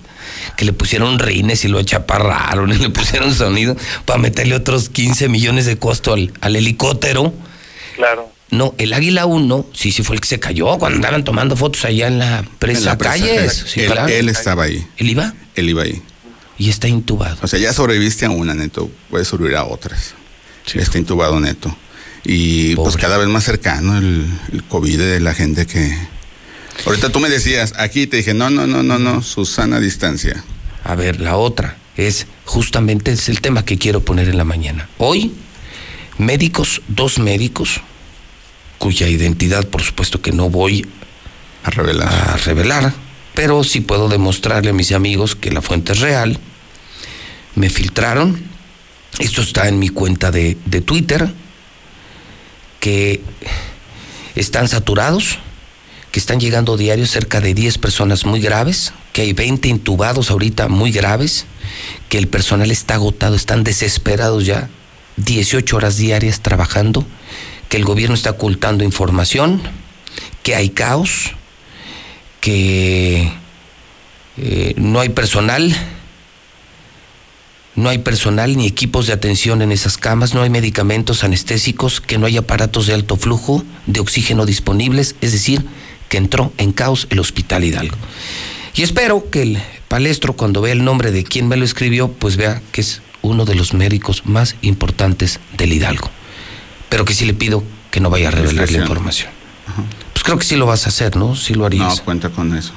que 0.55 0.65
le 0.65 0.71
pusieron 0.73 1.17
rines 1.17 1.65
y 1.65 1.67
lo 1.67 1.79
achaparraron 1.79 2.71
y 2.71 2.75
le 2.77 2.89
pusieron 2.91 3.33
sonido 3.33 3.75
para 4.05 4.19
meterle 4.19 4.53
otros 4.55 4.87
15 4.89 5.29
millones 5.29 5.65
de 5.65 5.77
costo 5.77 6.13
al, 6.13 6.31
al 6.41 6.55
helicóptero. 6.55 7.33
Claro. 7.95 8.30
No, 8.51 8.75
el 8.77 8.93
Águila 8.93 9.25
1, 9.25 9.65
sí, 9.73 9.91
sí 9.91 10.03
fue 10.03 10.15
el 10.15 10.21
que 10.21 10.27
se 10.27 10.39
cayó 10.39 10.77
cuando 10.77 10.97
andaban 10.97 11.23
tomando 11.23 11.55
fotos 11.55 11.85
allá 11.85 12.07
en 12.07 12.19
la 12.19 12.43
presa 12.59 12.79
En 12.79 12.85
la 12.85 12.97
presa 12.97 13.13
calles. 13.13 13.63
Sí, 13.65 13.81
él, 13.81 13.91
claro. 13.91 14.07
él 14.09 14.27
estaba 14.27 14.63
ahí. 14.63 14.85
¿Él 14.97 15.09
iba? 15.09 15.33
Él 15.55 15.69
iba 15.69 15.83
ahí. 15.83 16.01
Y 16.57 16.69
está 16.69 16.89
intubado. 16.89 17.37
O 17.41 17.47
sea, 17.47 17.59
ya 17.59 17.71
sobreviviste 17.71 18.25
a 18.25 18.29
una, 18.29 18.53
Neto. 18.53 18.91
Puedes 19.09 19.29
sobrevivir 19.29 19.57
a 19.57 19.63
otras. 19.63 20.13
Está 20.73 20.97
intubado, 20.97 21.39
Neto. 21.39 21.75
Y 22.23 22.75
pues 22.75 22.97
cada 22.97 23.17
vez 23.17 23.27
más 23.29 23.45
cercano 23.45 23.97
el, 23.97 24.27
el 24.51 24.63
COVID 24.65 24.97
de 24.99 25.19
la 25.21 25.33
gente 25.33 25.65
que... 25.65 25.97
Ahorita 26.85 27.09
tú 27.09 27.19
me 27.19 27.29
decías, 27.29 27.73
aquí 27.77 28.05
te 28.05 28.17
dije, 28.17 28.33
no, 28.33 28.49
no, 28.49 28.67
no, 28.67 28.83
no, 28.83 28.99
no, 28.99 29.23
Susana 29.23 29.79
distancia. 29.79 30.43
A 30.83 30.95
ver, 30.95 31.19
la 31.19 31.37
otra 31.37 31.77
es 31.97 32.27
justamente 32.45 33.11
es 33.11 33.29
el 33.29 33.41
tema 33.41 33.65
que 33.65 33.77
quiero 33.77 34.01
poner 34.01 34.29
en 34.29 34.37
la 34.37 34.43
mañana. 34.43 34.89
Hoy, 34.97 35.33
médicos, 36.17 36.81
dos 36.87 37.19
médicos, 37.19 37.81
cuya 38.81 39.07
identidad 39.07 39.67
por 39.67 39.83
supuesto 39.83 40.21
que 40.23 40.31
no 40.31 40.49
voy 40.49 40.87
a 41.63 41.69
revelar, 41.69 42.11
a 42.11 42.37
revelar 42.37 42.93
pero 43.33 43.63
sí 43.63 43.81
puedo 43.81 44.09
demostrarle 44.09 44.71
a 44.71 44.73
mis 44.73 44.91
amigos 44.91 45.35
que 45.35 45.51
la 45.51 45.61
fuente 45.61 45.93
es 45.93 45.99
real. 45.99 46.39
Me 47.55 47.69
filtraron, 47.69 48.41
esto 49.19 49.41
está 49.41 49.67
en 49.67 49.79
mi 49.79 49.89
cuenta 49.89 50.31
de, 50.31 50.57
de 50.65 50.81
Twitter, 50.81 51.31
que 52.79 53.21
están 54.35 54.67
saturados, 54.67 55.39
que 56.11 56.19
están 56.19 56.39
llegando 56.39 56.77
diarios 56.77 57.09
cerca 57.09 57.39
de 57.39 57.53
10 57.53 57.77
personas 57.77 58.25
muy 58.25 58.41
graves, 58.41 58.93
que 59.13 59.21
hay 59.21 59.33
20 59.33 59.69
intubados 59.69 60.31
ahorita 60.31 60.67
muy 60.67 60.91
graves, 60.91 61.45
que 62.09 62.17
el 62.17 62.27
personal 62.27 62.71
está 62.71 62.95
agotado, 62.95 63.35
están 63.35 63.63
desesperados 63.63 64.45
ya, 64.45 64.69
18 65.17 65.75
horas 65.75 65.97
diarias 65.97 66.41
trabajando, 66.41 67.05
que 67.71 67.77
el 67.77 67.85
gobierno 67.85 68.15
está 68.15 68.31
ocultando 68.31 68.83
información, 68.83 69.61
que 70.43 70.55
hay 70.55 70.71
caos, 70.71 71.31
que 72.41 73.31
eh, 74.35 74.73
no 74.75 74.99
hay 74.99 75.07
personal, 75.07 75.73
no 77.77 77.87
hay 77.87 77.99
personal 77.99 78.57
ni 78.57 78.67
equipos 78.67 79.07
de 79.07 79.13
atención 79.13 79.61
en 79.61 79.71
esas 79.71 79.97
camas, 79.97 80.33
no 80.33 80.41
hay 80.41 80.49
medicamentos 80.49 81.23
anestésicos, 81.23 82.01
que 82.01 82.17
no 82.17 82.25
hay 82.25 82.35
aparatos 82.35 82.87
de 82.87 82.93
alto 82.93 83.15
flujo 83.15 83.63
de 83.85 84.01
oxígeno 84.01 84.45
disponibles, 84.45 85.15
es 85.21 85.31
decir, 85.31 85.63
que 86.09 86.17
entró 86.17 86.51
en 86.57 86.73
caos 86.73 87.07
el 87.09 87.19
Hospital 87.19 87.63
Hidalgo. 87.63 87.95
Y 88.75 88.81
espero 88.81 89.29
que 89.29 89.43
el 89.43 89.59
palestro, 89.87 90.33
cuando 90.33 90.59
vea 90.59 90.73
el 90.73 90.83
nombre 90.83 91.11
de 91.11 91.23
quien 91.23 91.47
me 91.47 91.55
lo 91.55 91.63
escribió, 91.63 92.11
pues 92.11 92.35
vea 92.35 92.61
que 92.73 92.81
es 92.81 93.01
uno 93.21 93.45
de 93.45 93.55
los 93.55 93.73
médicos 93.73 94.23
más 94.25 94.57
importantes 94.61 95.39
del 95.55 95.71
Hidalgo. 95.71 96.11
Pero 96.91 97.05
que 97.05 97.13
sí 97.15 97.25
le 97.25 97.33
pido 97.33 97.63
que 97.89 97.99
no 98.01 98.09
vaya 98.11 98.27
a 98.27 98.31
revelar 98.31 98.69
la 98.69 98.77
información. 98.79 99.31
Pues 100.13 100.23
creo 100.23 100.37
que 100.37 100.45
sí 100.45 100.57
lo 100.57 100.65
vas 100.65 100.85
a 100.85 100.89
hacer, 100.89 101.15
¿no? 101.15 101.35
Sí 101.35 101.53
lo 101.55 101.65
harías. 101.65 101.97
No, 101.97 102.03
cuenta 102.03 102.29
con 102.29 102.55
eso. 102.55 102.73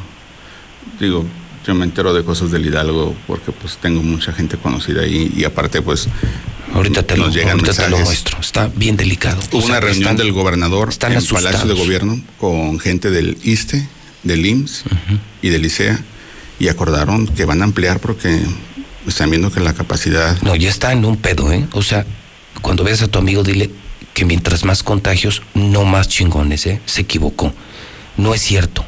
Digo, 1.00 1.24
yo 1.66 1.74
me 1.74 1.84
entero 1.84 2.14
de 2.14 2.22
cosas 2.24 2.50
del 2.52 2.64
Hidalgo 2.66 3.14
porque 3.26 3.50
pues 3.52 3.76
tengo 3.78 4.02
mucha 4.02 4.32
gente 4.32 4.56
conocida 4.56 5.02
ahí 5.02 5.32
y 5.36 5.42
aparte 5.44 5.82
pues 5.82 6.06
Ahorita 6.72 7.02
te, 7.02 7.16
lo, 7.16 7.26
nos 7.26 7.34
llegan 7.34 7.52
ahorita 7.58 7.72
te 7.72 7.82
lo 7.90 7.96
mensajes. 7.96 8.04
muestro. 8.06 8.38
Está 8.40 8.68
bien 8.74 8.96
delicado. 8.96 9.40
Hubo 9.50 9.58
O 9.58 9.60
sea, 9.62 9.70
una 9.70 9.80
reunión 9.80 10.02
están- 10.02 10.16
del 10.16 10.32
gobernador 10.32 10.88
están 10.90 11.12
en 11.12 11.18
asustados. 11.18 11.44
Palacio 11.44 11.68
de 11.68 11.74
Gobierno 11.74 12.20
con 12.38 12.78
gente 12.80 13.10
del 13.10 13.36
ISTE, 13.42 13.86
del 14.22 14.46
IMSS 14.46 14.84
y 15.42 15.48
del 15.48 15.64
ICEA 15.66 16.00
y 16.60 16.68
acordaron 16.68 17.26
que 17.26 17.44
van 17.44 17.60
a 17.62 17.64
ampliar 17.64 17.98
porque 18.00 18.40
están 19.08 19.30
viendo 19.30 19.50
que 19.50 19.60
la 19.60 19.74
capacidad 19.74 20.40
No, 20.42 20.54
ya 20.56 20.68
está 20.70 20.92
en 20.92 21.04
un 21.04 21.16
pedo, 21.16 21.52
¿eh? 21.52 21.66
O 21.72 21.82
sea, 21.82 22.06
cuando 22.62 22.84
veas 22.84 23.02
a 23.02 23.08
tu 23.08 23.18
amigo, 23.18 23.42
dile 23.42 23.70
que 24.14 24.24
mientras 24.24 24.64
más 24.64 24.82
contagios, 24.82 25.42
no 25.54 25.84
más 25.84 26.08
chingones, 26.08 26.66
¿eh? 26.66 26.80
Se 26.86 27.02
equivocó. 27.02 27.52
No 28.16 28.32
es 28.32 28.40
cierto. 28.40 28.84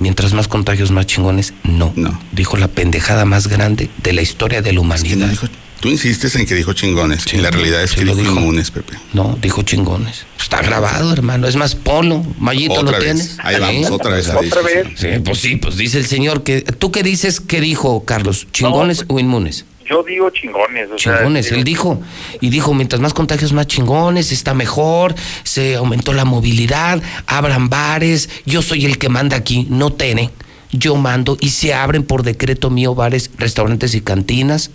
Mientras 0.00 0.34
más 0.34 0.48
contagios, 0.48 0.90
más 0.90 1.06
chingones. 1.06 1.54
No. 1.62 1.92
No. 1.96 2.20
Dijo 2.32 2.56
la 2.56 2.68
pendejada 2.68 3.24
más 3.24 3.46
grande 3.46 3.88
de 4.02 4.12
la 4.12 4.20
historia 4.20 4.60
de 4.60 4.72
la 4.72 4.80
humanidad. 4.80 5.32
tú 5.80 5.88
insistes 5.88 6.34
en 6.34 6.44
que 6.44 6.54
dijo 6.54 6.72
chingones. 6.72 7.24
y 7.32 7.36
la 7.36 7.50
realidad 7.50 7.84
es 7.84 7.92
que 7.92 8.04
dijo, 8.04 8.18
inmunes, 8.18 8.72
Pepe. 8.72 8.94
No, 9.12 9.38
dijo 9.40 9.62
chingones. 9.62 10.26
Está 10.40 10.60
grabado, 10.60 11.12
hermano. 11.12 11.46
Es 11.46 11.54
más, 11.54 11.76
polo. 11.76 12.26
Mayito 12.38 12.82
lo 12.82 12.98
tienes. 12.98 13.38
Ahí 13.42 13.60
vamos, 13.60 13.90
otra 13.92 14.10
vez. 14.10 14.28
Otra 14.28 14.62
vez. 14.62 14.88
Sí, 14.96 15.08
pues 15.24 15.38
sí, 15.38 15.56
pues 15.56 15.76
dice 15.76 15.98
el 15.98 16.06
señor 16.06 16.42
que. 16.42 16.62
¿Tú 16.62 16.90
qué 16.90 17.04
dices 17.04 17.40
que 17.40 17.60
dijo, 17.60 18.04
Carlos? 18.04 18.48
¿Chingones 18.52 19.04
pues, 19.04 19.10
o 19.10 19.20
inmunes? 19.20 19.64
Yo 19.88 20.02
digo 20.02 20.30
chingones. 20.30 20.88
chingones, 20.96 21.52
él 21.52 21.64
dijo. 21.64 22.00
Y 22.40 22.50
dijo, 22.50 22.72
mientras 22.74 23.00
más 23.00 23.12
contagios, 23.12 23.52
más 23.52 23.66
chingones, 23.66 24.32
está 24.32 24.54
mejor, 24.54 25.14
se 25.42 25.76
aumentó 25.76 26.12
la 26.12 26.24
movilidad, 26.24 27.02
abran 27.26 27.68
bares, 27.68 28.30
yo 28.46 28.62
soy 28.62 28.86
el 28.86 28.98
que 28.98 29.08
manda 29.08 29.36
aquí, 29.36 29.66
no 29.68 29.92
tiene. 29.92 30.30
Yo 30.72 30.96
mando 30.96 31.36
y 31.40 31.50
se 31.50 31.72
abren 31.72 32.02
por 32.02 32.24
decreto 32.24 32.68
mío 32.68 32.96
bares, 32.96 33.30
restaurantes 33.38 33.94
y 33.94 34.00
cantinas. 34.00 34.72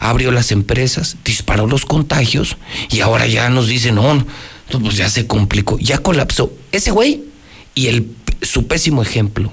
Abrió 0.00 0.30
las 0.30 0.50
empresas, 0.50 1.18
disparó 1.24 1.66
los 1.66 1.84
contagios 1.84 2.56
y 2.90 3.00
ahora 3.00 3.26
ya 3.26 3.50
nos 3.50 3.68
dicen, 3.68 3.96
no, 3.96 4.24
pues 4.70 4.96
ya 4.96 5.10
se 5.10 5.26
complicó, 5.26 5.78
ya 5.78 5.98
colapsó. 5.98 6.52
Ese 6.72 6.90
güey 6.90 7.24
y 7.74 7.88
el, 7.88 8.08
su 8.40 8.66
pésimo 8.66 9.02
ejemplo, 9.02 9.52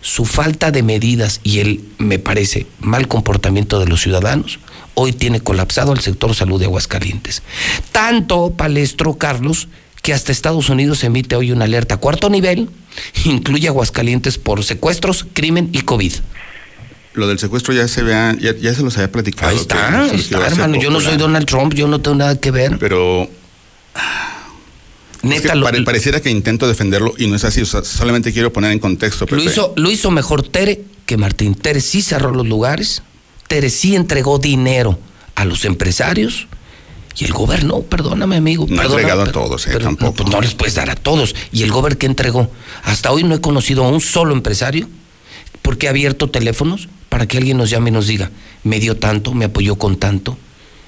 su 0.00 0.24
falta 0.24 0.70
de 0.70 0.82
medidas 0.82 1.40
y 1.42 1.60
el, 1.60 1.84
me 1.98 2.18
parece, 2.18 2.66
mal 2.80 3.08
comportamiento 3.08 3.78
de 3.78 3.86
los 3.86 4.00
ciudadanos, 4.00 4.58
hoy 4.94 5.12
tiene 5.12 5.40
colapsado 5.40 5.92
el 5.92 6.00
sector 6.00 6.34
salud 6.34 6.58
de 6.58 6.66
Aguascalientes. 6.66 7.42
Tanto 7.92 8.52
palestro 8.56 9.14
Carlos 9.14 9.68
que 10.02 10.14
hasta 10.14 10.32
Estados 10.32 10.68
Unidos 10.70 11.04
emite 11.04 11.36
hoy 11.36 11.52
una 11.52 11.64
alerta 11.64 11.98
cuarto 11.98 12.30
nivel, 12.30 12.70
incluye 13.24 13.68
Aguascalientes 13.68 14.38
por 14.38 14.64
secuestros, 14.64 15.26
crimen 15.32 15.68
y 15.72 15.82
COVID. 15.82 16.14
Lo 17.12 17.26
del 17.26 17.38
secuestro 17.38 17.74
ya 17.74 17.88
se 17.88 18.02
vea, 18.02 18.36
ya, 18.38 18.72
se 18.72 18.82
los 18.82 18.96
había 18.96 19.10
platicado. 19.10 19.50
Ahí 19.50 19.56
está, 19.56 20.02
ahí 20.02 20.10
está, 20.14 20.46
hermano. 20.46 20.76
Yo 20.76 20.90
no 20.90 21.00
soy 21.00 21.16
Donald 21.16 21.44
Trump, 21.44 21.74
yo 21.74 21.88
no 21.88 22.00
tengo 22.00 22.16
nada 22.16 22.38
que 22.38 22.52
ver. 22.52 22.78
Pero 22.78 23.28
Neta, 25.22 25.54
pareciera 25.84 26.20
que 26.20 26.30
intento 26.30 26.66
defenderlo 26.66 27.14
y 27.18 27.26
no 27.26 27.36
es 27.36 27.44
así. 27.44 27.64
solamente 27.64 28.32
quiero 28.32 28.52
poner 28.52 28.72
en 28.72 28.78
contexto. 28.78 29.26
Lo 29.28 29.42
hizo, 29.42 29.74
lo 29.76 29.90
hizo 29.90 30.10
mejor 30.10 30.46
Tere 30.46 30.84
que 31.06 31.16
Martín. 31.16 31.54
Tere 31.54 31.80
sí 31.80 32.02
cerró 32.02 32.32
los 32.32 32.46
lugares. 32.46 33.02
Tere 33.48 33.68
sí 33.68 33.96
entregó 33.96 34.38
dinero 34.38 34.98
a 35.34 35.44
los 35.44 35.64
empresarios. 35.64 36.46
Y 37.18 37.24
el 37.24 37.32
gobierno, 37.32 37.82
perdóname, 37.82 38.36
amigo. 38.36 38.66
No 38.68 38.80
ha 38.80 38.84
entregado 38.86 39.22
a 39.22 39.32
todos, 39.32 39.66
eh, 39.66 39.76
tampoco. 39.78 40.14
Pues 40.14 40.30
no, 40.30 40.40
les 40.40 40.54
puedes 40.54 40.74
dar 40.74 40.88
a 40.88 40.94
todos. 40.94 41.34
¿Y 41.52 41.64
el 41.64 41.70
gobierno 41.70 41.98
que 41.98 42.06
entregó? 42.06 42.50
Hasta 42.82 43.10
hoy 43.12 43.24
no 43.24 43.34
he 43.34 43.40
conocido 43.40 43.84
a 43.84 43.88
un 43.88 44.00
solo 44.00 44.32
empresario 44.32 44.88
porque 45.60 45.86
ha 45.86 45.90
abierto 45.90 46.30
teléfonos 46.30 46.88
para 47.08 47.26
que 47.26 47.36
alguien 47.36 47.58
nos 47.58 47.68
llame 47.68 47.90
y 47.90 47.92
nos 47.92 48.06
diga, 48.06 48.30
me 48.62 48.78
dio 48.78 48.96
tanto, 48.96 49.34
me 49.34 49.46
apoyó 49.46 49.76
con 49.76 49.96
tanto. 49.96 50.38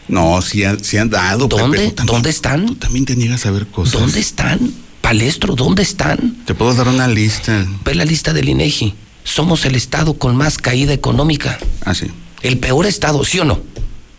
No, 0.09 0.43
sí, 0.43 0.65
han 0.65 1.11
dado. 1.11 1.49
¿Dónde? 1.49 1.95
¿Dónde 2.05 2.31
están? 2.31 2.67
Tú 2.67 2.75
también 2.75 3.05
te 3.05 3.17
niegas 3.17 3.47
a 3.47 3.51
ver 3.51 3.67
cosas. 3.67 4.01
¿Dónde 4.01 4.21
están? 4.21 4.73
Palestro, 5.01 5.55
¿dónde 5.55 5.83
están? 5.83 6.45
Te 6.45 6.55
puedo 6.55 6.75
dar 6.75 6.89
una 6.89 7.09
lista. 7.09 7.67
Ve 7.85 7.95
la 7.95 8.05
lista 8.05 8.33
del 8.33 8.49
INEGI. 8.49 8.95
Somos 9.25 9.65
el 9.65 9.75
estado 9.75 10.15
con 10.15 10.37
más 10.37 10.59
caída 10.59 10.93
económica. 10.93 11.59
Ah, 11.85 11.95
sí. 11.95 12.07
El 12.43 12.59
peor 12.59 12.87
estado, 12.87 13.25
¿sí 13.25 13.39
o 13.39 13.45
no? 13.45 13.61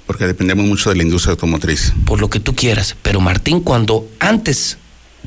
Porque 0.07 0.25
dependemos 0.25 0.65
mucho 0.65 0.89
de 0.89 0.95
la 0.95 1.03
industria 1.03 1.31
automotriz. 1.31 1.93
Por 2.05 2.19
lo 2.19 2.29
que 2.29 2.39
tú 2.39 2.55
quieras. 2.55 2.95
Pero 3.01 3.21
Martín, 3.21 3.61
cuando 3.61 4.07
antes 4.19 4.77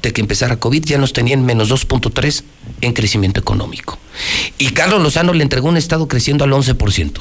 de 0.02 0.12
que 0.12 0.20
empezara 0.20 0.58
COVID 0.58 0.84
ya 0.84 0.98
nos 0.98 1.12
tenían 1.12 1.44
menos 1.44 1.70
2.3 1.70 2.42
en 2.82 2.92
crecimiento 2.92 3.40
económico. 3.40 3.98
Y 4.58 4.70
Carlos 4.70 5.02
Lozano 5.02 5.32
le 5.32 5.42
entregó 5.42 5.68
un 5.68 5.76
estado 5.76 6.08
creciendo 6.08 6.44
al 6.44 6.52
11%. 6.52 7.20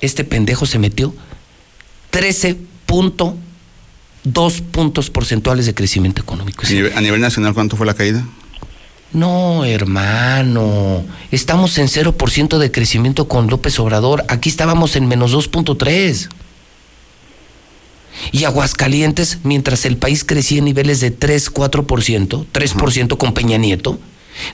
Este 0.00 0.24
pendejo 0.24 0.66
se 0.66 0.78
metió 0.78 1.14
13 2.10 2.56
punto 2.86 3.36
dos 4.26 4.60
puntos 4.60 5.08
porcentuales 5.08 5.66
de 5.66 5.74
crecimiento 5.74 6.20
económico. 6.20 6.64
¿A 6.94 7.00
nivel 7.00 7.20
nacional 7.20 7.54
cuánto 7.54 7.76
fue 7.76 7.86
la 7.86 7.94
caída? 7.94 8.26
No, 9.12 9.64
hermano, 9.64 11.04
estamos 11.30 11.78
en 11.78 11.86
0% 11.86 12.58
de 12.58 12.70
crecimiento 12.72 13.28
con 13.28 13.46
López 13.46 13.78
Obrador. 13.78 14.24
Aquí 14.28 14.48
estábamos 14.48 14.96
en 14.96 15.06
menos 15.06 15.32
2.3. 15.32 16.28
Y 18.32 18.44
Aguascalientes, 18.44 19.38
mientras 19.44 19.84
el 19.84 19.96
país 19.96 20.24
crecía 20.24 20.58
en 20.58 20.64
niveles 20.64 21.00
de 21.00 21.12
3, 21.12 21.52
4%, 21.52 22.46
3% 22.52 23.16
con 23.16 23.32
Peña 23.32 23.58
Nieto, 23.58 24.00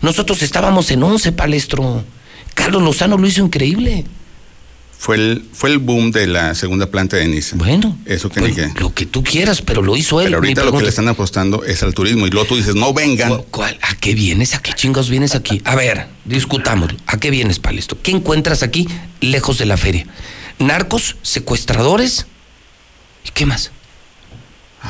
nosotros 0.03 0.43
estábamos 0.43 0.91
en 0.91 1.03
11, 1.03 1.33
palestro. 1.33 2.05
Carlos 2.55 2.83
Lozano 2.83 3.17
lo 3.17 3.27
hizo 3.27 3.43
increíble 3.43 4.05
fue 5.03 5.17
el, 5.17 5.45
fue 5.53 5.71
el 5.71 5.79
boom 5.79 6.13
de 6.13 6.29
la 6.29 6.55
segunda 6.55 6.87
planta 6.87 7.17
de 7.17 7.27
Niza. 7.27 7.57
Bueno, 7.57 7.99
eso 8.07 8.29
que 8.29 8.39
pues, 8.39 8.57
Lo 8.79 8.95
que 8.95 9.05
tú 9.05 9.25
quieras, 9.25 9.61
pero 9.61 9.83
lo 9.83 9.97
hizo 9.97 10.21
él. 10.21 10.27
Pero 10.27 10.37
ahorita 10.37 10.63
lo 10.63 10.71
que 10.71 10.85
le 10.85 10.91
están 10.91 11.09
apostando 11.09 11.65
es 11.65 11.83
al 11.83 11.93
turismo 11.93 12.29
y 12.29 12.31
luego 12.31 12.47
tú 12.47 12.55
dices, 12.55 12.77
no 12.77 12.95
vengan. 12.95 13.43
¿Cuál? 13.51 13.77
¿A 13.83 13.97
qué 13.97 14.15
vienes? 14.15 14.55
¿A 14.55 14.63
qué 14.63 14.73
chingos 14.75 15.11
vienes 15.11 15.35
aquí? 15.35 15.61
A 15.65 15.75
ver, 15.75 16.07
discutamos. 16.25 16.95
¿A 17.09 17.19
qué 17.19 17.33
vienes, 17.33 17.59
Palesto? 17.59 18.01
¿Qué 18.01 18.13
encuentras 18.13 18.63
aquí 18.63 18.87
lejos 19.21 19.59
de 19.59 19.67
la 19.67 19.77
feria? 19.77 20.07
¿Narcos? 20.61 21.17
¿Secuestradores? 21.23 22.27
¿Y 23.27 23.31
qué 23.31 23.45
más? 23.45 23.73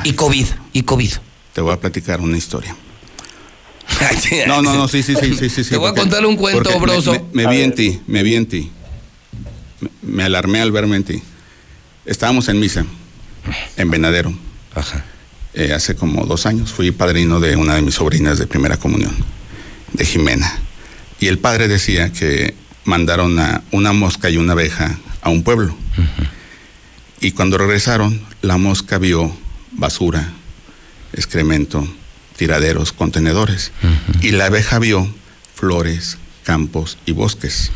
y 0.03 0.13
COVID, 0.13 0.45
y 0.73 0.83
COVID. 0.83 1.11
Te 1.53 1.61
voy 1.61 1.73
a 1.73 1.79
platicar 1.79 2.21
una 2.21 2.37
historia. 2.37 2.75
no, 4.47 4.61
no, 4.61 4.75
no, 4.75 4.87
sí, 4.87 5.01
sí, 5.01 5.15
sí, 5.19 5.33
sí, 5.33 5.49
sí. 5.49 5.63
Te 5.71 5.77
voy 5.77 5.89
a 5.89 5.95
contar 5.95 6.23
un 6.23 6.35
cuento, 6.35 6.79
broso. 6.79 7.29
me 7.33 7.47
vi 7.47 7.61
en 7.61 7.73
ti, 7.73 7.99
me 8.05 8.21
vi 8.21 8.35
en 8.35 8.45
ti 8.45 8.71
me 10.01 10.23
alarmé 10.23 10.61
al 10.61 10.71
verme 10.71 10.97
en 10.97 11.03
ti. 11.03 11.21
Estábamos 12.05 12.49
en 12.49 12.59
misa, 12.59 12.85
en 13.77 13.89
Venadero. 13.89 14.33
Ajá. 14.75 15.05
Eh, 15.53 15.71
hace 15.71 15.95
como 15.95 16.25
dos 16.25 16.47
años 16.47 16.71
fui 16.71 16.91
padrino 16.91 17.39
de 17.39 17.55
una 17.55 17.75
de 17.75 17.83
mis 17.83 17.95
sobrinas 17.95 18.39
de 18.39 18.47
primera 18.47 18.77
comunión, 18.77 19.15
de 19.93 20.05
Jimena. 20.05 20.59
Y 21.19 21.27
el 21.27 21.37
padre 21.37 21.67
decía 21.67 22.11
que 22.11 22.55
mandaron 22.85 23.37
a 23.39 23.61
una 23.71 23.93
mosca 23.93 24.29
y 24.29 24.37
una 24.37 24.53
abeja 24.53 24.97
a 25.21 25.29
un 25.29 25.43
pueblo. 25.43 25.75
Y 27.21 27.31
cuando 27.31 27.57
regresaron, 27.57 28.19
la 28.41 28.57
mosca 28.57 28.97
vio 28.97 29.33
basura, 29.71 30.33
excremento, 31.13 31.87
tiraderos, 32.35 32.91
contenedores. 32.91 33.71
Y 34.21 34.31
la 34.31 34.47
abeja 34.47 34.79
vio 34.79 35.07
flores, 35.55 36.17
campos 36.43 36.97
y 37.05 37.13
bosques. 37.13 37.71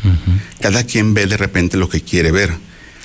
Cada 0.60 0.84
quien 0.84 1.14
ve 1.14 1.26
de 1.26 1.36
repente 1.36 1.76
lo 1.76 1.88
que 1.88 2.00
quiere 2.00 2.30
ver. 2.30 2.52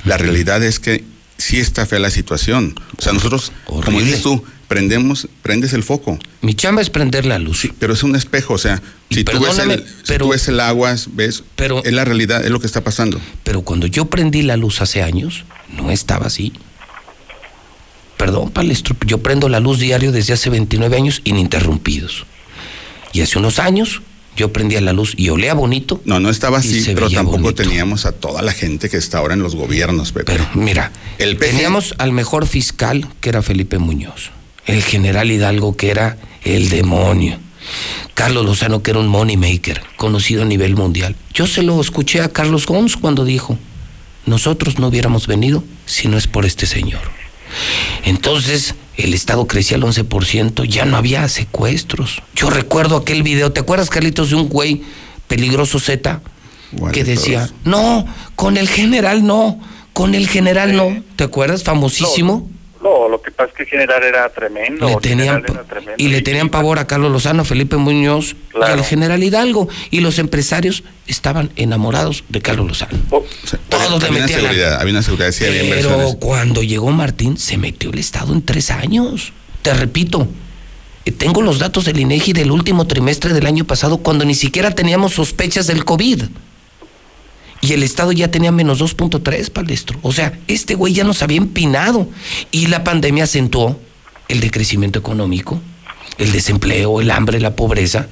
La 0.06 0.18
realidad 0.18 0.62
es 0.64 0.80
que 0.80 1.04
sí 1.38 1.60
está 1.60 1.86
fea 1.86 2.00
la 2.00 2.12
situación. 2.12 2.76
O 2.98 3.02
sea, 3.02 3.14
nosotros, 3.14 3.52
como 3.66 4.00
dices 4.00 4.22
tú, 4.22 4.44
prendemos, 4.68 5.28
prendes 5.42 5.74
el 5.74 5.84
foco. 5.84 6.18
Mi 6.42 6.56
chamba 6.56 6.82
es 6.82 6.90
prender 6.90 7.26
la 7.26 7.40
luz. 7.40 7.68
pero 7.80 7.94
es 7.94 8.04
un 8.04 8.16
espejo, 8.16 8.56
o 8.56 8.58
sea, 8.58 8.82
si, 9.10 9.24
tú 9.24 9.40
ves, 9.40 9.60
el, 9.60 9.86
tú 10.18 10.30
ves, 10.30 10.48
el, 10.48 10.60
agua, 10.60 10.96
ves, 11.12 11.44
pero, 11.56 11.84
es 11.84 11.94
la 11.94 12.06
realidad, 12.06 12.44
es 12.44 12.52
lo 12.52 12.60
que 12.60 12.68
está 12.68 12.84
pasando. 12.84 13.22
Pero 13.44 13.62
cuando 13.62 13.88
yo 13.88 14.06
prendí 14.06 14.42
la 14.42 14.58
luz 14.58 14.82
hace 14.82 15.04
años, 15.04 15.46
no 15.70 15.92
estaba 15.92 16.28
así. 16.28 16.54
Perdón, 18.18 18.52
Palestro, 18.52 18.96
yo 19.06 19.20
prendo 19.20 19.50
la 19.50 19.60
luz 19.60 19.80
diario 19.80 20.12
desde 20.12 20.34
hace 20.34 20.50
29 20.50 20.96
años 20.96 21.22
ininterrumpidos. 21.24 22.26
Y 23.12 23.22
hace 23.22 23.38
unos 23.38 23.60
años 23.60 24.02
yo 24.36 24.52
prendía 24.52 24.82
la 24.82 24.94
luz 24.94 25.14
y 25.18 25.30
olía 25.30 25.54
bonito. 25.54 26.02
No, 26.06 26.20
no 26.20 26.30
estaba 26.30 26.60
así, 26.60 26.84
pero 26.94 27.10
tampoco 27.10 27.54
teníamos 27.54 28.06
a 28.06 28.12
toda 28.12 28.42
la 28.42 28.52
gente 28.52 28.90
que 28.90 28.98
está 28.98 29.20
ahora 29.20 29.34
en 29.34 29.44
los 29.44 29.56
gobiernos, 29.56 30.12
Pepe. 30.12 30.32
Pero 30.32 30.48
mira, 30.54 30.92
el 31.18 31.38
teníamos 31.38 31.94
al 31.98 32.12
mejor 32.12 32.48
fiscal, 32.48 33.08
que 33.22 33.30
era 33.30 33.42
Felipe 33.42 33.78
Muñoz, 33.78 34.32
el 34.66 34.82
general 34.82 35.32
Hidalgo, 35.32 35.78
que 35.78 35.92
era 35.92 36.18
el 36.44 36.70
demonio, 36.70 37.38
Carlos 38.14 38.46
Lozano, 38.46 38.84
que 38.84 38.92
era 38.92 39.00
un 39.00 39.08
money 39.08 39.38
maker, 39.38 39.82
conocido 39.96 40.44
a 40.44 40.46
nivel 40.46 40.76
mundial. 40.76 41.16
Yo 41.34 41.48
se 41.48 41.64
lo 41.64 41.80
escuché 41.80 42.22
a 42.22 42.30
Carlos 42.30 42.66
Gomes 42.66 42.98
cuando 42.98 43.26
dijo, 43.26 43.58
nosotros 44.26 44.80
no 44.80 44.88
hubiéramos 44.88 45.28
venido 45.28 45.64
si 45.86 46.08
no 46.08 46.18
es 46.18 46.28
por 46.28 46.46
este 46.46 46.66
señor. 46.66 47.02
Entonces, 48.04 48.76
el 48.98 49.14
Estado 49.14 49.48
crecía 49.48 49.78
al 49.78 49.84
11%, 49.84 50.66
ya 50.66 50.86
no 50.86 50.98
había 50.98 51.28
secuestros. 51.30 52.22
Yo 52.36 52.50
recuerdo 52.50 52.98
aquel 52.98 53.24
video, 53.24 53.52
¿te 53.52 53.60
acuerdas, 53.60 53.90
Carlitos, 53.90 54.30
de 54.30 54.36
un 54.36 54.50
güey 54.50 54.82
peligroso 55.28 55.80
Z? 55.80 56.22
que 56.92 57.04
decía, 57.04 57.50
no, 57.66 58.06
con 58.36 58.58
el 58.58 58.68
general 58.68 59.26
no, 59.26 59.60
con 59.94 60.16
el 60.16 60.28
general 60.28 60.76
no. 60.76 61.04
¿Te 61.16 61.24
acuerdas? 61.24 61.64
Famosísimo. 61.64 62.48
No, 62.50 62.63
lo 62.84 63.22
que 63.22 63.32
pasa 63.32 63.52
es 63.52 63.58
que 63.58 63.66
general 63.66 64.04
era 64.04 64.30
tremendo. 64.30 65.00
y 65.98 66.08
le 66.10 66.22
tenían 66.22 66.50
pavor 66.50 66.80
a 66.80 66.88
Carlos 66.88 67.12
Lozano, 67.12 67.46
Felipe 67.46 67.78
Muñoz 67.78 68.36
y 68.54 68.62
al 68.62 68.84
general 68.84 69.24
Hidalgo. 69.24 69.70
Y 69.90 70.02
los 70.02 70.20
empresarios 70.20 70.84
estaban 71.08 71.52
enamorados 71.56 72.24
de 72.30 72.42
Carlos 72.42 72.68
Lozano. 72.68 72.98
Oh, 73.10 73.24
Todos 73.70 74.04
había, 74.04 74.18
una 74.20 74.28
seguridad, 74.28 74.80
había 74.82 74.92
una 74.94 75.02
seguridad, 75.04 75.32
sí, 75.32 75.46
Pero 75.48 76.14
cuando 76.20 76.62
llegó 76.64 76.92
Martín, 76.92 77.38
se 77.38 77.58
metió 77.58 77.90
el 77.92 78.00
Estado 78.00 78.34
en 78.34 78.42
tres 78.44 78.70
años. 78.72 79.34
Te 79.62 79.74
repito, 79.74 80.28
Eh, 81.06 81.12
Tengo 81.12 81.42
los 81.42 81.60
datos 81.60 81.84
del 81.86 82.00
INEGI 82.00 82.32
del 82.34 82.52
último 82.52 82.86
trimestre 82.88 83.34
del 83.34 83.46
año 83.46 83.66
pasado 83.66 83.98
cuando 83.98 84.24
ni 84.26 84.36
siquiera 84.36 84.72
teníamos 84.76 85.14
sospechas 85.14 85.68
del 85.68 85.84
COVID. 85.84 86.24
Y 87.64 87.72
el 87.72 87.82
Estado 87.82 88.12
ya 88.12 88.30
tenía 88.30 88.52
menos 88.52 88.82
2.3, 88.82 89.50
palestro. 89.50 89.98
O 90.02 90.12
sea, 90.12 90.38
este 90.50 90.76
güey 90.76 90.94
ya 90.94 91.06
nos 91.06 91.24
había 91.24 91.38
empinado. 91.38 92.10
Y 92.52 92.68
la 92.68 92.84
pandemia 92.84 93.24
acentuó 93.24 93.80
el 94.28 94.42
decrecimiento 94.42 95.00
económico, 95.00 95.62
el 96.18 96.34
desempleo, 96.34 97.00
el 97.00 97.10
hambre, 97.10 97.40
la 97.40 97.56
pobreza. 97.56 98.08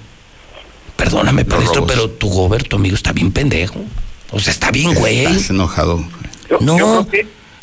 Perdóname, 0.96 1.44
palestro, 1.44 1.86
pero 1.86 2.10
tu 2.10 2.30
gober, 2.30 2.64
tu 2.64 2.78
amigo, 2.78 2.96
está 2.96 3.12
bien 3.12 3.34
pendejo. 3.34 3.84
O 4.32 4.40
sea, 4.40 4.54
está 4.54 4.72
bien, 4.72 4.94
güey. 4.94 5.26
Estás 5.26 5.50
enojado. 5.50 6.02
No, 6.62 7.06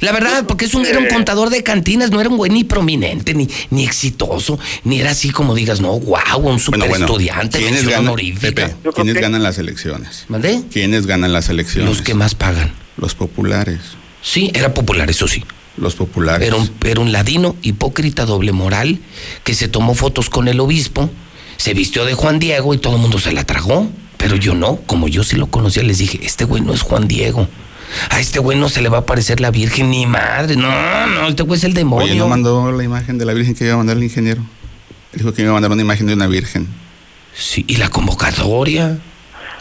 la 0.00 0.12
verdad, 0.12 0.44
porque 0.46 0.66
es 0.66 0.74
un, 0.74 0.86
era 0.86 0.98
un 0.98 1.06
contador 1.06 1.50
de 1.50 1.62
cantinas, 1.62 2.10
no 2.10 2.20
era 2.20 2.30
un 2.30 2.36
güey 2.36 2.50
ni 2.50 2.64
prominente, 2.64 3.34
ni, 3.34 3.48
ni 3.70 3.84
exitoso, 3.84 4.58
ni 4.84 5.00
era 5.00 5.10
así 5.10 5.30
como 5.30 5.54
digas, 5.54 5.80
no, 5.80 5.98
wow, 5.98 6.38
un 6.38 6.60
super 6.60 6.78
Bueno, 6.78 6.92
bueno, 6.92 7.06
estudiante, 7.06 7.58
¿quiénes 7.58 7.84
ganan, 7.84 8.08
honorífica. 8.08 8.68
Pepe, 8.68 8.92
¿quiénes 8.94 9.14
ganan 9.14 9.42
las 9.42 9.58
elecciones? 9.58 10.24
¿Mandé? 10.28 10.62
¿Quiénes 10.72 11.06
ganan 11.06 11.32
las 11.32 11.48
elecciones? 11.48 11.88
Los 11.88 12.02
que 12.02 12.14
más 12.14 12.34
pagan. 12.34 12.72
Los 12.96 13.14
populares. 13.14 13.80
Sí, 14.22 14.50
era 14.54 14.72
popular, 14.74 15.10
eso 15.10 15.26
sí. 15.26 15.44
Los 15.76 15.94
populares. 15.94 16.46
Era 16.46 16.56
un, 16.56 16.70
era 16.84 17.00
un 17.00 17.12
ladino, 17.12 17.56
hipócrita, 17.62 18.24
doble 18.24 18.52
moral, 18.52 18.98
que 19.44 19.54
se 19.54 19.68
tomó 19.68 19.94
fotos 19.94 20.30
con 20.30 20.48
el 20.48 20.60
obispo, 20.60 21.10
se 21.56 21.74
vistió 21.74 22.04
de 22.04 22.14
Juan 22.14 22.38
Diego 22.38 22.74
y 22.74 22.78
todo 22.78 22.96
el 22.96 23.02
mundo 23.02 23.18
se 23.18 23.32
la 23.32 23.44
tragó. 23.44 23.88
Pero 24.16 24.34
yo 24.34 24.54
no, 24.54 24.76
como 24.86 25.06
yo 25.06 25.22
sí 25.22 25.36
lo 25.36 25.46
conocía, 25.46 25.84
les 25.84 25.98
dije, 25.98 26.18
este 26.22 26.44
güey 26.44 26.60
no 26.60 26.74
es 26.74 26.82
Juan 26.82 27.06
Diego. 27.06 27.48
A 28.10 28.20
este 28.20 28.38
güey 28.38 28.58
no 28.58 28.68
se 28.68 28.82
le 28.82 28.88
va 28.88 28.98
a 28.98 29.00
aparecer 29.00 29.40
la 29.40 29.50
Virgen 29.50 29.90
ni 29.90 30.06
madre. 30.06 30.56
No, 30.56 31.06
no, 31.06 31.28
este 31.28 31.42
güey 31.42 31.58
es 31.58 31.64
el 31.64 31.74
demonio. 31.74 32.06
Oye, 32.06 32.16
¿no 32.16 32.28
mandó 32.28 32.70
la 32.72 32.84
imagen 32.84 33.18
de 33.18 33.24
la 33.24 33.32
Virgen 33.32 33.54
que 33.54 33.64
iba 33.64 33.74
a 33.74 33.78
mandar 33.78 33.96
el 33.96 34.04
ingeniero? 34.04 34.42
Dijo 35.12 35.32
que 35.32 35.42
iba 35.42 35.50
a 35.50 35.54
mandar 35.54 35.70
una 35.70 35.82
imagen 35.82 36.06
de 36.06 36.14
una 36.14 36.26
Virgen. 36.26 36.68
Sí, 37.34 37.64
y 37.66 37.76
la 37.76 37.88
convocatoria. 37.88 38.98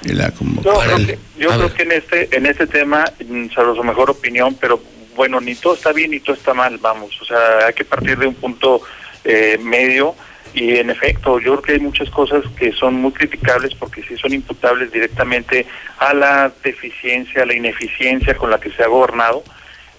Y 0.04 0.14
la 0.14 0.30
Yo, 0.30 0.36
convocatoria. 0.36 0.96
creo 0.96 1.08
que, 1.08 1.20
yo 1.40 1.50
creo 1.50 1.74
que 1.74 1.84
en 1.84 1.92
este 1.92 2.38
en 2.38 2.46
este 2.46 2.68
tema, 2.68 3.06
mm, 3.28 3.48
salvo 3.54 3.76
su 3.76 3.84
mejor 3.84 4.10
opinión, 4.10 4.56
pero 4.60 4.82
bueno, 5.16 5.40
ni 5.42 5.56
todo 5.56 5.74
está 5.74 5.92
bien 5.92 6.12
ni 6.12 6.20
todo 6.20 6.36
está 6.36 6.54
mal, 6.54 6.78
vamos. 6.78 7.20
O 7.22 7.26
sea, 7.26 7.68
hay 7.68 7.74
que 7.74 7.84
partir 7.86 8.18
de 8.18 8.28
un 8.28 8.36
punto 8.36 8.82
eh, 9.24 9.58
medio 9.62 10.16
y 10.60 10.78
en 10.78 10.90
efecto, 10.90 11.40
yo 11.40 11.52
creo 11.54 11.62
que 11.62 11.72
hay 11.74 11.80
muchas 11.80 12.10
cosas 12.10 12.44
que 12.58 12.72
son 12.72 12.96
muy 12.96 13.12
criticables 13.12 13.76
porque 13.76 14.02
sí 14.04 14.18
son 14.18 14.34
imputables 14.34 14.92
directamente 14.92 15.66
a 16.00 16.14
la 16.14 16.52
deficiencia, 16.64 17.44
a 17.44 17.46
la 17.46 17.54
ineficiencia 17.54 18.36
con 18.36 18.50
la 18.50 18.60
que 18.60 18.72
se 18.72 18.84
ha 18.84 18.88
gobernado. 18.88 19.44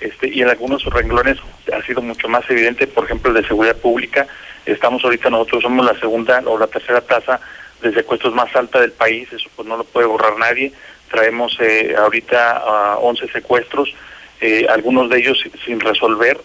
Este, 0.01 0.29
y 0.29 0.43
en 0.43 0.49
algunos 0.49 0.85
renglones 0.85 1.39
ha 1.77 1.83
sido 1.83 2.01
mucho 2.03 2.29
más 2.29 2.49
evidente, 2.51 2.87
por 2.87 3.05
ejemplo, 3.05 3.31
el 3.31 3.43
de 3.43 3.49
seguridad 3.49 3.77
pública. 3.77 4.27
Estamos 4.65 5.03
ahorita, 5.05 5.31
nosotros 5.31 5.63
somos 5.63 5.85
la 5.85 5.99
segunda 5.99 6.43
o 6.47 6.59
la 6.59 6.67
tercera 6.69 7.01
tasa 7.01 7.41
de 7.83 7.93
secuestros 7.93 8.35
más 8.35 8.55
alta 8.55 8.81
del 8.81 8.93
país, 8.93 9.33
eso 9.33 9.49
pues 9.57 9.67
no 9.67 9.77
lo 9.77 9.85
puede 9.85 10.07
borrar 10.07 10.37
nadie. 10.39 10.73
Traemos 11.11 11.57
eh, 11.61 11.95
ahorita 11.97 12.57
a 12.59 12.99
11 12.99 13.29
secuestros, 13.29 13.93
eh, 14.41 14.67
algunos 14.69 15.09
de 15.11 15.19
ellos 15.19 15.43
sin- 15.65 15.81
resolver, 15.81 16.39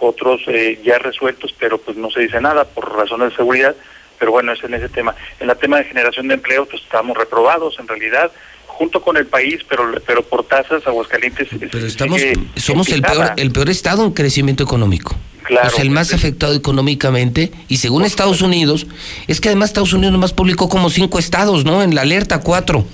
otros 0.00 0.40
eh, 0.48 0.80
ya 0.84 0.98
resueltos, 0.98 1.54
pero 1.58 1.78
pues 1.78 1.96
no 1.96 2.10
se 2.10 2.20
dice 2.20 2.40
nada 2.40 2.64
por 2.64 2.92
razones 2.96 3.30
de 3.30 3.36
seguridad. 3.36 3.76
Pero 4.18 4.32
bueno, 4.32 4.52
es 4.52 4.62
en 4.62 4.74
ese 4.74 4.88
tema. 4.88 5.14
En 5.38 5.48
el 5.48 5.56
tema 5.56 5.78
de 5.78 5.84
generación 5.84 6.28
de 6.28 6.34
empleo, 6.34 6.66
pues 6.66 6.82
estamos 6.82 7.16
reprobados 7.16 7.78
en 7.78 7.88
realidad, 7.88 8.30
junto 8.66 9.00
con 9.00 9.16
el 9.16 9.26
país, 9.26 9.60
pero 9.68 9.94
pero 10.06 10.22
por 10.22 10.44
tasas, 10.44 10.86
Aguascalientes. 10.86 11.48
Pero 11.70 11.86
estamos, 11.86 12.20
somos 12.56 12.88
el 12.90 13.00
peor, 13.00 13.32
el 13.36 13.50
peor 13.50 13.70
estado 13.70 14.04
en 14.04 14.12
crecimiento 14.12 14.62
económico. 14.62 15.16
Claro, 15.44 15.68
o 15.68 15.70
sea, 15.70 15.82
el 15.82 15.90
más 15.90 16.12
afectado 16.12 16.54
económicamente. 16.54 17.50
Y 17.68 17.78
según 17.78 18.04
Estados 18.04 18.42
Unidos, 18.42 18.86
es 19.26 19.40
que 19.40 19.48
además 19.48 19.70
Estados 19.70 19.94
Unidos 19.94 20.12
nomás 20.12 20.32
publicó 20.34 20.68
como 20.68 20.90
cinco 20.90 21.18
estados, 21.18 21.64
¿no? 21.64 21.82
En 21.82 21.94
la 21.94 22.02
alerta 22.02 22.40
cuatro. 22.40 22.84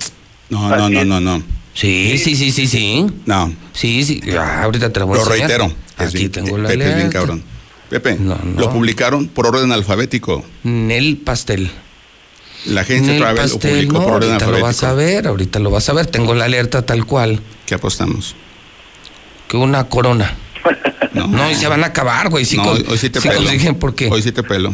No, 0.49 0.69
no, 0.75 0.89
no, 0.89 1.03
no, 1.03 1.19
no. 1.19 1.43
Sí, 1.79 2.17
sí, 2.17 2.35
sí, 2.35 2.51
sí, 2.51 2.65
sí. 2.65 3.05
No. 3.27 3.53
Sí, 3.73 4.03
sí. 4.03 4.19
Ah, 4.37 4.63
ahorita 4.63 4.91
te 4.91 4.99
la 4.99 5.05
voy 5.05 5.19
a 5.19 5.23
Lo 5.23 5.27
enseñar. 5.27 5.49
reitero. 5.49 5.75
Aquí 5.97 6.17
bien- 6.17 6.31
tengo 6.31 6.57
la 6.57 6.69
Pepe 6.69 6.89
es 6.89 6.95
bien 6.95 7.09
cabrón. 7.09 7.43
Pepe, 7.89 8.17
lo 8.57 8.69
publicaron 8.71 9.27
por 9.27 9.45
orden 9.47 9.71
alfabético. 9.71 10.43
Nel 10.63 11.17
Pastel. 11.17 11.69
La 12.65 12.81
agencia 12.81 13.13
Nel 13.13 13.21
Travel 13.21 13.35
lo 13.35 13.41
Pastel, 13.53 13.71
publicó 13.71 13.93
no, 13.93 14.03
por 14.03 14.13
orden 14.15 14.29
ahorita 14.31 14.45
lo 14.47 14.55
alfabético. 14.55 14.65
vas 14.65 14.83
a 14.83 14.93
ver, 14.93 15.27
ahorita 15.27 15.59
lo 15.59 15.69
vas 15.71 15.89
a 15.89 15.93
ver. 15.93 16.05
Tengo 16.07 16.33
la 16.33 16.45
alerta 16.45 16.81
tal 16.85 17.05
cual. 17.05 17.39
¿Qué 17.67 17.75
apostamos? 17.75 18.35
Que 19.47 19.57
una 19.57 19.83
corona. 19.85 20.35
No, 21.13 21.49
y 21.49 21.55
se 21.55 21.67
van 21.67 21.83
a 21.83 21.87
acabar, 21.87 22.29
güey. 22.29 22.45
Sí, 22.45 22.57
No, 22.57 22.63
con- 22.63 22.73
hoy, 22.77 22.85
hoy 22.89 22.97
sí 22.97 23.09
te 23.09 23.19
sí 23.21 23.27
pelo. 23.27 23.41
consiguen, 23.41 23.75
¿por 23.75 23.95
qué? 23.95 24.07
Hoy 24.11 24.21
sí 24.21 24.31
te 24.31 24.43
pelo. 24.43 24.71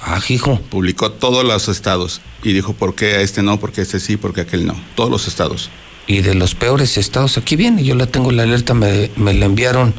Ah, 0.00 0.20
hijo. 0.28 0.60
Publicó 0.70 1.10
todos 1.12 1.44
los 1.44 1.68
estados 1.68 2.20
y 2.42 2.52
dijo 2.52 2.72
por 2.72 2.94
qué 2.94 3.16
a 3.16 3.20
este 3.20 3.42
no, 3.42 3.58
porque 3.58 3.80
a 3.80 3.84
este 3.84 3.98
sí, 4.00 4.16
porque 4.16 4.40
a 4.40 4.44
aquel 4.44 4.64
no. 4.66 4.80
Todos 4.94 5.10
los 5.10 5.26
estados. 5.26 5.70
Y 6.06 6.20
de 6.22 6.34
los 6.34 6.54
peores 6.54 6.96
estados, 6.96 7.36
aquí 7.36 7.56
viene, 7.56 7.84
yo 7.84 7.94
la 7.94 8.06
tengo 8.06 8.30
la 8.32 8.44
alerta, 8.44 8.72
me, 8.74 9.10
me 9.16 9.34
la 9.34 9.44
enviaron, 9.46 9.92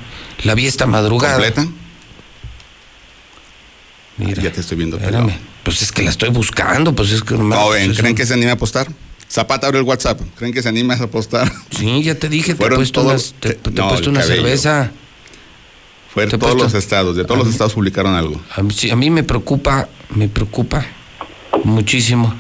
la 0.44 0.56
vi 0.56 0.66
esta 0.66 0.88
madrugada. 0.88 1.34
¿Completa? 1.36 1.68
Mira, 4.18 4.42
ya 4.44 4.52
te 4.52 4.61
estoy 4.61 4.78
viendo. 4.78 4.98
Espérame, 4.98 5.34
pues 5.64 5.82
es 5.82 5.92
que 5.92 6.02
la 6.03 6.10
estoy 6.10 6.30
buscando, 6.30 6.94
pues 6.94 7.11
es 7.11 7.22
que... 7.24 7.36
No, 7.36 7.69
ven, 7.69 7.94
¿creen 7.94 8.16
que 8.16 8.26
se 8.26 8.34
anime 8.34 8.52
a 8.52 8.53
apostar? 8.53 8.88
Zapata 9.32 9.68
abre 9.68 9.78
el 9.80 9.86
WhatsApp. 9.86 10.19
¿Creen 10.36 10.53
que 10.53 10.61
se 10.64 10.69
anima 10.69 10.95
a 10.95 11.03
apostar? 11.03 11.52
Sí, 11.78 12.02
ya 12.03 12.16
te 12.16 12.28
dije, 12.30 12.56
te 12.56 12.66
he 12.66 12.69
puesto, 12.69 13.02
todos- 13.02 13.11
unas- 13.11 13.34
te, 13.40 13.53
te 13.53 13.69
he 13.69 13.84
puesto 13.88 14.10
una 14.10 14.22
cabello. 14.22 14.42
cerveza. 14.42 14.92
He 16.16 16.28
todos 16.38 16.56
los 16.56 16.74
estados. 16.74 17.16
De 17.16 17.24
todos 17.24 17.38
los 17.40 17.50
estados 17.50 17.74
publicaron 17.74 18.16
algo. 18.16 18.42
A 18.56 18.62
mí, 18.64 18.74
a 18.92 18.96
mí 18.96 19.10
me 19.10 19.24
preocupa, 19.24 19.88
me 20.16 20.28
preocupa 20.28 20.86
muchísimo. 21.64 22.34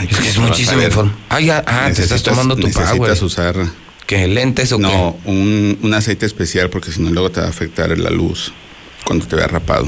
es 0.00 0.16
que 0.18 0.28
es 0.28 0.34
¿cómo 0.34 0.48
vas 0.48 0.50
a 0.50 0.52
muchísimo 0.52 0.78
ver? 0.78 0.88
informe. 0.88 1.12
Ah, 1.28 1.40
ya, 1.40 1.64
ah, 1.66 1.84
te 1.86 2.02
estás 2.02 2.10
Necesitas- 2.10 2.22
tomando 2.24 2.56
tu 2.56 2.62
necesitas 2.66 2.96
power. 2.96 3.24
usar... 3.24 3.56
¿Qué, 4.06 4.26
lentes 4.26 4.72
o 4.72 4.78
No, 4.78 5.18
un, 5.26 5.78
un 5.82 5.92
aceite 5.94 6.24
especial 6.24 6.70
porque 6.70 6.90
si 6.92 7.02
no 7.02 7.10
luego 7.10 7.30
te 7.30 7.40
va 7.40 7.46
a 7.46 7.50
afectar 7.50 7.96
la 7.98 8.08
luz 8.08 8.52
cuando 9.04 9.26
te 9.26 9.36
vea 9.36 9.46
rapado. 9.48 9.86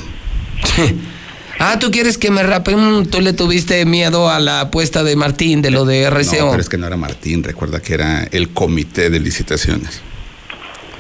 Ah, 1.59 1.79
¿tú 1.79 1.91
quieres 1.91 2.17
que 2.19 2.31
me 2.31 2.43
rapen? 2.43 3.07
Tú 3.07 3.21
le 3.21 3.33
tuviste 3.33 3.85
miedo 3.87 4.31
a 4.31 4.39
la 4.39 4.61
apuesta 4.63 5.03
de 5.05 5.15
Martín 5.17 5.63
de 5.63 5.71
lo 5.71 5.85
de 5.85 6.09
RCO. 6.09 6.37
No, 6.47 6.51
pero 6.51 6.61
es 6.63 6.69
que 6.69 6.79
no 6.79 6.87
era 6.87 6.97
Martín, 6.97 7.43
recuerda 7.43 7.81
que 7.81 7.95
era 7.95 8.25
el 8.25 8.51
comité 8.51 9.11
de 9.11 9.21
licitaciones. 9.21 10.01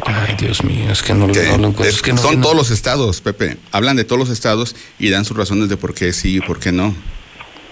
Ay, 0.06 0.34
Dios 0.38 0.62
mío, 0.64 0.90
es 0.90 1.02
que 1.02 1.14
no, 1.14 1.26
Que 1.28 1.42
no 1.48 1.58
lo 1.58 1.68
encuentro. 1.68 1.84
es- 1.84 2.02
que 2.02 2.12
no, 2.12 2.20
son 2.20 2.36
no- 2.36 2.42
todos 2.42 2.56
los 2.56 2.70
estados, 2.70 3.20
Pepe. 3.20 3.56
Hablan 3.72 3.96
de 3.96 4.04
todos 4.04 4.18
los 4.18 4.28
estados 4.30 4.74
y 4.98 5.10
dan 5.10 5.24
sus 5.24 5.36
razones 5.36 5.68
de 5.68 5.76
por 5.76 5.94
qué 5.94 6.12
sí 6.12 6.36
y 6.36 6.40
por 6.40 6.58
qué 6.58 6.72
no. 6.72 6.94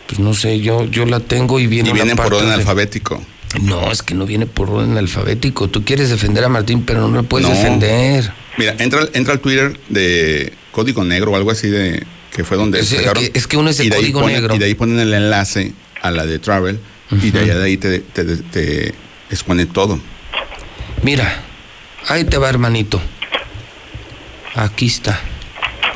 Pues 0.07 0.19
no 0.21 0.33
sé, 0.35 0.61
yo, 0.61 0.85
yo 0.87 1.05
la 1.05 1.21
tengo 1.21 1.61
y 1.61 1.67
viene 1.67 1.91
Y 1.91 1.93
vienen 1.93 2.17
por 2.17 2.33
orden 2.33 2.49
de- 2.49 2.55
alfabético. 2.55 3.23
No, 3.63 3.91
es 3.91 4.03
que 4.03 4.15
no 4.15 4.27
viene 4.27 4.47
por 4.47 4.69
orden 4.71 4.97
alfabético. 4.99 5.69
Tú 5.69 5.85
quieres 5.85 6.11
defender 6.11 6.45
a 6.45 6.49
Martín, 6.49 6.83
pero 6.85 7.01
no 7.09 7.09
lo 7.17 7.23
puedes 7.23 7.49
defender. 7.49 8.31
Mira, 8.59 8.75
entra, 8.79 9.01
al- 9.01 9.11
entra 9.15 9.33
al 9.35 9.41
Twitter 9.41 9.79
de 9.89 10.53
Código 10.73 11.05
Negro 11.05 11.33
o 11.33 11.37
algo 11.37 11.51
así 11.51 11.69
de 11.69 12.05
que 12.35 12.45
fue 12.45 12.57
donde 12.57 12.81
Es- 12.81 12.89
sacaron. 12.89 13.23
que- 13.25 13.31
es 13.35 13.47
que 13.47 13.57
uno 13.57 13.71
es 13.71 13.81
ahí 13.81 13.89
Código 13.91 14.27
Negro. 14.27 14.55
Y 14.55 14.59
de 14.59 14.65
ahí 14.67 14.75
ponen 14.75 14.99
el 14.99 15.15
enlace 15.15 15.73
a 16.03 16.11
la 16.11 16.27
de 16.27 16.39
Travel 16.39 16.79
y 17.23 17.31
de 17.31 17.41
allá 17.41 17.59
de 17.59 17.65
ahí 17.65 17.77
te, 17.79 18.01
te, 18.01 18.25
te 18.25 18.95
expone 19.31 19.67
todo. 19.67 19.99
Mira, 21.03 21.43
ahí 22.09 22.25
te 22.25 22.39
va, 22.39 22.49
hermanito. 22.49 23.01
Aquí 24.55 24.87
está. 24.87 25.21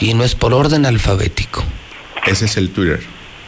Y 0.00 0.14
no 0.14 0.24
es 0.24 0.34
por 0.34 0.54
orden 0.54 0.86
alfabético. 0.86 1.64
Ese 2.26 2.44
es 2.44 2.56
el 2.56 2.70
Twitter. 2.70 3.00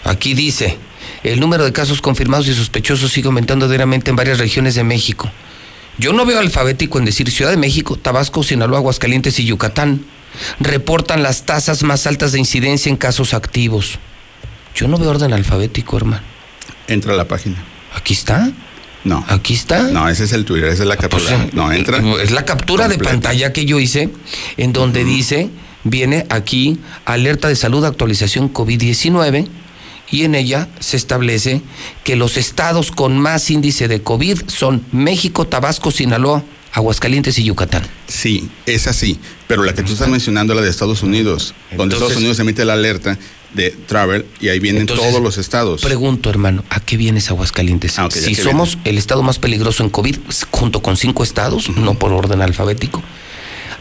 Aquí 0.05 0.34
dice, 0.34 0.76
el 1.23 1.41
número 1.41 1.65
de 1.65 1.73
casos 1.73 2.01
confirmados 2.01 2.47
y 2.49 2.55
sospechosos 2.55 3.12
sigue 3.12 3.28
aumentando 3.28 3.68
diariamente 3.68 4.10
en 4.10 4.17
varias 4.17 4.39
regiones 4.39 4.75
de 4.75 4.84
México. 4.84 5.31
Yo 5.99 6.12
no 6.12 6.26
veo 6.26 6.41
alfabético 6.41 6.99
en 6.99 7.05
decir 7.05 7.31
Ciudad 7.31 7.51
de 7.51 7.57
México, 7.57 7.97
Tabasco, 7.97 8.43
Sinaloa, 8.43 8.78
Aguascalientes 8.78 9.39
y 9.39 9.44
Yucatán. 9.44 10.05
Reportan 10.59 11.23
las 11.23 11.47
tasas 11.47 11.84
más 11.84 12.07
altas 12.07 12.33
de 12.33 12.41
incidencia 12.41 12.91
en 12.91 12.97
casos 12.97 13.33
activos. 13.33 13.99
Yo 14.75 14.89
no 14.89 14.99
veo 14.99 15.10
orden 15.10 15.33
alfabético, 15.33 15.97
hermano. 15.97 16.23
Entra 16.89 17.12
a 17.12 17.17
la 17.17 17.28
página. 17.28 17.57
¿Aquí 17.94 18.12
está? 18.12 18.51
No. 19.05 19.24
¿Aquí 19.28 19.55
está? 19.55 19.83
No, 19.84 20.08
ese 20.08 20.24
es 20.24 20.33
el 20.33 20.44
Twitter, 20.44 20.70
esa 20.70 20.83
es 20.83 20.89
la 20.89 20.97
captura. 20.97 21.36
Pues, 21.36 21.55
no, 21.55 21.70
entra. 21.73 22.02
Es 22.23 22.31
la 22.31 22.44
captura 22.44 22.89
de 22.89 22.99
pantalla 22.99 23.52
que 23.52 23.66
yo 23.66 23.78
hice, 23.78 24.08
en 24.57 24.73
donde 24.73 25.05
dice, 25.05 25.50
viene 25.84 26.26
aquí, 26.31 26.78
alerta 27.05 27.49
de 27.49 27.57
salud, 27.57 27.84
actualización 27.84 28.52
COVID-19, 28.52 29.47
y 30.10 30.23
en 30.24 30.34
ella 30.34 30.68
se 30.81 30.97
establece 30.97 31.62
que 32.02 32.16
los 32.16 32.36
estados 32.36 32.91
con 32.91 33.18
más 33.18 33.50
índice 33.50 33.89
de 33.89 34.02
COVID 34.02 34.42
son 34.47 34.84
México, 34.92 35.47
Tabasco, 35.47 35.91
Sinaloa, 35.91 36.42
Aguascalientes 36.73 37.39
y 37.39 37.44
Yucatán. 37.44 37.83
Sí, 38.08 38.49
es 38.66 38.86
así. 38.86 39.18
Pero 39.47 39.62
la 39.62 39.74
que 39.74 39.83
tú 39.83 39.92
estás 39.92 40.08
mencionando, 40.08 40.55
la 40.55 40.62
de 40.62 40.70
Estados 40.70 41.02
Unidos, 41.02 41.55
donde 41.76 41.94
Estados 41.94 42.16
Unidos 42.16 42.39
emite 42.39 42.65
la 42.65 42.73
alerta 42.73 43.18
de 43.55 43.70
Travel 43.70 44.26
y 44.41 44.49
ahí 44.49 44.58
vienen 44.58 44.83
Entonces, 44.83 45.08
todos 45.08 45.23
los 45.23 45.39
estados. 45.39 45.83
Pregunto, 45.83 46.28
hermano, 46.31 46.65
¿a 46.70 46.81
qué 46.81 46.97
vienes 46.97 47.31
Aguascalientes? 47.31 47.99
Ah, 47.99 48.07
ok, 48.07 48.16
¿a 48.16 48.20
si 48.20 48.34
somos 48.34 48.78
el 48.84 48.99
estado 48.99 49.23
más 49.23 49.39
peligroso 49.39 49.83
en 49.83 49.91
COVID, 49.91 50.16
junto 50.50 50.83
con 50.83 50.97
cinco 50.97 51.23
estados, 51.23 51.70
no 51.70 51.94
por 51.94 52.12
orden 52.12 52.42
alfabético, 52.42 53.02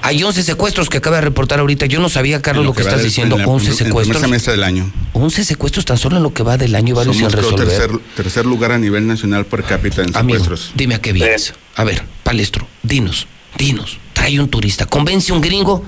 Hay 0.02 0.22
11 0.22 0.44
secuestros 0.44 0.90
que 0.90 0.98
acaba 0.98 1.16
de 1.18 1.22
reportar 1.22 1.60
ahorita. 1.60 1.86
Yo 1.86 2.02
no 2.02 2.10
sabía, 2.10 2.42
Carlos, 2.42 2.66
lo, 2.66 2.74
que, 2.74 2.82
estás 2.82 3.02
diciendo. 3.02 3.38
11 3.38 3.74
secuestros. 3.74 4.18
En 4.18 4.30
semestre 4.30 4.52
del 4.52 4.64
año. 4.64 4.92
11 5.14 5.46
secuestros 5.46 5.86
tan 5.86 5.98
solo 5.98 6.18
en 6.18 6.24
lo 6.24 6.34
que 6.34 6.44
va 6.44 6.58
del 6.58 6.76
año 6.76 6.94
varios 6.94 7.16
sin 7.16 7.30
resolver. 7.30 7.68
Tercer, 7.68 7.92
tercer 8.16 8.46
lugar 8.46 8.74
a 8.74 8.78
nivel 8.78 9.08
nacional 9.08 9.46
por 9.46 9.64
cápita 9.64 10.02
en 10.02 10.14
secuestros. 10.14 10.72
dime 10.76 10.96
a 10.96 11.02
qué 11.02 11.14
vienes. 11.14 11.54
A 11.76 11.86
ver, 11.86 12.04
Palestro, 12.24 12.68
dinos, 12.84 13.28
dinos. 13.58 13.98
Trae 14.12 14.40
un 14.40 14.50
turista, 14.50 14.86
convence 14.86 15.32
un 15.32 15.40
gringo. 15.40 15.84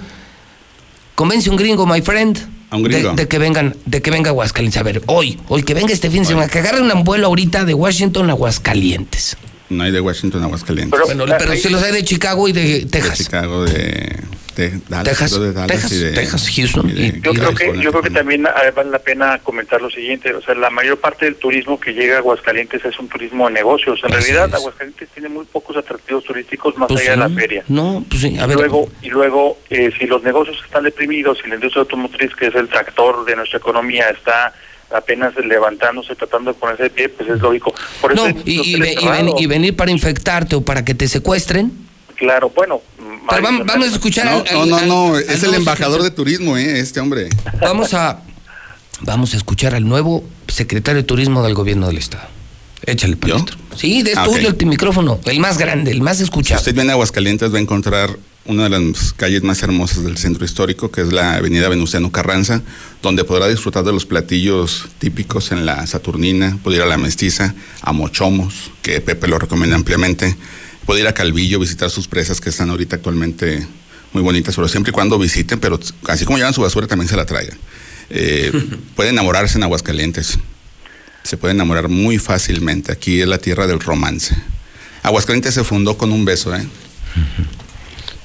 Convence 1.13 1.49
un 1.49 1.57
gringo, 1.57 1.85
my 1.85 2.01
friend. 2.01 2.54
A 2.69 2.77
un 2.77 2.83
gringo. 2.83 3.13
De, 3.13 3.27
que 3.27 3.37
vengan, 3.37 3.75
de 3.85 4.01
que 4.01 4.11
venga 4.11 4.29
Aguascalientes. 4.29 4.79
A 4.79 4.83
ver, 4.83 5.01
hoy, 5.07 5.39
hoy 5.47 5.63
que 5.63 5.73
venga 5.73 5.93
este 5.93 6.09
fin 6.09 6.23
de 6.23 6.29
semana, 6.29 6.47
que 6.47 6.59
agarren 6.59 6.91
un 6.91 7.03
vuelo 7.03 7.27
ahorita 7.27 7.65
de 7.65 7.73
Washington 7.73 8.29
a 8.29 8.33
Aguascalientes. 8.33 9.37
No 9.69 9.83
hay 9.83 9.91
de 9.91 10.01
Washington 10.01 10.43
a 10.43 10.45
Aguascalientes. 10.45 10.91
Pero, 10.91 11.05
bueno, 11.05 11.35
pero 11.37 11.55
si 11.55 11.69
los 11.69 11.81
hay 11.81 11.91
de 11.91 12.03
Chicago 12.03 12.47
y 12.47 12.51
de 12.53 12.85
Texas. 12.85 13.17
De 13.19 13.23
Chicago, 13.25 13.65
de, 13.65 14.19
Dallas, 14.89 15.03
Texas, 15.03 15.39
de 15.39 15.53
Dallas 15.53 15.67
Texas, 15.71 15.91
y 15.91 15.97
de, 16.03 16.11
Texas, 16.13 16.49
Houston. 16.55 16.89
y 16.89 16.93
de- 16.93 17.01
y- 17.07 17.21
Yo 17.21 17.31
y 17.31 17.35
creo 17.35 17.53
que 17.55 17.79
yo 17.81 17.91
creo 17.91 18.01
que 18.03 18.09
también 18.09 18.43
vale 18.75 18.89
la 18.89 18.99
pena 18.99 19.39
comentar 19.39 19.81
lo 19.81 19.89
siguiente, 19.89 20.33
o 20.33 20.41
sea, 20.41 20.55
la 20.55 20.69
mayor 20.69 20.97
parte 20.99 21.25
del 21.25 21.35
turismo 21.35 21.79
que 21.79 21.93
llega 21.93 22.15
a 22.15 22.19
Aguascalientes 22.19 22.83
es 22.85 22.97
un 22.99 23.07
turismo 23.09 23.47
de 23.47 23.53
negocios. 23.53 23.99
En 24.03 24.13
Así 24.13 24.31
realidad, 24.31 24.49
es. 24.49 24.55
Aguascalientes 24.55 25.09
tiene 25.13 25.29
muy 25.29 25.45
pocos 25.45 25.75
atractivos 25.77 26.23
turísticos 26.23 26.77
más 26.77 26.87
Pues 26.87 27.01
allá 27.01 27.11
de 27.11 27.17
la 27.17 27.29
feria. 27.29 27.63
No, 27.67 28.03
pues 28.09 28.21
sí, 28.21 28.37
a 28.39 28.45
y 28.45 28.47
ver. 28.47 28.57
luego, 28.57 28.89
y 29.01 29.09
luego 29.09 29.57
eh, 29.69 29.91
si 29.99 30.05
los 30.07 30.23
negocios 30.23 30.57
están 30.65 30.83
deprimidos, 30.83 31.37
si 31.43 31.49
la 31.49 31.55
industria 31.55 31.81
automotriz, 31.81 32.33
que 32.35 32.47
es 32.47 32.55
el 32.55 32.67
tractor 32.69 33.25
de 33.25 33.35
nuestra 33.35 33.59
economía, 33.59 34.09
está 34.09 34.53
apenas 34.91 35.33
levantándose, 35.35 36.15
tratando 36.15 36.53
de 36.53 36.59
ponerse 36.59 36.83
de 36.83 36.89
pie, 36.91 37.09
pues 37.09 37.27
es 37.27 37.39
lógico. 37.41 37.73
Por 37.99 38.13
eso 38.13 38.29
No, 38.29 38.35
y, 38.45 38.79
ven- 38.79 39.29
y 39.37 39.45
venir 39.47 39.75
para 39.75 39.91
infectarte 39.91 40.55
o 40.55 40.61
para 40.61 40.85
que 40.85 40.93
te 40.93 41.07
secuestren. 41.07 41.71
Claro, 42.17 42.49
bueno. 42.55 42.81
Pero 43.29 43.41
vamos, 43.41 43.65
vamos 43.65 43.87
a 43.87 43.91
escuchar 43.91 44.25
No, 44.25 44.31
al- 44.31 44.43
no, 44.53 44.61
al- 44.61 44.69
no, 44.69 44.77
al- 44.77 44.87
no, 44.87 45.15
al 45.15 45.21
es 45.23 45.43
el 45.43 45.53
embajador 45.53 46.01
de 46.03 46.11
turismo, 46.11 46.57
eh, 46.57 46.79
este 46.79 46.99
hombre. 46.99 47.29
Vamos 47.61 47.93
a 47.93 48.21
vamos 49.01 49.33
a 49.33 49.37
escuchar 49.37 49.75
al 49.75 49.87
nuevo 49.87 50.23
secretario 50.47 51.01
de 51.01 51.07
Turismo 51.07 51.43
del 51.43 51.53
Gobierno 51.53 51.87
del 51.87 51.97
Estado. 51.97 52.27
Échale, 52.85 53.17
palestro. 53.17 53.57
Sí, 53.75 54.03
de 54.03 54.13
Ah, 54.15 54.23
tuyo 54.23 54.49
el 54.57 54.65
micrófono, 54.67 55.19
el 55.25 55.39
más 55.39 55.57
grande, 55.57 55.91
el 55.91 56.01
más 56.01 56.17
Si 56.17 56.23
escuchado. 56.23 56.59
usted 56.59 56.73
viene 56.73 56.91
a 56.91 56.93
Aguascalientes 56.93 57.51
va 57.53 57.57
a 57.57 57.61
encontrar 57.61 58.15
una 58.45 58.69
de 58.69 58.69
las 58.69 59.11
calles 59.13 59.41
más 59.43 59.63
hermosas 59.63 60.03
del 60.03 60.17
centro 60.17 60.45
histórico, 60.45 60.91
que 60.91 61.01
es 61.01 61.11
la 61.11 61.33
avenida 61.35 61.67
Venustiano 61.67 62.11
Carranza, 62.11 62.61
donde 63.01 63.23
podrá 63.23 63.47
disfrutar 63.47 63.83
de 63.83 63.91
los 63.91 64.05
platillos 64.05 64.87
típicos 64.99 65.51
en 65.51 65.65
la 65.65 65.85
Saturnina, 65.87 66.57
puede 66.63 66.77
ir 66.77 66.83
a 66.83 66.85
la 66.85 66.97
Mestiza, 66.97 67.55
a 67.81 67.91
Mochomos, 67.91 68.71
que 68.83 69.01
Pepe 69.01 69.27
lo 69.27 69.39
recomienda 69.39 69.75
ampliamente, 69.75 70.37
puede 70.85 71.01
ir 71.01 71.07
a 71.07 71.13
Calvillo, 71.13 71.59
visitar 71.59 71.89
sus 71.89 72.07
presas 72.07 72.39
que 72.41 72.49
están 72.49 72.69
ahorita 72.69 72.97
actualmente 72.97 73.65
muy 74.13 74.23
bonitas, 74.23 74.55
pero 74.55 74.67
siempre 74.67 74.91
y 74.91 74.93
cuando 74.93 75.17
visiten, 75.19 75.59
pero 75.59 75.79
así 76.07 76.25
como 76.25 76.37
llevan 76.37 76.53
su 76.53 76.61
basura 76.61 76.87
también 76.87 77.09
se 77.09 77.15
la 77.17 77.25
traigan. 77.25 77.57
Eh, 78.09 78.51
puede 78.95 79.09
enamorarse 79.09 79.57
en 79.57 79.63
Aguascalientes, 79.63 80.37
se 81.23 81.37
puede 81.37 81.53
enamorar 81.53 81.89
muy 81.89 82.17
fácilmente, 82.17 82.91
aquí 82.91 83.21
es 83.21 83.27
la 83.27 83.37
tierra 83.39 83.67
del 83.67 83.79
romance. 83.79 84.35
Aguascalientes 85.03 85.53
se 85.53 85.63
fundó 85.63 85.97
con 85.97 86.11
un 86.11 86.25
beso, 86.25 86.55
¿eh? 86.55 86.65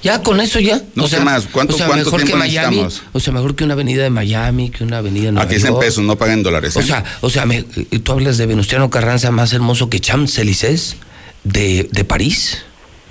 Ya 0.03 0.23
con 0.23 0.41
eso 0.41 0.59
ya. 0.61 0.81
No 0.95 1.07
sé 1.09 1.21
más, 1.21 1.47
¿cuánto- 1.53 1.75
o 1.75 1.77
sea, 1.77 1.87
cuánto 1.87 2.07
mejor 2.07 2.21
que 2.21 2.27
tiempo 2.27 2.39
Miami, 2.39 2.77
necesitamos? 2.79 3.03
o 3.13 3.21
sea, 3.21 3.35
mejor 3.35 3.55
que 3.55 3.65
una 3.65 3.75
avenida 3.75 4.03
de 4.03 4.09
Miami, 4.09 4.71
que 4.71 4.83
una 4.83 4.97
avenida 4.97 5.27
de 5.27 5.33
Nueva 5.33 5.45
Aquí 5.45 5.57
es 5.57 5.65
en 5.65 5.79
pesos, 5.79 6.03
no 6.03 6.17
pagan 6.17 6.43
dólares. 6.43 6.75
O 6.77 6.81
¿eh? 6.81 6.85
sea, 6.85 7.05
o 7.21 7.29
sea, 7.29 7.45
me- 7.45 7.65
tú 7.65 8.13
hablas 8.13 8.39
de 8.39 8.47
Venustiano 8.47 8.89
Carranza 8.89 9.31
más 9.31 9.53
hermoso 9.53 9.91
que 9.91 10.01
Champs-Élysées 10.01 10.97
de, 11.45 11.89
de 11.91 12.05
París, 12.05 12.59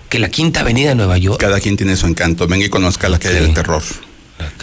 que 0.09 0.19
la 0.19 0.29
Quinta 0.29 0.61
Avenida 0.61 0.89
de 0.89 0.95
Nueva 0.95 1.17
York. 1.17 1.39
Cada 1.39 1.59
quien 1.59 1.77
tiene 1.77 1.95
su 1.95 2.07
encanto. 2.07 2.47
Venga 2.47 2.65
y 2.65 2.69
conozca 2.69 3.09
la 3.09 3.19
calle 3.19 3.41
del 3.41 3.53
terror. 3.53 3.83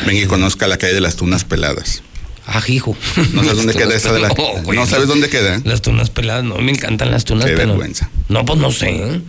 Venga 0.07 0.21
y 0.23 0.27
conozca 0.27 0.67
la 0.67 0.79
calle 0.79 0.95
de 0.95 1.01
las 1.01 1.17
tunas 1.17 1.45
peladas. 1.45 2.03
Ah, 2.47 2.63
hijo. 2.69 2.97
No 3.33 3.43
sabes 3.43 3.57
dónde 3.57 3.75
queda 3.77 3.95
esa 3.97 4.13
de 4.13 4.21
la. 4.21 4.29
peladas. 4.31 4.57
No, 4.59 4.63
güey, 4.63 4.79
no 4.79 4.87
sabes 4.87 5.09
dónde 5.09 5.29
queda. 5.29 5.57
¿eh? 5.57 5.61
Las 5.65 5.83
tunas 5.83 6.11
peladas, 6.11 6.45
no, 6.45 6.57
me 6.59 6.71
encantan 6.73 7.11
las 7.11 7.25
tunas 7.25 7.45
Qué 7.47 7.53
pero- 7.57 7.69
vergüenza. 7.71 8.09
No, 8.29 8.45
pues 8.45 8.59
no 8.59 8.71
sé. 8.71 8.89
¿eh? 8.91 9.21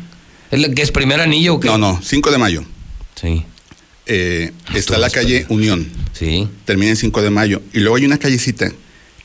¿Es 0.51 0.59
la 0.61 0.69
que 0.69 0.81
es 0.81 0.91
primer 0.91 1.19
anillo 1.19 1.55
o 1.55 1.59
qué? 1.59 1.67
No, 1.67 1.77
no, 1.77 1.99
5 2.03 2.31
de 2.31 2.37
mayo. 2.37 2.63
Sí. 3.19 3.43
Eh, 4.05 4.51
está 4.73 4.97
la 4.97 5.09
calle 5.09 5.45
Unión. 5.49 5.87
Sí. 6.13 6.47
Termina 6.65 6.91
en 6.91 6.97
5 6.97 7.21
de 7.21 7.29
mayo. 7.29 7.61
Y 7.73 7.79
luego 7.79 7.97
hay 7.97 8.05
una 8.05 8.17
callecita 8.17 8.71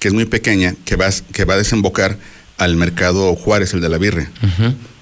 que 0.00 0.08
es 0.08 0.14
muy 0.14 0.24
pequeña 0.24 0.74
que, 0.84 0.96
vas, 0.96 1.22
que 1.32 1.44
va 1.44 1.54
a 1.54 1.58
desembocar 1.58 2.18
al 2.58 2.74
mercado 2.76 3.36
Juárez, 3.36 3.72
el 3.74 3.80
de 3.82 3.88
la 3.88 3.98
Birre. 3.98 4.28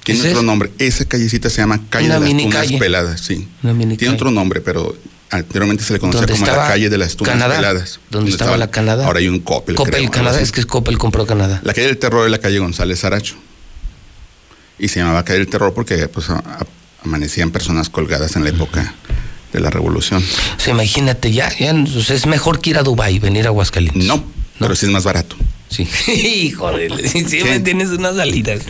Tiene 0.05 0.21
¿Ese 0.21 0.29
otro 0.31 0.41
es? 0.41 0.47
nombre. 0.47 0.71
Esa 0.79 1.05
callecita 1.05 1.51
se 1.51 1.59
llama 1.59 1.81
Calle 1.91 2.07
Una 2.07 2.21
de 2.21 2.33
las 2.33 2.43
Tunas 2.43 2.55
calle. 2.55 2.79
Peladas, 2.79 3.21
sí. 3.21 3.49
Una 3.63 3.73
mini 3.75 3.97
Tiene 3.97 4.13
calle. 4.13 4.17
otro 4.17 4.31
nombre, 4.31 4.61
pero 4.61 4.97
anteriormente 5.31 5.85
se 5.85 5.93
le 5.93 5.99
conocía 6.01 6.21
¿Dónde 6.23 6.33
como 6.35 6.47
la 6.47 6.67
calle 6.69 6.89
de 6.89 6.99
las 6.99 7.17
Tunas 7.17 7.33
Canadá? 7.35 7.57
Peladas. 7.57 8.01
¿Dónde 8.11 8.31
estaba 8.31 8.57
la 8.57 8.71
Canadá? 8.71 9.07
Ahora 9.07 9.19
hay 9.21 9.29
un 9.29 9.41
Coppel. 9.41 9.75
Coppel 9.77 9.95
creo, 9.95 10.11
Canadá, 10.11 10.41
es 10.41 10.53
que 10.53 10.65
Coppel 10.65 10.97
compró 10.99 11.27
Canadá. 11.27 11.61
La 11.65 11.75
calle 11.75 11.87
del 11.89 11.99
terror 11.99 12.25
es 12.25 12.31
la 12.31 12.39
calle 12.39 12.59
González 12.59 12.99
Saracho. 13.01 13.35
Y 14.79 14.89
se 14.89 15.01
llamaba 15.01 15.25
calle 15.25 15.41
del 15.41 15.49
terror 15.49 15.75
porque 15.75 16.09
pues, 16.09 16.31
a- 16.31 16.37
a- 16.39 16.67
amanecían 17.05 17.51
personas 17.51 17.91
colgadas 17.91 18.37
en 18.37 18.45
la 18.45 18.51
época 18.51 18.95
de 19.53 19.61
la 19.61 19.69
revolución. 19.71 20.23
O 20.57 20.61
sea, 20.61 20.73
imagínate, 20.73 21.33
ya, 21.33 21.51
ya 21.59 21.75
sea, 21.87 22.17
es 22.17 22.27
mejor 22.27 22.61
que 22.61 22.71
ir 22.71 22.79
a 22.79 22.83
Dubái, 22.83 23.19
venir 23.19 23.45
a 23.45 23.49
Aguascalientes. 23.49 24.05
No, 24.05 24.25
pero 24.59 24.75
sí 24.75 24.87
es 24.87 24.93
más 24.93 25.05
barato. 25.05 25.37
Sí. 25.71 25.87
Hijo 26.13 26.73
de... 26.73 27.09
Siempre 27.09 27.61
tienes 27.61 27.91
unas 27.91 28.17
salidas. 28.17 28.61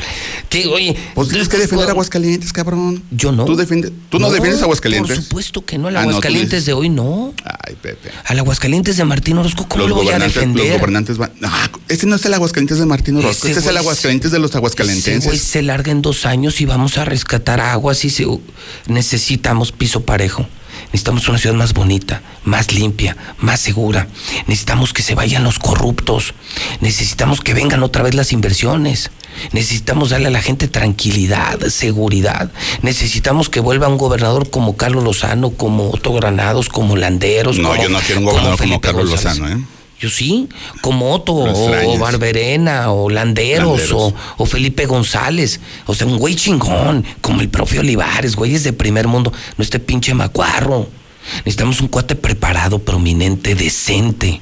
Que, 0.50 0.66
oye... 0.66 0.94
Pues 1.14 1.28
tienes 1.28 1.48
que 1.48 1.56
defender 1.56 1.88
Aguascalientes, 1.88 2.52
cabrón. 2.52 3.02
Yo 3.10 3.32
no. 3.32 3.46
¿Tú, 3.46 3.56
defiendes, 3.56 3.90
¿tú 4.10 4.18
no, 4.18 4.30
defiendes 4.30 4.62
Aguascalientes? 4.62 5.16
Por 5.16 5.24
supuesto 5.24 5.64
que 5.64 5.78
no, 5.78 5.88
el 5.88 5.96
Ah, 5.96 6.02
no, 6.02 6.10
Aguascalientes 6.10 6.66
de 6.66 6.74
hoy 6.74 6.90
no. 6.90 7.32
Ay, 7.44 7.74
Pepe. 7.80 8.10
Al 8.26 8.38
Aguascalientes 8.38 8.98
de 8.98 9.04
Martín 9.06 9.38
Orozco, 9.38 9.66
¿cómo 9.66 9.82
Los 9.84 9.88
lo 9.88 9.94
voy 9.96 10.08
a 10.08 10.18
gobernantes, 10.18 10.36
los 10.36 10.54
defender? 10.54 10.78
gobernantes 10.78 11.16
van. 11.18 11.32
No, 11.40 11.50
este 11.88 12.06
no 12.06 12.16
es 12.16 12.24
el 12.26 12.34
Aguascalientes 12.34 12.78
de 12.78 12.84
Martín 12.86 13.16
Orozco, 13.16 13.46
Ese 13.46 13.48
este 13.48 13.60
es 13.60 13.66
el 13.66 13.76
Aguascalientes 13.78 14.30
de 14.30 14.38
los 14.38 14.50
Ese 14.50 14.58
Aguascalentenses. 14.58 15.40
se 15.40 15.62
larga 15.62 15.90
en 15.92 16.02
dos 16.02 16.26
años 16.26 16.60
y 16.60 16.66
vamos 16.66 16.98
a 16.98 17.06
rescatar 17.06 17.60
aguas 17.60 18.04
y 18.04 18.10
se, 18.10 18.26
necesitamos 18.88 19.72
piso 19.72 20.02
parejo. 20.02 20.46
Necesitamos 20.92 21.28
una 21.28 21.38
ciudad 21.38 21.54
más 21.56 21.72
bonita, 21.72 22.22
más 22.44 22.72
limpia, 22.72 23.16
más 23.38 23.60
segura. 23.60 24.08
Necesitamos 24.46 24.92
que 24.92 25.02
se 25.02 25.14
vayan 25.14 25.44
los 25.44 25.58
corruptos. 25.58 26.34
Necesitamos 26.80 27.40
que 27.40 27.54
vengan 27.54 27.82
otra 27.82 28.02
vez 28.02 28.14
las 28.14 28.32
inversiones. 28.32 29.10
Necesitamos 29.52 30.10
darle 30.10 30.26
a 30.26 30.30
la 30.30 30.42
gente 30.42 30.66
tranquilidad, 30.68 31.60
seguridad. 31.68 32.50
Necesitamos 32.82 33.48
que 33.48 33.60
vuelva 33.60 33.86
un 33.88 33.98
gobernador 33.98 34.50
como 34.50 34.76
Carlos 34.76 35.04
Lozano, 35.04 35.50
como 35.50 35.90
Otto 35.90 36.12
Granados, 36.12 36.68
como 36.68 36.96
Landeros. 36.96 37.58
No, 37.58 37.68
como- 37.70 37.82
yo 37.82 37.88
no 37.88 38.00
quiero 38.00 38.20
un 38.20 38.26
gobernador 38.26 38.58
como 38.58 38.80
Carlos 38.80 39.10
González. 39.10 39.38
Lozano, 39.38 39.60
¿eh? 39.62 39.64
Yo 40.00 40.08
sí, 40.08 40.48
como 40.80 41.12
Otto 41.12 41.34
o. 41.34 41.98
Barberena 41.98 42.90
o 42.90 43.10
Landeros, 43.10 43.78
Landeros. 43.78 43.92
O, 43.92 44.14
o 44.38 44.46
Felipe 44.46 44.86
González. 44.86 45.60
O 45.86 45.94
sea, 45.94 46.06
un 46.06 46.16
güey 46.16 46.34
chingón, 46.34 47.04
como 47.20 47.42
el 47.42 47.50
profe 47.50 47.80
Olivares, 47.80 48.34
güeyes 48.34 48.64
de 48.64 48.72
primer 48.72 49.06
mundo. 49.06 49.30
No 49.58 49.62
este 49.62 49.78
pinche 49.78 50.14
macuarro. 50.14 50.88
Necesitamos 51.38 51.82
un 51.82 51.88
cuate 51.88 52.16
preparado, 52.16 52.78
prominente, 52.78 53.54
decente. 53.54 54.40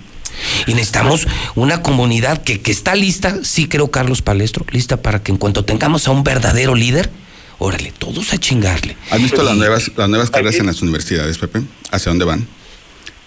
Y 0.68 0.74
necesitamos 0.74 1.26
una 1.56 1.82
comunidad 1.82 2.42
que, 2.42 2.60
que 2.60 2.70
está 2.70 2.94
lista, 2.94 3.38
sí 3.42 3.66
creo 3.66 3.90
Carlos 3.90 4.22
Palestro, 4.22 4.64
lista 4.70 5.02
para 5.02 5.20
que 5.22 5.32
en 5.32 5.38
cuanto 5.38 5.64
tengamos 5.64 6.06
a 6.06 6.12
un 6.12 6.22
verdadero 6.22 6.76
líder, 6.76 7.10
órale, 7.58 7.92
todos 7.98 8.32
a 8.32 8.38
chingarle. 8.38 8.96
¿Has 9.10 9.20
visto 9.20 9.42
las 9.42 9.56
nuevas, 9.56 9.90
las 9.96 10.08
nuevas 10.08 10.30
carreras 10.30 10.54
en 10.54 10.66
las 10.66 10.80
universidades, 10.80 11.38
Pepe? 11.38 11.62
¿Hacia 11.90 12.10
dónde 12.10 12.24
van? 12.24 12.46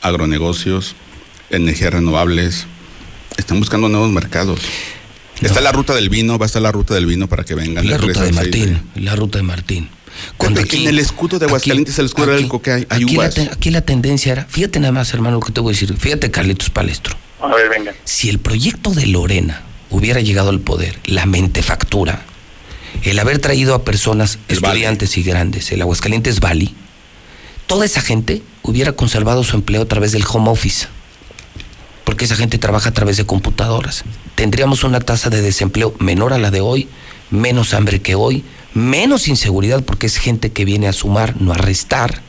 Agronegocios, 0.01 0.95
energías 1.51 1.93
renovables. 1.93 2.65
Están 3.37 3.59
buscando 3.59 3.89
nuevos 3.89 4.11
mercados. 4.11 4.59
Está 5.41 5.61
la 5.61 5.71
ruta 5.71 5.95
del 5.95 6.09
vino, 6.09 6.37
va 6.37 6.45
a 6.45 6.47
estar 6.47 6.61
la 6.61 6.71
ruta 6.71 6.93
del 6.93 7.05
vino 7.05 7.27
para 7.27 7.43
que 7.43 7.55
vengan. 7.55 7.87
La 7.87 7.95
el 7.95 8.01
ruta 8.01 8.21
3 8.21 8.33
de 8.33 8.39
al 8.39 8.45
6 8.45 8.65
Martín, 8.65 8.81
la 8.95 9.15
ruta 9.15 9.37
de 9.39 9.43
Martín. 9.43 9.89
Pepe, 10.37 10.77
en 10.77 10.87
el 10.87 10.99
escudo 10.99 11.39
de 11.39 11.45
Aguascalientes, 11.45 11.97
el 11.97 12.05
escudo 12.05 12.27
del 12.27 12.49
que 12.61 12.71
hay, 12.71 12.87
hay 12.89 13.03
aquí, 13.03 13.15
la, 13.15 13.19
uvas. 13.19 13.39
aquí 13.39 13.71
la 13.71 13.81
tendencia 13.81 14.33
era, 14.33 14.45
fíjate 14.45 14.79
nada 14.79 14.91
más, 14.91 15.13
hermano, 15.13 15.37
lo 15.37 15.41
que 15.41 15.51
te 15.51 15.61
voy 15.61 15.71
a 15.71 15.73
decir. 15.73 15.95
Fíjate, 15.97 16.29
Carlitos 16.29 16.69
Palestro. 16.69 17.15
A 17.39 17.47
ver, 17.47 17.69
venga. 17.69 17.93
Si 18.03 18.29
el 18.29 18.39
proyecto 18.39 18.91
de 18.91 19.07
Lorena 19.07 19.63
hubiera 19.89 20.19
llegado 20.21 20.49
al 20.49 20.59
poder, 20.59 20.99
la 21.05 21.25
mentefactura, 21.25 22.23
el 23.03 23.17
haber 23.19 23.39
traído 23.39 23.73
a 23.73 23.83
personas, 23.83 24.37
estudiantes 24.47 25.17
y 25.17 25.23
grandes, 25.23 25.71
el 25.71 25.81
Aguascalientes 25.81 26.39
Valley, 26.39 26.75
toda 27.65 27.85
esa 27.85 28.01
gente 28.01 28.43
hubiera 28.63 28.91
conservado 28.91 29.43
su 29.43 29.55
empleo 29.55 29.81
a 29.83 29.87
través 29.87 30.11
del 30.11 30.23
home 30.29 30.49
office. 30.49 30.87
Porque 32.11 32.25
esa 32.25 32.35
gente 32.35 32.57
trabaja 32.57 32.89
a 32.89 32.93
través 32.93 33.15
de 33.15 33.25
computadoras. 33.25 34.03
Tendríamos 34.35 34.83
una 34.83 34.99
tasa 34.99 35.29
de 35.29 35.41
desempleo 35.41 35.95
menor 35.99 36.33
a 36.33 36.37
la 36.37 36.51
de 36.51 36.59
hoy, 36.59 36.89
menos 37.29 37.73
hambre 37.73 38.01
que 38.01 38.15
hoy, 38.15 38.43
menos 38.73 39.29
inseguridad 39.29 39.81
porque 39.81 40.07
es 40.07 40.17
gente 40.17 40.51
que 40.51 40.65
viene 40.65 40.89
a 40.89 40.91
sumar, 40.91 41.39
no 41.39 41.53
a 41.53 41.55
restar. 41.55 42.21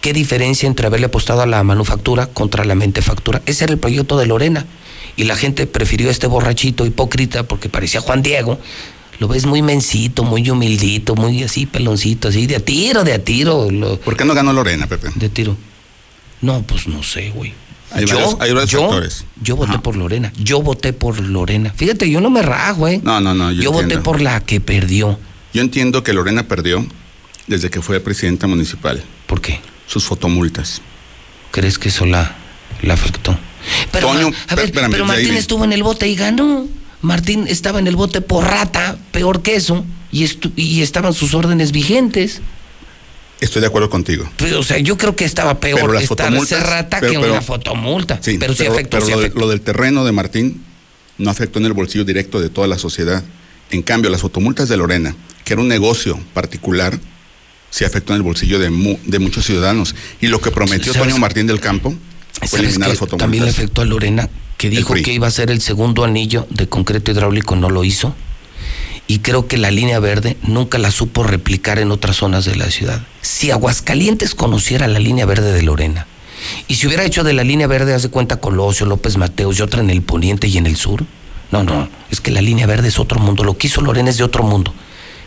¿Qué 0.00 0.12
diferencia 0.12 0.66
entre 0.66 0.88
haberle 0.88 1.06
apostado 1.06 1.42
a 1.42 1.46
la 1.46 1.62
manufactura 1.62 2.26
contra 2.26 2.64
la 2.64 2.74
mentefactura? 2.74 3.40
Ese 3.46 3.62
era 3.62 3.72
el 3.72 3.78
proyecto 3.78 4.18
de 4.18 4.26
Lorena. 4.26 4.66
Y 5.14 5.22
la 5.22 5.36
gente 5.36 5.68
prefirió 5.68 6.08
a 6.08 6.10
este 6.10 6.26
borrachito 6.26 6.84
hipócrita 6.84 7.44
porque 7.44 7.68
parecía 7.68 8.00
Juan 8.00 8.20
Diego. 8.20 8.58
Lo 9.20 9.28
ves 9.28 9.46
muy 9.46 9.62
mensito, 9.62 10.24
muy 10.24 10.50
humildito, 10.50 11.14
muy 11.14 11.44
así, 11.44 11.66
peloncito, 11.66 12.30
así, 12.30 12.48
de 12.48 12.56
a 12.56 12.60
tiro, 12.60 13.04
de 13.04 13.12
a 13.12 13.22
tiro. 13.22 13.68
¿Por 14.04 14.16
qué 14.16 14.24
no 14.24 14.34
ganó 14.34 14.52
Lorena, 14.52 14.88
Pepe? 14.88 15.10
De 15.14 15.28
tiro. 15.28 15.56
No, 16.40 16.62
pues 16.62 16.88
no 16.88 17.04
sé, 17.04 17.30
güey. 17.30 17.54
Hay 17.94 18.06
yo, 18.06 18.36
varios, 18.36 18.70
yo, 18.70 18.80
factores. 18.82 19.24
Yo 19.42 19.56
voté 19.56 19.78
por 19.78 19.96
Lorena. 19.96 20.32
Yo 20.36 20.60
voté 20.62 20.92
por 20.92 21.20
Lorena. 21.20 21.72
Fíjate, 21.76 22.10
yo 22.10 22.20
no 22.20 22.28
me 22.30 22.42
rajo, 22.42 22.88
¿eh? 22.88 23.00
No, 23.02 23.20
no, 23.20 23.34
no. 23.34 23.52
Yo, 23.52 23.72
voté 23.72 23.98
por 23.98 24.20
la 24.20 24.40
que 24.40 24.60
perdió. 24.60 25.18
Yo 25.52 25.60
entiendo 25.62 26.02
que 26.02 26.12
Lorena 26.12 26.48
perdió 26.48 26.84
desde 27.46 27.70
que 27.70 27.80
fue 27.80 28.00
presidenta 28.00 28.46
municipal. 28.46 29.02
¿Por 29.26 29.40
qué? 29.40 29.60
Sus 29.86 30.04
fotomultas. 30.04 30.80
¿Crees 31.52 31.78
que 31.78 31.88
eso 31.88 32.04
la, 32.06 32.34
la 32.82 32.94
afectó? 32.94 33.38
Pero, 33.92 34.08
Toño, 34.08 34.30
a 34.48 34.54
ver, 34.56 34.64
espérame, 34.66 34.90
pero 34.90 35.06
de 35.06 35.12
ahí 35.12 35.18
Martín 35.22 35.36
estuvo 35.36 35.64
en 35.64 35.72
el 35.72 35.82
bote 35.82 36.08
y 36.08 36.16
ganó. 36.16 36.66
Martín 37.00 37.46
estaba 37.48 37.78
en 37.78 37.86
el 37.86 37.96
bote 37.96 38.20
por 38.20 38.44
rata, 38.44 38.96
peor 39.12 39.42
que 39.42 39.54
eso, 39.56 39.84
y, 40.10 40.24
estu- 40.24 40.52
y 40.56 40.82
estaban 40.82 41.12
sus 41.14 41.34
órdenes 41.34 41.70
vigentes. 41.70 42.40
Estoy 43.44 43.60
de 43.60 43.66
acuerdo 43.68 43.90
contigo. 43.90 44.28
Pero, 44.36 44.60
o 44.60 44.62
sea, 44.62 44.78
yo 44.78 44.96
creo 44.96 45.14
que 45.14 45.24
estaba 45.24 45.60
peor 45.60 45.96
estar 45.96 46.32
rata 46.32 46.98
pero- 47.00 47.12
que 47.12 47.18
pero- 47.20 47.32
una 47.32 47.42
fotomulta. 47.42 48.18
Sí, 48.22 48.38
pero 48.38 48.54
sí 48.54 48.66
afectó, 48.66 48.96
pero 48.96 49.06
sí 49.06 49.12
lo, 49.12 49.18
de- 49.18 49.24
afectó. 49.24 49.40
lo 49.40 49.48
del 49.48 49.60
terreno 49.60 50.04
de 50.04 50.12
Martín 50.12 50.62
no 51.18 51.30
afectó 51.30 51.58
en 51.58 51.66
el 51.66 51.72
bolsillo 51.74 52.04
directo 52.04 52.40
de 52.40 52.48
toda 52.48 52.66
la 52.66 52.78
sociedad. 52.78 53.22
En 53.70 53.82
cambio, 53.82 54.10
las 54.10 54.20
fotomultas 54.22 54.68
de 54.68 54.76
Lorena, 54.76 55.14
que 55.44 55.52
era 55.52 55.62
un 55.62 55.68
negocio 55.68 56.18
particular, 56.32 56.98
sí 57.70 57.84
afectó 57.84 58.12
en 58.12 58.18
el 58.18 58.22
bolsillo 58.22 58.58
de, 58.58 58.70
mu- 58.70 58.98
de 59.04 59.18
muchos 59.18 59.44
ciudadanos. 59.44 59.94
Y 60.20 60.28
lo 60.28 60.40
que 60.40 60.50
prometió. 60.50 60.92
Toño 60.92 61.18
Martín 61.18 61.46
del 61.46 61.60
Campo 61.60 61.90
fue 62.40 62.48
¿Sabes 62.48 62.64
eliminar 62.64 62.88
las 62.90 62.98
fotomultas. 62.98 63.24
También 63.24 63.44
le 63.44 63.50
afectó 63.50 63.82
a 63.82 63.84
Lorena, 63.84 64.28
que 64.56 64.70
dijo 64.70 64.94
que 64.94 65.12
iba 65.12 65.26
a 65.26 65.30
ser 65.30 65.50
el 65.50 65.60
segundo 65.60 66.04
anillo 66.04 66.46
de 66.50 66.66
concreto 66.68 67.10
hidráulico, 67.10 67.56
no 67.56 67.68
lo 67.70 67.84
hizo. 67.84 68.14
Y 69.06 69.18
creo 69.18 69.46
que 69.46 69.58
la 69.58 69.70
línea 69.70 69.98
verde 69.98 70.36
nunca 70.42 70.78
la 70.78 70.90
supo 70.90 71.24
replicar 71.24 71.78
en 71.78 71.90
otras 71.90 72.16
zonas 72.16 72.44
de 72.44 72.56
la 72.56 72.70
ciudad. 72.70 73.02
Si 73.20 73.50
Aguascalientes 73.50 74.34
conociera 74.34 74.88
la 74.88 74.98
línea 74.98 75.26
verde 75.26 75.52
de 75.52 75.62
Lorena, 75.62 76.06
y 76.68 76.74
si 76.74 76.86
hubiera 76.86 77.04
hecho 77.04 77.24
de 77.24 77.32
la 77.32 77.44
línea 77.44 77.66
verde, 77.66 77.94
hace 77.94 78.08
cuenta 78.08 78.36
Colosio, 78.36 78.86
López 78.86 79.16
Mateos 79.16 79.58
y 79.58 79.62
otra 79.62 79.80
en 79.80 79.90
el 79.90 80.02
poniente 80.02 80.46
y 80.46 80.58
en 80.58 80.66
el 80.66 80.76
sur. 80.76 81.04
No, 81.50 81.62
no, 81.62 81.88
es 82.10 82.20
que 82.20 82.30
la 82.30 82.40
línea 82.40 82.66
verde 82.66 82.88
es 82.88 82.98
otro 82.98 83.20
mundo. 83.20 83.44
Lo 83.44 83.56
que 83.56 83.68
hizo 83.68 83.80
Lorena 83.80 84.10
es 84.10 84.16
de 84.16 84.24
otro 84.24 84.42
mundo. 84.42 84.74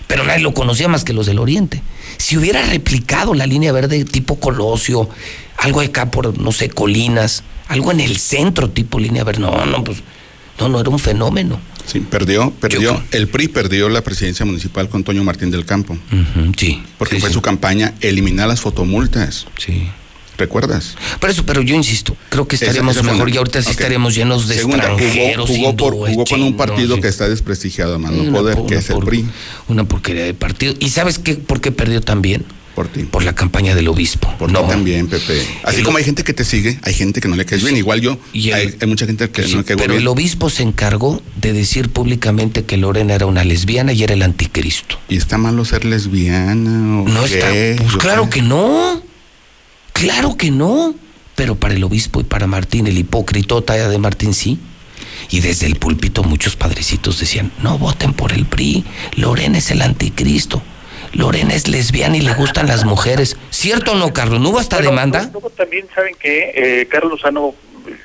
Pero 0.07 0.23
nadie 0.23 0.41
lo 0.41 0.53
conocía 0.53 0.87
más 0.87 1.03
que 1.03 1.13
los 1.13 1.25
del 1.25 1.39
oriente. 1.39 1.81
Si 2.17 2.37
hubiera 2.37 2.65
replicado 2.65 3.33
la 3.33 3.45
línea 3.45 3.71
verde 3.71 4.03
tipo 4.05 4.39
Colosio, 4.39 5.09
algo 5.57 5.81
acá 5.81 6.11
por, 6.11 6.39
no 6.39 6.51
sé, 6.51 6.69
colinas, 6.69 7.43
algo 7.67 7.91
en 7.91 7.99
el 7.99 8.17
centro 8.17 8.69
tipo 8.69 8.99
línea 8.99 9.23
verde, 9.23 9.41
no, 9.41 9.65
no, 9.65 9.83
pues, 9.83 9.99
no, 10.59 10.69
no, 10.69 10.79
era 10.79 10.89
un 10.89 10.99
fenómeno. 10.99 11.59
Sí, 11.87 12.01
perdió, 12.01 12.51
perdió. 12.51 13.01
El 13.11 13.27
PRI 13.29 13.47
perdió 13.47 13.89
la 13.89 14.01
presidencia 14.01 14.45
municipal 14.45 14.89
con 14.89 15.03
Toño 15.03 15.23
Martín 15.23 15.49
del 15.51 15.65
Campo. 15.65 15.97
sí. 16.57 16.83
Porque 16.97 17.15
sí, 17.15 17.21
fue 17.21 17.29
sí. 17.29 17.33
su 17.33 17.41
campaña 17.41 17.93
eliminar 18.01 18.47
las 18.47 18.61
fotomultas. 18.61 19.45
Sí. 19.57 19.87
¿Recuerdas? 20.37 20.95
Pero 21.19 21.33
eso, 21.33 21.43
pero 21.47 21.63
yo 21.63 21.73
insisto, 21.73 22.15
creo 22.29 22.47
que 22.47 22.57
Esa- 22.57 22.65
estaremos 22.65 22.95
esa 22.95 23.03
fue 23.03 23.11
mejor 23.13 23.27
una- 23.27 23.35
y 23.35 23.37
ahorita 23.39 23.59
sí 23.61 23.69
ok. 23.69 23.71
estaremos 23.71 24.13
llenos 24.13 24.47
de 24.47 24.55
Segunda, 24.55 24.83
jugó- 24.89 24.99
extranjeros. 24.99 25.49
jugó, 25.49 25.75
por- 25.75 25.93
jugó 25.95 26.25
con 26.25 26.43
un 26.43 26.55
partido 26.55 26.95
sí. 26.95 27.01
que 27.01 27.07
está 27.07 27.27
desprestigiado 27.27 27.95
a 27.95 27.97
mano 27.97 28.31
poder, 28.31 28.55
por- 28.55 28.67
que 28.67 28.75
es 28.75 28.87
el 28.89 28.95
por- 28.97 29.05
PRI. 29.05 29.25
Una 29.67 29.85
porquería 29.85 30.25
de 30.25 30.35
partido. 30.35 30.75
¿Y 30.79 30.89
sabes 30.89 31.17
qué? 31.17 31.33
¿Por 31.35 31.59
qué 31.59 31.71
perdió 31.71 32.01
también? 32.01 32.45
Por 32.77 32.87
ti. 32.89 33.05
Por 33.05 33.23
la 33.23 33.33
campaña 33.33 33.73
del 33.73 33.87
obispo. 33.87 34.31
Por 34.37 34.51
no. 34.51 34.61
también, 34.67 35.07
Pepe. 35.07 35.41
Así 35.63 35.77
El- 35.79 35.83
como 35.83 35.97
hay 35.97 36.03
gente 36.03 36.23
que 36.23 36.31
te 36.35 36.45
sigue, 36.45 36.77
hay 36.83 36.93
gente 36.93 37.21
que 37.21 37.27
no 37.27 37.35
le 37.35 37.43
caes 37.43 37.63
bien. 37.63 37.75
Igual 37.75 38.01
yo, 38.01 38.19
Y 38.33 38.49
el- 38.49 38.53
hay, 38.53 38.75
hay 38.79 38.87
mucha 38.87 39.07
gente 39.07 39.27
que 39.31 39.41
Sí, 39.41 39.53
no 39.53 39.57
le 39.57 39.63
caigo 39.63 39.79
pero 39.79 39.93
bien. 39.93 40.03
el 40.03 40.07
obispo 40.07 40.51
se 40.51 40.61
encargó 40.61 41.23
de 41.41 41.53
decir 41.53 41.89
públicamente 41.89 42.65
que 42.65 42.77
Lorena 42.77 43.15
era 43.15 43.25
una 43.25 43.43
lesbiana 43.43 43.93
y 43.93 44.03
era 44.03 44.13
el 44.13 44.21
anticristo. 44.21 44.99
¿Y 45.09 45.17
está 45.17 45.39
malo 45.39 45.65
ser 45.65 45.85
lesbiana 45.85 47.01
o 47.01 47.07
No 47.09 47.25
está. 47.25 47.47
Pues 47.81 47.97
claro 47.97 48.29
que 48.29 48.43
no. 48.43 49.01
Claro 49.93 50.37
que 50.37 50.51
no. 50.51 50.93
Pero 51.35 51.55
para 51.55 51.73
el 51.73 51.83
obispo 51.83 52.21
y 52.21 52.25
para 52.25 52.45
Martín, 52.45 52.85
el 52.85 52.99
hipócritota 52.99 53.73
de 53.89 53.97
Martín 53.97 54.35
sí. 54.35 54.59
Y 55.31 55.39
desde 55.39 55.65
el 55.65 55.77
púlpito 55.77 56.23
muchos 56.23 56.55
padrecitos 56.55 57.19
decían, 57.19 57.51
no 57.63 57.79
voten 57.79 58.13
por 58.13 58.33
el 58.33 58.45
PRI, 58.45 58.85
Lorena 59.15 59.57
es 59.57 59.71
el 59.71 59.81
anticristo. 59.81 60.61
Lorena 61.13 61.53
es 61.53 61.67
lesbiana 61.67 62.17
y 62.17 62.21
le 62.21 62.33
gustan 62.33 62.67
las 62.67 62.85
mujeres. 62.85 63.37
¿Cierto 63.49 63.93
o 63.93 63.95
no, 63.95 64.13
Carlos? 64.13 64.39
¿No 64.39 64.49
hubo 64.49 64.61
Bueno, 64.61 64.89
demanda? 64.89 65.29
Luego 65.31 65.49
también 65.49 65.87
saben 65.93 66.15
que 66.19 66.51
eh, 66.55 66.87
Carlos 66.87 67.13
Lozano 67.13 67.55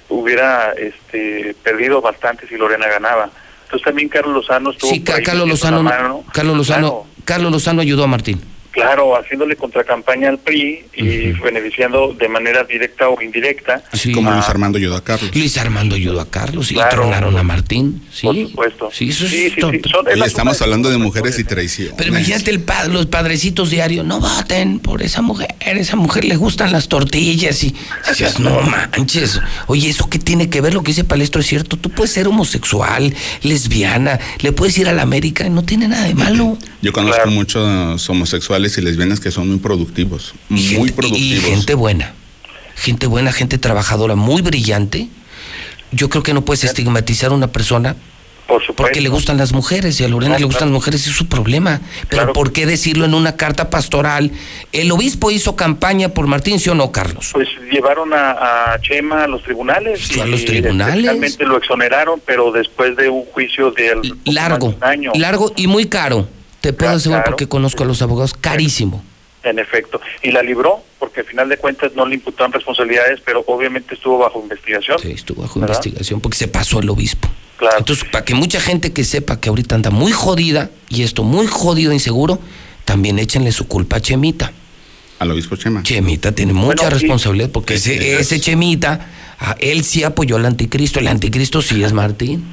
hubiera 0.09 0.73
este, 0.73 1.55
perdido 1.63 2.01
bastante 2.01 2.47
si 2.49 2.57
Lorena 2.57 2.87
ganaba. 2.87 3.31
Entonces 3.65 3.85
también 3.85 4.09
Carlos 4.09 4.35
Lozano 4.35 4.71
estuvo 4.71 4.91
Sí, 4.91 5.03
Carlos 5.03 5.49
Lozano. 5.49 6.25
Carlos 6.33 6.57
Lozano, 6.57 7.07
Carlos 7.25 7.53
Lozano 7.53 7.81
ayudó 7.81 8.05
a 8.05 8.07
Martín. 8.07 8.41
Claro, 8.73 9.17
haciéndole 9.17 9.55
contracampaña 9.57 10.29
al 10.31 10.39
PRI 10.39 10.85
y 10.97 11.33
beneficiando 11.33 12.15
de 12.15 12.29
manera 12.29 12.65
directa 12.65 13.09
o 13.09 13.21
indirecta. 13.23 13.85
Sí. 13.93 14.13
Como 14.13 14.31
Luis 14.31 14.47
a- 14.47 14.51
Armando 14.51 14.79
ayudó 14.79 14.97
a 14.97 15.05
Carlos. 15.05 15.31
Luis 15.35 15.57
Armando 15.59 15.95
ayudó 15.95 16.21
a 16.21 16.31
Carlos 16.31 16.71
y 16.71 16.75
Claro. 16.75 17.03
tronaron 17.03 17.37
a 17.37 17.43
Martín. 17.43 18.03
Sí, 18.13 18.27
Por 18.27 18.37
supuesto. 18.37 18.91
Sí, 18.93 19.11
eso 19.11 19.25
es 19.27 19.31
Sí, 19.31 19.51
sí, 19.51 19.61
son- 19.61 19.75
es 19.75 20.15
Oye, 20.15 20.25
estamos 20.27 20.61
hablando 20.63 20.91
de 20.91 20.99
mujeres 20.99 21.39
y 21.39 21.45
traición. 21.45 21.95
Pero 21.97 22.09
imagínate 22.11 22.51
el 22.51 22.61
pa- 22.61 22.85
los 22.87 23.07
padrecitos 23.07 23.71
diarios, 23.71 24.05
no 24.07 24.21
voten 24.21 24.79
por 24.79 25.03
esa 25.03 25.21
mujer, 25.23 25.49
esa 25.61 25.97
mujer 25.97 26.25
le 26.25 26.37
gustan 26.37 26.73
las 26.73 26.89
tortillas 26.89 27.63
y 27.65 27.75
dices, 28.09 28.39
no 28.41 28.61
manches. 28.63 29.41
Oye, 29.67 29.91
¿eso 29.91 30.09
qué 30.09 30.19
tiene 30.19 30.49
que 30.49 30.61
ver? 30.61 30.73
Lo 30.75 30.83
que 30.83 30.93
dice 30.93 31.05
Palestro 31.05 31.41
es 31.41 31.47
cierto. 31.47 31.77
Tú 31.77 31.91
puedes 31.91 32.13
ser 32.13 32.27
homosexual, 32.27 33.15
lesbiana, 33.43 34.19
le 34.41 34.53
puedes 34.53 34.79
ir 34.79 34.89
a 34.89 34.93
la 34.93 35.03
América, 35.03 35.49
no 35.49 35.63
tiene 35.65 35.89
nada 35.89 36.05
de 36.07 36.15
malo. 36.15 36.57
Yo 36.81 36.93
conozco 36.93 37.29
muchos 37.31 38.09
homosexuales 38.09 38.62
y 38.79 38.81
lesbianas 38.81 39.21
que 39.21 39.31
son 39.31 39.49
muy 39.49 39.59
productivos. 39.59 40.35
Y 40.51 40.55
Muy 40.55 40.63
gente- 40.63 40.89
y 40.89 40.93
productivos. 40.93 41.45
gente 41.51 41.75
buena. 41.75 42.15
Gente 42.77 43.07
buena, 43.07 43.33
gente 43.33 43.59
trabajadora, 43.59 44.15
muy 44.15 44.43
brillante. 44.43 45.09
Yo 45.93 46.09
creo 46.09 46.23
que 46.23 46.33
no 46.35 46.43
puedes 46.45 46.65
estigmatizar 46.65 47.31
a 47.31 47.35
una 47.35 47.49
persona 47.49 47.97
porque 48.77 49.01
le 49.01 49.09
gustan 49.09 49.39
las 49.39 49.53
mujeres 49.53 49.99
y 50.01 50.05
a 50.05 50.09
Lorena 50.09 50.39
le 50.39 50.45
gustan 50.45 50.69
las 50.69 50.75
mujeres, 50.75 51.07
es 51.07 51.13
su 51.15 51.27
problema. 51.27 51.81
Pero 52.11 52.33
¿por 52.35 52.53
qué 52.53 52.67
decirlo 52.67 53.05
en 53.07 53.15
una 53.15 53.37
carta 53.37 53.71
pastoral? 53.71 54.31
El 54.73 54.91
obispo 54.93 55.31
hizo 55.31 55.57
campaña 55.57 56.11
por 56.11 56.27
Martín, 56.27 56.59
¿sí 56.61 56.69
o 56.69 56.75
no, 56.75 56.93
Carlos? 56.93 57.31
Pues 57.33 57.49
llevaron 57.71 58.13
a, 58.13 58.73
a 58.75 58.81
Chema 58.81 59.25
a 59.25 59.27
los 59.29 59.43
tribunales. 59.43 60.11
a 60.21 60.27
los 60.27 60.45
tribunales. 60.45 61.03
Realmente 61.05 61.45
lo 61.45 61.57
exoneraron, 61.57 62.21
pero 62.27 62.53
después 62.53 62.95
de 62.97 63.09
un 63.09 63.25
juicio 63.27 63.71
de 63.71 64.15
Largo, 64.27 64.69
un 64.69 64.85
año. 64.85 65.13
largo 65.15 65.53
y 65.57 65.67
muy 65.67 65.87
caro. 65.87 66.29
Te 66.63 66.73
puedo 66.73 66.93
asegurar 66.93 67.25
claro. 67.25 67.33
porque 67.33 67.49
conozco 67.49 67.83
a 67.83 67.87
los 67.87 68.01
abogados, 68.01 68.33
carísimo. 68.33 69.05
En 69.43 69.59
efecto. 69.59 70.01
Y 70.23 70.31
la 70.31 70.43
libró, 70.43 70.83
porque 71.01 71.21
al 71.21 71.27
final 71.27 71.49
de 71.49 71.57
cuentas 71.57 71.93
no 71.97 72.07
le 72.07 72.15
imputaron 72.15 72.53
responsabilidades, 72.53 73.21
pero 73.25 73.45
obviamente 73.49 73.95
estuvo 73.95 74.19
bajo 74.19 74.41
investigación. 74.41 74.99
Sí, 75.01 75.11
estuvo 75.11 75.43
bajo 75.43 75.59
¿verdad? 75.59 75.75
investigación 75.75 76.21
porque 76.21 76.39
se 76.39 76.47
pasó 76.47 76.79
el 76.79 76.89
obispo. 76.89 77.29
Claro. 77.57 77.79
Entonces, 77.79 78.05
para 78.11 78.25
que 78.25 78.35
mucha 78.35 78.61
gente 78.61 78.93
que 78.93 79.03
sepa 79.03 79.41
que 79.41 79.49
ahorita 79.49 79.75
anda 79.75 79.91
muy 79.91 80.13
jodida, 80.13 80.71
y 80.89 81.03
esto 81.03 81.25
muy 81.25 81.49
jodido, 81.49 81.93
inseguro, 81.93 82.39
también 82.85 83.19
échenle 83.19 83.51
su 83.51 83.67
culpa 83.67 83.97
a 83.97 84.01
Chemita. 84.01 84.53
Al 85.19 85.31
obispo 85.33 85.57
Chema. 85.57 85.83
Chemita 85.83 86.33
tiene 86.33 86.53
mucha 86.53 86.83
Bueno, 86.83 86.91
responsabilidad 86.91 87.51
porque 87.51 87.75
ese 87.75 88.41
Chemita, 88.41 89.09
a 89.43 89.57
él 89.59 89.83
sí 89.83 90.05
apoyó 90.05 90.37
al 90.37 90.47
anticristo. 90.47 91.01
El 91.01 91.09
anticristo 91.09 91.61
sí 91.63 91.83
es 91.83 91.93
Martín. 91.93 92.45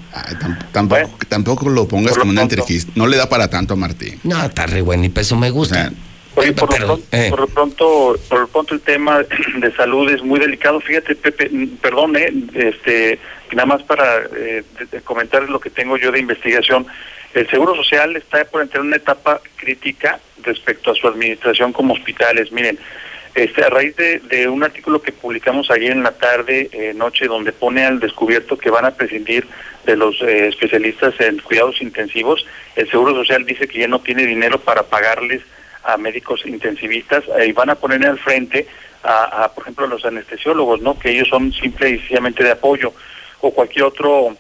Tampoco, 0.72 1.12
tampoco 1.28 1.70
lo 1.70 1.88
pongas 1.88 2.18
como 2.18 2.32
un 2.32 2.40
anticristo. 2.40 2.92
No 2.96 3.08
le 3.08 3.18
da 3.18 3.30
para 3.30 3.48
tanto 3.48 3.76
a 3.76 3.78
Martín. 3.78 4.20
No, 4.24 4.44
está 4.44 4.66
re 4.66 4.82
bueno, 4.82 5.04
ni 5.04 5.10
peso 5.10 5.36
me 5.36 5.52
gusta. 5.52 5.92
Oye, 6.36 6.54
por, 6.54 6.70
Pero, 6.70 6.88
lo 6.88 6.94
pronto, 6.96 7.08
eh. 7.12 7.28
por 7.30 7.40
lo 7.42 7.48
pronto, 7.48 8.20
por 8.30 8.40
lo 8.40 8.48
pronto 8.48 8.74
el 8.74 8.82
tema 8.82 9.20
de 9.58 9.76
salud 9.76 10.10
es 10.10 10.24
muy 10.24 10.40
delicado. 10.40 10.80
Fíjate, 10.80 11.16
Pepe, 11.16 11.52
perdón, 11.82 12.16
eh, 12.16 12.34
este, 12.56 13.20
nada 13.52 13.66
más 13.66 13.84
para 13.84 14.22
eh, 14.36 14.64
comentar 15.04 15.44
lo 15.50 15.60
que 15.60 15.70
tengo 15.70 15.98
yo 15.98 16.12
de 16.12 16.20
investigación. 16.20 16.88
El 17.34 17.48
Seguro 17.50 17.76
Social 17.76 18.16
está 18.16 18.44
por 18.46 18.62
entrar 18.62 18.82
en 18.82 18.88
una 18.88 18.96
etapa 18.96 19.42
crítica 19.58 20.20
respecto 20.44 20.92
a 20.92 20.96
su 20.96 21.08
administración 21.08 21.72
como 21.72 21.94
hospitales. 21.94 22.52
Miren, 22.52 22.80
este, 23.44 23.64
a 23.64 23.70
raíz 23.70 23.96
de, 23.96 24.48
un 24.48 24.64
artículo 24.64 25.02
que 25.02 25.12
publicamos 25.12 25.72
ayer 25.72 25.92
en 25.92 26.04
la 26.04 26.12
tarde, 26.12 26.70
eh, 26.72 26.94
noche, 26.94 27.28
donde 27.28 27.52
pone 27.52 27.86
al 27.86 28.00
descubierto 28.00 28.58
que 28.58 28.70
van 28.70 28.86
a 28.86 28.92
prescindir 28.92 29.48
de 29.86 29.96
los 29.96 30.22
eh, 30.22 30.48
especialistas 30.48 31.14
en 31.20 31.40
cuidados 31.40 31.82
intensivos, 31.82 32.46
el 32.76 32.90
Seguro 32.90 33.14
Social 33.14 33.46
dice 33.46 33.68
que 33.68 33.80
ya 33.80 33.88
no 33.88 34.00
tiene 34.02 34.26
dinero 34.26 34.60
para 34.60 34.84
pagarles 34.84 35.42
a 35.84 35.98
médicos 35.98 36.46
intensivistas 36.46 37.24
eh, 37.40 37.48
y 37.48 37.52
van 37.54 37.70
a 37.70 37.76
poner 37.76 38.06
al 38.06 38.20
frente 38.20 38.68
a, 39.04 39.46
a, 39.46 39.54
por 39.54 39.64
ejemplo, 39.64 39.86
a 39.86 39.90
los 39.90 40.06
anestesiólogos, 40.06 40.82
¿no? 40.82 41.00
Que 41.00 41.12
ellos 41.12 41.30
son 41.30 41.54
simple 41.54 41.90
y 41.90 42.00
sencillamente 42.00 42.44
de 42.44 42.52
apoyo 42.52 42.94
o 43.42 43.52
cualquier 43.52 43.86
otro 43.86 44.36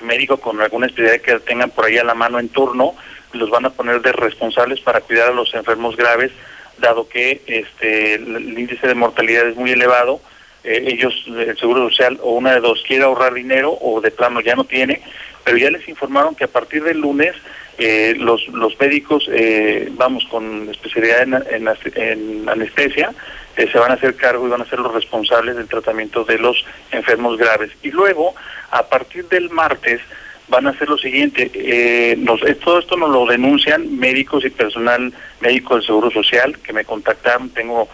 médico 0.00 0.38
con 0.38 0.60
alguna 0.60 0.86
especialidad 0.86 1.22
que 1.22 1.38
tengan 1.40 1.70
por 1.70 1.84
ahí 1.84 1.98
a 1.98 2.04
la 2.04 2.14
mano 2.14 2.38
en 2.38 2.48
turno, 2.48 2.94
los 3.32 3.50
van 3.50 3.66
a 3.66 3.70
poner 3.70 4.00
de 4.00 4.12
responsables 4.12 4.80
para 4.80 5.00
cuidar 5.00 5.28
a 5.28 5.34
los 5.34 5.54
enfermos 5.54 5.96
graves, 5.96 6.32
dado 6.80 7.08
que 7.08 7.42
este 7.46 8.14
el, 8.14 8.58
índice 8.58 8.86
de 8.86 8.94
mortalidad 8.94 9.48
es 9.48 9.56
muy 9.56 9.72
elevado. 9.72 10.20
eh, 10.64 10.84
ellos, 10.88 11.14
el 11.26 11.56
Seguro 11.58 11.88
Social, 11.88 12.18
o 12.22 12.32
una 12.32 12.54
de 12.54 12.60
dos, 12.60 12.82
quiere 12.86 13.04
ahorrar 13.04 13.34
dinero 13.34 13.76
o 13.80 14.00
de 14.00 14.10
plano 14.10 14.40
ya 14.40 14.54
no 14.54 14.64
tiene, 14.64 15.00
pero 15.44 15.56
ya 15.56 15.70
les 15.70 15.88
informaron 15.88 16.34
que 16.34 16.44
a 16.44 16.48
partir 16.48 16.82
del 16.82 17.00
lunes 17.00 17.34
eh, 17.82 18.14
los, 18.18 18.46
los 18.48 18.78
médicos, 18.78 19.26
eh, 19.32 19.88
vamos, 19.92 20.26
con 20.26 20.68
especialidad 20.68 21.22
en, 21.22 21.66
en, 21.94 22.46
anestesia, 22.46 23.10
eh, 23.56 23.68
se 23.72 23.78
van 23.78 23.90
a 23.90 23.94
hacer 23.94 24.16
cargo 24.16 24.46
y 24.46 24.50
van 24.50 24.60
a 24.60 24.68
ser 24.68 24.80
los 24.80 24.92
responsables 24.92 25.56
del 25.56 25.66
tratamiento 25.66 26.24
de 26.24 26.36
los 26.36 26.62
enfermos 26.90 27.38
graves. 27.38 27.70
Y 27.82 27.90
luego, 27.90 28.34
a 28.70 28.86
partir 28.86 29.26
del 29.28 29.48
martes, 29.48 30.02
van 30.50 30.66
a 30.66 30.70
hacer 30.70 30.88
lo 30.88 30.98
siguiente, 30.98 31.50
eh, 31.54 32.16
nos, 32.18 32.40
todo 32.62 32.78
esto 32.78 32.96
nos 32.96 33.10
lo 33.10 33.24
denuncian 33.24 33.98
médicos 33.98 34.44
y 34.44 34.50
personal 34.50 35.12
médico 35.40 35.76
del 35.76 35.86
Seguro 35.86 36.10
Social 36.10 36.58
que 36.58 36.72
me 36.72 36.84
contactaron, 36.84 37.48
tengo, 37.50 37.88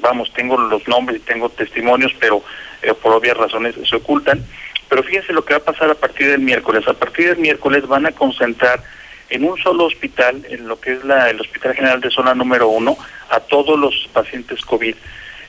vamos, 0.00 0.32
tengo 0.32 0.56
los 0.56 0.86
nombres 0.86 1.18
y 1.18 1.24
tengo 1.24 1.48
testimonios, 1.48 2.12
pero 2.20 2.42
por 3.02 3.12
obvias 3.12 3.36
razones 3.36 3.74
se 3.88 3.96
ocultan. 3.96 4.44
Pero 4.88 5.02
fíjense 5.02 5.32
lo 5.32 5.44
que 5.44 5.54
va 5.54 5.58
a 5.58 5.64
pasar 5.64 5.90
a 5.90 5.94
partir 5.94 6.28
del 6.28 6.40
miércoles. 6.40 6.86
A 6.88 6.94
partir 6.94 7.28
del 7.28 7.38
miércoles 7.38 7.86
van 7.86 8.06
a 8.06 8.12
concentrar 8.12 8.82
en 9.30 9.44
un 9.44 9.58
solo 9.58 9.84
hospital, 9.84 10.44
en 10.48 10.66
lo 10.66 10.80
que 10.80 10.92
es 10.92 11.04
la, 11.04 11.28
el 11.28 11.40
Hospital 11.40 11.74
General 11.74 12.00
de 12.00 12.10
Zona 12.10 12.34
número 12.34 12.68
uno, 12.68 12.96
a 13.30 13.40
todos 13.40 13.78
los 13.78 14.08
pacientes 14.12 14.62
COVID. 14.62 14.94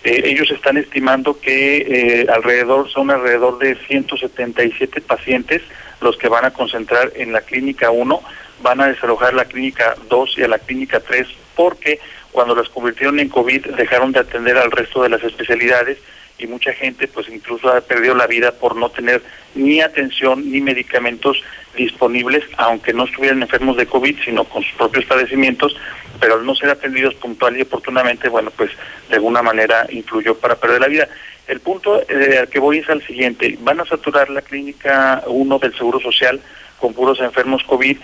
Eh, 0.04 0.22
ellos 0.26 0.50
están 0.52 0.78
estimando 0.78 1.40
que 1.40 1.78
eh, 1.78 2.28
alrededor, 2.34 2.90
son 2.90 3.12
alrededor 3.12 3.60
de 3.60 3.76
177 3.76 5.02
pacientes 5.02 5.62
los 6.00 6.18
que 6.18 6.30
van 6.30 6.46
a 6.46 6.52
concentrar 6.52 7.12
en 7.16 7.34
la 7.34 7.42
clínica 7.42 7.92
1, 7.92 8.22
van 8.62 8.82
a 8.82 8.88
desalojar 8.88 9.34
la 9.34 9.46
clínica 9.46 9.96
2 10.10 10.38
y 10.38 10.44
a 10.44 10.48
la 10.48 10.60
clínica 10.60 11.02
3 11.02 11.28
porque 11.56 12.00
cuando 12.32 12.56
las 12.56 12.70
convirtieron 12.70 13.20
en 13.20 13.28
COVID 13.28 13.76
dejaron 13.76 14.12
de 14.14 14.20
atender 14.20 14.58
al 14.58 14.72
resto 14.72 15.04
de 15.04 15.10
las 15.10 15.24
especialidades 15.24 15.98
y 16.38 16.48
mucha 16.48 16.72
gente 16.74 17.08
pues 17.08 17.28
incluso 17.28 17.70
ha 17.70 17.82
perdido 17.82 18.16
la 18.16 18.28
vida 18.28 18.54
por 18.54 18.76
no 18.76 18.90
tener 18.90 19.22
ni 19.56 19.82
atención 19.82 20.50
ni 20.50 20.62
medicamentos 20.62 21.44
disponibles, 21.86 22.44
aunque 22.58 22.94
no 22.94 23.06
estuvieran 23.06 23.42
enfermos 23.42 23.78
de 23.78 23.86
COVID, 23.86 24.18
sino 24.24 24.44
con 24.44 24.64
sus 24.64 24.74
propios 24.74 25.06
padecimientos, 25.06 25.76
pero 26.20 26.36
al 26.36 26.46
no 26.46 26.54
ser 26.56 26.70
atendidos 26.70 27.16
puntual 27.16 27.58
y 27.58 27.62
oportunamente, 27.62 28.30
bueno, 28.30 28.52
pues 28.56 28.72
de 29.10 29.16
alguna 29.16 29.42
manera 29.42 29.88
influyó 29.90 30.36
para 30.36 30.56
perder 30.56 30.82
la 30.82 30.88
vida. 30.88 31.08
El 31.48 31.62
punto 31.62 32.02
eh, 32.08 32.38
al 32.40 32.48
que 32.48 32.60
voy 32.60 32.80
es 32.80 32.90
al 32.90 33.02
siguiente, 33.02 33.58
van 33.62 33.80
a 33.80 33.86
saturar 33.86 34.30
la 34.30 34.42
clínica 34.42 35.24
1 35.26 35.60
del 35.60 35.76
Seguro 35.76 36.00
Social 36.00 36.40
con 36.80 36.94
puros 36.94 37.20
enfermos 37.20 37.64
COVID 37.64 37.98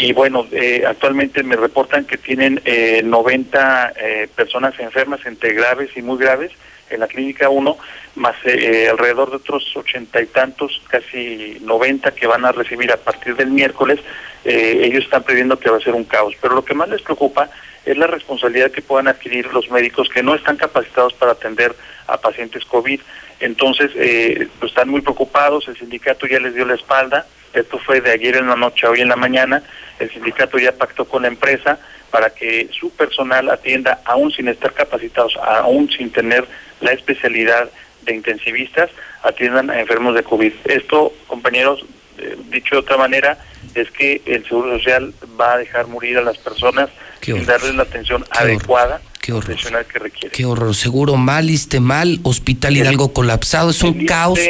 y 0.00 0.14
bueno, 0.14 0.46
eh, 0.50 0.84
actualmente 0.86 1.42
me 1.42 1.56
reportan 1.56 2.06
que 2.06 2.16
tienen 2.16 2.62
eh, 2.64 3.02
90 3.04 3.92
eh, 3.96 4.28
personas 4.34 4.72
enfermas 4.80 5.20
entre 5.26 5.52
graves 5.52 5.90
y 5.94 6.00
muy 6.00 6.16
graves, 6.16 6.52
en 6.90 7.00
la 7.00 7.06
clínica 7.06 7.48
1, 7.48 7.78
más 8.16 8.34
eh, 8.44 8.88
alrededor 8.90 9.30
de 9.30 9.36
otros 9.36 9.76
ochenta 9.76 10.20
y 10.20 10.26
tantos, 10.26 10.82
casi 10.88 11.58
noventa 11.62 12.12
que 12.12 12.26
van 12.26 12.44
a 12.44 12.52
recibir 12.52 12.92
a 12.92 12.96
partir 12.96 13.36
del 13.36 13.50
miércoles, 13.50 14.00
eh, 14.44 14.80
ellos 14.82 15.04
están 15.04 15.22
previendo 15.22 15.58
que 15.58 15.70
va 15.70 15.76
a 15.76 15.80
ser 15.80 15.94
un 15.94 16.04
caos. 16.04 16.34
Pero 16.40 16.54
lo 16.54 16.64
que 16.64 16.74
más 16.74 16.88
les 16.88 17.02
preocupa 17.02 17.50
es 17.84 17.96
la 17.96 18.06
responsabilidad 18.06 18.70
que 18.70 18.82
puedan 18.82 19.08
adquirir 19.08 19.52
los 19.52 19.70
médicos 19.70 20.08
que 20.08 20.22
no 20.22 20.34
están 20.34 20.56
capacitados 20.56 21.14
para 21.14 21.32
atender 21.32 21.74
a 22.06 22.18
pacientes 22.18 22.64
COVID. 22.64 23.00
Entonces, 23.40 23.90
eh, 23.94 24.48
pues 24.58 24.70
están 24.72 24.88
muy 24.88 25.00
preocupados, 25.00 25.66
el 25.68 25.76
sindicato 25.76 26.26
ya 26.26 26.40
les 26.40 26.54
dio 26.54 26.66
la 26.66 26.74
espalda, 26.74 27.26
esto 27.54 27.78
fue 27.78 28.00
de 28.00 28.12
ayer 28.12 28.36
en 28.36 28.48
la 28.48 28.56
noche 28.56 28.86
a 28.86 28.90
hoy 28.90 29.00
en 29.00 29.08
la 29.08 29.16
mañana, 29.16 29.62
el 29.98 30.10
sindicato 30.10 30.58
ya 30.58 30.72
pactó 30.72 31.06
con 31.06 31.22
la 31.22 31.28
empresa 31.28 31.78
para 32.10 32.30
que 32.30 32.68
su 32.72 32.90
personal 32.90 33.48
atienda, 33.48 34.00
aún 34.04 34.30
sin 34.30 34.48
estar 34.48 34.72
capacitados, 34.72 35.36
aún 35.36 35.90
sin 35.90 36.10
tener 36.10 36.46
la 36.80 36.92
especialidad 36.92 37.70
de 38.02 38.14
intensivistas, 38.14 38.90
atiendan 39.22 39.70
a 39.70 39.80
enfermos 39.80 40.14
de 40.14 40.22
COVID. 40.22 40.52
Esto, 40.64 41.12
compañeros, 41.26 41.84
eh, 42.18 42.36
dicho 42.50 42.76
de 42.76 42.80
otra 42.80 42.96
manera, 42.96 43.38
es 43.74 43.90
que 43.90 44.22
el 44.26 44.44
Seguro 44.44 44.76
Social 44.78 45.14
va 45.38 45.54
a 45.54 45.58
dejar 45.58 45.86
morir 45.86 46.18
a 46.18 46.22
las 46.22 46.38
personas 46.38 46.88
sin 47.20 47.44
darles 47.44 47.74
la 47.74 47.82
atención 47.82 48.24
adecuada. 48.30 49.00
Qué 49.20 49.32
horror. 49.32 49.56
que 49.86 49.98
requiere. 49.98 50.34
Qué 50.34 50.46
horror. 50.46 50.74
Seguro 50.74 51.16
mal, 51.16 51.50
esté 51.50 51.78
mal, 51.78 52.20
hospital 52.22 52.76
Hidalgo 52.76 53.12
colapsado, 53.12 53.70
es 53.70 53.82
un 53.82 54.06
caos. 54.06 54.40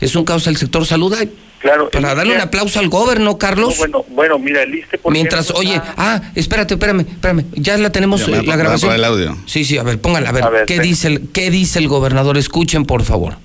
Es 0.00 0.14
un 0.14 0.24
caos 0.24 0.46
el 0.46 0.56
sector 0.56 0.86
salud. 0.86 1.14
Claro. 1.64 1.88
Para 1.88 2.14
darle 2.14 2.34
un 2.34 2.42
aplauso 2.42 2.78
al 2.78 2.90
gobierno, 2.90 3.38
Carlos. 3.38 3.78
bueno, 3.78 4.04
bueno, 4.10 4.38
mira, 4.38 4.62
el 4.62 4.74
ISTE, 4.74 4.98
por 4.98 5.10
Mientras, 5.10 5.50
oye, 5.50 5.80
ah, 5.96 6.20
espérate, 6.34 6.74
espérame, 6.74 7.06
espérame. 7.08 7.46
Ya 7.54 7.78
la 7.78 7.90
tenemos 7.90 8.20
eh, 8.28 8.42
la 8.42 8.56
grabación. 8.56 8.92
el 8.92 9.02
audio. 9.02 9.38
Sí, 9.46 9.64
sí, 9.64 9.78
a 9.78 9.82
ver, 9.82 9.98
póngala, 9.98 10.28
a 10.28 10.32
ver, 10.32 10.66
¿qué, 10.66 10.78
dice 10.78 11.06
el, 11.08 11.30
¿qué 11.30 11.50
dice 11.50 11.78
el 11.78 11.88
gobernador? 11.88 12.36
Escuchen, 12.36 12.84
por 12.84 13.02
favor. 13.02 13.38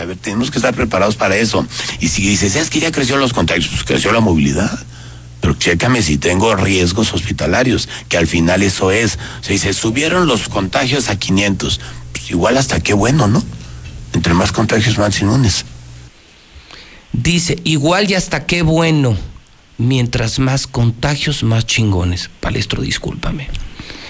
A 0.00 0.04
ver, 0.06 0.16
tenemos 0.16 0.50
que 0.50 0.56
estar 0.56 0.74
preparados 0.74 1.16
para 1.16 1.36
eso. 1.36 1.66
Y 2.00 2.08
si 2.08 2.22
dices, 2.22 2.56
es 2.56 2.70
que 2.70 2.80
ya 2.80 2.90
creció 2.90 3.18
los 3.18 3.34
contagios, 3.34 3.68
pues 3.68 3.84
creció 3.84 4.12
la 4.12 4.20
movilidad. 4.20 4.70
Pero 5.42 5.52
chécame 5.52 6.00
si 6.00 6.16
tengo 6.16 6.56
riesgos 6.56 7.12
hospitalarios, 7.12 7.86
que 8.08 8.16
al 8.16 8.26
final 8.26 8.62
eso 8.62 8.92
es. 8.92 9.18
O 9.42 9.44
sea, 9.44 9.58
se 9.58 9.74
subieron 9.74 10.26
los 10.26 10.48
contagios 10.48 11.10
a 11.10 11.18
500. 11.18 11.80
Pues 12.12 12.30
igual 12.30 12.56
hasta 12.56 12.80
qué 12.80 12.94
bueno, 12.94 13.26
¿no? 13.26 13.44
Entre 14.14 14.32
más 14.32 14.52
contagios, 14.52 14.96
más 14.96 15.20
inmunes. 15.20 15.66
Dice, 17.22 17.58
igual 17.64 18.08
y 18.10 18.14
hasta 18.14 18.46
qué 18.46 18.62
bueno. 18.62 19.16
Mientras 19.76 20.38
más 20.38 20.66
contagios, 20.66 21.42
más 21.42 21.66
chingones. 21.66 22.30
Palestro, 22.40 22.82
discúlpame. 22.82 23.48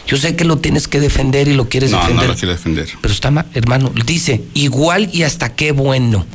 Yo 0.07 0.17
sé 0.17 0.37
que 0.37 0.45
lo 0.45 0.59
tienes 0.59 0.89
que 0.89 1.01
defender 1.01 1.49
y 1.49 1.55
lo 1.55 1.69
quieres 1.69 1.91
defender. 1.91 2.27
No, 2.27 2.33
lo 2.33 2.35
quiero 2.35 2.53
defender. 2.53 2.89
Pero 3.01 3.13
está 3.13 3.31
mal, 3.31 3.47
hermano. 3.55 3.93
Dice, 4.07 4.43
igual 4.55 5.09
y 5.13 5.23
hasta 5.23 5.55
qué 5.55 5.73
bueno. 5.73 6.27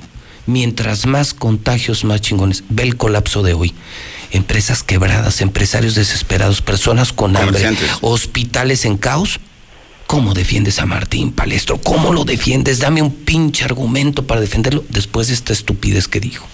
Mientras 0.46 1.06
más 1.06 1.34
contagios, 1.34 2.04
más 2.06 2.22
chingones. 2.22 2.64
Ve 2.70 2.84
el 2.84 2.98
colapso 2.98 3.44
de 3.44 3.54
hoy. 3.54 3.74
Empresas 4.32 4.82
quebradas, 4.82 5.42
empresarios 5.42 5.94
desesperados, 5.94 6.62
personas 6.62 7.14
con 7.14 7.38
hambre, 7.38 7.70
hospitales 8.02 8.86
en 8.86 8.98
caos. 8.98 9.40
¿Cómo 10.08 10.34
defiendes 10.34 10.80
a 10.80 10.86
Martín 10.88 11.32
Palestro? 11.32 11.80
¿Cómo 11.82 12.14
lo 12.14 12.26
defiendes? 12.26 12.80
Dame 12.80 13.02
un 13.02 13.12
pinche 13.12 13.64
argumento 13.64 14.26
para 14.26 14.42
defenderlo 14.42 14.84
después 14.90 15.28
de 15.28 15.36
esta 15.36 15.54
estupidez 15.54 16.08
que 16.08 16.20
dijo. 16.20 16.48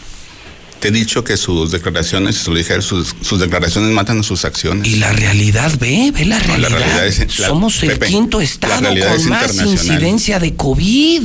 Te 0.79 0.87
he 0.87 0.91
dicho 0.91 1.23
que 1.25 1.35
sus 1.35 1.71
declaraciones, 1.71 2.37
se 2.37 2.49
lo 2.49 2.55
dije, 2.55 2.81
sus, 2.81 3.15
declaraciones 3.37 3.91
matan 3.91 4.23
sus 4.23 4.45
acciones. 4.45 4.87
Y 4.87 4.95
la 4.95 5.11
realidad, 5.11 5.73
ve, 5.77 6.11
ve 6.13 6.25
la 6.25 6.39
realidad. 6.39 7.09
Somos 7.27 7.83
el 7.83 7.99
quinto 7.99 8.39
estado 8.39 8.87
con 8.87 9.29
más 9.29 9.55
incidencia 9.55 10.39
de 10.39 10.55
COVID. 10.55 11.23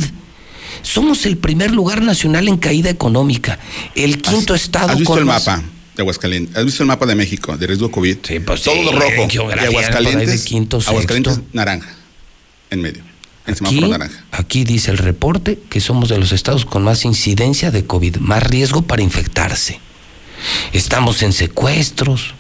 Somos 0.82 1.24
el 1.24 1.38
primer 1.38 1.70
lugar 1.70 2.02
nacional 2.02 2.48
en 2.48 2.56
caída 2.56 2.90
económica. 2.90 3.58
El 3.94 4.20
quinto 4.20 4.54
estado 4.54 4.88
¿Has 4.88 4.98
visto 4.98 5.18
el 5.18 5.24
mapa 5.24 5.62
de 5.96 6.02
Aguascalientes? 6.02 6.56
¿Has 6.56 6.64
visto 6.64 6.82
el 6.82 6.88
mapa 6.88 7.06
de 7.06 7.14
México 7.14 7.56
de 7.56 7.66
riesgo 7.66 7.90
COVID? 7.90 8.18
Sí, 8.22 8.40
pues 8.40 8.62
Todo 8.62 8.74
sí, 8.74 8.88
rojo. 8.90 9.28
Y 9.30 9.38
Aguascalientes, 9.38 10.46
Aguascalientes 10.86 11.40
naranja, 11.52 11.94
en 12.70 12.82
medio. 12.82 13.13
Aquí, 13.46 13.92
aquí, 14.32 14.64
dice 14.64 14.90
el 14.90 14.98
reporte 14.98 15.58
que 15.68 15.80
somos 15.80 16.08
de 16.08 16.18
los 16.18 16.32
estados 16.32 16.64
con 16.64 16.82
más 16.82 17.04
incidencia 17.04 17.70
de 17.70 17.84
COVID, 17.84 18.16
más 18.16 18.42
riesgo 18.42 18.82
para 18.82 19.02
infectarse. 19.02 19.80
Estamos 20.72 21.22
en 21.22 21.32
secuestros. 21.32 22.34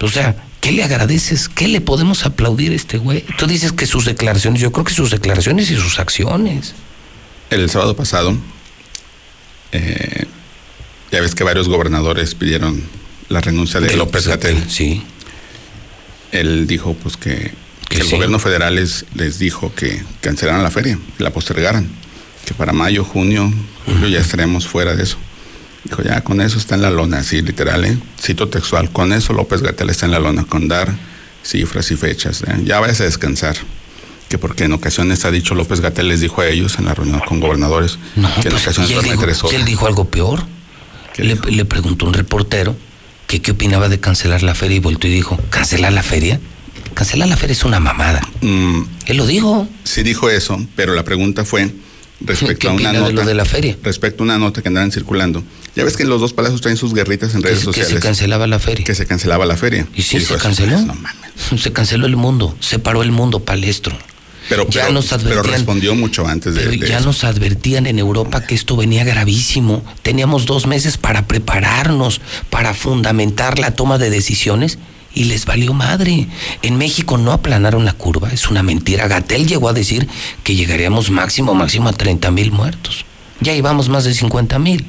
O 0.00 0.08
sea, 0.08 0.42
¿qué 0.60 0.72
le 0.72 0.82
agradeces? 0.82 1.48
¿Qué 1.48 1.68
le 1.68 1.82
podemos 1.82 2.24
aplaudir 2.24 2.72
a 2.72 2.74
este 2.74 2.96
güey? 2.96 3.22
Tú 3.36 3.46
dices 3.46 3.72
que 3.72 3.86
sus 3.86 4.06
declaraciones, 4.06 4.62
yo 4.62 4.72
creo 4.72 4.84
que 4.84 4.94
sus 4.94 5.10
declaraciones 5.10 5.70
y 5.70 5.76
sus 5.76 5.98
acciones. 5.98 6.74
El 7.50 7.68
sábado 7.68 7.94
pasado, 7.94 8.34
eh, 9.72 10.24
ya 11.12 11.20
ves 11.20 11.34
que 11.34 11.44
varios 11.44 11.68
gobernadores 11.68 12.34
pidieron 12.34 12.82
la 13.28 13.42
renuncia 13.42 13.78
de, 13.80 13.94
López 13.96 14.26
Gatel. 14.26 14.70
Sí. 14.70 15.02
Él 16.32 16.66
dijo 16.66 16.94
pues 16.94 17.16
que 17.16 17.52
que 17.90 17.98
el 17.98 18.08
gobierno 18.08 18.38
federal 18.38 18.76
les, 18.76 19.04
les 19.14 19.38
dijo 19.40 19.74
que 19.74 20.02
cancelaran 20.20 20.62
la 20.62 20.70
feria, 20.70 20.96
que 21.18 21.24
la 21.24 21.30
postergaran, 21.30 21.88
que 22.46 22.54
para 22.54 22.72
mayo, 22.72 23.04
junio, 23.04 23.52
julio 23.84 24.08
ya 24.08 24.20
estaremos 24.20 24.66
fuera 24.66 24.94
de 24.94 25.02
eso. 25.02 25.18
Dijo, 25.84 26.02
ya 26.02 26.22
con 26.22 26.40
eso 26.40 26.56
está 26.58 26.76
en 26.76 26.82
la 26.82 26.90
lona, 26.90 27.18
así 27.18 27.42
literal, 27.42 27.84
¿eh? 27.84 27.98
cito 28.20 28.48
textual, 28.48 28.90
con 28.90 29.12
eso 29.12 29.32
López 29.32 29.62
Gatel 29.62 29.90
está 29.90 30.06
en 30.06 30.12
la 30.12 30.20
lona, 30.20 30.44
con 30.44 30.68
dar 30.68 30.94
cifras 31.42 31.90
y 31.90 31.96
fechas, 31.96 32.42
¿eh? 32.42 32.60
ya 32.64 32.78
vayas 32.78 33.00
a 33.00 33.04
descansar. 33.04 33.56
Que 34.28 34.38
porque 34.38 34.62
en 34.62 34.72
ocasiones 34.72 35.24
ha 35.24 35.32
dicho 35.32 35.56
López 35.56 35.80
Gatel 35.80 36.06
les 36.06 36.20
dijo 36.20 36.40
a 36.40 36.46
ellos 36.46 36.78
en 36.78 36.84
la 36.84 36.94
reunión 36.94 37.20
con 37.26 37.40
gobernadores 37.40 37.98
que 38.14 38.20
en 38.20 38.50
pues, 38.50 38.62
ocasiones 38.62 38.92
él 38.92 39.02
dijo, 39.02 39.50
él 39.50 39.64
dijo 39.64 39.88
algo 39.88 40.04
peor. 40.04 40.44
Le, 41.16 41.34
le, 41.34 41.64
preguntó 41.64 42.06
un 42.06 42.14
reportero 42.14 42.76
que 43.26 43.42
qué 43.42 43.50
opinaba 43.50 43.88
de 43.88 43.98
cancelar 43.98 44.44
la 44.44 44.54
feria 44.54 44.76
y 44.76 44.78
volvió 44.78 45.10
y 45.10 45.14
dijo, 45.14 45.36
¿cancelar 45.50 45.92
la 45.92 46.04
feria? 46.04 46.38
Cancelar 46.94 47.28
la 47.28 47.36
feria 47.36 47.52
es 47.52 47.64
una 47.64 47.80
mamada. 47.80 48.20
Mm, 48.40 48.82
Él 49.06 49.16
lo 49.16 49.26
dijo. 49.26 49.66
Sí 49.84 50.02
dijo 50.02 50.28
eso, 50.30 50.60
pero 50.76 50.94
la 50.94 51.04
pregunta 51.04 51.44
fue 51.44 51.70
respecto 52.20 52.68
a 52.68 52.72
una 52.72 52.92
nota. 52.92 53.24
De, 53.24 53.34
la 53.34 53.44
feria? 53.44 53.76
Respecto 53.82 54.22
a 54.22 54.24
una 54.24 54.38
nota 54.38 54.60
que 54.62 54.68
andaban 54.68 54.92
circulando. 54.92 55.42
Ya 55.76 55.84
ves 55.84 55.96
que 55.96 56.04
los 56.04 56.20
dos 56.20 56.32
palacios 56.32 56.60
traen 56.60 56.76
sus 56.76 56.92
guerritas 56.94 57.34
en 57.34 57.42
redes 57.42 57.60
sociales. 57.60 57.92
Que 57.92 58.00
se 58.00 58.02
cancelaba 58.02 58.46
la 58.46 58.58
feria. 58.58 58.84
Que 58.84 58.94
se 58.94 59.06
cancelaba 59.06 59.46
la 59.46 59.56
feria. 59.56 59.86
¿Y 59.94 60.02
sí 60.02 60.20
se 60.20 60.36
canceló? 60.36 60.78
No 60.80 60.94
mames. 60.94 61.14
Se 61.62 61.72
canceló 61.72 62.04
el 62.06 62.16
mundo, 62.16 62.54
se 62.60 62.78
paró 62.78 63.02
el 63.02 63.12
mundo 63.12 63.40
palestro. 63.40 63.96
Pero, 64.50 64.68
ya 64.68 64.82
pero- 64.82 64.92
nos 64.94 65.06
pero 65.08 65.20
advertían. 65.22 65.54
respondió 65.54 65.94
mucho 65.94 66.26
antes 66.26 66.54
de, 66.54 66.60
Pero 66.60 66.72
de 66.72 66.86
ya 66.88 66.96
eso. 66.98 67.06
nos 67.06 67.24
advertían 67.24 67.86
en 67.86 67.98
Europa 67.98 68.44
que 68.44 68.54
esto 68.54 68.76
venía 68.76 69.04
gravísimo. 69.04 69.82
Teníamos 70.02 70.44
dos 70.44 70.66
meses 70.66 70.98
para 70.98 71.26
prepararnos, 71.26 72.20
para 72.50 72.74
fundamentar 72.74 73.58
la 73.58 73.70
toma 73.74 73.96
de 73.96 74.10
decisiones 74.10 74.78
y 75.14 75.24
les 75.24 75.44
valió 75.46 75.72
madre. 75.72 76.26
En 76.62 76.78
México 76.78 77.18
no 77.18 77.32
aplanaron 77.32 77.84
la 77.84 77.92
curva, 77.92 78.30
es 78.32 78.48
una 78.48 78.62
mentira. 78.62 79.08
Gatel 79.08 79.46
llegó 79.46 79.68
a 79.68 79.72
decir 79.72 80.06
que 80.44 80.54
llegaríamos 80.54 81.10
máximo, 81.10 81.54
máximo 81.54 81.88
a 81.88 81.92
30 81.92 82.30
mil 82.30 82.52
muertos. 82.52 83.04
Ya 83.40 83.54
íbamos 83.54 83.88
más 83.88 84.04
de 84.04 84.14
50 84.14 84.58
mil. 84.58 84.84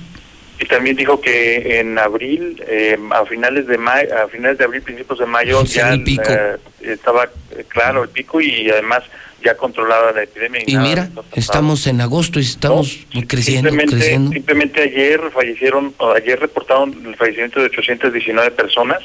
Y 0.60 0.66
también 0.66 0.96
dijo 0.96 1.20
que 1.22 1.80
en 1.80 1.98
abril, 1.98 2.62
eh, 2.68 2.96
a 3.12 3.26
finales 3.26 3.66
de 3.66 3.80
mayo, 3.80 4.08
a 4.24 4.28
finales 4.28 4.60
de 4.60 4.66
abril, 4.66 4.82
principios 4.84 5.18
de 5.18 5.26
mayo, 5.26 5.66
Sí, 5.66 5.76
ya 5.78 5.90
el 5.94 6.04
pico. 6.04 6.22
eh, 6.30 6.58
estaba 6.82 7.24
eh, 7.52 7.66
claro 7.68 8.04
el 8.04 8.10
pico 8.10 8.40
y 8.42 8.70
además 8.70 9.02
ya 9.44 9.56
controlada 9.56 10.12
la 10.12 10.24
epidemia. 10.24 10.62
Y 10.66 10.74
nada 10.74 10.88
mira, 10.88 11.10
estamos 11.34 11.88
en 11.88 12.02
agosto 12.02 12.40
y 12.40 12.44
estamos 12.44 13.00
creciendo, 13.28 13.70
simplemente, 13.70 13.96
creciendo. 13.96 14.32
simplemente 14.32 14.82
ayer 14.82 15.22
fallecieron, 15.34 15.94
ayer 16.16 16.40
reportaron 16.40 16.96
el 17.06 17.16
fallecimiento 17.16 17.60
de 17.60 17.66
819 17.68 18.52
personas 18.52 19.00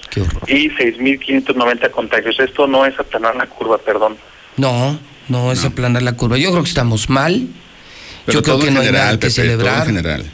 y 0.47 0.71
6.590 0.71 1.91
contagios. 1.91 2.39
Esto 2.41 2.67
no 2.67 2.85
es 2.87 2.99
aplanar 2.99 3.37
la 3.37 3.47
curva, 3.47 3.79
perdón. 3.79 4.17
No, 4.57 4.99
no 5.29 5.53
es 5.53 5.65
aplanar 5.65 6.03
la 6.03 6.13
curva. 6.15 6.39
Yo 6.39 6.51
creo 6.51 6.63
que 6.63 6.69
estamos 6.69 7.09
mal. 7.11 7.47
Pero 8.25 8.39
Yo 8.39 8.43
creo 8.43 8.59
que 8.59 8.71
no 8.71 8.81
hay 8.81 8.91
nada 8.91 9.13
que 9.13 9.19
Pepe, 9.19 9.31
celebrar. 9.31 9.87
general. 9.87 10.25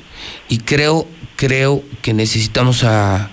Y 0.49 0.59
creo, 0.59 1.07
creo 1.37 1.83
que 2.01 2.15
necesitamos 2.15 2.85
a 2.85 3.31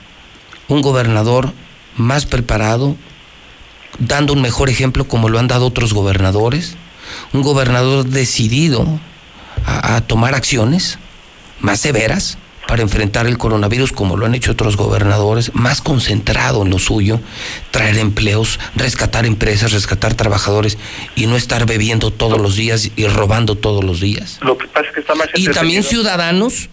un 0.67 0.81
gobernador 0.81 1.51
más 1.95 2.25
preparado, 2.25 2.95
dando 3.99 4.33
un 4.33 4.41
mejor 4.41 4.69
ejemplo 4.69 5.07
como 5.07 5.29
lo 5.29 5.39
han 5.39 5.47
dado 5.47 5.65
otros 5.65 5.93
gobernadores. 5.93 6.75
Un 7.33 7.41
gobernador 7.41 8.05
decidido 8.05 8.99
a, 9.65 9.95
a 9.95 10.01
tomar 10.01 10.35
acciones 10.35 10.99
más 11.59 11.79
severas 11.79 12.37
para 12.69 12.83
enfrentar 12.83 13.25
el 13.25 13.39
coronavirus 13.39 13.91
como 13.91 14.15
lo 14.15 14.27
han 14.27 14.35
hecho 14.35 14.51
otros 14.51 14.77
gobernadores, 14.77 15.55
más 15.55 15.81
concentrado 15.81 16.61
en 16.61 16.69
lo 16.69 16.77
suyo, 16.77 17.19
traer 17.71 17.97
empleos, 17.97 18.59
rescatar 18.75 19.25
empresas, 19.25 19.71
rescatar 19.71 20.13
trabajadores 20.13 20.77
y 21.15 21.25
no 21.25 21.35
estar 21.35 21.65
bebiendo 21.65 22.11
todos 22.11 22.39
los 22.39 22.55
días 22.55 22.91
y 22.95 23.07
robando 23.07 23.55
todos 23.55 23.83
los 23.83 24.01
días. 24.01 24.37
Lo 24.41 24.55
que 24.55 24.67
pasa 24.67 24.87
es 24.87 24.93
que 24.93 24.99
está 24.99 25.15
más 25.15 25.29
Y 25.33 25.47
también 25.47 25.81
ciudadanos 25.81 26.69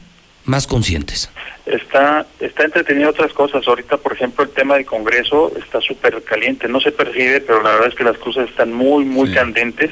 más 0.46 0.66
conscientes. 0.66 1.30
Está, 1.66 2.26
está 2.40 2.64
entretenido 2.64 3.10
otras 3.10 3.32
cosas. 3.32 3.66
Ahorita, 3.66 3.96
por 3.96 4.12
ejemplo, 4.12 4.44
el 4.44 4.50
tema 4.50 4.74
del 4.76 4.86
Congreso 4.86 5.52
está 5.58 5.80
súper 5.80 6.22
caliente. 6.22 6.68
No 6.68 6.80
se 6.80 6.92
percibe, 6.92 7.40
pero 7.40 7.62
la 7.62 7.70
verdad 7.72 7.88
es 7.88 7.94
que 7.94 8.04
las 8.04 8.18
cosas 8.18 8.48
están 8.48 8.72
muy, 8.72 9.04
muy 9.04 9.32
candentes. 9.32 9.90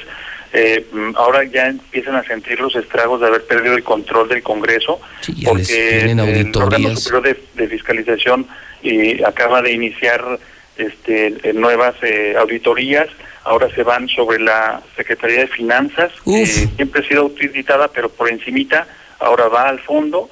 Eh, 0.53 0.85
mm, 0.91 1.15
ahora 1.15 1.43
ya 1.43 1.67
empiezan 1.67 2.15
a 2.15 2.23
sentir 2.23 2.59
los 2.61 2.75
estragos 2.75 3.19
de 3.19 3.27
haber 3.27 3.45
perdido 3.45 3.75
el 3.75 3.83
control 3.83 4.29
del 4.29 4.41
Congreso, 4.41 5.01
tienen 5.21 6.19
el 6.19 6.55
órgano 6.55 6.95
superior 6.95 7.23
de, 7.23 7.43
de 7.61 7.67
fiscalización 7.67 8.47
eh, 8.87 9.23
acaba 9.25 9.63
de 9.63 9.71
iniciar 9.71 10.39
este, 10.77 11.27
eh, 11.41 11.53
nuevas 11.53 11.95
eh, 12.03 12.35
auditorías. 12.37 13.07
Ahora 13.43 13.67
se 13.73 13.81
van 13.81 14.07
sobre 14.07 14.39
la 14.39 14.81
Secretaría 14.95 15.39
de 15.39 15.47
Finanzas, 15.47 16.11
que 16.23 16.45
siempre 16.45 17.01
ha 17.01 17.07
sido 17.07 17.21
auditada, 17.23 17.87
pero 17.87 18.09
por 18.09 18.29
encimita. 18.29 18.87
Ahora 19.19 19.47
va 19.47 19.69
al 19.69 19.79
fondo 19.79 20.29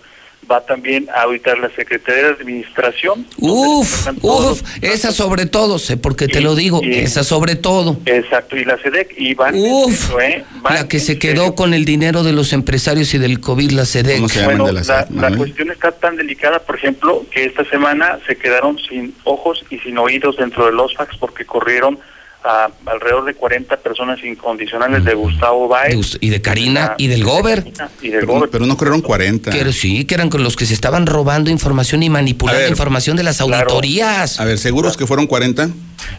va 0.51 0.61
también 0.65 1.07
a 1.13 1.23
auditar 1.23 1.57
la 1.57 1.69
Secretaría 1.75 2.23
de 2.23 2.29
Administración. 2.29 3.25
Uf, 3.37 4.07
uf, 4.21 4.61
esa 4.81 5.11
sobre 5.11 5.45
todo, 5.45 5.79
sé 5.79 5.97
porque 5.97 6.27
te 6.27 6.41
lo 6.41 6.55
digo, 6.55 6.81
esa 6.83 7.23
sobre 7.23 7.55
todo. 7.55 7.97
Exacto, 8.05 8.55
y 8.57 8.65
la 8.65 8.77
SEDEC, 8.77 9.13
y 9.17 9.33
van 9.33 9.55
Uf, 9.55 10.11
¿eh? 10.21 10.43
Van 10.61 10.75
la 10.75 10.87
que 10.87 10.99
se 10.99 11.19
quedó 11.19 11.55
con 11.55 11.73
el 11.73 11.85
dinero 11.85 12.23
de 12.23 12.33
los 12.33 12.53
empresarios 12.53 13.13
y 13.13 13.17
del 13.17 13.39
COVID, 13.39 13.71
la 13.71 13.85
SEDEC. 13.85 14.45
Bueno, 14.45 14.71
la, 14.71 15.07
la 15.09 15.35
cuestión 15.35 15.71
está 15.71 15.91
tan 15.91 16.15
delicada, 16.15 16.59
por 16.59 16.75
ejemplo, 16.75 17.25
que 17.31 17.45
esta 17.45 17.65
semana 17.65 18.19
se 18.27 18.35
quedaron 18.35 18.77
sin 18.79 19.13
ojos 19.23 19.63
y 19.69 19.79
sin 19.79 19.97
oídos 19.97 20.37
dentro 20.37 20.65
de 20.65 20.71
los 20.71 20.95
fax 20.95 21.17
porque 21.17 21.45
corrieron 21.45 21.99
a 22.43 22.69
alrededor 22.85 23.23
de 23.25 23.33
40 23.35 23.77
personas 23.77 24.21
incondicionales 24.23 25.05
de 25.05 25.13
Gustavo 25.13 25.67
Báez. 25.67 26.17
Y 26.19 26.29
de 26.29 26.41
Karina 26.41 26.95
y 26.97 27.07
del 27.07 27.23
Gober. 27.23 27.63
Y 28.01 28.09
del 28.09 28.21
Pero, 28.21 28.49
pero 28.51 28.65
no 28.65 28.75
corrieron 28.77 29.01
40. 29.01 29.51
Que 29.51 29.71
sí, 29.71 30.05
que 30.05 30.15
eran 30.15 30.29
con 30.29 30.43
los 30.43 30.55
que 30.55 30.65
se 30.65 30.73
estaban 30.73 31.05
robando 31.05 31.49
información 31.49 32.03
y 32.03 32.09
manipulando 32.09 32.59
ver, 32.59 32.69
información 32.69 33.15
de 33.15 33.23
las 33.23 33.39
auditorías. 33.41 34.39
A 34.39 34.45
ver, 34.45 34.57
¿seguros 34.57 34.97
que 34.97 35.07
fueron 35.07 35.25
40? 35.27 35.69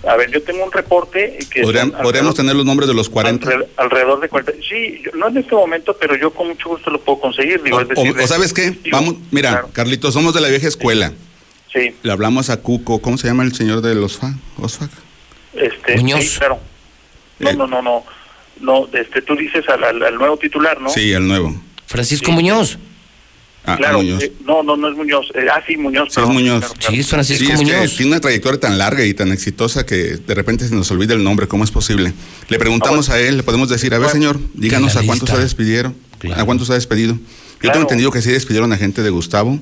A 0.09 0.17
ver, 0.17 0.31
yo 0.31 0.43
tengo 0.43 0.65
un 0.65 0.73
reporte 0.73 1.39
que... 1.53 1.63
¿Podrían- 1.63 1.91
¿Podríamos 1.91 2.35
tener 2.35 2.57
los 2.57 2.65
nombres 2.65 2.89
de 2.89 2.95
los 2.95 3.11
40? 3.11 3.47
alre- 3.51 3.67
alrededor 3.77 4.21
de 4.21 4.29
40. 4.31 4.53
Sí, 4.67 5.03
yo- 5.05 5.11
no 5.19 5.29
en 5.29 5.37
este 5.37 5.55
momento, 5.55 5.95
pero 6.01 6.17
yo 6.17 6.33
con 6.33 6.49
mucho 6.49 6.71
gusto 6.71 6.91
lo 6.91 7.01
puedo 7.03 7.21
conseguir. 7.21 7.63
Digo, 7.63 7.81
es 7.81 7.87
O, 7.87 7.89
decir, 8.03 8.19
o 8.19 8.27
sabes 8.27 8.55
qué, 8.55 8.79
vamos, 8.91 9.17
mira, 9.31 9.67
Carlitos, 9.75 10.15
somos 10.15 10.33
de 10.33 10.41
la 10.41 10.49
vieja 10.49 10.69
escuela. 10.69 11.13
Sí. 11.71 11.95
Le 12.03 12.13
hablamos 12.13 12.49
a 12.51 12.59
Cuco, 12.59 13.01
¿cómo 13.03 13.19
se 13.19 13.27
llama 13.27 13.43
el 13.43 13.55
señor 13.55 13.83
de 13.83 13.95
los 13.95 14.17
FA? 14.17 14.33
OSFAC? 14.59 14.91
Este, 15.57 15.97
Muñoz. 15.97 16.25
sí, 16.25 16.39
claro. 16.39 16.59
No, 17.39 17.53
no, 17.53 17.67
no, 17.67 17.83
no. 17.83 18.05
No, 18.61 18.89
este, 18.93 19.21
tú 19.23 19.35
dices 19.37 19.65
al, 19.69 19.83
al- 19.83 20.03
al 20.03 20.15
nuevo 20.15 20.37
titular, 20.37 20.81
¿no? 20.81 20.89
Sí, 20.89 21.13
el 21.13 21.27
nuevo. 21.27 21.55
Francisco 21.87 22.31
Muñoz. 22.33 22.79
Ah, 23.67 23.77
claro. 23.77 23.99
Muñoz. 23.99 24.23
eh, 24.23 24.33
no, 24.45 24.63
no, 24.63 24.77
no 24.77 24.89
es 24.91 24.97
Muñoz. 24.97 25.27
Eh, 25.35 25.47
ah, 25.53 25.61
sí, 25.67 25.77
Muñoz. 25.77 26.09
Sí, 26.13 26.21
es 26.21 26.27
Muñoz. 26.29 26.61
claro, 26.61 26.75
claro. 26.79 27.05
Francisco 27.05 27.45
Sí, 27.47 27.51
es 27.53 27.59
que 27.59 27.65
Muñoz. 27.65 27.97
tiene 27.97 28.13
una 28.13 28.21
trayectoria 28.21 28.61
tan 28.61 28.79
larga 28.79 29.05
y 29.05 29.15
tan 29.15 29.33
exitosa 29.33 29.85
que 29.87 29.97
de 30.19 30.35
repente 30.35 30.69
se 30.69 30.75
nos 30.75 30.91
olvida 30.91 31.15
el 31.15 31.25
nombre. 31.25 31.49
¿Cómo 31.49 31.65
es 31.65 31.71
posible? 31.71 32.13
Le 32.49 32.59
preguntamos 32.59 33.09
a 33.11 33.19
él, 33.19 33.39
le 33.39 33.43
podemos 33.43 33.69
decir, 33.69 33.93
a 33.95 33.99
ver, 33.99 34.11
señor, 34.11 34.39
díganos 34.55 34.97
a 34.97 35.03
cuántos 35.03 35.31
se 35.31 35.39
despidieron. 35.39 35.97
¿A 36.37 36.45
cuántos 36.45 36.67
se 36.69 36.73
ha 36.75 36.77
despedido? 36.77 37.15
Yo 37.15 37.21
Claro. 37.59 37.73
tengo 37.75 37.83
entendido 37.85 38.11
que 38.11 38.21
sí 38.23 38.31
despidieron 38.31 38.73
a 38.73 38.77
gente 38.77 39.03
de 39.03 39.11
Gustavo 39.11 39.59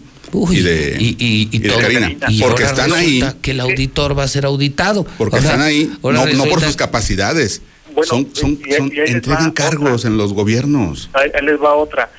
y 0.51 0.61
de, 0.63 0.97
y, 0.99 1.17
y, 1.19 1.49
y 1.53 1.59
de 1.59 1.69
todo. 1.69 1.79
Karina. 1.81 2.13
Y 2.29 2.41
porque 2.41 2.65
ahora 2.65 2.67
están 2.67 2.93
ahí, 2.93 3.23
que 3.43 3.51
el 3.53 3.61
auditor 3.61 4.19
va 4.19 4.25
a 4.25 4.29
ser 4.29 4.45
auditado. 4.47 5.05
porque 5.19 5.37
Ahora- 5.37 5.49
están 5.49 5.61
ahí, 5.63 5.91
no, 6.03 6.13
no 6.27 6.45
por 6.47 6.61
sus 6.61 6.77
capacidades. 6.77 7.63
son, 8.05 8.29
son, 8.35 8.59
y 8.65 8.73
ahí- 8.73 8.79
son- 8.79 8.93
y 8.95 9.01
ahí 9.01 9.11
entregan 9.11 9.51
cargos 9.53 10.05
en 10.05 10.17
los 10.17 10.33
gobiernos. 10.33 11.11
Ahí, 11.13 11.31
ahí 11.35 11.45
les 11.45 11.61
va 11.61 11.75
otra. 11.75 12.11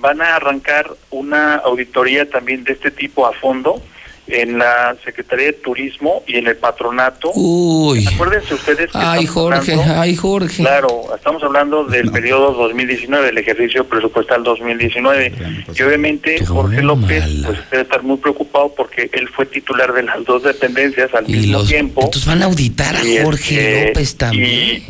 Van 0.00 0.20
a 0.22 0.36
arrancar 0.36 0.90
una 1.10 1.56
auditoría 1.56 2.28
también 2.28 2.64
de 2.64 2.72
este 2.72 2.90
tipo 2.90 3.26
a 3.26 3.32
fondo 3.32 3.82
en 4.30 4.58
la 4.58 4.96
Secretaría 5.04 5.46
de 5.46 5.52
Turismo 5.54 6.22
y 6.26 6.36
en 6.36 6.46
el 6.46 6.56
patronato. 6.56 7.30
Uy. 7.34 8.06
Acuérdense 8.14 8.54
ustedes 8.54 8.90
que 8.90 8.98
Ay, 8.98 9.24
estamos 9.24 9.30
Jorge, 9.30 9.72
hablando- 9.72 10.00
ay, 10.00 10.16
Jorge. 10.16 10.56
Claro, 10.62 11.02
estamos 11.14 11.42
hablando 11.42 11.84
del 11.84 12.10
periodo 12.10 12.52
2019, 12.52 13.26
del 13.26 13.38
ejercicio 13.38 13.84
presupuestal 13.86 14.42
2019. 14.42 15.32
Y 15.74 15.82
obviamente 15.82 16.44
Jorge 16.44 16.82
López 16.82 17.24
pues 17.44 17.58
debe 17.70 17.82
estar 17.82 18.02
muy 18.02 18.16
preocupado 18.18 18.72
porque 18.76 19.10
él 19.12 19.28
fue 19.28 19.46
titular 19.46 19.92
de 19.92 20.02
las 20.04 20.24
dos 20.24 20.42
dependencias 20.42 21.12
al 21.14 21.28
Y 21.28 21.32
mismo 21.34 21.58
los, 21.58 21.68
tiempo. 21.68 22.00
entonces 22.02 22.26
van 22.26 22.42
a 22.42 22.46
auditar 22.46 22.96
a 22.96 23.04
Y, 23.04 23.18
Jorge 23.22 23.54
este, 23.78 23.86
López 23.88 24.16
también. 24.16 24.44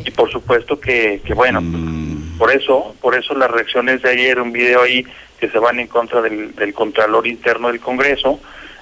Y, 0.05 0.09
y 0.09 0.10
por 0.10 0.31
supuesto 0.31 0.78
que, 0.81 1.20
que 1.25 1.35
bueno, 1.35 1.60
Mm. 1.60 2.39
por 2.39 2.51
eso, 2.52 2.94
por 3.01 3.15
eso 3.15 3.35
las 3.35 3.51
reacciones 3.51 4.02
de 4.02 4.10
ayer, 4.10 4.41
un 4.41 4.52
video 4.52 4.83
ahí 4.83 5.05
que 5.39 5.49
se 5.49 5.59
van 5.59 5.78
en 5.81 5.86
contra 5.86 6.20
del, 6.20 6.55
del 6.55 6.75
Contralor 6.75 7.27
Interno 7.27 7.69
del 7.69 7.81
Congreso, 7.81 8.41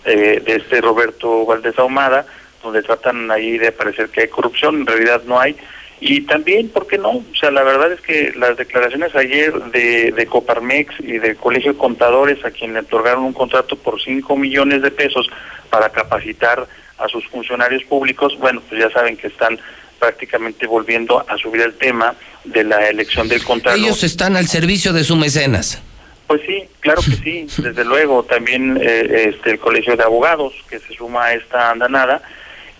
eh, 0.09 0.43
de 0.45 0.57
este 0.57 0.81
Roberto 0.81 1.45
Valdés 1.45 1.78
Ahumada, 1.78 2.27
donde 2.62 2.83
tratan 2.83 3.31
ahí 3.31 3.59
de 3.59 3.73
parecer 3.73 4.09
que 4.09 4.23
hay 4.23 4.28
corrupción, 4.28 4.77
en 4.81 4.87
realidad 4.87 5.23
no 5.27 5.39
hay. 5.39 5.57
Y 6.01 6.23
también, 6.23 6.69
¿por 6.69 6.87
qué 6.87 6.97
no? 6.97 7.11
O 7.11 7.35
sea, 7.39 7.51
la 7.51 7.62
verdad 7.62 7.93
es 7.93 8.01
que 8.01 8.33
las 8.37 8.57
declaraciones 8.57 9.15
ayer 9.17 9.53
de, 9.73 10.12
de 10.12 10.27
Coparmex 10.27 10.95
y 11.01 11.19
del 11.19 11.37
Colegio 11.37 11.73
de 11.73 11.78
Contadores, 11.78 12.45
a 12.45 12.51
quien 12.51 12.73
le 12.73 12.81
otorgaron 12.81 13.25
un 13.25 13.33
contrato 13.33 13.77
por 13.77 14.01
5 14.01 14.37
millones 14.37 14.83
de 14.83 14.91
pesos 14.91 15.28
para 15.70 15.91
capacitar 15.91 16.67
a 16.99 17.09
sus 17.09 17.27
funcionarios 17.27 17.83
públicos, 17.85 18.37
bueno, 18.39 18.62
pues 18.69 18.81
ya 18.81 18.91
saben 18.91 19.17
que 19.17 19.28
están 19.28 19.59
prácticamente 19.99 20.67
volviendo 20.67 21.25
a 21.28 21.37
subir 21.37 21.62
el 21.62 21.75
tema 21.75 22.15
de 22.45 22.65
la 22.65 22.89
elección 22.89 23.28
del 23.28 23.43
Contralor. 23.43 23.78
Ellos 23.78 24.05
están 24.05 24.37
al 24.37 24.47
servicio 24.47 24.93
de 24.93 25.05
su 25.05 25.17
mecenas. 25.17 25.83
Pues 26.28 26.42
sí, 26.47 26.68
claro 26.81 27.00
que 27.00 27.16
sí, 27.16 27.47
desde 27.62 27.84
luego. 27.84 28.23
También 28.23 28.78
eh, 28.81 29.32
este 29.34 29.52
el 29.52 29.58
Colegio 29.58 29.97
de 29.97 30.05
Abogados 30.05 30.52
que 30.68 30.78
se 30.78 30.94
suma 30.94 31.24
a 31.24 31.34
esta 31.34 31.70
andanada. 31.70 32.23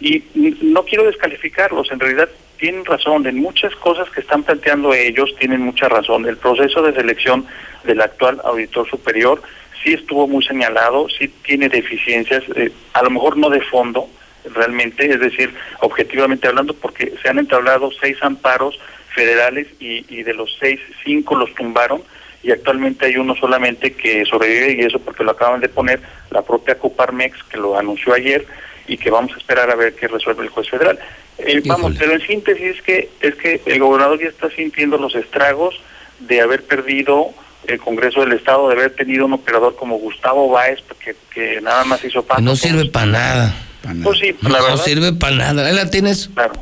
Y 0.01 0.23
no 0.63 0.85
quiero 0.85 1.05
descalificarlos, 1.05 1.91
en 1.91 1.99
realidad 1.99 2.29
tienen 2.59 2.85
razón. 2.85 3.27
En 3.27 3.39
muchas 3.39 3.75
cosas 3.77 4.09
que 4.11 4.21
están 4.21 4.45
planteando 4.45 4.95
ellos 4.95 5.35
tienen 5.41 5.63
mucha 5.63 5.89
razón. 5.89 6.27
El 6.27 6.37
proceso 6.37 6.83
de 6.83 6.93
selección 6.93 7.47
del 7.85 8.01
actual 8.03 8.41
auditor 8.45 8.89
superior 8.89 9.43
sí 9.83 9.95
estuvo 9.95 10.29
muy 10.29 10.45
señalado, 10.45 11.09
sí 11.09 11.29
tiene 11.29 11.69
deficiencias, 11.69 12.45
eh, 12.55 12.71
a 12.93 13.03
lo 13.03 13.11
mejor 13.11 13.39
no 13.39 13.49
de 13.49 13.61
fondo, 13.63 14.09
realmente, 14.55 15.11
es 15.11 15.21
decir, 15.21 15.55
objetivamente 15.81 16.49
hablando, 16.49 16.75
porque 16.75 17.15
se 17.23 17.29
han 17.29 17.39
entablado 17.39 17.91
seis 18.01 18.19
amparos 18.23 18.79
federales 19.15 19.69
y, 19.81 20.05
y 20.09 20.23
de 20.23 20.35
los 20.35 20.57
seis, 20.61 20.81
cinco 21.05 21.35
los 21.35 21.53
tumbaron 21.55 22.03
y 22.43 22.53
actualmente 22.53 23.07
hay 23.07 23.17
uno 23.17 23.35
solamente 23.35 23.93
que 23.93 24.25
sobrevive 24.25 24.83
y 24.83 24.87
eso 24.87 24.99
porque 25.01 25.25
lo 25.25 25.33
acaban 25.33 25.61
de 25.61 25.69
poner 25.69 26.01
la 26.31 26.43
propia 26.43 26.79
Coparmex 26.79 27.43
que 27.45 27.57
lo 27.57 27.79
anunció 27.79 28.15
ayer 28.15 28.47
y 28.87 28.97
que 28.97 29.11
vamos 29.11 29.33
a 29.35 29.39
esperar 29.39 29.71
a 29.71 29.75
ver 29.75 29.95
qué 29.95 30.09
resuelve 30.09 30.45
el 30.45 30.49
juez 30.49 30.69
federal. 30.71 30.99
Eh, 31.39 31.63
vamos, 31.67 31.95
pero 31.99 32.13
en 32.13 32.21
síntesis 32.21 32.77
es 32.77 32.83
que 32.83 33.11
es 33.21 33.35
que 33.37 33.61
el 33.67 33.79
gobernador 33.81 34.21
ya 34.21 34.29
está 34.29 34.51
sintiendo 34.51 34.99
los 34.99 35.15
estragos 35.15 35.75
de 36.21 36.41
haber 36.41 36.65
perdido 36.65 37.31
el 37.67 37.79
Congreso 37.79 38.21
del 38.21 38.33
Estado, 38.33 38.69
de 38.69 38.75
haber 38.77 38.95
tenido 38.95 39.27
un 39.27 39.35
operador 39.35 39.77
como 39.77 39.99
Gustavo 39.99 40.49
Báez, 40.49 40.79
que, 41.05 41.15
que 41.33 41.61
nada 41.61 41.85
más 41.85 42.03
hizo 42.05 42.23
paso. 42.23 42.41
No 42.41 42.57
sirve 42.57 42.87
para 42.87 43.07
nada. 43.07 43.55
Pues 44.03 44.19
sí, 44.19 44.35
la 44.43 44.49
no 44.49 44.65
verdad. 44.65 44.77
sirve 44.85 45.13
para 45.13 45.37
nada. 45.37 45.67
Ahí 45.67 45.75
la 45.75 45.91
tienes. 45.91 46.31
Claro. 46.35 46.55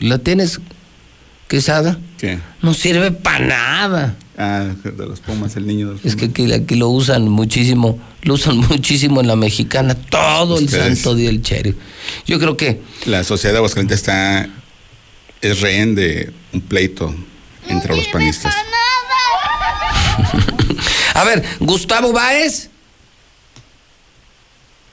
¿La 0.00 0.18
tienes? 0.18 0.60
¿Quesada? 1.50 1.98
¿Qué? 2.16 2.38
No 2.62 2.72
sirve 2.74 3.10
para 3.10 3.44
nada. 3.44 4.14
Ah, 4.38 4.68
de 4.84 5.04
los 5.04 5.18
Pumas, 5.18 5.56
el 5.56 5.66
niño 5.66 5.88
de 5.88 5.94
los 5.94 6.04
Es 6.04 6.14
que 6.14 6.26
aquí, 6.26 6.52
aquí 6.52 6.76
lo 6.76 6.90
usan 6.90 7.28
muchísimo, 7.28 7.98
lo 8.22 8.34
usan 8.34 8.58
muchísimo 8.68 9.20
en 9.20 9.26
la 9.26 9.34
mexicana, 9.34 9.96
todo 9.96 10.60
el 10.60 10.68
santo 10.68 11.16
día 11.16 11.28
el 11.28 11.42
sheriff. 11.42 11.74
Yo 12.24 12.38
creo 12.38 12.56
que 12.56 12.80
La 13.04 13.24
sociedad 13.24 13.54
de 13.54 13.58
Aguascalientes 13.58 13.98
está. 13.98 14.48
es 15.40 15.60
rehén 15.60 15.96
de 15.96 16.32
un 16.52 16.60
pleito 16.60 17.12
entre 17.66 17.96
los 17.96 18.06
panistas. 18.06 18.54
A 21.14 21.24
ver, 21.24 21.44
Gustavo 21.58 22.12
Báez. 22.12 22.70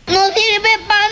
No 0.08 0.26
sirve 0.34 0.70
para 0.88 1.08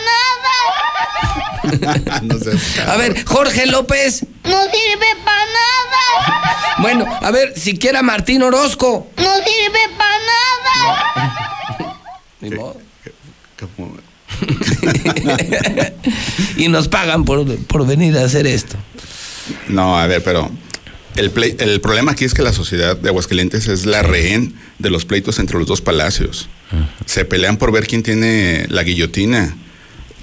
nada. 1.94 2.20
no 2.26 2.36
sé. 2.36 2.50
A 2.82 2.96
ver, 2.96 3.24
Jorge 3.24 3.66
López. 3.66 4.26
No 4.48 4.62
sirve 4.64 5.06
para 5.24 5.44
nada. 5.46 6.74
Bueno, 6.78 7.06
a 7.20 7.30
ver, 7.30 7.58
siquiera 7.58 8.02
Martín 8.02 8.42
Orozco. 8.42 9.08
No 9.16 9.34
sirve 9.36 9.78
para 9.96 10.18
nada. 10.18 11.96
Ni 12.40 12.50
modo. 12.50 12.76
y 16.56 16.68
nos 16.68 16.88
pagan 16.88 17.24
por, 17.24 17.56
por 17.66 17.86
venir 17.86 18.16
a 18.18 18.24
hacer 18.24 18.46
esto. 18.46 18.76
No, 19.68 19.98
a 19.98 20.06
ver, 20.06 20.22
pero 20.22 20.50
el, 21.16 21.32
el 21.58 21.80
problema 21.80 22.12
aquí 22.12 22.24
es 22.24 22.34
que 22.34 22.42
la 22.42 22.52
sociedad 22.52 22.96
de 22.96 23.08
Aguascalientes 23.08 23.68
es 23.68 23.86
la 23.86 24.02
rehén 24.02 24.54
de 24.78 24.90
los 24.90 25.04
pleitos 25.04 25.38
entre 25.38 25.58
los 25.58 25.66
dos 25.66 25.80
palacios. 25.80 26.48
Se 27.06 27.24
pelean 27.24 27.56
por 27.56 27.72
ver 27.72 27.86
quién 27.86 28.02
tiene 28.02 28.66
la 28.68 28.82
guillotina. 28.82 29.56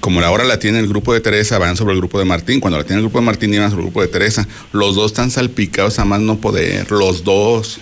Como 0.04 0.20
ahora 0.20 0.44
la 0.44 0.58
tiene 0.58 0.80
el 0.80 0.86
grupo 0.86 1.14
de 1.14 1.20
Teresa, 1.22 1.58
van 1.58 1.78
sobre 1.78 1.94
el 1.94 1.98
grupo 2.00 2.18
de 2.18 2.26
Martín. 2.26 2.60
Cuando 2.60 2.76
la 2.76 2.84
tiene 2.84 2.96
el 3.00 3.04
grupo 3.06 3.20
de 3.20 3.24
Martín, 3.24 3.54
iban 3.54 3.70
sobre 3.70 3.84
el 3.84 3.86
grupo 3.86 4.02
de 4.02 4.08
Teresa. 4.08 4.46
Los 4.70 4.96
dos 4.96 5.12
están 5.12 5.30
salpicados 5.30 5.98
a 5.98 6.04
más 6.04 6.20
no 6.20 6.36
poder. 6.36 6.90
Los 6.90 7.24
dos. 7.24 7.80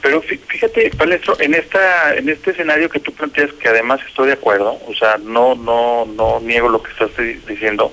Pero 0.00 0.22
fí- 0.22 0.38
fíjate, 0.46 0.92
Palestro, 0.96 1.36
en 1.40 1.54
esta 1.54 2.14
en 2.14 2.28
este 2.28 2.52
escenario 2.52 2.88
que 2.88 3.00
tú 3.00 3.10
planteas, 3.12 3.52
que 3.54 3.68
además 3.68 3.98
estoy 4.06 4.28
de 4.28 4.34
acuerdo, 4.34 4.78
o 4.86 4.94
sea, 4.94 5.18
no 5.20 5.56
no 5.56 6.06
no 6.06 6.38
niego 6.38 6.68
lo 6.68 6.80
que 6.80 6.92
estás 6.92 7.10
di- 7.18 7.40
diciendo, 7.52 7.92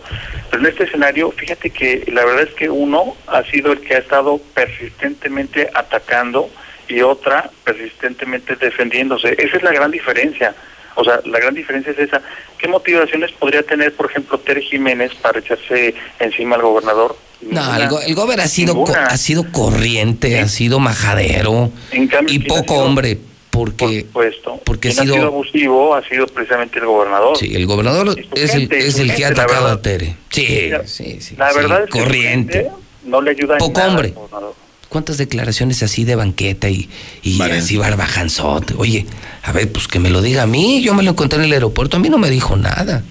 pero 0.51 0.61
en 0.61 0.69
este 0.69 0.83
escenario, 0.83 1.31
fíjate 1.31 1.71
que 1.71 2.03
la 2.13 2.23
verdad 2.23 2.43
es 2.43 2.53
que 2.53 2.69
uno 2.69 3.15
ha 3.25 3.41
sido 3.45 3.71
el 3.71 3.79
que 3.81 3.95
ha 3.95 3.97
estado 3.97 4.39
persistentemente 4.53 5.71
atacando 5.73 6.51
y 6.87 7.01
otra 7.01 7.49
persistentemente 7.63 8.55
defendiéndose. 8.55 9.35
Esa 9.39 9.57
es 9.57 9.63
la 9.63 9.71
gran 9.73 9.89
diferencia. 9.89 10.53
O 10.95 11.03
sea, 11.03 11.19
la 11.25 11.39
gran 11.39 11.53
diferencia 11.53 11.91
es 11.91 11.99
esa. 11.99 12.21
¿Qué 12.57 12.67
motivaciones 12.67 13.31
podría 13.33 13.63
tener, 13.63 13.93
por 13.93 14.09
ejemplo, 14.09 14.37
Tere 14.39 14.61
Jiménez 14.61 15.13
para 15.15 15.39
echarse 15.39 15.93
encima 16.19 16.55
al 16.55 16.61
gobernador? 16.61 17.17
No, 17.41 17.75
el, 17.75 17.89
go- 17.89 17.99
el 18.01 18.15
gober 18.15 18.39
ha 18.39 18.47
sido, 18.47 18.75
co- 18.75 18.93
ha 18.95 19.17
sido 19.17 19.51
corriente, 19.51 20.39
ha 20.39 20.47
sido 20.47 20.79
majadero 20.79 21.69
En 21.91 22.07
cambio, 22.07 22.33
y 22.33 22.39
poco 22.39 22.75
hombre, 22.75 23.17
porque, 23.49 24.05
Puesto. 24.11 24.59
porque 24.65 24.89
ha 24.89 24.91
sido 24.93 25.15
abusivo 25.27 25.93
ha 25.95 26.01
sido 26.07 26.25
precisamente 26.27 26.79
el 26.79 26.85
gobernador. 26.85 27.37
Sí, 27.37 27.53
el 27.55 27.65
gobernador 27.67 28.15
es 28.35 28.53
el, 28.55 28.71
es 28.71 28.95
que 29.15 29.25
ha 29.25 29.29
atacado 29.29 29.63
verdad. 29.65 29.79
a 29.79 29.81
Tere. 29.81 30.15
Sí, 30.29 30.71
sí, 30.85 31.21
sí. 31.21 31.35
La 31.37 31.51
sí, 31.51 31.57
verdad 31.57 31.83
es 31.83 31.89
que 31.89 31.99
su 31.99 32.03
corriente. 32.05 32.53
gente 32.63 32.71
no 33.03 33.21
le 33.21 33.31
ayuda 33.31 33.53
en 33.55 33.59
Poco 33.59 33.79
al 33.81 33.89
hombre. 33.89 34.09
gobernador. 34.09 34.55
¿Cuántas 34.95 35.17
declaraciones 35.17 35.83
así 35.83 36.05
de 36.05 36.15
banqueta 36.15 36.69
y, 36.69 36.87
y 37.21 37.41
así 37.41 37.75
barbajanzote? 37.75 38.75
Oye, 38.77 39.05
a 39.43 39.51
ver, 39.51 39.69
pues 39.69 39.89
que 39.89 39.99
me 39.99 40.09
lo 40.09 40.21
diga 40.21 40.43
a 40.43 40.47
mí. 40.47 40.81
Yo 40.81 40.93
me 40.93 41.03
lo 41.03 41.11
encontré 41.11 41.37
en 41.37 41.43
el 41.43 41.51
aeropuerto, 41.51 41.97
a 41.97 41.99
mí 41.99 42.07
no 42.07 42.17
me 42.17 42.29
dijo 42.29 42.55
nada. 42.55 43.03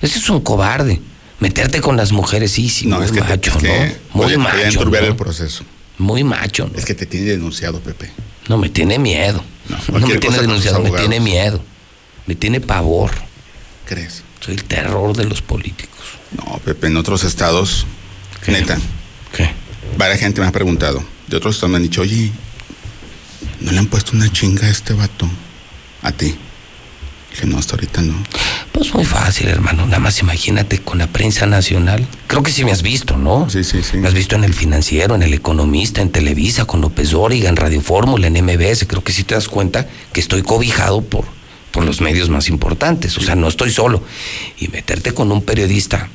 Ese 0.00 0.18
es 0.18 0.30
un 0.30 0.40
cobarde. 0.40 1.02
Meterte 1.38 1.82
con 1.82 1.98
las 1.98 2.12
mujeres, 2.12 2.52
sí, 2.52 2.70
sí, 2.70 2.86
muy 2.86 3.04
es 3.04 3.12
que 3.12 3.20
te- 3.20 3.28
macho, 3.28 3.50
es 3.50 3.56
que 3.58 3.68
¿no? 3.68 3.74
Muy 3.74 4.24
puede 4.24 4.38
macho. 4.38 4.84
¿no? 4.86 4.96
el 4.96 5.14
proceso. 5.16 5.64
Muy 5.98 6.24
macho, 6.24 6.70
¿no? 6.72 6.78
Es 6.78 6.86
que 6.86 6.94
te 6.94 7.04
tiene 7.04 7.26
denunciado, 7.32 7.80
Pepe. 7.80 8.10
No, 8.48 8.56
me 8.56 8.70
tiene 8.70 8.98
miedo. 8.98 9.44
No, 9.68 9.76
me 9.76 9.84
cualquier 10.00 10.18
tiene 10.18 10.38
denunciado, 10.38 10.80
me 10.80 10.92
tiene 10.92 11.20
miedo. 11.20 11.62
Me 12.26 12.36
tiene 12.36 12.62
pavor. 12.62 13.10
¿Crees? 13.84 14.22
Soy 14.40 14.54
el 14.54 14.64
terror 14.64 15.14
de 15.14 15.26
los 15.26 15.42
políticos. 15.42 16.00
No, 16.38 16.58
Pepe, 16.64 16.86
en 16.86 16.96
otros 16.96 17.22
estados, 17.24 17.84
neta. 18.46 18.78
¿Qué? 19.36 19.60
Varias 19.96 20.20
gente 20.20 20.40
me 20.40 20.46
ha 20.46 20.52
preguntado. 20.52 21.02
De 21.28 21.36
otros 21.36 21.62
me 21.68 21.76
han 21.76 21.82
dicho, 21.82 22.02
oye, 22.02 22.30
¿no 23.60 23.72
le 23.72 23.78
han 23.78 23.86
puesto 23.86 24.12
una 24.14 24.30
chinga 24.30 24.66
a 24.66 24.70
este 24.70 24.94
vato? 24.94 25.28
A 26.02 26.12
ti. 26.12 26.34
Dije, 27.30 27.46
no, 27.46 27.58
hasta 27.58 27.74
ahorita 27.74 28.02
no. 28.02 28.14
Pues 28.72 28.92
muy 28.94 29.04
fácil, 29.04 29.48
hermano. 29.48 29.86
Nada 29.86 30.00
más 30.00 30.20
imagínate 30.20 30.78
con 30.78 30.98
la 30.98 31.06
prensa 31.06 31.46
nacional. 31.46 32.06
Creo 32.26 32.42
que 32.42 32.52
sí 32.52 32.64
me 32.64 32.72
has 32.72 32.82
visto, 32.82 33.16
¿no? 33.16 33.48
Sí, 33.48 33.64
sí, 33.64 33.82
sí. 33.82 33.96
Me 33.96 34.08
has 34.08 34.14
visto 34.14 34.36
en 34.36 34.44
El 34.44 34.52
Financiero, 34.52 35.14
en 35.14 35.22
El 35.22 35.32
Economista, 35.32 36.02
en 36.02 36.10
Televisa, 36.10 36.66
con 36.66 36.80
López 36.80 37.10
Dóriga, 37.10 37.48
en 37.48 37.56
Radio 37.56 37.80
Fórmula, 37.80 38.26
en 38.26 38.34
MBS. 38.44 38.86
Creo 38.86 39.02
que 39.02 39.12
sí 39.12 39.24
te 39.24 39.34
das 39.34 39.48
cuenta 39.48 39.88
que 40.12 40.20
estoy 40.20 40.42
cobijado 40.42 41.00
por, 41.02 41.24
por 41.70 41.84
los 41.84 42.00
medios 42.00 42.28
más 42.28 42.48
importantes. 42.48 43.16
O 43.16 43.20
sea, 43.22 43.34
no 43.34 43.48
estoy 43.48 43.70
solo. 43.70 44.02
Y 44.58 44.68
meterte 44.68 45.14
con 45.14 45.32
un 45.32 45.42
periodista 45.42 46.10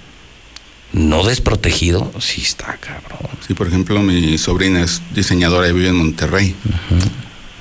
no 0.94 1.24
desprotegido, 1.24 2.12
sí 2.20 2.42
está 2.42 2.78
cabrón. 2.78 3.30
Sí, 3.46 3.54
por 3.54 3.68
ejemplo, 3.68 4.02
mi 4.02 4.38
sobrina 4.38 4.82
es 4.84 5.02
diseñadora 5.14 5.68
y 5.68 5.74
vive 5.74 5.90
en 5.90 5.96
Monterrey. 5.96 6.56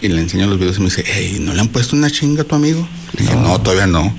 Y 0.00 0.08
le 0.08 0.20
enseño 0.20 0.46
los 0.46 0.58
videos 0.58 0.76
y 0.76 0.80
me 0.80 0.86
dice, 0.86 1.04
hey, 1.06 1.38
¿no 1.40 1.52
le 1.54 1.60
han 1.60 1.68
puesto 1.68 1.96
una 1.96 2.10
chinga 2.10 2.42
a 2.42 2.44
tu 2.44 2.54
amigo? 2.54 2.86
Le 3.16 3.22
dije, 3.24 3.36
no, 3.36 3.60
todavía 3.60 3.86
no. 3.86 4.14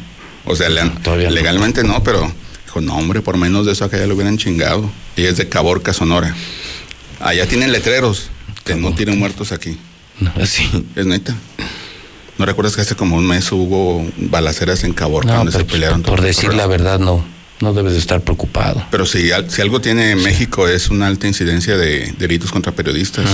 O 0.46 0.56
sea, 0.56 0.70
le 0.70 0.82
han- 0.82 1.00
legalmente 1.34 1.84
no. 1.84 2.04
pero 2.04 2.32
dijo, 2.66 2.82
no, 2.82 2.96
hombre, 2.98 3.22
por 3.22 3.38
menos 3.38 3.66
de 3.66 3.74
eso 3.74 3.86
acá 3.86 3.98
ya 3.98 4.08
lo 4.08 4.16
hubieran 4.16 4.38
chingado. 4.38 4.90
Ella 5.16 5.30
es 5.30 5.38
de 5.38 5.48
Caborca, 5.50 5.94
Sonora. 5.94 6.36
Allá 7.20 7.48
tienen 7.48 7.72
letreros 7.72 8.30
que 8.64 8.76
no 8.76 8.94
tienen 8.94 9.18
muertos 9.20 9.52
aquí. 9.52 9.78
sí. 10.46 10.68
Es 10.96 11.06
neta. 11.06 11.36
¿No 12.38 12.46
recuerdas 12.46 12.76
que 12.76 12.82
hace 12.82 12.96
como 12.96 13.16
un 13.16 13.26
mes 13.28 13.52
hubo 13.52 14.08
balaceras 14.18 14.84
en 14.84 14.94
Caborca 14.94 15.32
No, 15.32 15.38
donde 15.38 15.52
se 15.52 15.58
pero, 15.60 15.68
pues, 15.68 15.74
pelearon? 15.74 16.02
por 16.04 16.18
los 16.20 16.26
decir 16.26 16.54
la 16.54 16.68
verdad, 16.68 17.00
no. 17.00 17.24
No 17.60 17.74
debes 17.74 17.94
de 17.94 18.00
estar 18.00 18.22
preocupado. 18.22 18.86
Pero 18.92 19.06
si, 19.06 19.30
si 19.48 19.62
algo 19.62 19.82
tiene 19.82 20.16
México 20.16 20.68
es 20.68 20.90
una 20.90 21.08
alta 21.08 21.28
incidencia 21.28 21.76
de 21.78 22.14
delitos 22.20 22.52
contra 22.52 22.72
periodistas. 22.72 23.26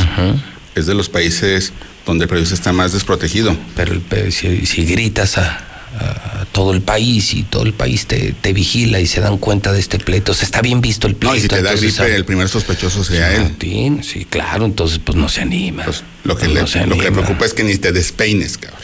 Es 0.75 0.85
de 0.85 0.93
los 0.93 1.09
países 1.09 1.73
donde 2.05 2.23
el 2.23 2.29
periodista 2.29 2.55
está 2.55 2.73
más 2.73 2.93
desprotegido. 2.93 3.55
Pero 3.75 3.93
el 3.93 4.31
si, 4.31 4.65
si 4.65 4.85
gritas 4.85 5.37
a, 5.37 5.57
a 5.99 6.45
todo 6.51 6.73
el 6.73 6.81
país 6.81 7.33
y 7.33 7.43
todo 7.43 7.63
el 7.63 7.73
país 7.73 8.07
te, 8.07 8.33
te 8.33 8.53
vigila 8.53 8.99
y 8.99 9.07
se 9.07 9.21
dan 9.21 9.37
cuenta 9.37 9.71
de 9.71 9.79
este 9.79 9.99
pleito, 9.99 10.31
o 10.31 10.35
sea, 10.35 10.45
está 10.45 10.61
bien 10.61 10.81
visto 10.81 11.07
el 11.07 11.15
pleito. 11.15 11.33
No, 11.33 11.37
y 11.37 11.41
si 11.41 11.47
te 11.47 11.61
da 11.61 11.73
gripe, 11.73 12.01
ah, 12.01 12.07
el 12.07 12.25
primer 12.25 12.49
sospechoso 12.49 13.03
sea 13.03 13.33
él. 13.35 13.43
Martín, 13.43 14.03
sí, 14.03 14.25
claro, 14.25 14.65
entonces 14.65 14.99
pues 15.03 15.17
no 15.17 15.29
se 15.29 15.41
anima. 15.41 15.85
Lo 16.23 16.37
que, 16.37 16.47
le, 16.47 16.61
lo 16.61 16.97
que 16.97 17.03
le 17.03 17.11
preocupa 17.11 17.45
es 17.45 17.53
que 17.53 17.63
ni 17.63 17.77
te 17.77 17.91
despeines, 17.91 18.57
cabrón. 18.57 18.79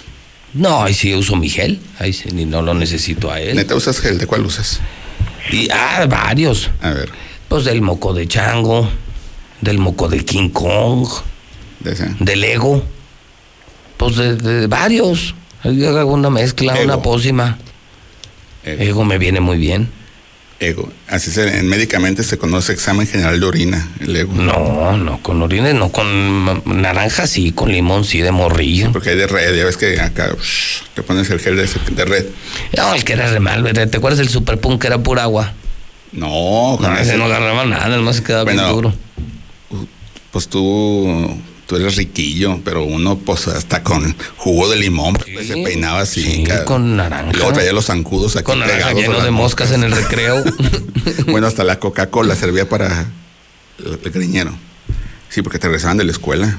No, 0.54 0.84
ahí 0.84 0.94
sí 0.94 1.14
uso 1.14 1.36
mi 1.36 1.50
gel, 1.50 1.80
ahí 2.00 2.12
sí 2.12 2.30
ni 2.32 2.46
no 2.46 2.62
lo 2.62 2.74
necesito 2.74 3.32
a 3.32 3.40
él. 3.40 3.56
¿Neta 3.56 3.76
usas 3.76 4.00
gel? 4.00 4.18
¿De 4.18 4.26
cuál 4.26 4.46
usas? 4.46 4.80
Y, 5.52 5.68
ah, 5.72 6.06
varios. 6.10 6.70
A 6.82 6.92
ver. 6.92 7.10
Pues 7.48 7.66
del 7.66 7.82
moco 7.82 8.14
de 8.14 8.28
chango, 8.28 8.90
del 9.62 9.80
moco 9.80 10.08
de 10.08 10.24
King 10.24 10.50
Kong, 10.50 11.08
De 11.80 11.92
ese. 11.94 12.16
del 12.20 12.44
ego. 12.44 12.84
Pues 13.98 14.16
de, 14.16 14.36
de 14.36 14.68
varios. 14.68 15.34
Yo 15.64 15.98
hago 15.98 16.14
una 16.14 16.30
mezcla, 16.30 16.74
Ego. 16.76 16.84
una 16.86 17.02
pócima. 17.02 17.58
Ego 18.64 19.04
me 19.04 19.18
viene 19.18 19.40
muy 19.40 19.58
bien. 19.58 19.92
Ego. 20.60 20.92
Así 21.08 21.32
se, 21.32 21.60
en 21.60 21.68
médicamente 21.68 22.24
se 22.24 22.38
conoce 22.38 22.74
examen 22.74 23.08
general 23.08 23.40
de 23.40 23.46
orina, 23.46 23.88
el 24.02 24.16
ego. 24.16 24.34
No, 24.34 24.98
no, 24.98 25.22
con 25.24 25.42
orines, 25.42 25.74
no, 25.74 25.90
con 25.90 26.62
naranja 26.82 27.28
sí, 27.28 27.52
con 27.54 27.72
limón 27.72 28.04
sí, 28.04 28.20
de 28.20 28.32
morrillo. 28.32 28.92
Porque 28.92 29.12
hay 29.12 29.16
de 29.16 29.28
red, 29.28 29.56
ya 29.56 29.64
ves 29.64 29.78
que 29.78 30.00
acá 30.02 30.36
shh, 30.36 30.84
te 30.96 31.04
pones 31.04 31.30
el 31.30 31.40
gel 31.40 31.56
de, 31.56 31.70
de 31.92 32.06
red. 32.06 32.26
No, 32.76 32.94
el 32.94 33.06
que 33.06 33.14
era 33.14 33.28
re 33.32 33.40
mal, 33.40 33.64
¿verdad? 33.64 33.88
¿te 33.88 33.98
acuerdas 33.98 34.18
del 34.18 34.30
super 34.30 34.60
punk 34.60 34.82
que 34.82 34.88
era 34.88 34.98
pura 34.98 35.24
agua? 35.24 35.54
No, 36.12 36.78
con 36.80 36.94
No, 36.94 36.98
ese 36.98 37.18
no 37.18 37.26
agarraba 37.26 37.66
nada, 37.66 37.86
además 37.86 38.18
se 38.18 38.24
quedaba 38.24 38.52
bien 38.52 38.68
duro. 38.68 38.94
Pues 40.32 40.48
tú, 40.48 41.40
tú 41.70 41.76
eres 41.76 41.98
riquillo, 41.98 42.60
pero 42.66 42.84
uno 42.84 43.20
pues 43.20 43.48
hasta 43.48 43.84
con 43.84 44.16
jugo 44.38 44.72
de 44.72 44.78
limón 44.78 45.14
pues, 45.14 45.48
se 45.48 45.54
peinaba 45.54 46.00
así. 46.00 46.24
sí, 46.24 46.44
con 46.66 46.98
naranja. 46.98 47.30
Y 47.32 47.38
luego 47.38 47.54
traía 47.54 47.72
los 47.72 47.86
zancudos 47.86 48.36
aquí 48.36 48.46
Con 48.46 48.60
naranja 48.60 48.92
lleno 48.94 49.22
de 49.22 49.30
moscas 49.30 49.72
en 49.72 49.84
el 49.84 49.92
recreo. 49.92 50.44
bueno, 51.28 51.46
hasta 51.46 51.64
la 51.64 51.78
Coca-Cola 51.78 52.36
servía 52.36 52.68
para 52.68 53.06
el, 53.78 54.12
griñero. 54.12 54.52
Sí, 55.30 55.44
porque 55.44 55.60
te 55.60 55.68
regresaban 55.68 55.98
de 55.98 56.06
la 56.06 56.12
escuela. 56.12 56.58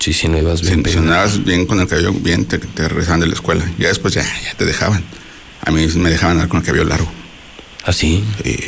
Sí, 0.00 0.12
sí, 0.12 0.26
no 0.26 0.36
ibas 0.36 0.58
Si, 0.58 0.66
bien 0.66 0.84
si 0.84 0.96
no 0.96 1.02
andabas 1.02 1.44
bien 1.44 1.64
con 1.64 1.78
el 1.78 1.86
cabello 1.86 2.12
bien, 2.12 2.44
te, 2.44 2.58
te 2.58 2.88
regresaban 2.88 3.20
de 3.20 3.28
la 3.28 3.34
escuela. 3.34 3.64
Ya 3.78 3.86
después 3.86 4.12
ya, 4.12 4.24
ya 4.42 4.54
te 4.56 4.64
dejaban. 4.64 5.04
A 5.64 5.70
mí 5.70 5.86
me 5.86 6.10
dejaban 6.10 6.32
andar 6.32 6.48
con 6.48 6.58
el 6.58 6.66
cabello 6.66 6.84
largo. 6.84 7.08
¿Ah, 7.84 7.92
sí? 7.92 8.24
Sí. 8.42 8.58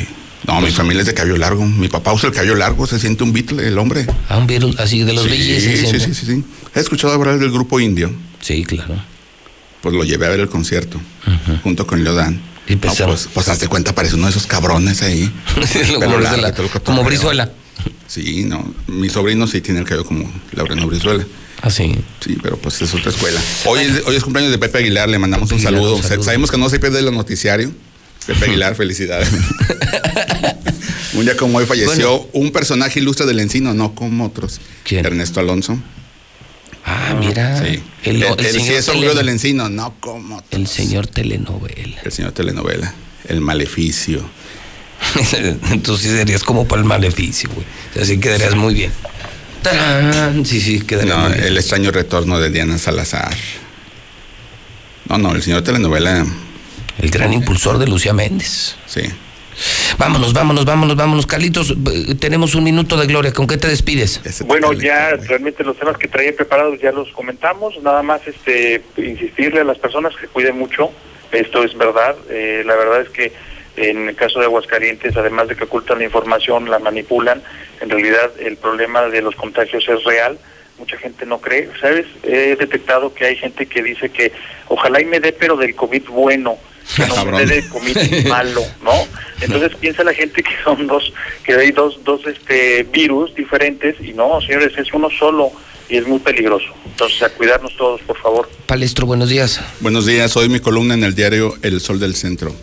No, 0.47 0.59
mi 0.59 0.71
familia 0.71 1.01
es 1.01 1.07
de 1.07 1.13
cabello 1.13 1.37
largo. 1.37 1.65
Mi 1.65 1.87
papá 1.87 2.13
usa 2.13 2.29
el 2.29 2.35
cabello 2.35 2.55
largo, 2.55 2.87
se 2.87 2.99
siente 2.99 3.23
un 3.23 3.31
Beatle, 3.31 3.67
el 3.67 3.77
hombre. 3.77 4.07
Ah, 4.27 4.37
un 4.37 4.47
Beatle, 4.47 4.73
así 4.79 5.03
de 5.03 5.13
los 5.13 5.23
sí, 5.25 5.29
Billys. 5.29 5.63
Sí, 5.63 5.77
sí, 5.77 5.99
sí, 5.99 6.13
sí, 6.13 6.25
sí. 6.25 6.43
¿Has 6.73 6.83
escuchado 6.83 7.13
hablar 7.13 7.37
del 7.39 7.51
grupo 7.51 7.79
indio? 7.79 8.11
Sí, 8.39 8.63
claro. 8.63 8.95
Pues 9.81 9.95
lo 9.95 10.03
llevé 10.03 10.25
a 10.27 10.29
ver 10.29 10.39
el 10.39 10.49
concierto, 10.49 10.99
junto 11.63 11.85
con 11.87 12.03
Leodán. 12.03 12.41
Y 12.67 12.75
no, 12.75 12.81
pues, 12.81 13.29
pues 13.33 13.47
hazte 13.49 13.67
cuenta, 13.67 13.93
parece 13.93 14.15
uno 14.15 14.25
de 14.25 14.31
esos 14.31 14.45
cabrones 14.45 15.01
ahí. 15.01 15.31
como, 15.99 16.17
largo, 16.19 16.69
como 16.83 17.03
Brizuela. 17.03 17.51
Sí, 18.07 18.43
no. 18.45 18.73
Mi 18.87 19.09
sobrino 19.09 19.47
sí 19.47 19.61
tiene 19.61 19.79
el 19.79 19.85
cabello 19.85 20.05
como 20.05 20.31
Laureano 20.51 20.87
Brizuela. 20.87 21.25
Ah, 21.61 21.69
sí. 21.69 21.95
Sí, 22.19 22.37
pero 22.41 22.57
pues 22.57 22.81
es 22.81 22.93
otra 22.93 23.11
escuela. 23.11 23.39
Hoy 23.65 23.81
es, 23.81 24.03
hoy 24.05 24.15
es 24.15 24.23
cumpleaños 24.23 24.51
de 24.51 24.57
Pepe 24.57 24.79
Aguilar, 24.79 25.09
le 25.09 25.19
mandamos 25.19 25.49
Pepe 25.49 25.61
un, 25.61 25.67
Aguilar, 25.67 25.81
saludo. 25.81 25.95
un 25.97 26.03
saludo. 26.03 26.23
Sabemos 26.23 26.51
que 26.51 26.57
no 26.57 26.69
se 26.69 26.79
pierde 26.79 26.99
el 26.99 27.11
noticiario. 27.11 27.71
Pepe 28.25 28.45
Aguilar, 28.45 28.75
felicidades. 28.75 29.29
un 31.13 31.25
día 31.25 31.35
como 31.35 31.57
hoy 31.57 31.65
falleció 31.65 32.17
bueno. 32.17 32.29
un 32.33 32.51
personaje 32.51 32.99
ilustre 32.99 33.25
del 33.25 33.39
Encino, 33.39 33.73
no 33.73 33.95
como 33.95 34.25
otros. 34.25 34.61
¿Quién? 34.83 35.05
Ernesto 35.05 35.39
Alonso. 35.39 35.77
Ah, 36.85 37.15
mira. 37.19 37.59
Sí. 37.59 37.81
El, 38.03 38.23
el, 38.23 38.23
el, 38.23 38.45
el 38.45 38.61
sí 38.61 38.73
es 38.73 38.85
tele... 38.85 39.13
del 39.13 39.29
Encino, 39.29 39.69
no 39.69 39.95
como 39.99 40.37
otros. 40.37 40.59
El 40.59 40.67
señor 40.67 41.07
telenovela. 41.07 42.01
El 42.03 42.11
señor 42.11 42.31
telenovela. 42.31 42.93
El 43.27 43.41
maleficio. 43.41 44.27
Entonces 45.71 46.11
serías 46.11 46.43
como 46.43 46.67
para 46.67 46.81
el 46.81 46.87
maleficio, 46.87 47.49
güey. 47.53 47.65
Así 48.01 48.19
quedarías 48.19 48.55
muy 48.55 48.73
bien. 48.73 48.91
¡Tarán! 49.61 50.43
Sí, 50.45 50.59
sí, 50.59 50.81
quedaría 50.81 51.15
no, 51.15 51.21
muy 51.21 51.33
bien. 51.33 51.45
el 51.45 51.57
extraño 51.57 51.91
retorno 51.91 52.39
de 52.39 52.49
Diana 52.49 52.77
Salazar. 52.77 53.35
No, 55.07 55.17
no, 55.17 55.33
el 55.35 55.43
señor 55.43 55.63
telenovela. 55.63 56.25
El 56.99 57.09
gran 57.09 57.33
impulsor 57.33 57.77
de 57.77 57.87
Lucía 57.87 58.13
Méndez. 58.13 58.75
Sí. 58.85 59.01
Vámonos, 59.97 60.33
vámonos, 60.33 60.65
vámonos, 60.65 60.95
vámonos. 60.95 61.27
Carlitos, 61.27 61.75
tenemos 62.19 62.55
un 62.55 62.63
minuto 62.63 62.97
de 62.97 63.05
gloria. 63.07 63.33
¿Con 63.33 63.47
qué 63.47 63.57
te 63.57 63.67
despides? 63.67 64.21
Bueno, 64.45 64.73
ya 64.73 65.11
realmente 65.15 65.63
los 65.63 65.77
temas 65.77 65.97
que 65.97 66.07
traía 66.07 66.35
preparados 66.35 66.79
ya 66.79 66.91
los 66.91 67.11
comentamos. 67.11 67.81
Nada 67.83 68.01
más 68.01 68.25
este 68.27 68.81
insistirle 68.97 69.61
a 69.61 69.63
las 69.63 69.77
personas 69.77 70.15
que 70.15 70.27
cuiden 70.27 70.57
mucho. 70.57 70.91
Esto 71.31 71.63
es 71.63 71.77
verdad. 71.77 72.15
Eh, 72.29 72.63
la 72.65 72.75
verdad 72.75 73.01
es 73.01 73.09
que 73.09 73.31
en 73.77 74.09
el 74.09 74.15
caso 74.15 74.39
de 74.39 74.45
Aguascalientes, 74.45 75.15
además 75.15 75.47
de 75.47 75.55
que 75.55 75.63
ocultan 75.63 75.99
la 75.99 76.05
información, 76.05 76.69
la 76.69 76.79
manipulan, 76.79 77.41
en 77.79 77.89
realidad 77.89 78.31
el 78.39 78.57
problema 78.57 79.03
de 79.03 79.21
los 79.21 79.35
contagios 79.35 79.87
es 79.87 80.03
real. 80.03 80.37
Mucha 80.77 80.97
gente 80.97 81.25
no 81.25 81.39
cree. 81.39 81.69
¿Sabes? 81.79 82.07
He 82.23 82.55
detectado 82.55 83.13
que 83.13 83.25
hay 83.25 83.35
gente 83.35 83.67
que 83.67 83.83
dice 83.83 84.09
que 84.09 84.31
ojalá 84.67 84.99
y 84.99 85.05
me 85.05 85.19
dé, 85.19 85.31
pero 85.31 85.55
del 85.55 85.75
COVID 85.75 86.05
bueno 86.09 86.57
que 86.95 87.05
no 87.07 87.25
me 87.25 87.45
dé 87.45 87.67
COVID 87.67 88.27
malo, 88.27 88.63
¿no? 88.83 88.91
Entonces 89.41 89.71
piensa 89.79 90.03
la 90.03 90.13
gente 90.13 90.43
que 90.43 90.51
son 90.63 90.87
dos, 90.87 91.13
que 91.43 91.53
hay 91.53 91.71
dos, 91.71 91.99
dos 92.03 92.21
este 92.27 92.83
virus 92.83 93.33
diferentes 93.35 93.95
y 93.99 94.13
no, 94.13 94.39
señores, 94.41 94.73
es 94.77 94.93
uno 94.93 95.09
solo 95.17 95.51
y 95.89 95.97
es 95.97 96.07
muy 96.07 96.19
peligroso. 96.19 96.67
Entonces 96.85 97.21
a 97.23 97.29
cuidarnos 97.29 97.75
todos, 97.75 98.01
por 98.01 98.17
favor. 98.17 98.49
Palestro, 98.67 99.05
buenos 99.05 99.29
días. 99.29 99.59
Buenos 99.79 100.05
días, 100.05 100.35
hoy 100.37 100.49
mi 100.49 100.59
columna 100.59 100.93
en 100.93 101.03
el 101.03 101.15
diario 101.15 101.55
El 101.61 101.81
Sol 101.81 101.99
del 101.99 102.15
Centro. 102.15 102.55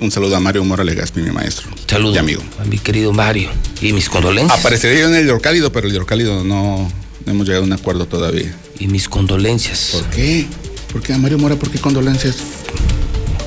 Un 0.00 0.10
saludo 0.10 0.36
a 0.36 0.40
Mario 0.40 0.64
Mora 0.64 0.82
Legaspi, 0.82 1.20
mi 1.20 1.30
maestro. 1.30 1.68
Saludo. 1.86 2.14
Y 2.14 2.18
amigo. 2.18 2.42
A 2.58 2.64
mi 2.64 2.78
querido 2.78 3.12
Mario. 3.12 3.50
Y 3.82 3.92
mis 3.92 4.08
condolencias. 4.08 4.58
Aparecería 4.58 5.00
yo 5.00 5.08
en 5.08 5.14
el 5.14 5.24
hidrocálido, 5.26 5.72
pero 5.72 5.88
el 5.88 5.92
hidrocálido 5.92 6.42
no, 6.42 6.90
no 7.26 7.32
hemos 7.32 7.46
llegado 7.46 7.64
a 7.64 7.66
un 7.66 7.72
acuerdo 7.74 8.06
todavía. 8.06 8.56
Y 8.78 8.86
mis 8.86 9.10
condolencias. 9.10 9.90
¿Por 9.92 10.08
qué? 10.08 10.46
¿Por 10.90 11.02
qué 11.02 11.12
a 11.12 11.18
Mario 11.18 11.38
Mora? 11.38 11.56
¿Por 11.56 11.70
qué 11.70 11.78
condolencias? 11.78 12.38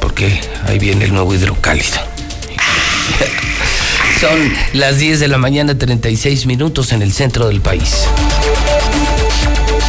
Porque 0.03 0.39
ahí 0.65 0.79
viene 0.79 1.05
el 1.05 1.13
nuevo 1.13 1.33
hidrocálido. 1.33 1.87
Son 4.19 4.53
las 4.73 4.97
10 4.97 5.21
de 5.21 5.29
la 5.29 5.37
mañana, 5.37 5.77
36 5.77 6.45
minutos 6.45 6.91
en 6.91 7.01
el 7.01 7.13
centro 7.13 7.47
del 7.47 7.61
país. 7.61 8.03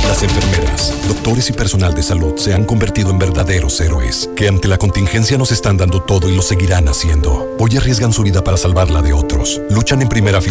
Las 0.07 0.23
enfermeras, 0.23 0.93
doctores 1.09 1.51
y 1.51 1.53
personal 1.53 1.95
de 1.95 2.05
salud 2.05 2.37
se 2.37 2.55
han 2.55 2.65
convertido 2.65 3.11
en 3.11 3.19
verdaderos 3.19 3.81
héroes, 3.81 4.31
que 4.37 4.47
ante 4.47 4.69
la 4.69 4.79
contingencia 4.79 5.37
nos 5.37 5.51
están 5.51 5.77
dando 5.77 6.01
todo 6.01 6.29
y 6.29 6.37
lo 6.37 6.43
seguirán 6.43 6.87
haciendo. 6.87 7.53
Hoy 7.59 7.77
arriesgan 7.77 8.13
su 8.13 8.23
vida 8.23 8.45
para 8.45 8.57
salvar 8.57 8.91
la 8.91 9.03
de 9.03 9.13
otros. 9.13 9.61
Luchan 9.71 10.01
en 10.03 10.09
primera 10.09 10.41
fila 10.41 10.43